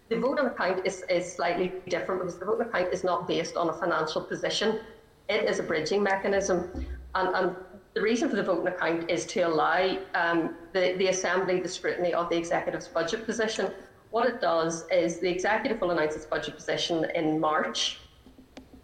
The 0.08 0.20
vote 0.20 0.38
on 0.38 0.46
account 0.46 0.86
is, 0.86 1.02
is 1.10 1.30
slightly 1.32 1.72
different 1.88 2.20
because 2.20 2.38
the 2.38 2.44
vote 2.44 2.60
on 2.60 2.68
account 2.68 2.92
is 2.92 3.02
not 3.02 3.26
based 3.26 3.56
on 3.56 3.68
a 3.68 3.72
financial 3.72 4.22
position. 4.22 4.80
It 5.28 5.48
is 5.48 5.58
a 5.58 5.64
bridging 5.64 6.02
mechanism. 6.02 6.86
And, 7.16 7.34
and 7.34 7.56
the 7.94 8.02
reason 8.02 8.28
for 8.28 8.36
the 8.36 8.42
vote 8.44 8.60
on 8.60 8.68
account 8.68 9.10
is 9.10 9.26
to 9.26 9.40
allow 9.40 9.98
um, 10.14 10.54
the, 10.72 10.94
the 10.98 11.08
Assembly 11.08 11.60
the 11.60 11.68
scrutiny 11.68 12.14
of 12.14 12.28
the 12.28 12.36
Executive's 12.36 12.86
budget 12.86 13.26
position. 13.26 13.72
What 14.10 14.28
it 14.28 14.40
does 14.40 14.86
is 14.92 15.18
the 15.18 15.28
Executive 15.28 15.80
will 15.80 15.90
announce 15.90 16.14
its 16.14 16.26
budget 16.26 16.54
position 16.54 17.06
in 17.16 17.40
March. 17.40 17.98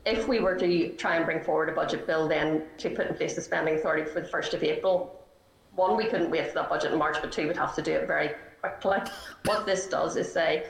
If 0.05 0.27
we 0.27 0.41
were 0.41 0.57
to 0.57 0.89
try 0.97 1.15
and 1.15 1.25
bring 1.25 1.45
forward 1.45 1.69
a 1.69 1.73
budget 1.73 2.05
bill 2.05 2.27
then 2.27 2.65
to 2.79 2.91
put 2.91 3.07
in 3.07 3.15
place 3.15 3.35
the 3.37 3.41
spending 3.41 3.77
authority 3.77 4.11
for 4.11 4.21
the 4.21 4.29
1st 4.29 4.55
of 4.55 4.65
April, 4.65 5.25
one, 5.77 5.97
we 5.97 6.07
couldn't 6.07 6.31
wait 6.31 6.49
for 6.49 6.55
that 6.55 6.69
budget 6.69 6.93
in 6.93 6.99
March, 6.99 7.19
but 7.21 7.31
two, 7.31 7.47
we'd 7.47 7.57
have 7.57 7.77
to 7.77 7.83
do 7.83 7.93
it 7.93 8.09
very 8.09 8.33
quickly. 8.61 8.99
What 9.45 9.65
this 9.65 9.87
does 9.87 10.17
is 10.17 10.31
say, 10.31 10.67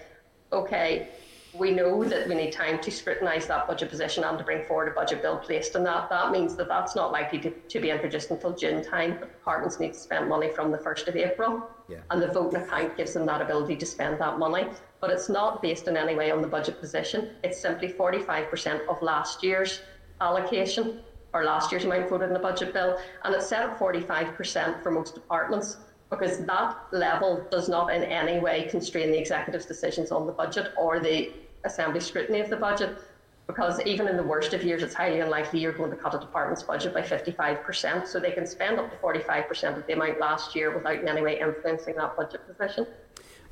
okay, 0.52 1.08
we 1.54 1.70
know 1.70 2.02
that 2.04 2.26
we 2.28 2.34
need 2.34 2.50
time 2.50 2.78
to 2.80 2.90
scrutinise 2.90 3.46
that 3.46 3.66
budget 3.66 3.90
position 3.90 4.24
and 4.24 4.38
to 4.38 4.44
bring 4.44 4.64
forward 4.64 4.88
a 4.88 4.92
budget 4.92 5.20
bill 5.20 5.36
placed 5.36 5.76
on 5.76 5.84
that. 5.84 6.08
That 6.08 6.32
means 6.32 6.56
that 6.56 6.66
that's 6.66 6.96
not 6.96 7.12
likely 7.12 7.38
to, 7.40 7.50
to 7.50 7.80
be 7.80 7.90
introduced 7.90 8.30
until 8.30 8.54
June 8.56 8.82
time. 8.82 9.18
But 9.20 9.32
departments 9.32 9.78
need 9.78 9.92
to 9.92 9.98
spend 9.98 10.28
money 10.28 10.48
from 10.48 10.70
the 10.70 10.78
1st 10.78 11.08
of 11.08 11.16
April. 11.16 11.68
Yeah. 11.88 11.98
And 12.10 12.22
the 12.22 12.28
vote 12.28 12.52
voting 12.52 12.62
account 12.62 12.96
gives 12.96 13.12
them 13.12 13.26
that 13.26 13.42
ability 13.42 13.76
to 13.76 13.86
spend 13.86 14.18
that 14.18 14.38
money. 14.38 14.66
But 15.00 15.10
it's 15.10 15.28
not 15.28 15.60
based 15.60 15.88
in 15.88 15.96
any 15.96 16.14
way 16.14 16.30
on 16.30 16.40
the 16.40 16.48
budget 16.48 16.80
position. 16.80 17.30
It's 17.44 17.60
simply 17.60 17.88
45% 17.88 18.88
of 18.88 19.02
last 19.02 19.42
year's 19.42 19.80
allocation 20.22 21.00
or 21.34 21.44
last 21.44 21.70
year's 21.70 21.84
amount 21.84 22.08
voted 22.08 22.28
in 22.28 22.34
the 22.34 22.40
budget 22.40 22.72
bill. 22.72 22.98
And 23.24 23.34
it's 23.34 23.46
set 23.46 23.62
at 23.62 23.78
45% 23.78 24.82
for 24.82 24.90
most 24.90 25.14
departments 25.14 25.76
because 26.12 26.44
that 26.44 26.76
level 26.92 27.42
does 27.50 27.70
not 27.70 27.90
in 27.90 28.02
any 28.04 28.38
way 28.38 28.68
constrain 28.68 29.10
the 29.10 29.18
executive's 29.18 29.64
decisions 29.64 30.12
on 30.12 30.26
the 30.26 30.32
budget 30.32 30.70
or 30.76 31.00
the 31.00 31.32
assembly 31.64 32.00
scrutiny 32.00 32.38
of 32.38 32.50
the 32.50 32.56
budget. 32.56 32.98
Because 33.46 33.80
even 33.86 34.06
in 34.06 34.18
the 34.18 34.22
worst 34.22 34.52
of 34.52 34.62
years, 34.62 34.82
it's 34.82 34.94
highly 34.94 35.20
unlikely 35.20 35.60
you're 35.60 35.72
going 35.72 35.90
to 35.90 35.96
cut 35.96 36.14
a 36.14 36.18
department's 36.18 36.62
budget 36.62 36.92
by 36.92 37.00
55%. 37.00 38.06
So 38.06 38.20
they 38.20 38.30
can 38.30 38.46
spend 38.46 38.78
up 38.78 38.90
to 38.90 38.96
45% 38.98 39.78
of 39.78 39.86
the 39.86 39.94
amount 39.94 40.20
last 40.20 40.54
year 40.54 40.76
without 40.76 40.96
in 40.96 41.08
any 41.08 41.22
way 41.22 41.40
influencing 41.40 41.94
that 41.96 42.14
budget 42.14 42.42
position. 42.46 42.86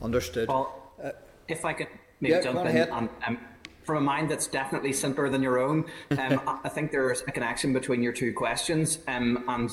Understood. 0.02 0.46
Well, 0.46 0.92
uh, 1.02 1.12
if 1.48 1.64
I 1.64 1.72
could 1.72 1.88
maybe 2.20 2.34
yeah, 2.34 2.42
jump 2.42 2.60
in. 2.60 2.66
Ahead. 2.66 2.90
Um, 2.90 3.08
um, 3.26 3.38
from 3.84 3.96
a 3.96 4.00
mind 4.02 4.30
that's 4.30 4.46
definitely 4.46 4.92
simpler 4.92 5.30
than 5.30 5.42
your 5.42 5.58
own, 5.58 5.86
um, 6.10 6.42
I 6.64 6.68
think 6.68 6.92
there's 6.92 7.22
a 7.22 7.32
connection 7.32 7.72
between 7.72 8.02
your 8.02 8.12
two 8.12 8.34
questions. 8.34 8.98
Um, 9.08 9.44
and 9.48 9.70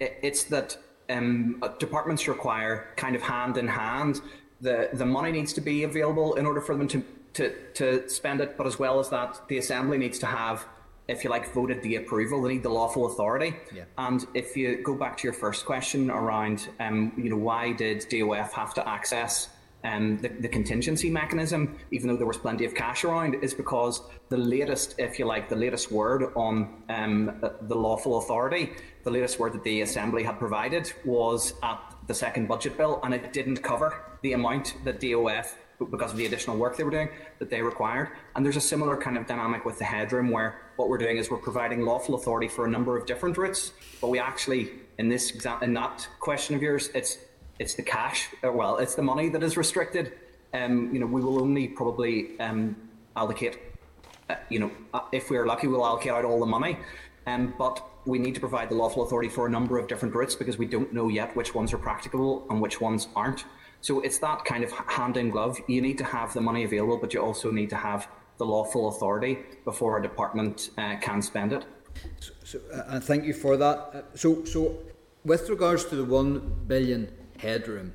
it's 0.00 0.44
that 0.44 0.76
um, 1.10 1.62
departments 1.78 2.28
require 2.28 2.88
kind 2.96 3.16
of 3.16 3.22
hand 3.22 3.56
in 3.56 3.68
hand. 3.68 4.20
The 4.60 4.90
the 4.92 5.06
money 5.06 5.32
needs 5.32 5.52
to 5.54 5.60
be 5.60 5.84
available 5.84 6.34
in 6.34 6.46
order 6.46 6.60
for 6.60 6.76
them 6.76 6.88
to, 6.88 7.04
to, 7.34 7.54
to 7.74 8.08
spend 8.08 8.40
it, 8.40 8.56
but 8.56 8.66
as 8.66 8.78
well 8.78 9.00
as 9.00 9.08
that, 9.10 9.40
the 9.48 9.58
assembly 9.58 9.98
needs 9.98 10.18
to 10.20 10.26
have, 10.26 10.66
if 11.08 11.24
you 11.24 11.30
like, 11.30 11.52
voted 11.52 11.82
the 11.82 11.96
approval. 11.96 12.42
They 12.42 12.54
need 12.54 12.62
the 12.62 12.68
lawful 12.68 13.06
authority. 13.06 13.56
Yeah. 13.74 13.84
And 13.98 14.24
if 14.34 14.56
you 14.56 14.82
go 14.82 14.94
back 14.94 15.16
to 15.18 15.24
your 15.24 15.32
first 15.32 15.66
question 15.66 16.10
around, 16.10 16.68
um, 16.78 17.12
you 17.16 17.30
know, 17.30 17.36
why 17.36 17.72
did 17.72 18.06
DOF 18.08 18.52
have 18.52 18.74
to 18.74 18.88
access 18.88 19.48
um, 19.84 20.18
the, 20.18 20.28
the 20.28 20.48
contingency 20.48 21.10
mechanism, 21.10 21.76
even 21.90 22.08
though 22.08 22.16
there 22.16 22.26
was 22.26 22.36
plenty 22.36 22.64
of 22.64 22.74
cash 22.74 23.04
around, 23.04 23.34
is 23.42 23.52
because 23.52 24.02
the 24.28 24.36
latest, 24.36 24.94
if 24.98 25.18
you 25.18 25.24
like, 25.24 25.48
the 25.48 25.56
latest 25.56 25.90
word 25.90 26.32
on 26.36 26.82
um, 26.88 27.42
the 27.62 27.74
lawful 27.74 28.18
authority, 28.18 28.72
the 29.04 29.10
latest 29.10 29.38
word 29.38 29.52
that 29.52 29.64
the 29.64 29.82
Assembly 29.82 30.22
had 30.22 30.38
provided 30.38 30.92
was 31.04 31.54
at 31.62 31.78
the 32.06 32.14
second 32.14 32.48
budget 32.48 32.76
bill, 32.76 33.00
and 33.02 33.14
it 33.14 33.32
didn't 33.32 33.62
cover 33.62 34.04
the 34.22 34.32
amount 34.32 34.74
that 34.84 35.00
DOF, 35.00 35.56
because 35.90 36.12
of 36.12 36.16
the 36.16 36.26
additional 36.26 36.56
work 36.56 36.76
they 36.76 36.84
were 36.84 36.90
doing, 36.90 37.08
that 37.38 37.50
they 37.50 37.60
required. 37.60 38.10
And 38.36 38.44
there's 38.44 38.56
a 38.56 38.60
similar 38.60 38.96
kind 38.96 39.16
of 39.16 39.26
dynamic 39.26 39.64
with 39.64 39.78
the 39.78 39.84
headroom 39.84 40.30
where 40.30 40.62
what 40.76 40.88
we're 40.88 40.98
doing 40.98 41.16
is 41.16 41.30
we're 41.30 41.38
providing 41.38 41.84
lawful 41.84 42.14
authority 42.14 42.48
for 42.48 42.66
a 42.66 42.70
number 42.70 42.96
of 42.96 43.06
different 43.06 43.36
routes, 43.36 43.72
but 44.00 44.08
we 44.08 44.18
actually, 44.18 44.70
in 44.98 45.08
this 45.08 45.30
exam- 45.30 45.62
in 45.62 45.74
that 45.74 46.08
question 46.20 46.54
of 46.54 46.62
yours, 46.62 46.90
it's 46.94 47.18
it's 47.58 47.74
the 47.74 47.82
cash, 47.82 48.28
uh, 48.44 48.50
well, 48.50 48.78
it's 48.78 48.94
the 48.94 49.02
money 49.02 49.28
that 49.28 49.42
is 49.42 49.56
restricted. 49.56 50.12
Um, 50.54 50.92
you 50.92 50.98
know, 50.98 51.06
we 51.06 51.20
will 51.20 51.40
only 51.40 51.68
probably 51.68 52.38
um, 52.40 52.76
allocate, 53.14 53.58
uh, 54.28 54.36
you 54.48 54.58
know, 54.58 54.70
uh, 54.92 55.00
if 55.12 55.30
we're 55.30 55.46
lucky, 55.46 55.68
we'll 55.68 55.84
allocate 55.84 56.12
out 56.12 56.24
all 56.24 56.40
the 56.40 56.46
money. 56.46 56.78
Um, 57.26 57.54
but 57.58 57.84
we 58.04 58.18
need 58.18 58.34
to 58.34 58.40
provide 58.40 58.68
the 58.68 58.74
lawful 58.74 59.02
authority 59.04 59.28
for 59.28 59.46
a 59.46 59.50
number 59.50 59.78
of 59.78 59.86
different 59.86 60.14
routes 60.14 60.34
because 60.34 60.58
we 60.58 60.66
don't 60.66 60.92
know 60.92 61.08
yet 61.08 61.34
which 61.36 61.54
ones 61.54 61.72
are 61.72 61.78
practicable 61.78 62.46
and 62.50 62.60
which 62.60 62.80
ones 62.80 63.08
aren't. 63.14 63.44
So 63.80 64.00
it's 64.00 64.18
that 64.18 64.44
kind 64.44 64.64
of 64.64 64.72
hand 64.72 65.16
in 65.16 65.30
glove. 65.30 65.60
You 65.68 65.80
need 65.80 65.98
to 65.98 66.04
have 66.04 66.32
the 66.32 66.40
money 66.40 66.64
available, 66.64 66.98
but 66.98 67.14
you 67.14 67.20
also 67.20 67.50
need 67.50 67.70
to 67.70 67.76
have 67.76 68.08
the 68.38 68.46
lawful 68.46 68.88
authority 68.88 69.38
before 69.64 69.98
a 69.98 70.02
department 70.02 70.70
uh, 70.78 70.96
can 71.00 71.22
spend 71.22 71.52
it. 71.52 71.64
So, 72.20 72.32
so 72.44 72.60
uh, 72.72 73.00
thank 73.00 73.24
you 73.24 73.34
for 73.34 73.56
that. 73.56 73.76
Uh, 73.76 74.02
so, 74.14 74.44
so 74.44 74.78
with 75.24 75.48
regards 75.48 75.84
to 75.86 75.96
the 75.96 76.04
one 76.04 76.64
billion 76.66 77.12
headroom, 77.38 77.92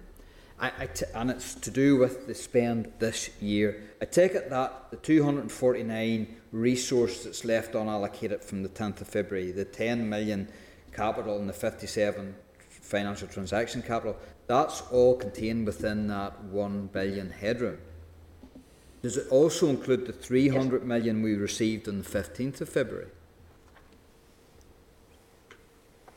I, 0.59 0.71
I 0.79 0.85
t- 0.87 1.05
and 1.13 1.29
it's 1.29 1.55
to 1.55 1.71
do 1.71 1.97
with 1.97 2.27
the 2.27 2.35
spend 2.35 2.91
this 2.99 3.29
year. 3.41 3.83
I 4.01 4.05
take 4.05 4.33
it 4.33 4.49
that 4.49 4.91
the 4.91 4.97
249 4.97 6.36
resource 6.51 7.23
that's 7.23 7.43
left 7.45 7.73
unallocated 7.73 8.43
from 8.43 8.63
the 8.63 8.69
10th 8.69 9.01
of 9.01 9.07
February, 9.07 9.51
the 9.51 9.65
10 9.65 10.07
million 10.07 10.47
capital 10.93 11.37
and 11.37 11.47
the 11.47 11.53
57 11.53 12.35
financial 12.69 13.27
transaction 13.27 13.81
capital, 13.81 14.17
that's 14.47 14.81
all 14.91 15.15
contained 15.15 15.65
within 15.65 16.07
that 16.07 16.43
1 16.45 16.87
billion 16.87 17.29
headroom. 17.29 17.77
Does 19.01 19.17
it 19.17 19.27
also 19.29 19.67
include 19.67 20.07
the 20.07 20.13
300 20.13 20.85
million 20.85 21.21
we 21.21 21.35
received 21.35 21.87
on 21.87 21.99
the 21.99 22.03
15th 22.03 22.61
of 22.61 22.69
February? 22.69 23.07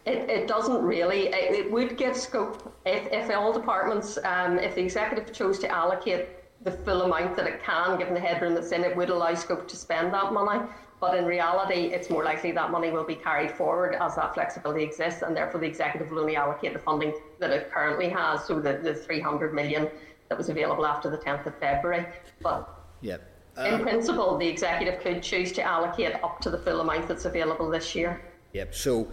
It, 0.06 0.30
it 0.30 0.48
doesn't 0.48 0.82
really. 0.82 1.26
It, 1.28 1.54
it 1.54 1.70
would 1.70 1.96
give 1.98 2.16
scope 2.16 2.74
if, 2.86 3.06
if 3.12 3.30
all 3.36 3.52
departments, 3.52 4.18
um, 4.24 4.58
if 4.58 4.74
the 4.74 4.82
executive 4.82 5.32
chose 5.32 5.58
to 5.58 5.68
allocate 5.68 6.28
the 6.62 6.70
full 6.70 7.02
amount 7.02 7.36
that 7.36 7.46
it 7.46 7.62
can, 7.62 7.98
given 7.98 8.14
the 8.14 8.20
headroom 8.20 8.54
that's 8.54 8.72
in 8.72 8.84
it, 8.84 8.96
would 8.96 9.10
allow 9.10 9.34
scope 9.34 9.66
to 9.68 9.76
spend 9.76 10.12
that 10.12 10.32
money. 10.32 10.60
But 11.00 11.16
in 11.16 11.24
reality, 11.24 11.86
it's 11.86 12.10
more 12.10 12.22
likely 12.22 12.52
that 12.52 12.70
money 12.70 12.90
will 12.90 13.04
be 13.04 13.14
carried 13.14 13.50
forward 13.50 13.94
as 13.94 14.16
that 14.16 14.34
flexibility 14.34 14.84
exists, 14.84 15.22
and 15.22 15.34
therefore 15.34 15.60
the 15.60 15.66
executive 15.66 16.10
will 16.10 16.18
only 16.18 16.36
allocate 16.36 16.74
the 16.74 16.78
funding 16.78 17.14
that 17.38 17.50
it 17.50 17.72
currently 17.72 18.10
has, 18.10 18.44
so 18.44 18.60
the, 18.60 18.74
the 18.82 18.94
300 18.94 19.54
million 19.54 19.88
that 20.28 20.36
was 20.36 20.50
available 20.50 20.84
after 20.84 21.08
the 21.08 21.16
10th 21.16 21.46
of 21.46 21.58
February. 21.58 22.06
But 22.42 22.68
Yep. 23.00 23.22
in 23.56 23.74
uh, 23.74 23.78
principle, 23.78 24.36
the 24.36 24.46
executive 24.46 25.00
could 25.00 25.22
choose 25.22 25.52
to 25.52 25.62
allocate 25.62 26.14
up 26.22 26.40
to 26.40 26.50
the 26.50 26.58
full 26.58 26.80
amount 26.82 27.08
that's 27.08 27.24
available 27.24 27.70
this 27.70 27.94
year. 27.94 28.20
Yep. 28.52 28.74
So 28.74 29.08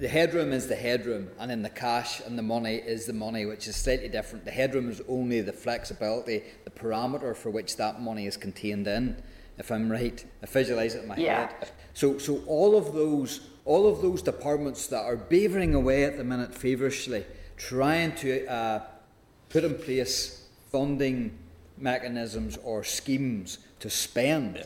the, 0.00 0.06
the 0.06 0.08
headroom 0.08 0.52
is 0.52 0.66
the 0.66 0.76
headroom, 0.76 1.30
and 1.38 1.50
then 1.50 1.62
the 1.62 1.68
cash 1.68 2.20
and 2.20 2.38
the 2.38 2.42
money 2.42 2.76
is 2.76 3.06
the 3.06 3.12
money, 3.12 3.46
which 3.46 3.68
is 3.68 3.76
slightly 3.76 4.08
different. 4.08 4.44
The 4.44 4.50
headroom 4.50 4.90
is 4.90 5.02
only 5.08 5.40
the 5.40 5.52
flexibility, 5.52 6.42
the 6.64 6.70
parameter 6.70 7.36
for 7.36 7.50
which 7.50 7.76
that 7.76 8.00
money 8.00 8.26
is 8.26 8.36
contained 8.36 8.86
in. 8.86 9.22
If 9.58 9.70
I'm 9.70 9.90
right, 9.90 10.24
I 10.42 10.46
visualise 10.46 10.94
it 10.94 11.02
in 11.02 11.08
my 11.08 11.16
Yeah. 11.16 11.48
head. 11.48 11.70
So, 11.92 12.18
so 12.18 12.42
all 12.46 12.76
of 12.76 12.94
those, 12.94 13.40
all 13.64 13.86
of 13.86 14.00
those 14.00 14.22
departments 14.22 14.86
that 14.86 15.04
are 15.04 15.16
beavering 15.16 15.74
away 15.74 16.04
at 16.04 16.16
the 16.16 16.24
minute 16.24 16.54
feverishly, 16.54 17.24
trying 17.56 18.14
to 18.16 18.46
uh, 18.46 18.82
put 19.50 19.64
in 19.64 19.74
place 19.74 20.46
funding 20.72 21.36
mechanisms 21.76 22.56
or 22.64 22.84
schemes 22.84 23.58
to 23.80 23.90
spend. 23.90 24.64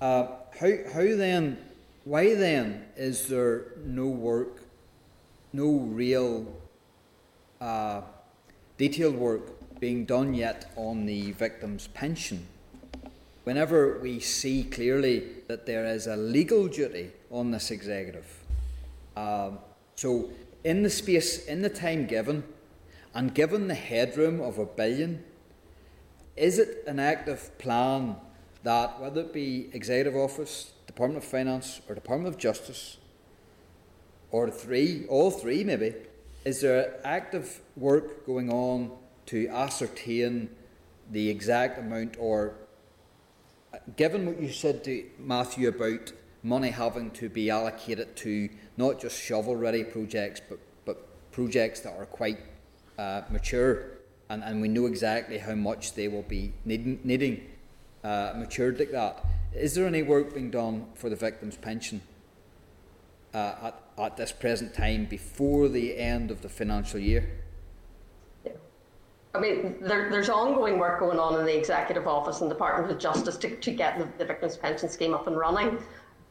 Uh, 0.00 0.26
how, 0.58 0.72
how 0.92 1.00
then, 1.00 1.58
why 2.06 2.36
then 2.36 2.84
is 2.96 3.26
there 3.26 3.72
no 3.84 4.06
work, 4.06 4.62
no 5.52 5.72
real 5.72 6.46
uh, 7.60 8.00
detailed 8.78 9.16
work 9.16 9.80
being 9.80 10.04
done 10.04 10.32
yet 10.32 10.70
on 10.76 11.04
the 11.04 11.32
victim's 11.32 11.88
pension? 11.88 12.46
Whenever 13.42 13.98
we 13.98 14.20
see 14.20 14.62
clearly 14.62 15.24
that 15.48 15.66
there 15.66 15.84
is 15.84 16.06
a 16.06 16.14
legal 16.14 16.68
duty 16.68 17.10
on 17.28 17.50
this 17.50 17.72
executive. 17.72 18.38
Um, 19.16 19.58
so, 19.96 20.30
in 20.62 20.84
the 20.84 20.90
space, 20.90 21.44
in 21.46 21.62
the 21.62 21.68
time 21.68 22.06
given, 22.06 22.44
and 23.14 23.34
given 23.34 23.66
the 23.66 23.74
headroom 23.74 24.40
of 24.40 24.58
a 24.58 24.64
billion, 24.64 25.24
is 26.36 26.60
it 26.60 26.84
an 26.86 27.00
active 27.00 27.58
plan 27.58 28.14
that, 28.62 29.00
whether 29.00 29.22
it 29.22 29.32
be 29.32 29.70
Executive 29.72 30.14
Office, 30.14 30.70
Department 30.96 31.22
of 31.22 31.28
Finance, 31.28 31.82
or 31.86 31.94
Department 31.94 32.34
of 32.34 32.40
Justice, 32.40 32.96
or 34.30 34.50
three, 34.50 35.04
all 35.10 35.30
three 35.30 35.62
maybe, 35.62 35.94
is 36.46 36.62
there 36.62 36.98
active 37.04 37.60
work 37.76 38.24
going 38.24 38.50
on 38.50 38.90
to 39.26 39.46
ascertain 39.48 40.48
the 41.10 41.28
exact 41.28 41.78
amount, 41.78 42.16
or 42.18 42.54
uh, 43.74 43.76
given 43.96 44.24
what 44.24 44.40
you 44.40 44.50
said 44.50 44.82
to 44.84 45.04
Matthew 45.18 45.68
about 45.68 46.12
money 46.42 46.70
having 46.70 47.10
to 47.10 47.28
be 47.28 47.50
allocated 47.50 48.16
to 48.16 48.48
not 48.78 48.98
just 48.98 49.20
shovel-ready 49.22 49.84
projects, 49.84 50.40
but, 50.48 50.58
but 50.86 51.30
projects 51.30 51.80
that 51.80 51.94
are 51.98 52.06
quite 52.06 52.38
uh, 52.98 53.20
mature, 53.28 53.98
and, 54.30 54.42
and 54.42 54.62
we 54.62 54.68
know 54.68 54.86
exactly 54.86 55.36
how 55.36 55.54
much 55.54 55.92
they 55.92 56.08
will 56.08 56.22
be 56.22 56.54
needing, 56.64 56.98
needing 57.04 57.46
uh, 58.02 58.32
matured 58.34 58.78
like 58.78 58.92
that. 58.92 59.22
Is 59.56 59.74
there 59.74 59.86
any 59.86 60.02
work 60.02 60.34
being 60.34 60.50
done 60.50 60.86
for 60.94 61.08
the 61.08 61.16
victim's 61.16 61.56
pension 61.56 62.02
uh, 63.32 63.54
at, 63.62 63.82
at 63.98 64.16
this 64.16 64.30
present 64.30 64.74
time 64.74 65.06
before 65.06 65.68
the 65.68 65.96
end 65.96 66.30
of 66.30 66.42
the 66.42 66.48
financial 66.48 67.00
year? 67.00 67.26
I 69.34 69.40
mean, 69.40 69.76
there, 69.80 70.10
there's 70.10 70.28
ongoing 70.30 70.78
work 70.78 71.00
going 71.00 71.18
on 71.18 71.38
in 71.40 71.46
the 71.46 71.56
Executive 71.56 72.06
Office 72.06 72.40
and 72.40 72.50
Department 72.50 72.90
of 72.90 72.98
Justice 72.98 73.36
to, 73.38 73.56
to 73.56 73.70
get 73.70 73.98
the, 73.98 74.08
the 74.18 74.24
Victims 74.24 74.56
Pension 74.56 74.88
Scheme 74.88 75.14
up 75.14 75.26
and 75.26 75.36
running. 75.36 75.78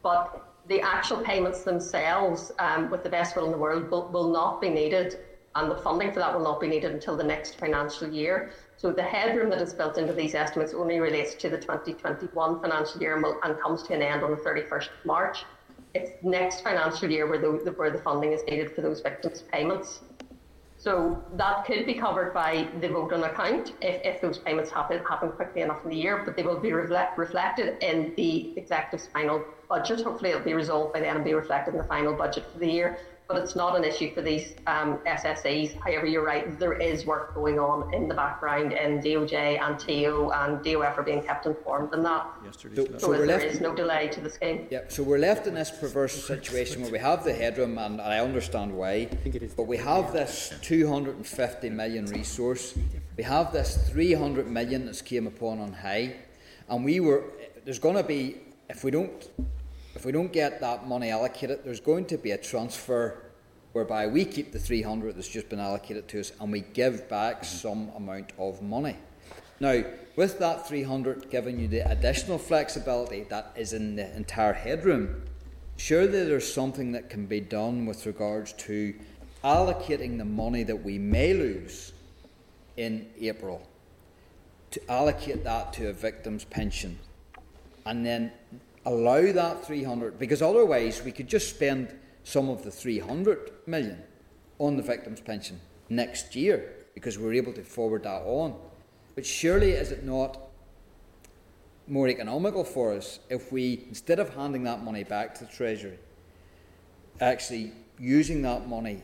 But 0.02 0.44
the 0.68 0.80
actual 0.80 1.18
payments 1.18 1.62
themselves, 1.62 2.52
um, 2.58 2.90
with 2.90 3.04
the 3.04 3.08
best 3.08 3.36
will 3.36 3.44
in 3.44 3.52
the 3.52 3.58
world, 3.58 3.90
will, 3.90 4.08
will 4.08 4.32
not 4.32 4.60
be 4.60 4.68
needed, 4.68 5.18
and 5.56 5.70
the 5.70 5.76
funding 5.76 6.12
for 6.12 6.20
that 6.20 6.34
will 6.34 6.44
not 6.44 6.60
be 6.60 6.68
needed 6.68 6.92
until 6.92 7.16
the 7.16 7.24
next 7.24 7.58
financial 7.58 8.08
year. 8.08 8.50
So 8.76 8.92
the 8.92 9.02
headroom 9.02 9.48
that 9.50 9.62
is 9.62 9.72
built 9.72 9.96
into 9.96 10.12
these 10.12 10.34
estimates 10.34 10.74
only 10.74 11.00
relates 11.00 11.34
to 11.36 11.48
the 11.48 11.56
2021 11.56 12.60
financial 12.60 13.00
year 13.00 13.14
and, 13.14 13.22
will, 13.22 13.40
and 13.42 13.58
comes 13.58 13.82
to 13.84 13.94
an 13.94 14.02
end 14.02 14.22
on 14.22 14.30
the 14.32 14.36
31st 14.36 14.82
of 14.82 15.06
March. 15.06 15.44
It's 15.94 16.10
next 16.22 16.60
financial 16.60 17.10
year 17.10 17.26
where 17.26 17.38
the, 17.38 17.72
where 17.72 17.90
the 17.90 17.98
funding 17.98 18.32
is 18.32 18.42
needed 18.44 18.72
for 18.72 18.82
those 18.82 19.00
victims' 19.00 19.44
payments. 19.50 20.00
So 20.78 21.24
that 21.36 21.64
could 21.64 21.86
be 21.86 21.94
covered 21.94 22.34
by 22.34 22.68
the 22.82 22.88
vote 22.88 23.14
on 23.14 23.24
account 23.24 23.72
if, 23.80 24.02
if 24.04 24.20
those 24.20 24.38
payments 24.38 24.70
happen, 24.70 25.02
happen 25.08 25.30
quickly 25.30 25.62
enough 25.62 25.82
in 25.84 25.90
the 25.90 25.96
year, 25.96 26.22
but 26.22 26.36
they 26.36 26.42
will 26.42 26.60
be 26.60 26.72
reflect, 26.72 27.16
reflected 27.16 27.82
in 27.82 28.12
the 28.16 28.52
executive's 28.58 29.06
final 29.06 29.42
budget. 29.70 30.02
Hopefully, 30.02 30.30
it'll 30.30 30.42
be 30.42 30.52
resolved 30.52 30.92
by 30.92 31.00
then 31.00 31.16
and 31.16 31.24
be 31.24 31.32
reflected 31.32 31.72
in 31.72 31.78
the 31.78 31.84
final 31.84 32.12
budget 32.12 32.44
for 32.52 32.58
the 32.58 32.70
year. 32.70 32.98
But 33.28 33.38
it's 33.38 33.56
not 33.56 33.76
an 33.76 33.82
issue 33.82 34.14
for 34.14 34.22
these 34.22 34.54
um, 34.68 34.98
SSEs. 35.04 35.76
However, 35.80 36.06
you're 36.06 36.24
right, 36.24 36.56
there 36.60 36.74
is 36.74 37.04
work 37.06 37.34
going 37.34 37.58
on 37.58 37.92
in 37.92 38.06
the 38.06 38.14
background 38.14 38.72
in 38.72 39.00
DOJ 39.00 39.60
and 39.60 39.78
TEO, 39.80 40.30
and 40.30 40.62
DOF 40.64 40.96
are 40.96 41.02
being 41.02 41.22
kept 41.24 41.44
informed 41.44 41.92
on 41.92 42.04
that. 42.04 42.24
So, 42.52 42.68
So, 42.72 42.98
so 42.98 43.08
we're 43.08 43.26
there 43.26 43.38
left. 43.38 43.44
is 43.44 43.60
no 43.60 43.74
delay 43.74 44.06
to 44.08 44.20
the 44.20 44.30
scheme. 44.30 44.68
Yeah, 44.70 44.82
so 44.88 45.02
we're 45.02 45.18
left 45.18 45.48
in 45.48 45.54
this 45.54 45.72
perverse 45.72 46.24
situation 46.24 46.82
where 46.82 46.92
we 46.92 46.98
have 47.00 47.24
the 47.24 47.32
headroom, 47.32 47.78
and 47.78 48.00
I 48.00 48.20
understand 48.20 48.72
why, 48.72 49.08
but 49.56 49.64
we 49.64 49.76
have 49.78 50.12
this 50.12 50.52
250 50.62 51.68
million 51.70 52.06
resource, 52.06 52.78
we 53.16 53.24
have 53.24 53.52
this 53.52 53.76
300 53.90 54.46
million 54.48 54.86
that's 54.86 55.02
came 55.02 55.26
upon 55.26 55.58
on 55.58 55.72
high, 55.72 56.14
and 56.68 56.84
we 56.84 57.00
were, 57.00 57.24
there's 57.64 57.80
going 57.80 57.96
to 57.96 58.04
be, 58.04 58.36
if 58.70 58.84
we 58.84 58.92
don't, 58.92 59.28
if 59.96 60.04
we 60.04 60.12
don't 60.12 60.30
get 60.30 60.60
that 60.60 60.86
money 60.86 61.08
allocated, 61.08 61.60
there's 61.64 61.80
going 61.80 62.04
to 62.04 62.18
be 62.18 62.32
a 62.32 62.36
transfer 62.36 63.16
whereby 63.72 64.06
we 64.06 64.26
keep 64.26 64.52
the 64.52 64.58
300 64.58 65.16
that's 65.16 65.26
just 65.26 65.48
been 65.48 65.58
allocated 65.58 66.06
to 66.08 66.20
us 66.20 66.32
and 66.38 66.52
we 66.52 66.60
give 66.60 67.08
back 67.08 67.36
mm-hmm. 67.36 67.44
some 67.44 67.90
amount 67.96 68.32
of 68.38 68.60
money. 68.60 68.96
Now, 69.58 69.82
with 70.14 70.38
that 70.38 70.68
300 70.68 71.30
giving 71.30 71.58
you 71.58 71.66
the 71.66 71.80
additional 71.90 72.36
flexibility 72.36 73.22
that 73.30 73.52
is 73.56 73.72
in 73.72 73.96
the 73.96 74.14
entire 74.14 74.52
headroom, 74.52 75.22
surely 75.78 76.24
there's 76.24 76.52
something 76.52 76.92
that 76.92 77.08
can 77.08 77.24
be 77.24 77.40
done 77.40 77.86
with 77.86 78.04
regards 78.04 78.52
to 78.52 78.94
allocating 79.42 80.18
the 80.18 80.26
money 80.26 80.62
that 80.62 80.84
we 80.84 80.98
may 80.98 81.32
lose 81.32 81.94
in 82.76 83.08
April 83.18 83.66
to 84.72 84.90
allocate 84.90 85.42
that 85.44 85.72
to 85.72 85.88
a 85.88 85.92
victim's 85.94 86.44
pension 86.44 86.98
and 87.86 88.04
then 88.04 88.32
allow 88.86 89.32
that 89.32 89.66
300 89.66 90.18
because 90.18 90.40
otherwise 90.40 91.02
we 91.04 91.12
could 91.12 91.28
just 91.28 91.50
spend 91.50 91.94
some 92.24 92.48
of 92.48 92.62
the 92.62 92.70
300 92.70 93.50
million 93.66 94.02
on 94.58 94.76
the 94.76 94.82
victim's 94.82 95.20
pension 95.20 95.60
next 95.88 96.34
year 96.34 96.74
because 96.94 97.18
we're 97.18 97.34
able 97.34 97.52
to 97.52 97.62
forward 97.62 98.04
that 98.04 98.22
on. 98.22 98.54
But 99.14 99.26
surely 99.26 99.72
is 99.72 99.92
it 99.92 100.04
not 100.04 100.38
more 101.86 102.08
economical 102.08 102.64
for 102.64 102.94
us 102.94 103.20
if 103.28 103.52
we 103.52 103.84
instead 103.88 104.18
of 104.18 104.34
handing 104.34 104.64
that 104.64 104.82
money 104.82 105.04
back 105.04 105.34
to 105.34 105.44
the 105.44 105.52
treasury 105.52 105.98
actually 107.20 107.72
using 107.98 108.42
that 108.42 108.66
money 108.68 109.02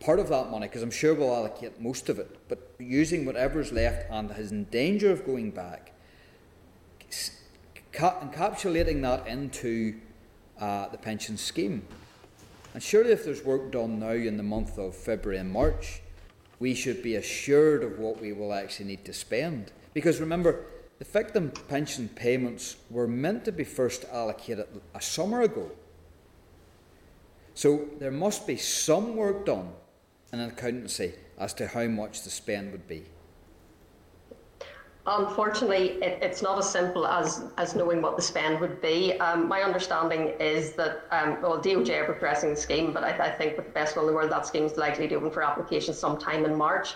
part 0.00 0.18
of 0.18 0.28
that 0.30 0.50
money, 0.50 0.66
because 0.66 0.82
I'm 0.82 0.90
sure 0.90 1.14
we'll 1.14 1.34
allocate 1.34 1.80
most 1.80 2.08
of 2.08 2.18
it, 2.18 2.36
but 2.48 2.74
using 2.78 3.26
whatever's 3.26 3.70
left 3.70 4.10
and 4.10 4.30
is 4.32 4.50
in 4.50 4.64
danger 4.64 5.10
of 5.10 5.24
going 5.24 5.50
back, 5.50 5.92
encapsulating 7.92 9.02
that 9.02 9.26
into 9.26 9.96
uh, 10.58 10.88
the 10.88 10.98
pension 10.98 11.36
scheme. 11.36 11.82
And 12.74 12.82
surely, 12.82 13.10
if 13.12 13.24
there's 13.24 13.44
work 13.44 13.72
done 13.72 13.98
now 13.98 14.12
in 14.12 14.36
the 14.36 14.42
month 14.42 14.78
of 14.78 14.94
February 14.94 15.40
and 15.40 15.50
March, 15.50 16.02
we 16.60 16.74
should 16.74 17.02
be 17.02 17.16
assured 17.16 17.82
of 17.82 17.98
what 17.98 18.20
we 18.20 18.32
will 18.32 18.52
actually 18.52 18.86
need 18.86 19.04
to 19.06 19.12
spend. 19.12 19.72
Because 19.92 20.20
remember, 20.20 20.64
the 20.98 21.04
victim 21.04 21.50
pension 21.68 22.08
payments 22.14 22.76
were 22.90 23.08
meant 23.08 23.44
to 23.46 23.52
be 23.52 23.64
first 23.64 24.04
allocated 24.12 24.66
a 24.94 25.00
summer 25.00 25.42
ago. 25.42 25.70
So 27.54 27.88
there 27.98 28.10
must 28.10 28.46
be 28.46 28.56
some 28.56 29.16
work 29.16 29.46
done 29.46 29.70
in 30.32 30.40
an 30.40 30.50
accountancy 30.50 31.14
as 31.38 31.54
to 31.54 31.66
how 31.66 31.86
much 31.86 32.22
the 32.22 32.30
spend 32.30 32.70
would 32.72 32.86
be? 32.86 33.04
Unfortunately, 35.06 35.92
it, 36.02 36.22
it's 36.22 36.42
not 36.42 36.58
as 36.58 36.70
simple 36.70 37.06
as, 37.06 37.44
as 37.56 37.74
knowing 37.74 38.02
what 38.02 38.16
the 38.16 38.22
spend 38.22 38.60
would 38.60 38.82
be. 38.82 39.18
Um, 39.18 39.48
my 39.48 39.62
understanding 39.62 40.34
is 40.38 40.72
that, 40.72 41.04
um, 41.10 41.40
well, 41.40 41.58
DOJ 41.58 42.02
are 42.02 42.04
progressing 42.04 42.50
the 42.50 42.56
scheme, 42.56 42.92
but 42.92 43.02
I, 43.02 43.10
I, 43.10 43.30
think 43.30 43.56
with 43.56 43.66
the 43.66 43.72
best 43.72 43.96
will 43.96 44.02
in 44.02 44.08
the 44.08 44.14
world, 44.14 44.30
that 44.30 44.46
scheme 44.46 44.64
is 44.64 44.76
likely 44.76 45.08
to 45.08 45.14
open 45.14 45.30
for 45.30 45.42
application 45.42 45.94
sometime 45.94 46.44
in 46.44 46.54
March. 46.54 46.94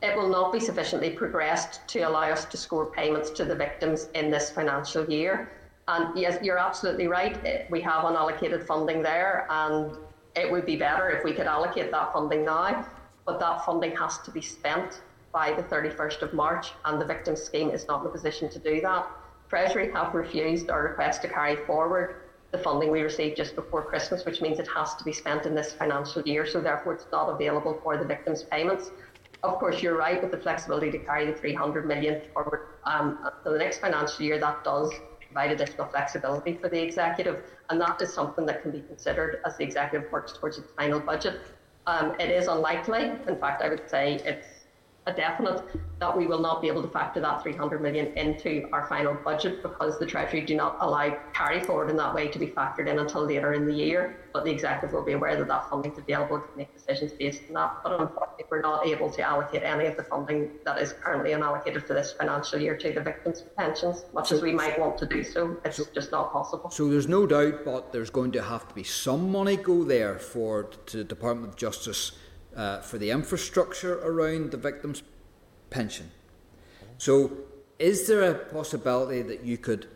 It 0.00 0.16
will 0.16 0.30
not 0.30 0.50
be 0.50 0.60
sufficiently 0.60 1.10
progressed 1.10 1.86
to 1.88 2.00
allow 2.00 2.30
us 2.30 2.46
to 2.46 2.56
score 2.56 2.86
payments 2.86 3.30
to 3.30 3.44
the 3.44 3.54
victims 3.54 4.08
in 4.14 4.30
this 4.30 4.50
financial 4.50 5.04
year. 5.10 5.52
And 5.88 6.18
yes, 6.18 6.38
you're 6.42 6.58
absolutely 6.58 7.06
right. 7.06 7.70
We 7.70 7.82
have 7.82 8.04
unallocated 8.04 8.64
funding 8.64 9.02
there, 9.02 9.46
and 9.50 9.92
it 10.36 10.50
would 10.50 10.64
be 10.64 10.76
better 10.76 11.10
if 11.10 11.22
we 11.22 11.32
could 11.32 11.46
allocate 11.46 11.90
that 11.90 12.12
funding 12.14 12.46
now, 12.46 12.86
but 13.26 13.38
that 13.40 13.64
funding 13.66 13.94
has 13.96 14.18
to 14.18 14.30
be 14.30 14.40
spent 14.40 15.02
by 15.32 15.52
the 15.52 15.62
31st 15.62 16.22
of 16.22 16.32
March, 16.34 16.72
and 16.84 17.00
the 17.00 17.04
victim 17.04 17.36
scheme 17.36 17.70
is 17.70 17.86
not 17.86 18.02
in 18.02 18.08
a 18.08 18.10
position 18.10 18.48
to 18.50 18.58
do 18.58 18.80
that. 18.80 19.06
Treasury 19.48 19.90
have 19.92 20.14
refused 20.14 20.70
our 20.70 20.82
request 20.82 21.22
to 21.22 21.28
carry 21.28 21.56
forward 21.64 22.16
the 22.50 22.58
funding 22.58 22.90
we 22.90 23.02
received 23.02 23.36
just 23.36 23.54
before 23.54 23.82
Christmas, 23.82 24.24
which 24.24 24.40
means 24.40 24.58
it 24.58 24.68
has 24.68 24.94
to 24.94 25.04
be 25.04 25.12
spent 25.12 25.44
in 25.44 25.54
this 25.54 25.72
financial 25.72 26.22
year, 26.22 26.46
so 26.46 26.60
therefore 26.60 26.94
it's 26.94 27.06
not 27.12 27.28
available 27.28 27.78
for 27.82 27.96
the 27.98 28.04
victims' 28.04 28.42
payments. 28.42 28.90
Of 29.42 29.58
course, 29.58 29.82
you're 29.82 29.96
right 29.96 30.20
with 30.20 30.30
the 30.30 30.38
flexibility 30.38 30.90
to 30.90 30.98
carry 30.98 31.26
the 31.26 31.34
300 31.34 31.86
million 31.86 32.22
forward 32.32 32.68
um, 32.84 33.30
the 33.44 33.56
next 33.56 33.78
financial 33.78 34.24
year. 34.24 34.38
That 34.38 34.64
does 34.64 34.92
provide 35.26 35.52
additional 35.52 35.86
flexibility 35.86 36.54
for 36.54 36.68
the 36.68 36.80
executive, 36.80 37.44
and 37.70 37.80
that 37.80 38.00
is 38.00 38.12
something 38.12 38.46
that 38.46 38.62
can 38.62 38.70
be 38.70 38.80
considered 38.80 39.40
as 39.44 39.56
the 39.58 39.64
executive 39.64 40.10
works 40.10 40.32
towards 40.32 40.58
its 40.58 40.72
final 40.76 41.00
budget. 41.00 41.40
Um, 41.86 42.14
it 42.18 42.30
is 42.30 42.48
unlikely, 42.48 43.12
in 43.28 43.36
fact, 43.38 43.62
I 43.62 43.68
would 43.68 43.88
say 43.88 44.20
it's 44.24 44.57
a 45.08 45.12
definite 45.12 45.62
that 46.00 46.16
we 46.16 46.26
will 46.26 46.38
not 46.38 46.60
be 46.62 46.68
able 46.68 46.82
to 46.82 46.88
factor 46.88 47.18
that 47.18 47.42
300 47.42 47.80
million 47.82 48.06
into 48.16 48.68
our 48.72 48.86
final 48.86 49.14
budget 49.14 49.62
because 49.62 49.98
the 49.98 50.06
Treasury 50.06 50.42
do 50.42 50.54
not 50.54 50.76
allow 50.80 51.16
carry 51.32 51.60
forward 51.60 51.90
in 51.90 51.96
that 51.96 52.14
way 52.14 52.28
to 52.28 52.38
be 52.38 52.46
factored 52.46 52.86
in 52.86 52.98
until 52.98 53.24
later 53.24 53.54
in 53.54 53.66
the 53.66 53.72
year. 53.72 54.20
But 54.32 54.44
the 54.44 54.50
Executive 54.50 54.92
will 54.92 55.04
be 55.04 55.12
aware 55.12 55.36
that 55.36 55.48
that 55.48 55.68
funding 55.70 55.92
is 55.92 55.98
available 55.98 56.38
to 56.38 56.56
make 56.56 56.72
decisions 56.72 57.12
based 57.12 57.40
on 57.48 57.54
that. 57.54 57.78
But 57.82 58.00
unfortunately, 58.00 58.44
we're 58.50 58.60
not 58.60 58.86
able 58.86 59.10
to 59.10 59.22
allocate 59.22 59.62
any 59.62 59.86
of 59.86 59.96
the 59.96 60.04
funding 60.04 60.50
that 60.64 60.80
is 60.80 60.92
currently 60.92 61.30
unallocated 61.30 61.86
for 61.86 61.94
this 61.94 62.12
financial 62.12 62.60
year 62.60 62.76
to 62.76 62.92
the 62.92 63.00
victims' 63.00 63.44
pensions, 63.56 64.04
much 64.12 64.28
so, 64.28 64.36
as 64.36 64.42
we 64.42 64.52
might 64.52 64.78
want 64.78 64.98
to 64.98 65.06
do 65.06 65.24
so. 65.24 65.56
It's 65.64 65.78
so, 65.78 65.86
just 65.94 66.12
not 66.12 66.32
possible. 66.32 66.70
So 66.70 66.88
there's 66.88 67.08
no 67.08 67.26
doubt, 67.26 67.64
but 67.64 67.92
there's 67.92 68.10
going 68.10 68.32
to 68.32 68.42
have 68.42 68.68
to 68.68 68.74
be 68.74 68.84
some 68.84 69.32
money 69.32 69.56
go 69.56 69.84
there 69.84 70.18
for 70.18 70.64
to 70.64 70.98
the 70.98 71.04
Department 71.04 71.48
of 71.48 71.56
Justice 71.56 72.12
uh, 72.58 72.80
for 72.80 72.98
the 72.98 73.10
infrastructure 73.10 74.00
around 74.00 74.50
the 74.50 74.58
victims' 74.58 75.02
pension. 75.70 76.10
So, 76.98 77.32
is 77.78 78.06
there 78.08 78.30
a 78.30 78.34
possibility 78.34 79.22
that 79.22 79.44
you 79.44 79.56
could 79.56 79.86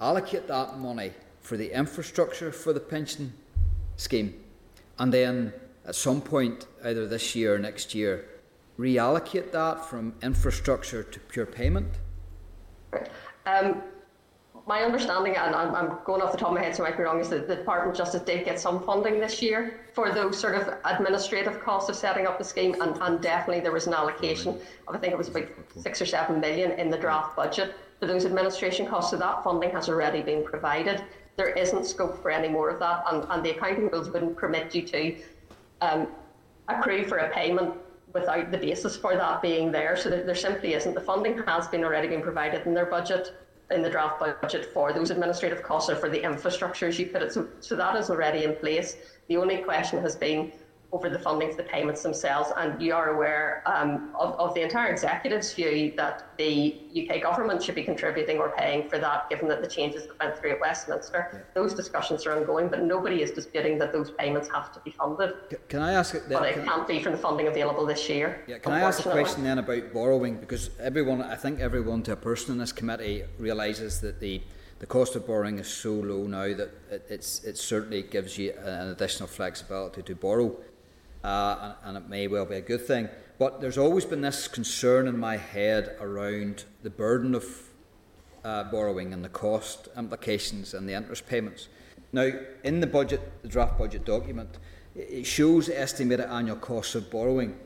allocate 0.00 0.46
that 0.46 0.78
money 0.78 1.12
for 1.40 1.56
the 1.56 1.76
infrastructure 1.76 2.52
for 2.52 2.72
the 2.72 2.80
pension 2.80 3.34
scheme 3.96 4.40
and 4.98 5.12
then 5.12 5.52
at 5.86 5.94
some 5.94 6.20
point, 6.20 6.66
either 6.84 7.06
this 7.06 7.34
year 7.34 7.56
or 7.56 7.58
next 7.58 7.94
year, 7.94 8.24
reallocate 8.78 9.52
that 9.52 9.84
from 9.84 10.14
infrastructure 10.22 11.02
to 11.02 11.20
pure 11.20 11.46
payment? 11.46 11.88
Um, 13.44 13.82
my 14.66 14.82
understanding, 14.82 15.36
and 15.36 15.54
I'm, 15.54 15.74
I'm, 15.74 15.98
going 16.04 16.22
off 16.22 16.32
the 16.32 16.38
top 16.38 16.48
of 16.48 16.54
my 16.54 16.62
head, 16.62 16.74
so 16.74 16.84
I 16.84 16.88
might 16.88 16.96
be 16.96 17.02
wrong, 17.02 17.20
is 17.20 17.28
that 17.28 17.46
the 17.46 17.56
Department 17.56 17.92
of 17.92 17.98
Justice 17.98 18.22
did 18.22 18.46
get 18.46 18.58
some 18.58 18.82
funding 18.82 19.20
this 19.20 19.42
year 19.42 19.80
for 19.92 20.10
those 20.10 20.38
sort 20.38 20.54
of 20.54 20.74
administrative 20.84 21.62
costs 21.62 21.90
of 21.90 21.96
setting 21.96 22.26
up 22.26 22.38
the 22.38 22.44
scheme, 22.44 22.74
and, 22.80 22.96
and 23.02 23.20
definitely 23.20 23.60
there 23.60 23.72
was 23.72 23.86
an 23.86 23.92
allocation 23.92 24.58
of, 24.88 24.94
I 24.94 24.98
think 24.98 25.12
it 25.12 25.18
was 25.18 25.28
about 25.28 25.48
six 25.76 26.00
or 26.00 26.06
seven 26.06 26.40
million 26.40 26.72
in 26.72 26.88
the 26.88 26.96
draft 26.96 27.36
budget 27.36 27.74
for 28.00 28.06
those 28.06 28.24
administration 28.24 28.86
costs. 28.86 29.10
So 29.10 29.18
that 29.18 29.44
funding 29.44 29.70
has 29.70 29.90
already 29.90 30.22
been 30.22 30.42
provided. 30.42 31.02
There 31.36 31.50
isn't 31.50 31.84
scope 31.84 32.22
for 32.22 32.30
any 32.30 32.48
more 32.48 32.70
of 32.70 32.78
that, 32.80 33.04
and, 33.10 33.26
and 33.28 33.44
the 33.44 33.50
accounting 33.50 33.90
rules 33.90 34.08
wouldn't 34.08 34.36
permit 34.36 34.74
you 34.74 34.82
to 34.82 35.16
um, 35.82 36.08
accrue 36.68 37.04
for 37.04 37.18
a 37.18 37.30
payment 37.30 37.74
without 38.14 38.50
the 38.50 38.56
basis 38.56 38.96
for 38.96 39.14
that 39.14 39.42
being 39.42 39.70
there. 39.70 39.94
So 39.94 40.08
there, 40.08 40.22
there 40.22 40.34
simply 40.34 40.72
isn't. 40.72 40.94
The 40.94 41.00
funding 41.02 41.36
has 41.42 41.68
been 41.68 41.84
already 41.84 42.08
been 42.08 42.22
provided 42.22 42.66
in 42.66 42.72
their 42.72 42.86
budget 42.86 43.34
in 43.70 43.82
the 43.82 43.90
draft 43.90 44.20
budget 44.20 44.72
for 44.72 44.92
those 44.92 45.10
administrative 45.10 45.62
costs 45.62 45.90
or 45.90 45.96
for 45.96 46.08
the 46.08 46.22
infrastructure, 46.22 46.86
as 46.86 46.98
you 46.98 47.06
put 47.06 47.22
it. 47.22 47.32
So, 47.32 47.48
so 47.60 47.76
that 47.76 47.96
is 47.96 48.10
already 48.10 48.44
in 48.44 48.56
place. 48.56 48.96
The 49.28 49.36
only 49.36 49.58
question 49.58 50.00
has 50.02 50.16
been 50.16 50.52
over 50.94 51.10
the 51.10 51.18
funding 51.18 51.50
for 51.50 51.56
the 51.56 51.64
payments 51.64 52.04
themselves. 52.04 52.52
And 52.56 52.80
you 52.80 52.94
are 52.94 53.16
aware 53.16 53.64
um, 53.66 54.14
of, 54.18 54.38
of, 54.38 54.54
the 54.54 54.62
entire 54.62 54.92
executive's 54.92 55.52
view 55.52 55.92
that 55.96 56.28
the 56.38 56.76
UK 56.96 57.20
government 57.20 57.60
should 57.60 57.74
be 57.74 57.82
contributing 57.82 58.38
or 58.38 58.50
paying 58.56 58.88
for 58.88 59.00
that, 59.00 59.28
given 59.28 59.48
that 59.48 59.60
the 59.60 59.66
changes 59.66 60.06
that 60.06 60.16
went 60.20 60.38
through 60.38 60.52
at 60.52 60.60
Westminster. 60.60 61.30
Yeah. 61.32 61.40
Those 61.52 61.74
discussions 61.74 62.24
are 62.26 62.38
ongoing, 62.38 62.68
but 62.68 62.84
nobody 62.84 63.22
is 63.22 63.32
disputing 63.32 63.76
that 63.80 63.92
those 63.92 64.12
payments 64.12 64.48
have 64.54 64.72
to 64.72 64.78
be 64.80 64.92
funded. 64.92 65.34
Can 65.68 65.82
I 65.82 65.94
ask? 65.94 66.12
That, 66.12 66.28
but 66.28 66.48
it 66.48 66.54
can 66.54 66.64
can't 66.64 66.86
be 66.86 67.02
from 67.02 67.12
the 67.12 67.18
funding 67.18 67.48
available 67.48 67.84
this 67.84 68.08
year. 68.08 68.44
Yeah, 68.46 68.58
can 68.58 68.72
I 68.72 68.80
ask 68.80 69.04
a 69.04 69.10
question 69.10 69.42
then 69.42 69.58
about 69.58 69.92
borrowing? 69.92 70.36
Because 70.36 70.70
everyone, 70.78 71.22
I 71.22 71.34
think 71.34 71.58
everyone 71.58 72.04
to 72.04 72.12
a 72.12 72.16
person 72.16 72.52
in 72.52 72.58
this 72.58 72.70
committee 72.72 73.24
realises 73.38 74.00
that 74.02 74.20
the 74.20 74.42
the 74.80 74.86
cost 74.86 75.16
of 75.16 75.26
borrowing 75.26 75.58
is 75.58 75.68
so 75.68 75.92
low 75.92 76.26
now 76.26 76.52
that 76.54 76.70
it, 76.90 77.06
it's, 77.08 77.42
it 77.44 77.56
certainly 77.56 78.02
gives 78.02 78.36
you 78.36 78.52
an 78.64 78.88
additional 78.88 79.28
flexibility 79.28 80.02
to 80.02 80.14
borrow 80.14 80.54
uh, 81.24 81.74
and, 81.84 81.96
and, 81.96 82.04
it 82.04 82.08
may 82.08 82.28
well 82.28 82.44
be 82.44 82.56
a 82.56 82.60
good 82.60 82.86
thing. 82.86 83.08
But 83.38 83.60
there's 83.60 83.78
always 83.78 84.04
been 84.04 84.20
this 84.20 84.46
concern 84.46 85.08
in 85.08 85.18
my 85.18 85.38
head 85.38 85.96
around 86.00 86.64
the 86.82 86.90
burden 86.90 87.34
of 87.34 87.44
uh, 88.44 88.64
borrowing 88.64 89.12
and 89.12 89.24
the 89.24 89.30
cost 89.30 89.88
implications 89.96 90.74
and 90.74 90.88
the 90.88 90.92
interest 90.92 91.26
payments. 91.26 91.68
Now, 92.12 92.30
in 92.62 92.80
the 92.80 92.86
budget, 92.86 93.42
the 93.42 93.48
draft 93.48 93.78
budget 93.78 94.04
document, 94.04 94.58
it 94.94 95.24
shows 95.24 95.68
estimated 95.68 96.26
annual 96.26 96.56
costs 96.56 96.94
of 96.94 97.10
borrowing, 97.10 97.58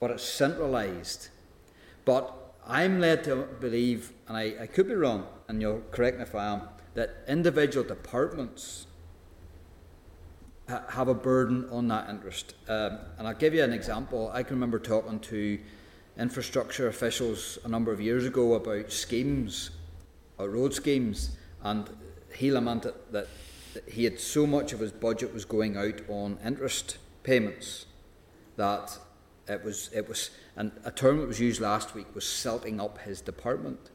but 0.00 0.10
it's 0.10 0.24
centralised. 0.24 1.28
But 2.04 2.34
I'm 2.66 3.00
led 3.00 3.24
to 3.24 3.48
believe, 3.60 4.12
and 4.28 4.36
I, 4.36 4.54
I 4.62 4.66
could 4.66 4.88
be 4.88 4.94
wrong, 4.94 5.26
and 5.48 5.62
you'll 5.62 5.82
correct 5.92 6.18
me 6.18 6.24
if 6.24 6.34
I 6.34 6.46
am, 6.46 6.62
that 6.94 7.24
individual 7.28 7.86
departments 7.86 8.86
have 10.68 11.08
a 11.08 11.14
burden 11.14 11.68
on 11.70 11.88
that 11.88 12.08
interest. 12.10 12.54
Um, 12.68 12.98
and 13.18 13.28
I'll 13.28 13.34
give 13.34 13.54
you 13.54 13.62
an 13.62 13.72
example. 13.72 14.30
I 14.32 14.42
can 14.42 14.56
remember 14.56 14.78
talking 14.78 15.20
to 15.20 15.58
infrastructure 16.18 16.88
officials 16.88 17.58
a 17.64 17.68
number 17.68 17.92
of 17.92 18.00
years 18.00 18.24
ago 18.24 18.54
about 18.54 18.90
schemes, 18.90 19.70
or 20.38 20.46
uh, 20.46 20.48
road 20.48 20.74
schemes, 20.74 21.36
and 21.62 21.88
he 22.34 22.50
lamented 22.50 22.94
that 23.12 23.28
that 23.76 23.92
he 23.92 24.04
had 24.04 24.18
so 24.18 24.46
much 24.46 24.72
of 24.72 24.80
his 24.80 24.90
budget 24.90 25.34
was 25.34 25.44
going 25.44 25.76
out 25.76 26.00
on 26.08 26.38
interest 26.44 26.96
payments 27.22 27.84
that 28.56 28.98
it 29.48 29.62
was 29.62 29.90
it 29.94 30.08
was 30.08 30.30
and 30.56 30.72
a 30.84 30.90
term 30.90 31.18
that 31.18 31.26
was 31.26 31.40
used 31.40 31.60
last 31.60 31.94
week 31.94 32.06
was 32.14 32.26
silting 32.26 32.80
up 32.80 32.98
his 32.98 33.20
department. 33.20 33.90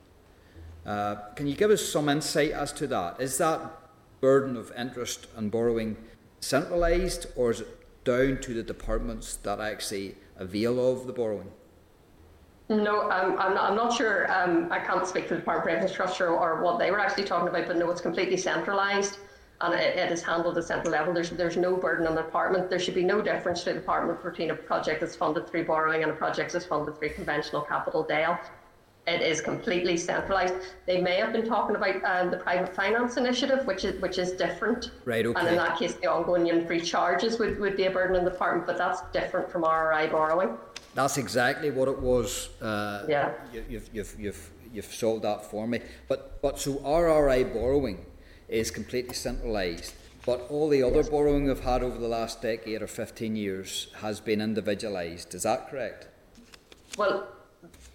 Uh, 0.85 1.15
can 1.35 1.48
you 1.48 1.56
give 1.56 1.72
us 1.72 1.84
some 1.84 2.10
insight 2.10 2.52
as 2.52 2.72
to 2.73 2.85
that? 2.88 3.19
Is 3.19 3.39
that 3.39 3.60
burden 4.19 4.56
of 4.56 4.72
interest 4.77 5.26
and 5.35 5.52
borrowing 5.52 5.98
centralised, 6.41 7.27
or 7.35 7.51
is 7.51 7.61
it 7.61 8.03
down 8.03 8.39
to 8.41 8.53
the 8.53 8.63
departments 8.63 9.35
that 9.38 9.59
actually 9.59 10.15
avail 10.38 10.91
of 10.91 11.07
the 11.07 11.13
borrowing? 11.13 11.51
No, 12.69 13.09
um, 13.11 13.38
I'm, 13.38 13.53
not, 13.53 13.69
I'm 13.72 13.76
not 13.76 13.93
sure. 13.93 14.31
Um, 14.31 14.68
I 14.72 14.80
can't 14.80 15.05
speak 15.05 15.27
for 15.27 15.35
the 15.35 15.41
Department 15.41 15.77
of 15.77 15.81
Infrastructure 15.81 16.30
or 16.30 16.63
what 16.63 16.80
they 16.80 16.89
were 16.89 16.99
actually 16.99 17.26
talking 17.26 17.49
about, 17.49 17.68
but 17.68 17.77
no, 17.77 17.89
it's 17.89 18.01
completely 18.01 18.38
centralised 18.38 19.18
and 19.61 19.73
it, 19.73 19.97
it 19.97 20.11
is 20.11 20.23
handled 20.23 20.57
at 20.57 20.63
central 20.63 20.91
level. 20.91 21.13
There's, 21.13 21.30
there's 21.31 21.57
no 21.57 21.76
burden 21.76 22.07
on 22.07 22.15
the 22.15 22.22
department. 22.22 22.69
There 22.69 22.80
should 22.80 22.95
be 22.95 23.03
no 23.03 23.22
difference 23.22 23.63
to 23.63 23.73
the 23.73 23.80
department 23.80 24.23
between 24.23 24.51
a 24.51 24.55
project 24.55 25.01
that's 25.01 25.15
funded 25.15 25.47
through 25.47 25.65
borrowing 25.65 26.03
and 26.03 26.11
a 26.11 26.15
project 26.15 26.53
that's 26.53 26.65
funded 26.65 26.97
through 26.97 27.09
conventional 27.09 27.61
capital 27.61 28.03
DEL. 28.03 28.39
It 29.07 29.21
is 29.21 29.41
completely 29.41 29.97
centralised. 29.97 30.53
They 30.85 31.01
may 31.01 31.15
have 31.15 31.33
been 31.33 31.45
talking 31.45 31.75
about 31.75 32.03
um, 32.05 32.29
the 32.29 32.37
private 32.37 32.75
finance 32.75 33.17
initiative, 33.17 33.65
which 33.65 33.83
is 33.83 33.99
which 33.99 34.19
is 34.19 34.33
different. 34.33 34.91
Right. 35.05 35.25
Okay. 35.25 35.39
And 35.39 35.49
in 35.49 35.55
that 35.55 35.79
case, 35.79 35.95
the 35.95 36.05
ongoing 36.07 36.45
unitary 36.45 36.81
charges 36.81 37.39
would, 37.39 37.59
would 37.59 37.75
be 37.75 37.85
a 37.85 37.91
burden 37.91 38.15
on 38.15 38.23
the 38.23 38.29
department, 38.29 38.67
but 38.67 38.77
that's 38.77 39.01
different 39.11 39.51
from 39.51 39.63
RRI 39.63 40.11
borrowing. 40.11 40.55
That's 40.93 41.17
exactly 41.17 41.71
what 41.71 41.87
it 41.87 41.99
was. 41.99 42.49
Uh, 42.61 43.05
yeah. 43.07 43.31
You, 43.53 43.65
you've, 43.69 43.89
you've, 43.93 44.15
you've, 44.19 44.49
you've 44.73 44.93
solved 44.93 45.23
that 45.23 45.45
for 45.45 45.67
me. 45.67 45.79
But, 46.07 46.41
but 46.41 46.59
so 46.59 46.75
RRI 46.75 47.53
borrowing 47.53 48.05
is 48.49 48.71
completely 48.71 49.13
centralised, 49.13 49.93
but 50.25 50.45
all 50.49 50.67
the 50.67 50.83
other 50.83 51.03
borrowing 51.03 51.45
we've 51.45 51.61
had 51.61 51.81
over 51.81 51.97
the 51.97 52.07
last 52.07 52.41
decade 52.41 52.81
or 52.81 52.87
15 52.87 53.35
years 53.35 53.87
has 54.01 54.19
been 54.19 54.41
individualised. 54.41 55.33
Is 55.33 55.43
that 55.43 55.69
correct? 55.69 56.07
Well, 56.97 57.27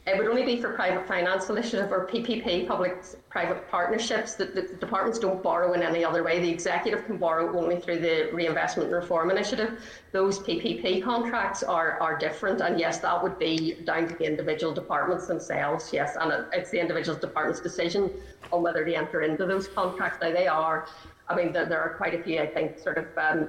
it 0.07 0.17
would 0.17 0.29
only 0.29 0.45
be 0.45 0.61
for 0.61 0.73
private 0.73 1.05
finance 1.09 1.51
initiative 1.51 1.91
or 1.91 2.07
PPP, 2.07 2.69
public-private 2.69 3.69
partnerships. 3.69 4.35
That 4.35 4.55
the, 4.55 4.63
departments 4.63 5.19
don't 5.19 5.43
borrow 5.43 5.73
in 5.73 5.83
any 5.83 6.05
other 6.05 6.23
way. 6.23 6.39
The 6.39 6.49
executive 6.49 7.05
can 7.07 7.17
borrow 7.17 7.59
only 7.59 7.81
through 7.81 7.99
the 7.99 8.31
reinvestment 8.33 8.89
and 8.89 8.95
reform 8.95 9.33
initiative. 9.33 9.81
Those 10.13 10.39
PPP 10.39 11.03
contracts 11.03 11.65
are 11.65 11.99
are 12.01 12.17
different, 12.17 12.61
and 12.61 12.79
yes, 12.79 12.99
that 13.01 13.21
would 13.21 13.37
be 13.37 13.75
down 13.85 14.07
to 14.07 14.15
the 14.15 14.25
individual 14.25 14.73
departments 14.73 15.27
themselves. 15.27 15.91
Yes, 15.93 16.17
and 16.21 16.33
it, 16.33 16.47
it's 16.53 16.71
the 16.71 16.79
individual 16.79 17.19
department's 17.19 17.61
decision 17.61 18.09
on 18.53 18.63
whether 18.63 18.85
to 18.85 18.95
enter 18.95 19.23
into 19.23 19.45
those 19.45 19.67
contracts. 19.67 20.19
Now 20.23 20.31
they 20.31 20.47
are. 20.47 20.87
I 21.29 21.35
mean, 21.35 21.53
there, 21.53 21.67
there 21.67 21.81
are 21.81 21.95
quite 21.97 22.15
a 22.15 22.23
few. 22.23 22.41
I 22.41 22.47
think 22.47 22.79
sort 22.79 22.99
of 22.99 23.07
um, 23.19 23.49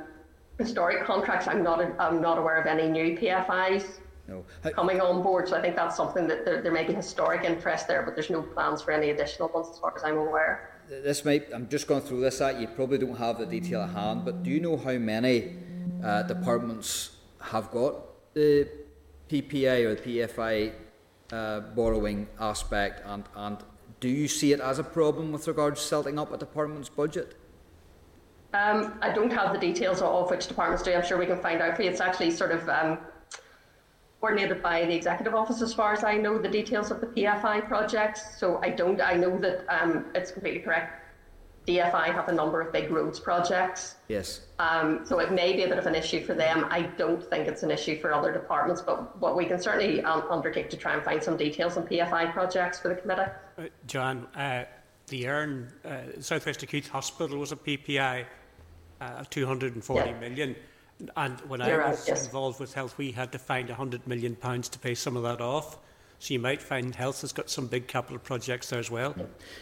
historic 0.57 1.05
contracts. 1.05 1.47
I'm 1.47 1.61
not. 1.61 1.79
I'm 1.99 2.19
not 2.19 2.39
aware 2.39 2.59
of 2.59 2.65
any 2.65 2.89
new 2.89 3.15
PFIs 3.15 3.99
no. 4.27 4.43
coming 4.71 5.01
on 5.01 5.21
board. 5.21 5.47
So 5.47 5.57
I 5.57 5.61
think 5.61 5.75
that's 5.75 5.95
something 5.95 6.27
that 6.27 6.45
there, 6.45 6.61
there 6.61 6.71
may 6.71 6.83
be 6.83 6.93
historic 6.93 7.43
interest 7.43 7.87
there, 7.87 8.03
but 8.03 8.15
there's 8.15 8.29
no 8.29 8.41
plans 8.41 8.81
for 8.81 8.91
any 8.91 9.09
additional 9.09 9.49
ones 9.49 9.67
as 9.71 9.79
far 9.79 9.93
as 9.95 10.03
I'm 10.03 10.17
aware. 10.17 10.81
This 10.89 11.25
might, 11.25 11.47
I'm 11.53 11.67
just 11.67 11.87
going 11.87 12.01
through 12.01 12.21
this 12.21 12.39
at 12.41 12.59
you 12.59 12.67
probably 12.67 12.97
don't 12.97 13.17
have 13.17 13.39
the 13.39 13.45
detail 13.45 13.81
at 13.81 13.89
hand, 13.89 14.23
but 14.23 14.43
do 14.43 14.49
you 14.49 14.59
know 14.59 14.77
how 14.77 14.93
many 14.93 15.57
uh, 16.03 16.23
departments 16.23 17.17
have 17.41 17.71
got 17.71 18.33
the 18.33 18.67
PPA 19.29 19.85
or 19.85 19.95
the 19.95 20.19
PFI 20.19 20.73
uh, 21.31 21.59
borrowing 21.59 22.27
aspect, 22.39 23.01
and, 23.05 23.25
and 23.35 23.57
do 23.99 24.07
you 24.07 24.27
see 24.27 24.53
it 24.53 24.59
as 24.59 24.79
a 24.79 24.83
problem 24.83 25.31
with 25.31 25.47
regards 25.47 25.81
to 25.81 25.87
setting 25.87 26.19
up 26.19 26.31
a 26.31 26.37
department's 26.37 26.89
budget? 26.89 27.35
Um, 28.53 28.97
I 29.01 29.11
don't 29.11 29.31
have 29.33 29.53
the 29.53 29.59
details 29.59 30.01
of 30.01 30.29
which 30.29 30.47
departments 30.47 30.83
do. 30.83 30.93
I'm 30.93 31.05
sure 31.05 31.17
we 31.17 31.25
can 31.25 31.39
find 31.39 31.61
out 31.61 31.75
for 31.75 31.83
you. 31.83 31.89
It's 31.89 31.99
actually 31.99 32.31
sort 32.31 32.51
of 32.51 32.67
um, 32.69 32.97
coordinated 34.19 34.63
by 34.63 34.85
the 34.85 34.95
executive 34.95 35.35
office 35.35 35.61
as 35.61 35.73
far 35.73 35.93
as 35.93 36.03
I 36.03 36.17
know 36.17 36.37
the 36.37 36.49
details 36.49 36.91
of 36.91 37.01
the 37.01 37.07
PFI 37.07 37.67
projects. 37.67 38.39
So 38.39 38.59
I 38.63 38.69
don't, 38.69 38.99
I 39.01 39.13
know 39.13 39.37
that 39.39 39.65
um, 39.69 40.05
it's 40.15 40.31
completely 40.31 40.61
correct. 40.61 41.03
DFI 41.67 42.05
have 42.13 42.29
a 42.29 42.31
number 42.31 42.61
of 42.61 42.71
big 42.71 42.89
roads 42.89 43.19
projects. 43.19 43.95
Yes. 44.07 44.41
Um, 44.57 45.01
so 45.05 45.19
it 45.19 45.33
may 45.33 45.53
be 45.53 45.63
a 45.63 45.67
bit 45.67 45.77
of 45.77 45.85
an 45.85 45.95
issue 45.95 46.25
for 46.25 46.33
them. 46.33 46.65
I 46.69 46.83
don't 46.83 47.21
think 47.21 47.47
it's 47.47 47.61
an 47.61 47.71
issue 47.71 47.99
for 47.99 48.13
other 48.13 48.31
departments, 48.31 48.81
but 48.81 49.19
what 49.19 49.35
we 49.35 49.45
can 49.45 49.61
certainly 49.61 50.01
um, 50.03 50.23
undertake 50.29 50.69
to 50.69 50.77
try 50.77 50.93
and 50.93 51.03
find 51.03 51.21
some 51.21 51.35
details 51.35 51.75
on 51.75 51.85
PFI 51.85 52.31
projects 52.31 52.79
for 52.79 52.87
the 52.87 52.95
committee. 52.95 53.29
Uh, 53.57 53.63
Joanne, 53.85 54.25
uh, 54.33 54.63
the 55.07 55.27
Erne 55.27 55.67
uh, 55.83 55.97
Southwest 56.21 56.63
Acute 56.63 56.87
Hospital 56.87 57.37
was 57.37 57.51
a 57.51 57.57
PPI 57.57 58.25
uh, 59.01 59.03
of 59.03 59.29
240 59.29 60.09
yeah. 60.09 60.19
million. 60.19 60.55
And 61.15 61.39
when 61.41 61.59
You're 61.61 61.83
I 61.83 61.89
was 61.89 61.99
right, 61.99 62.07
yes. 62.09 62.25
involved 62.25 62.59
with 62.59 62.73
health, 62.73 62.97
we 62.97 63.11
had 63.11 63.31
to 63.31 63.39
find 63.39 63.69
£100 63.69 64.07
million 64.07 64.35
to 64.35 64.79
pay 64.79 64.95
some 64.95 65.15
of 65.15 65.23
that 65.23 65.41
off. 65.41 65.77
So 66.19 66.33
you 66.33 66.39
might 66.39 66.61
find 66.61 66.95
health 66.95 67.21
has 67.21 67.31
got 67.31 67.49
some 67.49 67.67
big 67.67 67.87
capital 67.87 68.17
projects 68.17 68.71
there 68.71 68.79
as 68.79 68.89
well. 68.89 69.15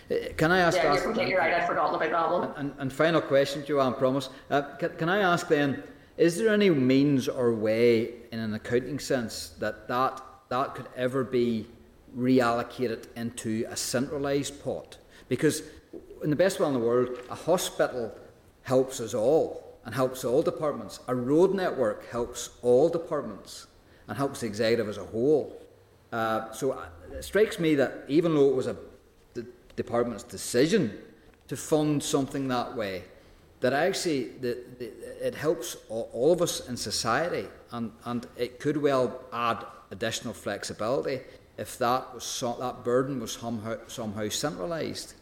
Uh, 0.10 0.16
can 0.38 0.54
I 0.54 0.60
ask? 0.60 0.78
Yeah, 0.78 0.94
you're 0.94 1.02
completely 1.02 1.36
right. 1.36 1.54
I'd 1.54 1.68
forgotten 1.68 1.96
about 1.96 2.12
that 2.12 2.32
one. 2.32 2.54
And, 2.56 2.74
and 2.80 2.94
final 2.94 3.20
question, 3.20 3.66
Joanne, 3.66 3.96
promise. 3.96 4.30
Uh, 4.50 4.62
can, 4.78 4.96
can 4.96 5.10
I 5.10 5.20
ask 5.20 5.50
then? 5.50 5.84
Is 6.16 6.38
there 6.38 6.54
any 6.54 6.70
means 6.70 7.28
or 7.28 7.54
way, 7.54 8.14
in 8.32 8.40
an 8.40 8.54
accounting 8.54 9.00
sense, 9.00 9.50
that 9.60 9.90
that, 9.90 10.22
that 10.48 10.76
could 10.76 10.88
ever 10.96 11.26
be 11.26 11.68
reallocated 12.18 13.08
into 13.18 13.66
a 13.68 13.76
centralised 13.76 14.64
pot? 14.64 14.98
Because, 15.28 15.64
in 16.24 16.30
the 16.30 16.38
best 16.38 16.62
way 16.62 16.68
in 16.68 16.74
the 16.74 16.80
world, 16.80 17.20
a 17.30 17.36
hospital 17.36 18.18
helps 18.64 19.02
us 19.02 19.14
all 19.14 19.65
and 19.86 19.94
helps 19.94 20.26
all 20.26 20.42
departments. 20.42 21.00
A 21.08 21.16
road 21.16 21.54
network 21.54 22.10
helps 22.10 22.50
all 22.62 22.90
departments 22.90 23.68
and 24.08 24.18
helps 24.18 24.42
the 24.42 24.48
executive 24.48 24.90
as 24.90 24.98
a 24.98 25.04
whole. 25.04 25.62
Uh, 26.12 26.52
so 26.52 26.72
uh, 26.72 26.86
it 27.12 27.24
strikes 27.24 27.60
me 27.60 27.76
that 27.76 28.04
even 28.08 28.36
though 28.36 28.50
it 28.50 28.56
was 28.56 28.68
a 28.68 28.76
the 29.34 29.46
department's 29.76 30.24
decision 30.24 30.98
to 31.48 31.56
fund 31.56 32.02
something 32.02 32.48
that 32.48 32.76
way, 32.76 33.04
that 33.60 33.74
actually 33.74 34.30
the, 34.42 34.58
the, 34.80 35.28
it 35.28 35.36
helps 35.36 35.78
all, 35.90 36.10
all, 36.14 36.32
of 36.32 36.42
us 36.42 36.68
in 36.68 36.78
society, 36.78 37.48
and, 37.72 37.92
and 38.06 38.28
it 38.38 38.60
could 38.60 38.78
well 38.78 39.22
add 39.32 39.66
additional 39.92 40.34
flexibility 40.34 41.22
if 41.58 41.78
that 41.78 42.14
was 42.14 42.24
so, 42.24 42.56
that 42.60 42.84
burden 42.84 43.20
was 43.20 43.34
somehow, 43.34 43.78
somehow 43.88 44.28
centralised. 44.30 45.14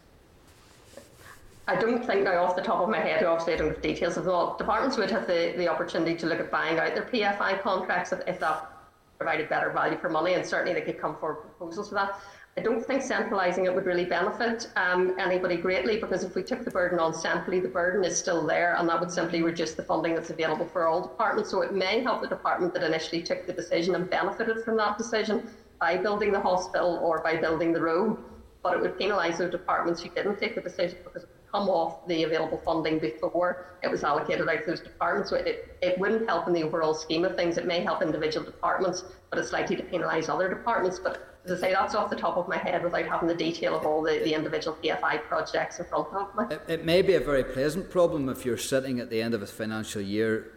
I 1.66 1.76
don't 1.78 2.06
think 2.06 2.24
now 2.24 2.44
off 2.44 2.58
the 2.58 2.62
top 2.62 2.82
of 2.82 2.90
my 2.90 3.00
head, 3.00 3.24
obviously 3.24 3.54
I 3.54 3.58
don't 3.58 3.70
have 3.70 3.82
details 3.82 4.18
of 4.18 4.28
all. 4.28 4.58
Departments 4.58 4.98
would 4.98 5.10
have 5.12 5.28
the, 5.28 5.54
the 5.56 5.70
opportunity 5.70 6.14
to 6.16 6.26
look 6.26 6.40
at 6.40 6.52
buying 6.52 6.78
out 6.78 6.94
their 6.94 7.06
PFI 7.06 7.62
contracts 7.62 8.12
if, 8.12 8.20
if 8.28 8.40
that 8.42 8.70
provided 9.18 9.48
better 9.48 9.70
value 9.70 9.98
for 9.98 10.10
money, 10.10 10.34
and 10.34 10.46
certainly 10.46 10.74
they 10.74 10.86
could 10.86 11.00
come 11.00 11.16
forward 11.16 11.42
proposals 11.42 11.88
for 11.90 11.96
that. 11.96 12.20
I 12.58 12.62
don't 12.62 12.86
think 12.86 13.02
centralising 13.02 13.66
it 13.66 13.74
would 13.74 13.86
really 13.86 14.04
benefit 14.04 14.70
um, 14.76 15.16
anybody 15.18 15.56
greatly 15.56 15.98
because 15.98 16.24
if 16.24 16.36
we 16.36 16.44
took 16.44 16.66
the 16.66 16.70
burden 16.70 17.00
on 17.00 17.14
centrally, 17.14 17.62
the 17.62 17.70
burden 17.70 18.04
is 18.04 18.18
still 18.18 18.46
there, 18.46 18.76
and 18.76 18.88
that 18.90 19.00
would 19.00 19.12
simply 19.12 19.42
reduce 19.42 19.74
the 19.74 19.84
funding 19.84 20.16
that's 20.16 20.30
available 20.32 20.66
for 20.66 20.86
all 20.86 21.02
departments. 21.02 21.50
So 21.50 21.62
it 21.62 21.74
may 21.74 22.02
help 22.04 22.22
the 22.22 22.28
department 22.28 22.74
that 22.74 22.84
initially 22.84 23.24
took 23.24 23.48
the 23.48 23.54
decision 23.54 23.96
and 23.96 24.10
benefited 24.10 24.64
from 24.66 24.76
that 24.78 24.98
decision 24.98 25.50
by 25.80 25.98
building 25.98 26.34
the 26.34 26.42
hospital 26.42 27.00
or 27.02 27.22
by 27.24 27.38
building 27.38 27.72
the 27.72 27.82
road, 27.82 28.18
but 28.62 28.76
it 28.76 28.82
would 28.82 29.00
penalise 29.00 29.38
those 29.38 29.52
departments 29.52 30.02
who 30.02 30.10
didn't 30.10 30.38
take 30.38 30.56
the 30.56 30.62
decision 30.62 30.98
because 31.04 31.26
come 31.54 31.70
off 31.70 32.08
the 32.08 32.24
available 32.24 32.60
funding 32.66 32.98
before 32.98 33.78
it 33.84 33.92
was 33.92 34.04
allocated 34.04 34.50
out 34.50 34.60
to 34.62 34.66
those 34.66 34.80
departments. 34.80 35.30
So 35.30 35.36
it, 35.36 35.78
it 35.82 36.00
wouldn't 36.00 36.28
help 36.28 36.48
in 36.48 36.54
the 36.54 36.64
overall 36.64 36.96
scheme 36.96 37.24
of 37.26 37.36
things. 37.36 37.58
It 37.58 37.68
may 37.68 37.82
help 37.82 38.02
individual 38.02 38.44
departments, 38.44 39.04
but 39.30 39.38
it's 39.38 39.52
likely 39.52 39.76
to 39.76 39.84
penalise 39.84 40.30
other 40.30 40.50
departments. 40.50 40.98
But 40.98 41.38
as 41.46 41.52
I 41.52 41.68
say, 41.68 41.74
that's 41.74 41.94
off 41.94 42.10
the 42.10 42.16
top 42.16 42.38
of 42.38 42.48
my 42.48 42.58
head 42.58 42.84
without 42.84 43.06
having 43.06 43.28
the 43.28 43.36
detail 43.36 43.78
of 43.78 43.86
all 43.86 44.02
the, 44.02 44.20
the 44.24 44.34
individual 44.34 44.76
PFI 44.84 45.24
projects 45.24 45.80
in 45.80 45.86
front 45.86 46.08
of 46.12 46.50
me. 46.50 46.56
It, 46.56 46.62
it 46.68 46.86
may 46.86 47.04
be 47.04 47.14
a 47.14 47.20
very 47.20 47.44
pleasant 47.44 47.92
problem 47.92 48.30
if 48.30 48.46
you're 48.46 48.58
sitting 48.58 49.00
at 49.00 49.12
the 49.12 49.22
end 49.22 49.36
of 49.36 49.44
a 49.44 49.48
financial 49.48 50.02
year 50.02 50.54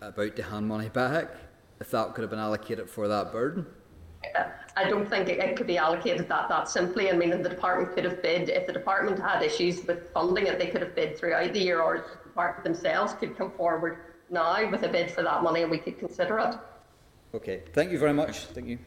about 0.00 0.34
to 0.34 0.42
hand 0.42 0.66
money 0.66 0.88
back, 0.88 1.28
if 1.80 1.92
that 1.92 2.14
could 2.14 2.22
have 2.22 2.30
been 2.30 2.40
allocated 2.40 2.90
for 2.90 3.06
that 3.06 3.30
burden. 3.30 3.66
I 4.76 4.88
don't 4.88 5.08
think 5.08 5.28
it, 5.28 5.38
it, 5.38 5.56
could 5.56 5.66
be 5.66 5.76
allocated 5.76 6.28
that 6.28 6.48
that 6.48 6.68
simply. 6.68 7.10
I 7.10 7.12
mean, 7.12 7.30
the 7.30 7.48
department 7.48 7.94
could 7.94 8.04
have 8.04 8.22
bid 8.22 8.48
if 8.48 8.66
the 8.66 8.72
department 8.72 9.18
had 9.18 9.42
issues 9.42 9.84
with 9.86 10.10
funding 10.12 10.46
it, 10.46 10.58
they 10.58 10.68
could 10.68 10.80
have 10.80 10.94
bid 10.94 11.18
throughout 11.18 11.52
the 11.52 11.60
year, 11.60 11.80
or 11.80 11.98
the 11.98 12.28
department 12.28 12.64
themselves 12.64 13.12
could 13.14 13.36
come 13.36 13.50
forward 13.50 13.98
now 14.30 14.70
with 14.70 14.82
a 14.82 14.88
bid 14.88 15.10
for 15.10 15.22
that 15.22 15.42
money, 15.42 15.62
and 15.62 15.70
we 15.70 15.78
could 15.78 15.98
consider 15.98 16.38
it. 16.38 16.56
Okay, 17.34 17.62
thank 17.72 17.90
you 17.90 17.98
very 17.98 18.12
much. 18.12 18.46
Thank 18.46 18.68
you. 18.68 18.78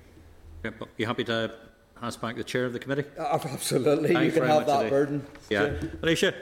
Okay, 0.66 0.76
you 0.98 1.06
happy 1.06 1.24
to 1.26 1.54
ask 2.02 2.20
back 2.20 2.36
the 2.36 2.44
chair 2.44 2.66
of 2.66 2.74
the 2.74 2.80
committee? 2.80 3.06
Uh, 3.18 3.40
absolutely, 3.44 4.14
Thanks 4.14 4.36
you 4.36 4.42
can 4.42 4.50
have 4.50 4.66
that 4.66 4.78
today. 4.78 4.90
burden. 4.90 5.26
Yeah, 5.50 5.74
Alicia. 6.02 6.34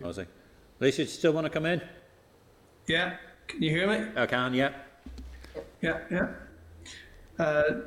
Alicia, 0.00 0.26
do 0.80 0.86
you 0.86 1.08
still 1.08 1.32
want 1.32 1.44
to 1.44 1.50
come 1.50 1.66
in? 1.66 1.82
Yeah, 2.86 3.16
can 3.48 3.62
you 3.62 3.70
hear 3.70 3.88
me? 3.88 4.08
I 4.16 4.26
can, 4.26 4.54
yeah. 4.54 4.72
Yeah, 5.80 6.00
yeah. 6.10 6.28
Uh, 7.38 7.80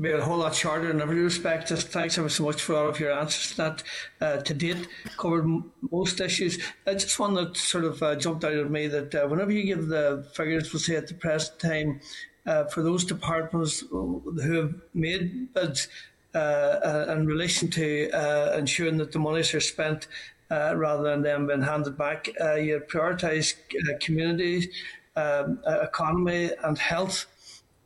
be 0.00 0.12
a 0.12 0.22
whole 0.22 0.38
lot 0.38 0.54
shorter 0.54 0.88
in 0.90 1.00
every 1.00 1.20
respect. 1.20 1.68
Just 1.68 1.88
thanks 1.88 2.16
ever 2.16 2.28
so 2.28 2.44
much 2.44 2.62
for 2.62 2.76
all 2.76 2.88
of 2.88 3.00
your 3.00 3.12
answers 3.12 3.56
that. 3.56 3.82
Uh, 4.20 4.36
to 4.38 4.54
date, 4.54 4.86
covered 5.18 5.44
m- 5.44 5.72
most 5.90 6.20
issues. 6.20 6.58
I 6.86 6.94
just 6.94 7.18
one 7.18 7.34
that 7.34 7.56
sort 7.56 7.84
of 7.84 8.02
uh, 8.02 8.14
jumped 8.14 8.44
out 8.44 8.52
at 8.54 8.70
me 8.70 8.86
that 8.86 9.14
uh, 9.14 9.26
whenever 9.26 9.50
you 9.50 9.64
give 9.64 9.88
the 9.88 10.26
figures, 10.34 10.72
we'll 10.72 10.80
say 10.80 10.96
at 10.96 11.08
the 11.08 11.14
present 11.14 11.58
time, 11.58 12.00
uh, 12.46 12.64
for 12.66 12.82
those 12.82 13.04
departments 13.04 13.80
who 13.90 14.22
have 14.40 14.74
made 14.94 15.52
bids 15.54 15.88
uh, 16.34 16.38
uh, 16.38 17.06
in 17.16 17.26
relation 17.26 17.68
to 17.70 18.10
uh, 18.12 18.54
ensuring 18.56 18.96
that 18.98 19.10
the 19.12 19.18
monies 19.18 19.52
are 19.54 19.60
spent 19.60 20.06
uh, 20.50 20.74
rather 20.76 21.02
than 21.02 21.22
them 21.22 21.46
being 21.48 21.62
handed 21.62 21.96
back, 21.98 22.28
uh, 22.40 22.54
you 22.54 22.80
prioritise 22.88 23.54
uh, 23.88 23.98
communities, 24.00 24.68
um, 25.16 25.60
uh, 25.66 25.80
economy, 25.80 26.50
and 26.64 26.78
health. 26.78 27.26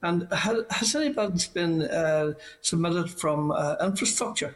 And 0.03 0.29
has, 0.33 0.95
any 0.95 1.13
bids 1.13 1.49
been 1.49 1.83
uh, 1.83 2.35
submitted 2.61 3.11
from 3.11 3.51
uh, 3.51 3.77
infrastructure? 3.83 4.55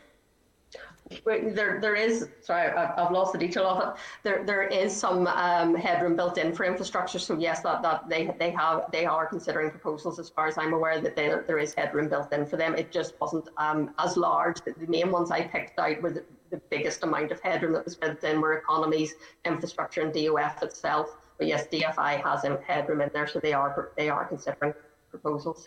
There, 1.25 1.79
there 1.81 1.95
is. 1.95 2.29
Sorry, 2.43 2.71
I've 2.71 3.13
lost 3.13 3.33
the 3.33 3.39
detail 3.39 3.65
of 3.65 3.83
it. 3.83 4.01
There, 4.25 4.45
there 4.45 4.65
is 4.65 4.95
some 4.95 5.27
um, 5.27 5.75
headroom 5.75 6.17
built 6.17 6.37
in 6.37 6.55
for 6.55 6.65
infrastructure. 6.65 7.19
So 7.19 7.39
yes, 7.39 7.63
that, 7.63 7.83
that 7.83 8.09
they, 8.11 8.31
they 8.39 8.51
have, 8.51 8.91
they 8.93 9.07
are 9.07 9.25
considering 9.25 9.71
proposals. 9.71 10.19
As 10.19 10.29
far 10.29 10.49
as 10.49 10.59
I'm 10.59 10.75
aware, 10.75 11.01
that 11.01 11.17
there, 11.17 11.45
there 11.47 11.59
is 11.59 11.73
headroom 11.75 12.09
built 12.09 12.33
in 12.33 12.45
for 12.45 12.59
them. 12.59 12.75
It 12.75 12.93
just 12.93 13.15
wasn't 13.21 13.49
um, 13.57 13.95
as 13.99 14.19
large. 14.19 14.59
The 14.65 14.75
main 14.87 15.11
ones 15.11 15.31
I 15.31 15.43
picked 15.43 15.79
out 15.79 16.03
were 16.03 16.11
the, 16.11 16.25
the 16.51 16.59
biggest 16.69 17.03
amount 17.03 17.33
of 17.33 17.41
headroom 17.41 17.73
that 17.73 17.87
was 17.87 17.97
built 17.97 18.23
in 18.25 18.41
were 18.43 18.59
economies, 18.59 19.15
infrastructure, 19.47 20.03
and 20.03 20.13
DOF 20.13 20.63
itself. 20.63 21.17
But 21.39 21.47
yes, 21.47 21.67
DFI 21.69 22.23
has 22.23 22.45
um, 22.45 22.59
headroom 22.67 23.01
in 23.01 23.11
there, 23.15 23.27
so 23.27 23.39
they 23.39 23.53
are, 23.53 23.93
they 23.97 24.09
are 24.09 24.27
considering 24.27 24.75
proposals. 25.11 25.67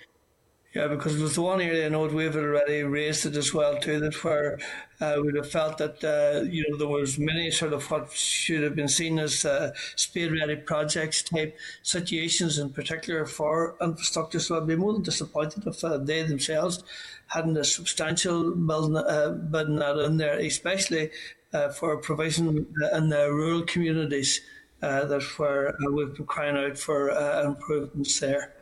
Yeah, 0.74 0.88
because 0.88 1.20
it 1.20 1.22
was 1.22 1.36
the 1.36 1.42
one 1.42 1.60
area 1.60 1.86
I 1.86 1.90
know 1.90 2.06
we've 2.06 2.34
already 2.34 2.84
raised 2.84 3.26
it 3.26 3.36
as 3.36 3.54
well 3.54 3.78
too, 3.78 4.00
that 4.00 4.24
where 4.24 4.58
uh, 5.02 5.18
we'd 5.22 5.36
have 5.36 5.52
felt 5.52 5.78
that 5.80 6.02
uh, 6.02 6.46
you 6.50 6.66
know 6.70 6.78
there 6.78 6.88
was 6.88 7.20
many 7.20 7.52
sort 7.52 7.74
of 7.74 7.92
what 7.92 8.10
should 8.14 8.64
have 8.64 8.74
been 8.74 8.88
seen 8.88 9.20
as 9.20 9.44
uh, 9.44 9.72
spade-ready 9.98 10.56
projects 10.56 11.24
type 11.24 11.58
situations, 11.84 12.58
in 12.58 12.70
particular 12.70 13.26
for 13.26 13.76
infrastructure. 13.82 14.40
So 14.40 14.56
I'd 14.56 14.68
be 14.68 14.78
more 14.78 14.94
than 14.94 15.04
disappointed 15.04 15.68
if 15.68 15.84
uh, 15.84 15.98
they 15.98 16.24
themselves 16.24 16.86
hadn't 17.28 17.58
a 17.58 17.66
substantial 17.66 18.52
building, 18.52 18.96
uh, 18.96 19.30
building 19.30 19.76
that 19.76 19.98
in 19.98 20.16
there, 20.16 20.40
especially 20.40 21.12
uh, 21.54 21.68
for 21.68 21.98
provision 21.98 22.66
in 22.94 23.10
the 23.10 23.30
rural 23.30 23.64
communities. 23.64 24.40
Uh, 24.82 25.06
that 25.06 25.22
where 25.38 25.70
uh, 25.70 25.92
we've 25.92 26.16
been 26.16 26.26
crying 26.26 26.58
out 26.58 26.78
for 26.78 27.12
uh, 27.12 27.44
improvements 27.44 28.20
there. 28.20 28.56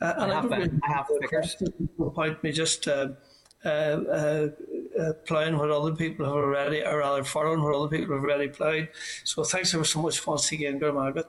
Uh, 0.00 0.12
and 0.18 0.32
I 0.32 0.34
have, 0.34 0.42
don't 0.44 0.52
uh, 0.52 0.56
really 0.56 0.80
I 0.86 0.92
have 0.92 1.06
the 1.08 1.18
figures. 1.22 1.56
Point 2.14 2.42
me 2.44 2.52
just 2.52 2.86
uh, 2.86 3.08
uh, 3.64 4.48
ploughing 5.24 5.56
what 5.56 5.70
other 5.70 5.94
people 5.94 6.26
have 6.26 6.34
already, 6.34 6.82
or 6.82 6.98
rather 6.98 7.24
following 7.24 7.62
what 7.62 7.74
other 7.74 7.88
people 7.88 8.14
have 8.14 8.24
already 8.24 8.48
ploughed. 8.48 8.88
So 9.24 9.42
thanks 9.42 9.74
ever 9.74 9.84
so 9.84 10.02
much 10.02 10.26
once 10.26 10.52
again, 10.52 10.78
Good 10.78 10.94
Margaret. 10.94 11.26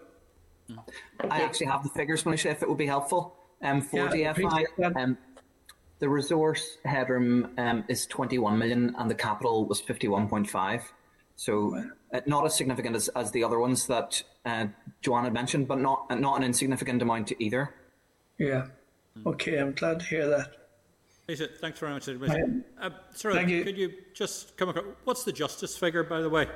I 1.29 1.41
actually 1.41 1.67
have 1.67 1.83
the 1.83 1.89
figures, 1.89 2.23
Maolíosa, 2.23 2.51
if 2.51 2.63
it 2.63 2.69
would 2.69 2.77
be 2.77 2.87
helpful. 2.87 3.37
Um, 3.61 3.81
for 3.81 4.13
Yeah, 4.15 4.33
DFI, 4.33 4.95
um, 4.97 5.17
the 5.99 6.09
resource 6.09 6.77
headroom 6.83 7.51
um, 7.57 7.85
is 7.87 8.05
21 8.07 8.57
million 8.57 8.95
and 8.97 9.09
the 9.09 9.15
capital 9.15 9.65
was 9.65 9.81
51.5. 9.81 10.81
So 11.35 11.75
uh, 12.13 12.21
not 12.25 12.45
as 12.45 12.55
significant 12.55 12.95
as, 12.95 13.09
as 13.09 13.31
the 13.31 13.43
other 13.43 13.59
ones 13.59 13.87
that 13.87 14.23
uh, 14.45 14.67
Joanne 15.01 15.25
had 15.25 15.33
mentioned, 15.33 15.67
but 15.67 15.79
not 15.79 16.09
not 16.19 16.37
an 16.37 16.43
insignificant 16.43 17.01
amount 17.01 17.31
either. 17.39 17.73
Yeah. 18.37 18.67
Okay, 19.25 19.57
I'm 19.57 19.73
glad 19.73 19.99
to 20.01 20.05
hear 20.05 20.27
that. 20.27 20.51
Lisa, 21.27 21.47
thanks 21.59 21.79
very 21.79 21.91
much. 21.93 22.07
Uh, 22.07 22.89
sorry, 23.13 23.33
Thank 23.33 23.49
you. 23.49 23.63
could 23.63 23.77
you 23.77 23.91
just 24.13 24.55
come 24.57 24.69
across, 24.69 24.85
what's 25.05 25.23
the 25.23 25.31
justice 25.31 25.75
figure, 25.75 26.03
by 26.03 26.21
the 26.21 26.29
way? 26.29 26.47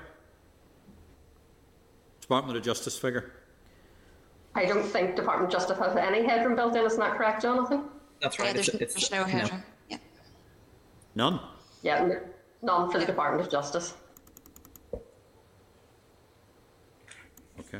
Department 2.21 2.55
of 2.57 2.63
Justice 2.63 2.95
figure? 2.97 3.33
I 4.53 4.65
don't 4.65 4.83
think 4.83 5.15
Department 5.15 5.51
of 5.51 5.59
Justice 5.59 5.79
has 5.79 5.95
any 5.95 6.23
headroom 6.23 6.55
built 6.55 6.75
in. 6.75 6.85
Isn't 6.85 6.99
that 6.99 7.17
correct, 7.17 7.41
Jonathan? 7.41 7.85
That's 8.21 8.37
Yeah, 8.37 8.45
right. 8.45 8.53
there's, 8.53 8.69
it's, 8.69 8.81
it's, 8.81 8.93
there's 8.93 9.11
no 9.11 9.23
headroom. 9.23 9.63
Yeah. 9.89 9.97
None? 11.15 11.39
Yeah, 11.81 12.19
none 12.61 12.91
for 12.91 12.99
the 12.99 13.05
Department 13.07 13.43
of 13.43 13.51
Justice. 13.51 13.95
Okay. 17.59 17.79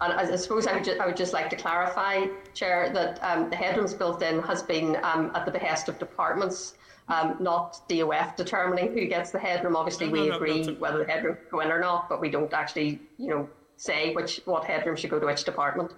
And 0.00 0.12
I 0.12 0.32
I 0.32 0.36
suppose 0.36 0.66
I 0.66 0.74
would, 0.74 0.84
ju- 0.84 0.96
I 1.00 1.06
would 1.06 1.16
just 1.16 1.32
like 1.32 1.48
to 1.50 1.56
clarify, 1.56 2.26
Chair, 2.54 2.90
that 2.92 3.18
um, 3.22 3.50
the 3.50 3.56
headrooms 3.56 3.94
built 3.94 4.22
in 4.22 4.40
has 4.42 4.62
been 4.62 4.96
um, 5.02 5.30
at 5.34 5.44
the 5.44 5.50
behest 5.52 5.88
of 5.88 5.98
departments, 5.98 6.74
um, 7.08 7.36
not 7.38 7.80
DOF 7.88 8.36
determining 8.36 8.92
who 8.92 9.06
gets 9.06 9.30
the 9.30 9.38
headroom. 9.38 9.76
Obviously, 9.76 10.06
No, 10.06 10.12
we 10.12 10.20
no, 10.20 10.26
no, 10.30 10.36
agree 10.36 10.56
that's 10.64 10.68
a- 10.68 10.80
whether 10.80 10.98
the 11.04 11.10
headroom 11.10 11.36
go 11.50 11.60
in 11.60 11.70
or 11.70 11.78
not, 11.80 12.08
but 12.08 12.20
we 12.20 12.30
don't 12.30 12.52
actually, 12.52 13.00
you 13.18 13.28
know, 13.28 13.48
say 13.76 14.12
which 14.14 14.40
what 14.44 14.64
headroom 14.64 14.96
should 14.96 15.10
go 15.10 15.18
to 15.20 15.26
which 15.26 15.44
department. 15.44 15.92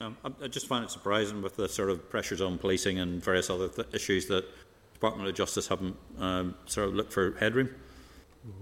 Um, 0.00 0.16
I, 0.24 0.30
I 0.44 0.48
just 0.48 0.66
find 0.66 0.84
it 0.84 0.90
surprising 0.90 1.40
with 1.40 1.56
the 1.56 1.68
sort 1.68 1.88
of 1.88 2.10
pressures 2.10 2.42
on 2.42 2.58
policing 2.58 2.98
and 2.98 3.22
various 3.24 3.48
other 3.48 3.68
th- 3.68 3.88
issues 3.94 4.26
that 4.26 4.44
Department 4.92 5.28
of 5.28 5.34
Justice 5.34 5.68
haven't 5.68 5.96
um, 6.18 6.54
sort 6.66 6.88
of 6.88 6.94
looked 6.94 7.12
for 7.12 7.34
headroom. 7.38 7.70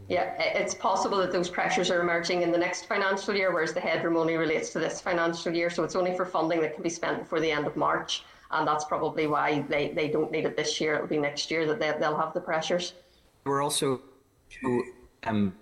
Yeah, 0.09 0.35
it's 0.39 0.75
possible 0.75 1.19
that 1.19 1.33
those 1.33 1.49
pressures 1.49 1.91
are 1.91 2.01
emerging 2.01 2.43
in 2.43 2.53
the 2.53 2.59
next 2.59 2.87
financial 2.87 3.35
year, 3.35 3.53
whereas 3.53 3.73
the 3.73 3.81
headroom 3.81 4.17
only 4.17 4.37
relates 4.37 4.71
to 4.71 4.79
this 4.79 5.01
financial 5.01 5.55
year. 5.55 5.71
So 5.71 5.83
it's 5.83 5.97
only 5.97 6.15
for 6.15 6.27
funding 6.27 6.61
that 6.61 6.75
can 6.75 6.83
be 6.83 6.91
spent 6.91 7.21
before 7.21 7.41
the 7.41 7.51
end 7.51 7.67
of 7.67 7.75
March. 7.77 8.25
And 8.51 8.69
that's 8.69 8.85
probably 8.85 9.27
why 9.27 9.65
they, 9.69 9.89
they 9.89 10.09
don't 10.09 10.31
need 10.31 10.45
it 10.45 10.57
this 10.57 10.81
year. 10.81 10.97
It'll 10.97 11.07
be 11.07 11.19
next 11.19 11.51
year 11.51 11.67
that 11.67 11.81
they, 11.81 11.93
they'll 11.99 12.17
have 12.17 12.35
the 12.35 12.41
pressures. 12.41 12.93
we're 13.45 13.63
also 13.63 14.03
um, 15.25 15.55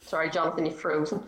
Sorry, 0.00 0.30
Jonathan, 0.30 0.66
you've 0.66 0.78
frozen. 0.78 1.22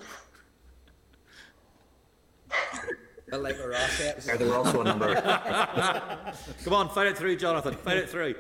I 3.33 3.37
like 3.37 3.59
where 3.59 3.71
Ross 3.71 4.25
there 4.25 4.47
were 4.47 4.55
also 4.55 4.83
a 4.83 4.85
number. 4.85 5.15
Come 6.65 6.73
on, 6.73 6.89
fight 6.91 7.09
it 7.09 7.19
through, 7.19 7.37
Jonathan. 7.37 7.75
Fight 7.75 7.97
it 7.97 8.09
through. 8.09 8.37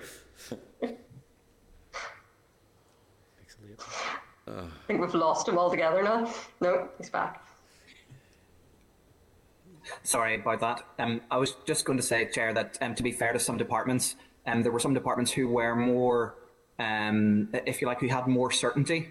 I 4.48 4.64
think 4.86 5.00
we've 5.00 5.14
lost 5.14 5.48
him 5.48 5.58
altogether 5.58 6.02
now. 6.02 6.32
No, 6.60 6.88
he's 6.98 7.10
back. 7.10 7.42
Sorry 10.02 10.36
about 10.36 10.60
that. 10.60 10.84
Um, 10.98 11.20
I 11.30 11.36
was 11.36 11.56
just 11.66 11.84
going 11.84 11.98
to 11.98 12.02
say, 12.02 12.28
Chair, 12.30 12.52
that 12.54 12.78
um, 12.80 12.94
to 12.94 13.02
be 13.02 13.12
fair 13.12 13.32
to 13.32 13.38
some 13.38 13.56
departments, 13.56 14.16
um, 14.46 14.62
there 14.62 14.72
were 14.72 14.80
some 14.80 14.94
departments 14.94 15.32
who 15.32 15.48
were 15.48 15.74
more, 15.74 16.34
um, 16.78 17.48
if 17.52 17.80
you 17.80 17.86
like, 17.86 18.00
who 18.00 18.08
had 18.08 18.26
more 18.26 18.50
certainty 18.50 19.08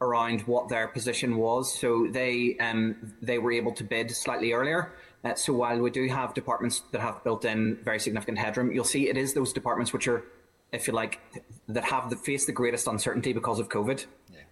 around 0.00 0.42
what 0.42 0.68
their 0.68 0.88
position 0.88 1.36
was. 1.36 1.78
So 1.78 2.06
they 2.10 2.56
um, 2.60 3.14
they 3.20 3.38
were 3.38 3.52
able 3.52 3.72
to 3.72 3.84
bid 3.84 4.10
slightly 4.10 4.52
earlier. 4.52 4.92
Uh, 5.24 5.34
so 5.34 5.52
while 5.52 5.78
we 5.78 5.90
do 5.90 6.08
have 6.08 6.32
departments 6.32 6.82
that 6.92 7.00
have 7.00 7.22
built 7.24 7.44
in 7.44 7.76
very 7.82 7.98
significant 7.98 8.38
headroom, 8.38 8.70
you'll 8.70 8.84
see 8.84 9.08
it 9.08 9.16
is 9.16 9.34
those 9.34 9.52
departments 9.52 9.92
which 9.92 10.06
are, 10.06 10.24
if 10.72 10.86
you 10.86 10.92
like, 10.92 11.20
that 11.68 11.84
have 11.84 12.10
the 12.10 12.16
face 12.16 12.46
the 12.46 12.52
greatest 12.52 12.86
uncertainty 12.86 13.32
because 13.32 13.58
of 13.58 13.68
COVID. 13.68 14.06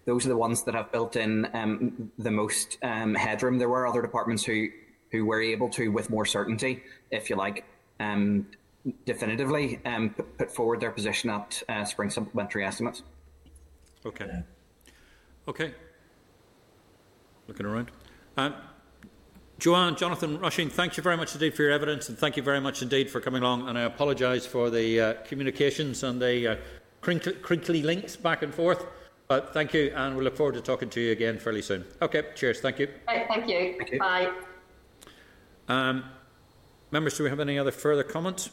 Those 0.05 0.25
are 0.25 0.29
the 0.29 0.37
ones 0.37 0.63
that 0.63 0.75
have 0.75 0.93
built 0.93 1.17
in 1.17 1.49
um, 1.53 2.13
the 2.19 2.31
most 2.31 2.79
um, 2.83 3.15
headroom. 3.15 3.59
There 3.59 3.69
were 3.69 3.87
other 3.87 4.03
departments 4.03 4.45
who 4.45 4.69
who 5.11 5.25
were 5.25 5.41
able 5.41 5.69
to, 5.71 5.89
with 5.89 6.11
more 6.11 6.25
certainty, 6.25 6.83
if 7.11 7.31
you 7.31 7.37
like, 7.37 7.65
um, 8.01 8.47
definitively 9.05 9.81
um, 9.85 10.11
put, 10.11 10.39
put 10.39 10.51
forward 10.51 10.81
their 10.81 10.91
position 10.91 11.31
at 11.31 11.63
uh, 11.69 11.85
spring 11.85 12.11
supplementary 12.11 12.65
estimates. 12.65 13.03
Okay. 14.05 14.43
Okay. 15.49 15.75
Looking 17.47 17.67
around. 17.67 17.91
Um, 18.37 18.55
Joanne, 19.59 19.97
Jonathan 19.97 20.39
Rushing, 20.39 20.69
thank 20.69 20.99
you 20.99 21.03
very 21.03 21.17
much 21.17 21.35
indeed 21.35 21.55
for 21.55 21.63
your 21.63 21.71
evidence 21.73 22.11
and 22.11 22.19
thank 22.19 22.37
you 22.37 22.43
very 22.43 22.61
much 22.61 22.83
indeed 22.83 23.11
for 23.11 23.21
coming 23.21 23.43
along. 23.43 23.69
And 23.69 23.79
I 23.79 23.83
apologise 23.83 24.45
for 24.45 24.69
the 24.69 25.01
uh, 25.01 25.15
communications 25.25 26.03
and 26.03 26.21
the 26.21 26.49
uh, 26.49 26.57
crinkly, 27.01 27.33
crinkly 27.35 27.83
links 27.83 28.17
back 28.17 28.43
and 28.43 28.53
forth. 28.53 28.85
But 29.29 29.53
thank 29.53 29.75
you, 29.75 29.93
and 29.97 30.17
we 30.17 30.23
look 30.23 30.37
forward 30.37 30.55
to 30.55 30.61
talking 30.61 30.89
to 30.91 31.01
you 31.01 31.11
again 31.11 31.39
fairly 31.39 31.63
soon. 31.63 31.85
Okay, 32.01 32.23
cheers. 32.37 32.61
Thank 32.61 32.79
you. 32.79 32.89
Right, 33.09 33.27
thank 33.27 33.49
you. 33.49 33.75
Thank 33.77 33.91
you. 33.91 33.99
Bye. 33.99 34.33
Um, 35.69 36.05
members, 36.93 37.17
do 37.17 37.25
we 37.25 37.31
have 37.31 37.41
any 37.41 37.59
other 37.59 37.73
further 37.73 38.05
comments? 38.05 38.51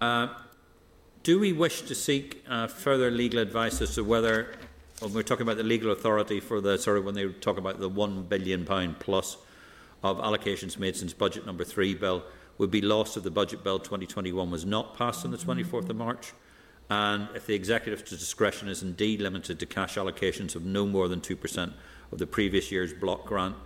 Uh, 0.00 0.28
do 1.22 1.38
we 1.38 1.52
wish 1.52 1.82
to 1.82 1.94
seek 1.94 2.42
uh, 2.48 2.68
further 2.68 3.10
legal 3.10 3.40
advice 3.40 3.82
as 3.82 3.96
to 3.96 4.04
whether, 4.04 4.54
when 5.00 5.14
we're 5.14 5.22
talking 5.22 5.42
about 5.42 5.56
the 5.56 5.62
legal 5.62 5.90
authority 5.90 6.40
for 6.40 6.60
the 6.60 6.78
sort 6.78 6.98
of 6.98 7.04
when 7.04 7.14
they 7.14 7.26
talk 7.28 7.58
about 7.58 7.80
the 7.80 7.88
one 7.88 8.22
billion 8.22 8.64
pound 8.64 8.98
plus 9.00 9.38
of 10.02 10.18
allocations 10.18 10.78
made 10.78 10.94
since 10.94 11.12
budget 11.12 11.46
number 11.46 11.64
three 11.64 11.94
bill 11.94 12.22
would 12.58 12.70
be 12.70 12.82
lost 12.82 13.16
if 13.16 13.22
the 13.22 13.30
budget 13.30 13.64
bill 13.64 13.78
2021 13.78 14.50
was 14.50 14.66
not 14.66 14.96
passed 14.96 15.24
on 15.24 15.30
the 15.30 15.38
24th 15.38 15.88
of 15.88 15.96
March? 15.96 16.32
And 16.90 17.28
if 17.34 17.46
the 17.46 17.54
executive's 17.54 18.10
discretion 18.10 18.68
is 18.68 18.82
indeed 18.82 19.22
limited 19.22 19.58
to 19.60 19.66
cash 19.66 19.94
allocations 19.94 20.54
of 20.54 20.64
no 20.64 20.84
more 20.84 21.08
than 21.08 21.20
2% 21.20 21.72
of 22.12 22.18
the 22.18 22.26
previous 22.26 22.70
year's 22.70 22.92
block 22.92 23.24
grant, 23.24 23.56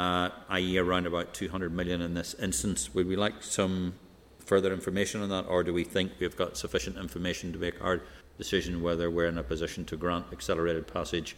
uh, 0.00 0.30
i.e. 0.48 0.78
around 0.78 1.06
about 1.06 1.32
200 1.32 1.72
million 1.72 2.00
in 2.00 2.14
this 2.14 2.34
instance. 2.34 2.92
Would 2.94 3.06
we 3.06 3.14
like 3.14 3.42
some 3.42 3.94
further 4.38 4.72
information 4.72 5.22
on 5.22 5.28
that, 5.28 5.46
or 5.46 5.62
do 5.62 5.72
we 5.72 5.84
think 5.84 6.12
we've 6.18 6.36
got 6.36 6.56
sufficient 6.56 6.96
information 6.96 7.52
to 7.52 7.58
make 7.58 7.80
our 7.84 8.00
decision 8.44 8.80
whether 8.82 9.10
we're 9.10 9.26
in 9.28 9.36
a 9.36 9.42
position 9.42 9.84
to 9.84 9.96
grant 9.98 10.24
accelerated 10.32 10.86
passage 10.86 11.36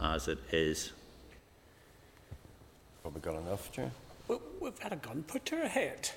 as 0.00 0.28
it 0.28 0.38
is? 0.52 0.92
Probably 3.02 3.20
got 3.22 3.34
enough, 3.36 3.72
Chair. 3.72 3.90
We- 4.28 4.36
We've 4.60 4.78
had 4.78 4.92
a 4.92 4.96
gun 4.96 5.22
put 5.26 5.44
to 5.46 5.56
our 5.62 5.68
head. 5.68 6.10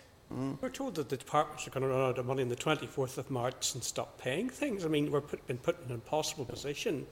We're 0.61 0.69
told 0.69 0.95
that 0.95 1.07
the 1.07 1.15
departments 1.15 1.65
are 1.67 1.69
going 1.69 1.83
to 1.83 1.87
run 1.89 2.01
out 2.01 2.17
of 2.17 2.25
money 2.25 2.41
on 2.43 2.49
the 2.49 2.55
24th 2.57 3.17
of 3.17 3.31
March 3.31 3.73
and 3.75 3.81
stop 3.83 4.17
paying 4.19 4.49
things. 4.49 4.83
I 4.83 4.89
mean, 4.89 5.09
we're 5.09 5.21
put, 5.21 5.45
been 5.47 5.57
put 5.57 5.77
in 5.79 5.85
an 5.87 5.93
impossible 5.95 6.43
position. 6.43 7.05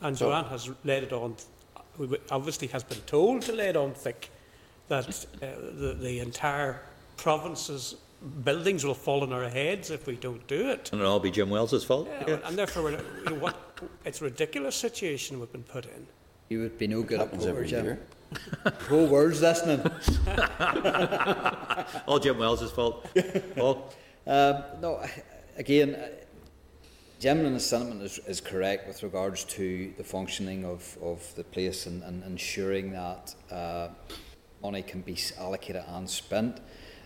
And 0.00 0.16
So- 0.16 0.26
Joanne 0.30 0.46
has 0.46 0.70
laid 0.84 1.02
it 1.04 1.12
on, 1.12 1.36
obviously 2.30 2.68
has 2.68 2.82
been 2.84 3.00
told 3.02 3.42
to 3.42 3.52
lay 3.52 3.68
it 3.68 3.76
on 3.76 3.92
thick, 3.92 4.30
that 4.88 5.06
uh, 5.42 5.46
the, 5.72 5.96
the 6.00 6.20
entire 6.20 6.80
province's 7.18 7.96
buildings 8.44 8.84
will 8.84 8.94
fall 8.94 9.22
on 9.22 9.32
our 9.32 9.48
heads 9.48 9.90
if 9.90 10.06
we 10.06 10.16
don't 10.16 10.46
do 10.46 10.70
it. 10.70 10.90
And 10.92 11.00
it'll 11.00 11.12
all 11.12 11.20
be 11.20 11.30
Jim 11.30 11.50
Wells's 11.50 11.84
fault? 11.84 12.08
Yeah, 12.26 12.38
And 12.44 12.56
therefore, 12.58 12.82
we're, 12.84 12.90
you 12.92 13.24
know, 13.30 13.34
what, 13.34 13.56
it's 14.04 14.20
a 14.20 14.24
ridiculous 14.24 14.74
situation 14.76 15.38
we've 15.38 15.52
been 15.52 15.62
put 15.62 15.86
in. 15.86 16.06
You 16.48 16.60
would 16.60 16.78
be 16.78 16.86
no 16.86 17.02
good 17.02 17.20
at 17.20 17.26
Happens 17.26 17.44
poker, 17.44 17.56
every 17.56 17.68
Jim. 17.68 17.84
year. 17.84 18.00
Whole 18.88 19.06
words 19.06 19.40
listening. 19.40 19.80
All 22.06 22.18
Jim 22.18 22.38
Wells's 22.38 22.70
fault. 22.70 23.06
Paul? 23.56 23.92
Um, 24.26 24.62
no, 24.80 25.02
again, 25.56 25.94
uh, 25.94 26.08
Jim 27.20 27.44
and 27.44 27.54
his 27.54 27.66
sentiment 27.66 28.02
is, 28.02 28.18
is 28.26 28.40
correct 28.40 28.86
with 28.86 29.02
regards 29.02 29.44
to 29.44 29.92
the 29.96 30.04
functioning 30.04 30.64
of, 30.64 30.96
of 31.02 31.34
the 31.34 31.44
place 31.44 31.86
and, 31.86 32.02
and 32.02 32.22
ensuring 32.24 32.92
that 32.92 33.34
uh, 33.50 33.88
money 34.62 34.82
can 34.82 35.00
be 35.00 35.16
allocated 35.38 35.82
and 35.88 36.08
spent. 36.08 36.60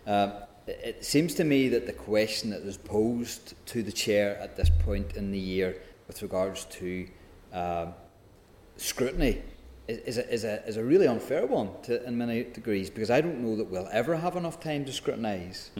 Um, 0.06 0.32
it, 0.66 1.05
seems 1.05 1.34
to 1.34 1.44
me 1.44 1.68
that 1.68 1.86
the 1.86 1.93
question 1.93 2.51
that 2.51 2.62
is 2.62 2.76
posed 2.76 3.55
to 3.66 3.82
the 3.82 3.93
chair 3.93 4.36
at 4.39 4.56
this 4.56 4.70
point 4.84 5.16
in 5.16 5.30
the 5.30 5.39
year 5.39 5.76
with 6.06 6.22
regards 6.22 6.64
to 6.66 7.09
um, 7.52 7.94
scrutiny 8.76 9.43
is, 9.89 9.98
is, 9.98 10.18
a, 10.18 10.32
is, 10.32 10.44
a, 10.44 10.66
is 10.66 10.76
a 10.76 10.84
really 10.84 11.06
unfair 11.06 11.47
one 11.47 11.70
to, 11.82 12.05
in 12.06 12.16
many 12.16 12.44
degrees 12.44 12.90
because 12.90 13.10
I 13.10 13.20
don't 13.20 13.40
know 13.40 13.56
that 13.56 13.68
we'll 13.68 13.89
ever 13.93 14.16
have 14.16 14.36
enough 14.36 14.60
time 14.60 14.84
to 14.84 14.93
scrutinise. 14.93 15.70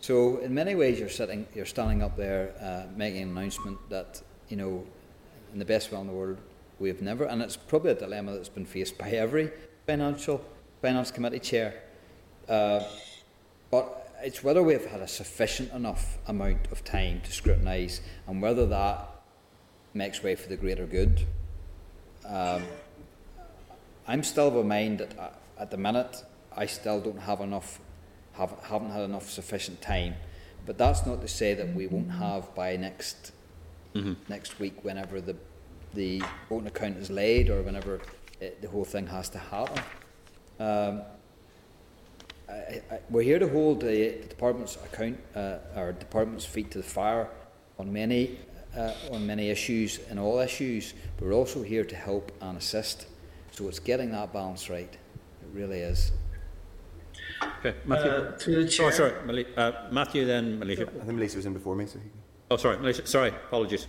So 0.00 0.38
in 0.38 0.54
many 0.54 0.74
ways, 0.74 1.00
you're 1.00 1.08
sitting, 1.08 1.46
you're 1.54 1.66
standing 1.66 2.02
up 2.02 2.16
there 2.16 2.52
uh, 2.60 2.92
making 2.96 3.22
an 3.22 3.30
announcement 3.36 3.78
that 3.90 4.22
you 4.48 4.56
know, 4.56 4.84
in 5.52 5.58
the 5.58 5.64
best 5.64 5.90
way 5.90 6.00
in 6.00 6.06
the 6.06 6.12
world, 6.12 6.38
we 6.78 6.88
have 6.88 7.00
never, 7.00 7.24
and 7.24 7.40
it's 7.42 7.56
probably 7.56 7.92
a 7.92 7.94
dilemma 7.94 8.32
that's 8.32 8.48
been 8.48 8.66
faced 8.66 8.98
by 8.98 9.10
every 9.10 9.50
financial 9.86 10.44
finance 10.82 11.10
committee 11.10 11.38
chair. 11.38 11.82
Uh, 12.48 12.82
but 13.70 14.05
it's 14.26 14.42
whether 14.42 14.60
we 14.60 14.72
have 14.72 14.86
had 14.86 15.00
a 15.00 15.06
sufficient 15.06 15.72
enough 15.72 16.18
amount 16.26 16.66
of 16.72 16.82
time 16.82 17.20
to 17.20 17.30
scrutinise 17.30 18.00
and 18.26 18.42
whether 18.42 18.66
that 18.66 19.08
makes 19.94 20.20
way 20.20 20.34
for 20.34 20.48
the 20.48 20.56
greater 20.56 20.84
good. 20.84 21.24
Um, 22.26 22.64
I'm 24.08 24.24
still 24.24 24.48
of 24.48 24.56
a 24.56 24.64
mind 24.64 24.98
that 24.98 25.16
uh, 25.16 25.28
at 25.60 25.70
the 25.70 25.76
minute 25.76 26.24
I 26.56 26.66
still 26.66 27.00
don't 27.00 27.20
have 27.20 27.40
enough, 27.40 27.78
have, 28.32 28.52
haven't 28.64 28.90
had 28.90 29.02
enough 29.02 29.30
sufficient 29.30 29.80
time. 29.80 30.16
But 30.66 30.76
that's 30.76 31.06
not 31.06 31.20
to 31.20 31.28
say 31.28 31.54
that 31.54 31.72
we 31.72 31.86
won't 31.86 32.10
have 32.10 32.52
by 32.56 32.74
next 32.76 33.30
next 34.28 34.58
week, 34.58 34.84
whenever 34.84 35.20
the 35.20 35.36
the 35.94 36.18
vote 36.48 36.62
on 36.62 36.66
account 36.66 36.98
is 36.98 37.10
laid 37.10 37.48
or 37.48 37.62
whenever 37.62 38.00
it, 38.40 38.60
the 38.60 38.68
whole 38.68 38.84
thing 38.84 39.06
has 39.06 39.28
to 39.30 39.38
happen. 39.38 39.82
Um, 40.58 41.02
I, 42.48 42.52
I, 42.90 42.98
we're 43.10 43.22
here 43.22 43.38
to 43.38 43.48
hold 43.48 43.80
the, 43.80 43.86
the 44.20 44.26
department's 44.28 44.76
account, 44.76 45.18
uh, 45.34 45.58
our 45.74 45.92
department's 45.92 46.44
feet 46.44 46.70
to 46.72 46.78
the 46.78 46.84
fire 46.84 47.28
on 47.78 47.92
many, 47.92 48.38
uh, 48.76 48.92
on 49.12 49.26
many 49.26 49.50
issues 49.50 50.00
and 50.10 50.18
all 50.18 50.38
issues. 50.38 50.94
But 51.16 51.26
we're 51.26 51.34
also 51.34 51.62
here 51.62 51.84
to 51.84 51.96
help 51.96 52.30
and 52.40 52.56
assist. 52.56 53.06
So 53.50 53.68
it's 53.68 53.78
getting 53.80 54.10
that 54.12 54.32
balance 54.32 54.70
right. 54.70 54.92
It 54.92 55.48
really 55.52 55.80
is. 55.80 56.12
Okay, 57.58 57.74
Matthew. 57.84 58.10
Uh, 58.10 58.38
through 58.38 58.64
the 58.64 58.82
Oh, 58.82 58.90
sorry, 58.90 59.12
Mali- 59.24 59.46
uh, 59.56 59.72
Matthew, 59.90 60.24
then 60.24 60.60
Maolíosa. 60.60 60.82
I 61.02 61.04
think 61.04 61.18
Maolíosa 61.18 61.36
was 61.36 61.46
in 61.46 61.52
before 61.52 61.74
me, 61.74 61.86
so 61.86 61.98
he 61.98 62.08
can. 62.08 62.18
Oh, 62.50 62.56
sorry, 62.56 62.76
Maolíosa. 62.76 63.06
Sorry, 63.06 63.28
apologies. 63.30 63.86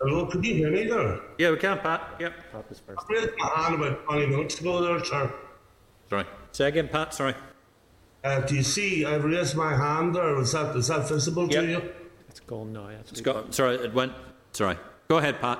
Hello, 0.00 0.26
could 0.26 0.44
you 0.44 0.54
hear 0.54 0.70
me 0.70 0.84
there? 0.84 1.20
Yeah, 1.38 1.50
we 1.50 1.56
can, 1.56 1.78
Pat. 1.78 2.16
Yep. 2.20 2.34
Pat 2.52 2.68
was 2.68 2.80
first. 2.80 3.00
I 3.08 3.12
raised 3.12 3.30
my 3.38 3.48
hand 3.56 3.74
about 3.74 4.04
20 4.04 4.26
minutes 4.26 4.60
ago 4.60 4.82
there, 4.82 5.04
sir. 5.04 5.32
Sorry. 6.10 6.24
Say 6.54 6.68
again, 6.68 6.86
Pat. 6.86 7.12
Sorry. 7.12 7.34
Uh, 8.22 8.40
do 8.42 8.54
you 8.54 8.62
see 8.62 9.04
I've 9.04 9.24
raised 9.24 9.56
my 9.56 9.74
hand 9.76 10.14
there? 10.14 10.38
Is 10.38 10.52
that, 10.52 10.74
is 10.76 10.86
that 10.86 11.08
visible 11.08 11.50
Yep. 11.50 11.62
to 11.64 11.68
you? 11.68 11.92
It's 12.28 12.38
gone 12.38 12.72
now. 12.72 12.86
It's 12.90 13.10
Actually. 13.10 13.22
got, 13.24 13.52
sorry, 13.54 13.74
it 13.74 13.92
went. 13.92 14.12
Sorry. 14.52 14.76
Go 15.08 15.18
ahead, 15.18 15.40
Pat. 15.40 15.58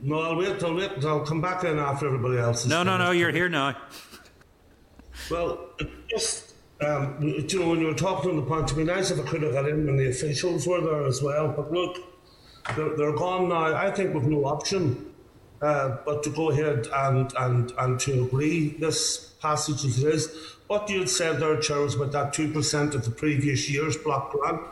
No, 0.00 0.20
I'll 0.20 0.36
wait, 0.36 0.60
I'll 0.62 0.74
wait, 0.74 1.04
I'll 1.04 1.20
come 1.24 1.40
back 1.40 1.62
in 1.62 1.78
after 1.78 2.06
everybody 2.08 2.36
else 2.38 2.64
is 2.64 2.66
No, 2.66 2.82
no, 2.82 2.98
no. 2.98 3.12
You're 3.12 3.30
here 3.30 3.48
now. 3.48 3.76
Well, 5.30 5.70
just, 6.10 6.54
um, 6.80 7.16
you 7.22 7.60
know, 7.60 7.68
when 7.70 7.78
you 7.80 7.86
were 7.86 7.94
talking 7.94 8.30
on 8.30 8.36
the 8.36 8.42
point, 8.42 8.64
it'd 8.64 8.76
be 8.76 8.82
nice 8.84 9.12
if 9.12 9.20
I 9.20 9.22
could 9.22 9.42
have 9.42 9.52
got 9.52 9.68
in 9.68 9.86
when 9.86 9.96
the 9.96 10.08
officials 10.10 10.66
were 10.66 10.80
there 10.80 11.06
as 11.06 11.22
well. 11.22 11.46
But 11.56 11.72
look, 11.72 11.96
they're, 12.74 12.96
they're 12.96 13.14
gone 13.16 13.48
now. 13.50 13.74
I 13.76 13.92
think 13.92 14.14
we've 14.14 14.24
no 14.24 14.46
option 14.46 15.12
uh, 15.62 15.96
but 16.04 16.22
to 16.22 16.30
go 16.30 16.50
ahead 16.50 16.88
and, 16.92 17.32
and, 17.38 17.72
and 17.78 18.00
to 18.00 18.24
agree 18.24 18.76
this 18.78 19.34
passage 19.40 19.84
as 19.84 20.02
it 20.02 20.14
is. 20.14 20.56
What 20.66 20.88
you 20.90 21.00
had 21.00 21.08
said 21.08 21.40
there, 21.40 21.56
Chair, 21.58 21.80
was 21.80 21.94
about 21.94 22.12
that 22.12 22.34
2% 22.34 22.94
of 22.94 23.04
the 23.04 23.10
previous 23.10 23.70
year's 23.70 23.96
block 23.96 24.32
grant, 24.32 24.62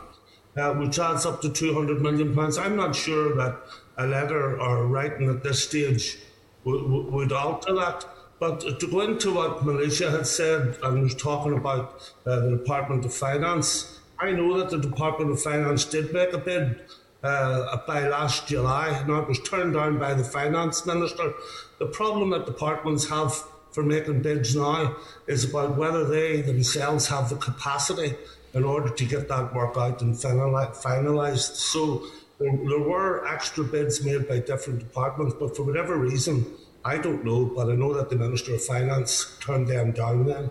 uh, 0.57 0.73
which 0.73 0.99
adds 0.99 1.25
up 1.25 1.41
to 1.41 1.49
200 1.49 2.01
million 2.01 2.35
pounds. 2.35 2.57
I'm 2.57 2.75
not 2.75 2.95
sure 2.95 3.35
that 3.35 3.57
a 3.97 4.05
letter 4.05 4.59
or 4.59 4.87
writing 4.87 5.29
at 5.29 5.43
this 5.43 5.63
stage 5.63 6.17
would, 6.65 6.83
would, 6.89 7.05
would 7.11 7.31
alter 7.31 7.73
that. 7.75 8.05
But 8.39 8.79
to 8.79 8.87
go 8.87 9.01
into 9.01 9.33
what 9.33 9.59
Maolíosa 9.59 10.11
had 10.11 10.27
said 10.27 10.77
and 10.83 11.03
was 11.03 11.15
talking 11.15 11.57
about 11.57 12.13
uh, 12.25 12.41
the 12.41 12.57
Department 12.57 13.05
of 13.05 13.13
Finance, 13.13 14.01
I 14.19 14.31
know 14.31 14.57
that 14.57 14.69
the 14.69 14.77
Department 14.77 15.31
of 15.31 15.41
Finance 15.41 15.85
did 15.85 16.13
make 16.13 16.33
a 16.33 16.37
bid 16.37 16.81
uh, 17.25 17.77
by 17.87 18.07
last 18.07 18.47
July. 18.47 19.03
Now 19.07 19.19
it 19.19 19.27
was 19.27 19.39
turned 19.39 19.73
down 19.73 19.97
by 19.97 20.13
the 20.13 20.23
Finance 20.23 20.85
Minister. 20.85 21.33
The 21.79 21.87
problem 21.87 22.29
that 22.31 22.45
departments 22.45 23.09
have 23.09 23.33
for 23.71 23.83
making 23.83 24.21
bids 24.21 24.55
now 24.55 24.95
is 25.27 25.43
about 25.43 25.75
whether 25.75 26.05
they 26.05 26.41
themselves 26.41 27.07
have 27.07 27.29
the 27.29 27.35
capacity 27.35 28.15
in 28.53 28.63
order 28.63 28.89
to 28.89 29.05
get 29.05 29.27
that 29.27 29.53
work 29.53 29.75
out 29.75 30.01
and 30.01 30.15
finalised. 30.15 31.55
So 31.55 32.05
there, 32.39 32.79
were 32.79 33.27
extra 33.27 33.63
bids 33.63 34.03
made 34.03 34.27
by 34.29 34.39
different 34.39 34.79
departments, 34.79 35.35
but 35.37 35.55
for 35.55 35.63
whatever 35.63 35.97
reason, 35.97 36.45
I 36.85 36.97
don't 36.97 37.25
know, 37.25 37.45
but 37.45 37.69
I 37.69 37.75
know 37.75 37.93
that 37.93 38.09
the 38.09 38.15
Minister 38.15 38.55
of 38.55 38.63
Finance 38.63 39.37
turned 39.41 39.67
them 39.67 39.91
down 39.91 40.25
then. 40.25 40.49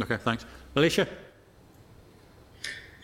Okay, 0.00 0.16
thanks. 0.16 0.44
Maolíosa. 0.74 1.06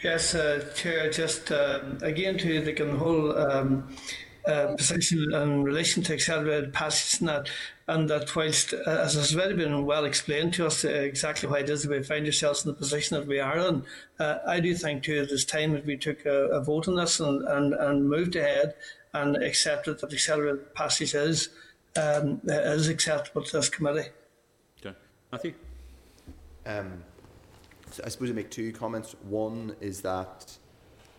Yes, 0.02 0.34
uh, 0.34 0.64
Chair, 0.74 1.10
just 1.10 1.50
um, 1.50 1.98
again 2.02 2.36
to 2.38 2.60
the 2.60 2.96
whole 2.96 3.36
um, 3.36 3.88
uh, 4.46 4.74
position 4.76 5.32
in 5.32 5.64
relation 5.64 6.02
to 6.04 6.12
accelerated 6.12 6.72
passage 6.72 7.20
and 7.20 7.28
that, 7.28 7.48
and 7.88 8.08
that 8.10 8.36
whilst, 8.36 8.74
uh, 8.74 8.78
as 8.86 9.14
has 9.14 9.34
already 9.34 9.54
been 9.54 9.84
well 9.84 10.04
explained 10.04 10.52
to 10.54 10.66
us, 10.66 10.84
uh, 10.84 10.88
exactly 10.88 11.48
why 11.48 11.60
it 11.60 11.70
is 11.70 11.82
that 11.82 11.90
we 11.90 12.02
find 12.02 12.26
ourselves 12.26 12.64
in 12.64 12.70
the 12.70 12.76
position 12.76 13.18
that 13.18 13.26
we 13.26 13.40
are 13.40 13.58
in, 13.58 13.82
uh, 14.20 14.38
I 14.46 14.60
do 14.60 14.74
think 14.74 15.02
too 15.02 15.20
that 15.20 15.32
it's 15.32 15.44
time 15.44 15.72
that 15.72 15.86
we 15.86 15.96
took 15.96 16.24
a, 16.26 16.46
a 16.48 16.62
vote 16.62 16.86
on 16.88 16.96
this 16.96 17.18
and, 17.18 17.42
and, 17.48 17.74
and 17.74 18.08
moved 18.08 18.36
ahead 18.36 18.74
and 19.14 19.36
accepted 19.36 19.98
that 20.00 20.12
accelerated 20.12 20.74
passage 20.74 21.14
is, 21.14 21.48
um, 21.96 22.40
is 22.44 22.88
acceptable 22.88 23.42
to 23.42 23.52
this 23.56 23.68
committee. 23.68 24.10
Okay. 24.78 24.96
Matthew. 25.32 25.54
Um, 26.66 27.02
so 27.15 27.15
I 28.04 28.08
suppose 28.08 28.30
I 28.30 28.32
make 28.32 28.50
two 28.50 28.72
comments. 28.72 29.14
One 29.22 29.74
is 29.80 30.00
that 30.02 30.56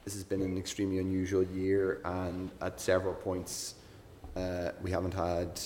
this 0.03 0.13
has 0.13 0.23
been 0.23 0.41
an 0.41 0.57
extremely 0.57 0.99
unusual 0.99 1.43
year, 1.43 2.01
and 2.05 2.49
at 2.61 2.79
several 2.79 3.13
points 3.13 3.75
uh, 4.35 4.71
we 4.81 4.91
haven't 4.91 5.13
had. 5.13 5.59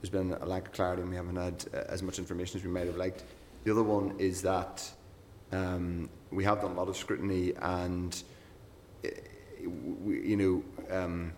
There's 0.00 0.10
been 0.10 0.32
a 0.32 0.46
lack 0.46 0.68
of 0.68 0.72
clarity, 0.72 1.02
and 1.02 1.10
we 1.10 1.16
haven't 1.16 1.36
had 1.36 1.64
uh, 1.74 1.92
as 1.92 2.02
much 2.02 2.18
information 2.18 2.58
as 2.58 2.64
we 2.64 2.70
might 2.70 2.86
have 2.86 2.96
liked. 2.96 3.24
The 3.64 3.72
other 3.72 3.82
one 3.82 4.14
is 4.18 4.42
that 4.42 4.88
um, 5.52 6.08
we 6.30 6.44
have 6.44 6.60
done 6.60 6.72
a 6.72 6.74
lot 6.74 6.88
of 6.88 6.96
scrutiny, 6.96 7.52
and 7.60 8.22
uh, 9.04 9.08
we, 10.02 10.28
you 10.28 10.36
know. 10.36 10.96
Um, 10.96 11.32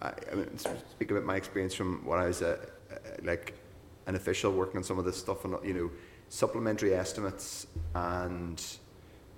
I, 0.00 0.12
I 0.32 0.34
mean, 0.34 0.58
speak 0.58 1.10
about 1.12 1.24
my 1.24 1.36
experience 1.36 1.74
from 1.74 2.04
when 2.04 2.18
I 2.18 2.26
was 2.26 2.42
a, 2.42 2.58
a, 2.90 3.24
like 3.24 3.54
an 4.06 4.16
official 4.16 4.52
working 4.52 4.78
on 4.78 4.84
some 4.84 4.98
of 4.98 5.04
this 5.04 5.16
stuff, 5.16 5.44
and 5.44 5.56
you 5.64 5.74
know, 5.74 5.90
supplementary 6.32 6.94
estimates 6.94 7.66
and 7.94 8.64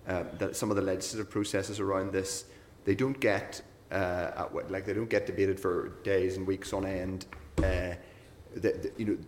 uh, 0.06 0.22
that 0.38 0.54
some 0.54 0.70
of 0.70 0.76
the 0.76 0.82
legislative 0.82 1.28
processes 1.28 1.80
around 1.80 2.12
this, 2.12 2.44
they 2.84 2.94
don't 2.94 3.18
get 3.18 3.60
uh, 3.90 4.44
what- 4.52 4.70
like 4.70 4.86
they 4.86 4.92
don't 4.92 5.10
get 5.10 5.26
debated 5.26 5.58
for 5.58 5.88
days 6.04 6.36
and 6.36 6.46
weeks 6.46 6.72
on 6.72 6.86
end. 6.86 7.26
Uh, 7.58 7.94
the, 8.54 8.70
the, 8.82 8.92
you 8.96 9.04
know, 9.06 9.18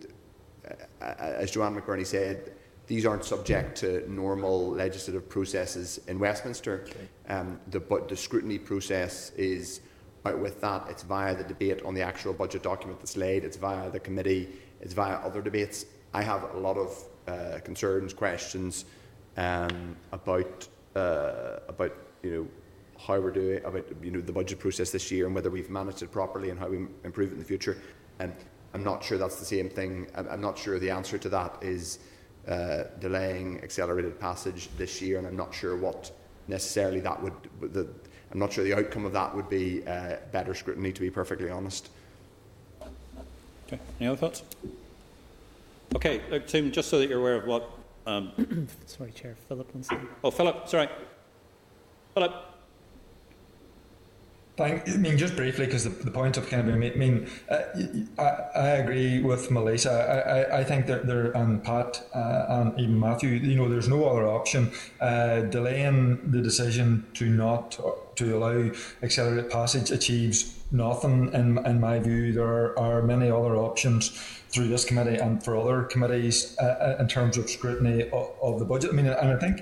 uh, 0.68 1.04
uh, 1.04 1.14
as 1.18 1.50
Joanne 1.50 1.74
McBurney 1.74 2.06
said, 2.06 2.52
these 2.86 3.04
aren't 3.04 3.24
subject 3.24 3.76
to 3.78 4.08
normal 4.08 4.70
legislative 4.70 5.28
processes 5.28 5.98
in 6.06 6.20
Westminster. 6.20 6.86
Um, 7.28 7.58
the, 7.72 7.80
but 7.80 8.08
the 8.08 8.16
scrutiny 8.16 8.60
process 8.60 9.32
is 9.36 9.80
out 10.24 10.38
with 10.38 10.60
that. 10.60 10.86
It's 10.88 11.02
via 11.02 11.34
the 11.34 11.42
debate 11.42 11.82
on 11.82 11.94
the 11.94 12.02
actual 12.02 12.32
budget 12.32 12.62
document 12.62 13.00
that's 13.00 13.16
laid. 13.16 13.42
It's 13.42 13.56
via 13.56 13.90
the 13.90 13.98
committee. 13.98 14.50
It's 14.80 14.94
via 14.94 15.14
other 15.16 15.42
debates. 15.42 15.84
I 16.14 16.22
have 16.22 16.54
a 16.54 16.58
lot 16.58 16.76
of 16.76 16.96
uh, 17.26 17.58
concerns, 17.64 18.12
questions 18.12 18.84
um, 19.36 19.96
about 20.12 20.68
uh, 20.94 21.58
about 21.68 21.94
you 22.22 22.30
know 22.30 22.46
how 22.98 23.20
we're 23.20 23.30
doing 23.30 23.62
about 23.64 23.84
you 24.02 24.10
know 24.10 24.20
the 24.20 24.32
budget 24.32 24.58
process 24.58 24.90
this 24.90 25.10
year 25.10 25.26
and 25.26 25.34
whether 25.34 25.50
we've 25.50 25.70
managed 25.70 26.02
it 26.02 26.10
properly 26.10 26.50
and 26.50 26.58
how 26.58 26.68
we 26.68 26.86
improve 27.04 27.30
it 27.30 27.34
in 27.34 27.38
the 27.38 27.44
future. 27.44 27.78
And 28.18 28.32
I'm 28.74 28.84
not 28.84 29.04
sure 29.04 29.18
that's 29.18 29.36
the 29.36 29.44
same 29.44 29.68
thing. 29.68 30.06
I'm, 30.14 30.40
not 30.40 30.58
sure 30.58 30.78
the 30.78 30.90
answer 30.90 31.18
to 31.18 31.28
that 31.30 31.56
is 31.62 31.98
uh, 32.48 32.84
delaying 33.00 33.60
accelerated 33.62 34.18
passage 34.18 34.68
this 34.76 35.00
year, 35.00 35.18
and 35.18 35.26
I'm 35.26 35.36
not 35.36 35.54
sure 35.54 35.76
what 35.76 36.10
necessarily 36.48 37.00
that 37.00 37.22
would. 37.22 37.34
The, 37.60 37.88
I'm 38.32 38.38
not 38.38 38.52
sure 38.52 38.64
the 38.64 38.74
outcome 38.74 39.04
of 39.04 39.12
that 39.12 39.34
would 39.34 39.48
be 39.48 39.86
uh, 39.86 40.16
better 40.32 40.54
scrutiny, 40.54 40.92
to 40.92 41.00
be 41.00 41.10
perfectly 41.10 41.50
honest. 41.50 41.90
Okay. 43.66 43.80
Any 44.00 44.08
other 44.08 44.16
thoughts? 44.16 44.42
Okay, 45.94 46.20
look, 46.30 46.46
Tim, 46.46 46.72
just 46.72 46.88
so 46.88 46.98
that 46.98 47.08
you're 47.08 47.20
aware 47.20 47.36
of 47.36 47.46
what. 47.46 47.70
Um, 48.06 48.68
Sorry, 48.86 49.12
Chair. 49.12 49.36
Philip 49.48 49.72
wants 49.74 49.88
to. 49.88 50.00
oh, 50.22 50.30
Philip, 50.30 50.68
sorry. 50.68 50.88
Philip. 52.14 52.34
Thank, 54.56 54.88
I 54.88 54.92
mean, 54.96 55.18
just 55.18 55.36
briefly, 55.36 55.66
because 55.66 55.84
the, 55.84 55.90
the 55.90 56.10
point 56.10 56.38
of 56.38 56.48
kind 56.48 56.66
of 56.66 56.74
I 56.74 56.78
mean, 56.78 57.28
uh, 57.50 57.62
I, 58.18 58.22
I 58.58 58.68
agree 58.78 59.20
with 59.20 59.50
Maolíosa. 59.50 59.90
I, 59.90 60.20
I, 60.20 60.60
I 60.60 60.64
think 60.64 60.86
that 60.86 61.06
there, 61.06 61.30
and 61.32 61.62
Pat, 61.62 62.08
uh, 62.14 62.46
and 62.48 62.80
even 62.80 62.98
Matthew, 62.98 63.30
you 63.30 63.54
know, 63.54 63.68
there's 63.68 63.88
no 63.88 64.08
other 64.08 64.26
option. 64.26 64.72
Uh, 64.98 65.42
delaying 65.42 66.30
the 66.30 66.40
decision 66.40 67.06
to 67.14 67.26
not, 67.26 67.78
to 68.16 68.34
allow 68.34 68.70
accelerated 69.02 69.50
passage 69.50 69.90
achieves 69.90 70.58
nothing, 70.70 71.34
in, 71.34 71.58
in 71.66 71.78
my 71.78 71.98
view. 71.98 72.32
There 72.32 72.78
are 72.78 73.02
many 73.02 73.30
other 73.30 73.56
options 73.56 74.18
through 74.50 74.68
this 74.68 74.84
committee 74.84 75.16
and 75.16 75.42
for 75.42 75.56
other 75.56 75.82
committees 75.82 76.56
uh, 76.58 76.96
in 76.98 77.08
terms 77.08 77.36
of 77.36 77.50
scrutiny 77.50 78.08
of, 78.10 78.30
of 78.42 78.58
the 78.58 78.64
budget. 78.64 78.90
I 78.90 78.94
mean, 78.94 79.06
and 79.06 79.30
I 79.30 79.36
think 79.38 79.60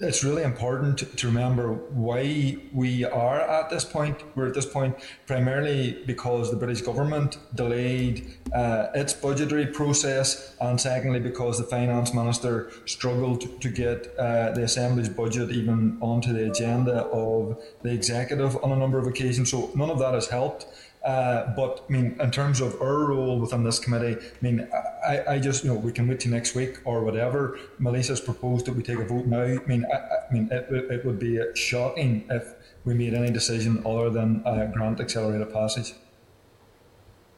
it's 0.00 0.22
really 0.22 0.44
important 0.44 1.16
to 1.18 1.26
remember 1.26 1.72
why 1.72 2.56
we 2.72 3.04
are 3.04 3.40
at 3.40 3.68
this 3.68 3.84
point. 3.84 4.22
We're 4.36 4.46
at 4.46 4.54
this 4.54 4.66
point 4.66 4.96
primarily 5.26 6.02
because 6.06 6.50
the 6.50 6.56
British 6.56 6.82
government 6.82 7.38
delayed 7.54 8.32
uh, 8.54 8.88
its 8.94 9.12
budgetary 9.12 9.66
process, 9.66 10.54
and 10.60 10.80
secondly, 10.80 11.20
because 11.20 11.58
the 11.58 11.64
finance 11.64 12.14
minister 12.14 12.70
struggled 12.86 13.60
to 13.60 13.68
get 13.68 14.14
uh, 14.18 14.52
the 14.52 14.62
Assembly's 14.62 15.08
budget 15.08 15.50
even 15.50 15.98
onto 16.00 16.32
the 16.32 16.48
agenda 16.48 17.04
of 17.06 17.60
the 17.82 17.92
executive 17.92 18.56
on 18.62 18.70
a 18.72 18.76
number 18.76 18.98
of 18.98 19.06
occasions. 19.06 19.50
So 19.50 19.70
none 19.74 19.90
of 19.90 19.98
that 19.98 20.14
has 20.14 20.28
helped. 20.28 20.66
Uh, 21.08 21.54
but 21.56 21.86
I 21.88 21.92
mean, 21.92 22.16
in 22.20 22.30
terms 22.30 22.60
of 22.60 22.82
our 22.82 23.06
role 23.06 23.40
within 23.40 23.64
this 23.64 23.78
committee, 23.78 24.14
I 24.22 24.38
mean, 24.42 24.68
I, 25.08 25.22
I 25.26 25.38
just 25.38 25.64
you 25.64 25.70
know 25.70 25.76
we 25.78 25.90
can 25.90 26.06
wait 26.06 26.20
till 26.20 26.32
next 26.32 26.54
week 26.54 26.80
or 26.84 27.02
whatever. 27.02 27.58
Maolíosa's 27.80 28.20
proposed 28.20 28.66
that 28.66 28.72
we 28.72 28.82
take 28.82 28.98
a 28.98 29.06
vote 29.06 29.24
now. 29.24 29.40
I 29.40 29.56
mean, 29.64 29.86
I, 29.90 29.96
I 29.96 30.30
mean, 30.30 30.50
it, 30.52 30.66
it 30.70 31.06
would 31.06 31.18
be 31.18 31.40
shocking 31.54 32.26
if 32.28 32.52
we 32.84 32.92
made 32.92 33.14
any 33.14 33.30
decision 33.30 33.82
other 33.86 34.10
than 34.10 34.42
uh, 34.44 34.66
grant 34.66 35.00
accelerated 35.00 35.50
passage. 35.50 35.94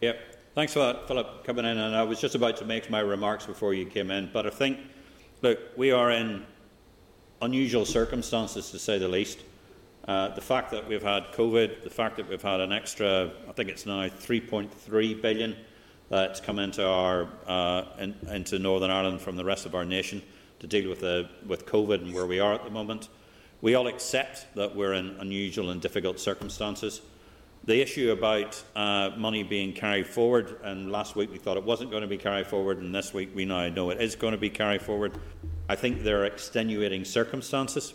Yep. 0.00 0.18
Thanks 0.56 0.72
for 0.72 0.80
that, 0.80 1.06
Philip, 1.06 1.44
coming 1.44 1.64
in. 1.64 1.78
And 1.78 1.94
I 1.94 2.02
was 2.02 2.20
just 2.20 2.34
about 2.34 2.56
to 2.56 2.64
make 2.64 2.90
my 2.90 2.98
remarks 2.98 3.46
before 3.46 3.72
you 3.72 3.86
came 3.86 4.10
in, 4.10 4.30
but 4.32 4.48
I 4.48 4.50
think, 4.50 4.80
look, 5.42 5.60
we 5.76 5.92
are 5.92 6.10
in 6.10 6.44
unusual 7.40 7.84
circumstances 7.86 8.72
to 8.72 8.80
say 8.80 8.98
the 8.98 9.06
least. 9.06 9.38
Uh, 10.10 10.28
the 10.34 10.40
fact 10.40 10.72
that 10.72 10.88
we've 10.88 11.04
had 11.04 11.30
COVID, 11.30 11.84
the 11.84 11.88
fact 11.88 12.16
that 12.16 12.28
we've 12.28 12.42
had 12.42 12.58
an 12.58 12.72
extra, 12.72 13.30
I 13.48 13.52
think 13.52 13.68
it's 13.68 13.86
now 13.86 14.08
3.3 14.08 15.22
billion 15.22 15.56
that's 16.08 16.40
come 16.40 16.58
into 16.58 16.84
our 16.84 17.28
uh, 17.46 17.84
in, 17.96 18.16
into 18.28 18.58
Northern 18.58 18.90
Ireland 18.90 19.20
from 19.20 19.36
the 19.36 19.44
rest 19.44 19.66
of 19.66 19.76
our 19.76 19.84
nation 19.84 20.20
to 20.58 20.66
deal 20.66 20.90
with 20.90 20.98
the 20.98 21.30
with 21.46 21.64
COVID 21.64 22.02
and 22.02 22.12
where 22.12 22.26
we 22.26 22.40
are 22.40 22.52
at 22.54 22.64
the 22.64 22.70
moment. 22.70 23.08
We 23.60 23.76
all 23.76 23.86
accept 23.86 24.52
that 24.56 24.74
we're 24.74 24.94
in 24.94 25.10
unusual 25.20 25.70
and 25.70 25.80
difficult 25.80 26.18
circumstances. 26.18 27.02
The 27.66 27.80
issue 27.80 28.10
about 28.10 28.60
uh, 28.74 29.10
money 29.16 29.44
being 29.44 29.72
carried 29.72 30.08
forward, 30.08 30.56
and 30.64 30.90
last 30.90 31.14
week 31.14 31.30
we 31.30 31.38
thought 31.38 31.56
it 31.56 31.62
wasn't 31.62 31.92
going 31.92 32.02
to 32.02 32.08
be 32.08 32.18
carried 32.18 32.48
forward, 32.48 32.78
and 32.78 32.92
this 32.92 33.14
week 33.14 33.30
we 33.32 33.44
now 33.44 33.68
know 33.68 33.90
it 33.90 34.00
is 34.00 34.16
going 34.16 34.32
to 34.32 34.38
be 34.38 34.50
carried 34.50 34.82
forward. 34.82 35.12
I 35.68 35.76
think 35.76 36.02
there 36.02 36.22
are 36.22 36.24
extenuating 36.24 37.04
circumstances. 37.04 37.94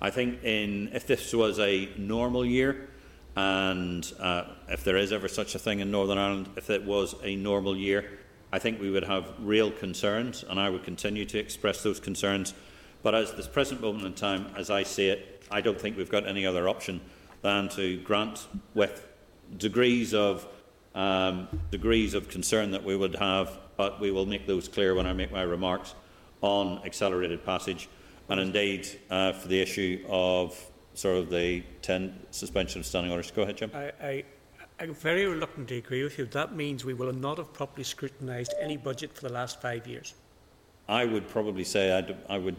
I 0.00 0.10
think 0.10 0.44
in, 0.44 0.90
if 0.92 1.06
this 1.06 1.32
was 1.32 1.58
a 1.58 1.88
normal 1.96 2.44
year, 2.44 2.88
and 3.34 4.10
uh, 4.18 4.44
if 4.68 4.84
there 4.84 4.96
is 4.96 5.12
ever 5.12 5.28
such 5.28 5.54
a 5.54 5.58
thing 5.58 5.80
in 5.80 5.90
Northern 5.90 6.18
Ireland, 6.18 6.50
if 6.56 6.70
it 6.70 6.84
was 6.84 7.14
a 7.22 7.36
normal 7.36 7.76
year, 7.76 8.18
I 8.52 8.58
think 8.58 8.80
we 8.80 8.90
would 8.90 9.04
have 9.04 9.32
real 9.40 9.70
concerns, 9.70 10.44
and 10.48 10.58
I 10.60 10.70
would 10.70 10.84
continue 10.84 11.24
to 11.26 11.38
express 11.38 11.82
those 11.82 12.00
concerns. 12.00 12.54
But 13.02 13.14
as 13.14 13.34
this 13.34 13.46
present 13.46 13.80
moment 13.80 14.06
in 14.06 14.14
time, 14.14 14.46
as 14.56 14.70
I 14.70 14.82
see 14.82 15.08
it, 15.08 15.44
I 15.50 15.60
don't 15.60 15.80
think 15.80 15.96
we've 15.96 16.10
got 16.10 16.26
any 16.26 16.46
other 16.46 16.68
option 16.68 17.00
than 17.42 17.68
to 17.70 17.98
grant 18.00 18.46
with 18.74 19.06
degrees 19.58 20.14
of 20.14 20.46
um, 20.94 21.48
degrees 21.70 22.14
of 22.14 22.28
concern 22.30 22.70
that 22.70 22.82
we 22.82 22.96
would 22.96 23.14
have, 23.16 23.58
but 23.76 24.00
we 24.00 24.10
will 24.10 24.24
make 24.24 24.46
those 24.46 24.66
clear 24.66 24.94
when 24.94 25.06
I 25.06 25.12
make 25.12 25.30
my 25.30 25.42
remarks 25.42 25.94
on 26.40 26.80
accelerated 26.86 27.44
passage 27.44 27.88
and 28.28 28.40
indeed 28.40 28.88
uh, 29.10 29.32
for 29.32 29.48
the 29.48 29.60
issue 29.60 30.04
of 30.08 30.58
sort 30.94 31.18
of 31.18 31.30
the 31.30 31.62
10 31.82 32.18
suspension 32.30 32.80
of 32.80 32.86
standing 32.86 33.12
orders. 33.12 33.30
Go 33.30 33.42
ahead, 33.42 33.58
Jim. 33.58 33.70
I, 33.74 33.92
I, 34.02 34.24
I'm 34.80 34.94
very 34.94 35.26
reluctant 35.26 35.68
to 35.68 35.76
agree 35.76 36.02
with 36.02 36.18
you. 36.18 36.26
That 36.26 36.54
means 36.54 36.84
we 36.84 36.94
will 36.94 37.12
not 37.12 37.38
have 37.38 37.52
properly 37.52 37.84
scrutinised 37.84 38.54
any 38.60 38.76
budget 38.76 39.12
for 39.12 39.28
the 39.28 39.32
last 39.32 39.60
five 39.60 39.86
years. 39.86 40.14
I 40.88 41.04
would 41.04 41.28
probably 41.28 41.64
say 41.64 41.92
I'd, 41.92 42.16
I 42.28 42.38
would, 42.38 42.56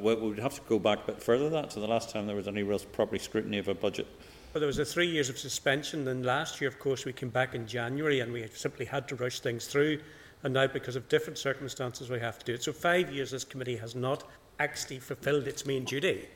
we 0.00 0.14
would 0.14 0.38
have 0.38 0.54
to 0.54 0.60
go 0.68 0.78
back 0.78 1.04
a 1.04 1.12
bit 1.12 1.22
further 1.22 1.44
than 1.44 1.52
that 1.52 1.70
to 1.70 1.80
the 1.80 1.86
last 1.86 2.10
time 2.10 2.26
there 2.26 2.36
was 2.36 2.48
any 2.48 2.62
real 2.62 2.78
properly 2.78 3.18
scrutiny 3.18 3.58
of 3.58 3.68
a 3.68 3.74
budget. 3.74 4.06
Well, 4.54 4.60
there 4.60 4.66
was 4.66 4.78
a 4.78 4.84
three 4.84 5.08
years 5.08 5.28
of 5.28 5.38
suspension. 5.38 6.06
Then 6.06 6.22
last 6.22 6.60
year, 6.60 6.68
of 6.68 6.78
course, 6.78 7.04
we 7.04 7.12
came 7.12 7.28
back 7.28 7.54
in 7.54 7.66
January 7.66 8.20
and 8.20 8.32
we 8.32 8.46
simply 8.54 8.86
had 8.86 9.06
to 9.08 9.16
rush 9.16 9.40
things 9.40 9.66
through. 9.66 10.00
And 10.42 10.54
now, 10.54 10.66
because 10.66 10.96
of 10.96 11.08
different 11.08 11.36
circumstances, 11.36 12.08
we 12.08 12.20
have 12.20 12.38
to 12.38 12.46
do 12.46 12.54
it. 12.54 12.62
So, 12.62 12.72
five 12.72 13.12
years 13.12 13.32
this 13.32 13.44
committee 13.44 13.76
has 13.76 13.94
not 13.94 14.24
actually 14.58 14.98
fulfilled 14.98 15.46
its 15.46 15.66
main 15.66 15.84
duty. 15.84 16.28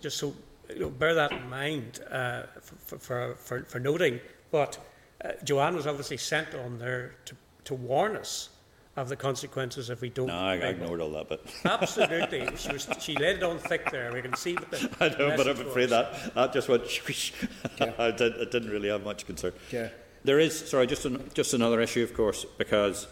Just 0.00 0.18
so 0.18 0.34
you 0.68 0.80
know, 0.80 0.90
bear 0.90 1.14
that 1.14 1.32
in 1.32 1.48
mind 1.50 2.00
uh, 2.10 2.42
for, 2.60 2.98
for, 2.98 3.34
for, 3.34 3.64
for, 3.64 3.80
noting. 3.80 4.20
But 4.50 4.78
uh, 5.24 5.32
Joanne 5.44 5.74
was 5.74 5.86
obviously 5.86 6.16
sent 6.16 6.54
on 6.54 6.78
there 6.78 7.16
to, 7.26 7.36
to 7.64 7.74
warn 7.74 8.16
us 8.16 8.50
of 8.96 9.08
the 9.08 9.16
consequences 9.16 9.90
if 9.90 10.00
we 10.00 10.10
don't. 10.10 10.26
No, 10.26 10.38
I, 10.38 10.54
I 10.54 10.68
ignored 10.68 11.00
all 11.00 11.10
that, 11.10 11.28
but 11.28 11.44
absolutely, 11.64 12.48
she 12.56 12.72
was 12.72 12.88
she 12.98 13.16
laid 13.16 13.36
it 13.36 13.42
on 13.42 13.58
thick 13.58 13.90
there. 13.90 14.12
We 14.12 14.22
can 14.22 14.34
see 14.34 14.54
what 14.54 14.70
the. 14.70 14.90
I 15.00 15.08
know, 15.08 15.36
but 15.36 15.48
I'm 15.48 15.60
afraid 15.60 15.90
that 15.90 16.34
that 16.34 16.52
just 16.52 16.68
went. 16.68 16.84
yeah. 17.80 17.92
I, 17.98 18.10
did, 18.10 18.34
I 18.34 18.44
didn't 18.44 18.70
really 18.70 18.88
have 18.88 19.04
much 19.04 19.26
concern. 19.26 19.52
Yeah. 19.70 19.88
There 20.24 20.38
is 20.38 20.68
sorry, 20.68 20.86
just 20.86 21.06
an, 21.06 21.30
just 21.34 21.54
another 21.54 21.80
issue, 21.80 22.02
of 22.02 22.14
course, 22.14 22.44
because 22.58 23.06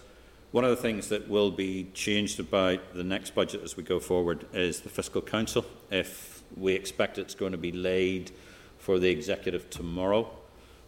one 0.50 0.64
of 0.64 0.70
the 0.70 0.76
things 0.76 1.08
that 1.10 1.28
will 1.28 1.50
be 1.50 1.90
changed 1.92 2.40
about 2.40 2.94
the 2.94 3.04
next 3.04 3.34
budget 3.34 3.62
as 3.62 3.76
we 3.76 3.82
go 3.82 4.00
forward 4.00 4.46
is 4.54 4.80
the 4.80 4.88
fiscal 4.88 5.20
council. 5.20 5.64
If 5.90 6.42
we 6.56 6.72
expect 6.72 7.18
it's 7.18 7.34
going 7.34 7.52
to 7.52 7.58
be 7.58 7.72
laid 7.72 8.30
for 8.78 8.98
the 8.98 9.10
executive 9.10 9.68
tomorrow, 9.68 10.30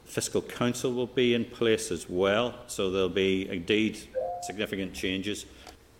the 0.07 0.11
fiscal 0.11 0.41
council 0.41 0.95
will 0.95 1.07
be 1.07 1.35
in 1.35 1.45
place 1.45 1.91
as 1.91 2.09
well. 2.09 2.55
So 2.69 2.91
there'll 2.91 3.11
be 3.11 3.51
indeed 3.51 3.99
significant 4.43 4.95
changes, 4.95 5.45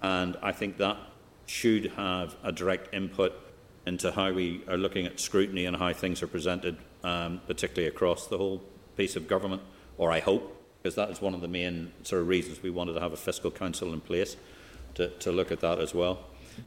and 0.01 0.39
I 0.43 0.53
think 0.53 0.79
that 0.79 0.97
should 1.45 1.93
have 1.97 2.37
a 2.43 2.53
direct 2.53 2.95
input 2.95 3.35
into 3.85 4.11
how 4.13 4.33
we 4.33 4.63
are 4.69 4.79
looking 4.79 5.05
at 5.05 5.21
scrutiny 5.21 5.67
and 5.67 5.77
how 5.77 5.93
things 5.93 6.23
are 6.23 6.27
presented, 6.27 6.79
um, 7.05 7.43
particularly 7.47 7.89
across 7.89 8.27
the 8.27 8.39
whole 8.39 8.63
piece 8.97 9.17
of 9.17 9.29
government, 9.29 9.61
or 9.99 10.11
I 10.11 10.21
hope 10.21 10.60
because 10.83 10.95
that 10.95 11.11
is 11.11 11.21
one 11.21 11.35
of 11.35 11.41
the 11.41 11.49
main 11.49 11.93
sort 12.03 12.23
of 12.23 12.29
reasons 12.29 12.63
we 12.63 12.71
wanted 12.71 12.95
to 12.95 13.01
have 13.01 13.13
a 13.13 13.17
fiscal 13.17 13.51
council 13.51 13.93
in 13.93 14.01
place 14.01 14.37
to, 14.95 15.09
to 15.19 15.31
look 15.31 15.53
at 15.53 15.61
that 15.61 15.79
as 15.79 15.95
well. 15.95 16.21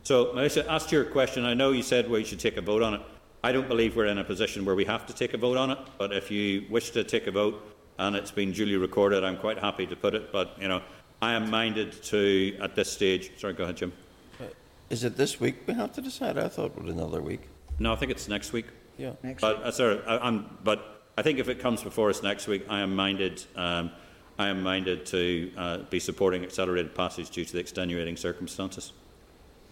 So, 0.03 0.27
Maolíosa, 0.27 0.67
asked 0.67 0.91
your 0.91 1.05
question. 1.05 1.45
I 1.45 1.53
know 1.53 1.71
you 1.71 1.83
said 1.83 2.09
we 2.09 2.23
should 2.23 2.39
take 2.39 2.57
a 2.57 2.61
vote 2.61 2.81
on 2.81 2.95
it. 2.95 3.01
I 3.43 3.51
don't 3.51 3.67
believe 3.67 3.95
we're 3.95 4.05
in 4.05 4.17
a 4.17 4.23
position 4.23 4.63
where 4.65 4.75
we 4.75 4.85
have 4.85 5.05
to 5.07 5.13
take 5.13 5.33
a 5.33 5.37
vote 5.37 5.57
on 5.57 5.71
it, 5.71 5.77
but 5.97 6.13
if 6.13 6.31
you 6.31 6.65
wish 6.69 6.91
to 6.91 7.03
take 7.03 7.27
a 7.27 7.31
vote 7.31 7.61
and 7.99 8.15
it's 8.15 8.31
been 8.31 8.51
duly 8.51 8.77
recorded, 8.77 9.23
I'm 9.23 9.37
quite 9.37 9.57
happy 9.57 9.85
to 9.87 9.95
put 9.95 10.15
it. 10.15 10.31
But, 10.31 10.55
you 10.59 10.67
know, 10.67 10.81
I 11.21 11.33
am 11.33 11.49
minded 11.49 12.01
to, 12.03 12.57
at 12.61 12.75
this 12.75 12.91
stage, 12.91 13.31
sorry, 13.37 13.53
go 13.53 13.63
ahead, 13.63 13.77
Jim. 13.77 13.93
Uh, 14.39 14.45
is 14.89 15.03
it 15.03 15.17
this 15.17 15.39
week 15.39 15.55
we 15.67 15.73
have 15.73 15.91
to 15.93 16.01
decide? 16.01 16.37
I 16.37 16.47
thought 16.47 16.77
it 16.77 16.83
was 16.83 16.93
another 16.93 17.21
week. 17.21 17.41
No, 17.79 17.91
I 17.91 17.95
think 17.95 18.11
it's 18.11 18.29
next 18.29 18.53
week. 18.53 18.67
Yeah. 18.97 19.13
Next 19.23 19.41
but, 19.41 19.57
week. 19.57 19.67
Uh, 19.67 19.71
sorry, 19.71 20.01
I, 20.07 20.27
am 20.27 20.57
but 20.63 21.03
I 21.17 21.21
think 21.21 21.39
if 21.39 21.49
it 21.49 21.59
comes 21.59 21.83
before 21.83 22.09
us 22.09 22.23
next 22.23 22.47
week, 22.47 22.65
I 22.69 22.79
am 22.79 22.95
minded 22.95 23.43
um, 23.55 23.91
I 24.37 24.47
am 24.47 24.63
minded 24.63 25.05
to 25.07 25.51
uh, 25.55 25.77
be 25.89 25.99
supporting 25.99 26.43
accelerated 26.43 26.95
passage 26.95 27.29
due 27.29 27.45
to 27.45 27.53
the 27.53 27.59
extenuating 27.59 28.17
circumstances. 28.17 28.93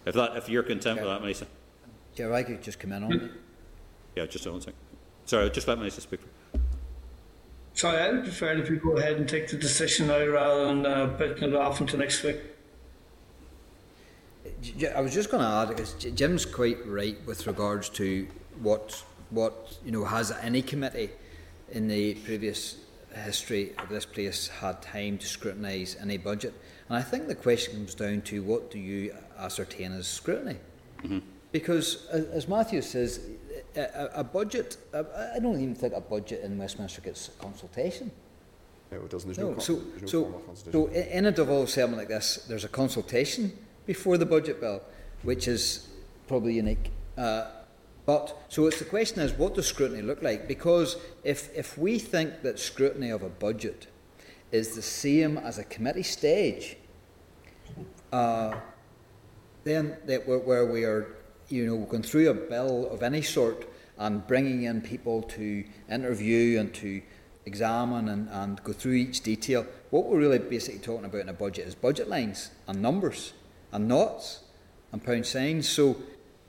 If 0.06 0.14
that, 0.14 0.36
if 0.36 0.48
you're 0.48 0.62
content 0.62 1.00
with 1.00 1.08
that, 1.08 1.22
Maolíosa. 1.22 1.46
Chair, 2.16 2.32
I 2.32 2.42
could 2.42 2.62
just 2.62 2.78
come 2.78 2.92
in 2.92 3.02
on 3.02 3.12
it. 3.12 3.30
Yeah, 4.14 4.26
just 4.26 4.46
one 4.46 4.60
second. 4.60 4.74
Sorry, 5.24 5.50
just 5.50 5.66
let 5.66 5.78
Maolíosa 5.78 6.00
speak. 6.00 6.20
Sorry, 7.74 7.98
I 7.98 8.12
would 8.12 8.24
prefer 8.24 8.52
if 8.52 8.68
you 8.68 8.76
go 8.76 8.96
ahead 8.98 9.16
and 9.16 9.28
take 9.28 9.48
the 9.48 9.56
decision 9.56 10.08
now 10.08 10.26
rather 10.26 10.66
than 10.66 10.86
uh, 10.86 11.06
putting 11.16 11.42
it 11.44 11.54
off 11.54 11.80
until 11.80 11.98
next 11.98 12.22
week. 12.22 12.36
I 14.94 15.00
was 15.00 15.14
just 15.14 15.30
going 15.30 15.42
to 15.42 15.48
add 15.48 15.68
because 15.68 15.94
Jim's 15.94 16.44
quite 16.44 16.86
right 16.86 17.16
with 17.26 17.46
regards 17.46 17.88
to 17.90 18.28
what 18.60 19.02
what 19.30 19.78
you 19.84 19.90
know 19.90 20.04
has 20.04 20.30
any 20.30 20.60
committee 20.60 21.10
in 21.70 21.88
the 21.88 22.14
previous 22.16 22.76
history 23.20 23.72
of 23.78 23.88
this 23.88 24.04
place 24.04 24.48
had 24.48 24.82
time 24.82 25.18
to 25.18 25.26
scrutinise 25.26 25.96
any 26.00 26.16
budget, 26.16 26.54
and 26.88 26.96
I 26.98 27.02
think 27.02 27.28
the 27.28 27.34
question 27.34 27.74
comes 27.74 27.94
down 27.94 28.22
to 28.22 28.42
what 28.42 28.70
do 28.70 28.78
you 28.78 29.14
ascertain 29.38 29.92
as 29.92 30.06
scrutiny? 30.06 30.56
Mm-hmm. 31.02 31.18
Because 31.52 32.06
as, 32.10 32.24
as 32.26 32.48
Matthew 32.48 32.80
says, 32.82 33.20
a, 33.76 33.80
a, 33.80 34.20
a 34.20 34.24
budget. 34.24 34.76
A, 34.92 35.32
I 35.36 35.38
don't 35.38 35.60
even 35.60 35.74
think 35.74 35.94
a 35.94 36.00
budget 36.00 36.42
in 36.42 36.58
Westminster 36.58 37.00
gets 37.00 37.30
consultation. 37.38 38.10
No, 38.90 38.98
it 38.98 39.10
doesn't. 39.10 39.28
There's 39.28 39.38
No, 39.38 39.48
no, 39.48 39.52
con- 39.54 39.60
so, 39.60 39.74
there's 39.74 40.02
no 40.02 40.08
so, 40.08 40.22
formal 40.22 40.40
consultation. 40.40 40.92
so 40.94 41.16
in 41.16 41.26
a 41.26 41.30
devolved 41.32 41.70
settlement 41.70 41.98
like 41.98 42.08
this, 42.08 42.36
there's 42.48 42.64
a 42.64 42.68
consultation 42.68 43.52
before 43.86 44.18
the 44.18 44.26
budget 44.26 44.60
bill, 44.60 44.82
which 45.22 45.48
is 45.48 45.88
probably 46.28 46.54
unique. 46.54 46.90
Uh, 47.16 47.46
but 48.04 48.44
so 48.48 48.66
it's 48.66 48.78
the 48.78 48.84
question 48.84 49.20
is, 49.20 49.32
what 49.32 49.54
does 49.54 49.66
scrutiny 49.66 50.02
look 50.02 50.22
like? 50.22 50.48
Because 50.48 50.96
if 51.22 51.56
if 51.56 51.78
we 51.78 51.98
think 51.98 52.42
that 52.42 52.58
scrutiny 52.58 53.10
of 53.10 53.22
a 53.22 53.28
budget 53.28 53.86
is 54.50 54.74
the 54.74 54.82
same 54.82 55.38
as 55.38 55.58
a 55.58 55.64
committee 55.64 56.02
stage, 56.02 56.76
uh, 58.12 58.54
then 59.64 59.96
that 60.06 60.26
where, 60.26 60.38
where 60.38 60.66
we 60.66 60.84
are, 60.84 61.16
you 61.48 61.66
know, 61.66 61.78
going 61.86 62.02
through 62.02 62.28
a 62.28 62.34
bill 62.34 62.88
of 62.90 63.02
any 63.02 63.22
sort 63.22 63.68
and 63.98 64.26
bringing 64.26 64.64
in 64.64 64.80
people 64.80 65.22
to 65.22 65.64
interview 65.88 66.58
and 66.58 66.74
to 66.74 67.00
examine 67.46 68.08
and, 68.08 68.28
and 68.30 68.62
go 68.64 68.72
through 68.72 68.94
each 68.94 69.20
detail, 69.20 69.66
what 69.90 70.06
we're 70.06 70.18
really 70.18 70.38
basically 70.38 70.80
talking 70.80 71.04
about 71.04 71.20
in 71.20 71.28
a 71.28 71.32
budget 71.32 71.66
is 71.66 71.74
budget 71.74 72.08
lines 72.08 72.50
and 72.66 72.80
numbers 72.82 73.32
and 73.72 73.88
knots 73.88 74.40
and 74.92 75.04
pound 75.04 75.26
signs. 75.26 75.68
So 75.68 75.96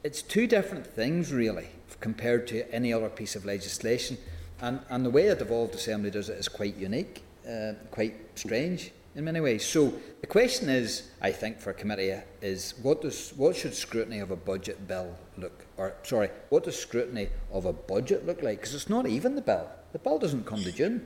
it's 0.03 0.21
two 0.21 0.47
different 0.47 0.85
things 0.85 1.31
really 1.31 1.69
compared 1.99 2.47
to 2.47 2.69
any 2.73 2.91
other 2.91 3.09
piece 3.09 3.35
of 3.35 3.45
legislation. 3.45 4.17
And, 4.61 4.81
and 4.89 5.05
the 5.05 5.09
way 5.09 5.27
a 5.27 5.35
devolved 5.35 5.73
assembly 5.75 6.11
does 6.11 6.29
it 6.29 6.37
is 6.37 6.47
quite 6.47 6.75
unique, 6.77 7.23
uh, 7.49 7.73
quite 7.91 8.15
strange 8.35 8.91
in 9.15 9.23
many 9.23 9.39
ways. 9.39 9.65
So 9.65 9.93
the 10.21 10.27
question 10.27 10.69
is, 10.69 11.11
I 11.21 11.31
think, 11.31 11.59
for 11.59 11.69
a 11.69 11.73
committee 11.73 12.13
is 12.41 12.73
what 12.81 13.01
does 13.01 13.33
what 13.35 13.55
should 13.55 13.73
scrutiny 13.73 14.19
of 14.19 14.31
a 14.31 14.35
budget 14.35 14.87
bill 14.87 15.15
look, 15.37 15.65
or 15.77 15.93
sorry, 16.03 16.29
what 16.49 16.63
does 16.63 16.77
scrutiny 16.77 17.29
of 17.51 17.65
a 17.65 17.73
budget 17.73 18.25
look 18.25 18.41
like? 18.41 18.59
Because 18.59 18.75
it's 18.75 18.89
not 18.89 19.05
even 19.07 19.35
the 19.35 19.41
bill. 19.41 19.69
The 19.91 19.99
bill 19.99 20.19
doesn't 20.19 20.45
come 20.45 20.61
to 20.63 20.71
June. 20.71 21.05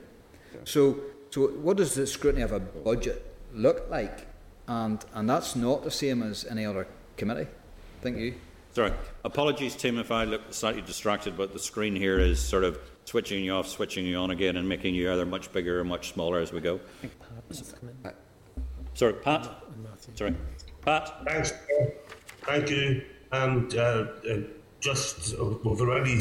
So 0.64 1.00
so 1.30 1.48
what 1.48 1.76
does 1.76 1.94
the 1.94 2.06
scrutiny 2.06 2.42
of 2.42 2.52
a 2.52 2.60
budget 2.60 3.24
look 3.52 3.88
like? 3.90 4.26
And 4.66 5.04
and 5.14 5.28
that's 5.28 5.56
not 5.56 5.84
the 5.84 5.90
same 5.90 6.22
as 6.22 6.44
any 6.44 6.64
other 6.64 6.86
committee. 7.16 7.48
Thank 8.00 8.18
you. 8.18 8.34
Sorry. 8.78 8.92
Apologies, 9.24 9.74
Tim, 9.74 9.98
if 9.98 10.12
I 10.12 10.22
look 10.22 10.54
slightly 10.54 10.82
distracted, 10.82 11.36
but 11.36 11.52
the 11.52 11.58
screen 11.58 11.96
here 11.96 12.20
is 12.20 12.38
sort 12.38 12.62
of 12.62 12.78
switching 13.06 13.42
you 13.42 13.50
off, 13.50 13.66
switching 13.66 14.06
you 14.06 14.16
on 14.18 14.30
again, 14.30 14.56
and 14.56 14.68
making 14.68 14.94
you 14.94 15.12
either 15.12 15.26
much 15.26 15.50
bigger 15.50 15.80
or 15.80 15.84
much 15.84 16.12
smaller 16.12 16.38
as 16.38 16.52
we 16.52 16.60
go. 16.60 16.78
Sorry, 18.94 19.14
Pat. 19.14 19.64
Sorry, 20.14 20.32
Pat. 20.84 21.24
Thanks. 21.26 21.52
Thank 22.42 22.70
you. 22.70 23.02
And 23.32 23.74
uh, 23.74 23.80
uh, 23.80 24.36
just 24.78 25.34
uh, 25.34 25.40
already. 25.40 26.20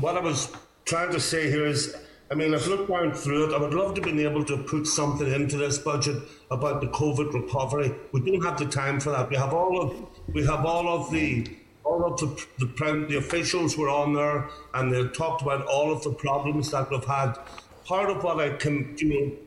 What 0.00 0.16
I 0.16 0.20
was 0.20 0.50
trying 0.84 1.12
to 1.12 1.20
say 1.20 1.48
here 1.48 1.64
is, 1.64 1.94
I 2.32 2.34
mean, 2.34 2.52
I've 2.56 2.66
looked 2.66 2.90
down 2.90 3.14
through 3.14 3.50
it. 3.50 3.54
I 3.54 3.60
would 3.60 3.72
love 3.72 3.94
to 3.94 4.00
be 4.00 4.24
able 4.24 4.44
to 4.46 4.56
put 4.56 4.88
something 4.88 5.30
into 5.30 5.58
this 5.58 5.78
budget 5.78 6.24
about 6.50 6.80
the 6.80 6.88
COVID 6.88 7.32
recovery. 7.32 7.94
We 8.10 8.20
don't 8.20 8.42
have 8.42 8.58
the 8.58 8.66
time 8.66 8.98
for 8.98 9.10
that. 9.10 9.30
We 9.30 9.36
have 9.36 9.54
all 9.54 9.80
of 9.80 10.11
we 10.32 10.44
have 10.46 10.64
all 10.64 10.88
of 10.88 11.10
the 11.10 11.46
all 11.84 12.04
of 12.04 12.18
the 12.20 12.46
the, 12.58 13.06
the 13.08 13.16
officials 13.16 13.76
were 13.76 13.88
on 13.88 14.14
there, 14.14 14.48
and 14.74 14.92
they 14.92 15.06
talked 15.08 15.42
about 15.42 15.66
all 15.66 15.92
of 15.92 16.02
the 16.02 16.12
problems 16.12 16.70
that 16.70 16.90
we've 16.90 17.04
had. 17.04 17.34
Part 17.84 18.10
of 18.10 18.22
what 18.22 18.40
I 18.40 18.50
can, 18.50 18.94
you 18.98 19.38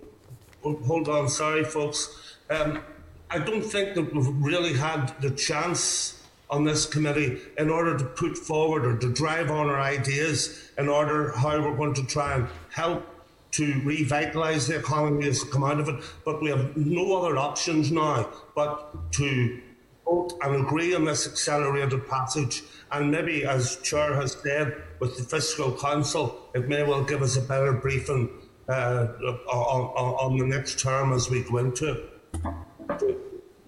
know, 0.63 0.75
hold 0.85 1.07
on, 1.07 1.29
sorry, 1.29 1.63
folks. 1.63 2.37
Um, 2.49 2.81
I 3.29 3.39
don't 3.39 3.63
think 3.63 3.95
that 3.95 4.13
we've 4.13 4.27
really 4.27 4.73
had 4.73 5.19
the 5.21 5.31
chance 5.31 6.21
on 6.49 6.63
this 6.63 6.85
committee 6.85 7.39
in 7.57 7.69
order 7.69 7.97
to 7.97 8.05
put 8.05 8.37
forward 8.37 8.85
or 8.85 8.97
to 8.97 9.11
drive 9.11 9.49
on 9.49 9.67
our 9.67 9.81
ideas 9.81 10.69
in 10.77 10.87
order 10.87 11.31
how 11.31 11.59
we're 11.59 11.75
going 11.75 11.93
to 11.95 12.05
try 12.05 12.35
and 12.35 12.47
help 12.71 13.03
to 13.51 13.73
revitalise 13.81 14.67
the 14.67 14.77
economy 14.77 15.27
as 15.27 15.43
come 15.45 15.63
out 15.63 15.79
of 15.79 15.87
it. 15.89 16.03
But 16.23 16.41
we 16.41 16.49
have 16.49 16.75
no 16.77 17.15
other 17.15 17.37
options 17.37 17.91
now 17.91 18.29
but 18.53 19.11
to 19.13 19.61
and 20.07 20.55
agree 20.65 20.93
on 20.95 21.05
this 21.05 21.27
accelerated 21.27 22.07
passage. 22.07 22.63
And 22.91 23.11
maybe, 23.11 23.45
as 23.45 23.77
Chair 23.77 24.13
has 24.13 24.33
said, 24.43 24.75
with 24.99 25.17
the 25.17 25.23
Fiscal 25.23 25.71
Council, 25.71 26.49
it 26.53 26.67
may 26.67 26.83
well 26.83 27.03
give 27.03 27.21
us 27.21 27.35
a 27.37 27.41
better 27.41 27.73
briefing 27.73 28.29
uh, 28.69 29.07
on, 29.51 29.85
on, 29.95 30.31
on 30.31 30.37
the 30.37 30.45
next 30.45 30.79
term 30.79 31.13
as 31.13 31.29
we 31.29 31.43
go 31.43 31.57
into 31.57 31.91
it. 31.91 33.19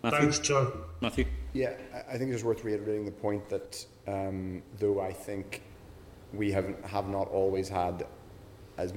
Thanks, 0.04 0.40
Chair. 0.40 0.68
Matthew. 1.02 1.26
Yeah, 1.54 1.74
I- 1.94 2.14
I 2.14 2.18
think 2.18 2.32
it's 2.34 2.44
worth 2.44 2.64
reiterating 2.64 3.06
the 3.06 3.12
point 3.12 3.50
that 3.50 3.86
um, 4.08 4.62
though 4.80 5.02
I 5.02 5.12
think 5.12 5.62
we 6.34 6.52
have 6.52 6.76
have 6.86 7.08
not 7.10 7.28
always 7.30 7.68
had 7.68 8.06
as 8.78 8.94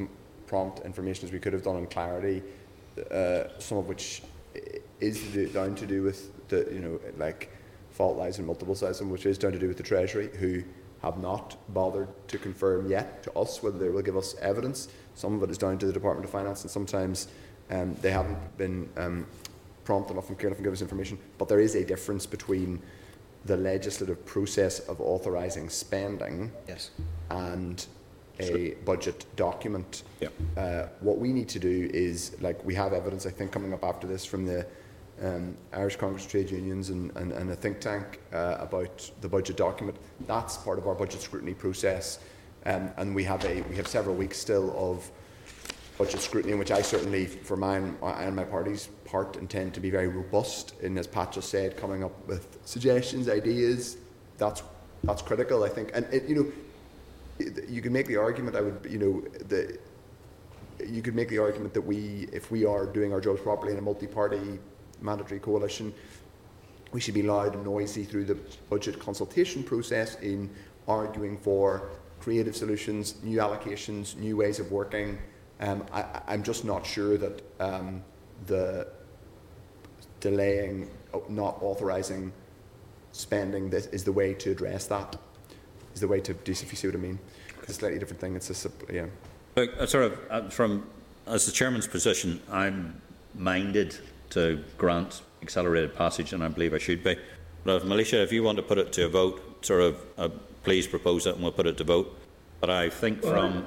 prompt 0.46 0.80
information 0.84 1.26
as 1.26 1.32
we 1.32 1.38
could 1.38 1.52
have 1.52 1.62
done 1.62 1.76
on 1.76 1.86
clarity, 1.86 2.42
uh, 3.10 3.44
some 3.58 3.78
of 3.78 3.86
which 3.88 4.22
is 5.00 5.20
to 5.22 5.28
do, 5.32 5.46
down 5.48 5.74
to 5.76 5.86
do 5.86 6.02
with 6.02 6.30
the 6.50 6.68
you 6.72 6.80
know 6.80 7.00
like 7.16 7.50
fault 7.90 8.16
lies 8.16 8.38
in 8.38 8.46
multiple 8.46 8.74
sides, 8.74 9.00
and 9.00 9.10
which 9.10 9.26
is 9.26 9.38
down 9.38 9.52
to 9.52 9.58
do 9.58 9.68
with 9.68 9.76
the 9.76 9.82
Treasury 9.82 10.28
who 10.38 10.62
have 11.02 11.18
not 11.18 11.56
bothered 11.72 12.08
to 12.28 12.38
confirm 12.38 12.90
yet 12.90 13.22
to 13.22 13.32
us 13.32 13.62
whether 13.62 13.78
they 13.78 13.88
will 13.88 14.02
give 14.02 14.16
us 14.16 14.34
evidence. 14.40 14.88
Some 15.14 15.34
of 15.34 15.42
it 15.42 15.50
is 15.50 15.58
down 15.58 15.78
to 15.78 15.86
the 15.86 15.92
Department 15.92 16.24
of 16.26 16.30
Finance, 16.30 16.62
and 16.62 16.70
sometimes 16.70 17.28
um, 17.70 17.94
they 18.02 18.10
haven't 18.10 18.58
been 18.58 18.88
um, 18.96 19.26
prompt 19.84 20.10
enough 20.10 20.28
and 20.28 20.38
clear 20.38 20.48
enough 20.48 20.58
and 20.58 20.64
give 20.64 20.72
us 20.72 20.82
information. 20.82 21.18
But 21.38 21.48
there 21.48 21.60
is 21.60 21.74
a 21.74 21.84
difference 21.84 22.26
between 22.26 22.80
the 23.46 23.56
legislative 23.56 24.24
process 24.26 24.80
of 24.80 25.00
authorising 25.00 25.70
spending 25.70 26.52
yes. 26.68 26.90
and 27.30 27.86
a 28.38 28.74
budget 28.84 29.24
document. 29.36 30.02
Yeah. 30.20 30.28
Uh, 30.56 30.88
what 31.00 31.18
we 31.18 31.32
need 31.32 31.48
to 31.50 31.58
do 31.58 31.90
is, 31.92 32.36
like, 32.40 32.62
we 32.64 32.74
have 32.74 32.92
evidence, 32.92 33.24
I 33.26 33.30
think, 33.30 33.52
coming 33.52 33.72
up 33.72 33.84
after 33.84 34.06
this 34.06 34.24
from 34.24 34.46
the 34.46 34.66
um, 35.22 35.56
Irish 35.72 35.96
Congress 35.96 36.26
Trade 36.26 36.50
Unions 36.50 36.90
and, 36.90 37.14
and, 37.16 37.32
and 37.32 37.50
a 37.50 37.56
think 37.56 37.80
tank 37.80 38.20
uh, 38.32 38.56
about 38.58 39.10
the 39.20 39.28
budget 39.28 39.56
document. 39.56 39.96
That's 40.26 40.56
part 40.56 40.78
of 40.78 40.86
our 40.86 40.94
budget 40.94 41.20
scrutiny 41.20 41.54
process, 41.54 42.20
um, 42.66 42.90
and 42.96 43.14
we 43.14 43.24
have 43.24 43.44
a 43.44 43.62
we 43.62 43.76
have 43.76 43.86
several 43.86 44.14
weeks 44.14 44.38
still 44.38 44.74
of 44.76 45.10
budget 45.98 46.20
scrutiny, 46.20 46.52
in 46.52 46.58
which 46.58 46.70
I 46.70 46.80
certainly, 46.80 47.26
for 47.26 47.56
mine 47.56 47.96
and 48.02 48.34
my 48.34 48.44
party's 48.44 48.88
part, 49.04 49.36
intend 49.36 49.74
to 49.74 49.80
be 49.80 49.90
very 49.90 50.08
robust. 50.08 50.74
In 50.80 50.96
as 50.96 51.06
Pat 51.06 51.32
just 51.32 51.50
said, 51.50 51.76
coming 51.76 52.02
up 52.02 52.26
with 52.26 52.58
suggestions, 52.64 53.28
ideas. 53.28 53.98
That's 54.38 54.62
that's 55.04 55.22
critical, 55.22 55.64
I 55.64 55.68
think, 55.68 55.90
and 55.94 56.06
it, 56.12 56.28
you 56.28 56.34
know, 56.34 57.46
you 57.68 57.82
can 57.82 57.92
make 57.92 58.06
the 58.06 58.16
argument. 58.16 58.56
I 58.56 58.62
would, 58.62 58.86
you 58.88 58.98
know, 58.98 59.20
the 59.48 59.78
you 60.86 61.02
could 61.02 61.14
make 61.14 61.28
the 61.28 61.38
argument 61.38 61.74
that 61.74 61.82
we, 61.82 62.28
if 62.32 62.50
we 62.50 62.64
are 62.64 62.86
doing 62.86 63.12
our 63.12 63.20
jobs 63.20 63.40
properly 63.40 63.72
in 63.72 63.78
a 63.78 63.82
multi-party 63.82 64.58
mandatory 65.00 65.40
coalition, 65.40 65.92
we 66.92 67.00
should 67.00 67.14
be 67.14 67.22
loud 67.22 67.54
and 67.54 67.64
noisy 67.64 68.04
through 68.04 68.24
the 68.24 68.36
budget 68.68 68.98
consultation 68.98 69.62
process 69.62 70.16
in 70.20 70.50
arguing 70.88 71.38
for 71.38 71.90
creative 72.20 72.56
solutions, 72.56 73.16
new 73.22 73.38
allocations, 73.38 74.16
new 74.16 74.36
ways 74.36 74.58
of 74.58 74.70
working. 74.70 75.18
Um, 75.60 75.84
I, 75.92 76.22
I'm 76.26 76.42
just 76.42 76.64
not 76.64 76.84
sure 76.84 77.16
that 77.16 77.42
um, 77.60 78.02
the 78.46 78.88
delaying, 80.20 80.90
not 81.28 81.62
authorising 81.62 82.32
spending 83.12 83.70
this 83.70 83.86
is 83.86 84.04
the 84.04 84.12
way 84.12 84.34
to 84.34 84.50
address 84.50 84.86
that. 84.86 85.16
Is 85.94 86.00
the 86.00 86.08
way 86.08 86.20
to 86.20 86.34
do, 86.34 86.52
if 86.52 86.70
you 86.70 86.76
see 86.76 86.86
what 86.86 86.94
I 86.94 87.00
mean. 87.00 87.18
It's 87.62 87.72
a 87.72 87.74
slightly 87.74 87.98
different 87.98 88.20
thing. 88.20 88.36
It's 88.36 88.64
a, 88.64 88.70
yeah. 88.92 89.06
Uh, 89.56 89.86
sort 89.86 90.04
of 90.04 90.18
uh, 90.30 90.48
from 90.48 90.86
as 91.26 91.46
the 91.46 91.52
chairman's 91.52 91.86
position, 91.86 92.40
I'm 92.50 93.00
minded 93.34 93.98
to 94.30 94.62
grant 94.78 95.22
accelerated 95.42 95.94
passage, 95.94 96.32
and 96.32 96.42
I 96.42 96.48
believe 96.48 96.74
I 96.74 96.78
should 96.78 97.02
be. 97.04 97.16
But 97.64 97.76
if 97.76 97.82
Maolíosa, 97.84 98.22
if 98.22 98.32
you 98.32 98.42
want 98.42 98.56
to 98.56 98.62
put 98.62 98.78
it 98.78 98.92
to 98.94 99.04
a 99.06 99.08
vote, 99.08 99.64
sort 99.64 99.82
of, 99.82 99.96
uh, 100.18 100.28
please 100.62 100.86
propose 100.86 101.26
it, 101.26 101.34
and 101.34 101.42
we'll 101.42 101.52
put 101.52 101.66
it 101.66 101.76
to 101.78 101.84
vote. 101.84 102.16
But 102.60 102.70
I 102.70 102.88
think 102.90 103.22
from 103.22 103.66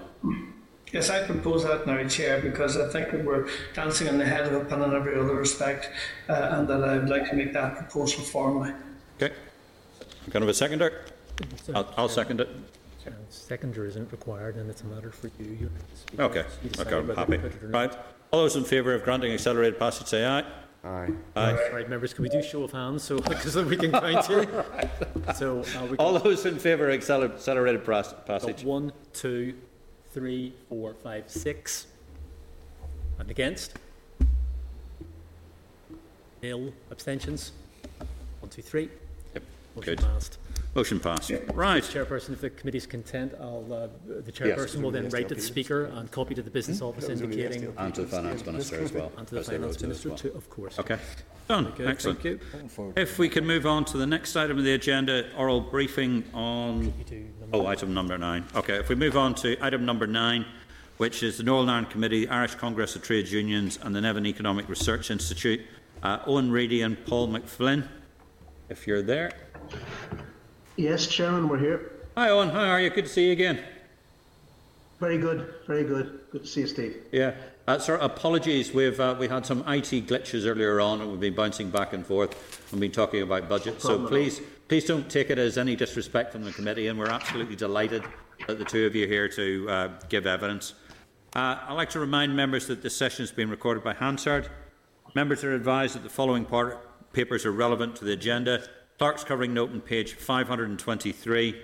Yes, 0.92 1.10
I 1.10 1.24
propose 1.26 1.64
that 1.64 1.88
now, 1.88 2.08
Chair, 2.08 2.40
because 2.40 2.78
I 2.78 2.88
think 2.90 3.10
that 3.10 3.26
we're 3.26 3.50
dancing 3.74 4.08
on 4.10 4.20
the 4.20 4.26
head 4.26 4.46
of 4.46 4.54
a 4.54 4.64
pin 4.66 4.80
in 4.84 4.94
every 4.94 5.20
other 5.20 5.34
respect, 5.36 5.90
uh, 6.30 6.34
and 6.52 6.68
that 6.68 6.84
I'd 6.84 7.10
like 7.10 7.28
to 7.32 7.36
make 7.36 7.52
that 7.54 7.76
proposal 7.76 8.24
formally. 8.24 8.72
Okay. 9.20 9.34
Kind 10.30 10.44
of 10.44 10.50
a 10.50 10.54
seconder? 10.54 11.02
I'll, 11.74 11.92
I'll 11.98 12.10
second 12.10 12.42
it. 12.42 12.50
Uh, 13.08 13.10
Seconder 13.30 13.86
isn't 13.88 14.12
required, 14.12 14.56
and 14.56 14.70
it's 14.70 14.82
a 14.82 14.86
matter 14.86 15.12
for 15.12 15.32
you. 15.40 15.58
You 15.60 15.70
have. 16.18 16.32
Okay. 16.32 16.46
You 16.64 16.70
Okay, 16.80 16.96
I'm 16.96 17.08
whether 17.08 17.20
happy. 17.20 17.38
to 17.38 17.40
put 17.40 17.54
it 17.56 17.64
or 17.64 17.68
not. 17.70 17.80
Right. 17.92 18.00
All 18.34 18.40
those 18.42 18.56
in 18.56 18.64
favour 18.64 18.96
of 18.96 19.04
granting 19.04 19.32
accelerated 19.32 19.78
passage 19.78 20.08
say 20.08 20.26
aye. 20.26 20.44
Aye. 20.84 21.10
Aye. 21.36 21.70
Right, 21.72 21.88
members, 21.88 22.16
can 22.16 22.24
we 22.24 22.30
do 22.30 22.42
show 22.42 22.64
of 22.64 22.72
hands 22.72 23.04
so 23.04 23.18
because 23.30 23.56
we 23.56 23.78
can 23.78 23.92
count 23.92 24.28
you? 24.28 24.48
So 25.36 25.60
uh, 25.78 25.86
we 25.86 25.98
All 25.98 26.18
those 26.18 26.44
in 26.48 26.58
favour 26.58 26.90
of 26.90 27.00
acceler- 27.00 27.32
accelerated 27.36 27.84
pras- 27.86 28.10
got 28.10 28.26
passage? 28.26 28.64
one, 28.64 28.92
two, 29.14 29.54
three, 30.16 30.52
four, 30.68 30.96
five, 30.96 31.30
six, 31.30 31.86
and 33.20 33.30
against. 33.30 33.76
Nil 36.42 36.74
abstentions. 36.90 37.52
One, 38.40 38.50
two, 38.50 38.64
three. 38.64 38.90
Yep. 39.36 39.44
Motion 39.76 39.96
Good. 39.96 40.00
passed. 40.02 40.40
Motion 40.76 41.00
passed. 41.00 41.32
Right. 41.54 41.84
Chairperson, 41.84 42.32
if 42.32 42.42
the 42.42 42.50
committee's 42.50 42.88
content, 42.88 43.34
I'll, 43.40 43.64
uh, 43.72 43.88
the 44.08 44.24
Yes. 44.26 44.36
chairperson 44.36 44.82
will 44.82 44.90
then 44.90 45.08
write 45.10 45.30
to 45.30 45.36
the 45.36 45.42
speaker 45.42 45.86
and 45.86 46.10
copy 46.12 46.34
to 46.34 46.42
the 46.42 46.50
business 46.50 46.82
office 46.82 47.10
indicating. 47.10 47.72
And 47.78 47.94
to 47.94 48.02
the 48.02 48.08
finance 48.08 48.44
minister 48.44 48.82
as 48.82 48.92
well. 48.92 49.12
And 49.16 49.28
to 49.28 49.36
the 49.36 49.42
as 49.42 49.48
they 49.48 49.54
finance 49.58 49.68
wrote 49.68 49.76
as 49.76 49.82
minister 49.84 50.10
well. 50.10 50.18
too, 50.18 50.32
of 50.36 50.50
course. 50.50 50.80
Okay. 50.80 50.98
Done. 51.48 51.66
Very 51.66 51.78
good, 51.78 51.88
Excellent. 51.90 52.22
Thank 52.22 52.42
you. 52.78 52.94
If 52.96 53.20
we 53.20 53.30
can 53.30 53.46
move 53.46 53.68
on 53.68 53.86
to 53.86 53.98
the 53.98 54.08
next 54.08 54.36
item 54.36 54.58
of 54.58 54.64
the 54.64 54.74
agenda, 54.74 55.30
oral 55.38 55.62
briefing 55.62 56.24
on, 56.34 56.92
oh, 57.54 57.68
item 57.68 57.94
number 57.94 58.18
nine. 58.18 58.46
Okay, 58.56 58.78
if 58.80 58.90
we 58.90 58.96
move 58.96 59.16
on 59.16 59.36
to 59.36 59.56
item 59.64 59.86
number 59.86 60.08
nine, 60.08 60.44
which 60.98 61.22
is 61.22 61.38
the 61.38 61.44
Northern 61.44 61.70
Ireland 61.70 61.92
Committee, 61.92 62.28
Irish 62.30 62.56
Congress 62.56 62.96
of 62.96 63.04
Trades 63.04 63.32
Unions 63.32 63.78
and 63.84 63.96
the 63.96 64.02
Nevin 64.02 64.26
Economic 64.26 64.68
Research 64.70 65.12
Institute, 65.12 65.62
uh, 66.02 66.20
Owen 66.26 66.50
Reidy 66.52 66.82
and 66.82 67.06
Paul 67.06 67.28
McFlynn, 67.28 67.88
if 68.70 68.88
you're 68.88 69.04
there. 69.04 69.32
Yes, 70.76 71.06
Chairman, 71.06 71.48
we're 71.50 71.60
here. 71.60 71.92
Hi 72.18 72.30
Owen, 72.30 72.50
how 72.50 72.64
are 72.64 72.82
you? 72.82 72.90
Good 72.90 73.06
to 73.06 73.12
see 73.12 73.28
you 73.28 73.32
again. 73.32 73.64
Very 75.00 75.20
good, 75.20 75.54
very 75.68 75.84
good. 75.84 76.22
Good 76.32 76.42
to 76.42 76.48
see 76.48 76.62
you, 76.62 76.68
Steve. 76.68 76.96
Yeah. 77.12 77.36
Uh, 77.68 77.78
sir, 77.78 77.96
apologies. 77.98 78.74
We've 78.74 79.00
uh, 79.00 79.16
we 79.20 79.28
had 79.28 79.46
some 79.46 79.60
IT 79.60 80.08
glitches 80.08 80.48
earlier 80.48 80.82
on, 80.82 81.02
and 81.02 81.12
we've 81.12 81.20
been 81.20 81.36
bouncing 81.36 81.70
back 81.70 81.94
and 81.94 82.04
forth 82.06 82.72
and 82.72 82.82
been 82.82 82.92
talking 82.92 83.22
about 83.22 83.48
budget. 83.48 83.82
So 83.82 84.08
please, 84.08 84.42
please 84.68 84.86
don't 84.86 85.08
take 85.10 85.30
it 85.30 85.38
as 85.38 85.60
any 85.60 85.76
disrespect 85.76 86.32
from 86.32 86.44
the 86.44 86.52
committee, 86.52 86.88
and 86.88 86.98
we're 86.98 87.10
absolutely 87.10 87.56
delighted 87.56 88.04
that 88.48 88.58
the 88.58 88.66
two 88.66 88.88
of 88.88 88.96
you 88.96 89.06
are 89.06 89.08
here 89.08 89.30
to 89.30 89.70
uh, 89.70 89.90
give 90.10 90.26
evidence. 90.26 90.74
Uh, 91.36 91.58
I'd 91.68 91.74
like 91.74 91.92
to 91.92 92.00
remind 92.00 92.36
members 92.36 92.66
that 92.66 92.82
this 92.82 92.96
session 92.96 93.24
is 93.24 93.32
being 93.32 93.50
recorded 93.50 93.84
by 93.84 93.94
Hansard. 93.94 94.50
Members 95.14 95.44
are 95.44 95.54
advised 95.54 95.96
that 95.96 96.04
the 96.04 96.10
following 96.10 96.46
part, 96.46 97.14
papers 97.14 97.46
are 97.46 97.52
relevant 97.52 97.96
to 97.98 98.06
the 98.06 98.14
agenda. 98.14 98.64
Clerk's 99.00 99.24
covering 99.24 99.54
note 99.54 99.72
on 99.72 99.82
page 99.82 100.14
523. 100.14 101.62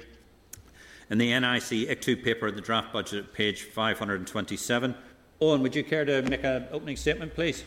In 1.12 1.18
the 1.18 1.28
NIC 1.40 1.88
ICTU 1.90 2.24
paper, 2.24 2.52
the 2.52 2.62
draft 2.62 2.92
budget 2.92 3.26
at 3.26 3.34
page 3.34 3.64
527. 3.64 4.96
Owen, 5.42 5.62
would 5.62 5.76
you 5.76 5.84
care 5.84 6.06
to 6.06 6.22
make 6.24 6.44
an 6.44 6.68
opening 6.72 6.98
statement, 6.98 7.34
please? 7.34 7.64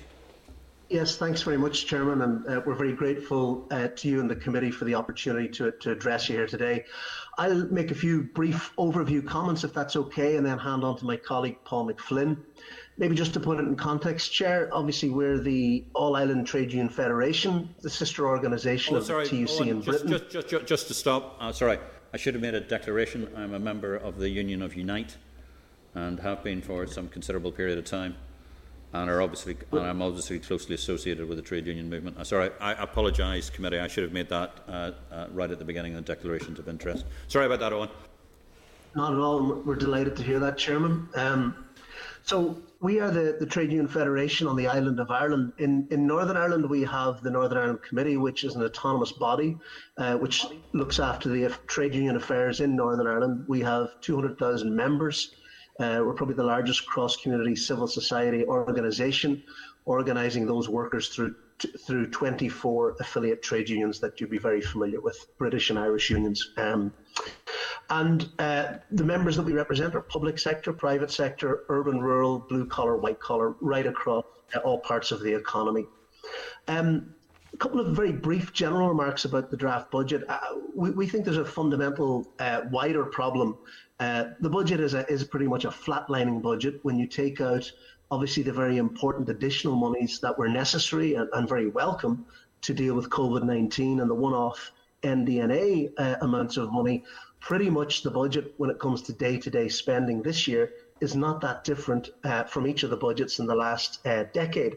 Yes, 0.88 1.16
thanks 1.16 1.40
very 1.40 1.56
much, 1.56 1.86
Chairman, 1.86 2.20
and 2.20 2.46
uh, 2.46 2.60
we're 2.66 2.74
very 2.74 2.92
grateful 2.92 3.66
uh, 3.70 3.88
to 3.96 4.08
you 4.08 4.20
and 4.20 4.28
the 4.28 4.36
committee 4.36 4.70
for 4.70 4.84
the 4.84 4.94
opportunity 4.94 5.48
to, 5.48 5.70
to 5.70 5.92
address 5.92 6.28
you 6.28 6.36
here 6.36 6.46
today. 6.46 6.84
I'll 7.38 7.64
make 7.68 7.90
a 7.90 7.94
few 7.94 8.24
brief 8.24 8.72
overview 8.76 9.26
comments, 9.26 9.64
if 9.64 9.72
that's 9.72 9.96
okay, 9.96 10.36
and 10.36 10.44
then 10.44 10.58
hand 10.58 10.84
on 10.84 10.98
to 10.98 11.06
my 11.06 11.16
colleague 11.16 11.56
Paul 11.64 11.88
McFlynn. 11.88 12.36
Maybe 12.98 13.16
just 13.16 13.32
to 13.34 13.40
put 13.40 13.58
it 13.58 13.62
in 13.62 13.74
context, 13.74 14.32
Chair, 14.32 14.68
obviously 14.70 15.08
we're 15.08 15.38
the 15.38 15.84
All 15.94 16.14
Ireland 16.14 16.46
Trade 16.46 16.72
Union 16.72 16.90
Federation, 16.90 17.74
the 17.80 17.88
sister 17.88 18.28
organisation 18.28 18.94
Oh, 18.94 18.98
of 18.98 19.06
sorry, 19.06 19.26
the 19.28 19.46
TUC 19.46 19.66
in 19.66 19.82
just, 19.82 19.86
Britain. 19.86 20.08
just, 20.08 20.30
just, 20.30 20.48
just, 20.48 20.66
just 20.66 20.88
to 20.88 20.94
stop. 20.94 21.36
Uh, 21.40 21.52
sorry, 21.52 21.78
I 22.12 22.16
should 22.18 22.34
have 22.34 22.42
made 22.42 22.54
a 22.54 22.60
declaration. 22.60 23.28
I'm 23.34 23.54
a 23.54 23.58
member 23.58 23.96
of 23.96 24.18
the 24.18 24.28
Union 24.28 24.60
of 24.60 24.74
Unite 24.76 25.16
and 25.94 26.20
have 26.20 26.44
been 26.44 26.60
for 26.60 26.86
some 26.86 27.08
considerable 27.08 27.50
period 27.50 27.78
of 27.78 27.84
time. 27.84 28.14
And 28.94 29.08
are 29.08 29.22
obviously, 29.22 29.56
and 29.72 29.80
I'm 29.80 30.02
obviously 30.02 30.38
closely 30.38 30.74
associated 30.74 31.26
with 31.26 31.38
the 31.38 31.42
trade 31.42 31.66
union 31.66 31.88
movement. 31.88 32.18
Uh, 32.18 32.24
sorry, 32.24 32.50
I 32.60 32.72
apologise, 32.72 33.48
committee. 33.48 33.78
I 33.78 33.88
should 33.88 34.04
have 34.04 34.12
made 34.12 34.28
that 34.28 34.52
uh, 34.68 34.90
uh, 35.10 35.26
right 35.32 35.50
at 35.50 35.58
the 35.58 35.64
beginning 35.64 35.96
of 35.96 36.04
the 36.04 36.14
declarations 36.14 36.58
of 36.58 36.68
interest. 36.68 37.06
Sorry 37.26 37.46
about 37.46 37.60
that, 37.60 37.72
Owen. 37.72 37.88
Not 38.94 39.14
at 39.14 39.18
all. 39.18 39.62
We're 39.64 39.76
delighted 39.76 40.14
to 40.16 40.22
hear 40.22 40.38
that, 40.40 40.58
Chairman. 40.58 41.08
Um, 41.14 41.64
so 42.24 42.58
we 42.82 42.98
are 42.98 43.12
the, 43.12 43.36
the 43.38 43.46
Trade 43.46 43.70
Union 43.70 43.86
Federation 43.86 44.48
on 44.48 44.56
the 44.56 44.66
island 44.66 44.98
of 44.98 45.08
Ireland. 45.10 45.52
In, 45.58 45.86
in 45.92 46.04
Northern 46.04 46.36
Ireland, 46.36 46.68
we 46.68 46.82
have 46.82 47.22
the 47.22 47.30
Northern 47.30 47.56
Ireland 47.58 47.82
Committee, 47.82 48.16
which 48.16 48.42
is 48.42 48.56
an 48.56 48.64
autonomous 48.64 49.12
body 49.12 49.56
uh, 49.98 50.16
which 50.16 50.44
looks 50.72 50.98
after 50.98 51.28
the 51.28 51.48
trade 51.68 51.94
union 51.94 52.16
affairs 52.16 52.60
in 52.60 52.74
Northern 52.74 53.06
Ireland. 53.06 53.44
We 53.46 53.60
have 53.60 54.00
200,000 54.00 54.74
members. 54.74 55.32
Uh, 55.78 56.02
we're 56.04 56.14
probably 56.14 56.34
the 56.34 56.42
largest 56.42 56.84
cross-community 56.86 57.54
civil 57.54 57.86
society 57.86 58.44
organisation, 58.44 59.44
organising 59.84 60.44
those 60.44 60.68
workers 60.68 61.08
through 61.08 61.36
through 61.80 62.10
24 62.10 62.96
affiliate 63.00 63.42
trade 63.42 63.68
unions 63.68 64.00
that 64.00 64.20
you'd 64.20 64.30
be 64.30 64.38
very 64.38 64.60
familiar 64.60 65.00
with, 65.00 65.26
British 65.38 65.70
and 65.70 65.78
Irish 65.78 66.10
unions. 66.10 66.52
Um, 66.56 66.92
and 67.90 68.28
uh, 68.38 68.74
the 68.90 69.04
members 69.04 69.36
that 69.36 69.42
we 69.42 69.52
represent 69.52 69.94
are 69.94 70.00
public 70.00 70.38
sector, 70.38 70.72
private 70.72 71.10
sector, 71.10 71.64
urban, 71.68 72.00
rural, 72.00 72.38
blue 72.38 72.66
collar, 72.66 72.96
white 72.96 73.20
collar, 73.20 73.54
right 73.60 73.86
across 73.86 74.24
uh, 74.54 74.58
all 74.60 74.78
parts 74.78 75.12
of 75.12 75.20
the 75.20 75.34
economy. 75.34 75.86
Um, 76.68 77.14
a 77.52 77.56
couple 77.56 77.80
of 77.80 77.94
very 77.94 78.12
brief 78.12 78.52
general 78.52 78.88
remarks 78.88 79.24
about 79.24 79.50
the 79.50 79.56
draft 79.56 79.90
budget. 79.90 80.24
Uh, 80.28 80.38
we, 80.74 80.90
we 80.90 81.06
think 81.06 81.24
there's 81.24 81.36
a 81.36 81.44
fundamental 81.44 82.32
uh, 82.38 82.62
wider 82.70 83.04
problem. 83.04 83.58
Uh, 84.00 84.30
the 84.40 84.48
budget 84.48 84.80
is, 84.80 84.94
a, 84.94 85.06
is 85.12 85.22
pretty 85.22 85.46
much 85.46 85.64
a 85.64 85.68
flatlining 85.68 86.40
budget 86.40 86.80
when 86.82 86.98
you 86.98 87.06
take 87.06 87.40
out 87.40 87.70
obviously 88.12 88.42
the 88.42 88.52
very 88.52 88.76
important 88.76 89.26
additional 89.30 89.74
monies 89.74 90.20
that 90.20 90.38
were 90.38 90.46
necessary 90.46 91.14
and, 91.14 91.30
and 91.32 91.48
very 91.48 91.68
welcome 91.68 92.26
to 92.60 92.74
deal 92.74 92.94
with 92.94 93.08
COVID-19 93.08 94.02
and 94.02 94.10
the 94.10 94.14
one-off 94.14 94.70
NDNA 95.02 95.92
uh, 95.96 96.16
amounts 96.20 96.58
of 96.58 96.70
money. 96.70 97.04
Pretty 97.40 97.70
much 97.70 98.02
the 98.02 98.10
budget 98.10 98.52
when 98.58 98.68
it 98.68 98.78
comes 98.78 99.00
to 99.02 99.14
day-to-day 99.14 99.70
spending 99.70 100.22
this 100.22 100.46
year 100.46 100.74
is 101.00 101.16
not 101.16 101.40
that 101.40 101.64
different 101.64 102.10
uh, 102.22 102.44
from 102.44 102.66
each 102.66 102.82
of 102.82 102.90
the 102.90 102.98
budgets 102.98 103.38
in 103.38 103.46
the 103.46 103.54
last 103.54 104.06
uh, 104.06 104.24
decade. 104.34 104.76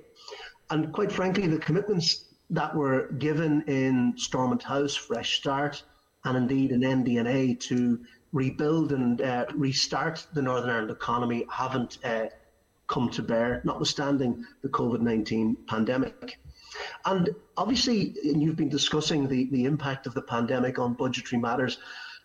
And 0.70 0.94
quite 0.94 1.12
frankly, 1.12 1.46
the 1.46 1.60
commitments 1.60 2.24
that 2.52 2.74
were 2.74 3.12
given 3.20 3.64
in 3.64 4.14
Stormont 4.16 4.64
House, 4.64 4.96
Fresh 4.96 5.40
Start, 5.40 5.84
and 6.24 6.38
indeed 6.38 6.72
in 6.72 6.80
NDNA 6.80 7.60
to 7.68 8.00
rebuild 8.32 8.94
and 8.94 9.22
uh, 9.22 9.46
restart 9.56 10.26
the 10.34 10.42
Northern 10.42 10.70
Ireland 10.70 10.92
economy 10.92 11.46
haven't 11.52 11.98
uh, 12.06 12.28
come 12.88 13.10
to 13.10 13.22
bear, 13.22 13.62
notwithstanding 13.64 14.46
the 14.62 14.70
COVID 14.70 15.02
19 15.02 15.58
pandemic. 15.68 16.40
And 17.06 17.30
obviously, 17.58 18.16
and 18.24 18.42
you've 18.42 18.56
been 18.56 18.70
discussing 18.70 19.28
the, 19.28 19.50
the 19.52 19.66
impact 19.66 20.08
of 20.08 20.14
the 20.14 20.22
pandemic 20.22 20.78
on 20.80 20.94
budgetary 20.94 21.42
matters. 21.42 21.78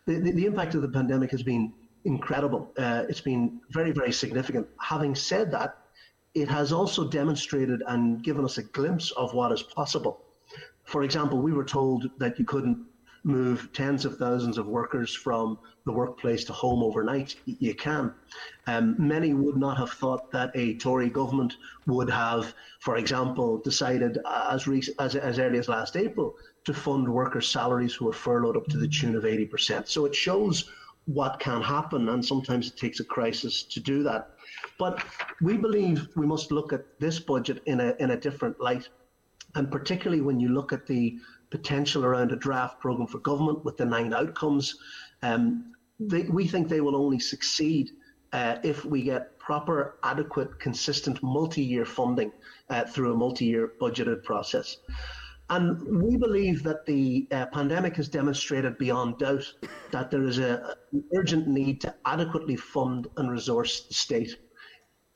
The, 0.07 0.19
the, 0.19 0.33
the 0.33 0.47
impact 0.47 0.75
of 0.75 0.83
the 0.83 0.89
pandemic 0.89 1.31
has 1.31 1.43
been 1.43 1.73
incredible. 2.05 2.73
Uh, 2.77 3.05
it's 3.09 3.21
been 3.21 3.61
very, 3.71 3.93
very 3.93 4.13
significant. 4.13 4.67
Having 4.81 5.15
said 5.15 5.51
that, 5.53 5.79
it 6.35 6.49
has 6.49 6.73
also 6.73 7.09
demonstrated 7.09 7.83
and 7.87 8.23
given 8.23 8.45
us 8.45 8.59
a 8.59 8.63
glimpse 8.63 9.11
of 9.13 9.35
what 9.35 9.53
is 9.53 9.63
possible. 9.63 10.25
For 10.85 11.03
example, 11.03 11.41
we 11.41 11.53
were 11.53 11.65
told 11.65 12.11
that 12.19 12.39
you 12.39 12.45
couldn't 12.45 12.87
move 13.23 13.69
tens 13.73 14.05
of 14.05 14.17
thousands 14.17 14.57
of 14.59 14.67
workers 14.67 15.15
from 15.15 15.59
the 15.91 15.97
workplace 15.97 16.45
to 16.45 16.53
home 16.53 16.83
overnight. 16.85 17.35
You 17.45 17.75
can. 17.75 18.15
Um, 18.69 18.95
many 18.97 19.35
would 19.35 19.57
not 19.57 19.77
have 19.77 19.91
thought 19.91 20.31
that 20.31 20.53
a 20.55 20.75
Tory 20.75 21.11
government 21.11 21.57
would 21.87 22.09
have, 22.09 22.55
for 22.79 22.97
example, 22.97 23.59
decided 23.59 24.19
uh, 24.25 24.51
as, 24.53 24.89
as, 25.01 25.17
as 25.17 25.39
early 25.41 25.59
as 25.59 25.69
last 25.69 25.97
April 25.97 26.37
to 26.65 26.73
fund 26.73 27.09
workers' 27.09 27.49
salaries 27.49 27.93
who 27.95 28.05
were 28.05 28.13
furloughed 28.13 28.57
up 28.57 28.67
to 28.69 28.77
the 28.77 28.87
tune 28.87 29.17
of 29.17 29.25
80%. 29.25 29.89
So 29.89 30.05
it 30.05 30.15
shows 30.15 30.71
what 31.07 31.41
can 31.41 31.61
happen, 31.61 32.09
and 32.09 32.25
sometimes 32.25 32.69
it 32.69 32.77
takes 32.77 33.01
a 33.01 33.05
crisis 33.05 33.65
to 33.65 33.81
do 33.81 34.05
that. 34.05 34.31
But 34.79 35.05
we 35.43 35.57
believe 35.57 36.07
we 36.15 36.27
must 36.27 36.53
look 36.53 36.73
at 36.73 36.85
this 37.01 37.19
budget 37.19 37.63
in 37.67 37.81
a, 37.81 37.97
in 37.99 38.13
a 38.13 38.17
different 38.17 38.61
light. 38.61 38.89
And 39.57 39.73
particularly 39.73 40.23
when 40.23 40.39
you 40.39 40.51
look 40.51 40.73
at 40.73 40.87
the 40.87 41.19
potential 41.51 42.05
around 42.05 42.31
a 42.31 42.37
draft 42.37 42.79
programme 42.79 43.09
for 43.09 43.19
government 43.19 43.65
with 43.65 43.77
the 43.77 43.85
nine 43.85 44.15
outcomes, 44.15 44.77
um, 45.23 45.73
they, 46.01 46.23
we 46.23 46.47
think 46.47 46.69
they 46.69 46.81
will 46.81 46.97
only 46.97 47.19
succeed 47.19 47.91
uh, 48.33 48.57
if 48.63 48.85
we 48.85 49.03
get 49.03 49.39
proper, 49.39 49.97
adequate, 50.03 50.59
consistent 50.59 51.23
multi 51.23 51.63
year 51.63 51.85
funding 51.85 52.33
uh, 52.71 52.85
through 52.85 53.13
a 53.13 53.17
multi 53.17 53.45
year 53.45 53.73
budgeted 53.81 54.23
process. 54.23 54.79
And 55.51 56.03
we 56.03 56.17
believe 56.17 56.63
that 56.63 56.87
the 56.87 57.27
uh, 57.33 57.47
pandemic 57.47 57.97
has 57.97 58.09
demonstrated 58.09 58.79
beyond 58.79 59.19
doubt 59.19 59.53
that 59.91 60.09
there 60.09 60.23
is 60.23 60.39
a, 60.39 60.77
an 60.93 61.03
urgent 61.17 61.49
need 61.49 61.81
to 61.81 61.95
adequately 62.07 62.55
fund 62.55 63.09
and 63.17 63.31
resource 63.31 63.87
the 63.89 63.95
state. 63.95 64.37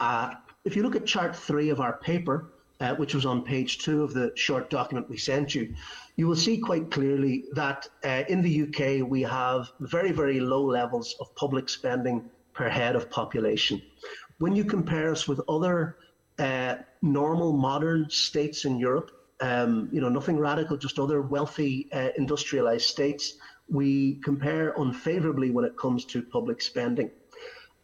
Uh, 0.01 0.35
if 0.65 0.75
you 0.75 0.83
look 0.83 0.97
at 0.97 1.07
chart 1.07 1.37
three 1.37 1.71
of 1.71 1.81
our 1.81 1.99
paper, 1.99 2.51
uh, 2.81 2.97
which 2.97 3.15
was 3.15 3.25
on 3.25 3.43
page 3.43 3.79
two 3.79 4.03
of 4.03 4.13
the 4.13 4.33
short 4.35 4.71
document 4.71 5.09
we 5.09 5.17
sent 5.17 5.55
you, 5.55 5.73
you 6.17 6.29
will 6.29 6.37
see 6.37 6.59
quite 6.59 6.91
clearly 6.91 7.45
that 7.53 7.89
uh, 8.05 8.23
in 8.29 8.41
the 8.43 8.63
UK 8.63 9.09
we 9.09 9.23
have 9.23 9.71
very, 9.81 10.13
very 10.13 10.41
low 10.41 10.65
levels 10.65 11.17
of 11.21 11.35
public 11.35 11.69
spending 11.69 12.31
per 12.53 12.69
head 12.69 12.95
of 12.95 13.11
population. 13.11 13.83
When 14.39 14.55
you 14.55 14.65
compare 14.65 15.11
us 15.11 15.27
with 15.27 15.41
other 15.49 15.97
uh, 16.39 16.77
normal 17.03 17.53
modern 17.53 18.09
states 18.11 18.65
in 18.65 18.79
Europe, 18.79 19.11
um, 19.41 19.89
you 19.93 20.01
know, 20.01 20.09
nothing 20.09 20.39
radical, 20.39 20.77
just 20.77 20.99
other 20.99 21.21
wealthy 21.21 21.89
uh, 21.93 22.11
industrialized 22.17 22.87
states, 22.87 23.35
we 23.69 24.17
compare 24.17 24.75
unfavorably 24.79 25.51
when 25.51 25.65
it 25.65 25.77
comes 25.77 26.05
to 26.07 26.23
public 26.23 26.63
spending. 26.63 27.11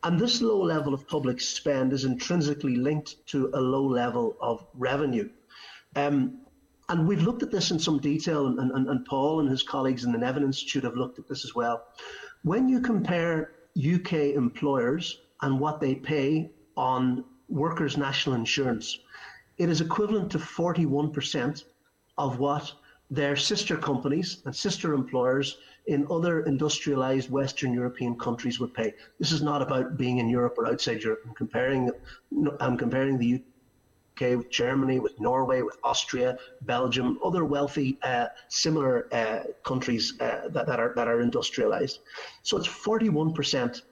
And 0.02 0.18
this 0.18 0.40
low 0.40 0.62
level 0.62 0.94
of 0.94 1.06
public 1.08 1.40
spend 1.40 1.92
is 1.92 2.04
intrinsically 2.04 2.76
linked 2.76 3.26
to 3.28 3.50
a 3.54 3.60
low 3.60 3.84
level 3.84 4.36
of 4.40 4.66
revenue. 4.74 5.28
Um, 5.96 6.40
and 6.90 7.06
we've 7.06 7.22
looked 7.22 7.44
at 7.44 7.52
this 7.52 7.70
in 7.70 7.78
some 7.78 8.00
detail, 8.00 8.48
and, 8.48 8.58
and, 8.58 8.88
and 8.88 9.06
Paul 9.06 9.40
and 9.40 9.48
his 9.48 9.62
colleagues 9.62 10.04
in 10.04 10.10
the 10.10 10.18
Nevin 10.18 10.42
Institute 10.42 10.82
have 10.82 10.96
looked 10.96 11.20
at 11.20 11.28
this 11.28 11.44
as 11.44 11.54
well. 11.54 11.86
When 12.42 12.68
you 12.68 12.80
compare 12.80 13.52
UK 13.78 14.34
employers 14.34 15.20
and 15.42 15.60
what 15.60 15.80
they 15.80 15.94
pay 15.94 16.50
on 16.76 17.24
workers' 17.48 17.96
national 17.96 18.34
insurance, 18.34 18.98
it 19.56 19.68
is 19.68 19.80
equivalent 19.80 20.32
to 20.32 20.38
41% 20.38 21.64
of 22.18 22.40
what 22.40 22.72
their 23.08 23.36
sister 23.36 23.76
companies 23.76 24.42
and 24.44 24.54
sister 24.54 24.92
employers 24.92 25.58
in 25.86 26.06
other 26.10 26.42
industrialized 26.42 27.30
Western 27.30 27.72
European 27.72 28.18
countries 28.18 28.58
would 28.58 28.74
pay. 28.74 28.92
This 29.20 29.30
is 29.30 29.42
not 29.42 29.62
about 29.62 29.96
being 29.96 30.18
in 30.18 30.28
Europe 30.28 30.56
or 30.58 30.66
outside 30.66 31.02
Europe. 31.02 31.22
I'm 31.24 31.34
comparing, 31.34 31.90
I'm 32.58 32.76
comparing 32.76 33.16
the 33.16 33.42
UK 34.20 34.36
with 34.36 34.50
Germany, 34.50 35.00
with 35.00 35.18
Norway, 35.20 35.62
with 35.62 35.78
Austria, 35.84 36.38
Belgium, 36.62 37.18
other 37.24 37.44
wealthy, 37.44 37.98
uh, 38.02 38.26
similar 38.48 39.08
uh, 39.12 39.44
countries 39.64 40.14
uh, 40.20 40.48
that, 40.48 40.66
that, 40.66 40.80
are, 40.80 40.92
that 40.96 41.08
are 41.08 41.20
industrialized. 41.20 42.00
So 42.42 42.56
it's 42.56 42.68
41%. 42.68 43.82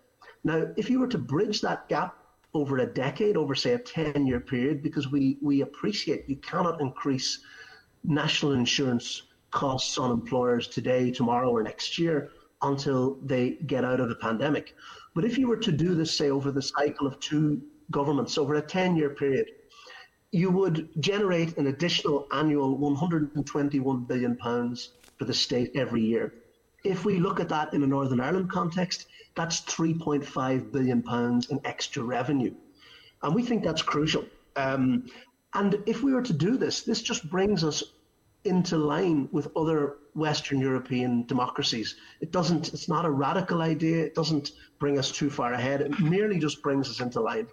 Now, 0.45 0.69
if 0.77 0.91
you 0.91 1.01
were 1.01 1.09
to 1.09 1.19
bridge 1.19 1.61
that 1.63 1.89
gap 1.89 2.17
over 2.55 2.79
a 2.79 2.87
decade, 2.87 3.37
over 3.37 3.55
say 3.55 3.73
a 3.73 3.79
10 3.79 4.27
year 4.27 4.41
period, 4.41 4.83
because 4.83 5.11
we, 5.11 5.39
we 5.43 5.63
appreciate 5.63 6.29
you 6.29 6.37
cannot 6.37 6.81
increase 6.81 7.41
national 8.05 8.53
insurance 8.53 9.23
costs 9.51 9.99
on 9.99 10.11
employers 10.11 10.69
today, 10.69 11.11
tomorrow, 11.11 11.51
or 11.51 11.63
next 11.63 11.99
year 11.99 12.31
until 12.63 13.19
they 13.25 13.51
get 13.67 13.85
out 13.85 14.01
of 14.01 14.09
the 14.09 14.15
pandemic. 14.17 14.75
But 15.15 15.25
if 15.25 15.39
you 15.39 15.49
were 15.49 15.57
to 15.57 15.73
do 15.73 15.95
this, 15.95 16.17
say, 16.17 16.31
over 16.31 16.51
the 16.51 16.63
cycle 16.63 17.07
of 17.07 17.19
two 17.21 17.61
governments, 17.91 18.37
over 18.39 18.55
a 18.55 18.63
10 18.63 18.97
year 18.97 19.11
period, 19.11 19.47
you 20.33 20.51
would 20.51 20.89
generate 21.01 21.57
an 21.57 21.69
additional 21.69 22.27
annual 22.33 22.77
121 22.77 24.05
billion 24.05 24.37
pounds 24.37 24.91
for 25.19 25.25
the 25.25 25.35
state 25.35 25.73
every 25.75 26.03
year. 26.03 26.35
If 26.85 27.05
we 27.05 27.19
look 27.19 27.41
at 27.41 27.49
that 27.49 27.73
in 27.75 27.83
a 27.83 27.87
Northern 27.87 28.21
Ireland 28.21 28.51
context, 28.51 29.07
that's 29.35 29.63
3.5 29.63 30.73
billion 30.73 31.03
pounds 31.03 31.51
in 31.51 31.61
extra 31.65 32.03
revenue, 32.03 32.55
and 33.23 33.35
we 33.35 33.43
think 33.43 33.65
that's 33.65 33.83
crucial. 33.83 34.25
Um, 34.57 35.07
and 35.55 35.83
if 35.87 36.03
we 36.03 36.13
were 36.13 36.23
to 36.23 36.33
do 36.33 36.57
this, 36.57 36.83
this 36.83 37.01
just 37.01 37.29
brings 37.31 37.65
us 37.65 37.83
into 38.45 38.77
line 38.77 39.29
with 39.33 39.49
other 39.57 39.97
Western 40.15 40.61
European 40.61 41.25
democracies. 41.27 41.97
It 42.21 42.33
doesn't, 42.33 42.73
it's 42.75 42.89
not 42.89 43.05
a 43.05 43.11
radical 43.11 43.63
idea. 43.63 44.05
It 44.05 44.15
doesn't 44.15 44.53
bring 44.79 44.99
us 44.99 45.11
too 45.11 45.31
far 45.31 45.53
ahead. 45.55 45.81
It 45.81 45.99
merely 46.01 46.39
just 46.39 46.63
brings 46.63 46.89
us 46.89 47.01
into 47.01 47.21
line. 47.21 47.47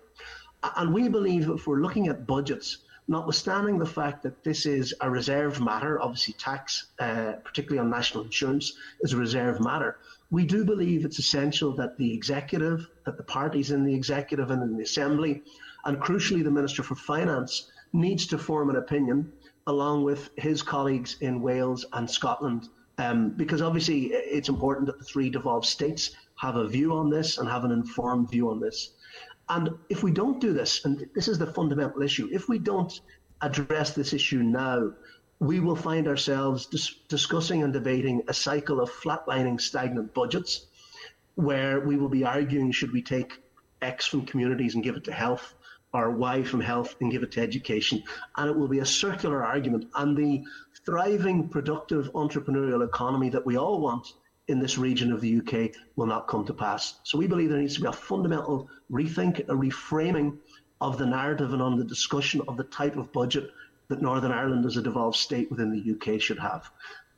And 0.76 0.94
we 0.94 1.08
believe 1.08 1.50
if 1.50 1.68
we're 1.68 1.82
looking 1.82 2.08
at 2.08 2.26
budgets, 2.26 2.80
notwithstanding 3.08 3.78
the 3.78 3.86
fact 3.86 4.24
that 4.24 4.44
this 4.44 4.66
is 4.66 4.94
a 5.02 5.10
reserved 5.10 5.62
matter, 5.62 6.02
obviously 6.02 6.34
tax, 6.34 6.88
uh, 7.00 7.34
particularly 7.44 7.80
on 7.80 7.90
national 7.90 8.24
insurance, 8.24 8.74
is 9.02 9.14
a 9.14 9.18
reserved 9.18 9.62
matter. 9.64 9.98
We 10.32 10.46
do 10.46 10.66
believe 10.66 11.06
it's 11.06 11.20
essential 11.20 11.76
that 11.76 11.98
the 11.98 12.14
executive, 12.14 12.88
that 13.06 13.18
the 13.18 13.24
parties 13.24 13.72
in 13.72 13.84
the 13.84 13.94
executive 13.94 14.50
and 14.50 14.64
in 14.64 14.76
the 14.76 14.84
assembly, 14.84 15.44
and 15.86 15.98
crucially 15.98 16.44
the 16.44 16.52
Minister 16.52 16.82
for 16.82 16.96
Finance, 16.96 17.72
needs 17.94 18.26
to 18.28 18.38
form 18.38 18.70
an 18.70 18.78
opinion 18.78 19.32
along 19.68 20.04
with 20.04 20.30
his 20.36 20.62
colleagues 20.62 21.18
in 21.22 21.42
Wales 21.42 21.86
and 21.94 22.10
Scotland, 22.10 22.70
um, 22.98 23.30
because 23.30 23.62
obviously 23.62 24.08
it's 24.08 24.50
important 24.50 24.88
that 24.88 25.00
the 25.00 25.06
three 25.06 25.30
devolved 25.30 25.66
states 25.66 26.12
have 26.36 26.56
a 26.56 26.68
view 26.68 26.94
on 26.94 27.10
this 27.10 27.38
and 27.38 27.48
have 27.48 27.64
an 27.64 27.72
informed 27.72 28.30
view 28.30 28.50
on 28.50 28.60
this. 28.60 28.92
And 29.50 29.70
if 29.90 30.02
we 30.04 30.12
don't 30.12 30.42
do 30.42 30.54
this, 30.54 30.86
and 30.86 31.08
this 31.14 31.28
is 31.28 31.38
the 31.38 31.48
fundamental 31.48 32.02
issue, 32.02 32.30
if 32.32 32.50
we 32.50 32.58
don't 32.58 33.00
address 33.42 33.94
this 33.94 34.14
issue 34.14 34.42
now, 34.42 34.92
we 35.40 35.60
will 35.60 35.76
find 35.76 36.08
ourselves 36.08 36.66
dis- 36.66 36.96
discussing 37.10 37.62
and 37.64 37.74
debating 37.74 38.24
a 38.28 38.34
cycle 38.34 38.80
of 38.80 38.90
flatlining 38.90 39.60
stagnant 39.60 40.14
budgets 40.14 40.68
where 41.36 41.82
we 41.82 41.98
will 41.98 42.10
be 42.10 42.24
arguing 42.24 42.72
should 42.72 42.92
we 42.92 43.02
take 43.02 43.42
X 43.82 44.08
from 44.08 44.26
communities 44.26 44.76
and 44.76 44.84
give 44.84 44.96
it 44.96 45.04
to 45.04 45.12
health 45.12 45.54
or 45.94 46.12
Y 46.12 46.44
from 46.44 46.62
health 46.62 46.96
and 47.02 47.12
give 47.12 47.24
it 47.24 47.32
to 47.34 47.42
education. 47.42 48.02
And 48.38 48.50
it 48.50 48.56
will 48.56 48.68
be 48.68 48.80
a 48.80 48.86
circular 48.86 49.44
argument. 49.44 49.86
And 49.96 50.18
the 50.18 50.44
thriving, 50.86 51.50
productive 51.50 52.12
entrepreneurial 52.14 52.86
economy 52.86 53.30
that 53.30 53.46
we 53.46 53.58
all 53.58 53.80
want 53.80 54.08
in 54.48 54.60
this 54.60 54.78
region 54.78 55.12
of 55.12 55.22
the 55.22 55.38
UK 55.38 55.72
will 55.96 56.06
not 56.06 56.28
come 56.28 56.46
to 56.46 56.54
pass. 56.54 57.00
So 57.04 57.18
we 57.18 57.28
believe 57.28 57.50
there 57.50 57.60
needs 57.60 57.76
to 57.76 57.82
be 57.82 57.88
a 57.88 57.94
fundamental 57.94 58.70
rethink, 58.92 59.40
a 59.40 59.54
reframing 59.54 60.38
of 60.82 60.98
the 60.98 61.06
narrative 61.06 61.54
and 61.54 61.62
on 61.62 61.78
the 61.78 61.84
discussion 61.84 62.42
of 62.48 62.58
the 62.58 62.64
type 62.66 62.96
of 62.96 63.12
budget 63.12 63.50
that 63.88 64.02
Northern 64.02 64.32
Ireland 64.32 64.66
as 64.66 64.78
a 64.78 64.82
devolved 64.82 65.18
state 65.18 65.50
within 65.50 65.72
the 65.72 65.94
UK 65.94 66.20
should 66.22 66.40
have. 66.40 66.70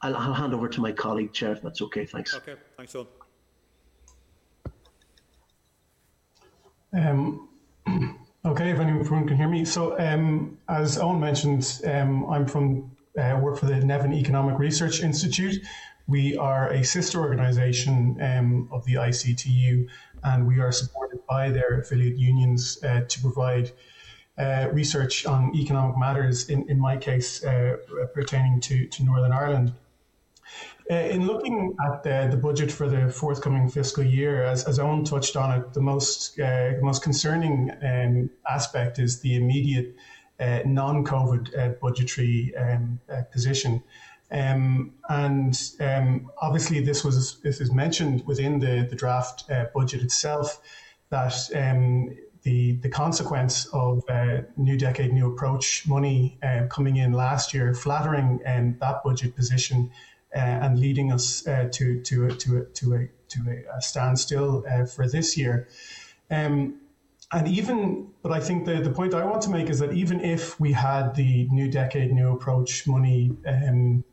I'll, 0.01 0.15
I'll 0.15 0.33
hand 0.33 0.53
over 0.53 0.69
to 0.69 0.81
my 0.81 0.91
colleague, 0.91 1.33
Chair, 1.33 1.53
if 1.53 1.61
that's 1.61 1.81
okay. 1.81 2.05
Thanks. 2.05 2.35
Okay, 2.35 2.55
thanks, 2.77 2.95
Owen. 2.95 3.07
Um, 6.93 7.49
Okay, 8.47 8.69
if 8.69 8.79
anyone 8.79 9.27
can 9.27 9.35
hear 9.35 9.49
me. 9.49 9.65
So, 9.65 9.99
um, 9.99 10.57
as 10.69 10.97
Owen 10.97 11.19
mentioned, 11.19 11.81
um, 11.85 12.25
I'm 12.29 12.45
from 12.45 12.89
uh, 13.19 13.37
work 13.41 13.57
for 13.57 13.65
the 13.65 13.75
Nevin 13.83 14.13
Economic 14.13 14.57
Research 14.57 15.01
Institute. 15.01 15.61
We 16.07 16.37
are 16.37 16.69
a 16.69 16.83
sister 16.83 17.19
organisation 17.19 18.17
um, 18.21 18.69
of 18.71 18.85
the 18.85 18.95
ICTU, 18.95 19.87
and 20.23 20.47
we 20.47 20.59
are 20.59 20.71
supported 20.71 21.19
by 21.27 21.49
their 21.49 21.79
affiliate 21.79 22.17
unions 22.17 22.81
uh, 22.83 23.01
to 23.01 23.21
provide 23.21 23.71
uh, 24.37 24.69
research 24.71 25.25
on 25.25 25.53
economic 25.55 25.97
matters. 25.97 26.49
In, 26.49 26.69
in 26.69 26.79
my 26.79 26.95
case, 26.95 27.43
uh, 27.43 27.77
pertaining 28.13 28.61
to, 28.61 28.87
to 28.87 29.03
Northern 29.03 29.33
Ireland. 29.33 29.73
Uh, 30.89 30.95
in 30.95 31.27
looking 31.27 31.75
at 31.85 32.03
the, 32.03 32.29
the 32.31 32.37
budget 32.37 32.71
for 32.71 32.87
the 32.87 33.09
forthcoming 33.09 33.69
fiscal 33.69 34.03
year, 34.03 34.43
as, 34.43 34.63
as 34.63 34.79
Owen 34.79 35.03
touched 35.03 35.35
on 35.35 35.59
it, 35.59 35.73
the 35.73 35.81
most 35.81 36.39
uh, 36.39 36.71
most 36.81 37.03
concerning 37.03 37.71
um, 37.83 38.29
aspect 38.49 38.97
is 38.97 39.19
the 39.19 39.35
immediate 39.35 39.93
uh, 40.39 40.59
non-COVID 40.65 41.57
uh, 41.57 41.69
budgetary 41.81 42.55
um, 42.55 42.99
position. 43.33 43.83
Um, 44.29 44.93
and 45.07 45.59
um, 45.79 46.29
obviously, 46.41 46.81
this 46.81 47.03
was 47.03 47.39
this 47.43 47.61
is 47.61 47.71
mentioned 47.71 48.23
within 48.25 48.59
the 48.59 48.85
the 48.89 48.95
draft 48.95 49.49
uh, 49.49 49.65
budget 49.73 50.01
itself 50.01 50.59
that 51.09 51.33
um, 51.55 52.09
the 52.43 52.73
the 52.77 52.89
consequence 52.89 53.67
of 53.73 54.03
New 54.57 54.77
Decade 54.77 55.13
New 55.13 55.31
Approach 55.31 55.87
money 55.87 56.39
coming 56.69 56.97
in 56.97 57.13
last 57.13 57.53
year, 57.53 57.73
flattering 57.73 58.41
um, 58.45 58.77
that 58.79 59.03
budget 59.03 59.35
position 59.35 59.91
uh, 60.35 60.39
and 60.39 60.79
leading 60.79 61.11
us 61.11 61.47
uh, 61.47 61.69
to 61.71 62.01
to 62.01 62.29
to 62.29 62.65
to 62.73 62.93
a 62.95 63.07
to 63.29 63.63
a, 63.75 63.81
standstill 63.81 64.63
uh, 64.69 64.85
for 64.85 65.07
this 65.07 65.37
year. 65.37 65.67
Um, 66.29 66.81
and 67.33 67.47
even, 67.47 68.07
but 68.21 68.31
I 68.31 68.39
think 68.39 68.65
the, 68.65 68.75
the 68.75 68.89
point 68.89 69.13
I 69.13 69.25
want 69.25 69.41
to 69.43 69.49
make 69.49 69.69
is 69.69 69.79
that 69.79 69.91
even 69.91 70.21
if 70.21 70.57
we 70.59 70.71
had 70.71 71.13
the 71.15 71.47
new 71.49 71.69
decade, 71.69 72.13
new 72.13 72.31
approach 72.31 72.87
money 72.87 73.35
um, 73.45 74.03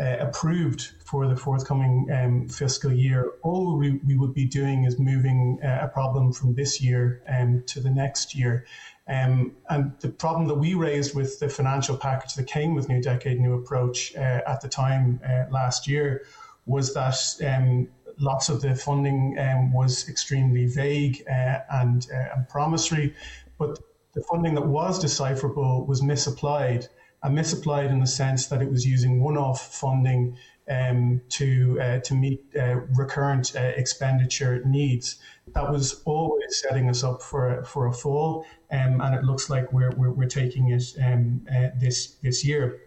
uh, 0.00 0.16
approved 0.20 0.92
for 1.04 1.26
the 1.26 1.36
forthcoming 1.36 2.08
um, 2.12 2.48
fiscal 2.48 2.92
year, 2.92 3.32
all 3.42 3.76
we, 3.76 4.00
we 4.06 4.16
would 4.16 4.34
be 4.34 4.44
doing 4.44 4.84
is 4.84 4.98
moving 4.98 5.58
uh, 5.62 5.80
a 5.82 5.88
problem 5.88 6.32
from 6.32 6.54
this 6.54 6.80
year 6.80 7.22
um, 7.28 7.62
to 7.66 7.80
the 7.80 7.90
next 7.90 8.34
year. 8.34 8.64
Um, 9.08 9.56
and 9.70 9.92
the 10.00 10.10
problem 10.10 10.46
that 10.48 10.54
we 10.54 10.74
raised 10.74 11.16
with 11.16 11.40
the 11.40 11.48
financial 11.48 11.96
package 11.96 12.34
that 12.34 12.46
came 12.46 12.74
with 12.74 12.88
New 12.88 13.00
Decade, 13.00 13.40
New 13.40 13.54
Approach 13.54 14.14
uh, 14.14 14.42
at 14.46 14.60
the 14.60 14.68
time 14.68 15.20
uh, 15.26 15.44
last 15.50 15.88
year 15.88 16.24
was 16.66 16.92
that 16.92 17.16
um, 17.46 17.88
lots 18.18 18.48
of 18.48 18.60
the 18.60 18.74
funding 18.74 19.36
um, 19.38 19.72
was 19.72 20.08
extremely 20.08 20.66
vague 20.66 21.24
uh, 21.28 21.60
and, 21.70 22.06
uh, 22.12 22.36
and, 22.36 22.48
promissory, 22.48 23.14
but 23.58 23.78
the 24.12 24.22
funding 24.22 24.54
that 24.54 24.66
was 24.66 24.98
decipherable 24.98 25.86
was 25.86 26.02
misapplied, 26.02 26.86
misapplied 27.24 27.90
in 27.90 28.00
the 28.00 28.06
sense 28.06 28.46
that 28.46 28.62
it 28.62 28.70
was 28.70 28.86
using 28.86 29.20
one 29.20 29.36
off 29.36 29.74
funding 29.74 30.36
um, 30.70 31.22
to 31.30 31.80
uh, 31.80 31.98
to 32.00 32.14
meet 32.14 32.42
uh, 32.56 32.76
recurrent 32.94 33.54
uh, 33.56 33.72
expenditure 33.76 34.62
needs. 34.64 35.16
That 35.54 35.70
was 35.70 36.02
always 36.04 36.60
setting 36.60 36.88
us 36.90 37.02
up 37.02 37.22
for 37.22 37.60
a, 37.60 37.64
for 37.64 37.86
a 37.86 37.92
fall, 37.92 38.44
um, 38.70 39.00
and 39.00 39.14
it 39.14 39.24
looks 39.24 39.48
like 39.48 39.72
we're 39.72 39.92
we're, 39.96 40.12
we're 40.12 40.28
taking 40.28 40.70
it 40.70 40.84
um, 41.02 41.46
uh, 41.50 41.68
this 41.76 42.16
this 42.22 42.44
year. 42.44 42.78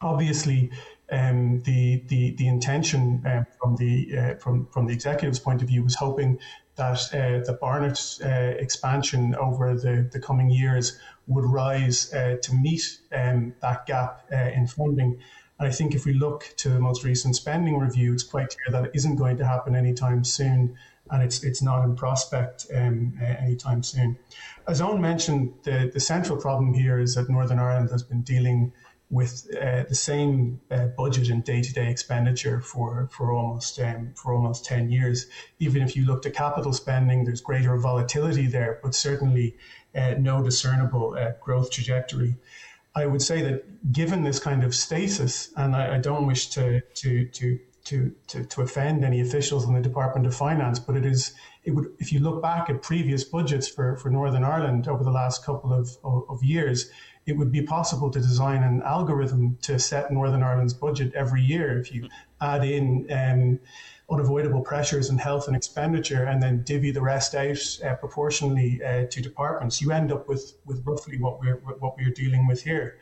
Obviously, 0.00 0.70
um, 1.10 1.60
the 1.60 2.02
the 2.08 2.34
the 2.34 2.48
intention 2.48 3.24
uh, 3.24 3.44
from 3.60 3.76
the 3.76 4.18
uh, 4.18 4.34
from 4.36 4.66
from 4.66 4.86
the 4.86 4.92
executive's 4.92 5.38
point 5.38 5.62
of 5.62 5.68
view 5.68 5.82
was 5.84 5.94
hoping 5.94 6.38
that 6.78 7.00
uh, 7.12 7.44
the 7.44 7.58
Barnett 7.60 8.18
uh, 8.24 8.28
expansion 8.58 9.34
over 9.34 9.74
the, 9.74 10.08
the 10.10 10.20
coming 10.20 10.48
years 10.50 10.98
would 11.26 11.44
rise 11.44 12.12
uh, 12.14 12.36
to 12.40 12.54
meet 12.54 13.00
um, 13.12 13.54
that 13.60 13.84
gap 13.86 14.24
uh, 14.32 14.36
in 14.36 14.66
funding. 14.66 15.18
And 15.58 15.68
I 15.68 15.72
think 15.72 15.94
if 15.94 16.06
we 16.06 16.14
look 16.14 16.54
to 16.58 16.70
the 16.70 16.80
most 16.80 17.04
recent 17.04 17.36
spending 17.36 17.78
review, 17.78 18.14
it's 18.14 18.22
quite 18.22 18.48
clear 18.48 18.80
that 18.80 18.86
it 18.86 18.92
isn't 18.94 19.16
going 19.16 19.36
to 19.38 19.46
happen 19.46 19.74
anytime 19.74 20.24
soon, 20.24 20.76
and 21.10 21.22
it's 21.22 21.42
it's 21.42 21.60
not 21.60 21.84
in 21.84 21.96
prospect 21.96 22.66
um, 22.74 23.18
anytime 23.20 23.82
soon. 23.82 24.16
As 24.68 24.80
Owen 24.80 25.00
mentioned, 25.00 25.54
the, 25.64 25.90
the 25.92 26.00
central 26.00 26.38
problem 26.40 26.74
here 26.74 27.00
is 27.00 27.14
that 27.16 27.28
Northern 27.28 27.58
Ireland 27.58 27.90
has 27.90 28.04
been 28.04 28.22
dealing 28.22 28.72
with 29.10 29.48
uh, 29.56 29.84
the 29.88 29.94
same 29.94 30.60
uh, 30.70 30.86
budget 30.96 31.30
and 31.30 31.42
day-to-day 31.42 31.90
expenditure 31.90 32.60
for 32.60 33.08
for 33.10 33.32
almost 33.32 33.80
um, 33.80 34.12
for 34.14 34.34
almost 34.34 34.64
ten 34.64 34.90
years. 34.90 35.26
Even 35.58 35.82
if 35.82 35.96
you 35.96 36.04
looked 36.04 36.26
at 36.26 36.34
capital 36.34 36.72
spending, 36.72 37.24
there's 37.24 37.40
greater 37.40 37.76
volatility 37.78 38.46
there, 38.46 38.78
but 38.82 38.94
certainly 38.94 39.56
uh, 39.94 40.14
no 40.18 40.42
discernible 40.42 41.16
uh, 41.18 41.30
growth 41.40 41.70
trajectory. 41.70 42.36
I 42.94 43.06
would 43.06 43.22
say 43.22 43.42
that 43.42 43.92
given 43.92 44.24
this 44.24 44.38
kind 44.38 44.64
of 44.64 44.74
stasis, 44.74 45.50
and 45.56 45.74
I, 45.74 45.96
I 45.96 45.98
don't 45.98 46.26
wish 46.26 46.48
to 46.50 46.80
to 46.80 47.26
to 47.26 47.58
to, 47.84 48.14
to, 48.26 48.44
to 48.44 48.60
offend 48.60 49.02
any 49.02 49.22
officials 49.22 49.64
in 49.64 49.72
the 49.72 49.80
Department 49.80 50.26
of 50.26 50.34
Finance, 50.34 50.78
but 50.78 50.94
it 50.94 51.06
is 51.06 51.32
it 51.64 51.70
would 51.70 51.86
if 51.98 52.12
you 52.12 52.20
look 52.20 52.42
back 52.42 52.68
at 52.68 52.82
previous 52.82 53.24
budgets 53.24 53.66
for, 53.66 53.96
for 53.96 54.10
Northern 54.10 54.44
Ireland 54.44 54.88
over 54.88 55.02
the 55.02 55.10
last 55.10 55.42
couple 55.42 55.72
of, 55.72 55.96
of, 56.04 56.24
of 56.28 56.42
years, 56.42 56.90
it 57.28 57.36
would 57.36 57.52
be 57.52 57.60
possible 57.60 58.10
to 58.10 58.18
design 58.18 58.62
an 58.62 58.82
algorithm 58.82 59.58
to 59.60 59.78
set 59.78 60.10
Northern 60.10 60.42
Ireland's 60.42 60.72
budget 60.72 61.12
every 61.14 61.42
year 61.42 61.78
if 61.78 61.92
you 61.92 62.08
add 62.40 62.64
in 62.64 63.06
um, 63.12 63.60
unavoidable 64.10 64.62
pressures 64.62 65.10
in 65.10 65.18
health 65.18 65.46
and 65.46 65.54
expenditure 65.54 66.24
and 66.24 66.42
then 66.42 66.62
divvy 66.62 66.90
the 66.90 67.02
rest 67.02 67.34
out 67.34 67.58
uh, 67.84 67.94
proportionally 67.96 68.80
uh, 68.82 69.04
to 69.10 69.20
departments. 69.20 69.82
You 69.82 69.92
end 69.92 70.10
up 70.10 70.26
with, 70.26 70.54
with 70.64 70.82
roughly 70.86 71.18
what 71.18 71.38
we're 71.38 71.56
what 71.56 71.98
we're 71.98 72.14
dealing 72.14 72.46
with 72.46 72.62
here. 72.62 72.98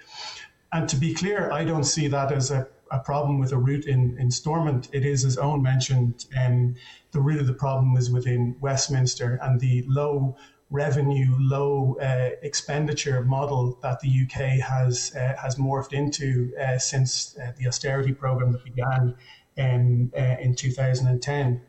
And 0.72 0.88
to 0.88 0.96
be 0.96 1.14
clear, 1.14 1.52
I 1.52 1.64
don't 1.64 1.84
see 1.84 2.08
that 2.08 2.32
as 2.32 2.50
a, 2.50 2.66
a 2.90 2.98
problem 2.98 3.38
with 3.38 3.52
a 3.52 3.56
route 3.56 3.86
in, 3.86 4.18
in 4.18 4.32
Stormont. 4.32 4.88
It 4.92 5.06
is, 5.06 5.24
as 5.24 5.38
Owen 5.38 5.62
mentioned, 5.62 6.26
um, 6.36 6.74
the 7.12 7.20
root 7.20 7.40
of 7.40 7.46
the 7.46 7.54
problem 7.54 7.96
is 7.96 8.10
within 8.10 8.56
Westminster 8.60 9.38
and 9.40 9.60
the 9.60 9.84
low 9.86 10.36
revenue, 10.70 11.36
low 11.38 11.96
uh, 12.00 12.30
expenditure 12.42 13.22
model 13.22 13.78
that 13.82 14.00
the 14.00 14.08
UK 14.08 14.60
has 14.60 15.14
uh, 15.14 15.34
has 15.40 15.56
morphed 15.56 15.92
into 15.92 16.52
uh, 16.60 16.78
since 16.78 17.36
uh, 17.38 17.52
the 17.58 17.66
austerity 17.68 18.12
program 18.12 18.52
that 18.52 18.64
began 18.64 19.14
in 19.56 20.10
uh, 20.16 20.36
in 20.40 20.54
2010. 20.54 21.60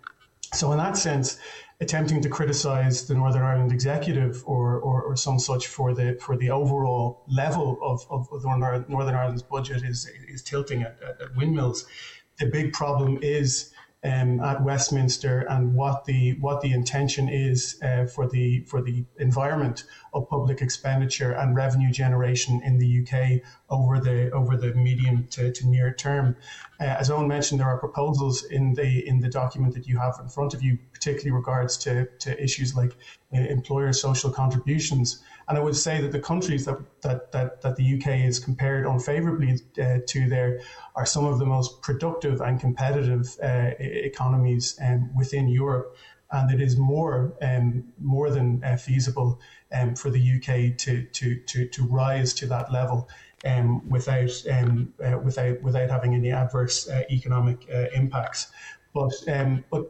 So, 0.54 0.72
in 0.72 0.78
that 0.78 0.98
sense, 0.98 1.40
attempting 1.80 2.22
to 2.22 2.30
criticise 2.30 3.06
the 3.06 3.14
Northern 3.14 3.44
Ireland 3.44 3.72
executive 3.72 4.44
or, 4.48 4.80
or, 4.80 5.04
or, 5.04 5.16
some 5.16 5.38
such 5.38 5.68
for 5.68 5.94
the 5.94 6.18
for 6.20 6.36
the 6.36 6.50
overall 6.50 7.24
level 7.28 7.78
of, 7.84 8.06
of, 8.10 8.28
of 8.32 8.44
Northern 8.46 9.16
Ireland's 9.16 9.44
budget 9.44 9.84
is 9.84 10.10
is 10.28 10.42
tilting 10.42 10.82
at, 10.84 10.98
at 11.22 11.36
windmills. 11.36 11.86
The 12.40 12.48
big 12.48 12.74
problem 12.74 13.20
is 13.22 13.74
um, 14.08 14.40
at 14.40 14.64
Westminster 14.64 15.42
and 15.42 15.74
what 15.74 16.06
the 16.06 16.34
what 16.40 16.62
the 16.62 16.72
intention 16.72 17.28
is 17.28 17.78
uh, 17.84 18.06
for 18.06 18.28
the 18.28 18.62
for 18.62 18.82
the 18.82 19.06
environment 19.18 19.84
of 20.14 20.30
public 20.30 20.62
expenditure 20.62 21.32
and 21.32 21.56
revenue 21.56 21.92
generation 21.92 22.62
in 22.64 22.78
the 22.78 23.02
UK 23.02 23.42
over 23.70 24.00
the 24.00 24.32
over 24.32 24.56
the 24.56 24.74
medium 24.74 25.28
to, 25.32 25.52
to 25.52 25.68
near 25.68 25.94
term. 25.94 26.36
Uh, 26.80 26.84
as 26.86 27.10
Owen 27.10 27.28
mentioned, 27.28 27.60
there 27.60 27.68
are 27.68 27.80
proposals 27.80 28.44
in 28.44 28.74
the 28.76 29.06
in 29.08 29.20
the 29.20 29.30
document 29.30 29.74
that 29.74 29.88
you 29.88 29.98
have 29.98 30.16
in 30.22 30.30
front 30.30 30.54
of 30.54 30.62
you, 30.62 30.78
particularly 30.94 31.32
regards 31.32 31.78
to, 31.78 32.08
to 32.20 32.42
issues 32.42 32.76
like 32.76 32.96
uh, 33.34 33.40
employer 33.40 33.92
social 33.92 34.32
contributions. 34.32 35.22
And 35.48 35.58
I 35.58 35.62
would 35.62 35.78
say 35.78 36.02
that 36.02 36.12
the 36.12 36.20
countries 36.20 36.66
that, 36.66 36.78
that, 37.02 37.32
that, 37.32 37.62
that 37.62 37.76
the 37.78 37.98
UK 37.98 38.26
is 38.26 38.38
compared 38.38 38.86
unfavorably 38.86 39.60
uh, 39.82 40.00
to 40.06 40.28
there 40.28 40.60
are 40.96 41.06
some 41.06 41.26
of 41.26 41.40
the 41.40 41.46
most 41.46 41.82
productive 41.82 42.42
and 42.42 42.60
competitive 42.60 43.38
uh, 43.42 43.72
economies 43.80 44.78
um, 44.84 45.10
within 45.16 45.48
Europe. 45.48 45.96
And 46.32 46.52
it 46.52 46.60
is 46.60 46.76
more 46.76 47.34
um, 47.42 47.86
more 47.98 48.30
than 48.30 48.62
uh, 48.62 48.76
feasible 48.76 49.40
um, 49.72 49.96
for 49.96 50.10
the 50.10 50.20
UK 50.20 50.78
to, 50.80 51.04
to, 51.04 51.36
to, 51.36 51.68
to 51.70 51.84
rise 51.86 52.34
to 52.34 52.48
that 52.48 52.70
level 52.70 53.08
um, 53.46 53.88
without, 53.88 54.32
um, 54.52 54.94
uh, 55.02 55.18
without, 55.20 55.62
without 55.62 55.90
having 55.90 56.16
any 56.16 56.32
adverse 56.32 56.90
uh, 56.90 57.04
economic 57.10 57.66
uh, 57.74 57.86
impacts. 57.94 58.48
But, 58.94 59.14
um, 59.30 59.64
but 59.72 59.90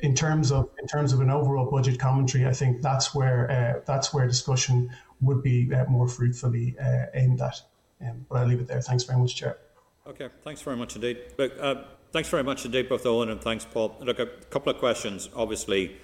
in 0.00 0.14
terms 0.14 0.52
of 0.52 0.68
in 0.78 0.86
terms 0.86 1.12
of 1.12 1.20
an 1.20 1.30
overall 1.30 1.70
budget 1.70 1.98
commentary, 1.98 2.46
I 2.46 2.52
think 2.52 2.82
that's 2.82 3.14
where 3.14 3.50
uh, 3.50 3.80
that's 3.86 4.12
where 4.12 4.26
discussion 4.26 4.90
would 5.20 5.42
be 5.42 5.72
uh, 5.72 5.86
more 5.86 6.08
fruitfully 6.08 6.76
uh, 6.78 7.06
aimed 7.14 7.40
at. 7.40 7.60
Um, 8.00 8.26
but 8.28 8.38
I'll 8.38 8.46
leave 8.46 8.60
it 8.60 8.68
there. 8.68 8.82
Thanks 8.82 9.04
very 9.04 9.18
much, 9.18 9.36
Chair. 9.36 9.58
Okay, 10.06 10.28
thanks 10.44 10.60
very 10.60 10.76
much 10.76 10.94
indeed. 10.94 11.18
Look, 11.38 11.52
uh, 11.58 11.76
thanks 12.12 12.28
very 12.28 12.44
much 12.44 12.64
indeed, 12.64 12.88
both 12.88 13.06
Owen 13.06 13.30
and 13.30 13.40
thanks, 13.40 13.64
Paul. 13.64 13.96
Look, 14.00 14.18
a 14.18 14.26
couple 14.50 14.70
of 14.70 14.78
questions, 14.78 15.28
obviously 15.34 15.96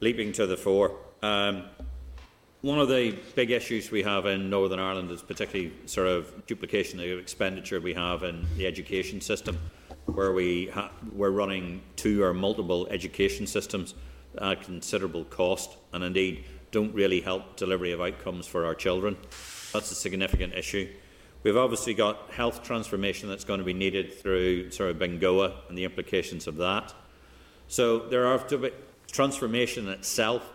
leaping 0.00 0.32
to 0.32 0.46
the 0.46 0.56
fore. 0.56 0.92
Um, 1.22 1.64
one 2.60 2.78
of 2.78 2.88
the 2.88 3.18
big 3.34 3.50
issues 3.50 3.90
we 3.90 4.02
have 4.02 4.26
in 4.26 4.50
Northern 4.50 4.78
Ireland 4.78 5.10
is 5.10 5.22
particularly 5.22 5.72
sort 5.86 6.06
of 6.06 6.46
duplication 6.46 7.00
of 7.00 7.18
expenditure 7.18 7.80
we 7.80 7.94
have 7.94 8.22
in 8.22 8.46
the 8.56 8.66
education 8.66 9.20
system 9.20 9.58
where 10.06 10.32
we 10.32 10.66
ha- 10.66 10.90
we're 11.12 11.30
running 11.30 11.82
two 11.96 12.22
or 12.22 12.34
multiple 12.34 12.86
education 12.90 13.46
systems 13.46 13.94
at 14.38 14.62
considerable 14.62 15.24
cost 15.24 15.76
and 15.92 16.04
indeed 16.04 16.44
don't 16.70 16.94
really 16.94 17.20
help 17.20 17.56
delivery 17.56 17.92
of 17.92 18.00
outcomes 18.00 18.46
for 18.46 18.66
our 18.66 18.74
children. 18.74 19.16
That's 19.72 19.90
a 19.90 19.94
significant 19.94 20.54
issue. 20.54 20.88
We've 21.44 21.56
obviously 21.56 21.94
got 21.94 22.30
health 22.30 22.62
transformation 22.62 23.28
that's 23.28 23.44
going 23.44 23.58
to 23.58 23.64
be 23.64 23.74
needed 23.74 24.14
through 24.14 24.70
sort 24.70 24.90
of 24.90 24.96
Bengoa 24.96 25.54
and 25.68 25.76
the 25.76 25.84
implications 25.84 26.46
of 26.46 26.56
that. 26.56 26.92
So 27.68 27.98
there 27.98 28.26
are 28.26 28.38
to 28.38 28.58
be, 28.58 28.70
transformation 29.12 29.88
itself 29.88 30.50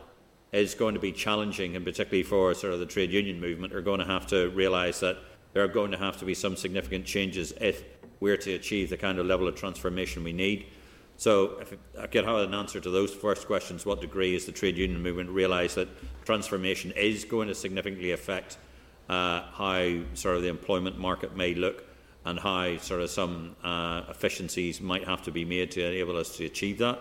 is 0.52 0.74
going 0.74 0.96
to 0.96 1.00
be 1.00 1.12
challenging, 1.12 1.76
and 1.76 1.86
particularly 1.86 2.24
for 2.24 2.54
sort 2.56 2.74
of 2.74 2.80
the 2.80 2.86
trade 2.86 3.12
union 3.12 3.40
movement, 3.40 3.74
are 3.74 3.82
going 3.82 4.00
to 4.00 4.06
have 4.06 4.26
to 4.28 4.50
realise 4.50 5.00
that 5.02 5.18
there 5.54 5.64
are 5.64 5.68
going 5.68 5.92
to 5.92 5.98
have 5.98 6.18
to 6.18 6.26
be 6.26 6.34
some 6.34 6.56
significant 6.56 7.06
changes 7.06 7.54
if 7.62 7.84
we're 8.20 8.38
to 8.38 8.54
achieve 8.54 8.90
the 8.90 8.98
kind 8.98 9.20
of 9.20 9.26
level 9.26 9.48
of 9.48 9.56
transformation 9.56 10.24
we 10.24 10.34
need. 10.34 10.68
So, 11.18 11.60
if 11.60 11.74
I 11.98 12.08
have 12.16 12.48
an 12.48 12.54
answer 12.54 12.80
to 12.80 12.90
those 12.90 13.14
first 13.14 13.46
questions, 13.46 13.86
what 13.86 14.00
degree 14.00 14.36
is 14.36 14.46
the 14.46 14.54
trade 14.54 14.78
union 14.78 15.04
movement 15.04 15.30
realise 15.30 15.76
that 15.76 15.90
transformation 16.24 16.92
is 16.92 17.26
going 17.26 17.50
to 17.50 17.56
significantly 17.56 18.12
affect 18.12 18.58
uh, 19.10 19.42
how 19.52 20.00
sort 20.14 20.38
of 20.38 20.44
the 20.44 20.48
employment 20.48 20.98
market 20.98 21.36
may 21.36 21.54
look 21.56 21.84
and 22.26 22.40
how 22.40 22.78
sort 22.78 23.02
of 23.02 23.10
some 23.10 23.56
uh, 23.64 24.04
efficiencies 24.10 24.80
might 24.80 25.06
have 25.06 25.22
to 25.24 25.32
be 25.32 25.44
made 25.44 25.72
to 25.72 25.86
enable 25.86 26.16
us 26.16 26.38
to 26.38 26.46
achieve 26.46 26.78
that? 26.78 27.00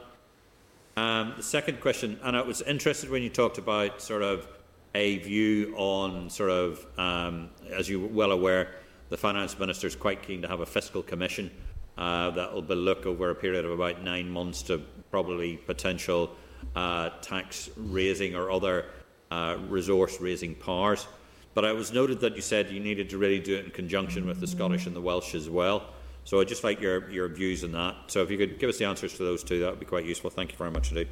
Um, 0.97 1.35
the 1.37 1.43
second 1.43 1.81
question, 1.81 2.19
and 2.25 2.37
I 2.37 2.43
was 2.43 2.61
interested 2.63 3.11
when 3.11 3.23
you 3.23 3.31
talked 3.31 3.59
about 3.59 4.03
sort 4.03 4.23
of 4.23 4.49
a 4.95 5.19
view 5.19 5.75
on 5.77 6.29
sort 6.29 6.51
of, 6.51 6.85
um, 6.99 7.51
as 7.71 7.89
you're 7.89 8.09
well 8.09 8.33
aware, 8.33 8.75
the 9.09 9.17
finance 9.17 9.59
minister 9.59 9.87
is 9.87 9.97
quite 9.97 10.23
keen 10.23 10.43
to 10.43 10.49
have 10.49 10.61
a 10.61 10.67
fiscal 10.67 11.03
commission 11.03 11.51
uh, 11.97 12.31
that 12.31 12.53
will 12.53 12.63
look 12.63 13.07
over 13.07 13.31
a 13.31 13.35
period 13.35 13.65
of 13.65 13.73
about 13.73 14.03
nine 14.03 14.31
months 14.31 14.63
to 14.63 14.79
probably 15.11 15.57
potential 15.57 16.31
uh, 16.77 17.11
tax 17.21 17.71
raising 17.77 18.35
or 18.35 18.51
other 18.51 18.87
uh, 19.31 19.57
resource 19.69 20.21
raising 20.21 20.55
powers. 20.55 21.07
But 21.55 21.65
I 21.65 21.73
was 21.73 21.93
noted 21.93 22.21
that 22.21 22.37
you 22.37 22.43
said 22.43 22.71
you 22.71 22.81
needed 22.81 23.11
to 23.11 23.19
really 23.19 23.41
do 23.41 23.57
it 23.57 23.65
in 23.65 23.71
conjunction 23.71 24.27
with 24.27 24.39
the 24.39 24.47
Scottish 24.47 24.87
and 24.87 24.95
the 24.95 25.01
Welsh 25.01 25.35
as 25.35 25.49
well. 25.49 25.91
So 26.25 26.41
I'd 26.41 26.49
just 26.49 26.63
like 26.63 26.81
your, 26.81 27.11
your 27.11 27.27
views 27.29 27.65
on 27.65 27.73
that. 27.73 27.97
So 28.09 28.23
if 28.23 28.31
you 28.31 28.37
could 28.37 28.59
give 28.59 28.69
us 28.69 28.79
the 28.79 28.85
answers 28.85 29.15
to 29.15 29.25
those 29.25 29.43
two, 29.43 29.61
that 29.61 29.71
would 29.71 29.81
be 29.81 29.87
quite 29.87 30.05
useful. 30.05 30.31
Thank 30.31 30.53
you 30.53 30.59
very 30.59 30.71
much 30.71 30.91
indeed. 30.91 31.09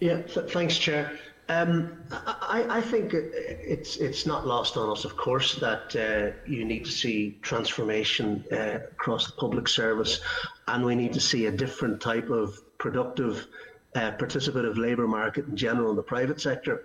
Yeah, 0.00 0.22
th- 0.22 0.50
thanks, 0.50 0.76
Chair. 0.76 1.18
Um, 1.48 2.02
I, 2.10 2.64
I, 2.68 2.80
think 2.80 3.12
it's 3.14 3.96
it's 3.96 4.26
not 4.26 4.46
lost 4.46 4.76
on 4.76 4.90
us, 4.90 5.04
of 5.04 5.16
course, 5.16 5.56
that 5.56 5.96
uh, 5.96 6.36
you 6.48 6.64
need 6.64 6.84
to 6.84 6.90
see 6.90 7.38
transformation 7.42 8.44
uh, 8.52 8.78
across 8.92 9.26
the 9.26 9.32
public 9.32 9.66
service, 9.68 10.20
and 10.68 10.84
we 10.84 10.94
need 10.94 11.12
to 11.14 11.20
see 11.20 11.46
a 11.46 11.50
different 11.50 12.00
type 12.00 12.30
of 12.30 12.56
productive, 12.78 13.48
uh, 13.96 14.12
participative 14.12 14.76
labour 14.76 15.08
market 15.08 15.46
in 15.46 15.56
general 15.56 15.90
in 15.90 15.96
the 15.96 16.02
private 16.02 16.40
sector. 16.40 16.84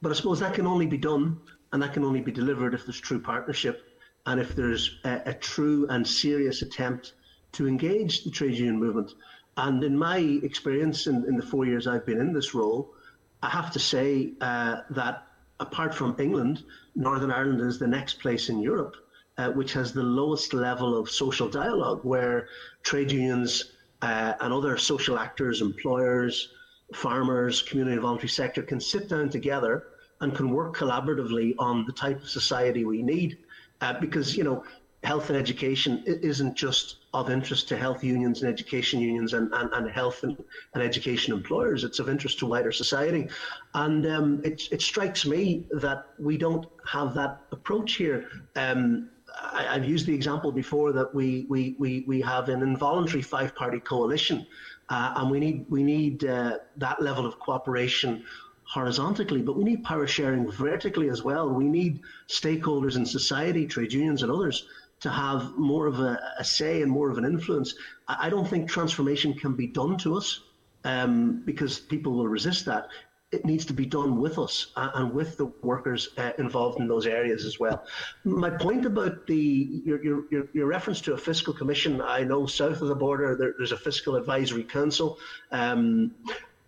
But 0.00 0.12
I 0.12 0.14
suppose 0.14 0.40
that 0.40 0.54
can 0.54 0.66
only 0.66 0.86
be 0.86 0.98
done, 0.98 1.38
and 1.72 1.82
that 1.82 1.92
can 1.92 2.02
only 2.02 2.20
be 2.20 2.32
delivered 2.32 2.72
if 2.72 2.86
there's 2.86 3.00
true 3.00 3.20
partnership, 3.20 3.82
and 4.24 4.40
if 4.40 4.56
there's 4.56 4.98
a, 5.04 5.20
a 5.26 5.34
true 5.34 5.86
and 5.90 6.08
serious 6.08 6.62
attempt 6.62 7.12
to 7.52 7.68
engage 7.68 8.24
the 8.24 8.30
trade 8.30 8.56
union 8.56 8.78
movement. 8.78 9.12
And 9.58 9.84
in 9.84 9.96
my 9.96 10.18
experience 10.18 11.06
in, 11.06 11.26
in 11.26 11.36
the 11.36 11.44
four 11.44 11.66
years 11.66 11.86
I've 11.86 12.06
been 12.06 12.20
in 12.20 12.32
this 12.32 12.54
role, 12.54 12.94
I 13.42 13.48
have 13.48 13.70
to 13.72 13.78
say 13.78 14.32
uh, 14.40 14.82
that 14.90 15.26
apart 15.58 15.94
from 15.94 16.16
England, 16.18 16.64
Northern 16.94 17.30
Ireland 17.30 17.60
is 17.60 17.78
the 17.78 17.86
next 17.86 18.20
place 18.20 18.48
in 18.48 18.60
Europe 18.60 18.96
uh, 19.40 19.50
which 19.52 19.72
has 19.72 19.92
the 19.92 20.02
lowest 20.02 20.52
level 20.52 20.98
of 20.98 21.08
social 21.08 21.48
dialogue, 21.48 22.00
where 22.02 22.48
trade 22.82 23.10
unions 23.10 23.72
uh, 24.02 24.34
and 24.40 24.52
other 24.52 24.76
social 24.76 25.18
actors, 25.18 25.62
employers, 25.62 26.50
farmers, 26.94 27.62
community 27.62 27.94
and 27.94 28.02
voluntary 28.02 28.28
sector 28.28 28.62
can 28.62 28.80
sit 28.80 29.08
down 29.08 29.30
together 29.30 29.84
and 30.20 30.34
can 30.34 30.50
work 30.50 30.76
collaboratively 30.76 31.54
on 31.58 31.86
the 31.86 31.92
type 31.92 32.20
of 32.22 32.28
society 32.28 32.84
we 32.84 33.02
need. 33.02 33.38
Uh, 33.80 33.98
because, 33.98 34.36
you 34.36 34.44
know, 34.44 34.62
health 35.02 35.30
and 35.30 35.38
education 35.38 36.02
isn't 36.06 36.54
just 36.54 36.96
of 37.14 37.30
interest 37.30 37.68
to 37.68 37.76
health 37.76 38.04
unions 38.04 38.42
and 38.42 38.52
education 38.52 39.00
unions 39.00 39.32
and, 39.32 39.52
and, 39.54 39.72
and 39.72 39.90
health 39.90 40.22
and, 40.22 40.36
and 40.74 40.82
education 40.82 41.32
employers. 41.32 41.84
It's 41.84 41.98
of 41.98 42.08
interest 42.08 42.38
to 42.40 42.46
wider 42.46 42.70
society. 42.70 43.28
And 43.74 44.06
um, 44.06 44.40
it, 44.44 44.62
it 44.70 44.82
strikes 44.82 45.24
me 45.24 45.66
that 45.70 46.06
we 46.18 46.36
don't 46.36 46.66
have 46.86 47.14
that 47.14 47.40
approach 47.50 47.94
here. 47.94 48.28
Um, 48.56 49.08
I, 49.40 49.74
have 49.74 49.84
used 49.84 50.06
the 50.06 50.14
example 50.14 50.52
before 50.52 50.92
that 50.92 51.14
we, 51.14 51.46
we, 51.48 51.76
we, 51.78 52.04
we 52.06 52.20
have 52.20 52.48
an 52.48 52.62
involuntary 52.62 53.22
five 53.22 53.54
party 53.54 53.80
coalition, 53.80 54.46
uh, 54.90 55.14
and 55.16 55.30
we 55.30 55.40
need, 55.40 55.64
we 55.70 55.82
need 55.82 56.24
uh, 56.24 56.58
that 56.76 57.00
level 57.00 57.24
of 57.24 57.38
cooperation 57.38 58.24
horizontally, 58.64 59.42
but 59.42 59.56
we 59.56 59.64
need 59.64 59.82
power 59.82 60.06
sharing 60.06 60.50
vertically 60.50 61.08
as 61.08 61.22
well. 61.22 61.48
We 61.48 61.64
need 61.64 62.00
stakeholders 62.28 62.96
in 62.96 63.04
society, 63.06 63.66
trade 63.66 63.92
unions, 63.92 64.22
and 64.22 64.30
others 64.30 64.66
to 65.00 65.10
have 65.10 65.56
more 65.56 65.86
of 65.86 66.00
a, 66.00 66.20
a 66.38 66.44
say 66.44 66.82
and 66.82 66.90
more 66.90 67.10
of 67.10 67.18
an 67.18 67.24
influence. 67.24 67.74
I, 68.08 68.26
I, 68.26 68.30
don't 68.30 68.46
think 68.46 68.68
transformation 68.68 69.34
can 69.34 69.54
be 69.54 69.66
done 69.66 69.96
to 69.98 70.16
us 70.16 70.42
um, 70.84 71.42
because 71.44 71.78
people 71.78 72.12
will 72.12 72.28
resist 72.28 72.66
that 72.66 72.88
it 73.32 73.44
needs 73.44 73.64
to 73.64 73.72
be 73.72 73.86
done 73.86 74.20
with 74.20 74.38
us 74.38 74.72
and 74.76 75.14
with 75.14 75.36
the 75.36 75.46
workers 75.62 76.08
uh, 76.18 76.32
involved 76.38 76.80
in 76.80 76.88
those 76.88 77.06
areas 77.06 77.44
as 77.44 77.60
well. 77.60 77.84
My 78.24 78.50
point 78.50 78.84
about 78.86 79.26
the 79.28 79.82
your, 79.84 80.02
your, 80.02 80.48
your 80.52 80.66
reference 80.66 81.00
to 81.02 81.14
a 81.14 81.18
fiscal 81.18 81.54
commission, 81.54 82.00
I 82.00 82.24
know 82.24 82.46
south 82.46 82.82
of 82.82 82.88
the 82.88 82.94
border 82.94 83.36
there, 83.36 83.54
there's 83.56 83.70
a 83.70 83.76
fiscal 83.76 84.16
advisory 84.16 84.64
council. 84.64 85.18
Um, 85.52 86.12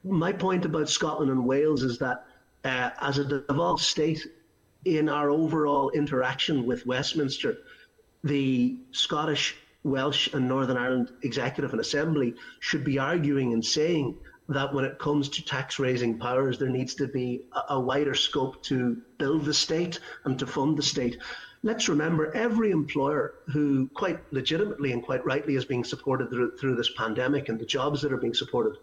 my 0.04 0.32
point 0.32 0.64
about 0.64 0.88
Scotland 0.88 1.32
and 1.32 1.44
Wales 1.44 1.82
is 1.82 1.98
that 1.98 2.26
uh, 2.64 2.90
as 3.00 3.18
a 3.18 3.24
devolved 3.24 3.82
state, 3.82 4.24
in 4.84 5.08
our 5.08 5.30
overall 5.30 5.90
interaction 5.90 6.66
with 6.66 6.86
Westminster, 6.86 7.58
the 8.24 8.78
Scottish, 8.92 9.56
Welsh, 9.84 10.32
and 10.32 10.48
Northern 10.48 10.76
Ireland 10.76 11.12
Executive 11.22 11.72
and 11.72 11.80
Assembly 11.80 12.34
should 12.60 12.84
be 12.84 12.98
arguing 12.98 13.52
and 13.52 13.64
saying 13.64 14.16
that 14.48 14.72
when 14.74 14.84
it 14.84 14.98
comes 14.98 15.28
to 15.30 15.44
tax 15.44 15.78
raising 15.78 16.18
powers, 16.18 16.58
there 16.58 16.68
needs 16.68 16.94
to 16.96 17.08
be 17.08 17.42
a, 17.52 17.74
a 17.74 17.80
wider 17.80 18.14
scope 18.14 18.62
to 18.64 19.00
build 19.18 19.44
the 19.44 19.54
state 19.54 19.98
and 20.24 20.38
to 20.38 20.46
fund 20.46 20.76
the 20.76 20.82
state. 20.82 21.18
Let's 21.64 21.88
remember 21.88 22.34
every 22.34 22.72
employer 22.72 23.34
who 23.46 23.88
quite 23.94 24.18
legitimately 24.32 24.92
and 24.92 25.02
quite 25.02 25.24
rightly 25.24 25.54
is 25.54 25.64
being 25.64 25.84
supported 25.84 26.28
through, 26.30 26.56
through 26.56 26.74
this 26.74 26.90
pandemic 26.96 27.48
and 27.48 27.58
the 27.58 27.66
jobs 27.66 28.02
that 28.02 28.12
are 28.12 28.16
being 28.16 28.34
supported 28.34 28.76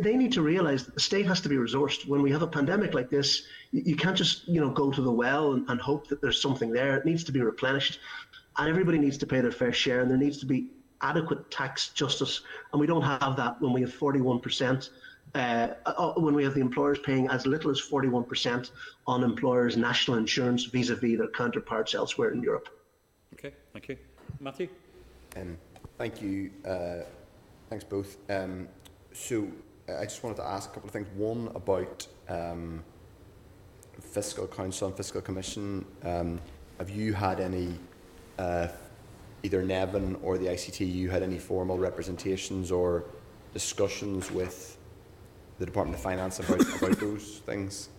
they 0.00 0.16
need 0.16 0.32
to 0.32 0.42
realize 0.42 0.84
that 0.84 0.94
the 0.94 1.00
state 1.00 1.26
has 1.26 1.40
to 1.40 1.48
be 1.48 1.56
resourced. 1.56 2.06
When 2.06 2.20
we 2.22 2.30
have 2.32 2.42
a 2.42 2.46
pandemic 2.46 2.92
like 2.92 3.08
this, 3.08 3.44
you 3.72 3.96
can't 3.96 4.16
just 4.16 4.46
you 4.46 4.60
know 4.60 4.70
go 4.70 4.90
to 4.90 5.00
the 5.00 5.10
well 5.10 5.52
and, 5.52 5.68
and, 5.70 5.80
hope 5.80 6.08
that 6.08 6.20
there's 6.20 6.40
something 6.40 6.70
there. 6.70 6.96
It 6.96 7.06
needs 7.06 7.24
to 7.24 7.32
be 7.32 7.40
replenished, 7.40 7.98
and 8.58 8.68
everybody 8.68 8.98
needs 8.98 9.18
to 9.18 9.26
pay 9.26 9.40
their 9.40 9.52
fair 9.52 9.72
share. 9.72 10.00
And 10.00 10.10
there 10.10 10.18
needs 10.18 10.38
to 10.38 10.46
be 10.46 10.68
adequate 11.02 11.50
tax 11.50 11.90
justice, 11.90 12.42
and 12.72 12.80
we 12.80 12.86
don't 12.86 13.02
have 13.02 13.36
that 13.36 13.60
when 13.60 13.72
we 13.72 13.80
have 13.80 13.92
41%. 13.92 14.90
Uh, 15.32 15.68
uh, 15.86 16.12
when 16.14 16.34
we 16.34 16.42
have 16.42 16.54
the 16.54 16.60
employers 16.60 16.98
paying 16.98 17.28
as 17.28 17.46
little 17.46 17.70
as 17.70 17.80
41% 17.80 18.72
on 19.06 19.22
employers' 19.22 19.76
national 19.76 20.16
insurance 20.16 20.64
vis-a-vis 20.64 21.18
their 21.18 21.28
counterparts 21.28 21.94
elsewhere 21.94 22.32
in 22.32 22.42
Europe. 22.42 22.68
Okay, 23.34 23.54
thank 23.72 23.88
you, 23.88 23.96
Matthew. 24.40 24.68
Um, 25.36 25.56
thank 25.98 26.20
you. 26.20 26.50
Uh, 26.66 27.04
thanks 27.68 27.84
both. 27.84 28.16
Um, 28.28 28.66
so 29.12 29.46
uh, 29.88 29.98
I 29.98 30.04
just 30.04 30.22
wanted 30.24 30.36
to 30.38 30.44
ask 30.44 30.70
a 30.70 30.74
couple 30.74 30.88
of 30.88 30.92
things. 30.92 31.06
One 31.14 31.48
about 31.54 32.06
um, 32.28 32.82
fiscal 34.00 34.48
council 34.48 34.88
and 34.88 34.96
fiscal 34.96 35.20
commission. 35.20 35.84
Um, 36.02 36.40
have 36.78 36.90
you 36.90 37.12
had 37.12 37.38
any 37.38 37.78
uh, 38.40 38.68
either 39.42 39.62
Nevin 39.62 40.16
or 40.22 40.38
the 40.38 40.46
ICTU 40.46 41.10
had 41.10 41.22
any 41.22 41.38
formal 41.38 41.78
representations 41.78 42.72
or 42.72 43.04
discussions 43.52 44.30
with 44.30 44.78
the 45.58 45.66
Department 45.66 45.96
of 45.96 46.02
Finance 46.02 46.40
about, 46.40 46.60
about 46.82 46.98
those 46.98 47.40
things? 47.46 47.90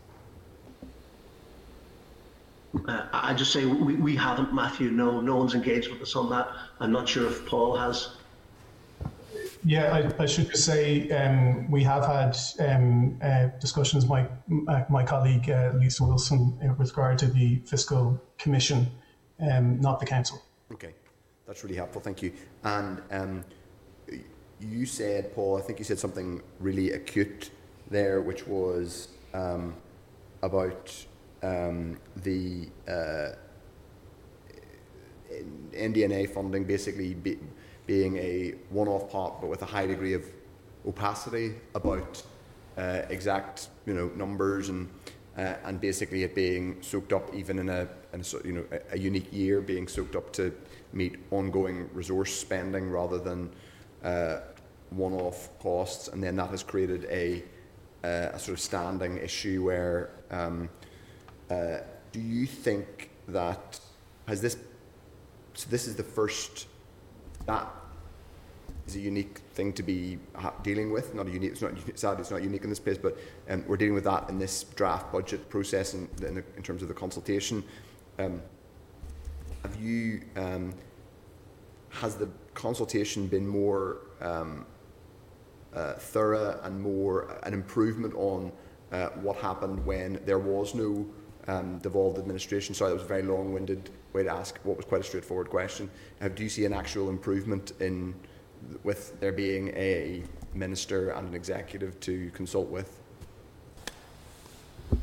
Uh, 2.87 3.05
I 3.11 3.33
just 3.33 3.51
say 3.51 3.65
we, 3.65 3.95
we 3.95 4.15
haven't, 4.15 4.53
Matthew. 4.53 4.91
No, 4.91 5.21
no 5.21 5.35
one's 5.35 5.53
engaged 5.53 5.91
with 5.91 6.01
us 6.01 6.15
on 6.15 6.29
that. 6.29 6.47
I'm 6.79 6.91
not 6.91 7.07
sure 7.07 7.27
if 7.27 7.45
Paul 7.45 7.75
has. 7.75 8.15
Yeah, 9.63 9.93
I, 9.93 10.23
I 10.23 10.25
should 10.25 10.49
just 10.49 10.65
say 10.65 11.11
um, 11.11 11.69
we 11.69 11.83
have 11.83 12.05
had 12.05 12.35
um, 12.67 13.19
uh, 13.21 13.47
discussions. 13.59 14.07
My 14.07 14.25
uh, 14.67 14.85
my 14.89 15.03
colleague 15.03 15.49
uh, 15.49 15.73
Lisa 15.75 16.03
Wilson 16.03 16.57
with 16.79 16.89
regard 16.89 17.19
to 17.19 17.27
the 17.27 17.57
fiscal 17.65 18.19
commission, 18.39 18.87
um, 19.41 19.79
not 19.79 19.99
the 19.99 20.05
council. 20.05 20.41
Okay. 20.71 20.93
That's 21.47 21.63
really 21.63 21.75
helpful. 21.75 22.01
Thank 22.01 22.21
you. 22.21 22.31
And 22.63 23.01
um, 23.11 23.43
you 24.59 24.85
said, 24.85 25.33
Paul, 25.33 25.57
I 25.57 25.61
think 25.61 25.79
you 25.79 25.85
said 25.85 25.99
something 25.99 26.41
really 26.59 26.91
acute 26.91 27.49
there, 27.89 28.21
which 28.21 28.47
was 28.47 29.09
um, 29.33 29.75
about 30.41 30.93
um, 31.43 31.97
the 32.17 32.69
uh, 32.87 33.31
NDNA 35.73 36.29
funding 36.29 36.63
basically 36.63 37.15
be, 37.15 37.39
being 37.87 38.17
a 38.17 38.55
one-off 38.69 39.09
pot, 39.11 39.41
but 39.41 39.47
with 39.49 39.61
a 39.61 39.65
high 39.65 39.87
degree 39.87 40.13
of 40.13 40.25
opacity 40.87 41.55
about 41.75 42.23
uh, 42.77 43.01
exact, 43.09 43.69
you 43.85 43.93
know, 43.93 44.09
numbers 44.15 44.69
and 44.69 44.89
uh, 45.37 45.55
and 45.63 45.79
basically 45.79 46.23
it 46.23 46.35
being 46.35 46.77
soaked 46.81 47.13
up 47.13 47.33
even 47.33 47.59
in 47.59 47.69
a, 47.69 47.87
in 48.13 48.21
a 48.21 48.47
you 48.47 48.53
know 48.53 48.65
a, 48.71 48.95
a 48.95 48.97
unique 48.97 49.31
year 49.31 49.61
being 49.61 49.87
soaked 49.87 50.15
up 50.15 50.31
to 50.33 50.53
meet 50.93 51.17
ongoing 51.31 51.89
resource 51.93 52.33
spending 52.33 52.89
rather 52.89 53.17
than 53.17 53.49
uh, 54.03 54.39
one-off 54.89 55.49
costs, 55.59 56.09
and 56.09 56.21
then 56.21 56.35
that 56.35 56.49
has 56.49 56.63
created 56.63 57.05
a, 57.05 57.43
uh, 58.03 58.31
a 58.33 58.39
sort 58.39 58.57
of 58.57 58.59
standing 58.59 59.17
issue 59.17 59.63
where 59.63 60.09
um, 60.31 60.69
uh, 61.49 61.77
do 62.11 62.19
you 62.19 62.45
think 62.45 63.09
that 63.29 63.79
has 64.27 64.41
this 64.41 64.57
so 65.53 65.67
this 65.69 65.87
is 65.87 65.95
the 65.95 66.03
first 66.03 66.67
that 67.45 67.67
is 68.87 68.95
a 68.95 68.99
unique 68.99 69.39
thing 69.53 69.73
to 69.73 69.83
be 69.83 70.17
dealing 70.63 70.91
with. 70.91 71.13
Not 71.13 71.27
a 71.27 71.31
unique. 71.31 71.51
It's 71.51 71.61
not 71.61 71.73
sad. 71.95 72.19
It's 72.19 72.31
not 72.31 72.43
unique 72.43 72.63
in 72.63 72.69
this 72.69 72.79
place, 72.79 72.97
but 72.97 73.17
um, 73.49 73.63
we're 73.67 73.77
dealing 73.77 73.93
with 73.93 74.03
that 74.05 74.29
in 74.29 74.39
this 74.39 74.63
draft 74.63 75.11
budget 75.11 75.49
process 75.49 75.93
in, 75.93 76.07
in 76.21 76.63
terms 76.63 76.81
of 76.81 76.87
the 76.87 76.93
consultation. 76.93 77.63
Um, 78.19 78.41
have 79.63 79.75
you 79.79 80.21
um, 80.35 80.73
has 81.89 82.15
the 82.15 82.29
consultation 82.53 83.27
been 83.27 83.47
more 83.47 83.97
um, 84.21 84.65
uh, 85.73 85.93
thorough 85.93 86.59
and 86.63 86.79
more 86.79 87.37
an 87.43 87.53
improvement 87.53 88.13
on 88.15 88.51
uh, 88.91 89.07
what 89.21 89.37
happened 89.37 89.85
when 89.85 90.19
there 90.25 90.39
was 90.39 90.73
no 90.75 91.05
um, 91.47 91.77
devolved 91.79 92.17
administration? 92.17 92.75
Sorry, 92.75 92.89
that 92.89 92.95
was 92.95 93.03
a 93.03 93.07
very 93.07 93.23
long-winded 93.23 93.89
way 94.13 94.23
to 94.23 94.29
ask 94.31 94.59
what 94.63 94.77
was 94.77 94.85
quite 94.85 95.01
a 95.01 95.03
straightforward 95.03 95.49
question. 95.49 95.89
Uh, 96.21 96.27
do 96.27 96.43
you 96.43 96.49
see 96.49 96.65
an 96.65 96.73
actual 96.73 97.09
improvement 97.09 97.73
in 97.79 98.13
with 98.83 99.19
there 99.19 99.31
being 99.31 99.69
a 99.69 100.23
minister 100.53 101.11
and 101.11 101.29
an 101.29 101.33
executive 101.33 101.99
to 102.01 102.29
consult 102.31 102.67
with? 102.69 103.00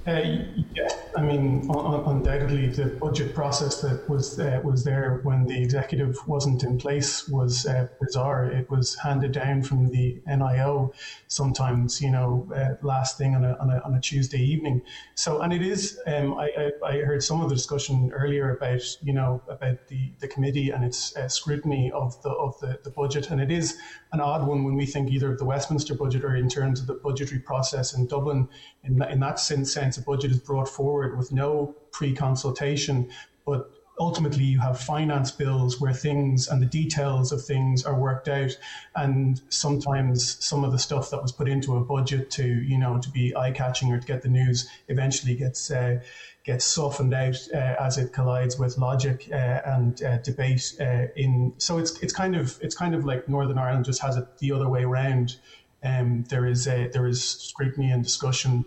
Uh, 0.09 0.39
yeah, 0.75 0.89
I 1.17 1.21
mean, 1.21 1.69
undoubtedly, 1.69 2.69
the 2.69 2.87
budget 2.87 3.35
process 3.35 3.83
that 3.83 4.09
was 4.09 4.39
uh, 4.39 4.61
was 4.65 4.83
there 4.83 5.21
when 5.23 5.47
the 5.47 5.63
executive 5.63 6.17
wasn't 6.27 6.63
in 6.63 6.79
place 6.79 7.29
was 7.29 7.67
uh, 7.67 7.89
bizarre. 8.01 8.47
It 8.51 8.71
was 8.71 8.95
handed 8.95 9.33
down 9.33 9.63
from 9.63 9.91
the 9.91 10.19
NIO 10.27 10.95
sometimes, 11.27 12.01
you 12.01 12.11
know, 12.11 12.49
uh, 12.55 12.75
last 12.87 13.19
thing 13.19 13.35
on 13.35 13.45
a, 13.45 13.57
on 13.61 13.71
a, 13.71 13.81
on 13.81 13.95
a 13.95 14.01
Tuesday 14.01 14.41
evening. 14.41 14.81
So, 15.15 15.41
and 15.41 15.53
it 15.53 15.63
is. 15.63 15.99
Um, 16.07 16.39
I, 16.39 16.71
I, 16.83 16.87
I, 16.87 16.93
heard 17.03 17.23
some 17.23 17.41
of 17.41 17.49
the 17.49 17.55
discussion 17.55 18.11
earlier 18.13 18.57
about 18.57 18.83
you 19.03 19.13
know 19.13 19.43
about 19.49 19.89
the, 19.89 20.13
the 20.21 20.29
committee 20.29 20.71
and 20.71 20.85
its 20.85 21.17
uh, 21.17 21.29
scrutiny 21.29 21.91
of 21.93 22.21
the 22.23 22.31
of 22.31 22.59
the, 22.61 22.79
the 22.83 22.91
budget, 22.91 23.31
and 23.31 23.41
it 23.41 23.51
is 23.51 23.77
an 24.13 24.21
odd 24.21 24.47
one 24.47 24.65
when 24.65 24.75
we 24.75 24.87
think 24.87 25.11
either 25.11 25.33
of 25.33 25.39
the 25.39 25.45
Westminster 25.45 25.95
budget 25.95 26.25
or 26.25 26.37
in 26.37 26.49
terms 26.49 26.81
of 26.81 26.87
the 26.87 26.95
budgetary 26.95 27.41
process 27.41 27.95
in 27.95 28.07
Dublin. 28.07 28.49
In, 28.85 29.03
in 29.03 29.21
that 29.21 29.39
sense, 29.39 29.77
a 29.79 30.03
budget 30.03 30.31
is 30.31 30.39
brought 30.39 30.69
forward 30.69 31.17
with 31.17 31.33
no 31.33 31.75
pre-consultation, 31.93 33.09
but 33.47 33.71
ultimately 34.01 34.45
you 34.45 34.61
have 34.61 34.81
finance 34.81 35.31
bills 35.31 35.81
where 35.81 35.93
things 35.93 36.49
and 36.49 36.63
the 36.63 36.67
details 36.67 37.33
of 37.33 37.45
things 37.45 37.85
are 37.85 37.95
worked 37.95 38.29
out. 38.29 38.57
And 38.95 39.41
sometimes 39.49 40.45
some 40.45 40.65
of 40.65 40.73
the 40.73 40.79
stuff 40.79 41.11
that 41.11 41.23
was 41.23 41.33
put 41.33 41.49
into 41.49 41.77
a 41.77 41.81
budget 41.81 42.31
to 42.33 42.45
you 42.45 42.79
know 42.79 42.99
to 42.99 43.11
be 43.11 43.35
eye-catching 43.35 43.93
or 43.93 43.99
to 43.99 44.07
get 44.07 44.23
the 44.23 44.29
news 44.29 44.69
eventually 44.89 45.35
gets 45.35 45.71
uh, 45.71 46.01
gets 46.45 46.65
softened 46.65 47.15
out 47.15 47.37
uh, 47.53 47.75
as 47.81 47.99
it 47.99 48.13
collides 48.13 48.59
with 48.59 48.79
logic 48.79 49.29
uh, 49.33 49.61
and 49.65 50.03
uh, 50.03 50.19
debate 50.19 50.75
uh, 50.81 51.07
in 51.17 51.53
so 51.59 51.79
it's 51.79 51.99
it's 52.01 52.13
kind 52.13 52.37
of 52.37 52.59
it's 52.63 52.75
kind 52.75 52.95
of 52.95 53.05
like 53.05 53.29
Northern 53.29 53.59
Ireland 53.59 53.85
just 53.85 54.03
has 54.03 54.17
it 54.17 54.39
the 54.39 54.53
other 54.53 54.69
way 54.69 54.85
around. 54.85 55.37
Um, 55.81 56.25
there 56.29 56.45
is 56.45 56.67
a, 56.67 56.89
there 56.89 57.07
is 57.07 57.23
scrutiny 57.23 57.93
and 57.93 58.03
discussion 58.03 58.65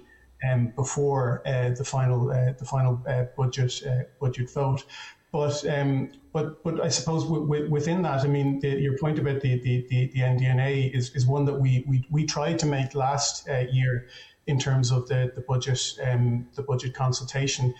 um, 0.47 0.67
before 0.75 1.41
uh, 1.45 1.69
the 1.77 1.83
final 1.83 2.29
uh, 2.31 2.53
the 2.57 2.65
final 2.65 3.01
uh, 3.07 3.23
budget 3.35 3.73
budget 4.19 4.51
vote. 4.53 4.83
But 5.31 5.63
um, 5.65 6.11
but 6.33 6.61
but 6.63 6.81
I 6.83 6.89
suppose 6.89 7.23
w- 7.23 7.43
w- 7.45 7.69
within 7.69 8.01
that, 8.01 8.23
I 8.25 8.27
mean, 8.27 8.59
the, 8.59 8.79
your 8.81 8.97
point 8.97 9.17
about 9.17 9.39
the, 9.41 9.59
the, 9.61 9.85
the, 9.87 10.09
the 10.13 10.19
NDNA 10.19 10.93
is, 10.93 11.09
is 11.13 11.25
one 11.25 11.45
that 11.45 11.55
we, 11.55 11.83
we, 11.87 12.03
we 12.09 12.25
tried 12.25 12.59
to 12.59 12.65
make 12.65 12.93
last 12.93 13.47
uh, 13.47 13.59
year 13.69 14.05
in 14.47 14.59
terms 14.59 14.91
of 14.91 15.07
the 15.07 15.31
the 15.35 15.41
budget 15.41 15.79
um, 16.03 16.47
the 16.55 16.63
budget 16.63 16.93
consultation 16.93 17.73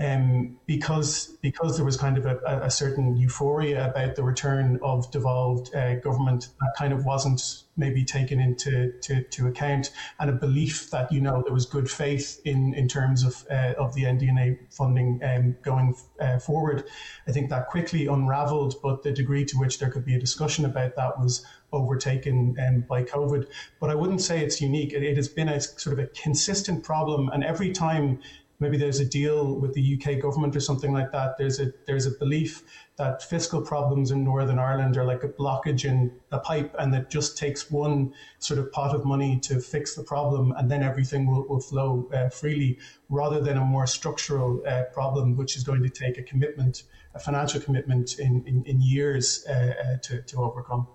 um, 0.00 0.56
because 0.66 1.36
because 1.42 1.76
there 1.76 1.84
was 1.84 1.96
kind 1.96 2.16
of 2.18 2.26
a, 2.26 2.38
a, 2.62 2.70
certain 2.70 3.16
euphoria 3.16 3.90
about 3.90 4.14
the 4.14 4.22
return 4.22 4.78
of 4.82 5.10
devolved 5.10 5.74
uh, 5.74 5.96
government 5.96 6.48
that 6.60 6.72
kind 6.78 6.92
of 6.92 7.04
wasn't 7.04 7.64
maybe 7.76 8.04
taken 8.04 8.38
into 8.38 8.92
to, 9.02 9.22
to 9.22 9.48
account, 9.48 9.90
and 10.20 10.30
a 10.30 10.32
belief 10.32 10.90
that 10.90 11.10
you 11.10 11.20
know 11.20 11.42
there 11.42 11.52
was 11.52 11.66
good 11.66 11.90
faith 11.90 12.40
in 12.44 12.74
in 12.74 12.86
terms 12.86 13.24
of 13.24 13.44
uh, 13.50 13.74
of 13.76 13.94
the 13.94 14.04
NDNA 14.04 14.58
funding 14.70 15.20
um, 15.24 15.56
going 15.62 15.96
uh, 16.20 16.38
forward. 16.38 16.84
I 17.26 17.32
think 17.32 17.50
that 17.50 17.68
quickly 17.68 18.06
unravelled, 18.06 18.76
but 18.82 19.02
the 19.02 19.10
degree 19.10 19.44
to 19.46 19.58
which 19.58 19.80
there 19.80 19.90
could 19.90 20.04
be 20.04 20.14
a 20.14 20.20
discussion 20.20 20.64
about 20.64 20.94
that 20.94 21.18
was 21.18 21.44
overtaken 21.72 22.56
um, 22.66 22.80
by 22.88 23.02
COVID. 23.02 23.46
But 23.80 23.90
I 23.90 23.94
wouldn't 23.96 24.22
say 24.22 24.44
it's 24.44 24.60
unique. 24.60 24.92
It, 24.92 25.02
it 25.02 25.16
has 25.16 25.28
been 25.28 25.48
a 25.48 25.60
sort 25.60 25.98
of 25.98 26.04
a 26.04 26.06
consistent 26.08 26.84
problem, 26.84 27.30
and 27.30 27.42
every 27.42 27.72
time 27.72 28.20
maybe 28.60 28.76
there's 28.76 29.00
a 29.00 29.04
deal 29.04 29.54
with 29.54 29.72
the 29.74 29.94
UK 30.00 30.20
government 30.20 30.56
or 30.56 30.60
something 30.60 30.92
like 30.92 31.12
that. 31.12 31.38
There's 31.38 31.60
a 31.60 31.72
there's 31.86 32.06
a 32.06 32.10
belief 32.10 32.62
that 32.96 33.22
fiscal 33.22 33.62
problems 33.62 34.10
in 34.10 34.24
Northern 34.24 34.58
Ireland 34.58 34.96
are 34.96 35.04
like 35.04 35.22
a 35.22 35.28
blockage 35.28 35.84
in 35.84 36.12
a 36.32 36.38
pipe, 36.38 36.74
and 36.78 36.92
that 36.94 37.10
just 37.10 37.38
takes 37.38 37.70
one 37.70 38.12
sort 38.40 38.58
of 38.58 38.72
pot 38.72 38.94
of 38.94 39.04
money 39.04 39.38
to 39.40 39.60
fix 39.60 39.94
the 39.94 40.02
problem, 40.02 40.52
and 40.56 40.70
then 40.70 40.82
everything 40.82 41.30
will, 41.30 41.46
will 41.46 41.60
flow 41.60 42.08
uh, 42.12 42.28
freely, 42.28 42.78
rather 43.08 43.40
than 43.40 43.56
a 43.56 43.64
more 43.64 43.86
structural 43.86 44.62
uh, 44.66 44.82
problem, 44.92 45.36
which 45.36 45.56
is 45.56 45.62
going 45.62 45.82
to 45.82 45.90
take 45.90 46.18
a 46.18 46.22
commitment, 46.22 46.82
a 47.14 47.20
financial 47.20 47.60
commitment 47.60 48.18
in 48.18 48.44
in, 48.46 48.64
in 48.64 48.80
years 48.80 49.46
uh, 49.48 49.52
uh 49.52 49.96
to 49.98 50.22
to 50.22 50.42
overcome. 50.42 50.86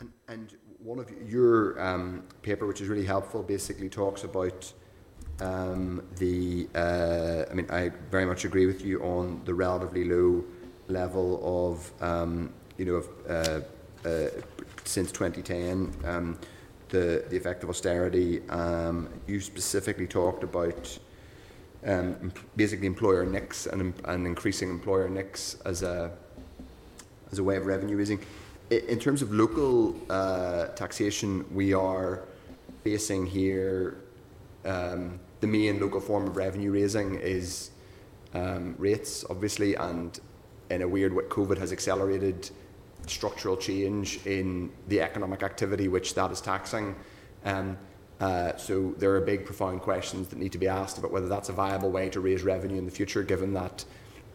And, 0.00 0.10
and 0.28 0.56
one 0.78 0.98
of 0.98 1.10
your 1.28 1.78
um, 1.78 2.24
paper, 2.40 2.66
which 2.66 2.80
is 2.80 2.88
really 2.88 3.04
helpful, 3.04 3.42
basically 3.42 3.90
talks 3.90 4.24
about 4.24 4.72
um, 5.40 6.02
the, 6.16 6.68
uh, 6.74 7.44
I 7.50 7.54
mean, 7.54 7.66
I 7.70 7.90
very 8.10 8.26
much 8.26 8.44
agree 8.44 8.66
with 8.66 8.84
you 8.84 9.02
on 9.02 9.40
the 9.44 9.54
relatively 9.54 10.04
low 10.04 10.44
level 10.88 11.40
of, 11.70 12.02
um, 12.02 12.52
you 12.76 12.84
know, 12.84 12.94
of, 12.94 13.08
uh, 13.28 13.60
uh, 14.08 14.28
since 14.84 15.12
2010, 15.12 15.92
um, 16.04 16.38
the, 16.88 17.24
the 17.28 17.36
effect 17.36 17.62
of 17.62 17.70
austerity. 17.70 18.42
Um, 18.48 19.08
you 19.26 19.40
specifically 19.40 20.06
talked 20.06 20.42
about 20.42 20.98
um, 21.86 22.32
basically 22.56 22.86
employer 22.86 23.24
NICs 23.24 23.66
and, 23.66 23.94
and 24.04 24.26
increasing 24.26 24.70
employer 24.70 25.08
NICs 25.08 25.56
as 25.64 25.82
a, 25.82 26.10
as 27.32 27.38
a 27.38 27.44
way 27.44 27.56
of 27.56 27.66
revenue 27.66 27.96
raising. 27.96 28.20
In 28.70 28.98
terms 29.00 29.22
of 29.22 29.32
local 29.32 29.96
uh, 30.10 30.68
taxation, 30.68 31.44
we 31.52 31.72
are 31.72 32.22
facing 32.84 33.26
here 33.26 33.96
um, 34.64 35.18
the 35.40 35.46
main 35.46 35.80
local 35.80 36.00
form 36.00 36.26
of 36.26 36.36
revenue 36.36 36.72
raising 36.72 37.14
is 37.16 37.70
um, 38.34 38.74
rates, 38.78 39.24
obviously, 39.28 39.74
and 39.74 40.20
in 40.70 40.82
a 40.82 40.88
weird 40.88 41.12
way, 41.12 41.24
COVID 41.24 41.58
has 41.58 41.72
accelerated 41.72 42.50
structural 43.06 43.56
change 43.56 44.24
in 44.26 44.70
the 44.88 45.00
economic 45.00 45.42
activity 45.42 45.88
which 45.88 46.14
that 46.14 46.30
is 46.30 46.40
taxing. 46.40 46.94
Um, 47.44 47.76
uh, 48.20 48.54
so 48.56 48.94
there 48.98 49.14
are 49.14 49.20
big, 49.20 49.46
profound 49.46 49.80
questions 49.80 50.28
that 50.28 50.38
need 50.38 50.52
to 50.52 50.58
be 50.58 50.68
asked 50.68 50.98
about 50.98 51.10
whether 51.10 51.28
that's 51.28 51.48
a 51.48 51.52
viable 51.52 51.90
way 51.90 52.10
to 52.10 52.20
raise 52.20 52.42
revenue 52.42 52.76
in 52.76 52.84
the 52.84 52.90
future, 52.90 53.22
given 53.22 53.54
that 53.54 53.84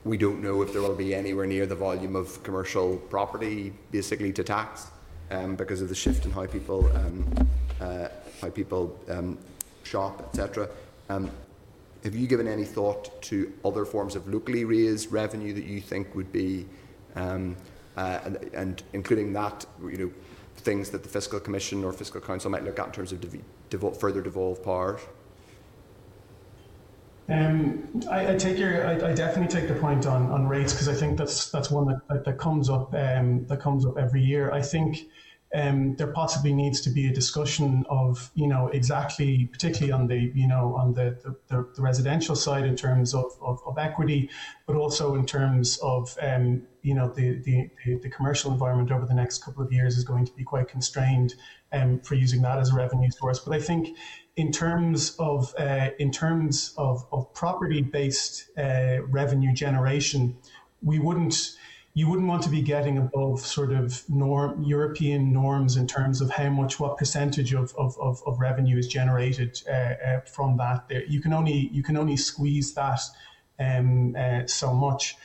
we 0.04 0.18
don't 0.18 0.42
know 0.42 0.62
if 0.64 0.74
there 0.74 0.82
will 0.82 0.96
be 0.96 1.14
anywhere 1.14 1.46
near 1.46 1.66
the 1.66 1.76
volume 1.76 2.16
of 2.16 2.42
commercial 2.44 2.98
property 2.98 3.74
basically 3.92 4.34
to 4.34 4.44
tax 4.44 4.88
um, 5.32 5.56
because 5.56 5.82
of 5.82 5.90
the 5.90 5.96
shift 5.96 6.26
in 6.26 6.32
how 6.32 6.46
people 6.46 6.86
um, 6.96 7.48
uh, 7.80 8.08
how 8.42 8.50
people 8.50 8.98
um, 9.10 9.38
shop, 9.84 10.22
etc. 10.22 10.68
Um, 11.10 11.32
have 12.04 12.16
you 12.16 12.28
given 12.28 12.48
any 12.48 12.66
thought 12.66 13.22
to 13.24 13.52
other 13.64 13.84
forms 13.84 14.16
of 14.16 14.28
locally 14.28 14.64
raised 14.64 15.12
revenue 15.12 15.54
that 15.54 15.66
you 15.66 15.82
think 15.82 16.14
would 16.16 16.32
be, 16.32 16.66
um, 17.16 17.56
uh, 17.98 18.20
and, 18.24 18.38
and, 18.54 18.84
including 18.94 19.34
that, 19.34 19.66
you 19.82 19.98
know, 19.98 20.12
things 20.58 20.90
that 20.92 21.04
the 21.04 21.10
fiscal 21.10 21.40
commission 21.40 21.84
or 21.84 21.92
fiscal 21.92 22.22
council 22.22 22.52
might 22.52 22.64
look 22.64 22.80
at 22.80 22.88
in 22.88 22.92
terms 22.92 23.12
of 23.12 23.26
dev- 23.70 24.00
further 24.00 24.22
devolved 24.22 24.64
powers? 24.64 25.02
Um, 27.28 27.90
I, 28.12 28.34
I, 28.34 28.36
take 28.36 28.60
your, 28.60 28.86
I, 28.86 29.10
I, 29.10 29.14
definitely 29.14 29.48
take 29.48 29.68
the 29.68 29.74
point 29.74 30.06
on, 30.06 30.30
on 30.30 30.48
rates 30.48 30.74
because 30.74 30.88
I 30.88 30.94
think 30.94 31.18
that's 31.18 31.50
that's 31.50 31.72
one 31.72 31.88
that, 31.88 32.08
that, 32.08 32.24
that 32.24 32.38
comes 32.38 32.70
up 32.70 32.94
um, 32.94 33.48
that 33.48 33.60
comes 33.60 33.84
up 33.84 33.98
every 33.98 34.22
year. 34.22 34.52
I 34.52 34.62
think 34.62 35.08
um, 35.56 35.96
there 35.96 36.12
possibly 36.12 36.54
needs 36.54 36.82
to 36.82 36.90
be 36.90 37.08
a 37.08 37.14
discussion 37.14 37.86
of, 37.90 38.30
you 38.36 38.46
know, 38.46 38.68
exactly, 38.68 39.46
particularly 39.52 39.94
on 39.94 40.08
the, 40.08 40.32
you 40.36 40.48
know, 40.48 40.76
on 40.76 40.94
the, 40.94 41.18
the, 41.48 41.66
the 41.76 41.82
residential 41.82 42.36
side 42.36 42.66
in 42.66 42.76
terms 42.76 43.14
of, 43.14 43.32
of, 43.42 43.62
of, 43.66 43.78
equity, 43.78 44.30
but 44.68 44.76
also 44.76 45.16
in 45.16 45.26
terms 45.26 45.78
of, 45.82 46.14
um, 46.22 46.62
you 46.82 46.94
know, 46.94 47.08
the, 47.08 47.40
the, 47.44 47.70
the, 48.02 48.10
commercial 48.10 48.52
environment 48.52 48.92
over 48.92 49.06
the 49.06 49.14
next 49.14 49.46
couple 49.46 49.64
of 49.64 49.72
years 49.72 49.98
is 49.98 50.04
going 50.04 50.26
to 50.26 50.34
be 50.34 50.44
quite 50.44 50.68
constrained 50.68 51.36
um, 51.72 52.00
for 52.02 52.16
using 52.16 52.42
that 52.42 52.60
as 52.60 52.72
a 52.72 52.76
revenue 52.76 53.10
source. 53.10 53.40
But 53.40 53.56
I 53.56 53.60
think 53.60 53.96
in 54.36 54.52
terms 54.52 55.16
of, 55.20 55.54
uh, 55.58 55.92
in 56.00 56.12
terms 56.12 56.74
of, 56.78 57.06
of 57.14 57.34
property-based 57.34 58.52
uh, 58.58 59.04
revenue 59.08 59.54
generation, 59.54 60.36
we 60.82 61.00
wouldn't, 61.00 61.56
you 61.98 62.10
wouldn't 62.10 62.28
want 62.28 62.44
to 62.44 62.50
be 62.50 62.62
getting 62.62 62.98
above 62.98 63.40
sort 63.40 63.72
of 63.72 64.04
norm 64.10 64.62
European 64.62 65.32
norms 65.32 65.78
in 65.78 65.88
terms 65.88 66.20
of 66.20 66.30
how 66.30 66.50
much, 66.50 66.78
what 66.78 66.98
percentage 66.98 67.54
of, 67.54 67.74
of, 67.78 67.98
of, 68.02 68.22
of 68.28 68.38
revenue 68.38 68.78
is 68.78 68.88
generated 68.88 69.62
uh, 69.70 69.72
uh, 69.72 70.20
from 70.20 70.58
that. 70.58 70.90
There, 70.90 71.06
you 71.06 71.22
can 71.22 71.32
only 71.32 71.70
you 71.72 71.82
can 71.82 71.96
only 71.96 72.18
squeeze 72.18 72.74
that 72.74 73.00
um, 73.62 74.14
uh, 74.20 74.46
so 74.46 74.74
much. 74.74 75.16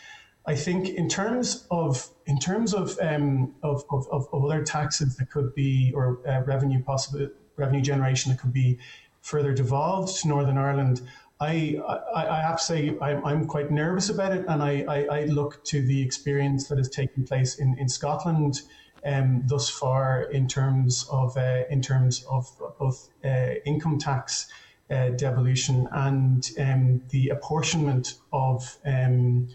I 0.47 0.55
think 0.55 0.91
in 0.91 1.09
terms 1.09 1.67
of 1.73 2.09
in 2.27 2.39
terms 2.39 2.73
of 2.73 2.97
um, 3.03 3.53
of, 3.65 3.85
of, 3.91 4.07
of, 4.13 4.29
other 4.33 4.63
taxes 4.63 5.17
that 5.17 5.29
could 5.29 5.53
be 5.57 5.93
or 5.93 6.21
uh, 6.27 6.43
revenue 6.43 6.85
possible 6.85 7.29
revenue 7.57 7.83
generation 7.83 8.31
that 8.31 8.41
could 8.41 8.53
be 8.53 8.79
further 9.23 9.53
devolved 9.53 10.21
to 10.21 10.29
Northern 10.29 10.57
Ireland. 10.57 11.03
I, 11.41 11.81
I, 12.15 12.27
I 12.27 12.41
have 12.43 12.59
to 12.59 12.65
say 12.65 12.97
I'm, 13.01 13.25
I'm 13.25 13.47
quite 13.47 13.71
nervous 13.71 14.11
about 14.11 14.33
it, 14.33 14.45
and 14.47 14.63
I, 14.63 14.85
I, 14.87 15.21
I 15.21 15.25
look 15.25 15.65
to 15.65 15.81
the 15.81 16.03
experience 16.03 16.69
that 16.69 16.79
has 16.79 16.89
taken 16.89 17.25
place 17.25 17.59
in, 17.59 17.79
in 17.79 17.89
Scotland 17.89 18.63
um, 19.05 19.43
thus 19.47 19.71
far 19.71 20.25
in 20.25 20.47
terms 20.47 21.07
of 21.11 21.37
uh, 21.37 21.63
in 21.71 21.81
terms 21.81 22.25
of 22.31 22.47
both 22.79 23.09
uh, 23.25 23.55
income 23.65 23.99
tax 23.99 24.47
uh, 24.91 25.11
devolution 25.11 25.89
and 25.93 26.51
um, 26.59 27.03
the 27.09 27.31
apportionment 27.31 28.15
of 28.33 28.77
um, 28.85 29.49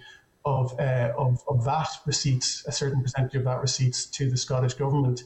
of, 0.45 0.79
uh, 0.79 1.11
of, 1.17 1.43
of 1.47 1.65
VAT 1.65 1.87
receipts, 2.05 2.63
a 2.67 2.71
certain 2.71 3.01
percentage 3.01 3.33
of 3.35 3.43
VAT 3.43 3.61
receipts 3.61 4.05
to 4.05 4.29
the 4.29 4.37
Scottish 4.37 4.75
government. 4.75 5.23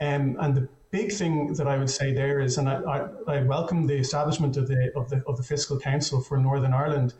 Um, 0.00 0.36
and 0.38 0.54
the 0.54 0.68
big 0.90 1.12
thing 1.12 1.52
that 1.54 1.66
I 1.66 1.76
would 1.76 1.90
say 1.90 2.12
there 2.12 2.40
is, 2.40 2.58
and 2.58 2.68
I, 2.68 2.80
I, 2.80 3.08
I, 3.36 3.42
welcome 3.42 3.86
the 3.86 3.96
establishment 3.96 4.56
of 4.56 4.68
the 4.68 4.90
of 4.96 5.10
the 5.10 5.22
of 5.26 5.36
the 5.36 5.42
fiscal 5.42 5.78
council 5.78 6.20
for 6.20 6.38
Northern 6.38 6.72
Ireland, 6.72 7.14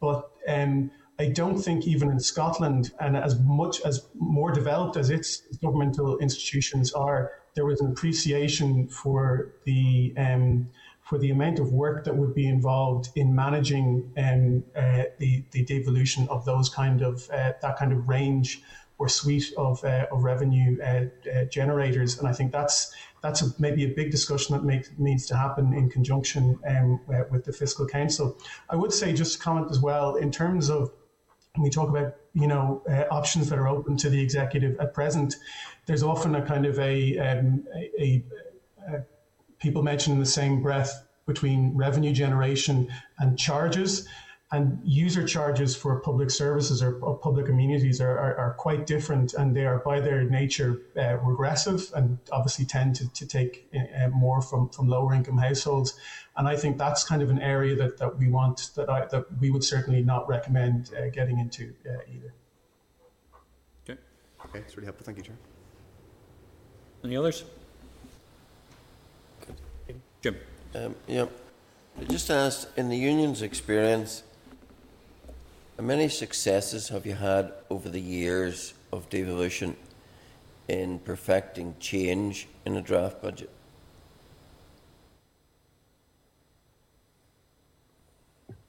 but 0.00 0.30
um, 0.48 0.90
I 1.18 1.26
don't 1.26 1.58
think 1.58 1.86
even 1.86 2.10
in 2.10 2.20
Scotland, 2.20 2.92
and 2.98 3.16
as 3.16 3.38
much 3.40 3.82
as 3.82 4.08
more 4.14 4.52
developed 4.52 4.96
as 4.96 5.10
its 5.10 5.42
governmental 5.62 6.18
institutions 6.18 6.92
are, 6.92 7.32
there 7.54 7.66
was 7.66 7.80
an 7.80 7.90
appreciation 7.90 8.88
for 8.88 9.52
the 9.64 10.14
um, 10.16 10.70
for 11.02 11.18
the 11.18 11.30
amount 11.30 11.58
of 11.58 11.72
work 11.72 12.04
that 12.04 12.16
would 12.16 12.34
be 12.34 12.46
involved 12.46 13.10
in 13.16 13.34
managing 13.34 14.10
um, 14.16 14.64
uh, 14.74 15.04
the 15.18 15.44
the 15.50 15.64
devolution 15.64 16.26
of 16.28 16.44
those 16.44 16.70
kind 16.70 17.02
of 17.02 17.28
uh, 17.30 17.52
that 17.60 17.76
kind 17.76 17.92
of 17.92 18.08
range 18.08 18.62
or 19.00 19.08
suite 19.08 19.50
of, 19.56 19.82
uh, 19.82 20.06
of 20.12 20.22
revenue 20.24 20.78
uh, 20.82 21.04
uh, 21.30 21.44
generators. 21.46 22.18
And 22.18 22.28
I 22.28 22.32
think 22.34 22.52
that's 22.52 22.92
that's 23.22 23.42
a, 23.42 23.52
maybe 23.58 23.84
a 23.84 23.88
big 23.88 24.10
discussion 24.10 24.54
that 24.56 24.64
makes, 24.64 24.90
needs 24.98 25.26
to 25.26 25.36
happen 25.36 25.72
in 25.74 25.90
conjunction 25.90 26.58
um, 26.66 27.00
with 27.30 27.44
the 27.44 27.52
fiscal 27.52 27.86
council. 27.86 28.36
I 28.68 28.76
would 28.76 28.92
say 28.92 29.12
just 29.12 29.34
to 29.34 29.38
comment 29.38 29.70
as 29.70 29.80
well 29.80 30.16
in 30.16 30.30
terms 30.30 30.70
of 30.70 30.90
and 31.54 31.64
we 31.64 31.70
talk 31.70 31.88
about 31.88 32.14
you 32.32 32.46
know 32.46 32.82
uh, 32.88 33.04
options 33.10 33.48
that 33.50 33.58
are 33.58 33.68
open 33.68 33.96
to 33.98 34.10
the 34.10 34.20
executive 34.20 34.78
at 34.78 34.94
present, 34.94 35.36
there's 35.86 36.02
often 36.02 36.34
a 36.34 36.46
kind 36.46 36.64
of 36.64 36.78
a, 36.78 37.18
um, 37.18 37.64
a, 37.74 37.90
a, 37.98 38.24
a 38.88 39.02
people 39.58 39.82
mention 39.82 40.12
in 40.12 40.20
the 40.20 40.26
same 40.26 40.62
breath 40.62 41.06
between 41.26 41.76
revenue 41.76 42.12
generation 42.12 42.88
and 43.18 43.38
charges. 43.38 44.08
And 44.52 44.80
user 44.84 45.24
charges 45.24 45.76
for 45.76 46.00
public 46.00 46.28
services 46.28 46.82
or, 46.82 46.98
or 47.02 47.16
public 47.16 47.48
amenities 47.48 48.00
are, 48.00 48.18
are, 48.18 48.36
are, 48.36 48.54
quite 48.54 48.84
different, 48.84 49.34
and 49.34 49.54
they 49.54 49.64
are 49.64 49.78
by 49.78 50.00
their 50.00 50.24
nature 50.24 50.82
uh, 50.96 51.18
regressive, 51.18 51.88
and 51.94 52.18
obviously 52.32 52.64
tend 52.64 52.96
to, 52.96 53.08
to 53.12 53.26
take 53.26 53.70
uh, 53.72 54.08
more 54.08 54.42
from, 54.42 54.68
from 54.70 54.88
lower 54.88 55.14
income 55.14 55.38
households. 55.38 55.96
And 56.36 56.48
I 56.48 56.56
think 56.56 56.78
that's 56.78 57.04
kind 57.04 57.22
of 57.22 57.30
an 57.30 57.40
area 57.40 57.76
that, 57.76 57.98
that 57.98 58.18
we 58.18 58.28
want 58.28 58.70
that 58.74 58.90
I, 58.90 59.06
that 59.06 59.26
we 59.40 59.50
would 59.50 59.62
certainly 59.62 60.02
not 60.02 60.28
recommend 60.28 60.90
uh, 60.98 61.10
getting 61.10 61.38
into 61.38 61.72
uh, 61.86 61.98
either. 62.12 62.34
Okay, 63.84 64.00
okay, 64.46 64.58
it's 64.58 64.76
really 64.76 64.86
helpful. 64.86 65.04
Thank 65.04 65.18
you, 65.18 65.24
Chair. 65.24 65.36
Any 67.04 67.16
others? 67.16 67.44
Jim. 70.22 70.36
Um, 70.74 70.94
yeah. 71.06 71.26
I 71.98 72.04
just 72.04 72.30
asked, 72.30 72.68
in 72.76 72.88
the 72.88 72.96
union's 72.96 73.42
experience, 73.42 74.22
how 75.80 75.86
many 75.86 76.10
successes 76.10 76.90
have 76.90 77.06
you 77.06 77.14
had 77.14 77.54
over 77.70 77.88
the 77.88 77.98
years 77.98 78.74
of 78.92 79.08
devolution 79.08 79.74
in 80.68 80.98
perfecting 80.98 81.74
change 81.80 82.46
in 82.66 82.76
a 82.76 82.82
draft 82.82 83.22
budget? 83.22 83.48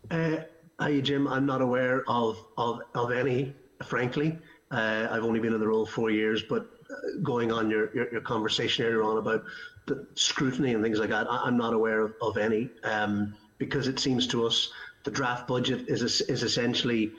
Uh, 0.10 0.38
hi, 0.80 1.02
Jim. 1.02 1.28
I'm 1.28 1.46
not 1.46 1.62
aware 1.62 2.10
of, 2.10 2.46
of, 2.58 2.80
of 2.96 3.12
any, 3.12 3.54
frankly. 3.84 4.40
Uh, 4.72 5.10
I've 5.12 5.26
only 5.26 5.42
been 5.42 5.54
in 5.54 5.60
the 5.60 5.68
role 5.68 5.86
four 5.86 6.12
years, 6.12 6.44
but 6.44 6.66
uh, 6.90 7.20
going 7.22 7.52
on 7.52 7.70
your, 7.70 7.94
your, 7.94 8.10
your, 8.10 8.22
conversation 8.22 8.86
earlier 8.86 9.04
on 9.04 9.18
about 9.18 9.44
the 9.86 10.08
scrutiny 10.16 10.74
and 10.74 10.82
things 10.82 10.98
like 10.98 11.10
that, 11.10 11.30
I, 11.30 11.46
am 11.46 11.58
not 11.58 11.74
aware 11.74 12.00
of, 12.00 12.14
of 12.22 12.38
any 12.38 12.70
um, 12.86 13.36
because 13.58 13.90
it 13.90 14.00
seems 14.00 14.28
to 14.28 14.48
us 14.48 14.72
the 15.04 15.12
draft 15.12 15.48
budget 15.48 15.88
is 15.88 16.22
is 16.22 16.44
essentially 16.44 17.12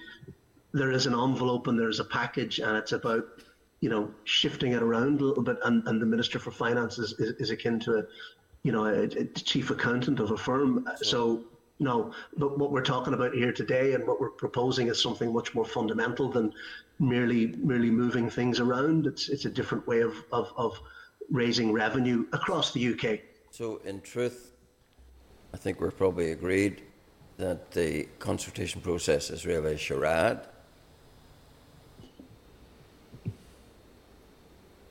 there 0.72 0.90
is 0.90 1.06
an 1.06 1.14
envelope 1.14 1.66
and 1.66 1.78
there's 1.78 2.00
a 2.00 2.04
package 2.04 2.58
and 2.58 2.76
it's 2.76 2.92
about 2.92 3.24
you 3.80 3.88
know 3.88 4.10
shifting 4.24 4.72
it 4.72 4.82
around 4.82 5.20
a 5.20 5.24
little 5.24 5.42
bit 5.42 5.58
and, 5.64 5.86
and 5.86 6.00
the 6.00 6.06
minister 6.06 6.38
for 6.38 6.50
finance 6.50 6.98
is, 6.98 7.12
is, 7.18 7.34
is 7.38 7.50
akin 7.50 7.78
to 7.80 7.98
a 7.98 8.04
you 8.62 8.72
know 8.72 8.86
a, 8.86 9.02
a, 9.02 9.24
chief 9.24 9.70
accountant 9.70 10.20
of 10.20 10.30
a 10.30 10.36
firm. 10.36 10.86
So 11.02 11.44
no 11.78 12.12
but 12.36 12.58
what 12.58 12.70
we're 12.70 12.84
talking 12.84 13.14
about 13.14 13.34
here 13.34 13.52
today 13.52 13.94
and 13.94 14.06
what 14.06 14.20
we're 14.20 14.30
proposing 14.30 14.88
is 14.88 15.02
something 15.02 15.32
much 15.32 15.54
more 15.54 15.64
fundamental 15.64 16.30
than 16.30 16.52
merely 17.00 17.48
merely 17.58 17.90
moving 17.90 18.30
things 18.30 18.60
around. 18.60 19.06
It's 19.06 19.28
it's 19.28 19.44
a 19.44 19.50
different 19.50 19.86
way 19.86 20.00
of 20.00 20.24
of, 20.32 20.52
of 20.56 20.80
raising 21.30 21.72
revenue 21.72 22.26
across 22.32 22.72
the 22.72 22.92
UK 22.92 23.20
so 23.50 23.80
in 23.84 24.00
truth 24.00 24.52
I 25.54 25.56
think 25.56 25.80
we're 25.80 25.90
probably 25.90 26.32
agreed 26.32 26.82
that 27.42 27.72
the 27.72 28.06
consultation 28.20 28.80
process 28.80 29.28
is 29.28 29.44
really 29.44 29.74
a 29.74 29.78
charade. 29.78 30.38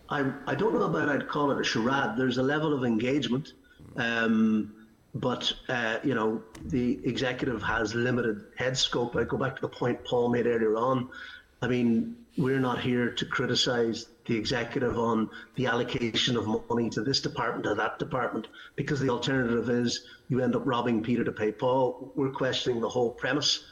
I, 0.10 0.30
I 0.46 0.56
don't 0.56 0.74
know 0.74 0.84
about 0.84 1.08
I'd 1.08 1.30
call 1.30 1.52
it 1.52 1.60
a 1.62 1.64
charade. 1.64 2.18
There's 2.18 2.38
a 2.38 2.44
level 2.44 2.74
of 2.74 2.84
engagement, 2.84 3.54
um, 3.96 4.74
but 5.16 5.54
uh, 5.70 6.00
you 6.04 6.14
know 6.14 6.44
the 6.66 7.00
executive 7.06 7.64
has 7.64 7.96
limited 7.96 8.44
head 8.58 8.78
scope. 8.78 9.16
I 9.16 9.24
go 9.24 9.38
back 9.38 9.56
to 9.56 9.62
the 9.62 9.70
point 9.70 10.04
Paul 10.04 10.28
made 10.28 10.46
earlier 10.46 10.76
on. 10.76 11.10
I 11.62 11.68
mean, 11.68 12.18
we're 12.38 12.60
not 12.60 12.82
here 12.82 13.12
to 13.12 13.26
criticise 13.26 14.08
the 14.32 14.38
executive 14.38 14.98
on 14.98 15.30
the 15.56 15.66
allocation 15.66 16.38
of 16.38 16.48
money 16.70 16.90
to 16.90 17.02
this 17.02 17.20
department 17.20 17.66
or 17.68 17.76
that 17.76 18.00
department, 18.00 18.48
because 18.78 18.98
the 19.02 19.10
alternative 19.10 19.70
is 19.70 20.06
you 20.30 20.40
end 20.40 20.56
up 20.56 20.62
robbing 20.66 21.04
Peter 21.04 21.26
to 21.26 21.34
pay 21.34 21.52
Paul. 21.52 22.14
We're 22.16 22.32
questioning 22.32 22.80
the 22.80 22.88
whole 22.88 23.12
premise 23.12 23.66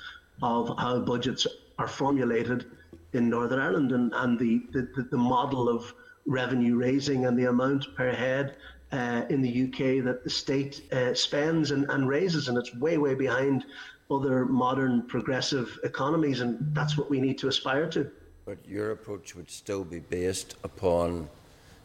of 0.43 0.77
how 0.77 0.99
budgets 0.99 1.47
are 1.77 1.87
formulated 1.87 2.65
in 3.13 3.29
Northern 3.29 3.57
Ireland 3.57 3.93
and, 3.93 4.11
and 4.13 4.37
the, 4.37 4.61
the, 4.73 5.07
the 5.09 5.17
model 5.17 5.69
of 5.69 5.93
revenue 6.25 6.75
raising 6.75 7.25
and 7.25 7.39
the 7.39 7.45
amount 7.45 7.95
per 7.95 8.11
head 8.11 8.57
uh, 8.91 9.21
in 9.29 9.41
the 9.41 9.63
UK 9.63 10.03
that 10.03 10.25
the 10.25 10.29
state 10.29 10.91
uh, 10.91 11.13
spends 11.13 11.71
and, 11.71 11.89
and 11.89 12.09
raises, 12.09 12.49
and 12.49 12.57
it's 12.57 12.75
way, 12.75 12.97
way 12.97 13.15
behind 13.15 13.65
other 14.11 14.43
modern 14.43 15.03
progressive 15.03 15.79
economies, 15.85 16.41
and 16.41 16.57
that's 16.75 16.97
what 16.97 17.09
we 17.09 17.21
need 17.21 17.37
to 17.37 17.47
aspire 17.47 17.89
to. 17.91 18.11
But 18.49 18.67
your 18.67 18.89
approach 18.93 19.35
would 19.35 19.51
still 19.51 19.83
be 19.83 19.99
based 19.99 20.55
upon 20.63 21.29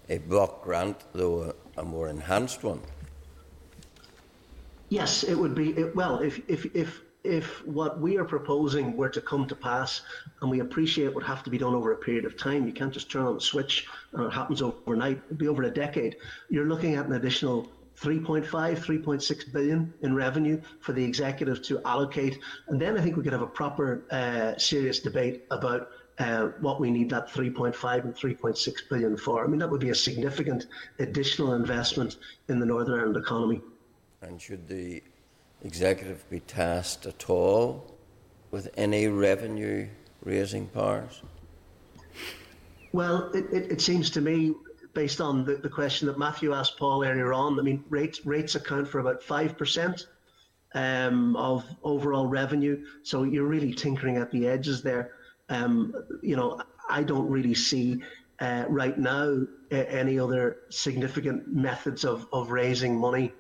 a 0.09 0.17
block 0.17 0.63
grant, 0.65 0.97
though 1.13 1.53
a, 1.77 1.83
a 1.83 1.85
more 1.85 2.09
enhanced 2.09 2.65
one. 2.65 2.81
Yes, 4.89 5.25
it 5.25 5.35
would 5.35 5.55
be. 5.55 5.73
It, 5.73 5.95
well, 5.95 6.21
if, 6.21 6.41
if, 6.49 6.75
if, 6.75 7.03
if 7.23 7.67
what 7.67 8.01
we 8.01 8.17
are 8.17 8.25
proposing 8.25 8.97
were 8.97 9.11
to 9.11 9.21
come 9.21 9.47
to 9.49 9.55
pass, 9.55 10.01
and 10.41 10.51
we 10.51 10.61
appreciate 10.61 11.05
it 11.05 11.15
would 11.15 11.25
have 11.25 11.43
to 11.43 11.51
be 11.51 11.59
done 11.59 11.75
over 11.75 11.93
a 11.93 11.99
period 11.99 12.25
of 12.25 12.39
time, 12.39 12.67
you 12.67 12.73
can't 12.73 12.95
just 12.95 13.11
turn 13.11 13.27
on 13.27 13.35
the 13.35 13.43
switch 13.43 13.87
and 14.15 14.25
it 14.25 14.33
happens 14.33 14.63
overnight. 14.63 15.21
It'd 15.27 15.37
be 15.37 15.49
over 15.49 15.65
a 15.65 15.71
decade. 15.71 16.17
You're 16.49 16.65
looking 16.65 16.95
at 16.95 17.05
an 17.05 17.13
additional 17.13 17.69
3.5, 18.01 18.49
3.6 18.49 19.53
billion 19.53 19.93
in 20.01 20.15
revenue 20.15 20.63
for 20.81 20.95
the 20.95 21.05
executive 21.05 21.61
to 21.65 21.83
allocate. 21.85 22.39
And 22.69 22.81
then 22.81 22.97
I 22.97 23.03
think 23.03 23.17
we 23.17 23.23
could 23.23 23.35
have 23.35 23.43
a 23.43 23.47
proper, 23.47 24.03
uh, 24.11 24.57
serious 24.57 25.01
debate 25.01 25.45
about 25.51 25.91
uh, 26.19 26.47
what 26.61 26.81
we 26.81 26.91
need 26.91 27.11
that 27.11 27.29
3.5 27.29 28.05
and 28.05 28.15
3.6 28.15 28.89
billion 28.89 29.17
for. 29.17 29.45
I 29.45 29.49
mean, 29.49 29.59
that 29.59 29.71
would 29.71 29.81
be 29.81 29.91
a 29.91 29.95
significant 29.95 30.67
additional 30.99 31.55
investment 31.55 32.17
in 32.49 32.61
the 32.61 32.67
Northern 32.67 32.99
Ireland 32.99 33.17
economy. 33.17 33.61
And 34.23 34.41
should 34.41 34.69
the 34.69 35.03
executive 35.63 36.29
be 36.31 36.41
tasked 36.41 37.07
at 37.07 37.29
all 37.29 37.97
with 38.51 38.69
any 38.77 39.09
revenue 39.09 39.89
raising 40.23 40.69
powers? 40.69 41.23
Well, 42.93 43.31
it, 43.33 43.47
it, 43.53 43.73
it 43.73 43.81
seems 43.81 44.09
to 44.11 44.21
me, 44.21 44.55
based 44.95 45.21
on 45.21 45.45
the, 45.45 45.57
the, 45.57 45.69
question 45.69 46.07
that 46.07 46.19
Matthew 46.19 46.55
asked 46.55 46.79
Paul 46.79 47.05
earlier 47.05 47.33
on, 47.33 47.59
I 47.59 47.63
mean, 47.63 47.83
rates 47.91 48.25
rates 48.25 48.55
account 48.55 48.87
for 48.87 49.01
about 49.01 49.21
five 49.21 49.59
percent 49.59 50.07
um, 50.75 51.35
of 51.35 51.65
overall 51.83 52.29
revenue. 52.29 52.85
So 53.03 53.25
you're 53.25 53.47
really 53.47 53.75
tinkering 53.75 54.17
at 54.17 54.31
the 54.31 54.47
edges 54.47 54.83
there. 54.83 55.13
Um, 55.49 55.95
you 56.23 56.37
know, 56.37 56.61
I 56.89 57.03
don't 57.03 57.29
really 57.29 57.55
see 57.55 58.03
uh, 58.41 58.65
right 58.69 58.99
now 58.99 59.43
any 59.71 60.19
other 60.19 60.59
significant 60.71 61.53
methods 61.53 62.05
of, 62.05 62.27
of 62.33 62.51
raising 62.51 62.99
money 62.99 63.33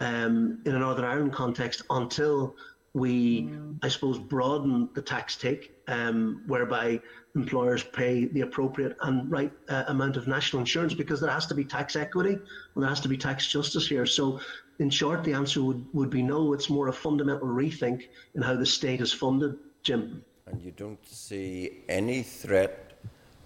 um, 0.00 0.60
in 0.64 0.74
a 0.74 0.78
Northern 0.78 1.04
Ireland 1.04 1.32
context 1.32 1.82
until 1.90 2.56
we, 2.94 3.50
I 3.82 3.88
suppose, 3.88 4.18
broaden 4.18 4.90
the 4.94 5.00
tax 5.00 5.36
take, 5.36 5.74
um, 5.88 6.42
whereby 6.46 7.00
employers 7.34 7.82
pay 7.82 8.26
the 8.26 8.42
appropriate 8.42 8.96
and 9.00 9.30
right 9.30 9.50
uh, 9.70 9.84
amount 9.88 10.18
of 10.18 10.28
national 10.28 10.60
insurance 10.60 10.92
because 10.92 11.18
there 11.18 11.30
has 11.30 11.46
to 11.46 11.54
be 11.54 11.64
tax 11.64 11.96
equity 11.96 12.34
and 12.34 12.82
there 12.82 12.88
has 12.88 13.00
to 13.00 13.08
be 13.08 13.16
tax 13.16 13.46
justice 13.46 13.88
here. 13.88 14.04
So, 14.04 14.40
in 14.78 14.90
short, 14.90 15.24
the 15.24 15.32
answer 15.32 15.62
would, 15.62 15.86
would 15.94 16.10
be 16.10 16.22
no. 16.22 16.52
It's 16.52 16.68
more 16.68 16.88
a 16.88 16.92
fundamental 16.92 17.48
rethink 17.48 18.08
in 18.34 18.42
how 18.42 18.56
the 18.56 18.66
state 18.66 19.00
is 19.00 19.12
funded, 19.12 19.56
Jim. 19.82 20.22
And 20.46 20.60
you 20.60 20.72
don't 20.72 21.04
see 21.06 21.82
any 21.88 22.22
threat 22.22 22.92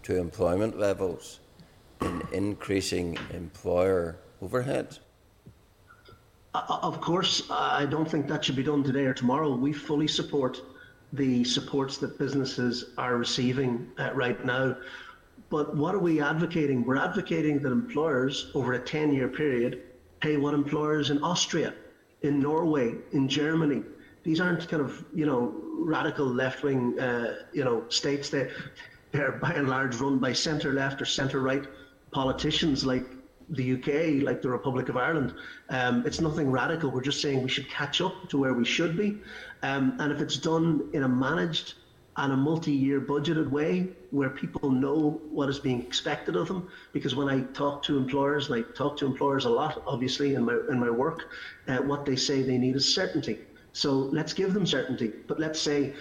to 0.04 0.16
employment 0.16 0.78
levels 0.78 1.40
in 2.00 2.22
increasing 2.32 3.18
employer 3.32 4.16
overheads? 4.42 5.00
Of 6.54 7.02
course, 7.02 7.42
I 7.50 7.84
don't 7.84 8.10
think 8.10 8.28
that 8.28 8.44
should 8.44 8.56
be 8.56 8.62
done 8.62 8.82
today 8.82 9.04
or 9.04 9.12
tomorrow. 9.12 9.54
We 9.54 9.74
fully 9.74 10.08
support 10.08 10.62
the 11.12 11.44
supports 11.44 11.98
that 11.98 12.18
businesses 12.18 12.92
are 12.96 13.16
receiving 13.16 13.90
uh, 13.98 14.12
right 14.14 14.42
now. 14.44 14.76
But 15.50 15.76
what 15.76 15.94
are 15.94 15.98
we 15.98 16.20
advocating? 16.20 16.84
We're 16.84 16.96
advocating 16.96 17.60
that 17.60 17.72
employers 17.72 18.50
over 18.54 18.72
a 18.72 18.78
10 18.78 19.12
year 19.12 19.28
period 19.28 19.82
pay 20.20 20.38
what 20.38 20.54
employers 20.54 21.10
in 21.10 21.22
Austria, 21.22 21.74
in 22.22 22.40
Norway, 22.40 22.94
in 23.12 23.28
Germany, 23.28 23.82
these 24.26 24.40
aren't 24.40 24.68
kind 24.68 24.82
of 24.82 25.04
you 25.14 25.24
know 25.24 25.54
radical 25.78 26.26
left 26.26 26.62
wing 26.64 26.98
uh, 26.98 27.36
you 27.52 27.64
know 27.64 27.84
states. 27.88 28.28
They 28.28 28.50
they're 29.12 29.32
by 29.32 29.52
and 29.52 29.68
large 29.68 29.96
run 29.96 30.18
by 30.18 30.32
centre 30.32 30.72
left 30.72 31.00
or 31.00 31.04
centre 31.04 31.40
right 31.40 31.64
politicians 32.10 32.84
like 32.84 33.06
the 33.50 33.74
UK, 33.74 34.24
like 34.24 34.42
the 34.42 34.50
Republic 34.50 34.88
of 34.88 34.96
Ireland. 34.96 35.32
Um, 35.68 36.04
it's 36.04 36.20
nothing 36.20 36.50
radical. 36.50 36.90
We're 36.90 37.02
just 37.02 37.22
saying 37.22 37.42
we 37.42 37.48
should 37.48 37.70
catch 37.70 38.00
up 38.00 38.28
to 38.30 38.36
where 38.36 38.52
we 38.52 38.64
should 38.64 38.96
be, 38.96 39.18
um, 39.62 39.96
and 40.00 40.12
if 40.12 40.20
it's 40.20 40.36
done 40.36 40.90
in 40.92 41.04
a 41.04 41.08
managed 41.08 41.74
and 42.18 42.32
a 42.32 42.36
multi-year 42.36 43.00
budgeted 43.00 43.48
way 43.50 43.88
where 44.10 44.30
people 44.30 44.70
know 44.70 45.20
what 45.30 45.48
is 45.50 45.58
being 45.58 45.82
expected 45.82 46.34
of 46.34 46.48
them 46.48 46.66
because 46.92 47.14
when 47.14 47.28
I 47.28 47.40
talk 47.52 47.82
to 47.84 47.98
employers 47.98 48.48
and 48.48 48.64
I 48.64 48.72
talk 48.72 48.96
to 48.98 49.06
employers 49.06 49.44
a 49.44 49.50
lot 49.50 49.82
obviously 49.86 50.34
in 50.34 50.44
my 50.46 50.58
in 50.70 50.80
my 50.80 50.88
work 50.88 51.28
uh, 51.68 51.76
what 51.78 52.06
they 52.06 52.16
say 52.16 52.40
they 52.42 52.56
need 52.56 52.74
is 52.74 52.94
certainty 52.94 53.40
so 53.76 53.92
let's 53.92 54.32
give 54.32 54.54
them 54.54 54.64
certainty. 54.64 55.12
But 55.26 55.38
let's 55.38 55.60
say 55.60 55.92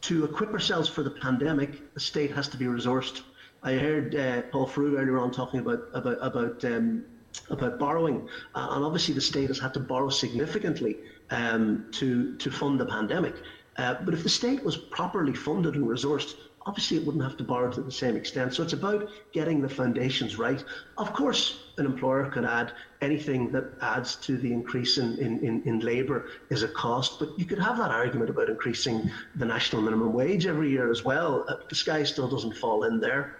to 0.00 0.24
equip 0.24 0.50
ourselves 0.54 0.88
for 0.88 1.02
the 1.02 1.10
pandemic, 1.10 1.92
the 1.92 2.00
state 2.00 2.30
has 2.30 2.48
to 2.48 2.56
be 2.56 2.64
resourced. 2.64 3.20
I 3.62 3.74
heard 3.74 4.14
uh, 4.14 4.42
Paul 4.50 4.66
Frew 4.66 4.96
earlier 4.96 5.18
on 5.18 5.30
talking 5.30 5.60
about 5.60 5.88
about 5.92 6.18
about 6.22 6.64
um, 6.64 7.04
about 7.50 7.78
borrowing, 7.78 8.26
uh, 8.54 8.68
and 8.70 8.82
obviously 8.82 9.12
the 9.12 9.20
state 9.20 9.48
has 9.48 9.58
had 9.58 9.74
to 9.74 9.80
borrow 9.80 10.08
significantly 10.08 10.96
um, 11.28 11.84
to 11.92 12.34
to 12.36 12.50
fund 12.50 12.80
the 12.80 12.86
pandemic. 12.86 13.34
Uh, 13.76 13.96
but 14.02 14.14
if 14.14 14.22
the 14.22 14.30
state 14.30 14.64
was 14.64 14.78
properly 14.78 15.34
funded 15.34 15.74
and 15.74 15.86
resourced, 15.86 16.36
obviously 16.66 16.96
it 16.96 17.06
wouldn't 17.06 17.22
have 17.22 17.36
to 17.36 17.44
borrow 17.44 17.70
to 17.70 17.80
the 17.80 17.92
same 17.92 18.16
extent. 18.16 18.52
So 18.52 18.62
it's 18.62 18.72
about 18.72 19.08
getting 19.32 19.62
the 19.62 19.68
foundations 19.68 20.36
right. 20.36 20.62
Of 20.98 21.12
course, 21.12 21.60
an 21.78 21.86
employer 21.86 22.26
can 22.26 22.44
add 22.44 22.72
anything 23.00 23.52
that 23.52 23.64
adds 23.80 24.16
to 24.16 24.36
the 24.36 24.52
increase 24.52 24.98
in, 24.98 25.16
in, 25.18 25.38
in, 25.44 25.62
in 25.64 25.78
labour 25.78 26.26
is 26.50 26.64
a 26.64 26.68
cost, 26.68 27.20
but 27.20 27.38
you 27.38 27.44
could 27.44 27.60
have 27.60 27.78
that 27.78 27.90
argument 27.90 28.30
about 28.30 28.50
increasing 28.50 29.10
the 29.36 29.44
national 29.44 29.82
minimum 29.82 30.12
wage 30.12 30.46
every 30.46 30.70
year 30.70 30.90
as 30.90 31.04
well. 31.04 31.44
Uh, 31.48 31.54
the 31.68 31.74
sky 31.74 32.02
still 32.02 32.28
doesn't 32.28 32.56
fall 32.56 32.82
in 32.84 33.00
there. 33.00 33.36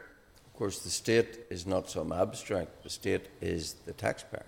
Of 0.46 0.58
course, 0.58 0.78
the 0.78 0.90
state 0.90 1.40
is 1.50 1.66
not 1.66 1.90
some 1.90 2.12
abstract, 2.12 2.82
the 2.82 2.90
state 2.90 3.28
is 3.40 3.74
the 3.84 3.92
taxpayer. 3.92 4.46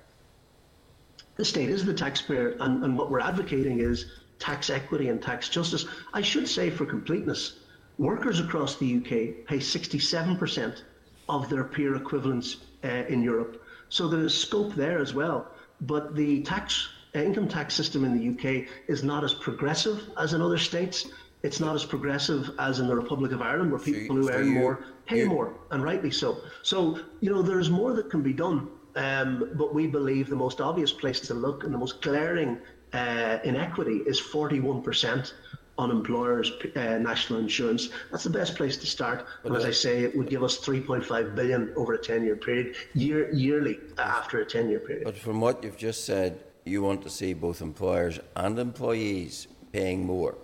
The 1.36 1.44
state 1.44 1.68
is 1.68 1.84
the 1.84 1.94
taxpayer, 1.94 2.56
and, 2.60 2.82
and 2.84 2.96
what 2.96 3.10
we're 3.10 3.20
advocating 3.20 3.80
is 3.80 4.06
tax 4.38 4.70
equity 4.70 5.08
and 5.08 5.20
tax 5.20 5.48
justice. 5.48 5.86
I 6.14 6.22
should 6.22 6.48
say, 6.48 6.70
for 6.70 6.86
completeness, 6.86 7.57
Workers 7.98 8.38
across 8.38 8.76
the 8.76 8.96
UK 8.96 9.44
pay 9.46 9.58
67% 9.58 10.82
of 11.28 11.48
their 11.48 11.64
peer 11.64 11.96
equivalents 11.96 12.58
uh, 12.84 12.88
in 13.08 13.22
Europe. 13.22 13.62
So 13.88 14.06
there 14.06 14.20
is 14.20 14.34
scope 14.34 14.74
there 14.74 15.00
as 15.00 15.14
well. 15.14 15.48
But 15.80 16.14
the 16.14 16.42
tax 16.42 16.88
uh, 17.14 17.20
income 17.20 17.48
tax 17.48 17.74
system 17.74 18.04
in 18.04 18.16
the 18.16 18.28
UK 18.32 18.68
is 18.86 19.02
not 19.02 19.24
as 19.24 19.34
progressive 19.34 20.10
as 20.16 20.32
in 20.32 20.40
other 20.40 20.58
states. 20.58 21.08
It's 21.42 21.58
not 21.58 21.74
as 21.74 21.84
progressive 21.84 22.50
as 22.58 22.78
in 22.78 22.86
the 22.86 22.94
Republic 22.94 23.32
of 23.32 23.42
Ireland, 23.42 23.70
where 23.70 23.80
people 23.80 24.16
who 24.16 24.30
earn 24.30 24.48
more 24.48 24.84
pay 25.06 25.24
more, 25.24 25.54
and 25.70 25.82
rightly 25.82 26.10
so. 26.10 26.38
So, 26.62 27.00
you 27.20 27.30
know, 27.30 27.42
there's 27.42 27.70
more 27.70 27.94
that 27.94 28.10
can 28.10 28.22
be 28.22 28.32
done. 28.32 28.68
Um, 28.94 29.50
but 29.54 29.74
we 29.74 29.86
believe 29.86 30.28
the 30.28 30.36
most 30.36 30.60
obvious 30.60 30.92
place 30.92 31.20
to 31.20 31.34
look 31.34 31.64
and 31.64 31.72
the 31.72 31.78
most 31.78 32.02
glaring 32.02 32.58
uh, 32.92 33.38
inequity 33.44 34.02
is 34.06 34.20
41% 34.20 35.32
on 35.78 35.90
employers' 35.92 36.52
uh, 36.74 36.98
national 36.98 37.38
insurance. 37.38 37.90
That's 38.10 38.24
the 38.24 38.30
best 38.30 38.56
place 38.56 38.76
to 38.78 38.86
start. 38.86 39.26
And 39.44 39.54
as 39.56 39.64
I 39.64 39.70
say, 39.70 40.02
it 40.02 40.16
would 40.16 40.28
give 40.28 40.42
us 40.42 40.58
3.5 40.58 41.34
billion 41.34 41.72
over 41.76 41.94
a 41.94 41.98
10-year 41.98 42.36
period, 42.36 42.74
year 42.94 43.32
yearly 43.32 43.78
after 43.96 44.40
a 44.40 44.44
10-year 44.44 44.80
period. 44.80 45.04
But 45.04 45.16
from 45.16 45.40
what 45.40 45.62
you've 45.62 45.76
just 45.76 46.04
said, 46.04 46.40
you 46.64 46.82
want 46.82 47.02
to 47.02 47.10
see 47.10 47.32
both 47.32 47.62
employers 47.62 48.18
and 48.34 48.58
employees 48.58 49.46
paying 49.72 50.04
more. 50.04 50.36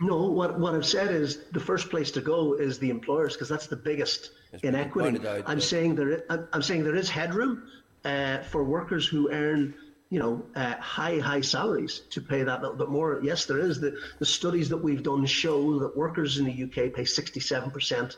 No, 0.00 0.28
what, 0.30 0.58
what 0.58 0.74
I've 0.74 0.84
said 0.84 1.10
is 1.10 1.44
the 1.52 1.60
first 1.60 1.88
place 1.88 2.10
to 2.12 2.20
go 2.20 2.54
is 2.54 2.78
the 2.78 2.90
employers 2.90 3.32
because 3.34 3.48
that's 3.48 3.66
the 3.66 3.76
biggest 3.76 4.32
inequity. 4.62 5.26
I'm 5.46 5.60
saying 5.60 5.94
there, 5.94 6.24
I'm 6.52 6.62
saying 6.62 6.84
there 6.84 6.96
is 6.96 7.08
headroom 7.08 7.68
uh, 8.04 8.38
for 8.42 8.64
workers 8.64 9.06
who 9.06 9.30
earn 9.30 9.74
you 10.14 10.20
know, 10.20 10.44
uh, 10.54 10.74
high, 10.76 11.18
high 11.18 11.40
salaries 11.40 12.02
to 12.10 12.20
pay 12.20 12.44
that 12.44 12.62
little 12.62 12.76
bit 12.76 12.88
more. 12.88 13.18
Yes, 13.20 13.46
there 13.46 13.58
is. 13.58 13.80
The, 13.80 13.98
the 14.20 14.24
studies 14.24 14.68
that 14.68 14.76
we've 14.76 15.02
done 15.02 15.26
show 15.26 15.80
that 15.80 15.96
workers 15.96 16.38
in 16.38 16.44
the 16.44 16.62
UK 16.62 16.94
pay 16.94 17.02
67% 17.02 18.16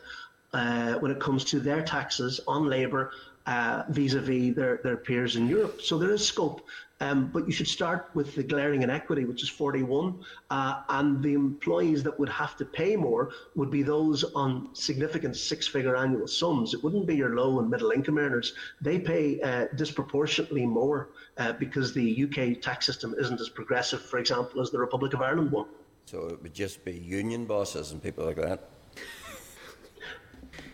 uh, 0.53 0.93
when 0.99 1.09
it 1.09 1.19
comes 1.19 1.43
to 1.45 1.59
their 1.59 1.81
taxes 1.81 2.39
on 2.47 2.69
labour 2.69 3.13
uh, 3.47 3.81
vis-a-vis 3.89 4.55
their, 4.55 4.79
their 4.83 4.97
peers 4.97 5.37
in 5.37 5.47
Europe. 5.47 5.81
So 5.81 5.97
there 5.97 6.11
is 6.11 6.23
scope. 6.23 6.67
Um, 6.99 7.29
but 7.31 7.45
you 7.45 7.51
should 7.51 7.67
start 7.67 8.09
with 8.15 8.33
the 8.33 8.43
glaring 8.43 8.81
inequity, 8.81 9.25
which 9.25 9.43
is 9.43 9.49
41, 9.49 10.19
uh, 10.49 10.81
and 10.89 11.21
the 11.21 11.33
employees 11.33 12.01
that 12.03 12.17
would 12.19 12.29
have 12.29 12.57
to 12.57 12.65
pay 12.65 12.95
more 12.95 13.29
would 13.55 13.69
be 13.69 13.83
those 13.83 14.23
on 14.33 14.69
significant 14.73 15.35
six-figure 15.35 15.95
annual 15.95 16.27
sums. 16.27 16.73
It 16.73 16.83
wouldn't 16.83 17.05
be 17.05 17.15
your 17.15 17.35
low 17.35 17.59
and 17.59 17.69
middle 17.69 17.91
income 17.91 18.17
earners. 18.17 18.53
They 18.81 18.97
pay 18.97 19.39
uh, 19.41 19.67
disproportionately 19.75 20.65
more 20.65 21.09
uh, 21.37 21.53
because 21.53 21.93
the 21.93 22.23
UK 22.23 22.61
tax 22.61 22.87
system 22.87 23.13
isn't 23.19 23.39
as 23.39 23.49
progressive, 23.49 24.01
for 24.01 24.17
example, 24.17 24.59
as 24.59 24.71
the 24.71 24.79
Republic 24.79 25.13
of 25.13 25.21
Ireland 25.21 25.51
one. 25.51 25.67
So 26.05 26.27
it 26.27 26.41
would 26.41 26.53
just 26.53 26.83
be 26.83 26.93
union 26.93 27.45
bosses 27.45 27.91
and 27.91 28.01
people 28.01 28.25
like 28.25 28.37
that. 28.37 28.69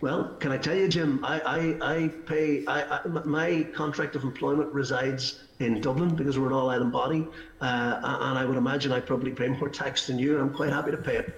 Well, 0.04 0.36
can 0.38 0.52
I 0.52 0.58
tell 0.58 0.76
you, 0.76 0.86
Jim? 0.86 1.24
I, 1.24 1.40
I, 1.80 1.94
I 1.94 2.08
pay. 2.26 2.66
I, 2.66 2.98
I, 2.98 3.08
my 3.24 3.62
contract 3.74 4.14
of 4.14 4.22
employment 4.22 4.70
resides 4.70 5.44
in 5.60 5.80
Dublin 5.80 6.14
because 6.14 6.38
we're 6.38 6.48
an 6.48 6.52
all 6.52 6.68
island 6.68 6.92
body, 6.92 7.26
uh, 7.62 8.00
and 8.02 8.38
I 8.38 8.44
would 8.44 8.58
imagine 8.58 8.92
I 8.92 9.00
probably 9.00 9.30
pay 9.30 9.48
more 9.48 9.70
tax 9.70 10.06
than 10.06 10.18
you. 10.18 10.38
I'm 10.38 10.52
quite 10.52 10.68
happy 10.68 10.90
to 10.90 10.98
pay 10.98 11.16
it. 11.16 11.34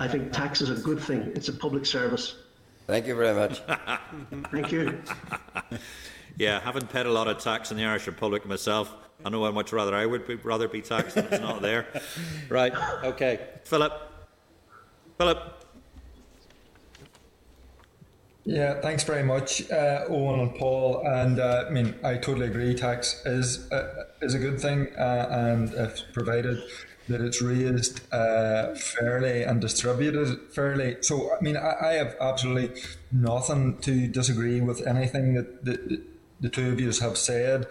I 0.00 0.08
think 0.08 0.32
tax 0.32 0.60
is 0.60 0.68
a 0.68 0.74
good 0.82 0.98
thing. 0.98 1.30
It's 1.36 1.48
a 1.48 1.52
public 1.52 1.86
service. 1.86 2.34
Thank 2.88 3.06
you 3.06 3.14
very 3.14 3.36
much. 3.36 3.60
Thank 4.50 4.72
you. 4.72 5.00
Yeah, 6.38 6.58
having 6.58 6.88
paid 6.88 7.06
a 7.06 7.12
lot 7.12 7.28
of 7.28 7.38
tax 7.38 7.70
in 7.70 7.76
the 7.76 7.84
Irish 7.84 8.08
Republic 8.08 8.44
myself, 8.46 8.92
I 9.24 9.28
know 9.28 9.44
how 9.44 9.52
much 9.52 9.72
rather 9.72 9.94
I 9.94 10.06
would 10.06 10.26
be, 10.26 10.34
rather 10.34 10.66
be 10.66 10.82
taxed 10.82 11.14
than 11.14 11.26
it's 11.26 11.40
not 11.40 11.62
there. 11.62 11.86
Right, 12.48 12.74
okay. 13.04 13.46
Philip. 13.62 13.92
Philip. 15.18 15.57
Yeah, 18.48 18.80
thanks 18.80 19.04
very 19.04 19.22
much, 19.22 19.70
uh, 19.70 20.06
Owen 20.08 20.40
and 20.40 20.54
Paul. 20.54 21.06
And 21.06 21.38
uh, 21.38 21.66
I 21.68 21.70
mean, 21.70 21.94
I 22.02 22.14
totally 22.14 22.46
agree. 22.46 22.74
Tax 22.74 23.20
is 23.26 23.70
uh, 23.70 24.04
is 24.22 24.32
a 24.32 24.38
good 24.38 24.58
thing, 24.58 24.88
uh, 24.96 25.28
and 25.30 25.74
if 25.74 26.02
provided 26.14 26.62
that 27.08 27.20
it's 27.20 27.42
raised 27.42 28.00
uh, 28.10 28.74
fairly 28.74 29.42
and 29.42 29.60
distributed 29.60 30.50
fairly. 30.50 30.96
So, 31.02 31.30
I 31.36 31.42
mean, 31.42 31.58
I, 31.58 31.74
I, 31.78 31.92
have 31.94 32.16
absolutely 32.22 32.80
nothing 33.12 33.78
to 33.78 34.08
disagree 34.08 34.62
with 34.62 34.86
anything 34.86 35.34
that, 35.34 35.64
that 35.66 36.02
the 36.40 36.48
two 36.48 36.72
of 36.72 36.80
you 36.80 36.86
have 36.86 37.18
said 37.18 37.66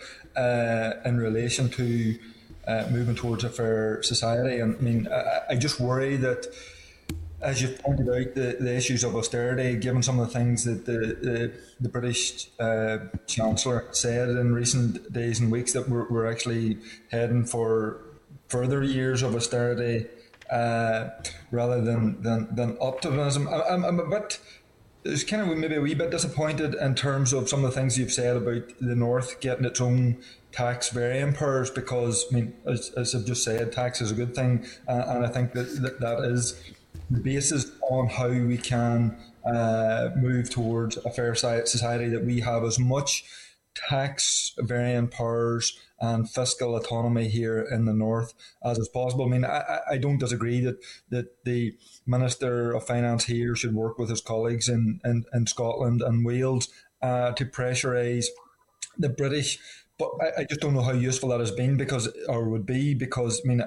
in 1.06 1.18
relation 1.18 1.70
to 1.70 2.20
moving 2.92 3.16
towards 3.16 3.44
a 3.44 3.50
fair 3.50 4.04
society. 4.04 4.60
And 4.60 4.76
I 4.76 4.80
mean, 4.80 5.08
I, 5.08 5.54
I 5.54 5.56
just 5.56 5.80
worry 5.80 6.18
that 6.18 6.48
as 7.42 7.62
you've 7.62 7.78
pointed 7.80 8.10
out, 8.10 8.34
the, 8.34 8.58
the 8.60 8.76
issues 8.76 9.04
of 9.04 9.16
austerity, 9.16 9.76
given 9.76 10.02
some 10.02 10.20
of 10.20 10.28
the 10.28 10.34
things 10.34 10.64
that 10.64 10.86
the, 10.86 11.18
the, 11.22 11.54
the 11.80 11.90
British 11.90 12.50
uh, 12.60 12.98
Chancellor 13.28 13.88
said 13.92 14.30
in 14.30 14.54
recent 14.54 15.12
days 15.14 15.40
and 15.40 15.52
weeks, 15.52 15.74
that 15.74 15.88
we're, 15.88 16.10
we're 16.10 16.30
actually 16.30 16.78
heading 17.12 17.46
for 17.46 18.02
further 18.48 18.84
years 18.84 19.22
of 19.22 19.36
austerity 19.36 20.08
uh, 20.50 21.10
rather 21.52 21.82
than, 21.82 22.22
than, 22.24 22.48
than 22.56 22.78
optimism. 22.82 23.48
I, 23.48 23.62
I'm, 23.70 23.86
I'm 23.86 24.00
a 24.00 24.10
bit. 24.10 24.40
It's 25.04 25.24
kind 25.24 25.50
of 25.50 25.56
maybe 25.58 25.76
a 25.76 25.82
wee 25.82 25.94
bit 25.94 26.10
disappointed 26.10 26.74
in 26.74 26.96
terms 26.96 27.34
of 27.34 27.48
some 27.48 27.64
of 27.64 27.74
the 27.74 27.80
things 27.80 27.98
you've 27.98 28.12
said 28.12 28.36
about 28.36 28.64
the 28.82 28.96
North 28.96 29.40
getting 29.40 29.64
its 29.64 29.80
own 29.80 30.18
tax 30.52 30.90
varying 30.90 31.34
powers 31.34 31.70
because, 31.70 32.26
I 32.32 32.36
mean, 32.36 32.54
as, 32.66 32.92
as 32.98 33.14
I've 33.14 33.26
just 33.26 33.44
said, 33.44 33.72
tax 33.72 34.02
is 34.02 34.12
a 34.12 34.16
good 34.16 34.34
thing, 34.34 34.66
uh, 34.88 35.04
and 35.08 35.26
I 35.26 35.30
think 35.30 35.54
that, 35.54 35.82
that 35.82 36.00
that 36.00 36.20
is 36.26 36.60
the 37.10 37.20
basis 37.20 37.72
on 37.90 38.08
how 38.08 38.30
we 38.30 38.58
can 38.58 39.18
uh, 39.46 40.10
move 40.16 40.50
towards 40.50 40.98
a 40.98 41.10
fair 41.10 41.34
society 41.36 42.10
that 42.10 42.26
we 42.26 42.42
have 42.42 42.64
as 42.64 42.78
much 42.78 43.24
tax 43.76 44.54
varying 44.60 45.08
powers 45.08 45.78
and 46.00 46.30
fiscal 46.30 46.76
autonomy 46.76 47.28
here 47.28 47.62
in 47.62 47.86
the 47.86 47.94
north 47.94 48.34
as 48.64 48.78
is 48.78 48.90
possible. 48.90 49.26
I 49.26 49.30
mean, 49.30 49.46
I, 49.46 49.80
I 49.92 49.98
don't 49.98 50.20
disagree 50.20 50.60
that, 50.62 50.78
that 51.10 51.44
the 51.46 51.76
Minister 52.06 52.74
of 52.74 52.86
Finance 52.86 53.26
here 53.26 53.56
should 53.56 53.74
work 53.74 53.98
with 53.98 54.10
his 54.10 54.22
colleagues 54.22 54.68
in, 54.68 55.00
in, 55.06 55.26
in 55.34 55.48
Scotland 55.48 56.02
and 56.02 56.26
Wales 56.26 56.70
uh, 57.02 57.32
to 57.34 57.46
pressurise 57.46 58.26
the 58.98 59.10
British. 59.10 59.60
But 59.98 60.10
I, 60.22 60.42
I 60.42 60.44
just 60.46 60.62
don't 60.62 60.74
know 60.74 60.82
how 60.82 60.94
useful 60.94 61.30
that 61.30 61.40
has 61.40 61.52
been 61.52 61.78
because, 61.78 62.10
or 62.28 62.50
would 62.50 62.66
be, 62.66 62.94
because, 62.94 63.42
I 63.44 63.48
mean, 63.48 63.64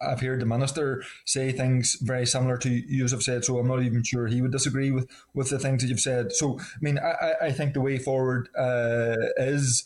I've 0.00 0.20
heard 0.20 0.40
the 0.40 0.46
minister 0.46 1.02
say 1.24 1.52
things 1.52 1.96
very 2.00 2.26
similar 2.26 2.56
to 2.58 2.70
you 2.70 3.06
have 3.06 3.22
said, 3.22 3.44
so 3.44 3.58
I'm 3.58 3.68
not 3.68 3.82
even 3.82 4.02
sure 4.02 4.26
he 4.26 4.40
would 4.40 4.52
disagree 4.52 4.90
with, 4.90 5.10
with 5.34 5.50
the 5.50 5.58
things 5.58 5.82
that 5.82 5.88
you've 5.88 6.00
said. 6.00 6.32
So, 6.32 6.58
I 6.58 6.78
mean, 6.80 6.98
I, 6.98 7.46
I 7.46 7.52
think 7.52 7.74
the 7.74 7.80
way 7.80 7.98
forward 7.98 8.48
uh, 8.56 9.16
is 9.36 9.84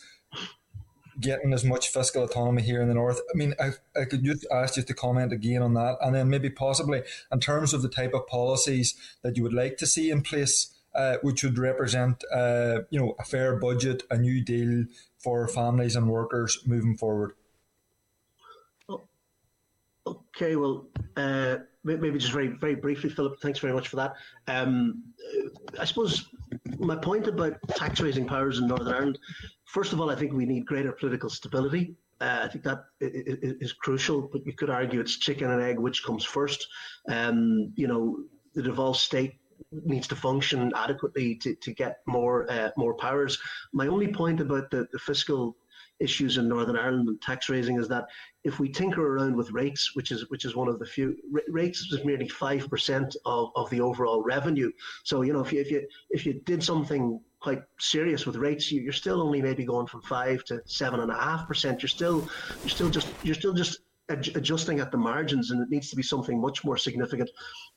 getting 1.21 1.53
as 1.53 1.65
much 1.65 1.89
fiscal 1.89 2.25
autonomy 2.25 2.63
here 2.63 2.83
in 2.83 2.89
the 2.89 2.95
north. 2.95 3.21
I 3.33 3.37
mean, 3.37 3.55
I, 3.61 3.71
I 4.01 4.05
could 4.05 4.25
just 4.25 4.47
ask 4.53 4.77
you 4.77 4.83
to 4.83 4.95
comment 4.95 5.33
again 5.33 5.63
on 5.63 5.75
that, 5.75 5.97
and 6.01 6.15
then 6.15 6.29
maybe 6.29 6.51
possibly 6.51 7.03
in 7.33 7.41
terms 7.41 7.73
of 7.73 7.83
the 7.83 7.89
type 7.89 8.15
of 8.15 8.27
policies 8.27 8.95
that 9.23 9.37
you 9.37 9.43
would 9.43 9.55
like 9.55 9.77
to 9.79 9.87
see 9.87 10.11
in 10.11 10.23
place. 10.23 10.71
Uh, 10.97 11.17
which 11.23 11.43
would 11.43 11.59
represent, 11.59 12.23
uh, 12.33 12.83
you 12.89 13.01
know, 13.01 13.17
a 13.19 13.25
fair 13.25 13.57
budget, 13.57 14.05
a 14.13 14.17
new 14.17 14.41
deal 14.41 14.85
for 15.19 15.49
families 15.49 15.97
and 15.97 16.09
workers 16.09 16.61
moving 16.67 16.97
forward. 16.97 17.33
Okay, 20.07 20.57
well, 20.57 20.87
uh, 21.17 21.59
maybe 21.83 22.19
just 22.19 22.33
very, 22.33 22.49
very 22.49 22.75
briefly, 22.75 23.09
Philip. 23.09 23.41
Thanks 23.41 23.59
very 23.59 23.73
much 23.73 23.89
for 23.89 23.97
that. 23.97 24.15
Um, 24.49 25.03
I 25.81 25.85
suppose 25.85 26.29
my 26.79 26.97
point 26.97 27.27
about 27.27 27.57
tax 27.71 28.01
raising 28.01 28.27
powers 28.27 28.59
in 28.59 28.67
Northern 28.67 28.93
Ireland. 28.93 29.19
First 29.65 29.93
of 29.93 30.01
all, 30.01 30.11
I 30.11 30.15
think 30.15 30.33
we 30.33 30.45
need 30.45 30.67
greater 30.67 30.93
political 30.93 31.31
stability. 31.31 31.97
Uh, 32.21 32.41
I 32.43 32.49
think 32.49 32.65
that 32.65 32.85
is 33.01 33.73
crucial, 33.73 34.29
but 34.31 34.47
you 34.47 34.53
could 34.53 34.71
argue 34.71 35.01
it's 35.01 35.17
chicken 35.17 35.51
and 35.51 35.63
egg, 35.63 35.79
which 35.79 36.05
comes 36.05 36.25
first. 36.25 36.67
Um, 37.09 37.73
you 37.75 37.89
know, 37.89 38.19
the 38.55 38.63
devolved 38.63 39.01
state 39.01 39.35
needs 39.73 40.07
to 40.09 40.17
function 40.17 40.71
adequately 40.77 41.35
to, 41.37 41.55
to 41.57 41.73
get 41.73 41.99
more 42.07 42.51
uh, 42.51 42.71
more 42.77 42.95
powers. 42.95 43.39
My 43.73 43.89
only 43.89 44.09
point 44.09 44.41
about 44.41 44.71
the, 44.71 44.87
the 44.93 44.99
fiscal 44.99 45.57
issues 46.01 46.39
in 46.39 46.49
Northern 46.49 46.77
Ireland 46.77 47.09
and 47.09 47.21
tax 47.21 47.49
raising 47.49 47.79
is 47.79 47.89
that 47.89 48.07
if 48.45 48.61
we 48.61 48.69
tinker 48.69 49.17
around 49.17 49.35
with 49.35 49.51
rates, 49.51 49.97
which 49.97 50.13
is 50.13 50.29
which 50.31 50.45
is 50.45 50.55
one 50.55 50.69
of 50.69 50.79
the 50.79 50.87
few 50.87 51.17
rates 51.49 51.81
is 51.91 52.05
merely 52.05 52.29
five 52.29 52.69
percent 52.69 53.17
of, 53.25 53.51
of 53.57 53.69
the 53.71 53.81
overall 53.81 54.23
revenue. 54.23 54.71
So 55.03 55.23
you 55.23 55.33
know 55.33 55.41
if 55.41 55.53
you 55.53 55.61
if 55.61 55.71
you 55.71 55.89
if 56.11 56.27
you 56.27 56.35
did 56.45 56.63
something 56.63 57.21
quite 57.41 57.63
serious 57.79 58.27
with 58.27 58.37
rates, 58.37 58.71
you, 58.71 58.81
you're 58.81 58.93
still 58.93 59.21
only 59.21 59.43
maybe 59.43 59.65
going 59.65 59.87
from 59.87 60.03
five 60.03 60.45
to 60.45 60.61
seven 60.67 61.01
and 61.01 61.11
a 61.11 61.15
half 61.15 61.49
percent. 61.49 61.83
You're 61.83 61.89
still 61.89 62.29
you're 62.63 62.71
still 62.71 62.91
just 62.91 63.15
you're 63.23 63.35
still 63.35 63.55
just 63.55 63.81
adjusting 64.11 64.81
at 64.81 64.93
the 64.93 64.99
margins, 64.99 65.51
and 65.51 65.63
it 65.63 65.71
needs 65.71 65.89
to 65.89 65.97
be 65.97 66.03
something 66.03 66.39
much 66.39 66.65
more 66.65 66.77
significant. 66.77 67.31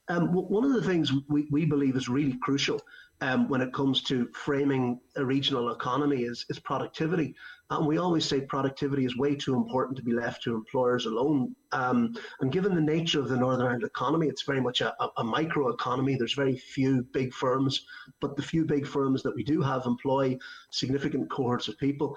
Um, 0.09 0.27
one 0.33 0.65
of 0.65 0.73
the 0.73 0.81
things 0.81 1.11
we, 1.29 1.47
we 1.51 1.65
believe 1.65 1.95
is 1.95 2.09
really 2.09 2.37
crucial 2.41 2.81
um, 3.21 3.49
when 3.49 3.61
it 3.61 3.73
comes 3.73 4.03
to 4.03 4.29
framing 4.33 4.99
a 5.15 5.25
regional 5.25 5.71
economy 5.71 6.23
is, 6.23 6.45
is 6.49 6.59
productivity. 6.59 7.35
And 7.69 7.85
we 7.85 7.97
always 7.97 8.23
say 8.23 8.41
productivity 8.41 9.05
is 9.05 9.17
way 9.17 9.35
too 9.35 9.55
important 9.55 9.97
to 9.97 10.03
be 10.03 10.13
left 10.13 10.43
to 10.43 10.55
employers 10.55 11.05
alone. 11.05 11.53
Um, 11.73 12.15
and 12.39 12.51
given 12.51 12.73
the 12.73 12.81
nature 12.81 13.19
of 13.19 13.27
the 13.27 13.35
Northern 13.35 13.65
Ireland 13.65 13.83
economy, 13.83 14.27
it's 14.27 14.43
very 14.43 14.61
much 14.61 14.81
a, 14.81 14.95
a, 15.17 15.23
micro 15.23 15.69
economy. 15.69 16.15
There's 16.15 16.33
very 16.33 16.55
few 16.55 17.03
big 17.11 17.33
firms, 17.33 17.85
but 18.21 18.37
the 18.37 18.43
few 18.43 18.63
big 18.63 18.87
firms 18.87 19.21
that 19.23 19.35
we 19.35 19.43
do 19.43 19.61
have 19.61 19.85
employ 19.85 20.37
significant 20.69 21.29
cohorts 21.29 21.67
of 21.67 21.77
people. 21.77 22.15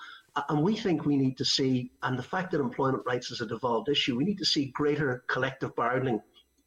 And 0.49 0.63
we 0.63 0.77
think 0.77 1.05
we 1.05 1.17
need 1.17 1.37
to 1.39 1.45
see, 1.45 1.91
and 2.05 2.17
the 2.17 2.23
fact 2.23 2.53
that 2.53 2.61
employment 2.61 3.03
rights 3.05 3.33
is 3.33 3.41
a 3.41 3.47
devolved 3.47 3.89
issue, 3.89 4.17
we 4.17 4.25
need 4.25 4.39
to 4.39 4.45
see 4.45 4.67
greater 4.67 5.25
collective 5.27 5.75
bargaining 5.75 6.21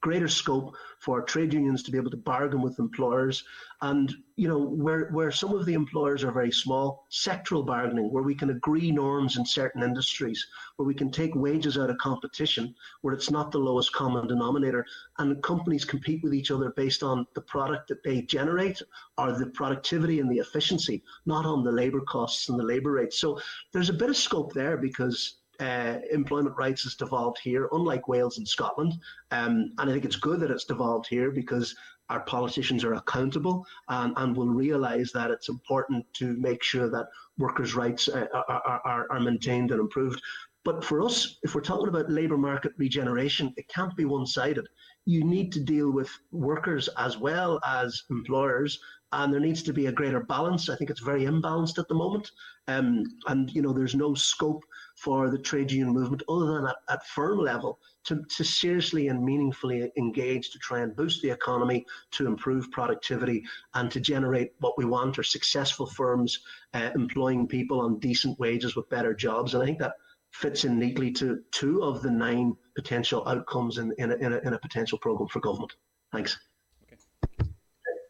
greater 0.03 0.27
scope 0.27 0.75
for 0.99 1.21
trade 1.21 1.53
unions 1.53 1.81
to 1.81 1.89
be 1.89 1.97
able 1.97 2.11
to 2.11 2.17
bargain 2.17 2.61
with 2.61 2.77
employers. 2.77 3.45
And, 3.81 4.13
you 4.35 4.49
know, 4.49 4.59
where, 4.59 5.07
where 5.11 5.31
some 5.31 5.53
of 5.53 5.65
the 5.65 5.73
employers 5.73 6.25
are 6.25 6.31
very 6.31 6.51
small, 6.51 7.05
sectoral 7.09 7.65
bargaining, 7.65 8.11
where 8.11 8.23
we 8.23 8.35
can 8.35 8.49
agree 8.49 8.91
norms 8.91 9.37
in 9.37 9.45
certain 9.45 9.81
industries, 9.81 10.45
where 10.75 10.85
we 10.85 10.93
can 10.93 11.09
take 11.09 11.33
wages 11.35 11.77
out 11.77 11.89
of 11.89 11.97
competition, 11.99 12.75
where 13.01 13.13
it's 13.13 13.31
not 13.31 13.51
the 13.51 13.57
lowest 13.57 13.93
common 13.93 14.27
denominator, 14.27 14.85
and 15.19 15.41
companies 15.41 15.85
compete 15.85 16.21
with 16.21 16.33
each 16.33 16.51
other 16.51 16.71
based 16.71 17.01
on 17.01 17.25
the 17.33 17.41
product 17.41 17.87
that 17.87 18.03
they 18.03 18.23
generate 18.23 18.81
or 19.17 19.31
the 19.31 19.47
productivity 19.47 20.19
and 20.19 20.29
the 20.29 20.39
efficiency, 20.39 21.01
not 21.25 21.45
on 21.45 21.63
the 21.63 21.71
labour 21.71 22.01
costs 22.01 22.49
and 22.49 22.59
the 22.59 22.63
labour 22.63 22.91
rates. 22.91 23.19
So 23.19 23.39
there's 23.71 23.89
a 23.89 23.93
bit 23.93 24.09
of 24.09 24.17
scope 24.17 24.51
there 24.51 24.75
because 24.75 25.37
uh, 25.59 25.99
employment 26.11 26.55
rights 26.57 26.83
has 26.83 26.95
devolved 26.95 27.39
here, 27.43 27.69
unlike 27.71 28.07
Wales 28.07 28.37
and 28.37 28.47
Scotland. 28.47 28.93
Um, 29.31 29.71
and 29.77 29.89
I 29.89 29.93
think 29.93 30.05
it's 30.05 30.15
good 30.15 30.39
that 30.39 30.51
it's 30.51 30.65
devolved 30.65 31.07
here 31.07 31.31
because 31.31 31.75
our 32.09 32.21
politicians 32.21 32.83
are 32.83 32.95
accountable 32.95 33.65
and, 33.89 34.13
and 34.17 34.35
will 34.35 34.49
realise 34.49 35.11
that 35.13 35.31
it's 35.31 35.49
important 35.49 36.05
to 36.13 36.35
make 36.37 36.61
sure 36.61 36.89
that 36.89 37.07
workers' 37.37 37.75
rights 37.75 38.07
uh, 38.07 38.27
are, 38.33 38.81
are, 38.85 39.07
are 39.09 39.19
maintained 39.19 39.71
and 39.71 39.79
improved. 39.79 40.21
But 40.65 40.83
for 40.83 41.01
us, 41.01 41.39
if 41.43 41.53
we're 41.53 41.61
talking 41.61 41.89
about 41.89 42.09
labour 42.09 42.37
market 42.37 42.71
regeneration, 42.77 43.53
it 43.57 43.67
can't 43.67 43.95
be 43.95 44.05
one 44.05 44.25
sided. 44.25 44.67
You 45.05 45.23
need 45.25 45.51
to 45.53 45.59
deal 45.59 45.91
with 45.91 46.09
workers 46.31 46.87
as 46.97 47.17
well 47.17 47.59
as 47.65 48.03
employers, 48.09 48.79
and 49.11 49.31
there 49.31 49.41
needs 49.41 49.61
to 49.63 49.73
be 49.73 49.87
a 49.87 49.91
greater 49.91 50.21
balance. 50.21 50.69
I 50.69 50.75
think 50.75 50.89
it's 50.89 51.01
very 51.01 51.23
imbalanced 51.23 51.79
at 51.79 51.87
the 51.89 51.95
moment. 51.95 52.31
Um, 52.67 53.03
and, 53.27 53.49
you 53.51 53.61
know, 53.61 53.73
there's 53.73 53.95
no 53.95 54.13
scope 54.13 54.63
for 55.03 55.29
the 55.29 55.37
trade 55.37 55.69
union 55.69 55.93
movement 55.93 56.23
other 56.29 56.45
than 56.53 56.65
at, 56.65 56.75
at 56.87 57.05
firm 57.07 57.37
level 57.37 57.77
to, 58.05 58.23
to 58.29 58.43
seriously 58.43 59.09
and 59.09 59.21
meaningfully 59.21 59.91
engage 59.97 60.49
to 60.49 60.59
try 60.59 60.79
and 60.79 60.95
boost 60.95 61.21
the 61.21 61.29
economy, 61.29 61.85
to 62.11 62.25
improve 62.25 62.71
productivity, 62.71 63.43
and 63.73 63.91
to 63.91 63.99
generate 63.99 64.53
what 64.59 64.77
we 64.77 64.85
want 64.85 65.19
are 65.19 65.23
successful 65.23 65.85
firms 65.85 66.39
uh, 66.73 66.89
employing 66.95 67.45
people 67.45 67.81
on 67.81 67.99
decent 67.99 68.39
wages 68.39 68.77
with 68.77 68.89
better 68.89 69.13
jobs. 69.13 69.53
And 69.53 69.61
I 69.61 69.65
think 69.65 69.79
that 69.79 69.95
fits 70.31 70.63
in 70.63 70.79
neatly 70.79 71.11
to 71.11 71.41
two 71.51 71.83
of 71.83 72.01
the 72.01 72.11
nine 72.11 72.55
potential 72.73 73.27
outcomes 73.27 73.79
in, 73.79 73.93
in, 73.97 74.11
a, 74.11 74.15
in, 74.15 74.31
a, 74.33 74.37
in 74.39 74.53
a 74.53 74.59
potential 74.59 74.97
programme 74.99 75.27
for 75.27 75.41
government. 75.41 75.73
Thanks. 76.13 76.39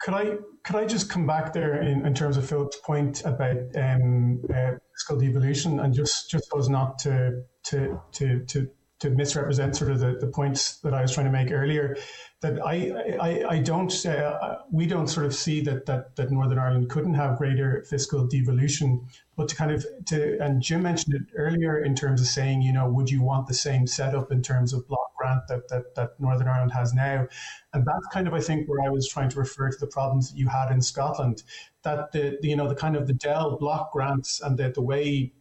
Could 0.03 0.13
I 0.13 0.37
could 0.65 0.75
I 0.75 0.85
just 0.85 1.09
come 1.09 1.25
back 1.25 1.53
there 1.53 1.81
in, 1.81 2.05
in 2.05 2.13
terms 2.13 2.35
of 2.35 2.47
Philip's 2.47 2.77
point 2.77 3.23
about 3.23 3.57
um, 3.77 4.41
uh, 4.53 4.73
fiscal 4.93 5.23
evolution 5.23 5.79
and 5.79 5.93
just 5.93 6.29
just 6.29 6.49
was 6.53 6.69
not 6.69 6.99
to 6.99 7.43
to 7.63 7.99
to 8.11 8.45
to 8.45 8.69
to 8.99 9.09
misrepresent 9.09 9.75
sort 9.75 9.91
of 9.91 9.99
the, 9.99 10.17
the 10.19 10.27
points 10.27 10.77
that 10.77 10.93
I 10.93 11.01
was 11.01 11.13
trying 11.13 11.25
to 11.25 11.31
make 11.31 11.51
earlier, 11.51 11.97
that 12.41 12.65
I 12.65 12.91
I, 13.19 13.55
I 13.55 13.59
don't 13.59 14.05
uh, 14.05 14.59
we 14.71 14.85
don't 14.85 15.07
sort 15.07 15.25
of 15.25 15.33
see 15.33 15.61
that, 15.61 15.85
that 15.87 16.15
that 16.15 16.31
Northern 16.31 16.59
Ireland 16.59 16.89
couldn't 16.89 17.15
have 17.15 17.37
greater 17.37 17.85
fiscal 17.89 18.27
devolution, 18.27 19.05
but 19.35 19.49
to 19.49 19.55
kind 19.55 19.71
of 19.71 19.85
to 20.05 20.37
and 20.39 20.61
Jim 20.61 20.83
mentioned 20.83 21.15
it 21.15 21.23
earlier 21.35 21.83
in 21.83 21.95
terms 21.95 22.21
of 22.21 22.27
saying 22.27 22.61
you 22.61 22.71
know 22.71 22.87
would 22.87 23.09
you 23.09 23.21
want 23.21 23.47
the 23.47 23.53
same 23.53 23.87
setup 23.87 24.31
in 24.31 24.41
terms 24.41 24.73
of 24.73 24.87
block 24.87 25.15
grant 25.17 25.47
that 25.47 25.67
that, 25.69 25.95
that 25.95 26.19
Northern 26.19 26.47
Ireland 26.47 26.71
has 26.73 26.93
now, 26.93 27.27
and 27.73 27.85
that's 27.85 28.07
kind 28.13 28.27
of 28.27 28.33
I 28.33 28.39
think 28.41 28.69
where 28.69 28.85
I 28.85 28.89
was 28.89 29.07
trying 29.07 29.29
to 29.29 29.39
refer 29.39 29.69
to 29.69 29.77
the 29.79 29.87
problems 29.87 30.31
that 30.31 30.37
you 30.37 30.47
had 30.47 30.71
in 30.71 30.81
Scotland, 30.81 31.43
that 31.83 32.11
the, 32.11 32.37
the 32.41 32.49
you 32.49 32.55
know 32.55 32.67
the 32.67 32.75
kind 32.75 32.95
of 32.95 33.07
the 33.07 33.13
DEL 33.13 33.57
block 33.57 33.91
grants 33.91 34.41
and 34.41 34.57
the 34.57 34.69
the 34.69 34.81
way 34.81 35.33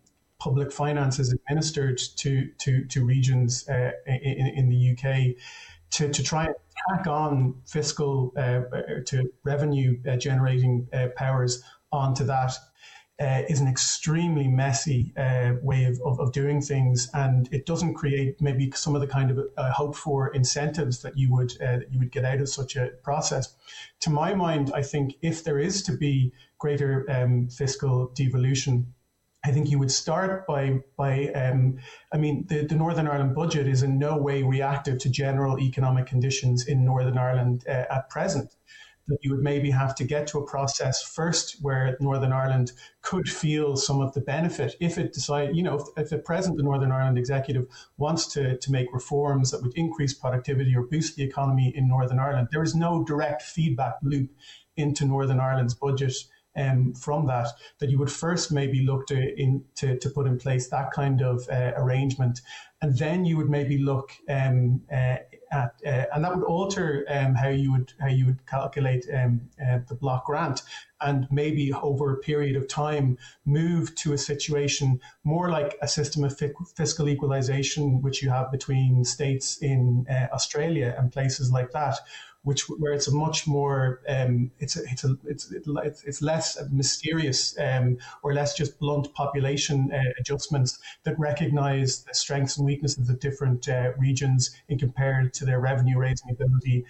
public 0.42 0.72
finances 0.72 1.32
administered 1.32 1.98
to 2.16 2.48
to 2.58 2.84
to 2.86 3.04
regions 3.04 3.68
uh, 3.68 3.92
in, 4.06 4.46
in 4.56 4.68
the 4.68 4.80
UK 4.92 5.36
to, 5.90 6.08
to 6.08 6.22
try 6.22 6.46
and 6.46 6.54
tack 6.88 7.06
on 7.06 7.54
fiscal 7.66 8.32
uh, 8.36 8.62
to 9.04 9.30
revenue 9.44 10.00
uh, 10.08 10.16
generating 10.16 10.88
uh, 10.92 11.08
powers 11.16 11.62
onto 11.92 12.24
that 12.24 12.54
uh, 13.20 13.42
is 13.48 13.60
an 13.60 13.68
extremely 13.68 14.48
messy 14.48 15.12
uh, 15.16 15.52
way 15.62 15.84
of, 15.84 16.00
of, 16.04 16.18
of, 16.18 16.32
doing 16.32 16.60
things, 16.60 17.08
and 17.14 17.48
it 17.52 17.66
doesn't 17.66 17.94
create 17.94 18.40
maybe 18.40 18.72
some 18.74 18.96
of 18.96 19.00
the 19.00 19.06
kind 19.06 19.30
of 19.30 19.38
uh, 19.56 19.70
hope 19.70 19.94
for 19.94 20.34
incentives 20.34 21.02
that 21.02 21.16
you 21.16 21.30
would 21.30 21.52
uh, 21.62 21.76
that 21.78 21.92
you 21.92 21.98
would 22.00 22.10
get 22.10 22.24
out 22.24 22.40
of 22.40 22.48
such 22.48 22.74
a 22.74 22.88
process. 23.04 23.54
To 24.00 24.10
my 24.10 24.34
mind, 24.34 24.72
I 24.74 24.82
think 24.82 25.14
if 25.22 25.44
there 25.44 25.60
is 25.60 25.82
to 25.84 25.92
be 25.92 26.32
greater 26.58 27.06
um, 27.08 27.48
fiscal 27.48 28.10
devolution, 28.14 28.92
I 29.44 29.50
think 29.50 29.70
you 29.70 29.78
would 29.78 29.90
start 29.90 30.46
by 30.46 30.80
by 30.96 31.28
um, 31.28 31.78
I 32.12 32.16
mean 32.16 32.46
the, 32.48 32.64
the 32.64 32.76
Northern 32.76 33.08
Ireland 33.08 33.34
budget 33.34 33.66
is 33.66 33.82
in 33.82 33.98
no 33.98 34.16
way 34.16 34.42
reactive 34.42 34.98
to 35.00 35.10
general 35.10 35.58
economic 35.58 36.06
conditions 36.06 36.66
in 36.66 36.84
Northern 36.84 37.18
Ireland 37.18 37.64
uh, 37.68 37.84
at 37.90 38.08
present. 38.08 38.54
That 39.08 39.18
you 39.22 39.32
would 39.32 39.42
maybe 39.42 39.72
have 39.72 39.96
to 39.96 40.04
get 40.04 40.28
to 40.28 40.38
a 40.38 40.46
process 40.46 41.02
first 41.02 41.56
where 41.60 41.96
Northern 41.98 42.32
Ireland 42.32 42.70
could 43.00 43.28
feel 43.28 43.76
some 43.76 44.00
of 44.00 44.14
the 44.14 44.20
benefit 44.20 44.76
if 44.78 44.96
it 44.96 45.12
decide 45.12 45.56
you 45.56 45.64
know 45.64 45.78
if, 45.80 46.04
if 46.04 46.12
at 46.12 46.24
present 46.24 46.56
the 46.56 46.62
Northern 46.62 46.92
Ireland 46.92 47.18
executive 47.18 47.66
wants 47.96 48.26
to 48.34 48.56
to 48.58 48.70
make 48.70 48.92
reforms 48.92 49.50
that 49.50 49.60
would 49.62 49.74
increase 49.74 50.14
productivity 50.14 50.76
or 50.76 50.82
boost 50.82 51.16
the 51.16 51.24
economy 51.24 51.72
in 51.76 51.88
Northern 51.88 52.20
Ireland, 52.20 52.48
there 52.52 52.62
is 52.62 52.76
no 52.76 53.02
direct 53.02 53.42
feedback 53.42 53.94
loop 54.04 54.30
into 54.76 55.04
Northern 55.04 55.40
Ireland's 55.40 55.74
budget 55.74 56.14
um, 56.56 56.94
from 56.94 57.26
that, 57.26 57.48
that 57.78 57.90
you 57.90 57.98
would 57.98 58.10
first 58.10 58.52
maybe 58.52 58.84
look 58.84 59.06
to 59.06 59.40
in 59.40 59.64
to, 59.76 59.98
to 59.98 60.10
put 60.10 60.26
in 60.26 60.38
place 60.38 60.68
that 60.68 60.90
kind 60.92 61.22
of 61.22 61.48
uh, 61.50 61.72
arrangement, 61.76 62.40
and 62.80 62.98
then 62.98 63.24
you 63.24 63.36
would 63.36 63.50
maybe 63.50 63.78
look 63.78 64.12
um, 64.28 64.82
uh, 64.92 65.16
at, 65.52 65.74
uh, 65.86 66.06
and 66.14 66.24
that 66.24 66.34
would 66.34 66.44
alter 66.44 67.04
um, 67.08 67.34
how 67.34 67.48
you 67.48 67.72
would 67.72 67.92
how 68.00 68.08
you 68.08 68.26
would 68.26 68.44
calculate 68.46 69.06
um, 69.14 69.40
uh, 69.64 69.78
the 69.88 69.94
block 69.94 70.26
grant, 70.26 70.62
and 71.00 71.26
maybe 71.30 71.72
over 71.72 72.12
a 72.12 72.18
period 72.18 72.56
of 72.56 72.68
time 72.68 73.18
move 73.44 73.94
to 73.94 74.12
a 74.12 74.18
situation 74.18 75.00
more 75.24 75.50
like 75.50 75.76
a 75.80 75.88
system 75.88 76.24
of 76.24 76.38
fiscal 76.76 77.08
equalization, 77.08 78.02
which 78.02 78.22
you 78.22 78.30
have 78.30 78.50
between 78.50 79.04
states 79.04 79.58
in 79.58 80.06
uh, 80.10 80.26
Australia 80.32 80.94
and 80.98 81.12
places 81.12 81.50
like 81.50 81.70
that 81.72 81.98
which 82.44 82.62
where 82.68 82.92
it's 82.92 83.06
a 83.06 83.14
much 83.14 83.46
more 83.46 84.00
um, 84.08 84.50
it's 84.58 84.76
a, 84.76 84.82
it's 84.90 85.04
a, 85.04 85.16
it's 85.24 85.52
it's 86.04 86.22
less 86.22 86.58
mysterious 86.70 87.58
um, 87.58 87.98
or 88.22 88.34
less 88.34 88.56
just 88.56 88.78
blunt 88.78 89.12
population 89.14 89.90
uh, 89.92 90.10
adjustments 90.18 90.78
that 91.04 91.18
recognise 91.18 92.02
the 92.04 92.14
strengths 92.14 92.56
and 92.56 92.66
weaknesses 92.66 93.08
of 93.08 93.20
different 93.20 93.68
uh, 93.68 93.92
regions 93.96 94.50
in 94.68 94.78
compared 94.78 95.32
to 95.34 95.44
their 95.44 95.60
revenue 95.60 95.98
raising 95.98 96.30
ability 96.30 96.84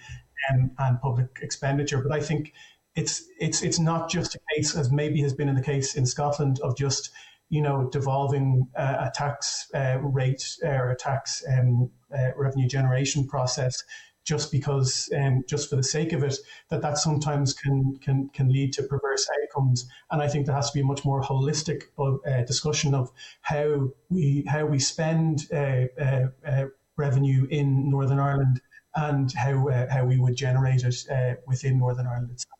and, 0.49 0.71
and 0.79 0.99
public 1.01 1.39
expenditure. 1.41 2.01
But 2.01 2.11
I 2.11 2.19
think 2.19 2.53
it's 2.95 3.23
it's 3.39 3.61
it's 3.61 3.79
not 3.79 4.09
just 4.09 4.35
a 4.35 4.39
case 4.55 4.75
as 4.75 4.91
maybe 4.91 5.21
has 5.21 5.33
been 5.33 5.49
in 5.49 5.55
the 5.55 5.63
case 5.63 5.95
in 5.95 6.05
Scotland 6.05 6.59
of 6.61 6.75
just 6.75 7.11
you 7.49 7.61
know 7.61 7.89
devolving 7.91 8.67
uh, 8.75 9.07
a 9.07 9.11
tax 9.13 9.69
uh, 9.75 9.99
rate 10.01 10.57
or 10.63 10.91
a 10.91 10.95
tax 10.95 11.43
um, 11.51 11.91
uh, 12.15 12.29
revenue 12.35 12.67
generation 12.67 13.27
process 13.27 13.83
just 14.23 14.51
because, 14.51 15.09
um, 15.15 15.43
just 15.47 15.69
for 15.69 15.75
the 15.75 15.83
sake 15.83 16.13
of 16.13 16.23
it, 16.23 16.35
that 16.69 16.81
that 16.81 16.97
sometimes 16.97 17.53
can 17.53 17.97
can 17.97 18.29
can 18.29 18.49
lead 18.49 18.73
to 18.73 18.83
perverse 18.83 19.27
outcomes. 19.41 19.87
And 20.11 20.21
I 20.21 20.27
think 20.27 20.45
there 20.45 20.55
has 20.55 20.71
to 20.71 20.73
be 20.73 20.81
a 20.81 20.85
much 20.85 21.03
more 21.05 21.21
holistic 21.21 21.83
uh, 21.99 22.43
discussion 22.43 22.93
of 22.93 23.11
how 23.41 23.89
we 24.09 24.45
how 24.47 24.65
we 24.65 24.79
spend 24.79 25.47
uh, 25.51 25.85
uh, 25.99 26.27
uh 26.45 26.65
revenue 26.95 27.47
in 27.49 27.89
Northern 27.89 28.19
Ireland 28.19 28.61
and 28.95 29.31
how 29.33 29.67
uh, 29.69 29.91
how 29.91 30.05
we 30.05 30.17
would 30.17 30.35
generate 30.35 30.83
it 30.83 31.05
uh, 31.11 31.35
within 31.47 31.79
Northern 31.79 32.07
Ireland 32.07 32.31
itself. 32.31 32.59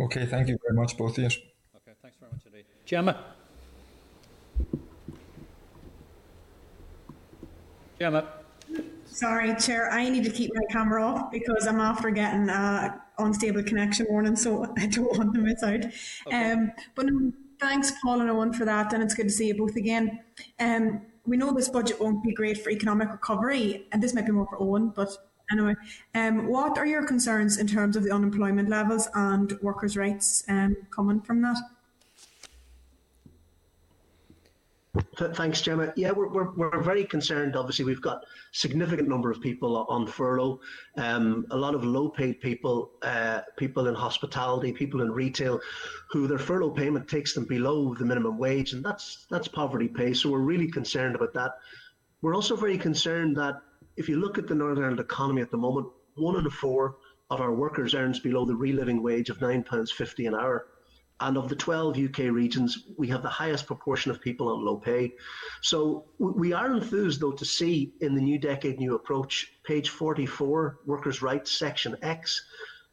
Okay, 0.00 0.26
thank 0.26 0.48
you 0.48 0.58
very 0.64 0.76
much, 0.76 0.96
both 0.96 1.18
of 1.18 1.24
you. 1.24 1.26
Okay, 1.26 1.96
thanks 2.00 2.16
very 2.18 2.32
much 2.32 2.42
indeed. 2.46 2.64
Gemma. 2.84 3.24
Gemma. 7.98 8.37
Sorry, 9.18 9.52
Chair, 9.56 9.90
I 9.90 10.08
need 10.08 10.22
to 10.24 10.30
keep 10.30 10.52
my 10.54 10.60
camera 10.70 11.04
off 11.04 11.32
because 11.32 11.66
I'm 11.66 11.80
after 11.80 12.08
getting 12.10 12.48
a 12.48 13.02
unstable 13.18 13.64
connection 13.64 14.06
warning, 14.08 14.36
so 14.36 14.72
I 14.78 14.86
don't 14.86 15.18
want 15.18 15.34
to 15.34 15.40
miss 15.40 15.60
out. 15.64 15.84
Okay. 16.28 16.52
Um, 16.52 16.70
but 16.94 17.06
no, 17.06 17.32
thanks, 17.58 17.92
Paul 18.00 18.20
and 18.20 18.30
Owen, 18.30 18.52
for 18.52 18.64
that, 18.64 18.92
and 18.92 19.02
it's 19.02 19.14
good 19.14 19.24
to 19.24 19.30
see 19.30 19.48
you 19.48 19.56
both 19.56 19.74
again. 19.74 20.20
Um, 20.60 21.00
we 21.26 21.36
know 21.36 21.52
this 21.52 21.68
budget 21.68 22.00
won't 22.00 22.22
be 22.22 22.32
great 22.32 22.62
for 22.62 22.70
economic 22.70 23.10
recovery, 23.10 23.88
and 23.90 24.00
this 24.00 24.14
might 24.14 24.24
be 24.24 24.30
more 24.30 24.46
for 24.46 24.62
Owen, 24.62 24.92
but 24.94 25.10
anyway, 25.50 25.74
um, 26.14 26.46
what 26.46 26.78
are 26.78 26.86
your 26.86 27.04
concerns 27.04 27.58
in 27.58 27.66
terms 27.66 27.96
of 27.96 28.04
the 28.04 28.12
unemployment 28.12 28.68
levels 28.68 29.08
and 29.14 29.58
workers' 29.62 29.96
rights 29.96 30.44
um, 30.48 30.76
coming 30.92 31.20
from 31.20 31.42
that? 31.42 31.56
Thanks, 35.34 35.60
Gemma. 35.62 35.92
Yeah, 35.96 36.12
we're, 36.12 36.28
we're, 36.28 36.50
we're 36.52 36.80
very 36.80 37.04
concerned. 37.04 37.56
Obviously, 37.56 37.84
we've 37.84 38.00
got 38.00 38.24
significant 38.52 39.08
number 39.08 39.30
of 39.30 39.40
people 39.40 39.86
on 39.88 40.06
furlough, 40.06 40.60
um, 40.96 41.46
a 41.50 41.56
lot 41.56 41.74
of 41.74 41.84
low-paid 41.84 42.40
people, 42.40 42.92
uh, 43.02 43.40
people 43.56 43.88
in 43.88 43.94
hospitality, 43.94 44.72
people 44.72 45.02
in 45.02 45.10
retail, 45.10 45.60
who 46.10 46.26
their 46.26 46.38
furlough 46.38 46.70
payment 46.70 47.08
takes 47.08 47.34
them 47.34 47.44
below 47.44 47.94
the 47.94 48.04
minimum 48.04 48.38
wage, 48.38 48.72
and 48.72 48.84
that's 48.84 49.26
that's 49.30 49.48
poverty 49.48 49.88
pay. 49.88 50.14
So 50.14 50.30
we're 50.30 50.38
really 50.38 50.70
concerned 50.70 51.16
about 51.16 51.34
that. 51.34 51.58
We're 52.22 52.34
also 52.34 52.56
very 52.56 52.78
concerned 52.78 53.36
that 53.36 53.60
if 53.96 54.08
you 54.08 54.20
look 54.20 54.38
at 54.38 54.46
the 54.46 54.54
Northern 54.54 54.84
Ireland 54.84 55.00
economy 55.00 55.42
at 55.42 55.50
the 55.50 55.56
moment, 55.58 55.88
one 56.14 56.36
in 56.36 56.48
four 56.50 56.96
of 57.30 57.40
our 57.40 57.52
workers 57.52 57.94
earns 57.94 58.20
below 58.20 58.44
the 58.44 58.54
real 58.54 58.76
living 58.76 59.02
wage 59.02 59.30
of 59.30 59.40
nine 59.40 59.62
pounds 59.62 59.92
fifty 59.92 60.26
an 60.26 60.34
hour. 60.34 60.66
And 61.20 61.36
of 61.36 61.48
the 61.48 61.56
12 61.56 61.98
UK 61.98 62.18
regions, 62.30 62.84
we 62.96 63.08
have 63.08 63.22
the 63.22 63.28
highest 63.28 63.66
proportion 63.66 64.10
of 64.10 64.20
people 64.20 64.48
on 64.48 64.64
low 64.64 64.76
pay. 64.76 65.14
So 65.62 66.04
we 66.18 66.52
are 66.52 66.72
enthused, 66.72 67.20
though, 67.20 67.32
to 67.32 67.44
see 67.44 67.92
in 68.00 68.14
the 68.14 68.20
New 68.20 68.38
Decade 68.38 68.78
New 68.78 68.94
Approach, 68.94 69.52
page 69.64 69.88
44, 69.88 70.80
Workers' 70.86 71.20
Rights, 71.20 71.50
section 71.50 71.96
X, 72.02 72.44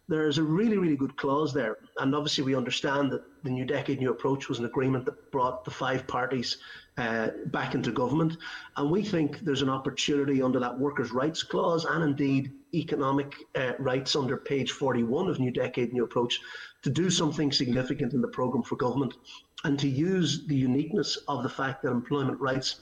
there's 0.07 0.37
a 0.37 0.43
really, 0.43 0.77
really 0.77 0.95
good 0.95 1.17
clause 1.17 1.53
there. 1.53 1.77
And 1.99 2.13
obviously, 2.13 2.43
we 2.43 2.55
understand 2.55 3.11
that 3.11 3.23
the 3.43 3.49
New 3.49 3.65
Decade 3.65 3.99
New 3.99 4.11
Approach 4.11 4.49
was 4.49 4.59
an 4.59 4.65
agreement 4.65 5.05
that 5.05 5.31
brought 5.31 5.65
the 5.65 5.71
five 5.71 6.05
parties 6.05 6.57
uh, 6.97 7.29
back 7.47 7.73
into 7.75 7.91
government. 7.91 8.37
And 8.77 8.91
we 8.91 9.03
think 9.03 9.39
there's 9.39 9.61
an 9.61 9.69
opportunity 9.69 10.41
under 10.41 10.59
that 10.59 10.77
workers' 10.77 11.11
rights 11.11 11.43
clause 11.43 11.85
and 11.85 12.03
indeed 12.03 12.51
economic 12.73 13.35
uh, 13.55 13.73
rights 13.79 14.15
under 14.15 14.37
page 14.37 14.71
41 14.71 15.27
of 15.27 15.39
New 15.39 15.51
Decade 15.51 15.93
New 15.93 16.03
Approach 16.03 16.39
to 16.85 16.91
do 16.91 17.09
something 17.09 17.51
significant 17.51 18.13
in 18.13 18.21
the 18.21 18.27
programme 18.27 18.61
for 18.61 18.75
government 18.75 19.15
and 19.63 19.79
to 19.79 19.87
use 19.87 20.45
the 20.45 20.55
uniqueness 20.55 21.17
of 21.27 21.41
the 21.41 21.49
fact 21.49 21.81
that 21.81 21.89
employment 21.89 22.39
rights 22.39 22.81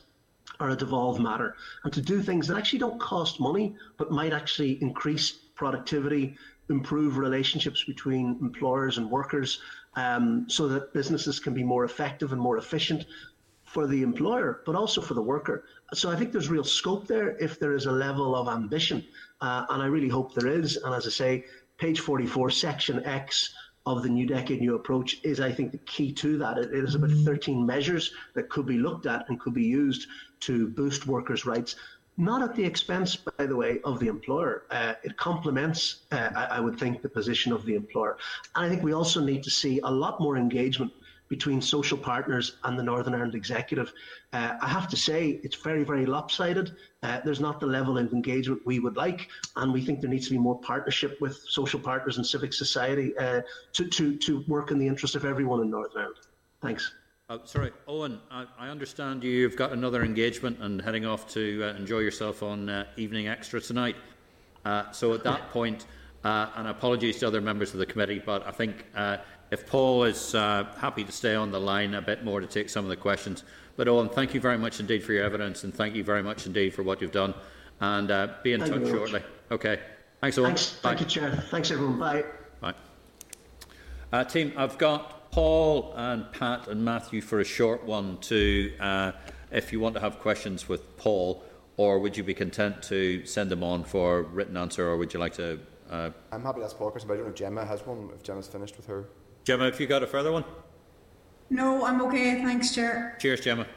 are 0.59 0.71
a 0.71 0.75
devolved 0.75 1.21
matter 1.21 1.55
and 1.85 1.93
to 1.93 2.01
do 2.01 2.21
things 2.21 2.45
that 2.45 2.57
actually 2.57 2.79
don't 2.79 2.99
cost 2.99 3.39
money 3.39 3.77
but 3.95 4.11
might 4.11 4.33
actually 4.33 4.73
increase 4.81 5.31
productivity, 5.55 6.35
improve 6.69 7.17
relationships 7.17 7.85
between 7.85 8.37
employers 8.41 8.97
and 8.97 9.09
workers 9.09 9.61
um, 9.95 10.45
so 10.49 10.67
that 10.67 10.93
businesses 10.93 11.39
can 11.39 11.53
be 11.53 11.63
more 11.63 11.85
effective 11.85 12.33
and 12.33 12.41
more 12.41 12.57
efficient 12.57 13.05
for 13.63 13.87
the 13.87 14.03
employer, 14.03 14.63
but 14.65 14.75
also 14.75 14.99
for 14.99 15.13
the 15.13 15.21
worker. 15.21 15.63
So 15.93 16.11
I 16.11 16.17
think 16.17 16.33
there's 16.33 16.49
real 16.49 16.65
scope 16.65 17.07
there 17.07 17.37
if 17.37 17.57
there 17.57 17.73
is 17.73 17.85
a 17.85 17.91
level 17.91 18.35
of 18.35 18.49
ambition, 18.49 19.05
uh, 19.39 19.65
and 19.69 19.81
I 19.81 19.85
really 19.85 20.09
hope 20.09 20.35
there 20.35 20.49
is. 20.49 20.75
And 20.75 20.93
as 20.93 21.07
I 21.07 21.09
say, 21.09 21.45
page 21.77 22.01
44, 22.01 22.49
section 22.49 23.03
X 23.05 23.53
of 23.85 24.01
the 24.01 24.09
New 24.09 24.25
Decade 24.25 24.61
New 24.61 24.75
Approach 24.75 25.19
is, 25.23 25.39
I 25.39 25.51
think, 25.51 25.71
the 25.71 25.77
key 25.79 26.13
to 26.13 26.37
that. 26.37 26.57
It 26.57 26.73
is 26.73 26.95
about 26.95 27.11
13 27.11 27.65
measures 27.65 28.13
that 28.33 28.49
could 28.49 28.65
be 28.65 28.77
looked 28.77 29.05
at 29.05 29.27
and 29.27 29.39
could 29.39 29.53
be 29.53 29.65
used 29.65 30.07
to 30.41 30.69
boost 30.69 31.05
workers' 31.05 31.45
rights, 31.45 31.75
not 32.15 32.41
at 32.41 32.55
the 32.55 32.63
expense, 32.63 33.15
by 33.15 33.45
the 33.45 33.55
way, 33.55 33.81
of 33.83 33.99
the 33.99 34.07
employer. 34.07 34.63
Uh, 34.69 34.93
it 35.03 35.17
complements, 35.17 36.03
uh, 36.11 36.29
I, 36.35 36.57
I 36.57 36.59
would 36.59 36.79
think, 36.79 37.01
the 37.01 37.09
position 37.09 37.51
of 37.51 37.65
the 37.65 37.75
employer. 37.75 38.17
And 38.55 38.65
I 38.65 38.69
think 38.69 38.83
we 38.83 38.93
also 38.93 39.19
need 39.19 39.43
to 39.43 39.49
see 39.49 39.79
a 39.79 39.91
lot 39.91 40.21
more 40.21 40.37
engagement 40.37 40.93
between 41.29 41.61
social 41.61 41.97
partners 41.97 42.57
and 42.63 42.77
the 42.77 42.83
Northern 42.83 43.13
Ireland 43.13 43.35
Executive. 43.35 43.91
Uh, 44.33 44.53
I 44.61 44.67
have 44.67 44.87
to 44.89 44.97
say, 44.97 45.39
it's 45.43 45.55
very, 45.55 45.83
very 45.83 46.05
lopsided. 46.05 46.75
Uh, 47.01 47.21
there's 47.23 47.39
not 47.39 47.59
the 47.59 47.65
level 47.65 47.97
of 47.97 48.13
engagement 48.13 48.61
we 48.65 48.79
would 48.79 48.95
like, 48.95 49.27
and 49.55 49.73
we 49.73 49.83
think 49.83 50.01
there 50.01 50.09
needs 50.09 50.27
to 50.27 50.31
be 50.31 50.37
more 50.37 50.59
partnership 50.59 51.19
with 51.21 51.37
social 51.47 51.79
partners 51.79 52.17
and 52.17 52.25
civic 52.25 52.53
society 52.53 53.17
uh, 53.17 53.41
to, 53.71 53.87
to, 53.87 54.15
to 54.17 54.43
work 54.47 54.71
in 54.71 54.79
the 54.79 54.87
interest 54.87 55.15
of 55.15 55.25
everyone 55.25 55.61
in 55.61 55.69
Northern 55.69 56.01
Ireland. 56.01 56.17
Thanks. 56.61 56.93
Uh, 57.29 57.39
sorry, 57.45 57.71
Owen, 57.87 58.19
I, 58.29 58.45
I, 58.59 58.67
understand 58.67 59.23
you've 59.23 59.55
got 59.55 59.71
another 59.71 60.03
engagement 60.03 60.59
and 60.59 60.81
heading 60.81 61.05
off 61.05 61.25
to 61.29 61.63
uh, 61.63 61.77
enjoy 61.77 61.99
yourself 61.99 62.43
on 62.43 62.69
uh, 62.69 62.85
Evening 62.97 63.27
Extra 63.27 63.61
tonight. 63.61 63.95
So 64.91 65.13
at 65.13 65.23
that 65.23 65.49
point, 65.49 65.85
and 66.23 66.67
apologies 66.67 67.19
to 67.19 67.27
other 67.27 67.41
members 67.41 67.73
of 67.73 67.79
the 67.79 67.85
committee, 67.85 68.21
but 68.23 68.45
I 68.45 68.51
think 68.51 68.85
if 69.53 69.67
Paul 69.67 70.03
is 70.05 70.33
uh, 70.33 70.65
happy 70.79 71.03
to 71.03 71.11
stay 71.11 71.35
on 71.35 71.51
the 71.51 71.59
line 71.59 71.93
a 71.93 72.01
bit 72.01 72.25
more 72.25 72.39
to 72.39 72.47
take 72.47 72.69
some 72.69 72.83
of 72.85 72.89
the 72.89 72.95
questions. 72.95 73.43
But 73.75 73.87
Owen, 73.87 74.09
thank 74.09 74.33
you 74.33 74.41
very 74.41 74.57
much 74.57 74.79
indeed 74.79 75.03
for 75.03 75.13
your 75.13 75.23
evidence 75.23 75.63
and 75.63 75.71
thank 75.73 75.93
you 75.93 76.03
very 76.03 76.23
much 76.23 76.47
indeed 76.47 76.73
for 76.73 76.81
what 76.81 77.01
you've 77.01 77.11
done. 77.11 77.35
And 77.79 78.09
uh, 78.09 78.33
be 78.43 78.53
in 78.53 78.61
thank 78.61 78.73
touch 78.73 78.87
shortly. 78.87 79.19
Much. 79.19 79.29
Okay. 79.51 79.79
Thanks, 80.21 80.37
Owen. 80.39 80.47
Thanks. 80.47 80.79
Thank 80.81 80.99
you, 81.01 81.05
Chair. 81.05 81.43
Thanks, 81.51 81.69
everyone. 81.69 81.99
Bye. 81.99 82.25
Bye. 82.61 82.73
Uh, 84.11 84.23
team, 84.23 84.53
I've 84.57 84.77
got 84.79 85.31
Paul 85.31 85.93
and 85.95 86.31
Pat 86.31 86.67
and 86.67 86.83
Matthew 86.83 87.21
for 87.21 87.39
a 87.39 87.45
short 87.45 87.83
one 87.83 88.17
too. 88.19 88.73
uh, 88.79 89.11
if 89.51 89.71
you 89.71 89.79
want 89.79 89.93
to 89.93 90.01
have 90.01 90.17
questions 90.17 90.67
with 90.67 90.97
Paul, 90.97 91.43
or 91.77 91.99
would 91.99 92.17
you 92.17 92.23
be 92.23 92.33
content 92.33 92.81
to 92.83 93.23
send 93.25 93.51
them 93.51 93.63
on 93.63 93.83
for 93.83 94.23
written 94.23 94.57
answer, 94.57 94.87
or 94.87 94.97
would 94.97 95.13
you 95.13 95.19
like 95.19 95.33
to? 95.33 95.59
Uh, 95.91 96.09
I'm 96.31 96.41
happy 96.41 96.59
to 96.59 96.65
ask 96.65 96.75
Paul 96.75 96.87
a 96.87 96.91
question, 96.91 97.07
but 97.07 97.13
I 97.13 97.17
don't 97.17 97.25
know 97.27 97.31
if 97.31 97.37
Gemma 97.37 97.63
has 97.65 97.85
one, 97.85 98.09
if 98.15 98.23
Gemma's 98.23 98.47
finished 98.47 98.77
with 98.77 98.87
her. 98.87 99.05
Gemma, 99.43 99.65
have 99.65 99.79
you 99.79 99.87
got 99.87 100.01
a 100.01 100.07
further 100.07 100.31
one? 100.31 100.45
No, 101.49 101.85
I'm 101.85 102.01
okay. 102.03 102.41
Thanks, 102.41 102.73
Chair. 102.73 103.17
Cheers, 103.19 103.41
Gemma. 103.41 103.67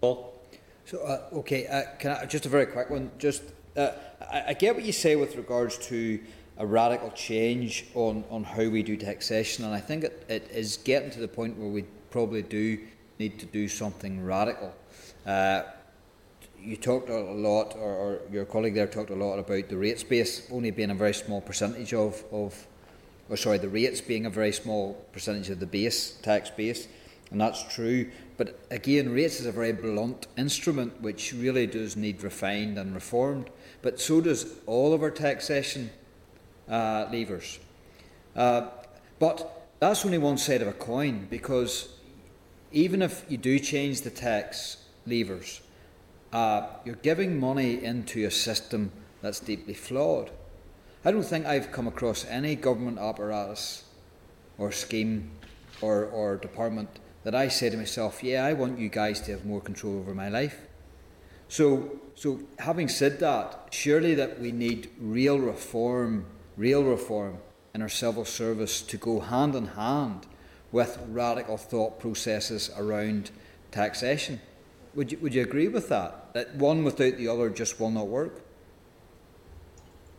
Paul? 0.00 0.34
So, 0.86 1.00
uh, 1.00 1.28
okay, 1.38 1.66
uh, 1.66 1.82
can 1.98 2.12
I, 2.12 2.24
just 2.24 2.46
a 2.46 2.48
very 2.48 2.64
quick 2.64 2.88
one. 2.88 3.10
Just, 3.18 3.42
uh, 3.76 3.90
I, 4.32 4.44
I, 4.48 4.52
get 4.54 4.74
what 4.74 4.84
you 4.84 4.92
say 4.92 5.16
with 5.16 5.36
regards 5.36 5.76
to 5.88 6.18
a 6.56 6.64
radical 6.64 7.10
change 7.10 7.86
on, 7.94 8.24
on 8.30 8.42
how 8.42 8.68
we 8.68 8.82
do 8.82 8.96
taxation, 8.96 9.64
and 9.64 9.74
I 9.74 9.80
think 9.80 10.04
it, 10.04 10.24
it 10.28 10.48
is 10.50 10.78
getting 10.78 11.10
to 11.10 11.20
the 11.20 11.28
point 11.28 11.58
where 11.58 11.68
we 11.68 11.82
probably 12.10 12.42
do 12.42 12.78
need 13.18 13.38
to 13.40 13.46
do 13.46 13.68
something 13.68 14.24
radical. 14.24 14.72
Uh, 15.26 15.62
you 16.58 16.76
talked 16.76 17.10
a 17.10 17.20
lot, 17.20 17.74
or, 17.76 17.92
or, 17.92 18.20
your 18.32 18.46
colleague 18.46 18.74
there 18.74 18.86
talked 18.86 19.10
a 19.10 19.14
lot 19.14 19.38
about 19.38 19.68
the 19.68 19.76
rates 19.76 20.02
base 20.02 20.48
only 20.50 20.70
being 20.70 20.90
a 20.90 20.94
very 20.94 21.14
small 21.14 21.40
percentage 21.40 21.92
of, 21.92 22.24
of 22.32 22.66
or 23.28 23.36
sorry, 23.36 23.58
the 23.58 23.68
rates 23.68 24.00
being 24.00 24.26
a 24.26 24.30
very 24.30 24.52
small 24.52 24.94
percentage 25.12 25.50
of 25.50 25.60
the 25.60 25.66
base 25.66 26.12
tax 26.22 26.50
base, 26.50 26.88
and 27.30 27.40
that's 27.40 27.62
true. 27.74 28.10
But 28.36 28.58
again, 28.70 29.10
rates 29.10 29.40
is 29.40 29.46
a 29.46 29.52
very 29.52 29.72
blunt 29.72 30.26
instrument 30.36 31.00
which 31.02 31.32
really 31.32 31.66
does 31.66 31.96
need 31.96 32.22
refined 32.22 32.78
and 32.78 32.94
reformed. 32.94 33.50
But 33.82 34.00
so 34.00 34.20
does 34.20 34.54
all 34.66 34.94
of 34.94 35.02
our 35.02 35.10
taxation 35.10 35.90
uh, 36.68 37.08
levers. 37.12 37.58
Uh, 38.34 38.68
but 39.18 39.66
that's 39.80 40.04
only 40.04 40.18
one 40.18 40.38
side 40.38 40.62
of 40.62 40.68
a 40.68 40.72
coin 40.72 41.26
because 41.30 41.88
even 42.72 43.02
if 43.02 43.24
you 43.28 43.36
do 43.36 43.58
change 43.58 44.02
the 44.02 44.10
tax 44.10 44.84
levers, 45.06 45.60
uh, 46.32 46.66
you're 46.84 46.96
giving 46.96 47.40
money 47.40 47.82
into 47.82 48.24
a 48.26 48.30
system 48.30 48.92
that's 49.22 49.40
deeply 49.40 49.74
flawed. 49.74 50.30
I 51.04 51.12
don't 51.12 51.22
think 51.22 51.46
I've 51.46 51.70
come 51.70 51.86
across 51.86 52.24
any 52.24 52.56
government 52.56 52.98
apparatus 52.98 53.84
or 54.58 54.72
scheme 54.72 55.30
or, 55.80 56.06
or 56.06 56.36
department 56.36 56.88
that 57.22 57.34
I 57.34 57.48
say 57.48 57.70
to 57.70 57.76
myself, 57.76 58.22
yeah, 58.22 58.44
I 58.44 58.52
want 58.52 58.78
you 58.78 58.88
guys 58.88 59.20
to 59.22 59.32
have 59.32 59.44
more 59.44 59.60
control 59.60 59.98
over 59.98 60.14
my 60.14 60.28
life. 60.28 60.66
So, 61.48 62.00
so 62.14 62.40
having 62.58 62.88
said 62.88 63.20
that, 63.20 63.68
surely 63.70 64.14
that 64.16 64.40
we 64.40 64.50
need 64.50 64.90
real 65.00 65.38
reform, 65.38 66.26
real 66.56 66.82
reform 66.82 67.38
in 67.74 67.82
our 67.82 67.88
civil 67.88 68.24
service 68.24 68.82
to 68.82 68.96
go 68.96 69.20
hand 69.20 69.54
in 69.54 69.68
hand 69.68 70.26
with 70.72 70.98
radical 71.08 71.56
thought 71.56 72.00
processes 72.00 72.70
around 72.76 73.30
taxation. 73.70 74.40
Would 74.94 75.12
you, 75.12 75.18
would 75.18 75.34
you 75.34 75.42
agree 75.42 75.68
with 75.68 75.88
that? 75.90 76.34
That 76.34 76.56
one 76.56 76.82
without 76.82 77.16
the 77.16 77.28
other 77.28 77.50
just 77.50 77.78
will 77.78 77.90
not 77.90 78.08
work? 78.08 78.42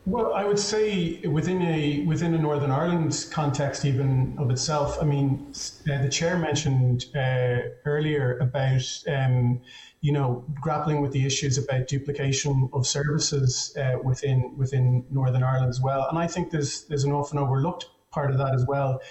Well, 0.05 0.33
I 0.33 0.43
would 0.43 0.59
say 0.59 1.19
within 1.27 1.61
a 1.61 2.03
within 2.05 2.33
a 2.33 2.37
Northern 2.37 2.71
Ireland 2.71 3.27
context, 3.31 3.85
even 3.85 4.35
of 4.39 4.49
itself. 4.49 4.97
I 5.01 5.05
mean, 5.05 5.53
uh, 5.91 6.01
the 6.01 6.09
chair 6.09 6.37
mentioned 6.37 7.05
uh, 7.15 7.69
earlier 7.85 8.37
about 8.39 8.83
um, 9.07 9.61
you 10.01 10.11
know 10.11 10.45
grappling 10.61 11.01
with 11.01 11.11
the 11.11 11.25
issues 11.25 11.57
about 11.57 11.87
duplication 11.87 12.69
of 12.73 12.87
services 12.87 13.75
uh, 13.77 13.97
within 14.03 14.55
within 14.57 15.05
Northern 15.11 15.43
Ireland 15.43 15.69
as 15.69 15.81
well. 15.81 16.07
And 16.09 16.17
I 16.17 16.27
think 16.27 16.51
there's 16.51 16.85
there's 16.85 17.03
an 17.03 17.11
often 17.11 17.37
overlooked 17.37 17.85
part 18.09 18.31
of 18.31 18.37
that 18.39 18.55
as 18.55 18.65
well, 18.65 19.01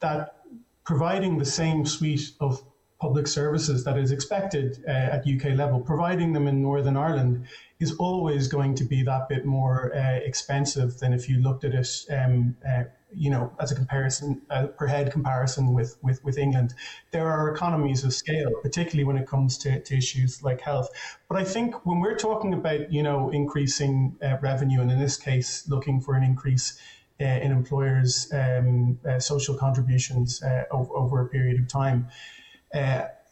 that 0.00 0.36
providing 0.84 1.38
the 1.38 1.44
same 1.44 1.84
suite 1.84 2.32
of 2.40 2.62
public 3.00 3.26
services 3.26 3.84
that 3.84 3.98
is 3.98 4.12
expected 4.12 4.82
uh, 4.86 4.90
at 4.90 5.26
UK 5.26 5.56
level, 5.56 5.80
providing 5.80 6.32
them 6.32 6.46
in 6.46 6.62
Northern 6.62 6.96
Ireland 6.96 7.46
is 7.80 7.92
always 7.96 8.48
going 8.48 8.74
to 8.76 8.84
be 8.84 9.02
that 9.02 9.28
bit 9.28 9.44
more 9.44 9.94
uh, 9.94 10.16
expensive 10.24 10.98
than 10.98 11.12
if 11.12 11.28
you 11.28 11.40
looked 11.40 11.64
at 11.64 11.74
it, 11.74 11.88
um, 12.10 12.56
uh, 12.68 12.84
you 13.12 13.30
know, 13.30 13.52
as 13.60 13.70
a 13.70 13.74
comparison, 13.74 14.40
uh, 14.50 14.66
per 14.66 14.86
head 14.86 15.10
comparison 15.10 15.72
with, 15.72 15.96
with, 16.02 16.22
with 16.24 16.38
England. 16.38 16.74
There 17.10 17.28
are 17.28 17.52
economies 17.52 18.04
of 18.04 18.12
scale, 18.12 18.50
particularly 18.62 19.04
when 19.04 19.16
it 19.16 19.26
comes 19.26 19.58
to, 19.58 19.80
to 19.80 19.96
issues 19.96 20.42
like 20.42 20.60
health. 20.60 20.88
But 21.28 21.38
I 21.38 21.44
think 21.44 21.84
when 21.84 22.00
we're 22.00 22.16
talking 22.16 22.54
about, 22.54 22.92
you 22.92 23.02
know, 23.02 23.30
increasing 23.30 24.16
uh, 24.22 24.36
revenue, 24.40 24.80
and 24.80 24.90
in 24.90 24.98
this 24.98 25.16
case, 25.16 25.68
looking 25.68 26.00
for 26.00 26.14
an 26.14 26.22
increase 26.22 26.78
uh, 27.20 27.24
in 27.24 27.52
employers' 27.52 28.32
um, 28.32 28.98
uh, 29.08 29.18
social 29.20 29.54
contributions 29.54 30.42
over, 30.70 30.96
over, 30.96 31.20
a 31.20 31.28
period 31.28 31.60
of 31.60 31.68
time. 31.68 32.08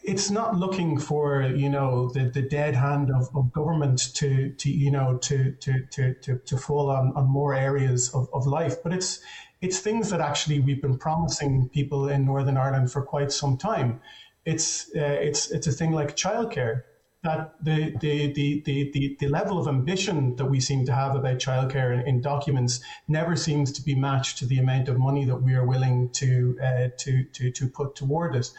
It's 0.04 0.30
not 0.30 0.56
looking 0.56 0.98
for 0.98 1.42
you 1.42 1.68
know 1.68 2.10
the, 2.10 2.24
the 2.24 2.42
dead 2.42 2.74
hand 2.74 3.10
of, 3.10 3.28
of 3.34 3.52
government 3.52 4.14
to, 4.14 4.50
to 4.50 4.70
you 4.70 4.90
know 4.90 5.18
to 5.18 5.52
to, 5.52 5.86
to, 5.92 6.14
to, 6.14 6.38
to 6.38 6.56
fall 6.56 6.90
on, 6.90 7.12
on 7.14 7.26
more 7.28 7.54
areas 7.54 8.12
of, 8.14 8.28
of 8.32 8.46
life 8.46 8.82
but 8.82 8.92
it's 8.92 9.20
it's 9.60 9.78
things 9.78 10.10
that 10.10 10.20
actually 10.20 10.58
we've 10.58 10.82
been 10.82 10.98
promising 10.98 11.68
people 11.68 12.08
in 12.08 12.24
Northern 12.24 12.56
Ireland 12.56 12.90
for 12.90 13.02
quite 13.02 13.30
some 13.30 13.56
time 13.56 14.00
it's 14.44 14.88
uh, 14.96 15.18
it's 15.28 15.50
it's 15.50 15.68
a 15.68 15.72
thing 15.72 15.92
like 15.92 16.16
childcare 16.16 16.82
that 17.22 17.54
the, 17.62 17.94
the, 18.00 18.32
the, 18.32 18.62
the, 18.64 19.16
the, 19.20 19.28
level 19.28 19.56
of 19.56 19.68
ambition 19.68 20.34
that 20.36 20.44
we 20.44 20.58
seem 20.58 20.84
to 20.84 20.92
have 20.92 21.14
about 21.14 21.38
childcare 21.38 21.92
in, 21.92 22.06
in 22.06 22.20
documents 22.20 22.80
never 23.06 23.36
seems 23.36 23.70
to 23.72 23.82
be 23.82 23.94
matched 23.94 24.38
to 24.38 24.46
the 24.46 24.58
amount 24.58 24.88
of 24.88 24.98
money 24.98 25.24
that 25.24 25.36
we 25.36 25.54
are 25.54 25.64
willing 25.64 26.10
to, 26.10 26.58
uh, 26.60 26.88
to, 26.98 27.22
to, 27.24 27.50
to 27.52 27.68
put 27.68 27.94
toward 27.94 28.34
it. 28.34 28.50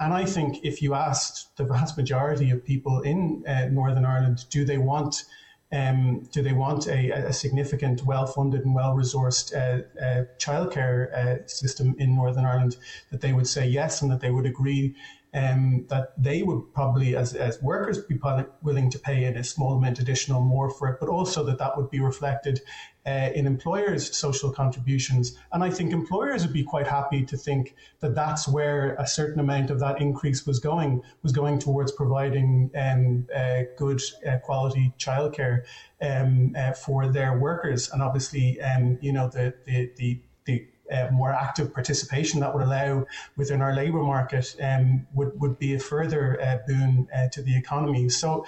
And 0.00 0.14
I 0.14 0.24
think 0.24 0.64
if 0.64 0.80
you 0.80 0.94
asked 0.94 1.56
the 1.56 1.64
vast 1.64 1.96
majority 1.96 2.50
of 2.50 2.64
people 2.64 3.00
in 3.02 3.44
uh, 3.46 3.66
Northern 3.66 4.04
Ireland, 4.06 4.48
do 4.50 4.64
they 4.64 4.78
want 4.78 5.24
um, 5.72 6.24
do 6.32 6.42
they 6.42 6.52
want 6.52 6.88
a, 6.88 7.10
a 7.10 7.32
significant, 7.32 8.02
well-funded 8.02 8.64
and 8.64 8.74
well-resourced 8.74 9.54
uh, 9.54 9.82
uh, 10.02 10.24
childcare 10.36 11.12
uh, 11.14 11.46
system 11.46 11.94
in 11.96 12.16
Northern 12.16 12.44
Ireland? 12.44 12.76
That 13.10 13.20
they 13.20 13.32
would 13.32 13.46
say 13.46 13.66
yes, 13.66 14.02
and 14.02 14.10
that 14.10 14.18
they 14.20 14.32
would 14.32 14.46
agree 14.46 14.96
um, 15.32 15.86
that 15.88 16.08
they 16.16 16.42
would 16.42 16.72
probably, 16.72 17.14
as, 17.14 17.34
as 17.34 17.60
workers, 17.62 18.04
be 18.04 18.18
willing 18.60 18.90
to 18.90 18.98
pay 18.98 19.24
in 19.24 19.36
a 19.36 19.44
small 19.44 19.74
amount 19.74 20.00
additional 20.00 20.40
more 20.40 20.70
for 20.70 20.88
it, 20.88 20.98
but 20.98 21.08
also 21.08 21.44
that 21.44 21.58
that 21.58 21.76
would 21.76 21.88
be 21.88 22.00
reflected 22.00 22.60
uh, 23.06 23.30
in 23.34 23.46
employers' 23.46 24.16
social 24.16 24.50
contributions. 24.50 25.36
And 25.52 25.64
I 25.64 25.70
think 25.70 25.92
employers 25.92 26.42
would 26.42 26.52
be 26.52 26.64
quite 26.64 26.86
happy 26.86 27.24
to 27.24 27.36
think 27.36 27.74
that 28.00 28.14
that's 28.14 28.46
where 28.46 28.94
a 28.94 29.06
certain 29.06 29.40
amount 29.40 29.70
of 29.70 29.80
that 29.80 30.00
increase 30.00 30.46
was 30.46 30.58
going, 30.58 31.02
was 31.22 31.32
going 31.32 31.58
towards 31.58 31.92
providing 31.92 32.70
um, 32.76 33.26
uh, 33.34 33.62
good 33.76 34.00
uh, 34.26 34.38
quality 34.38 34.92
childcare 34.98 35.62
um, 36.02 36.54
uh, 36.56 36.72
for 36.72 37.08
their 37.08 37.38
workers. 37.38 37.90
And 37.90 38.02
obviously, 38.02 38.60
um, 38.60 38.98
you 39.00 39.12
know, 39.12 39.28
the, 39.28 39.54
the, 39.66 39.90
the, 39.96 40.22
the 40.44 40.66
uh, 40.90 41.08
more 41.12 41.32
active 41.32 41.72
participation 41.72 42.40
that 42.40 42.52
would 42.52 42.64
allow 42.64 43.06
within 43.36 43.62
our 43.62 43.74
labour 43.74 44.02
market 44.02 44.56
um, 44.60 45.06
would, 45.14 45.38
would 45.40 45.58
be 45.58 45.74
a 45.74 45.78
further 45.78 46.40
uh, 46.42 46.58
boon 46.66 47.06
uh, 47.16 47.28
to 47.28 47.42
the 47.42 47.56
economy. 47.56 48.08
So 48.08 48.44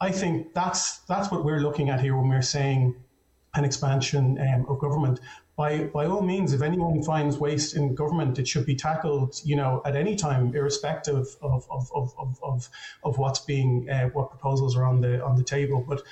I 0.00 0.10
think 0.10 0.52
that's 0.52 0.98
that's 1.00 1.30
what 1.30 1.44
we're 1.44 1.60
looking 1.60 1.88
at 1.88 2.00
here 2.00 2.16
when 2.16 2.28
we're 2.28 2.42
saying 2.42 2.96
an 3.54 3.64
expansion 3.64 4.38
um, 4.40 4.66
of 4.68 4.78
government. 4.78 5.20
By, 5.56 5.84
by 5.84 6.06
all 6.06 6.22
means, 6.22 6.54
if 6.54 6.62
anyone 6.62 7.02
finds 7.02 7.36
waste 7.36 7.76
in 7.76 7.94
government, 7.94 8.38
it 8.38 8.48
should 8.48 8.64
be 8.64 8.74
tackled, 8.74 9.40
you 9.44 9.54
know, 9.54 9.82
at 9.84 9.94
any 9.94 10.16
time, 10.16 10.54
irrespective 10.54 11.36
of, 11.42 11.66
of, 11.70 11.90
of, 11.94 12.14
of, 12.42 12.68
of, 13.04 13.18
what's 13.18 13.40
being, 13.40 13.88
uh, 13.90 14.08
what 14.08 14.30
proposals 14.30 14.76
are 14.76 14.84
on 14.84 15.02
the 15.02 15.22
on 15.22 15.36
the 15.36 15.44
table. 15.44 15.84
But 15.86 16.02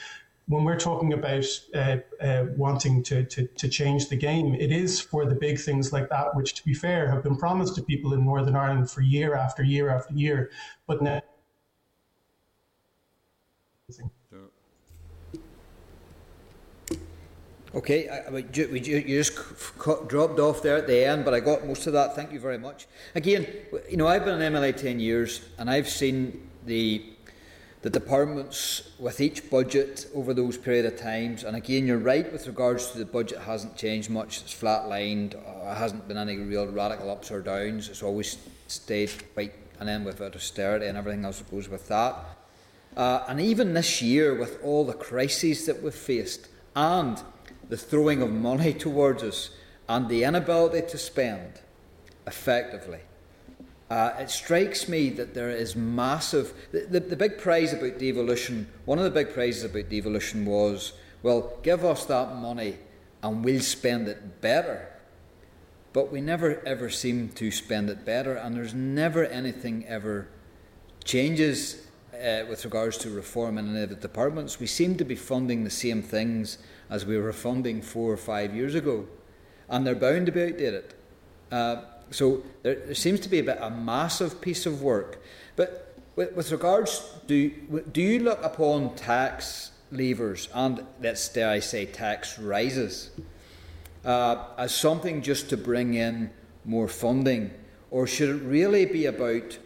when 0.48 0.64
we're 0.64 0.78
talking 0.78 1.14
about 1.14 1.46
uh, 1.74 1.96
uh, 2.20 2.46
wanting 2.56 3.02
to, 3.04 3.24
to, 3.24 3.46
to, 3.46 3.68
change 3.68 4.08
the 4.08 4.16
game, 4.16 4.54
it 4.54 4.72
is 4.72 5.00
for 5.00 5.24
the 5.24 5.34
big 5.34 5.58
things 5.58 5.92
like 5.92 6.10
that, 6.10 6.34
which, 6.34 6.54
to 6.54 6.64
be 6.64 6.74
fair, 6.74 7.08
have 7.08 7.22
been 7.22 7.36
promised 7.36 7.76
to 7.76 7.82
people 7.82 8.12
in 8.12 8.24
Northern 8.24 8.56
Ireland 8.56 8.90
for 8.90 9.00
year 9.00 9.34
after 9.34 9.62
year 9.62 9.88
after 9.88 10.12
year. 10.12 10.50
But 10.86 11.02
now. 11.02 11.22
Okay, 17.72 18.08
I, 18.08 18.18
I, 18.18 18.44
you, 18.52 18.66
you 18.66 19.22
just 19.22 19.38
dropped 20.08 20.40
off 20.40 20.60
there 20.60 20.76
at 20.76 20.88
the 20.88 21.04
end, 21.04 21.24
but 21.24 21.34
I 21.34 21.40
got 21.40 21.66
most 21.66 21.86
of 21.86 21.92
that. 21.92 22.16
Thank 22.16 22.32
you 22.32 22.40
very 22.40 22.58
much. 22.58 22.88
Again, 23.14 23.46
you 23.88 23.96
know, 23.96 24.08
I've 24.08 24.24
been 24.24 24.40
in 24.42 24.52
MLA 24.52 24.76
10 24.76 24.98
years 24.98 25.42
and 25.56 25.70
I've 25.70 25.88
seen 25.88 26.48
the 26.66 27.04
the 27.82 27.90
departments 27.90 28.90
with 28.98 29.22
each 29.22 29.48
budget 29.48 30.06
over 30.14 30.34
those 30.34 30.58
period 30.58 30.84
of 30.84 31.00
times. 31.00 31.44
And 31.44 31.56
again, 31.56 31.86
you're 31.86 31.98
right 31.98 32.30
with 32.30 32.46
regards 32.46 32.90
to 32.90 32.98
the 32.98 33.06
budget 33.06 33.38
hasn't 33.38 33.76
changed 33.76 34.10
much. 34.10 34.42
It's 34.42 34.54
flatlined. 34.54 35.34
Uh, 35.34 35.74
hasn't 35.74 36.06
been 36.06 36.18
any 36.18 36.36
real 36.36 36.66
radical 36.66 37.10
ups 37.10 37.30
or 37.30 37.40
downs. 37.40 37.88
It's 37.88 38.02
always 38.02 38.36
stayed 38.66 39.10
quite. 39.32 39.54
And 39.78 39.88
then 39.88 40.04
with 40.04 40.20
austerity 40.20 40.88
and 40.88 40.98
everything 40.98 41.24
else 41.24 41.38
that 41.38 41.50
goes 41.50 41.70
with 41.70 41.88
that. 41.88 42.16
Uh, 42.94 43.24
and 43.28 43.40
even 43.40 43.72
this 43.72 44.02
year, 44.02 44.34
with 44.34 44.62
all 44.62 44.84
the 44.84 44.92
crises 44.92 45.64
that 45.64 45.82
we've 45.82 45.94
faced 45.94 46.48
and 46.76 47.22
the 47.70 47.76
throwing 47.76 48.20
of 48.20 48.30
money 48.30 48.74
towards 48.74 49.22
us 49.22 49.50
and 49.88 50.08
the 50.08 50.24
inability 50.24 50.86
to 50.88 50.98
spend 50.98 51.60
effectively, 52.26 53.00
uh, 53.88 54.12
it 54.18 54.30
strikes 54.30 54.88
me 54.88 55.10
that 55.10 55.34
there 55.34 55.50
is 55.50 55.74
massive. 55.74 56.52
The, 56.70 56.80
the, 56.80 57.00
the, 57.00 57.16
big 57.16 57.38
prize 57.38 57.72
about 57.72 57.98
devolution, 57.98 58.68
one 58.84 58.98
of 58.98 59.04
the 59.04 59.10
big 59.10 59.32
prizes 59.32 59.64
about 59.64 59.88
devolution 59.88 60.44
was, 60.44 60.92
well, 61.22 61.58
give 61.62 61.84
us 61.84 62.04
that 62.06 62.36
money 62.36 62.78
and 63.22 63.44
we'll 63.44 63.60
spend 63.60 64.08
it 64.08 64.40
better. 64.40 64.88
But 65.92 66.12
we 66.12 66.20
never 66.20 66.64
ever 66.64 66.88
seem 66.88 67.30
to 67.30 67.50
spend 67.50 67.90
it 67.90 68.04
better, 68.04 68.34
and 68.34 68.54
there's 68.54 68.74
never 68.74 69.24
anything 69.24 69.84
ever 69.88 70.28
changes 71.02 71.86
uh, 72.14 72.44
with 72.48 72.64
regards 72.64 72.96
to 72.98 73.10
reform 73.10 73.58
in 73.58 73.70
any 73.70 73.82
of 73.82 73.88
the 73.88 73.96
departments. 73.96 74.60
We 74.60 74.68
seem 74.68 74.96
to 74.98 75.04
be 75.04 75.16
funding 75.16 75.64
the 75.64 75.70
same 75.70 76.00
things 76.00 76.58
as 76.90 77.06
we 77.06 77.16
were 77.16 77.32
funding 77.32 77.80
four 77.80 78.12
or 78.12 78.16
five 78.16 78.54
years 78.54 78.74
ago, 78.74 79.06
and 79.68 79.86
they're 79.86 79.94
bound 79.94 80.26
to 80.26 80.32
be 80.32 80.42
outdated. 80.42 80.94
Uh, 81.50 81.82
so 82.10 82.42
there, 82.62 82.74
there, 82.74 82.94
seems 82.94 83.20
to 83.20 83.28
be 83.28 83.38
a, 83.38 83.44
bit, 83.44 83.58
a 83.60 83.70
massive 83.70 84.40
piece 84.40 84.66
of 84.66 84.82
work. 84.82 85.22
But 85.56 85.96
with, 86.16 86.34
with 86.34 86.50
regards, 86.50 87.02
do, 87.26 87.50
do 87.92 88.02
you 88.02 88.20
look 88.20 88.42
upon 88.42 88.94
tax 88.96 89.70
levers 89.92 90.48
and, 90.52 90.84
let's 91.00 91.28
dare 91.28 91.50
I 91.50 91.60
say, 91.60 91.86
tax 91.86 92.38
rises 92.38 93.10
uh, 94.04 94.44
as 94.58 94.74
something 94.74 95.22
just 95.22 95.48
to 95.50 95.56
bring 95.56 95.94
in 95.94 96.30
more 96.64 96.88
funding? 96.88 97.52
Or 97.90 98.06
should 98.06 98.28
it 98.28 98.42
really 98.42 98.86
be 98.86 99.06
about, 99.06 99.58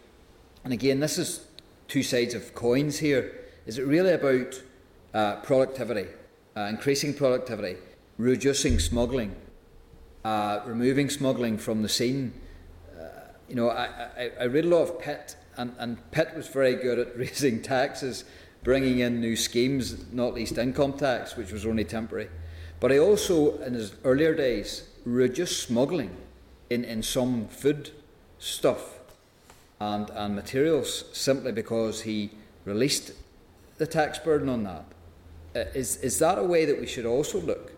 and 0.63 0.73
again, 0.73 0.99
this 0.99 1.17
is 1.17 1.45
two 1.87 2.03
sides 2.03 2.33
of 2.33 2.55
coins 2.55 2.99
here, 2.99 3.45
is 3.65 3.77
it 3.77 3.85
really 3.85 4.11
about 4.11 4.61
uh, 5.13 5.35
productivity, 5.37 6.07
uh, 6.55 6.61
increasing 6.61 7.13
productivity, 7.13 7.77
reducing 8.17 8.79
smuggling, 8.79 9.35
uh, 10.23 10.61
removing 10.65 11.09
smuggling 11.09 11.57
from 11.57 11.81
the 11.81 11.89
scene. 11.89 12.33
Uh, 12.97 13.07
you 13.47 13.55
know, 13.55 13.69
I, 13.69 14.09
I, 14.17 14.31
I, 14.41 14.43
read 14.45 14.65
a 14.65 14.69
lot 14.69 14.83
of 14.83 14.99
Pitt, 14.99 15.35
and, 15.57 15.73
and 15.77 16.11
Pitt 16.11 16.33
was 16.35 16.47
very 16.47 16.75
good 16.75 16.99
at 16.99 17.17
raising 17.17 17.61
taxes, 17.61 18.23
bringing 18.63 18.99
in 18.99 19.19
new 19.19 19.35
schemes, 19.35 20.11
not 20.11 20.33
least 20.33 20.57
income 20.57 20.93
tax, 20.93 21.35
which 21.35 21.51
was 21.51 21.65
only 21.65 21.83
temporary. 21.83 22.29
But 22.79 22.91
he 22.91 22.99
also, 22.99 23.57
in 23.61 23.73
his 23.73 23.95
earlier 24.03 24.33
days, 24.33 24.89
reduced 25.05 25.61
smuggling 25.61 26.15
in, 26.69 26.83
in 26.83 27.03
some 27.03 27.47
food 27.47 27.91
stuff 28.39 28.99
and, 29.79 30.09
and 30.11 30.35
materials 30.35 31.05
simply 31.13 31.51
because 31.51 32.01
he 32.01 32.31
released 32.65 33.11
the 33.77 33.87
tax 33.87 34.17
burden 34.19 34.49
on 34.49 34.63
that. 34.63 34.85
Uh, 35.55 35.63
is, 35.73 35.97
is 35.97 36.19
that 36.19 36.37
a 36.37 36.43
way 36.43 36.65
that 36.65 36.77
we 36.77 36.85
should 36.85 37.05
also 37.05 37.39
look? 37.39 37.71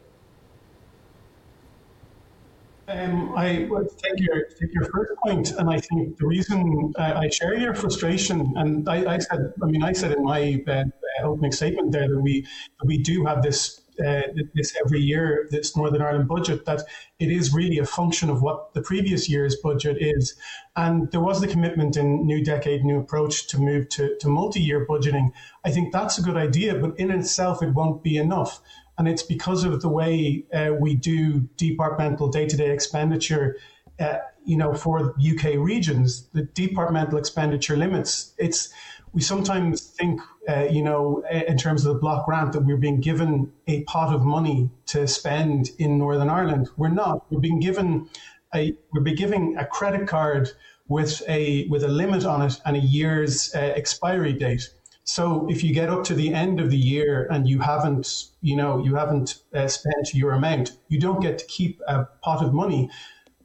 Um, 2.87 3.33
I 3.35 3.67
would 3.69 3.89
take 3.97 4.17
your 4.17 4.45
take 4.45 4.73
your 4.73 4.85
first 4.85 5.11
point, 5.21 5.51
and 5.51 5.69
I 5.69 5.77
think 5.77 6.17
the 6.17 6.25
reason 6.25 6.93
I, 6.97 7.13
I 7.13 7.29
share 7.29 7.55
your 7.55 7.75
frustration, 7.75 8.53
and 8.55 8.87
I, 8.87 9.15
I, 9.15 9.17
said, 9.19 9.53
I 9.61 9.65
mean, 9.65 9.83
I 9.83 9.91
said 9.91 10.13
in 10.13 10.23
my 10.23 10.63
uh, 10.67 10.85
opening 11.23 11.51
statement 11.51 11.91
there 11.91 12.07
that 12.07 12.19
we 12.19 12.43
that 12.79 12.85
we 12.85 12.97
do 12.97 13.25
have 13.25 13.43
this 13.43 13.81
uh, 14.05 14.21
this 14.53 14.75
every 14.83 14.99
year, 14.99 15.47
this 15.51 15.75
Northern 15.75 16.01
Ireland 16.01 16.27
budget, 16.27 16.65
that 16.65 16.83
it 17.19 17.31
is 17.31 17.53
really 17.53 17.77
a 17.77 17.85
function 17.85 18.29
of 18.29 18.41
what 18.41 18.73
the 18.73 18.81
previous 18.81 19.29
year's 19.29 19.55
budget 19.55 19.97
is. 19.99 20.35
And 20.75 21.11
there 21.11 21.21
was 21.21 21.41
the 21.41 21.47
commitment 21.47 21.97
in 21.97 22.25
New 22.25 22.43
Decade, 22.43 22.83
New 22.83 22.99
Approach 22.99 23.47
to 23.47 23.59
move 23.59 23.89
to, 23.89 24.17
to 24.19 24.27
multi 24.27 24.61
year 24.61 24.85
budgeting. 24.85 25.31
I 25.65 25.71
think 25.71 25.91
that's 25.91 26.17
a 26.17 26.21
good 26.21 26.37
idea, 26.37 26.75
but 26.75 26.97
in 26.99 27.11
itself, 27.11 27.61
it 27.63 27.73
won't 27.73 28.03
be 28.03 28.17
enough. 28.17 28.61
And 28.97 29.07
it's 29.07 29.23
because 29.23 29.63
of 29.63 29.81
the 29.81 29.89
way 29.89 30.45
uh, 30.53 30.71
we 30.79 30.95
do 30.95 31.41
departmental 31.57 32.29
day 32.29 32.47
to 32.47 32.57
day 32.57 32.71
expenditure. 32.71 33.57
Uh, 33.99 34.17
you 34.45 34.55
know, 34.55 34.73
for 34.73 35.15
UK 35.19 35.55
regions, 35.55 36.27
the 36.29 36.43
departmental 36.43 37.17
expenditure 37.17 37.75
limits. 37.75 38.33
It's 38.37 38.69
we 39.13 39.21
sometimes 39.21 39.81
think, 39.81 40.21
uh, 40.49 40.67
you 40.69 40.81
know, 40.81 41.23
in 41.29 41.57
terms 41.57 41.85
of 41.85 41.93
the 41.93 41.99
block 41.99 42.25
grant, 42.25 42.53
that 42.53 42.61
we're 42.61 42.77
being 42.77 43.01
given 43.01 43.51
a 43.67 43.83
pot 43.83 44.13
of 44.13 44.23
money 44.23 44.69
to 44.87 45.07
spend 45.07 45.69
in 45.77 45.97
Northern 45.97 46.29
Ireland. 46.29 46.69
We're 46.77 46.89
not. 46.89 47.29
We're 47.31 47.39
being 47.39 47.59
given 47.59 48.09
a 48.55 48.75
we're 48.93 49.01
being 49.01 49.17
giving 49.17 49.57
a 49.57 49.65
credit 49.65 50.07
card 50.07 50.51
with 50.87 51.21
a 51.27 51.67
with 51.67 51.83
a 51.83 51.87
limit 51.87 52.25
on 52.25 52.41
it 52.41 52.59
and 52.65 52.77
a 52.77 52.79
year's 52.79 53.53
uh, 53.53 53.59
expiry 53.59 54.33
date. 54.33 54.69
So 55.03 55.47
if 55.49 55.63
you 55.63 55.73
get 55.73 55.89
up 55.89 56.03
to 56.05 56.13
the 56.13 56.33
end 56.33 56.59
of 56.59 56.69
the 56.69 56.77
year 56.77 57.27
and 57.31 57.47
you 57.47 57.59
haven't, 57.59 58.25
you 58.41 58.57
know, 58.57 58.83
you 58.83 58.95
haven't 58.95 59.41
uh, 59.53 59.67
spent 59.69 60.13
your 60.13 60.33
amount, 60.33 60.77
you 60.89 60.99
don't 60.99 61.21
get 61.21 61.39
to 61.39 61.45
keep 61.45 61.81
a 61.87 62.05
pot 62.21 62.43
of 62.43 62.53
money. 62.53 62.89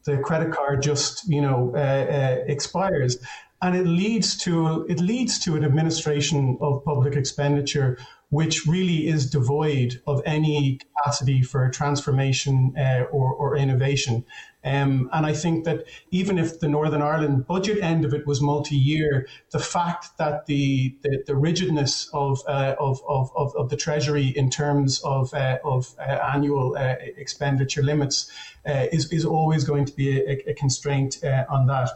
The 0.05 0.19
credit 0.19 0.53
card 0.53 0.83
just, 0.83 1.29
you 1.29 1.41
know, 1.41 1.73
uh, 1.77 1.79
uh, 1.79 2.45
expires, 2.49 3.19
and 3.63 3.77
it 3.77 3.87
leads 3.87 4.37
to 4.37 4.85
it 4.89 5.01
leads 5.01 5.39
to 5.39 5.57
an 5.57 5.65
administration 5.65 6.59
of 6.61 6.85
public 6.85 7.15
expenditure 7.15 7.97
which 8.33 8.67
really 8.67 9.09
is 9.09 9.29
devoid 9.29 10.01
of 10.07 10.23
any 10.25 10.79
capacity 10.79 11.43
for 11.43 11.69
transformation 11.69 12.75
uh, 12.79 13.05
or, 13.13 13.31
or, 13.35 13.55
innovation. 13.59 14.25
Um, 14.65 15.11
and 15.13 15.27
I 15.27 15.35
think 15.35 15.67
that 15.67 15.85
even 16.13 16.39
if 16.39 16.59
the 16.59 16.67
Northern 16.67 17.03
Ireland 17.03 17.47
budget 17.47 17.83
end 17.83 18.07
of 18.07 18.15
it 18.15 18.27
was 18.27 18.41
multi-year, 18.41 19.27
the 19.51 19.59
fact 19.59 20.17
that 20.17 20.47
the 20.47 20.97
the, 21.03 21.23
the 21.27 21.37
rigidness 21.37 22.09
of, 22.15 22.41
uh, 22.49 22.75
of, 22.81 23.03
of, 23.07 23.55
of, 23.55 23.69
the 23.69 23.77
Treasury 23.77 24.29
in 24.29 24.49
terms 24.49 25.03
of 25.05 25.35
uh, 25.35 25.59
of 25.63 25.95
uh, 25.99 26.03
annual 26.03 26.75
uh, 26.75 26.95
expenditure 27.19 27.83
limits 27.83 28.31
uh, 28.67 28.87
is 28.91 29.13
is 29.13 29.27
always 29.27 29.63
going 29.63 29.85
to 29.85 29.93
be 29.93 30.19
a, 30.19 30.43
a 30.47 30.55
constraint 30.55 31.19
on 31.51 31.67
that. 31.67 31.91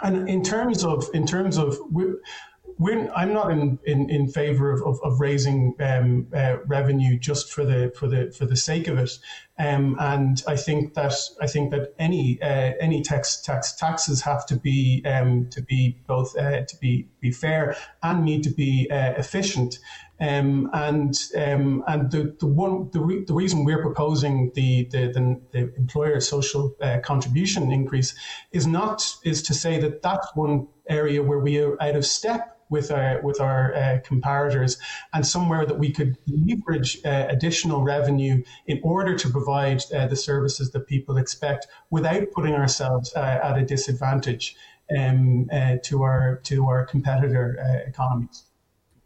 And 0.00 0.28
in 0.28 0.42
terms 0.42 0.84
of 0.84 1.08
in 1.12 1.26
terms 1.26 1.58
of 1.58 1.78
we're, 1.90 3.10
I'm 3.14 3.32
not 3.32 3.50
in, 3.50 3.78
in, 3.84 4.08
in 4.08 4.28
favor 4.28 4.70
of, 4.70 4.82
of, 4.82 5.00
of 5.02 5.20
raising 5.20 5.74
um, 5.80 6.28
uh, 6.32 6.58
revenue 6.66 7.18
just 7.18 7.52
for 7.52 7.64
the 7.64 7.92
for 7.98 8.06
the 8.06 8.30
for 8.30 8.46
the 8.46 8.56
sake 8.56 8.86
of 8.86 8.98
it. 8.98 9.10
Um, 9.58 9.96
and 9.98 10.42
I 10.46 10.56
think 10.56 10.94
that 10.94 11.14
I 11.40 11.48
think 11.48 11.72
that 11.72 11.94
any 11.98 12.40
uh, 12.40 12.72
any 12.80 13.02
tax 13.02 13.40
tax 13.40 13.74
taxes 13.74 14.22
have 14.22 14.46
to 14.46 14.56
be 14.56 15.02
um, 15.04 15.48
to 15.50 15.60
be 15.60 15.98
both 16.06 16.36
uh, 16.36 16.64
to 16.64 16.76
be 16.80 17.08
be 17.20 17.32
fair 17.32 17.76
and 18.02 18.24
need 18.24 18.44
to 18.44 18.50
be 18.50 18.88
uh, 18.90 19.14
efficient. 19.16 19.78
Um, 20.20 20.68
and 20.72 21.14
um, 21.36 21.84
and 21.86 22.10
the, 22.10 22.36
the 22.40 22.46
one 22.46 22.90
the, 22.92 23.00
re- 23.00 23.24
the 23.24 23.34
reason 23.34 23.64
we're 23.64 23.82
proposing 23.82 24.50
the 24.54 24.84
the, 24.90 25.12
the, 25.12 25.40
the 25.52 25.74
employer 25.76 26.18
social 26.20 26.74
uh, 26.82 26.98
contribution 27.04 27.70
increase 27.70 28.14
is 28.50 28.66
not 28.66 29.14
is 29.24 29.42
to 29.44 29.54
say 29.54 29.78
that 29.78 30.02
that's 30.02 30.26
one 30.34 30.66
area 30.88 31.22
where 31.22 31.38
we 31.38 31.58
are 31.58 31.80
out 31.80 31.94
of 31.94 32.04
step 32.04 32.58
with 32.68 32.90
our 32.90 33.20
with 33.22 33.40
our 33.40 33.74
uh, 33.74 33.98
comparators 34.04 34.78
and 35.12 35.26
somewhere 35.26 35.64
that 35.64 35.78
we 35.78 35.90
could 35.90 36.16
leverage 36.26 36.98
uh, 37.04 37.26
additional 37.28 37.82
revenue 37.82 38.42
in 38.66 38.80
order 38.82 39.16
to 39.16 39.28
provide 39.30 39.82
uh, 39.94 40.06
the 40.06 40.16
services 40.16 40.72
that 40.72 40.86
people 40.86 41.16
expect 41.16 41.66
without 41.90 42.24
putting 42.32 42.54
ourselves 42.54 43.12
uh, 43.14 43.40
at 43.42 43.58
a 43.58 43.64
disadvantage 43.64 44.56
um, 44.96 45.48
uh, 45.52 45.76
to 45.82 46.02
our 46.02 46.40
to 46.44 46.66
our 46.66 46.84
competitor 46.84 47.58
uh, 47.60 47.88
economies. 47.88 48.47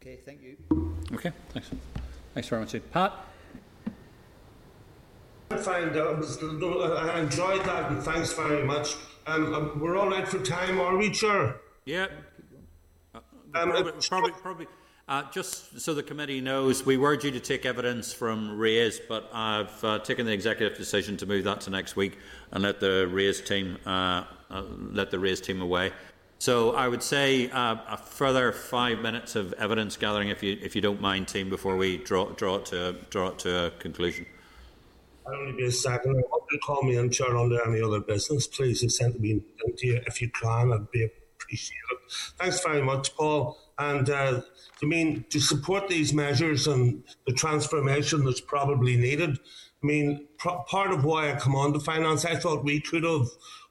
Okay, 0.03 0.19
thank 0.25 0.41
you. 0.41 0.57
Okay, 1.13 1.31
thanks. 1.53 1.71
Thanks 2.33 2.49
very 2.49 2.61
much. 2.61 2.75
Pat? 2.91 3.13
I 5.49 5.55
find 5.55 5.95
uh, 5.95 6.21
I 6.97 7.19
enjoyed 7.21 7.63
that 7.63 7.89
and 7.89 8.03
thanks 8.03 8.33
very 8.33 8.65
much. 8.65 8.95
Um, 9.27 9.53
um, 9.53 9.79
we're 9.79 9.97
all 9.97 10.13
out 10.13 10.27
for 10.27 10.39
time, 10.39 10.81
are 10.81 10.97
we, 10.97 11.09
Chair? 11.09 11.55
Yeah. 11.85 12.07
Uh, 13.15 13.19
um, 13.55 13.71
probably, 13.71 13.93
probably, 14.01 14.31
probably 14.31 14.67
uh, 15.07 15.23
just 15.31 15.79
so 15.79 15.93
the 15.93 16.03
committee 16.03 16.41
knows, 16.41 16.85
we 16.85 16.97
were 16.97 17.15
due 17.15 17.31
to 17.31 17.39
take 17.39 17.65
evidence 17.65 18.11
from 18.11 18.57
Raise, 18.57 18.99
but 18.99 19.29
I've 19.33 19.83
uh, 19.85 19.99
taken 19.99 20.25
the 20.25 20.33
executive 20.33 20.77
decision 20.77 21.15
to 21.17 21.25
move 21.25 21.45
that 21.45 21.61
to 21.61 21.69
next 21.69 21.95
week 21.95 22.17
and 22.51 22.63
let 22.63 22.81
the 22.81 23.07
Raise 23.07 23.39
team 23.39 23.77
uh, 23.85 24.23
uh, 24.49 24.63
let 24.91 25.11
the 25.11 25.19
Raise 25.19 25.39
team 25.39 25.61
away. 25.61 25.91
So 26.43 26.71
I 26.75 26.89
would 26.89 27.01
say 27.01 27.49
uh, 27.51 27.77
a 27.87 27.95
further 27.95 28.51
five 28.51 28.99
minutes 28.99 29.37
of 29.37 29.53
evidence 29.53 29.95
gathering, 29.95 30.27
if 30.27 30.43
you 30.43 30.59
if 30.61 30.75
you 30.75 30.81
don't 30.81 30.99
mind, 30.99 31.29
team, 31.29 31.49
before 31.49 31.77
we 31.77 31.99
draw 31.99 32.31
draw 32.31 32.57
it 32.57 32.65
to 32.65 32.97
draw 33.09 33.29
it 33.29 33.39
to 33.39 33.67
a 33.67 33.71
conclusion. 33.71 34.25
I'll 35.25 35.35
only 35.35 35.53
be 35.53 35.63
a 35.63 35.71
second. 35.71 36.21
I 36.21 36.57
call 36.57 36.83
me 36.83 36.97
in, 36.97 37.09
chair, 37.11 37.37
under 37.37 37.65
any 37.65 37.81
other 37.81 38.01
business, 38.01 38.45
please. 38.45 38.83
It's 38.83 38.97
sent 38.97 39.21
me 39.21 39.41
to 39.77 39.87
you 39.87 40.01
if 40.05 40.21
you 40.21 40.29
can. 40.31 40.73
I'd 40.73 40.91
be 40.91 41.07
appreciated. 41.37 41.99
Thanks 42.37 42.61
very 42.61 42.81
much, 42.81 43.15
Paul. 43.15 43.57
And 43.79 44.09
uh, 44.09 44.41
I 44.81 44.85
mean 44.85 45.23
to 45.29 45.39
support 45.39 45.87
these 45.87 46.13
measures 46.13 46.67
and 46.67 47.05
the 47.25 47.31
transformation 47.31 48.25
that's 48.25 48.41
probably 48.41 48.97
needed. 48.97 49.39
I 49.81 49.85
mean, 49.85 50.27
part 50.39 50.91
of 50.91 51.05
why 51.05 51.31
I 51.31 51.35
come 51.35 51.55
on 51.55 51.71
to 51.71 51.79
finance, 51.79 52.25
I 52.25 52.35
thought 52.35 52.65
we 52.65 52.81
could 52.81 53.05
have 53.05 53.27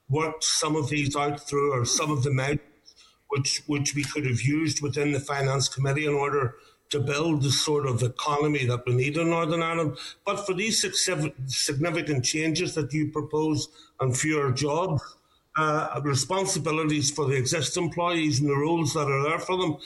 worked 0.09 0.43
some 0.43 0.75
of 0.75 0.89
these 0.89 1.15
out 1.15 1.39
through, 1.39 1.73
or 1.73 1.85
some 1.85 2.11
of 2.11 2.23
the 2.23 2.31
measures 2.31 2.59
which 3.29 3.63
which 3.65 3.95
we 3.95 4.03
could 4.03 4.25
have 4.25 4.41
used 4.41 4.81
within 4.81 5.11
the 5.11 5.19
finance 5.19 5.67
committee 5.67 6.05
in 6.05 6.13
order 6.13 6.55
to 6.91 6.99
build 6.99 7.41
the 7.41 7.51
sort 7.51 7.87
of 7.87 8.03
economy 8.03 8.65
that 8.65 8.85
we 8.85 8.93
need 8.93 9.17
in 9.17 9.31
Northern 9.31 9.63
Ireland. 9.63 9.97
But 10.25 10.45
for 10.45 10.53
these 10.53 10.79
significant 11.47 12.23
changes 12.23 12.75
that 12.75 12.93
you 12.93 13.11
propose 13.11 13.67
and 13.99 14.15
fewer 14.15 14.51
jobs, 14.51 15.01
uh, 15.57 15.99
responsibilities 16.03 17.09
for 17.09 17.25
the 17.25 17.35
existing 17.35 17.85
employees 17.85 18.39
and 18.39 18.49
the 18.49 18.55
rules 18.55 18.93
that 18.93 19.07
are 19.07 19.23
there 19.23 19.39
for 19.39 19.57
them, 19.57 19.77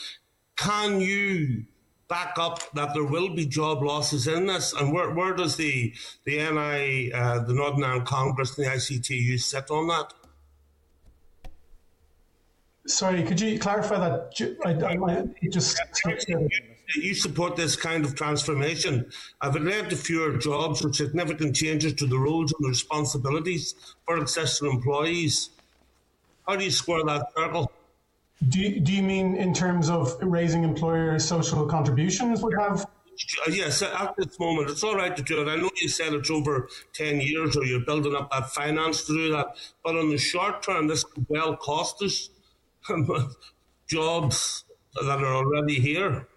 can 0.57 0.99
you 0.99 1.65
back 2.07 2.35
up 2.37 2.71
that 2.73 2.93
there 2.93 3.03
will 3.03 3.29
be 3.29 3.45
job 3.45 3.83
losses 3.83 4.27
in 4.27 4.47
this? 4.47 4.73
And 4.73 4.93
where, 4.93 5.11
where 5.11 5.33
does 5.33 5.55
the 5.55 5.93
the 6.25 6.37
NI, 6.37 7.11
uh, 7.13 7.39
the 7.39 7.53
Northern 7.53 7.83
Ireland 7.83 8.05
Congress, 8.05 8.57
and 8.57 8.67
the 8.67 8.71
ICTU 8.71 9.39
sit 9.39 9.69
on 9.71 9.87
that? 9.87 10.13
Sorry, 12.87 13.23
could 13.23 13.41
you 13.41 13.59
clarify 13.59 13.99
that? 13.99 14.57
I, 14.65 14.71
I, 14.71 15.19
I 15.19 15.47
just 15.49 15.77
you 16.95 17.13
support 17.13 17.57
this 17.57 17.75
kind 17.75 18.05
of 18.05 18.15
transformation. 18.15 19.11
Have 19.41 19.57
it 19.57 19.61
led 19.61 19.89
to 19.89 19.97
fewer 19.97 20.37
jobs 20.37 20.85
or 20.85 20.93
significant 20.93 21.55
changes 21.55 21.93
to 21.95 22.07
the 22.07 22.17
roles 22.17 22.53
and 22.53 22.65
the 22.65 22.69
responsibilities 22.69 23.75
for 24.05 24.17
existing 24.17 24.71
employees? 24.71 25.49
How 26.47 26.55
do 26.55 26.63
you 26.63 26.71
square 26.71 27.03
that 27.03 27.25
circle? 27.35 27.71
Do 28.49 28.59
you, 28.59 28.79
do 28.79 28.93
you 28.93 29.01
mean 29.01 29.35
in 29.35 29.53
terms 29.53 29.89
of 29.89 30.15
raising 30.21 30.63
employer 30.63 31.17
social 31.19 31.65
contributions 31.65 32.41
would 32.41 32.53
have? 32.59 32.81
Uh, 32.81 33.51
yes, 33.51 33.81
at 33.81 34.13
this 34.17 34.39
moment, 34.39 34.69
it's 34.69 34.83
all 34.83 34.95
right 34.95 35.15
to 35.15 35.23
do 35.23 35.41
it. 35.41 35.47
I 35.47 35.55
know 35.55 35.71
you 35.81 35.89
said 35.89 36.13
it's 36.13 36.29
over 36.29 36.69
10 36.93 37.19
years 37.19 37.57
or 37.57 37.65
you're 37.65 37.79
building 37.83 38.15
up 38.15 38.29
that 38.31 38.51
finance 38.51 39.05
to 39.05 39.13
do 39.13 39.31
that, 39.31 39.57
but 39.83 39.95
in 39.95 40.09
the 40.09 40.19
short 40.19 40.61
term, 40.61 40.87
this 40.87 41.03
could 41.03 41.25
well 41.27 41.55
cost 41.55 42.01
us 42.03 42.29
jobs 43.87 44.65
that 45.01 45.19
are 45.19 45.35
already 45.35 45.79
here. 45.79 46.27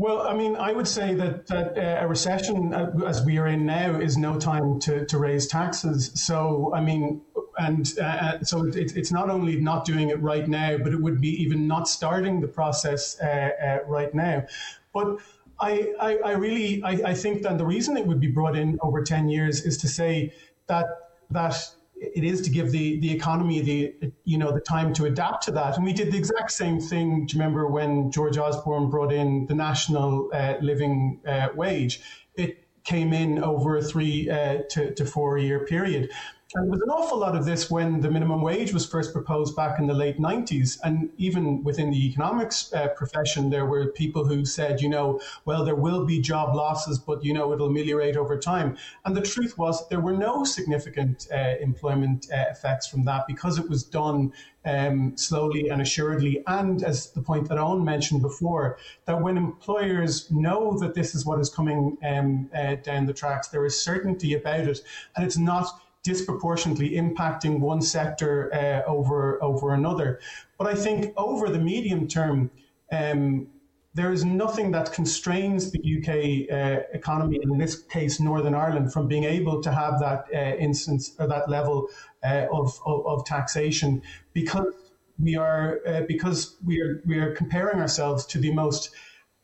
Well, 0.00 0.22
I 0.22 0.34
mean, 0.34 0.56
I 0.56 0.72
would 0.72 0.88
say 0.88 1.12
that, 1.14 1.46
that 1.48 1.76
uh, 1.76 2.04
a 2.04 2.08
recession, 2.08 2.72
uh, 2.72 2.90
as 3.06 3.22
we 3.22 3.36
are 3.36 3.48
in 3.48 3.66
now, 3.66 4.00
is 4.00 4.16
no 4.16 4.40
time 4.40 4.80
to, 4.80 5.04
to 5.04 5.18
raise 5.18 5.46
taxes. 5.46 6.10
So, 6.14 6.72
I 6.74 6.80
mean, 6.80 7.20
and 7.60 7.92
uh, 8.00 8.04
uh, 8.04 8.42
so 8.42 8.64
it, 8.66 8.96
it's 8.96 9.12
not 9.12 9.28
only 9.28 9.56
not 9.56 9.84
doing 9.84 10.08
it 10.08 10.20
right 10.20 10.48
now, 10.48 10.78
but 10.78 10.92
it 10.92 11.00
would 11.00 11.20
be 11.20 11.30
even 11.42 11.66
not 11.66 11.88
starting 11.88 12.40
the 12.40 12.48
process 12.48 13.20
uh, 13.20 13.50
uh, 13.62 13.78
right 13.86 14.14
now. 14.14 14.46
But 14.94 15.18
I, 15.60 15.92
I, 16.00 16.16
I 16.24 16.32
really, 16.32 16.82
I, 16.82 17.10
I, 17.10 17.14
think 17.14 17.42
that 17.42 17.58
the 17.58 17.66
reason 17.66 17.98
it 17.98 18.06
would 18.06 18.18
be 18.18 18.28
brought 18.28 18.56
in 18.56 18.78
over 18.80 19.02
10 19.02 19.28
years 19.28 19.66
is 19.66 19.76
to 19.78 19.88
say 19.88 20.32
that, 20.68 20.86
that 21.30 21.54
it 21.96 22.24
is 22.24 22.40
to 22.42 22.50
give 22.50 22.72
the, 22.72 22.98
the 23.00 23.12
economy 23.12 23.60
the, 23.60 24.12
you 24.24 24.38
know, 24.38 24.52
the 24.52 24.60
time 24.60 24.94
to 24.94 25.04
adapt 25.04 25.44
to 25.44 25.50
that. 25.50 25.76
And 25.76 25.84
we 25.84 25.92
did 25.92 26.10
the 26.10 26.16
exact 26.16 26.52
same 26.52 26.80
thing. 26.80 27.26
Do 27.26 27.36
you 27.36 27.42
remember 27.42 27.66
when 27.66 28.10
George 28.10 28.38
Osborne 28.38 28.88
brought 28.88 29.12
in 29.12 29.44
the 29.46 29.54
national 29.54 30.30
uh, 30.32 30.54
living 30.62 31.20
uh, 31.26 31.48
wage? 31.54 32.00
It 32.36 32.64
came 32.84 33.12
in 33.12 33.44
over 33.44 33.76
a 33.76 33.82
three 33.82 34.24
to, 34.24 34.94
to 34.94 35.04
four 35.04 35.36
year 35.36 35.66
period. 35.66 36.10
And 36.52 36.64
there 36.64 36.70
was 36.72 36.80
an 36.82 36.90
awful 36.90 37.18
lot 37.18 37.36
of 37.36 37.44
this 37.44 37.70
when 37.70 38.00
the 38.00 38.10
minimum 38.10 38.42
wage 38.42 38.72
was 38.72 38.84
first 38.84 39.12
proposed 39.12 39.54
back 39.54 39.78
in 39.78 39.86
the 39.86 39.94
late 39.94 40.18
90s. 40.18 40.80
And 40.82 41.10
even 41.16 41.62
within 41.62 41.92
the 41.92 42.08
economics 42.08 42.72
uh, 42.72 42.88
profession, 42.88 43.50
there 43.50 43.66
were 43.66 43.92
people 43.92 44.24
who 44.24 44.44
said, 44.44 44.80
you 44.80 44.88
know, 44.88 45.20
well, 45.44 45.64
there 45.64 45.76
will 45.76 46.04
be 46.04 46.20
job 46.20 46.56
losses, 46.56 46.98
but, 46.98 47.22
you 47.22 47.32
know, 47.32 47.52
it'll 47.52 47.68
ameliorate 47.68 48.16
over 48.16 48.36
time. 48.36 48.76
And 49.04 49.16
the 49.16 49.22
truth 49.22 49.58
was, 49.58 49.88
there 49.90 50.00
were 50.00 50.16
no 50.16 50.42
significant 50.42 51.28
uh, 51.32 51.54
employment 51.60 52.26
uh, 52.32 52.46
effects 52.50 52.88
from 52.88 53.04
that 53.04 53.28
because 53.28 53.56
it 53.56 53.68
was 53.68 53.84
done 53.84 54.32
um, 54.64 55.16
slowly 55.16 55.68
and 55.68 55.80
assuredly. 55.80 56.42
And 56.48 56.82
as 56.82 57.12
the 57.12 57.22
point 57.22 57.48
that 57.48 57.58
Owen 57.58 57.84
mentioned 57.84 58.22
before, 58.22 58.76
that 59.04 59.22
when 59.22 59.36
employers 59.36 60.28
know 60.32 60.76
that 60.80 60.94
this 60.94 61.14
is 61.14 61.24
what 61.24 61.38
is 61.38 61.48
coming 61.48 61.96
um, 62.04 62.50
uh, 62.52 62.74
down 62.74 63.06
the 63.06 63.14
tracks, 63.14 63.46
there 63.48 63.64
is 63.64 63.80
certainty 63.80 64.34
about 64.34 64.66
it. 64.66 64.80
And 65.14 65.24
it's 65.24 65.38
not 65.38 65.80
disproportionately 66.02 66.90
impacting 66.92 67.60
one 67.60 67.82
sector 67.82 68.52
uh, 68.54 68.88
over 68.90 69.42
over 69.42 69.74
another. 69.74 70.20
But 70.58 70.66
I 70.66 70.74
think 70.74 71.12
over 71.16 71.48
the 71.48 71.58
medium 71.58 72.08
term, 72.08 72.50
um, 72.92 73.48
there 73.94 74.12
is 74.12 74.24
nothing 74.24 74.70
that 74.70 74.92
constrains 74.92 75.72
the 75.72 75.80
UK 75.98 76.08
uh, 76.52 76.82
economy, 76.92 77.38
in 77.42 77.58
this 77.58 77.82
case 77.82 78.20
Northern 78.20 78.54
Ireland, 78.54 78.92
from 78.92 79.08
being 79.08 79.24
able 79.24 79.60
to 79.62 79.72
have 79.72 79.98
that 79.98 80.26
uh, 80.32 80.56
instance 80.56 81.14
or 81.18 81.26
that 81.26 81.48
level 81.48 81.88
uh, 82.22 82.46
of, 82.52 82.80
of, 82.86 83.06
of 83.06 83.24
taxation 83.24 84.02
because 84.32 84.72
we 85.18 85.36
are 85.36 85.80
uh, 85.86 86.02
because 86.06 86.56
we 86.64 86.80
are 86.80 87.02
we 87.04 87.18
are 87.18 87.34
comparing 87.34 87.80
ourselves 87.80 88.24
to 88.26 88.38
the 88.38 88.52
most 88.52 88.90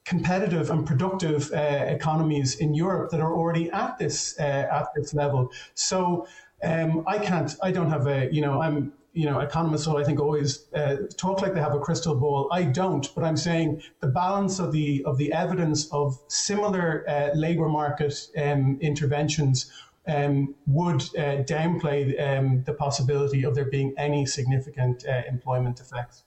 competitive 0.04 0.70
and 0.70 0.86
productive 0.86 1.50
uh, 1.52 1.56
economies 1.56 2.54
in 2.56 2.72
Europe 2.72 3.10
that 3.10 3.20
are 3.20 3.34
already 3.34 3.68
at 3.72 3.98
this 3.98 4.38
at 4.38 4.86
this 4.94 5.12
level. 5.12 5.50
So 5.74 6.28
um, 6.62 7.04
I 7.06 7.18
can't. 7.18 7.54
I 7.62 7.70
don't 7.70 7.90
have 7.90 8.06
a. 8.06 8.28
You 8.32 8.42
know, 8.42 8.60
I'm. 8.60 8.92
You 9.12 9.24
know, 9.24 9.40
economists 9.40 9.86
will 9.86 9.96
I 9.96 10.04
think 10.04 10.20
always 10.20 10.66
uh, 10.74 10.96
talk 11.16 11.40
like 11.40 11.54
they 11.54 11.60
have 11.60 11.74
a 11.74 11.80
crystal 11.80 12.14
ball. 12.14 12.50
I 12.52 12.64
don't, 12.64 13.08
but 13.14 13.24
I'm 13.24 13.38
saying 13.38 13.80
the 14.00 14.08
balance 14.08 14.58
of 14.58 14.72
the 14.72 15.02
of 15.06 15.16
the 15.16 15.32
evidence 15.32 15.90
of 15.90 16.20
similar 16.28 17.02
uh, 17.08 17.30
labour 17.34 17.70
market 17.70 18.12
um, 18.36 18.76
interventions 18.82 19.72
um, 20.06 20.54
would 20.66 21.00
uh, 21.16 21.42
downplay 21.44 22.20
um, 22.20 22.62
the 22.64 22.74
possibility 22.74 23.44
of 23.44 23.54
there 23.54 23.64
being 23.64 23.94
any 23.96 24.26
significant 24.26 25.06
uh, 25.08 25.22
employment 25.26 25.80
effects. 25.80 26.24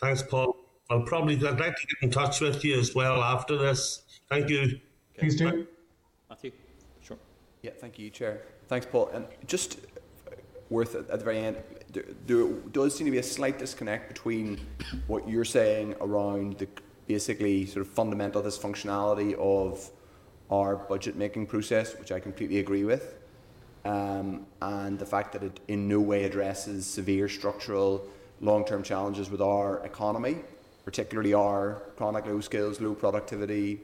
Thanks, 0.00 0.22
Paul. 0.22 0.56
I'll 0.90 1.02
probably 1.02 1.36
I'd 1.36 1.60
like 1.60 1.76
to 1.76 1.86
get 1.86 2.02
in 2.02 2.10
touch 2.10 2.40
with 2.40 2.64
you 2.64 2.78
as 2.78 2.94
well 2.94 3.22
after 3.22 3.56
this. 3.56 4.02
Thank 4.28 4.50
you. 4.50 4.80
Please 5.16 5.36
do. 5.36 5.66
Matthew, 6.28 6.52
sure. 7.00 7.18
Yeah, 7.62 7.70
thank 7.78 7.98
you, 7.98 8.10
Chair. 8.10 8.42
Thanks, 8.72 8.86
Paul. 8.86 9.10
And 9.12 9.26
just 9.46 9.80
worth 10.70 10.94
at 10.94 11.06
the 11.06 11.18
very 11.18 11.40
end, 11.40 11.58
there, 12.24 12.46
does 12.72 12.96
seem 12.96 13.04
to 13.04 13.10
be 13.10 13.18
a 13.18 13.22
slight 13.22 13.58
disconnect 13.58 14.08
between 14.08 14.58
what 15.08 15.28
you're 15.28 15.44
saying 15.44 15.94
around 16.00 16.56
the 16.56 16.66
basically 17.06 17.66
sort 17.66 17.84
of 17.84 17.92
fundamental 17.92 18.40
dysfunctionality 18.40 19.34
of 19.34 19.90
our 20.50 20.76
budget 20.76 21.16
making 21.16 21.48
process, 21.48 21.98
which 21.98 22.12
I 22.12 22.18
completely 22.18 22.60
agree 22.60 22.84
with, 22.84 23.14
um, 23.84 24.46
and 24.62 24.98
the 24.98 25.04
fact 25.04 25.34
that 25.34 25.42
it 25.42 25.60
in 25.68 25.86
no 25.86 26.00
way 26.00 26.24
addresses 26.24 26.86
severe 26.86 27.28
structural 27.28 28.02
long 28.40 28.64
term 28.64 28.82
challenges 28.82 29.28
with 29.28 29.42
our 29.42 29.84
economy, 29.84 30.36
particularly 30.86 31.34
our 31.34 31.82
chronic 31.98 32.24
low 32.24 32.40
skills, 32.40 32.80
low 32.80 32.94
productivity, 32.94 33.82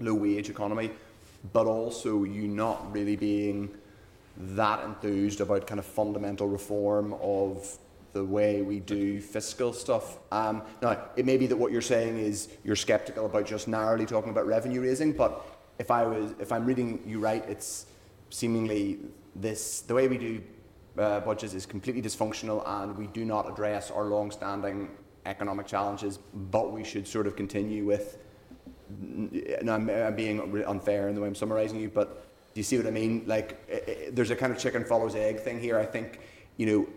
low 0.00 0.14
wage 0.14 0.48
economy, 0.48 0.92
but 1.52 1.66
also 1.66 2.24
you 2.24 2.48
not 2.48 2.90
really 2.90 3.16
being 3.16 3.68
that 4.36 4.84
enthused 4.84 5.40
about 5.40 5.66
kind 5.66 5.78
of 5.78 5.86
fundamental 5.86 6.48
reform 6.48 7.14
of 7.20 7.78
the 8.12 8.24
way 8.24 8.62
we 8.62 8.80
do 8.80 9.20
fiscal 9.20 9.72
stuff. 9.72 10.18
Um, 10.32 10.62
now, 10.80 11.02
it 11.16 11.26
may 11.26 11.36
be 11.36 11.46
that 11.48 11.56
what 11.56 11.72
you're 11.72 11.82
saying 11.82 12.18
is 12.18 12.48
you're 12.64 12.76
sceptical 12.76 13.26
about 13.26 13.46
just 13.46 13.68
narrowly 13.68 14.06
talking 14.06 14.30
about 14.30 14.46
revenue 14.46 14.80
raising, 14.80 15.12
but 15.12 15.44
if 15.78 15.90
I 15.90 16.04
was, 16.04 16.34
if 16.38 16.52
I'm 16.52 16.64
reading 16.64 17.02
you 17.04 17.18
right, 17.18 17.44
it's 17.48 17.86
seemingly 18.30 18.98
this 19.36 19.80
the 19.82 19.94
way 19.94 20.08
we 20.08 20.18
do 20.18 20.42
uh, 20.96 21.20
budgets 21.20 21.54
is 21.54 21.66
completely 21.66 22.02
dysfunctional, 22.02 22.62
and 22.64 22.96
we 22.96 23.08
do 23.08 23.24
not 23.24 23.50
address 23.50 23.90
our 23.90 24.04
long-standing 24.04 24.90
economic 25.26 25.66
challenges. 25.66 26.18
But 26.32 26.72
we 26.72 26.84
should 26.84 27.08
sort 27.08 27.26
of 27.26 27.34
continue 27.34 27.84
with. 27.84 28.18
Now, 28.88 29.74
I'm, 29.74 29.90
I'm 29.90 30.14
being 30.14 30.64
unfair 30.64 31.08
in 31.08 31.16
the 31.16 31.20
way 31.20 31.26
I'm 31.26 31.34
summarising 31.34 31.80
you, 31.80 31.88
but 31.88 32.24
do 32.54 32.60
you 32.60 32.64
see 32.64 32.76
what 32.76 32.86
I 32.86 32.92
mean? 32.92 33.24
Like, 33.26 33.62
it, 33.68 33.88
it, 33.88 34.16
there's 34.16 34.30
a 34.30 34.36
kind 34.36 34.52
of 34.52 34.58
chicken 34.58 34.84
follows 34.84 35.16
egg 35.16 35.40
thing 35.40 35.60
here. 35.60 35.78
I 35.78 35.84
think, 35.84 36.20
you 36.56 36.66
know, 36.66 36.88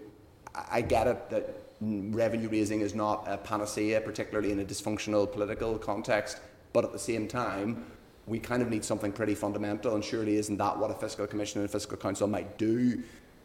I, 0.53 0.77
I 0.77 0.81
get 0.81 1.07
it 1.07 1.29
that 1.31 1.63
revenue 1.81 2.47
raising 2.49 2.81
is 2.81 2.93
not 2.93 3.25
a 3.27 3.37
panacea, 3.37 4.01
particularly 4.01 4.51
in 4.51 4.59
a 4.59 4.65
dysfunctional 4.65 5.31
political 5.31 5.77
context. 5.77 6.39
But 6.73 6.85
at 6.85 6.91
the 6.91 6.99
same 6.99 7.27
time, 7.27 7.85
we 8.27 8.39
kind 8.39 8.61
of 8.61 8.69
need 8.69 8.85
something 8.85 9.11
pretty 9.11 9.33
fundamental, 9.33 9.95
and 9.95 10.03
surely 10.03 10.35
isn't 10.37 10.57
that 10.57 10.77
what 10.77 10.91
a 10.91 10.93
fiscal 10.93 11.25
commission 11.25 11.61
and 11.61 11.69
a 11.69 11.71
fiscal 11.71 11.97
council 11.97 12.27
might 12.27 12.57
do? 12.57 13.01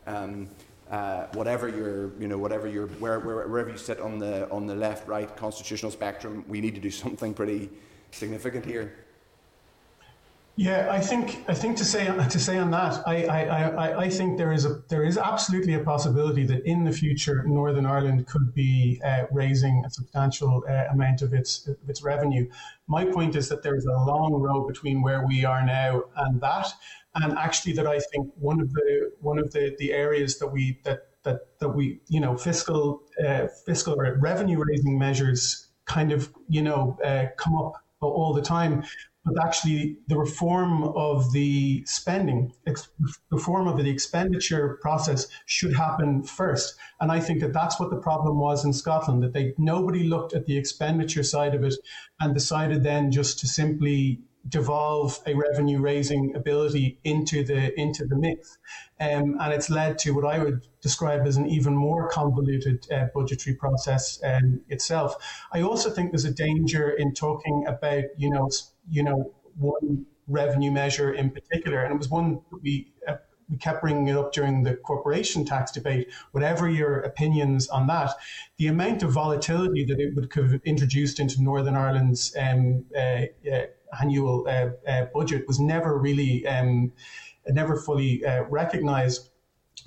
Um, 0.06 0.48
uh, 0.90 1.26
whatever 1.32 1.68
your, 1.68 2.12
you 2.20 2.28
know, 2.28 2.36
whatever 2.36 2.66
your, 2.66 2.88
where, 2.98 3.20
where, 3.20 3.48
wherever 3.48 3.70
you 3.70 3.78
sit 3.78 4.00
on 4.00 4.18
the 4.18 4.50
on 4.50 4.66
the 4.66 4.74
left, 4.74 5.08
right 5.08 5.34
constitutional 5.36 5.90
spectrum, 5.90 6.44
we 6.48 6.60
need 6.60 6.74
to 6.74 6.80
do 6.80 6.90
something 6.90 7.32
pretty 7.32 7.70
significant 8.10 8.66
here. 8.66 8.92
Yeah, 10.54 10.88
I 10.90 11.00
think 11.00 11.44
I 11.48 11.54
think 11.54 11.78
to 11.78 11.84
say 11.84 12.04
to 12.06 12.38
say 12.38 12.58
on 12.58 12.70
that, 12.72 13.02
I, 13.06 13.24
I, 13.24 13.40
I, 13.68 14.00
I 14.02 14.10
think 14.10 14.36
there 14.36 14.52
is 14.52 14.66
a 14.66 14.82
there 14.90 15.02
is 15.02 15.16
absolutely 15.16 15.72
a 15.74 15.80
possibility 15.82 16.44
that 16.44 16.66
in 16.66 16.84
the 16.84 16.92
future 16.92 17.42
Northern 17.44 17.86
Ireland 17.86 18.26
could 18.26 18.52
be 18.52 19.00
uh, 19.02 19.24
raising 19.30 19.82
a 19.86 19.90
substantial 19.90 20.62
uh, 20.68 20.92
amount 20.92 21.22
of 21.22 21.32
its 21.32 21.66
of 21.66 21.88
its 21.88 22.02
revenue. 22.02 22.50
My 22.86 23.06
point 23.06 23.34
is 23.34 23.48
that 23.48 23.62
there 23.62 23.74
is 23.74 23.86
a 23.86 23.96
long 23.96 24.34
road 24.34 24.68
between 24.68 25.00
where 25.00 25.26
we 25.26 25.42
are 25.46 25.64
now 25.64 26.02
and 26.16 26.38
that, 26.42 26.66
and 27.14 27.38
actually 27.38 27.72
that 27.74 27.86
I 27.86 27.98
think 28.12 28.30
one 28.38 28.60
of 28.60 28.70
the 28.74 29.10
one 29.20 29.38
of 29.38 29.52
the, 29.52 29.74
the 29.78 29.94
areas 29.94 30.38
that 30.38 30.48
we 30.48 30.80
that 30.84 31.08
that 31.22 31.58
that 31.60 31.70
we 31.70 32.00
you 32.08 32.20
know 32.20 32.36
fiscal 32.36 33.04
uh, 33.26 33.46
fiscal 33.64 33.94
or 33.98 34.18
revenue 34.20 34.62
raising 34.62 34.98
measures 34.98 35.68
kind 35.86 36.12
of 36.12 36.30
you 36.46 36.60
know 36.60 36.98
uh, 37.02 37.28
come 37.38 37.56
up 37.56 37.72
all 38.02 38.34
the 38.34 38.42
time 38.42 38.82
but 39.24 39.42
actually 39.44 39.98
the 40.08 40.18
reform 40.18 40.82
of 40.82 41.32
the 41.32 41.84
spending, 41.86 42.52
ex- 42.66 42.88
reform 43.30 43.68
of 43.68 43.76
the 43.76 43.88
expenditure 43.88 44.78
process 44.80 45.28
should 45.46 45.74
happen 45.74 46.22
first. 46.22 46.74
And 47.00 47.12
I 47.12 47.20
think 47.20 47.40
that 47.40 47.52
that's 47.52 47.78
what 47.78 47.90
the 47.90 47.96
problem 47.96 48.38
was 48.38 48.64
in 48.64 48.72
Scotland, 48.72 49.22
that 49.22 49.32
they 49.32 49.54
nobody 49.58 50.04
looked 50.04 50.32
at 50.32 50.46
the 50.46 50.56
expenditure 50.56 51.22
side 51.22 51.54
of 51.54 51.62
it 51.62 51.74
and 52.20 52.34
decided 52.34 52.82
then 52.82 53.10
just 53.10 53.38
to 53.40 53.46
simply 53.46 54.20
devolve 54.48 55.20
a 55.26 55.34
revenue 55.34 55.80
raising 55.80 56.34
ability 56.34 56.98
into 57.04 57.44
the 57.44 57.78
into 57.80 58.04
the 58.04 58.16
mix, 58.16 58.58
um, 59.00 59.36
and 59.40 59.52
it's 59.52 59.70
led 59.70 59.98
to 59.98 60.12
what 60.12 60.24
I 60.24 60.42
would 60.42 60.66
describe 60.80 61.26
as 61.26 61.36
an 61.36 61.46
even 61.46 61.76
more 61.76 62.08
convoluted 62.08 62.86
uh, 62.90 63.06
budgetary 63.14 63.54
process 63.54 64.18
um, 64.24 64.60
itself. 64.68 65.14
I 65.52 65.62
also 65.62 65.90
think 65.90 66.10
there's 66.10 66.24
a 66.24 66.32
danger 66.32 66.90
in 66.90 67.14
talking 67.14 67.64
about 67.68 68.04
you 68.16 68.30
know 68.30 68.50
you 68.88 69.02
know 69.02 69.32
one 69.56 70.06
revenue 70.28 70.70
measure 70.70 71.12
in 71.12 71.30
particular, 71.30 71.82
and 71.82 71.94
it 71.94 71.98
was 71.98 72.08
one 72.08 72.40
that 72.50 72.62
we. 72.62 72.92
Uh, 73.06 73.16
we 73.50 73.58
kept 73.58 73.82
bringing 73.82 74.08
it 74.08 74.16
up 74.16 74.32
during 74.32 74.62
the 74.62 74.76
corporation 74.76 75.44
tax 75.44 75.70
debate. 75.70 76.08
Whatever 76.30 76.70
your 76.70 77.00
opinions 77.00 77.68
on 77.68 77.86
that, 77.88 78.12
the 78.56 78.68
amount 78.68 79.02
of 79.02 79.12
volatility 79.12 79.84
that 79.84 80.00
it 80.00 80.14
would 80.14 80.32
have 80.32 80.60
introduced 80.64 81.20
into 81.20 81.42
Northern 81.42 81.76
Ireland's 81.76 82.34
um, 82.38 82.86
uh, 82.96 83.24
uh, 83.52 83.66
annual 84.00 84.46
uh, 84.48 84.70
uh, 84.88 85.06
budget 85.12 85.46
was 85.46 85.60
never 85.60 85.98
really, 85.98 86.46
um, 86.46 86.92
never 87.48 87.76
fully 87.76 88.24
uh, 88.24 88.44
recognised. 88.44 89.28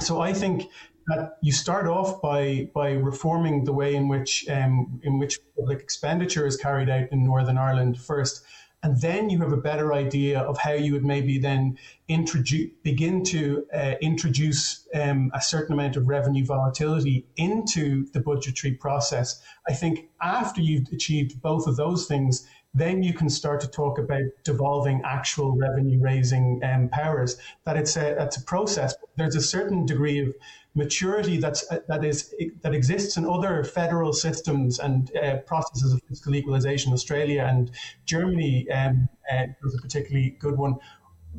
So 0.02 0.22
I 0.22 0.34
think 0.34 0.70
that 1.08 1.38
you 1.42 1.52
start 1.52 1.88
off 1.88 2.22
by 2.22 2.70
by 2.74 2.92
reforming 2.92 3.64
the 3.64 3.74
way 3.74 3.96
in 3.96 4.08
which 4.08 4.48
um, 4.50 5.00
in 5.04 5.20
which 5.20 5.40
public 5.58 5.80
expenditure 5.80 6.46
is 6.46 6.58
carried 6.58 6.90
out 6.90 7.12
in 7.12 7.24
Northern 7.24 7.58
Ireland 7.58 8.00
first, 8.00 8.44
and 8.86 9.02
then 9.02 9.32
you 9.32 9.40
have 9.40 9.52
a 9.52 9.58
better 9.58 9.94
idea 9.94 10.40
of 10.42 10.60
how 10.60 10.74
you 10.74 10.94
would 10.94 11.04
maybe 11.04 11.40
then 11.40 11.76
introduce 12.08 12.70
begin 12.84 13.24
to 13.24 13.66
uh, 13.74 13.96
introduce 14.00 14.88
um, 14.94 15.32
a 15.34 15.42
certain 15.42 15.74
amount 15.74 15.96
of 15.96 16.08
revenue 16.08 16.46
volatility 16.46 17.26
into 17.36 18.06
the 18.12 18.20
budgetary 18.20 18.76
process. 18.76 19.42
I 19.68 19.74
think 19.74 20.10
after 20.22 20.62
you've 20.62 20.88
achieved 20.94 21.42
both 21.42 21.66
of 21.66 21.78
those 21.78 22.06
things, 22.06 22.48
then 22.76 23.02
you 23.02 23.14
can 23.14 23.28
start 23.28 23.60
to 23.62 23.68
talk 23.68 23.98
about 23.98 24.22
devolving 24.44 25.02
actual 25.04 25.58
revenue 25.58 26.00
raising 26.00 26.62
um, 26.64 26.88
powers. 26.90 27.38
That 27.66 27.78
it's 27.78 27.98
a 27.98 28.22
it's 28.22 28.38
a 28.38 28.44
process. 28.44 28.94
There's 29.18 29.36
a 29.36 29.42
certain 29.42 29.88
degree 29.88 30.20
of 30.20 30.32
maturity 30.76 31.38
that's 31.38 31.70
uh, 31.72 31.80
that 31.88 32.04
is 32.04 32.34
that 32.62 32.74
exists 32.74 33.18
in 33.18 33.26
other 33.26 33.64
federal 33.64 34.14
systems 34.14 34.80
and 34.80 35.16
uh, 35.16 35.38
processes 35.48 35.94
of 35.94 36.02
fiscal 36.10 36.36
equalization. 36.36 36.94
Australia 36.94 37.44
and 37.50 37.72
Germany 38.06 38.70
um, 38.70 39.08
uh, 39.32 39.46
was 39.64 39.74
a 39.74 39.80
particularly 39.80 40.38
good 40.40 40.58
one. 40.58 40.76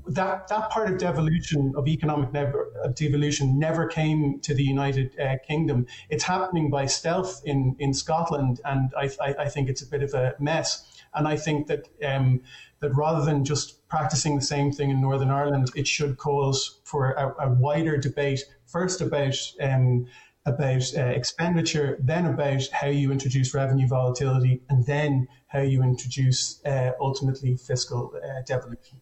that 0.09 0.49
that 0.49 0.71
part 0.71 0.91
of 0.91 0.99
devolution 0.99 1.73
of 1.77 1.89
economic 1.89 2.33
never, 2.33 2.71
of 2.85 2.95
devolution 2.95 3.59
never 3.59 3.87
came 3.87 4.41
to 4.41 4.55
the 4.55 4.63
United 4.63 5.19
uh, 5.19 5.37
Kingdom. 5.47 5.87
It's 6.09 6.25
happening 6.25 6.71
by 6.71 6.87
stealth 6.87 7.43
in 7.45 7.77
in 7.79 7.95
Scotland, 7.95 8.61
and 8.65 8.93
I, 8.97 9.11
I, 9.21 9.35
I 9.41 9.49
think 9.49 9.69
it's 9.69 9.83
a 9.83 9.87
bit 9.87 10.03
of 10.03 10.15
a 10.15 10.35
mess. 10.39 10.93
And 11.15 11.27
I 11.27 11.37
think 11.37 11.67
that 11.69 11.89
um, 12.05 12.43
that 12.81 12.95
rather 12.95 13.25
than 13.25 13.45
just 13.45 13.89
practicing 13.89 14.37
the 14.37 14.45
same 14.45 14.71
thing 14.71 14.91
in 14.91 15.01
Northern 15.01 15.31
Ireland, 15.31 15.71
it 15.75 15.87
should 15.89 16.19
cause 16.19 16.81
for 16.85 17.13
a, 17.13 17.47
a 17.47 17.49
wider 17.49 17.97
debate. 17.97 18.45
First 18.77 19.01
about 19.01 19.39
um, 19.59 20.07
about 20.45 20.85
uh, 20.95 21.01
expenditure, 21.21 21.97
then 21.99 22.27
about 22.27 22.63
how 22.73 22.89
you 22.89 23.11
introduce 23.11 23.55
revenue 23.55 23.89
volatility, 23.89 24.61
and 24.69 24.85
then 24.85 25.27
how 25.47 25.63
you 25.63 25.83
introduce 25.83 26.63
uh, 26.67 26.93
ultimately 27.01 27.57
fiscal 27.57 28.13
uh, 28.23 28.43
devolution 28.45 29.01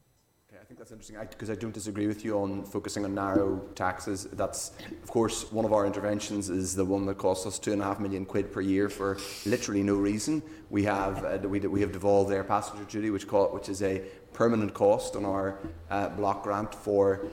Okay, 0.49 0.63
I 0.63 0.65
think 0.65 0.79
that's 0.79 0.93
interesting 0.93 1.17
because 1.29 1.51
I, 1.51 1.55
I, 1.55 1.57
don't 1.57 1.75
disagree 1.75 2.07
with 2.07 2.25
you 2.25 2.39
on 2.39 2.65
focusing 2.65 3.05
on 3.05 3.17
narrow 3.17 3.59
taxes. 3.75 4.29
That's, 4.35 4.71
of 5.03 5.11
course, 5.11 5.51
one 5.51 5.65
of 5.65 5.73
our 5.73 5.87
interventions 5.87 6.51
is 6.51 6.77
the 6.77 6.85
one 6.85 7.05
that 7.07 7.19
costs 7.19 7.45
us 7.45 7.59
two 7.59 7.73
and 7.73 7.83
a 7.83 7.85
half 7.85 7.99
million 7.99 8.25
quid 8.25 8.53
per 8.53 8.61
year 8.61 8.89
for 8.89 9.19
literally 9.45 9.83
no 9.83 9.97
reason. 9.97 10.41
We 10.71 10.85
have 10.85 11.25
uh, 11.25 11.49
we, 11.49 11.59
we 11.59 11.81
have 11.81 11.91
devolved 11.91 12.33
air 12.33 12.45
passenger 12.45 12.85
duty, 12.85 13.11
which 13.11 13.27
call, 13.27 13.49
which 13.49 13.69
is 13.69 13.83
a 13.83 14.03
permanent 14.35 14.73
cost 14.73 15.17
on 15.17 15.25
our 15.25 15.59
uh, 15.91 16.11
block 16.11 16.45
grant 16.45 16.73
for 16.73 17.27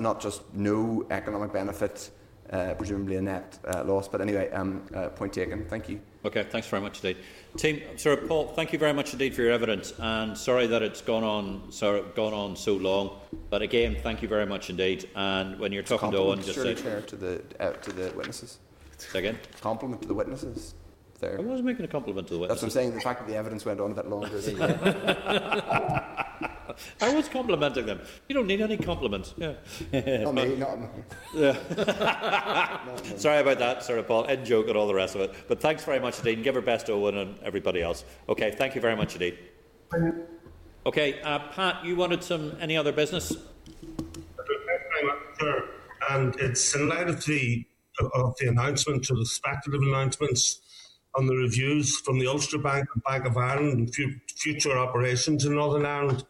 not 0.00 0.20
just 0.20 0.42
no 0.54 1.06
economic 1.10 1.52
benefit, 1.52 2.10
uh, 2.50 2.74
presumably 2.74 3.16
a 3.16 3.22
net 3.22 3.58
uh, 3.66 3.84
loss. 3.84 4.08
But 4.08 4.20
anyway, 4.20 4.50
um, 4.50 4.82
uh, 4.94 5.08
point 5.10 5.32
taken. 5.32 5.64
Thank 5.66 5.88
you. 5.88 6.00
Okay, 6.24 6.42
thanks 6.42 6.66
very 6.66 6.82
much 6.82 7.04
indeed. 7.04 7.22
Team, 7.56 7.82
Sir 7.96 8.16
Paul, 8.16 8.48
thank 8.48 8.72
you 8.72 8.78
very 8.78 8.92
much 8.92 9.12
indeed 9.12 9.34
for 9.34 9.42
your 9.42 9.52
evidence, 9.52 9.92
and 9.98 10.36
sorry 10.36 10.66
that 10.66 10.82
it's 10.82 11.00
gone 11.00 11.24
on, 11.24 11.70
sorry, 11.70 12.02
gone 12.14 12.34
on 12.34 12.56
so 12.56 12.74
long. 12.74 13.18
But 13.50 13.62
again, 13.62 13.96
thank 14.02 14.22
you 14.22 14.28
very 14.28 14.46
much 14.46 14.70
indeed. 14.70 15.08
And 15.14 15.58
when 15.58 15.72
you're 15.72 15.82
it's 15.82 15.90
talking 15.90 16.10
to 16.10 16.18
Owen, 16.18 16.42
just 16.42 16.60
say 16.60 16.74
to 16.74 17.16
the 17.16 17.42
uh, 17.60 17.72
to 17.72 17.92
the 17.92 18.12
witnesses. 18.16 18.58
Say 18.98 19.20
again. 19.20 19.38
Compliment 19.60 20.02
to 20.02 20.08
the 20.08 20.14
witnesses. 20.14 20.74
There. 21.20 21.36
I 21.36 21.42
was 21.42 21.62
making 21.62 21.84
a 21.84 21.88
compliment 21.88 22.28
to 22.28 22.34
the 22.34 22.40
witnesses. 22.40 22.62
That's 22.62 22.76
what 22.76 22.82
I'm 22.82 22.84
saying. 22.84 22.94
The 22.94 23.00
fact 23.00 23.20
that 23.20 23.28
the 23.28 23.36
evidence 23.36 23.64
went 23.64 23.80
on 23.80 23.90
a 23.90 23.94
bit 23.94 24.08
longer. 24.08 24.28
I 27.00 27.12
was 27.12 27.28
complimenting 27.28 27.86
them. 27.86 28.00
You 28.28 28.36
don't 28.36 28.46
need 28.46 28.60
any 28.60 28.76
compliments. 28.76 29.34
Yeah. 29.36 29.54
not 29.92 30.34
me, 30.34 30.54
not 30.54 30.80
me. 30.80 30.86
Yeah. 31.34 31.56
Sorry 33.16 33.40
about 33.40 33.58
that, 33.58 33.82
Sir 33.82 34.00
Paul. 34.04 34.26
In 34.26 34.44
joke 34.44 34.68
and 34.68 34.76
all 34.76 34.86
the 34.86 34.94
rest 34.94 35.16
of 35.16 35.22
it. 35.22 35.34
But 35.48 35.60
thanks 35.60 35.84
very 35.84 35.98
much 35.98 36.18
indeed. 36.18 36.34
And 36.34 36.44
give 36.44 36.54
her 36.54 36.60
best 36.60 36.86
to 36.86 36.92
Owen 36.92 37.16
and 37.16 37.36
everybody 37.42 37.82
else. 37.82 38.04
Okay, 38.28 38.52
thank 38.52 38.76
you 38.76 38.80
very 38.80 38.94
much 38.94 39.14
indeed. 39.14 39.38
Okay, 40.86 41.20
uh, 41.22 41.40
Pat, 41.50 41.84
you 41.84 41.96
wanted 41.96 42.22
some 42.22 42.56
any 42.60 42.76
other 42.76 42.92
business? 42.92 43.36
Sure. 45.40 45.64
And 46.10 46.36
it's 46.36 46.74
in 46.76 46.88
light 46.88 47.08
of 47.08 47.24
the 47.24 47.66
of 48.14 48.36
the 48.38 48.46
announcement 48.46 49.02
to 49.06 49.16
the 49.16 49.26
speculative 49.26 49.88
announcements 49.88 50.60
on 51.18 51.26
the 51.26 51.34
reviews 51.34 51.98
from 51.98 52.18
the 52.18 52.28
Ulster 52.28 52.58
Bank 52.58 52.86
and 52.94 53.02
Bank 53.02 53.26
of 53.26 53.36
Ireland 53.36 53.78
and 53.78 54.14
future 54.36 54.78
operations 54.78 55.44
in 55.44 55.56
Northern 55.56 55.84
Ireland 55.84 56.24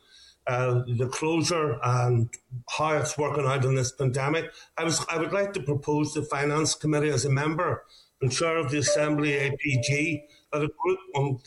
uh, 0.48 0.82
the 0.88 1.06
closure 1.08 1.78
and 1.82 2.30
how 2.70 2.96
it's 2.96 3.18
working 3.18 3.44
out 3.44 3.66
in 3.66 3.74
this 3.74 3.92
pandemic. 3.92 4.50
I 4.78 4.84
was 4.84 5.04
I 5.10 5.18
would 5.18 5.32
like 5.32 5.52
to 5.52 5.62
propose 5.62 6.14
the 6.14 6.22
Finance 6.22 6.74
Committee 6.74 7.10
as 7.10 7.26
a 7.26 7.30
member 7.30 7.84
and 8.22 8.32
chair 8.32 8.56
of 8.56 8.70
the 8.70 8.78
Assembly 8.78 9.32
APG 9.32 10.22
that 10.52 10.62
a 10.62 10.70
group 10.82 10.98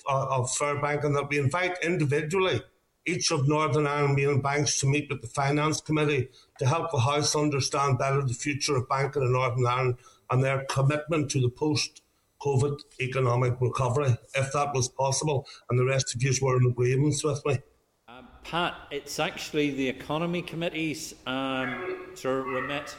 uh, 0.08 0.28
of 0.30 0.52
Fairbank 0.52 1.04
and 1.04 1.16
that 1.16 1.30
we 1.30 1.40
invite 1.40 1.84
individually 1.84 2.62
each 3.08 3.32
of 3.32 3.48
Northern 3.48 3.88
Ireland 3.88 4.16
main 4.16 4.40
banks 4.40 4.80
to 4.82 4.86
meet 4.86 5.10
with 5.10 5.22
the 5.22 5.28
Finance 5.28 5.82
Committee 5.82 6.30
to 6.60 6.68
help 6.68 6.92
the 6.92 7.00
House 7.00 7.36
understand 7.36 7.98
better 7.98 8.22
the 8.22 8.36
future 8.36 8.76
of 8.76 8.88
banking 8.88 9.24
in 9.24 9.34
Northern 9.34 9.66
Ireland 9.66 9.96
and 10.30 10.44
their 10.44 10.64
commitment 10.66 11.32
to 11.32 11.42
the 11.42 11.50
post 11.50 12.04
COVID 12.42 12.80
economic 13.00 13.60
recovery, 13.62 14.16
if 14.36 14.52
that 14.54 14.74
was 14.74 14.90
possible, 14.90 15.48
and 15.70 15.80
the 15.80 15.86
rest 15.86 16.16
of 16.16 16.24
you 16.24 16.34
were 16.42 16.58
in 16.58 16.66
agreement 16.66 17.16
with 17.24 17.46
me. 17.46 17.60
Pat, 18.44 18.76
it's 18.90 19.20
actually 19.20 19.72
the 19.72 19.88
Economy 19.88 20.42
Committee's 20.42 21.14
um, 21.28 22.08
sort 22.16 22.40
of 22.40 22.46
remit. 22.48 22.96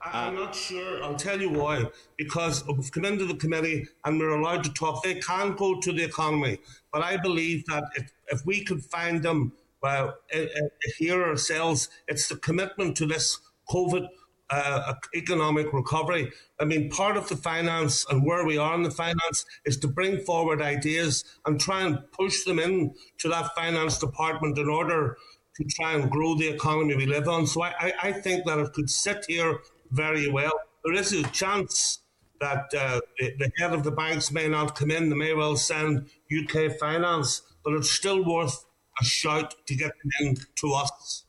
I'm 0.00 0.34
not 0.34 0.54
sure. 0.54 1.02
I'll 1.02 1.16
tell 1.16 1.40
you 1.40 1.50
why. 1.50 1.84
Because 2.16 2.64
we've 2.66 2.92
come 2.92 3.04
into 3.04 3.24
the 3.24 3.34
committee 3.34 3.88
and 4.04 4.18
we're 4.18 4.38
allowed 4.38 4.64
to 4.64 4.72
talk. 4.72 5.02
They 5.02 5.16
can 5.16 5.54
go 5.54 5.80
to 5.80 5.92
the 5.92 6.04
economy. 6.04 6.58
But 6.92 7.02
I 7.02 7.16
believe 7.16 7.64
that 7.66 7.84
if, 7.96 8.12
if 8.28 8.46
we 8.46 8.64
could 8.64 8.84
find 8.84 9.22
them 9.22 9.52
well, 9.82 10.16
uh, 10.34 10.38
uh, 10.38 10.68
here 10.98 11.22
ourselves, 11.22 11.88
it's 12.08 12.28
the 12.28 12.36
commitment 12.36 12.96
to 12.96 13.06
this 13.06 13.38
COVID 13.70 14.08
uh, 14.50 14.94
economic 15.14 15.72
recovery. 15.72 16.32
I 16.58 16.64
mean, 16.64 16.90
part 16.90 17.16
of 17.16 17.28
the 17.28 17.36
finance 17.36 18.06
and 18.10 18.24
where 18.24 18.44
we 18.44 18.56
are 18.58 18.74
in 18.74 18.82
the 18.82 18.90
finance 18.90 19.44
is 19.64 19.76
to 19.78 19.88
bring 19.88 20.20
forward 20.20 20.62
ideas 20.62 21.24
and 21.46 21.60
try 21.60 21.82
and 21.82 21.98
push 22.12 22.44
them 22.44 22.58
in 22.58 22.94
to 23.18 23.28
that 23.28 23.54
finance 23.54 23.98
department 23.98 24.58
in 24.58 24.68
order 24.68 25.16
to 25.56 25.64
try 25.64 25.94
and 25.94 26.10
grow 26.10 26.34
the 26.34 26.48
economy 26.48 26.96
we 26.96 27.06
live 27.06 27.28
on. 27.28 27.46
So 27.46 27.62
I, 27.62 27.92
I 28.02 28.12
think 28.12 28.46
that 28.46 28.58
it 28.58 28.72
could 28.72 28.88
sit 28.88 29.24
here 29.28 29.58
very 29.90 30.30
well. 30.30 30.52
There 30.84 30.94
is 30.94 31.12
a 31.12 31.22
chance 31.24 31.98
that 32.40 32.66
uh, 32.76 33.00
the, 33.18 33.34
the 33.38 33.50
head 33.58 33.72
of 33.72 33.82
the 33.82 33.90
banks 33.90 34.30
may 34.30 34.48
not 34.48 34.76
come 34.76 34.90
in. 34.90 35.10
They 35.10 35.16
may 35.16 35.34
well 35.34 35.56
send 35.56 36.08
UK 36.32 36.78
finance, 36.78 37.42
but 37.64 37.74
it's 37.74 37.90
still 37.90 38.24
worth 38.24 38.64
a 39.00 39.04
shout 39.04 39.54
to 39.66 39.74
get 39.74 39.92
them 40.02 40.10
in 40.20 40.36
to 40.56 40.72
us. 40.74 41.24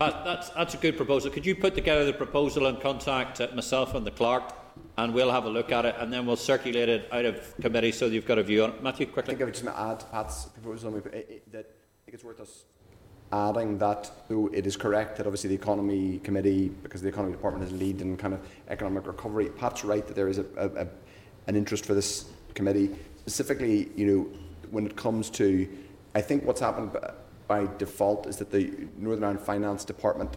Uh, 0.00 0.24
that's, 0.24 0.50
that's 0.50 0.74
a 0.74 0.76
good 0.76 0.96
proposal. 0.96 1.30
Could 1.30 1.46
you 1.46 1.54
put 1.54 1.74
together 1.74 2.04
the 2.04 2.12
proposal 2.12 2.66
and 2.66 2.80
contact 2.80 3.40
uh, 3.40 3.48
myself 3.54 3.94
and 3.94 4.04
the 4.04 4.10
clerk, 4.10 4.52
and 4.96 5.14
we'll 5.14 5.30
have 5.30 5.44
a 5.44 5.50
look 5.50 5.70
at 5.70 5.84
it, 5.84 5.94
and 5.98 6.12
then 6.12 6.26
we'll 6.26 6.36
circulate 6.36 6.88
it 6.88 7.08
out 7.12 7.24
of 7.24 7.54
committee 7.60 7.92
so 7.92 8.06
you've 8.06 8.26
got 8.26 8.38
a 8.38 8.42
view 8.42 8.64
on 8.64 8.70
it. 8.70 8.82
Matthew, 8.82 9.06
quickly. 9.06 9.34
I 9.34 9.36
think 9.36 9.42
I 9.42 9.44
would 9.44 9.54
just 9.54 9.66
add 9.66 10.10
Pat's 10.10 10.46
proposal. 10.46 10.90
That 10.90 11.06
I 11.06 12.04
think 12.04 12.14
it's 12.14 12.24
worth 12.24 12.40
us 12.40 12.64
adding 13.32 13.78
that 13.78 14.10
though 14.28 14.48
it 14.52 14.66
is 14.66 14.76
correct 14.76 15.16
that 15.16 15.26
obviously 15.26 15.48
the 15.48 15.54
economy 15.54 16.20
committee, 16.20 16.68
because 16.82 17.02
the 17.02 17.08
economy 17.08 17.32
department 17.32 17.64
is 17.68 17.76
lead 17.78 18.00
in 18.00 18.16
kind 18.16 18.34
of 18.34 18.40
economic 18.68 19.06
recovery, 19.06 19.48
Pat's 19.48 19.84
right 19.84 20.06
that 20.06 20.14
there 20.14 20.28
is 20.28 20.38
a, 20.38 20.44
a, 20.56 20.86
an 21.48 21.56
interest 21.56 21.84
for 21.84 21.94
this 21.94 22.26
committee, 22.54 22.90
specifically, 23.22 23.90
you 23.96 24.06
know, 24.06 24.38
when 24.70 24.86
it 24.86 24.96
comes 24.96 25.30
to, 25.30 25.68
I 26.14 26.20
think 26.20 26.44
what's 26.44 26.60
happened 26.60 26.92
by 27.46 27.68
default 27.78 28.26
is 28.26 28.36
that 28.38 28.50
the 28.50 28.88
Northern 28.96 29.24
Ireland 29.24 29.40
Finance 29.40 29.84
Department 29.84 30.36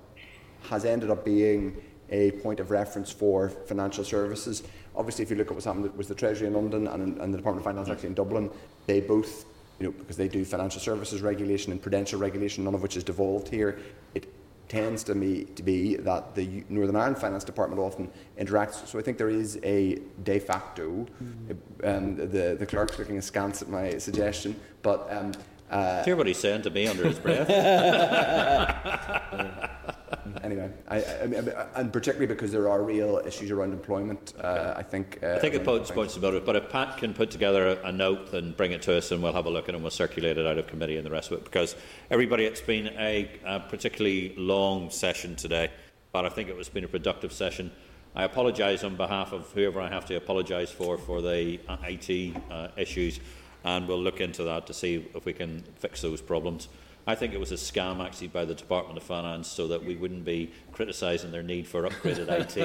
has 0.69 0.86
ended 0.86 1.10
up 1.10 1.24
being 1.24 1.82
a 2.10 2.32
point 2.32 2.60
of 2.60 2.72
reference 2.72 3.11
for 3.11 3.50
financial 3.50 4.03
services. 4.03 4.64
Obviously, 4.95 5.24
if 5.24 5.30
you 5.30 5.36
look 5.36 5.48
at 5.48 5.53
what's 5.53 5.66
happened 5.66 5.95
with 5.95 6.08
the 6.08 6.16
Treasury 6.16 6.48
in 6.48 6.53
London 6.53 6.88
and, 6.88 7.19
and 7.19 7.34
the 7.34 7.38
Department 7.38 7.66
of 7.66 7.72
Finance 7.72 7.90
actually 7.90 8.10
in 8.10 8.16
Dublin, 8.16 8.50
they 8.86 9.02
both, 9.02 9.45
you 9.80 9.88
know, 9.88 9.92
because 9.92 10.18
they 10.18 10.27
do 10.27 10.44
financial 10.44 10.82
services 10.82 11.22
regulation 11.22 11.72
and 11.72 11.82
prudential 11.82 12.19
regulation, 12.19 12.64
none 12.64 12.74
of 12.74 12.82
which 12.82 12.98
is 12.98 13.03
devolved 13.03 13.48
here, 13.48 13.80
it 14.16 14.34
tends 14.68 15.03
to 15.03 15.16
me 15.16 15.45
to 15.56 15.64
be 15.64 15.95
that 15.95 16.36
the 16.36 16.64
Northern 16.68 16.95
Ireland 16.95 17.18
Finance 17.18 17.44
Department 17.44 17.80
often 17.80 18.10
interacts. 18.38 18.86
So 18.88 19.00
I 19.00 19.02
think 19.02 19.18
there 19.18 19.30
is 19.30 19.60
a 19.64 20.00
de 20.24 20.40
facto. 20.40 21.06
Mm-hmm. 21.24 21.88
Um, 21.88 22.16
the 22.16 22.56
the 22.60 22.66
clerk's 22.66 23.00
looking 23.00 23.18
askance 23.18 23.61
at 23.61 23.69
my 23.69 23.98
suggestion, 23.98 24.56
but. 24.82 25.08
Um, 25.11 25.34
uh, 25.70 26.04
Hear 26.04 26.16
what 26.16 26.28
he's 26.28 26.38
saying 26.38 26.64
to 26.64 26.70
me 26.70 26.88
under 26.88 27.08
his 27.08 27.20
breath. 27.20 27.50
anyway, 30.44 30.72
I, 30.88 30.98
I, 30.98 31.68
and 31.76 31.92
particularly 31.92 32.28
because 32.28 32.52
there 32.52 32.70
are 32.70 32.82
real 32.82 33.22
issues 33.26 33.52
around 33.52 33.74
employment, 33.74 34.34
uh, 34.40 34.76
I 34.78 34.84
think. 34.84 35.20
Uh, 35.22 35.34
I 35.34 35.40
think 35.40 35.56
it 35.56 35.66
points, 35.66 36.16
about 36.16 36.34
it. 36.34 36.46
But 36.46 36.56
if 36.56 36.70
Pat 36.70 36.98
can 36.98 37.14
put 37.14 37.32
together 37.32 37.68
a, 37.68 37.88
a, 37.88 37.92
note 37.92 38.34
and 38.34 38.56
bring 38.56 38.72
it 38.72 38.82
to 38.84 38.98
us, 38.98 39.12
and 39.12 39.22
we'll 39.22 39.34
have 39.34 39.46
a 39.46 39.50
look 39.50 39.66
at 39.66 39.70
it 39.70 39.76
and 39.76 39.84
we'll 39.84 39.92
circulate 39.92 40.38
it 40.38 40.48
out 40.48 40.58
of 40.58 40.68
committee 40.68 40.98
and 40.98 41.06
the 41.06 41.12
rest 41.12 41.32
of 41.32 41.40
it. 41.40 41.44
Because 41.44 41.76
everybody, 42.10 42.46
it's 42.46 42.62
been 42.62 42.88
a, 42.98 43.30
a 43.46 43.60
particularly 43.60 44.34
long 44.38 44.90
session 44.90 45.36
today, 45.36 45.70
but 46.12 46.26
I 46.26 46.30
think 46.30 46.50
it 46.50 46.58
has 46.58 46.70
been 46.70 46.86
a 46.86 46.90
productive 46.90 47.34
session. 47.34 47.72
I 48.16 48.24
apologise 48.24 48.84
on 48.84 48.96
behalf 48.96 49.34
of 49.34 49.52
whoever 49.52 49.80
I 49.80 49.90
have 49.90 50.06
to 50.06 50.16
apologise 50.16 50.72
for 50.72 50.98
for 50.98 51.22
the 51.22 51.60
IT 51.84 52.36
uh, 52.50 52.70
issues 52.76 53.20
and 53.64 53.88
we'll 53.88 54.02
look 54.02 54.22
into 54.22 54.44
that 54.44 54.68
to 54.68 54.74
see 54.74 55.08
if 55.16 55.26
we 55.26 55.34
can 55.34 55.64
fix 55.76 56.02
those 56.02 56.22
problems. 56.22 56.69
I 57.06 57.16
think 57.16 57.34
it 57.34 57.40
was 57.40 57.52
a 57.52 57.56
scam 57.56 58.06
actually 58.06 58.27
by 58.27 58.44
the 58.44 58.53
Department 58.53 58.98
of 58.98 59.03
Finance 59.03 59.48
so 59.48 59.68
that 59.69 59.84
we 59.84 59.95
wouldn't 59.95 60.26
be 60.26 60.52
criticising 60.74 61.32
their 61.32 61.44
need 61.44 61.68
for 61.68 61.84
upgraded 61.84 62.30
IT, 62.30 62.58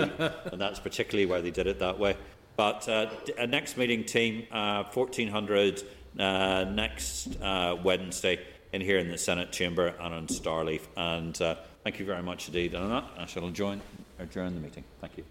and 0.53 0.61
that's 0.61 0.81
particularly 0.81 1.27
why 1.27 1.41
they 1.41 1.53
did 1.53 1.67
it 1.67 1.79
that 1.79 1.99
way. 1.99 2.17
But 2.57 2.89
uh, 2.89 3.11
a 3.39 3.47
next 3.47 3.77
meeting 3.77 4.05
team, 4.05 4.47
uh, 4.51 4.85
1400 4.93 5.83
uh, 6.19 6.65
next 6.71 7.41
uh, 7.41 7.77
Wednesday 7.83 8.41
in 8.73 8.81
here 8.81 8.99
in 8.99 9.11
the 9.11 9.19
Senate 9.19 9.53
chamber 9.53 9.95
and 10.01 10.15
on 10.15 10.27
Starleaf. 10.27 10.83
And 10.97 11.41
uh, 11.41 11.57
thank 11.85 11.99
you 11.99 12.05
very 12.05 12.23
much 12.23 12.49
indeed. 12.49 12.75
And 12.75 12.85
on 12.85 12.91
that, 12.91 13.05
I 13.19 13.27
shall 13.27 13.49
join, 13.51 13.81
adjourn 14.19 14.55
the 14.55 14.61
meeting. 14.61 14.85
Thank 15.01 15.19
you. 15.19 15.25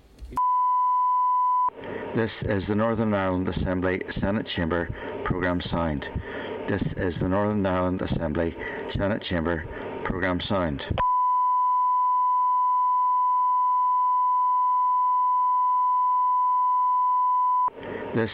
This 2.15 2.31
is 2.41 2.63
the 2.67 2.75
Northern 2.75 3.13
Ireland 3.13 3.47
Assembly 3.47 4.01
Senate 4.19 4.45
Chamber 4.55 4.89
Programme 5.25 5.61
signed. 5.71 6.05
This 6.69 6.81
is 6.97 7.13
the 7.21 7.27
Northern 7.27 7.65
Ireland 7.65 8.01
Assembly 8.01 8.55
Senate 8.95 9.23
Chamber 9.23 9.63
Programme 10.05 10.41
signed. 10.47 10.83
This 18.13 18.29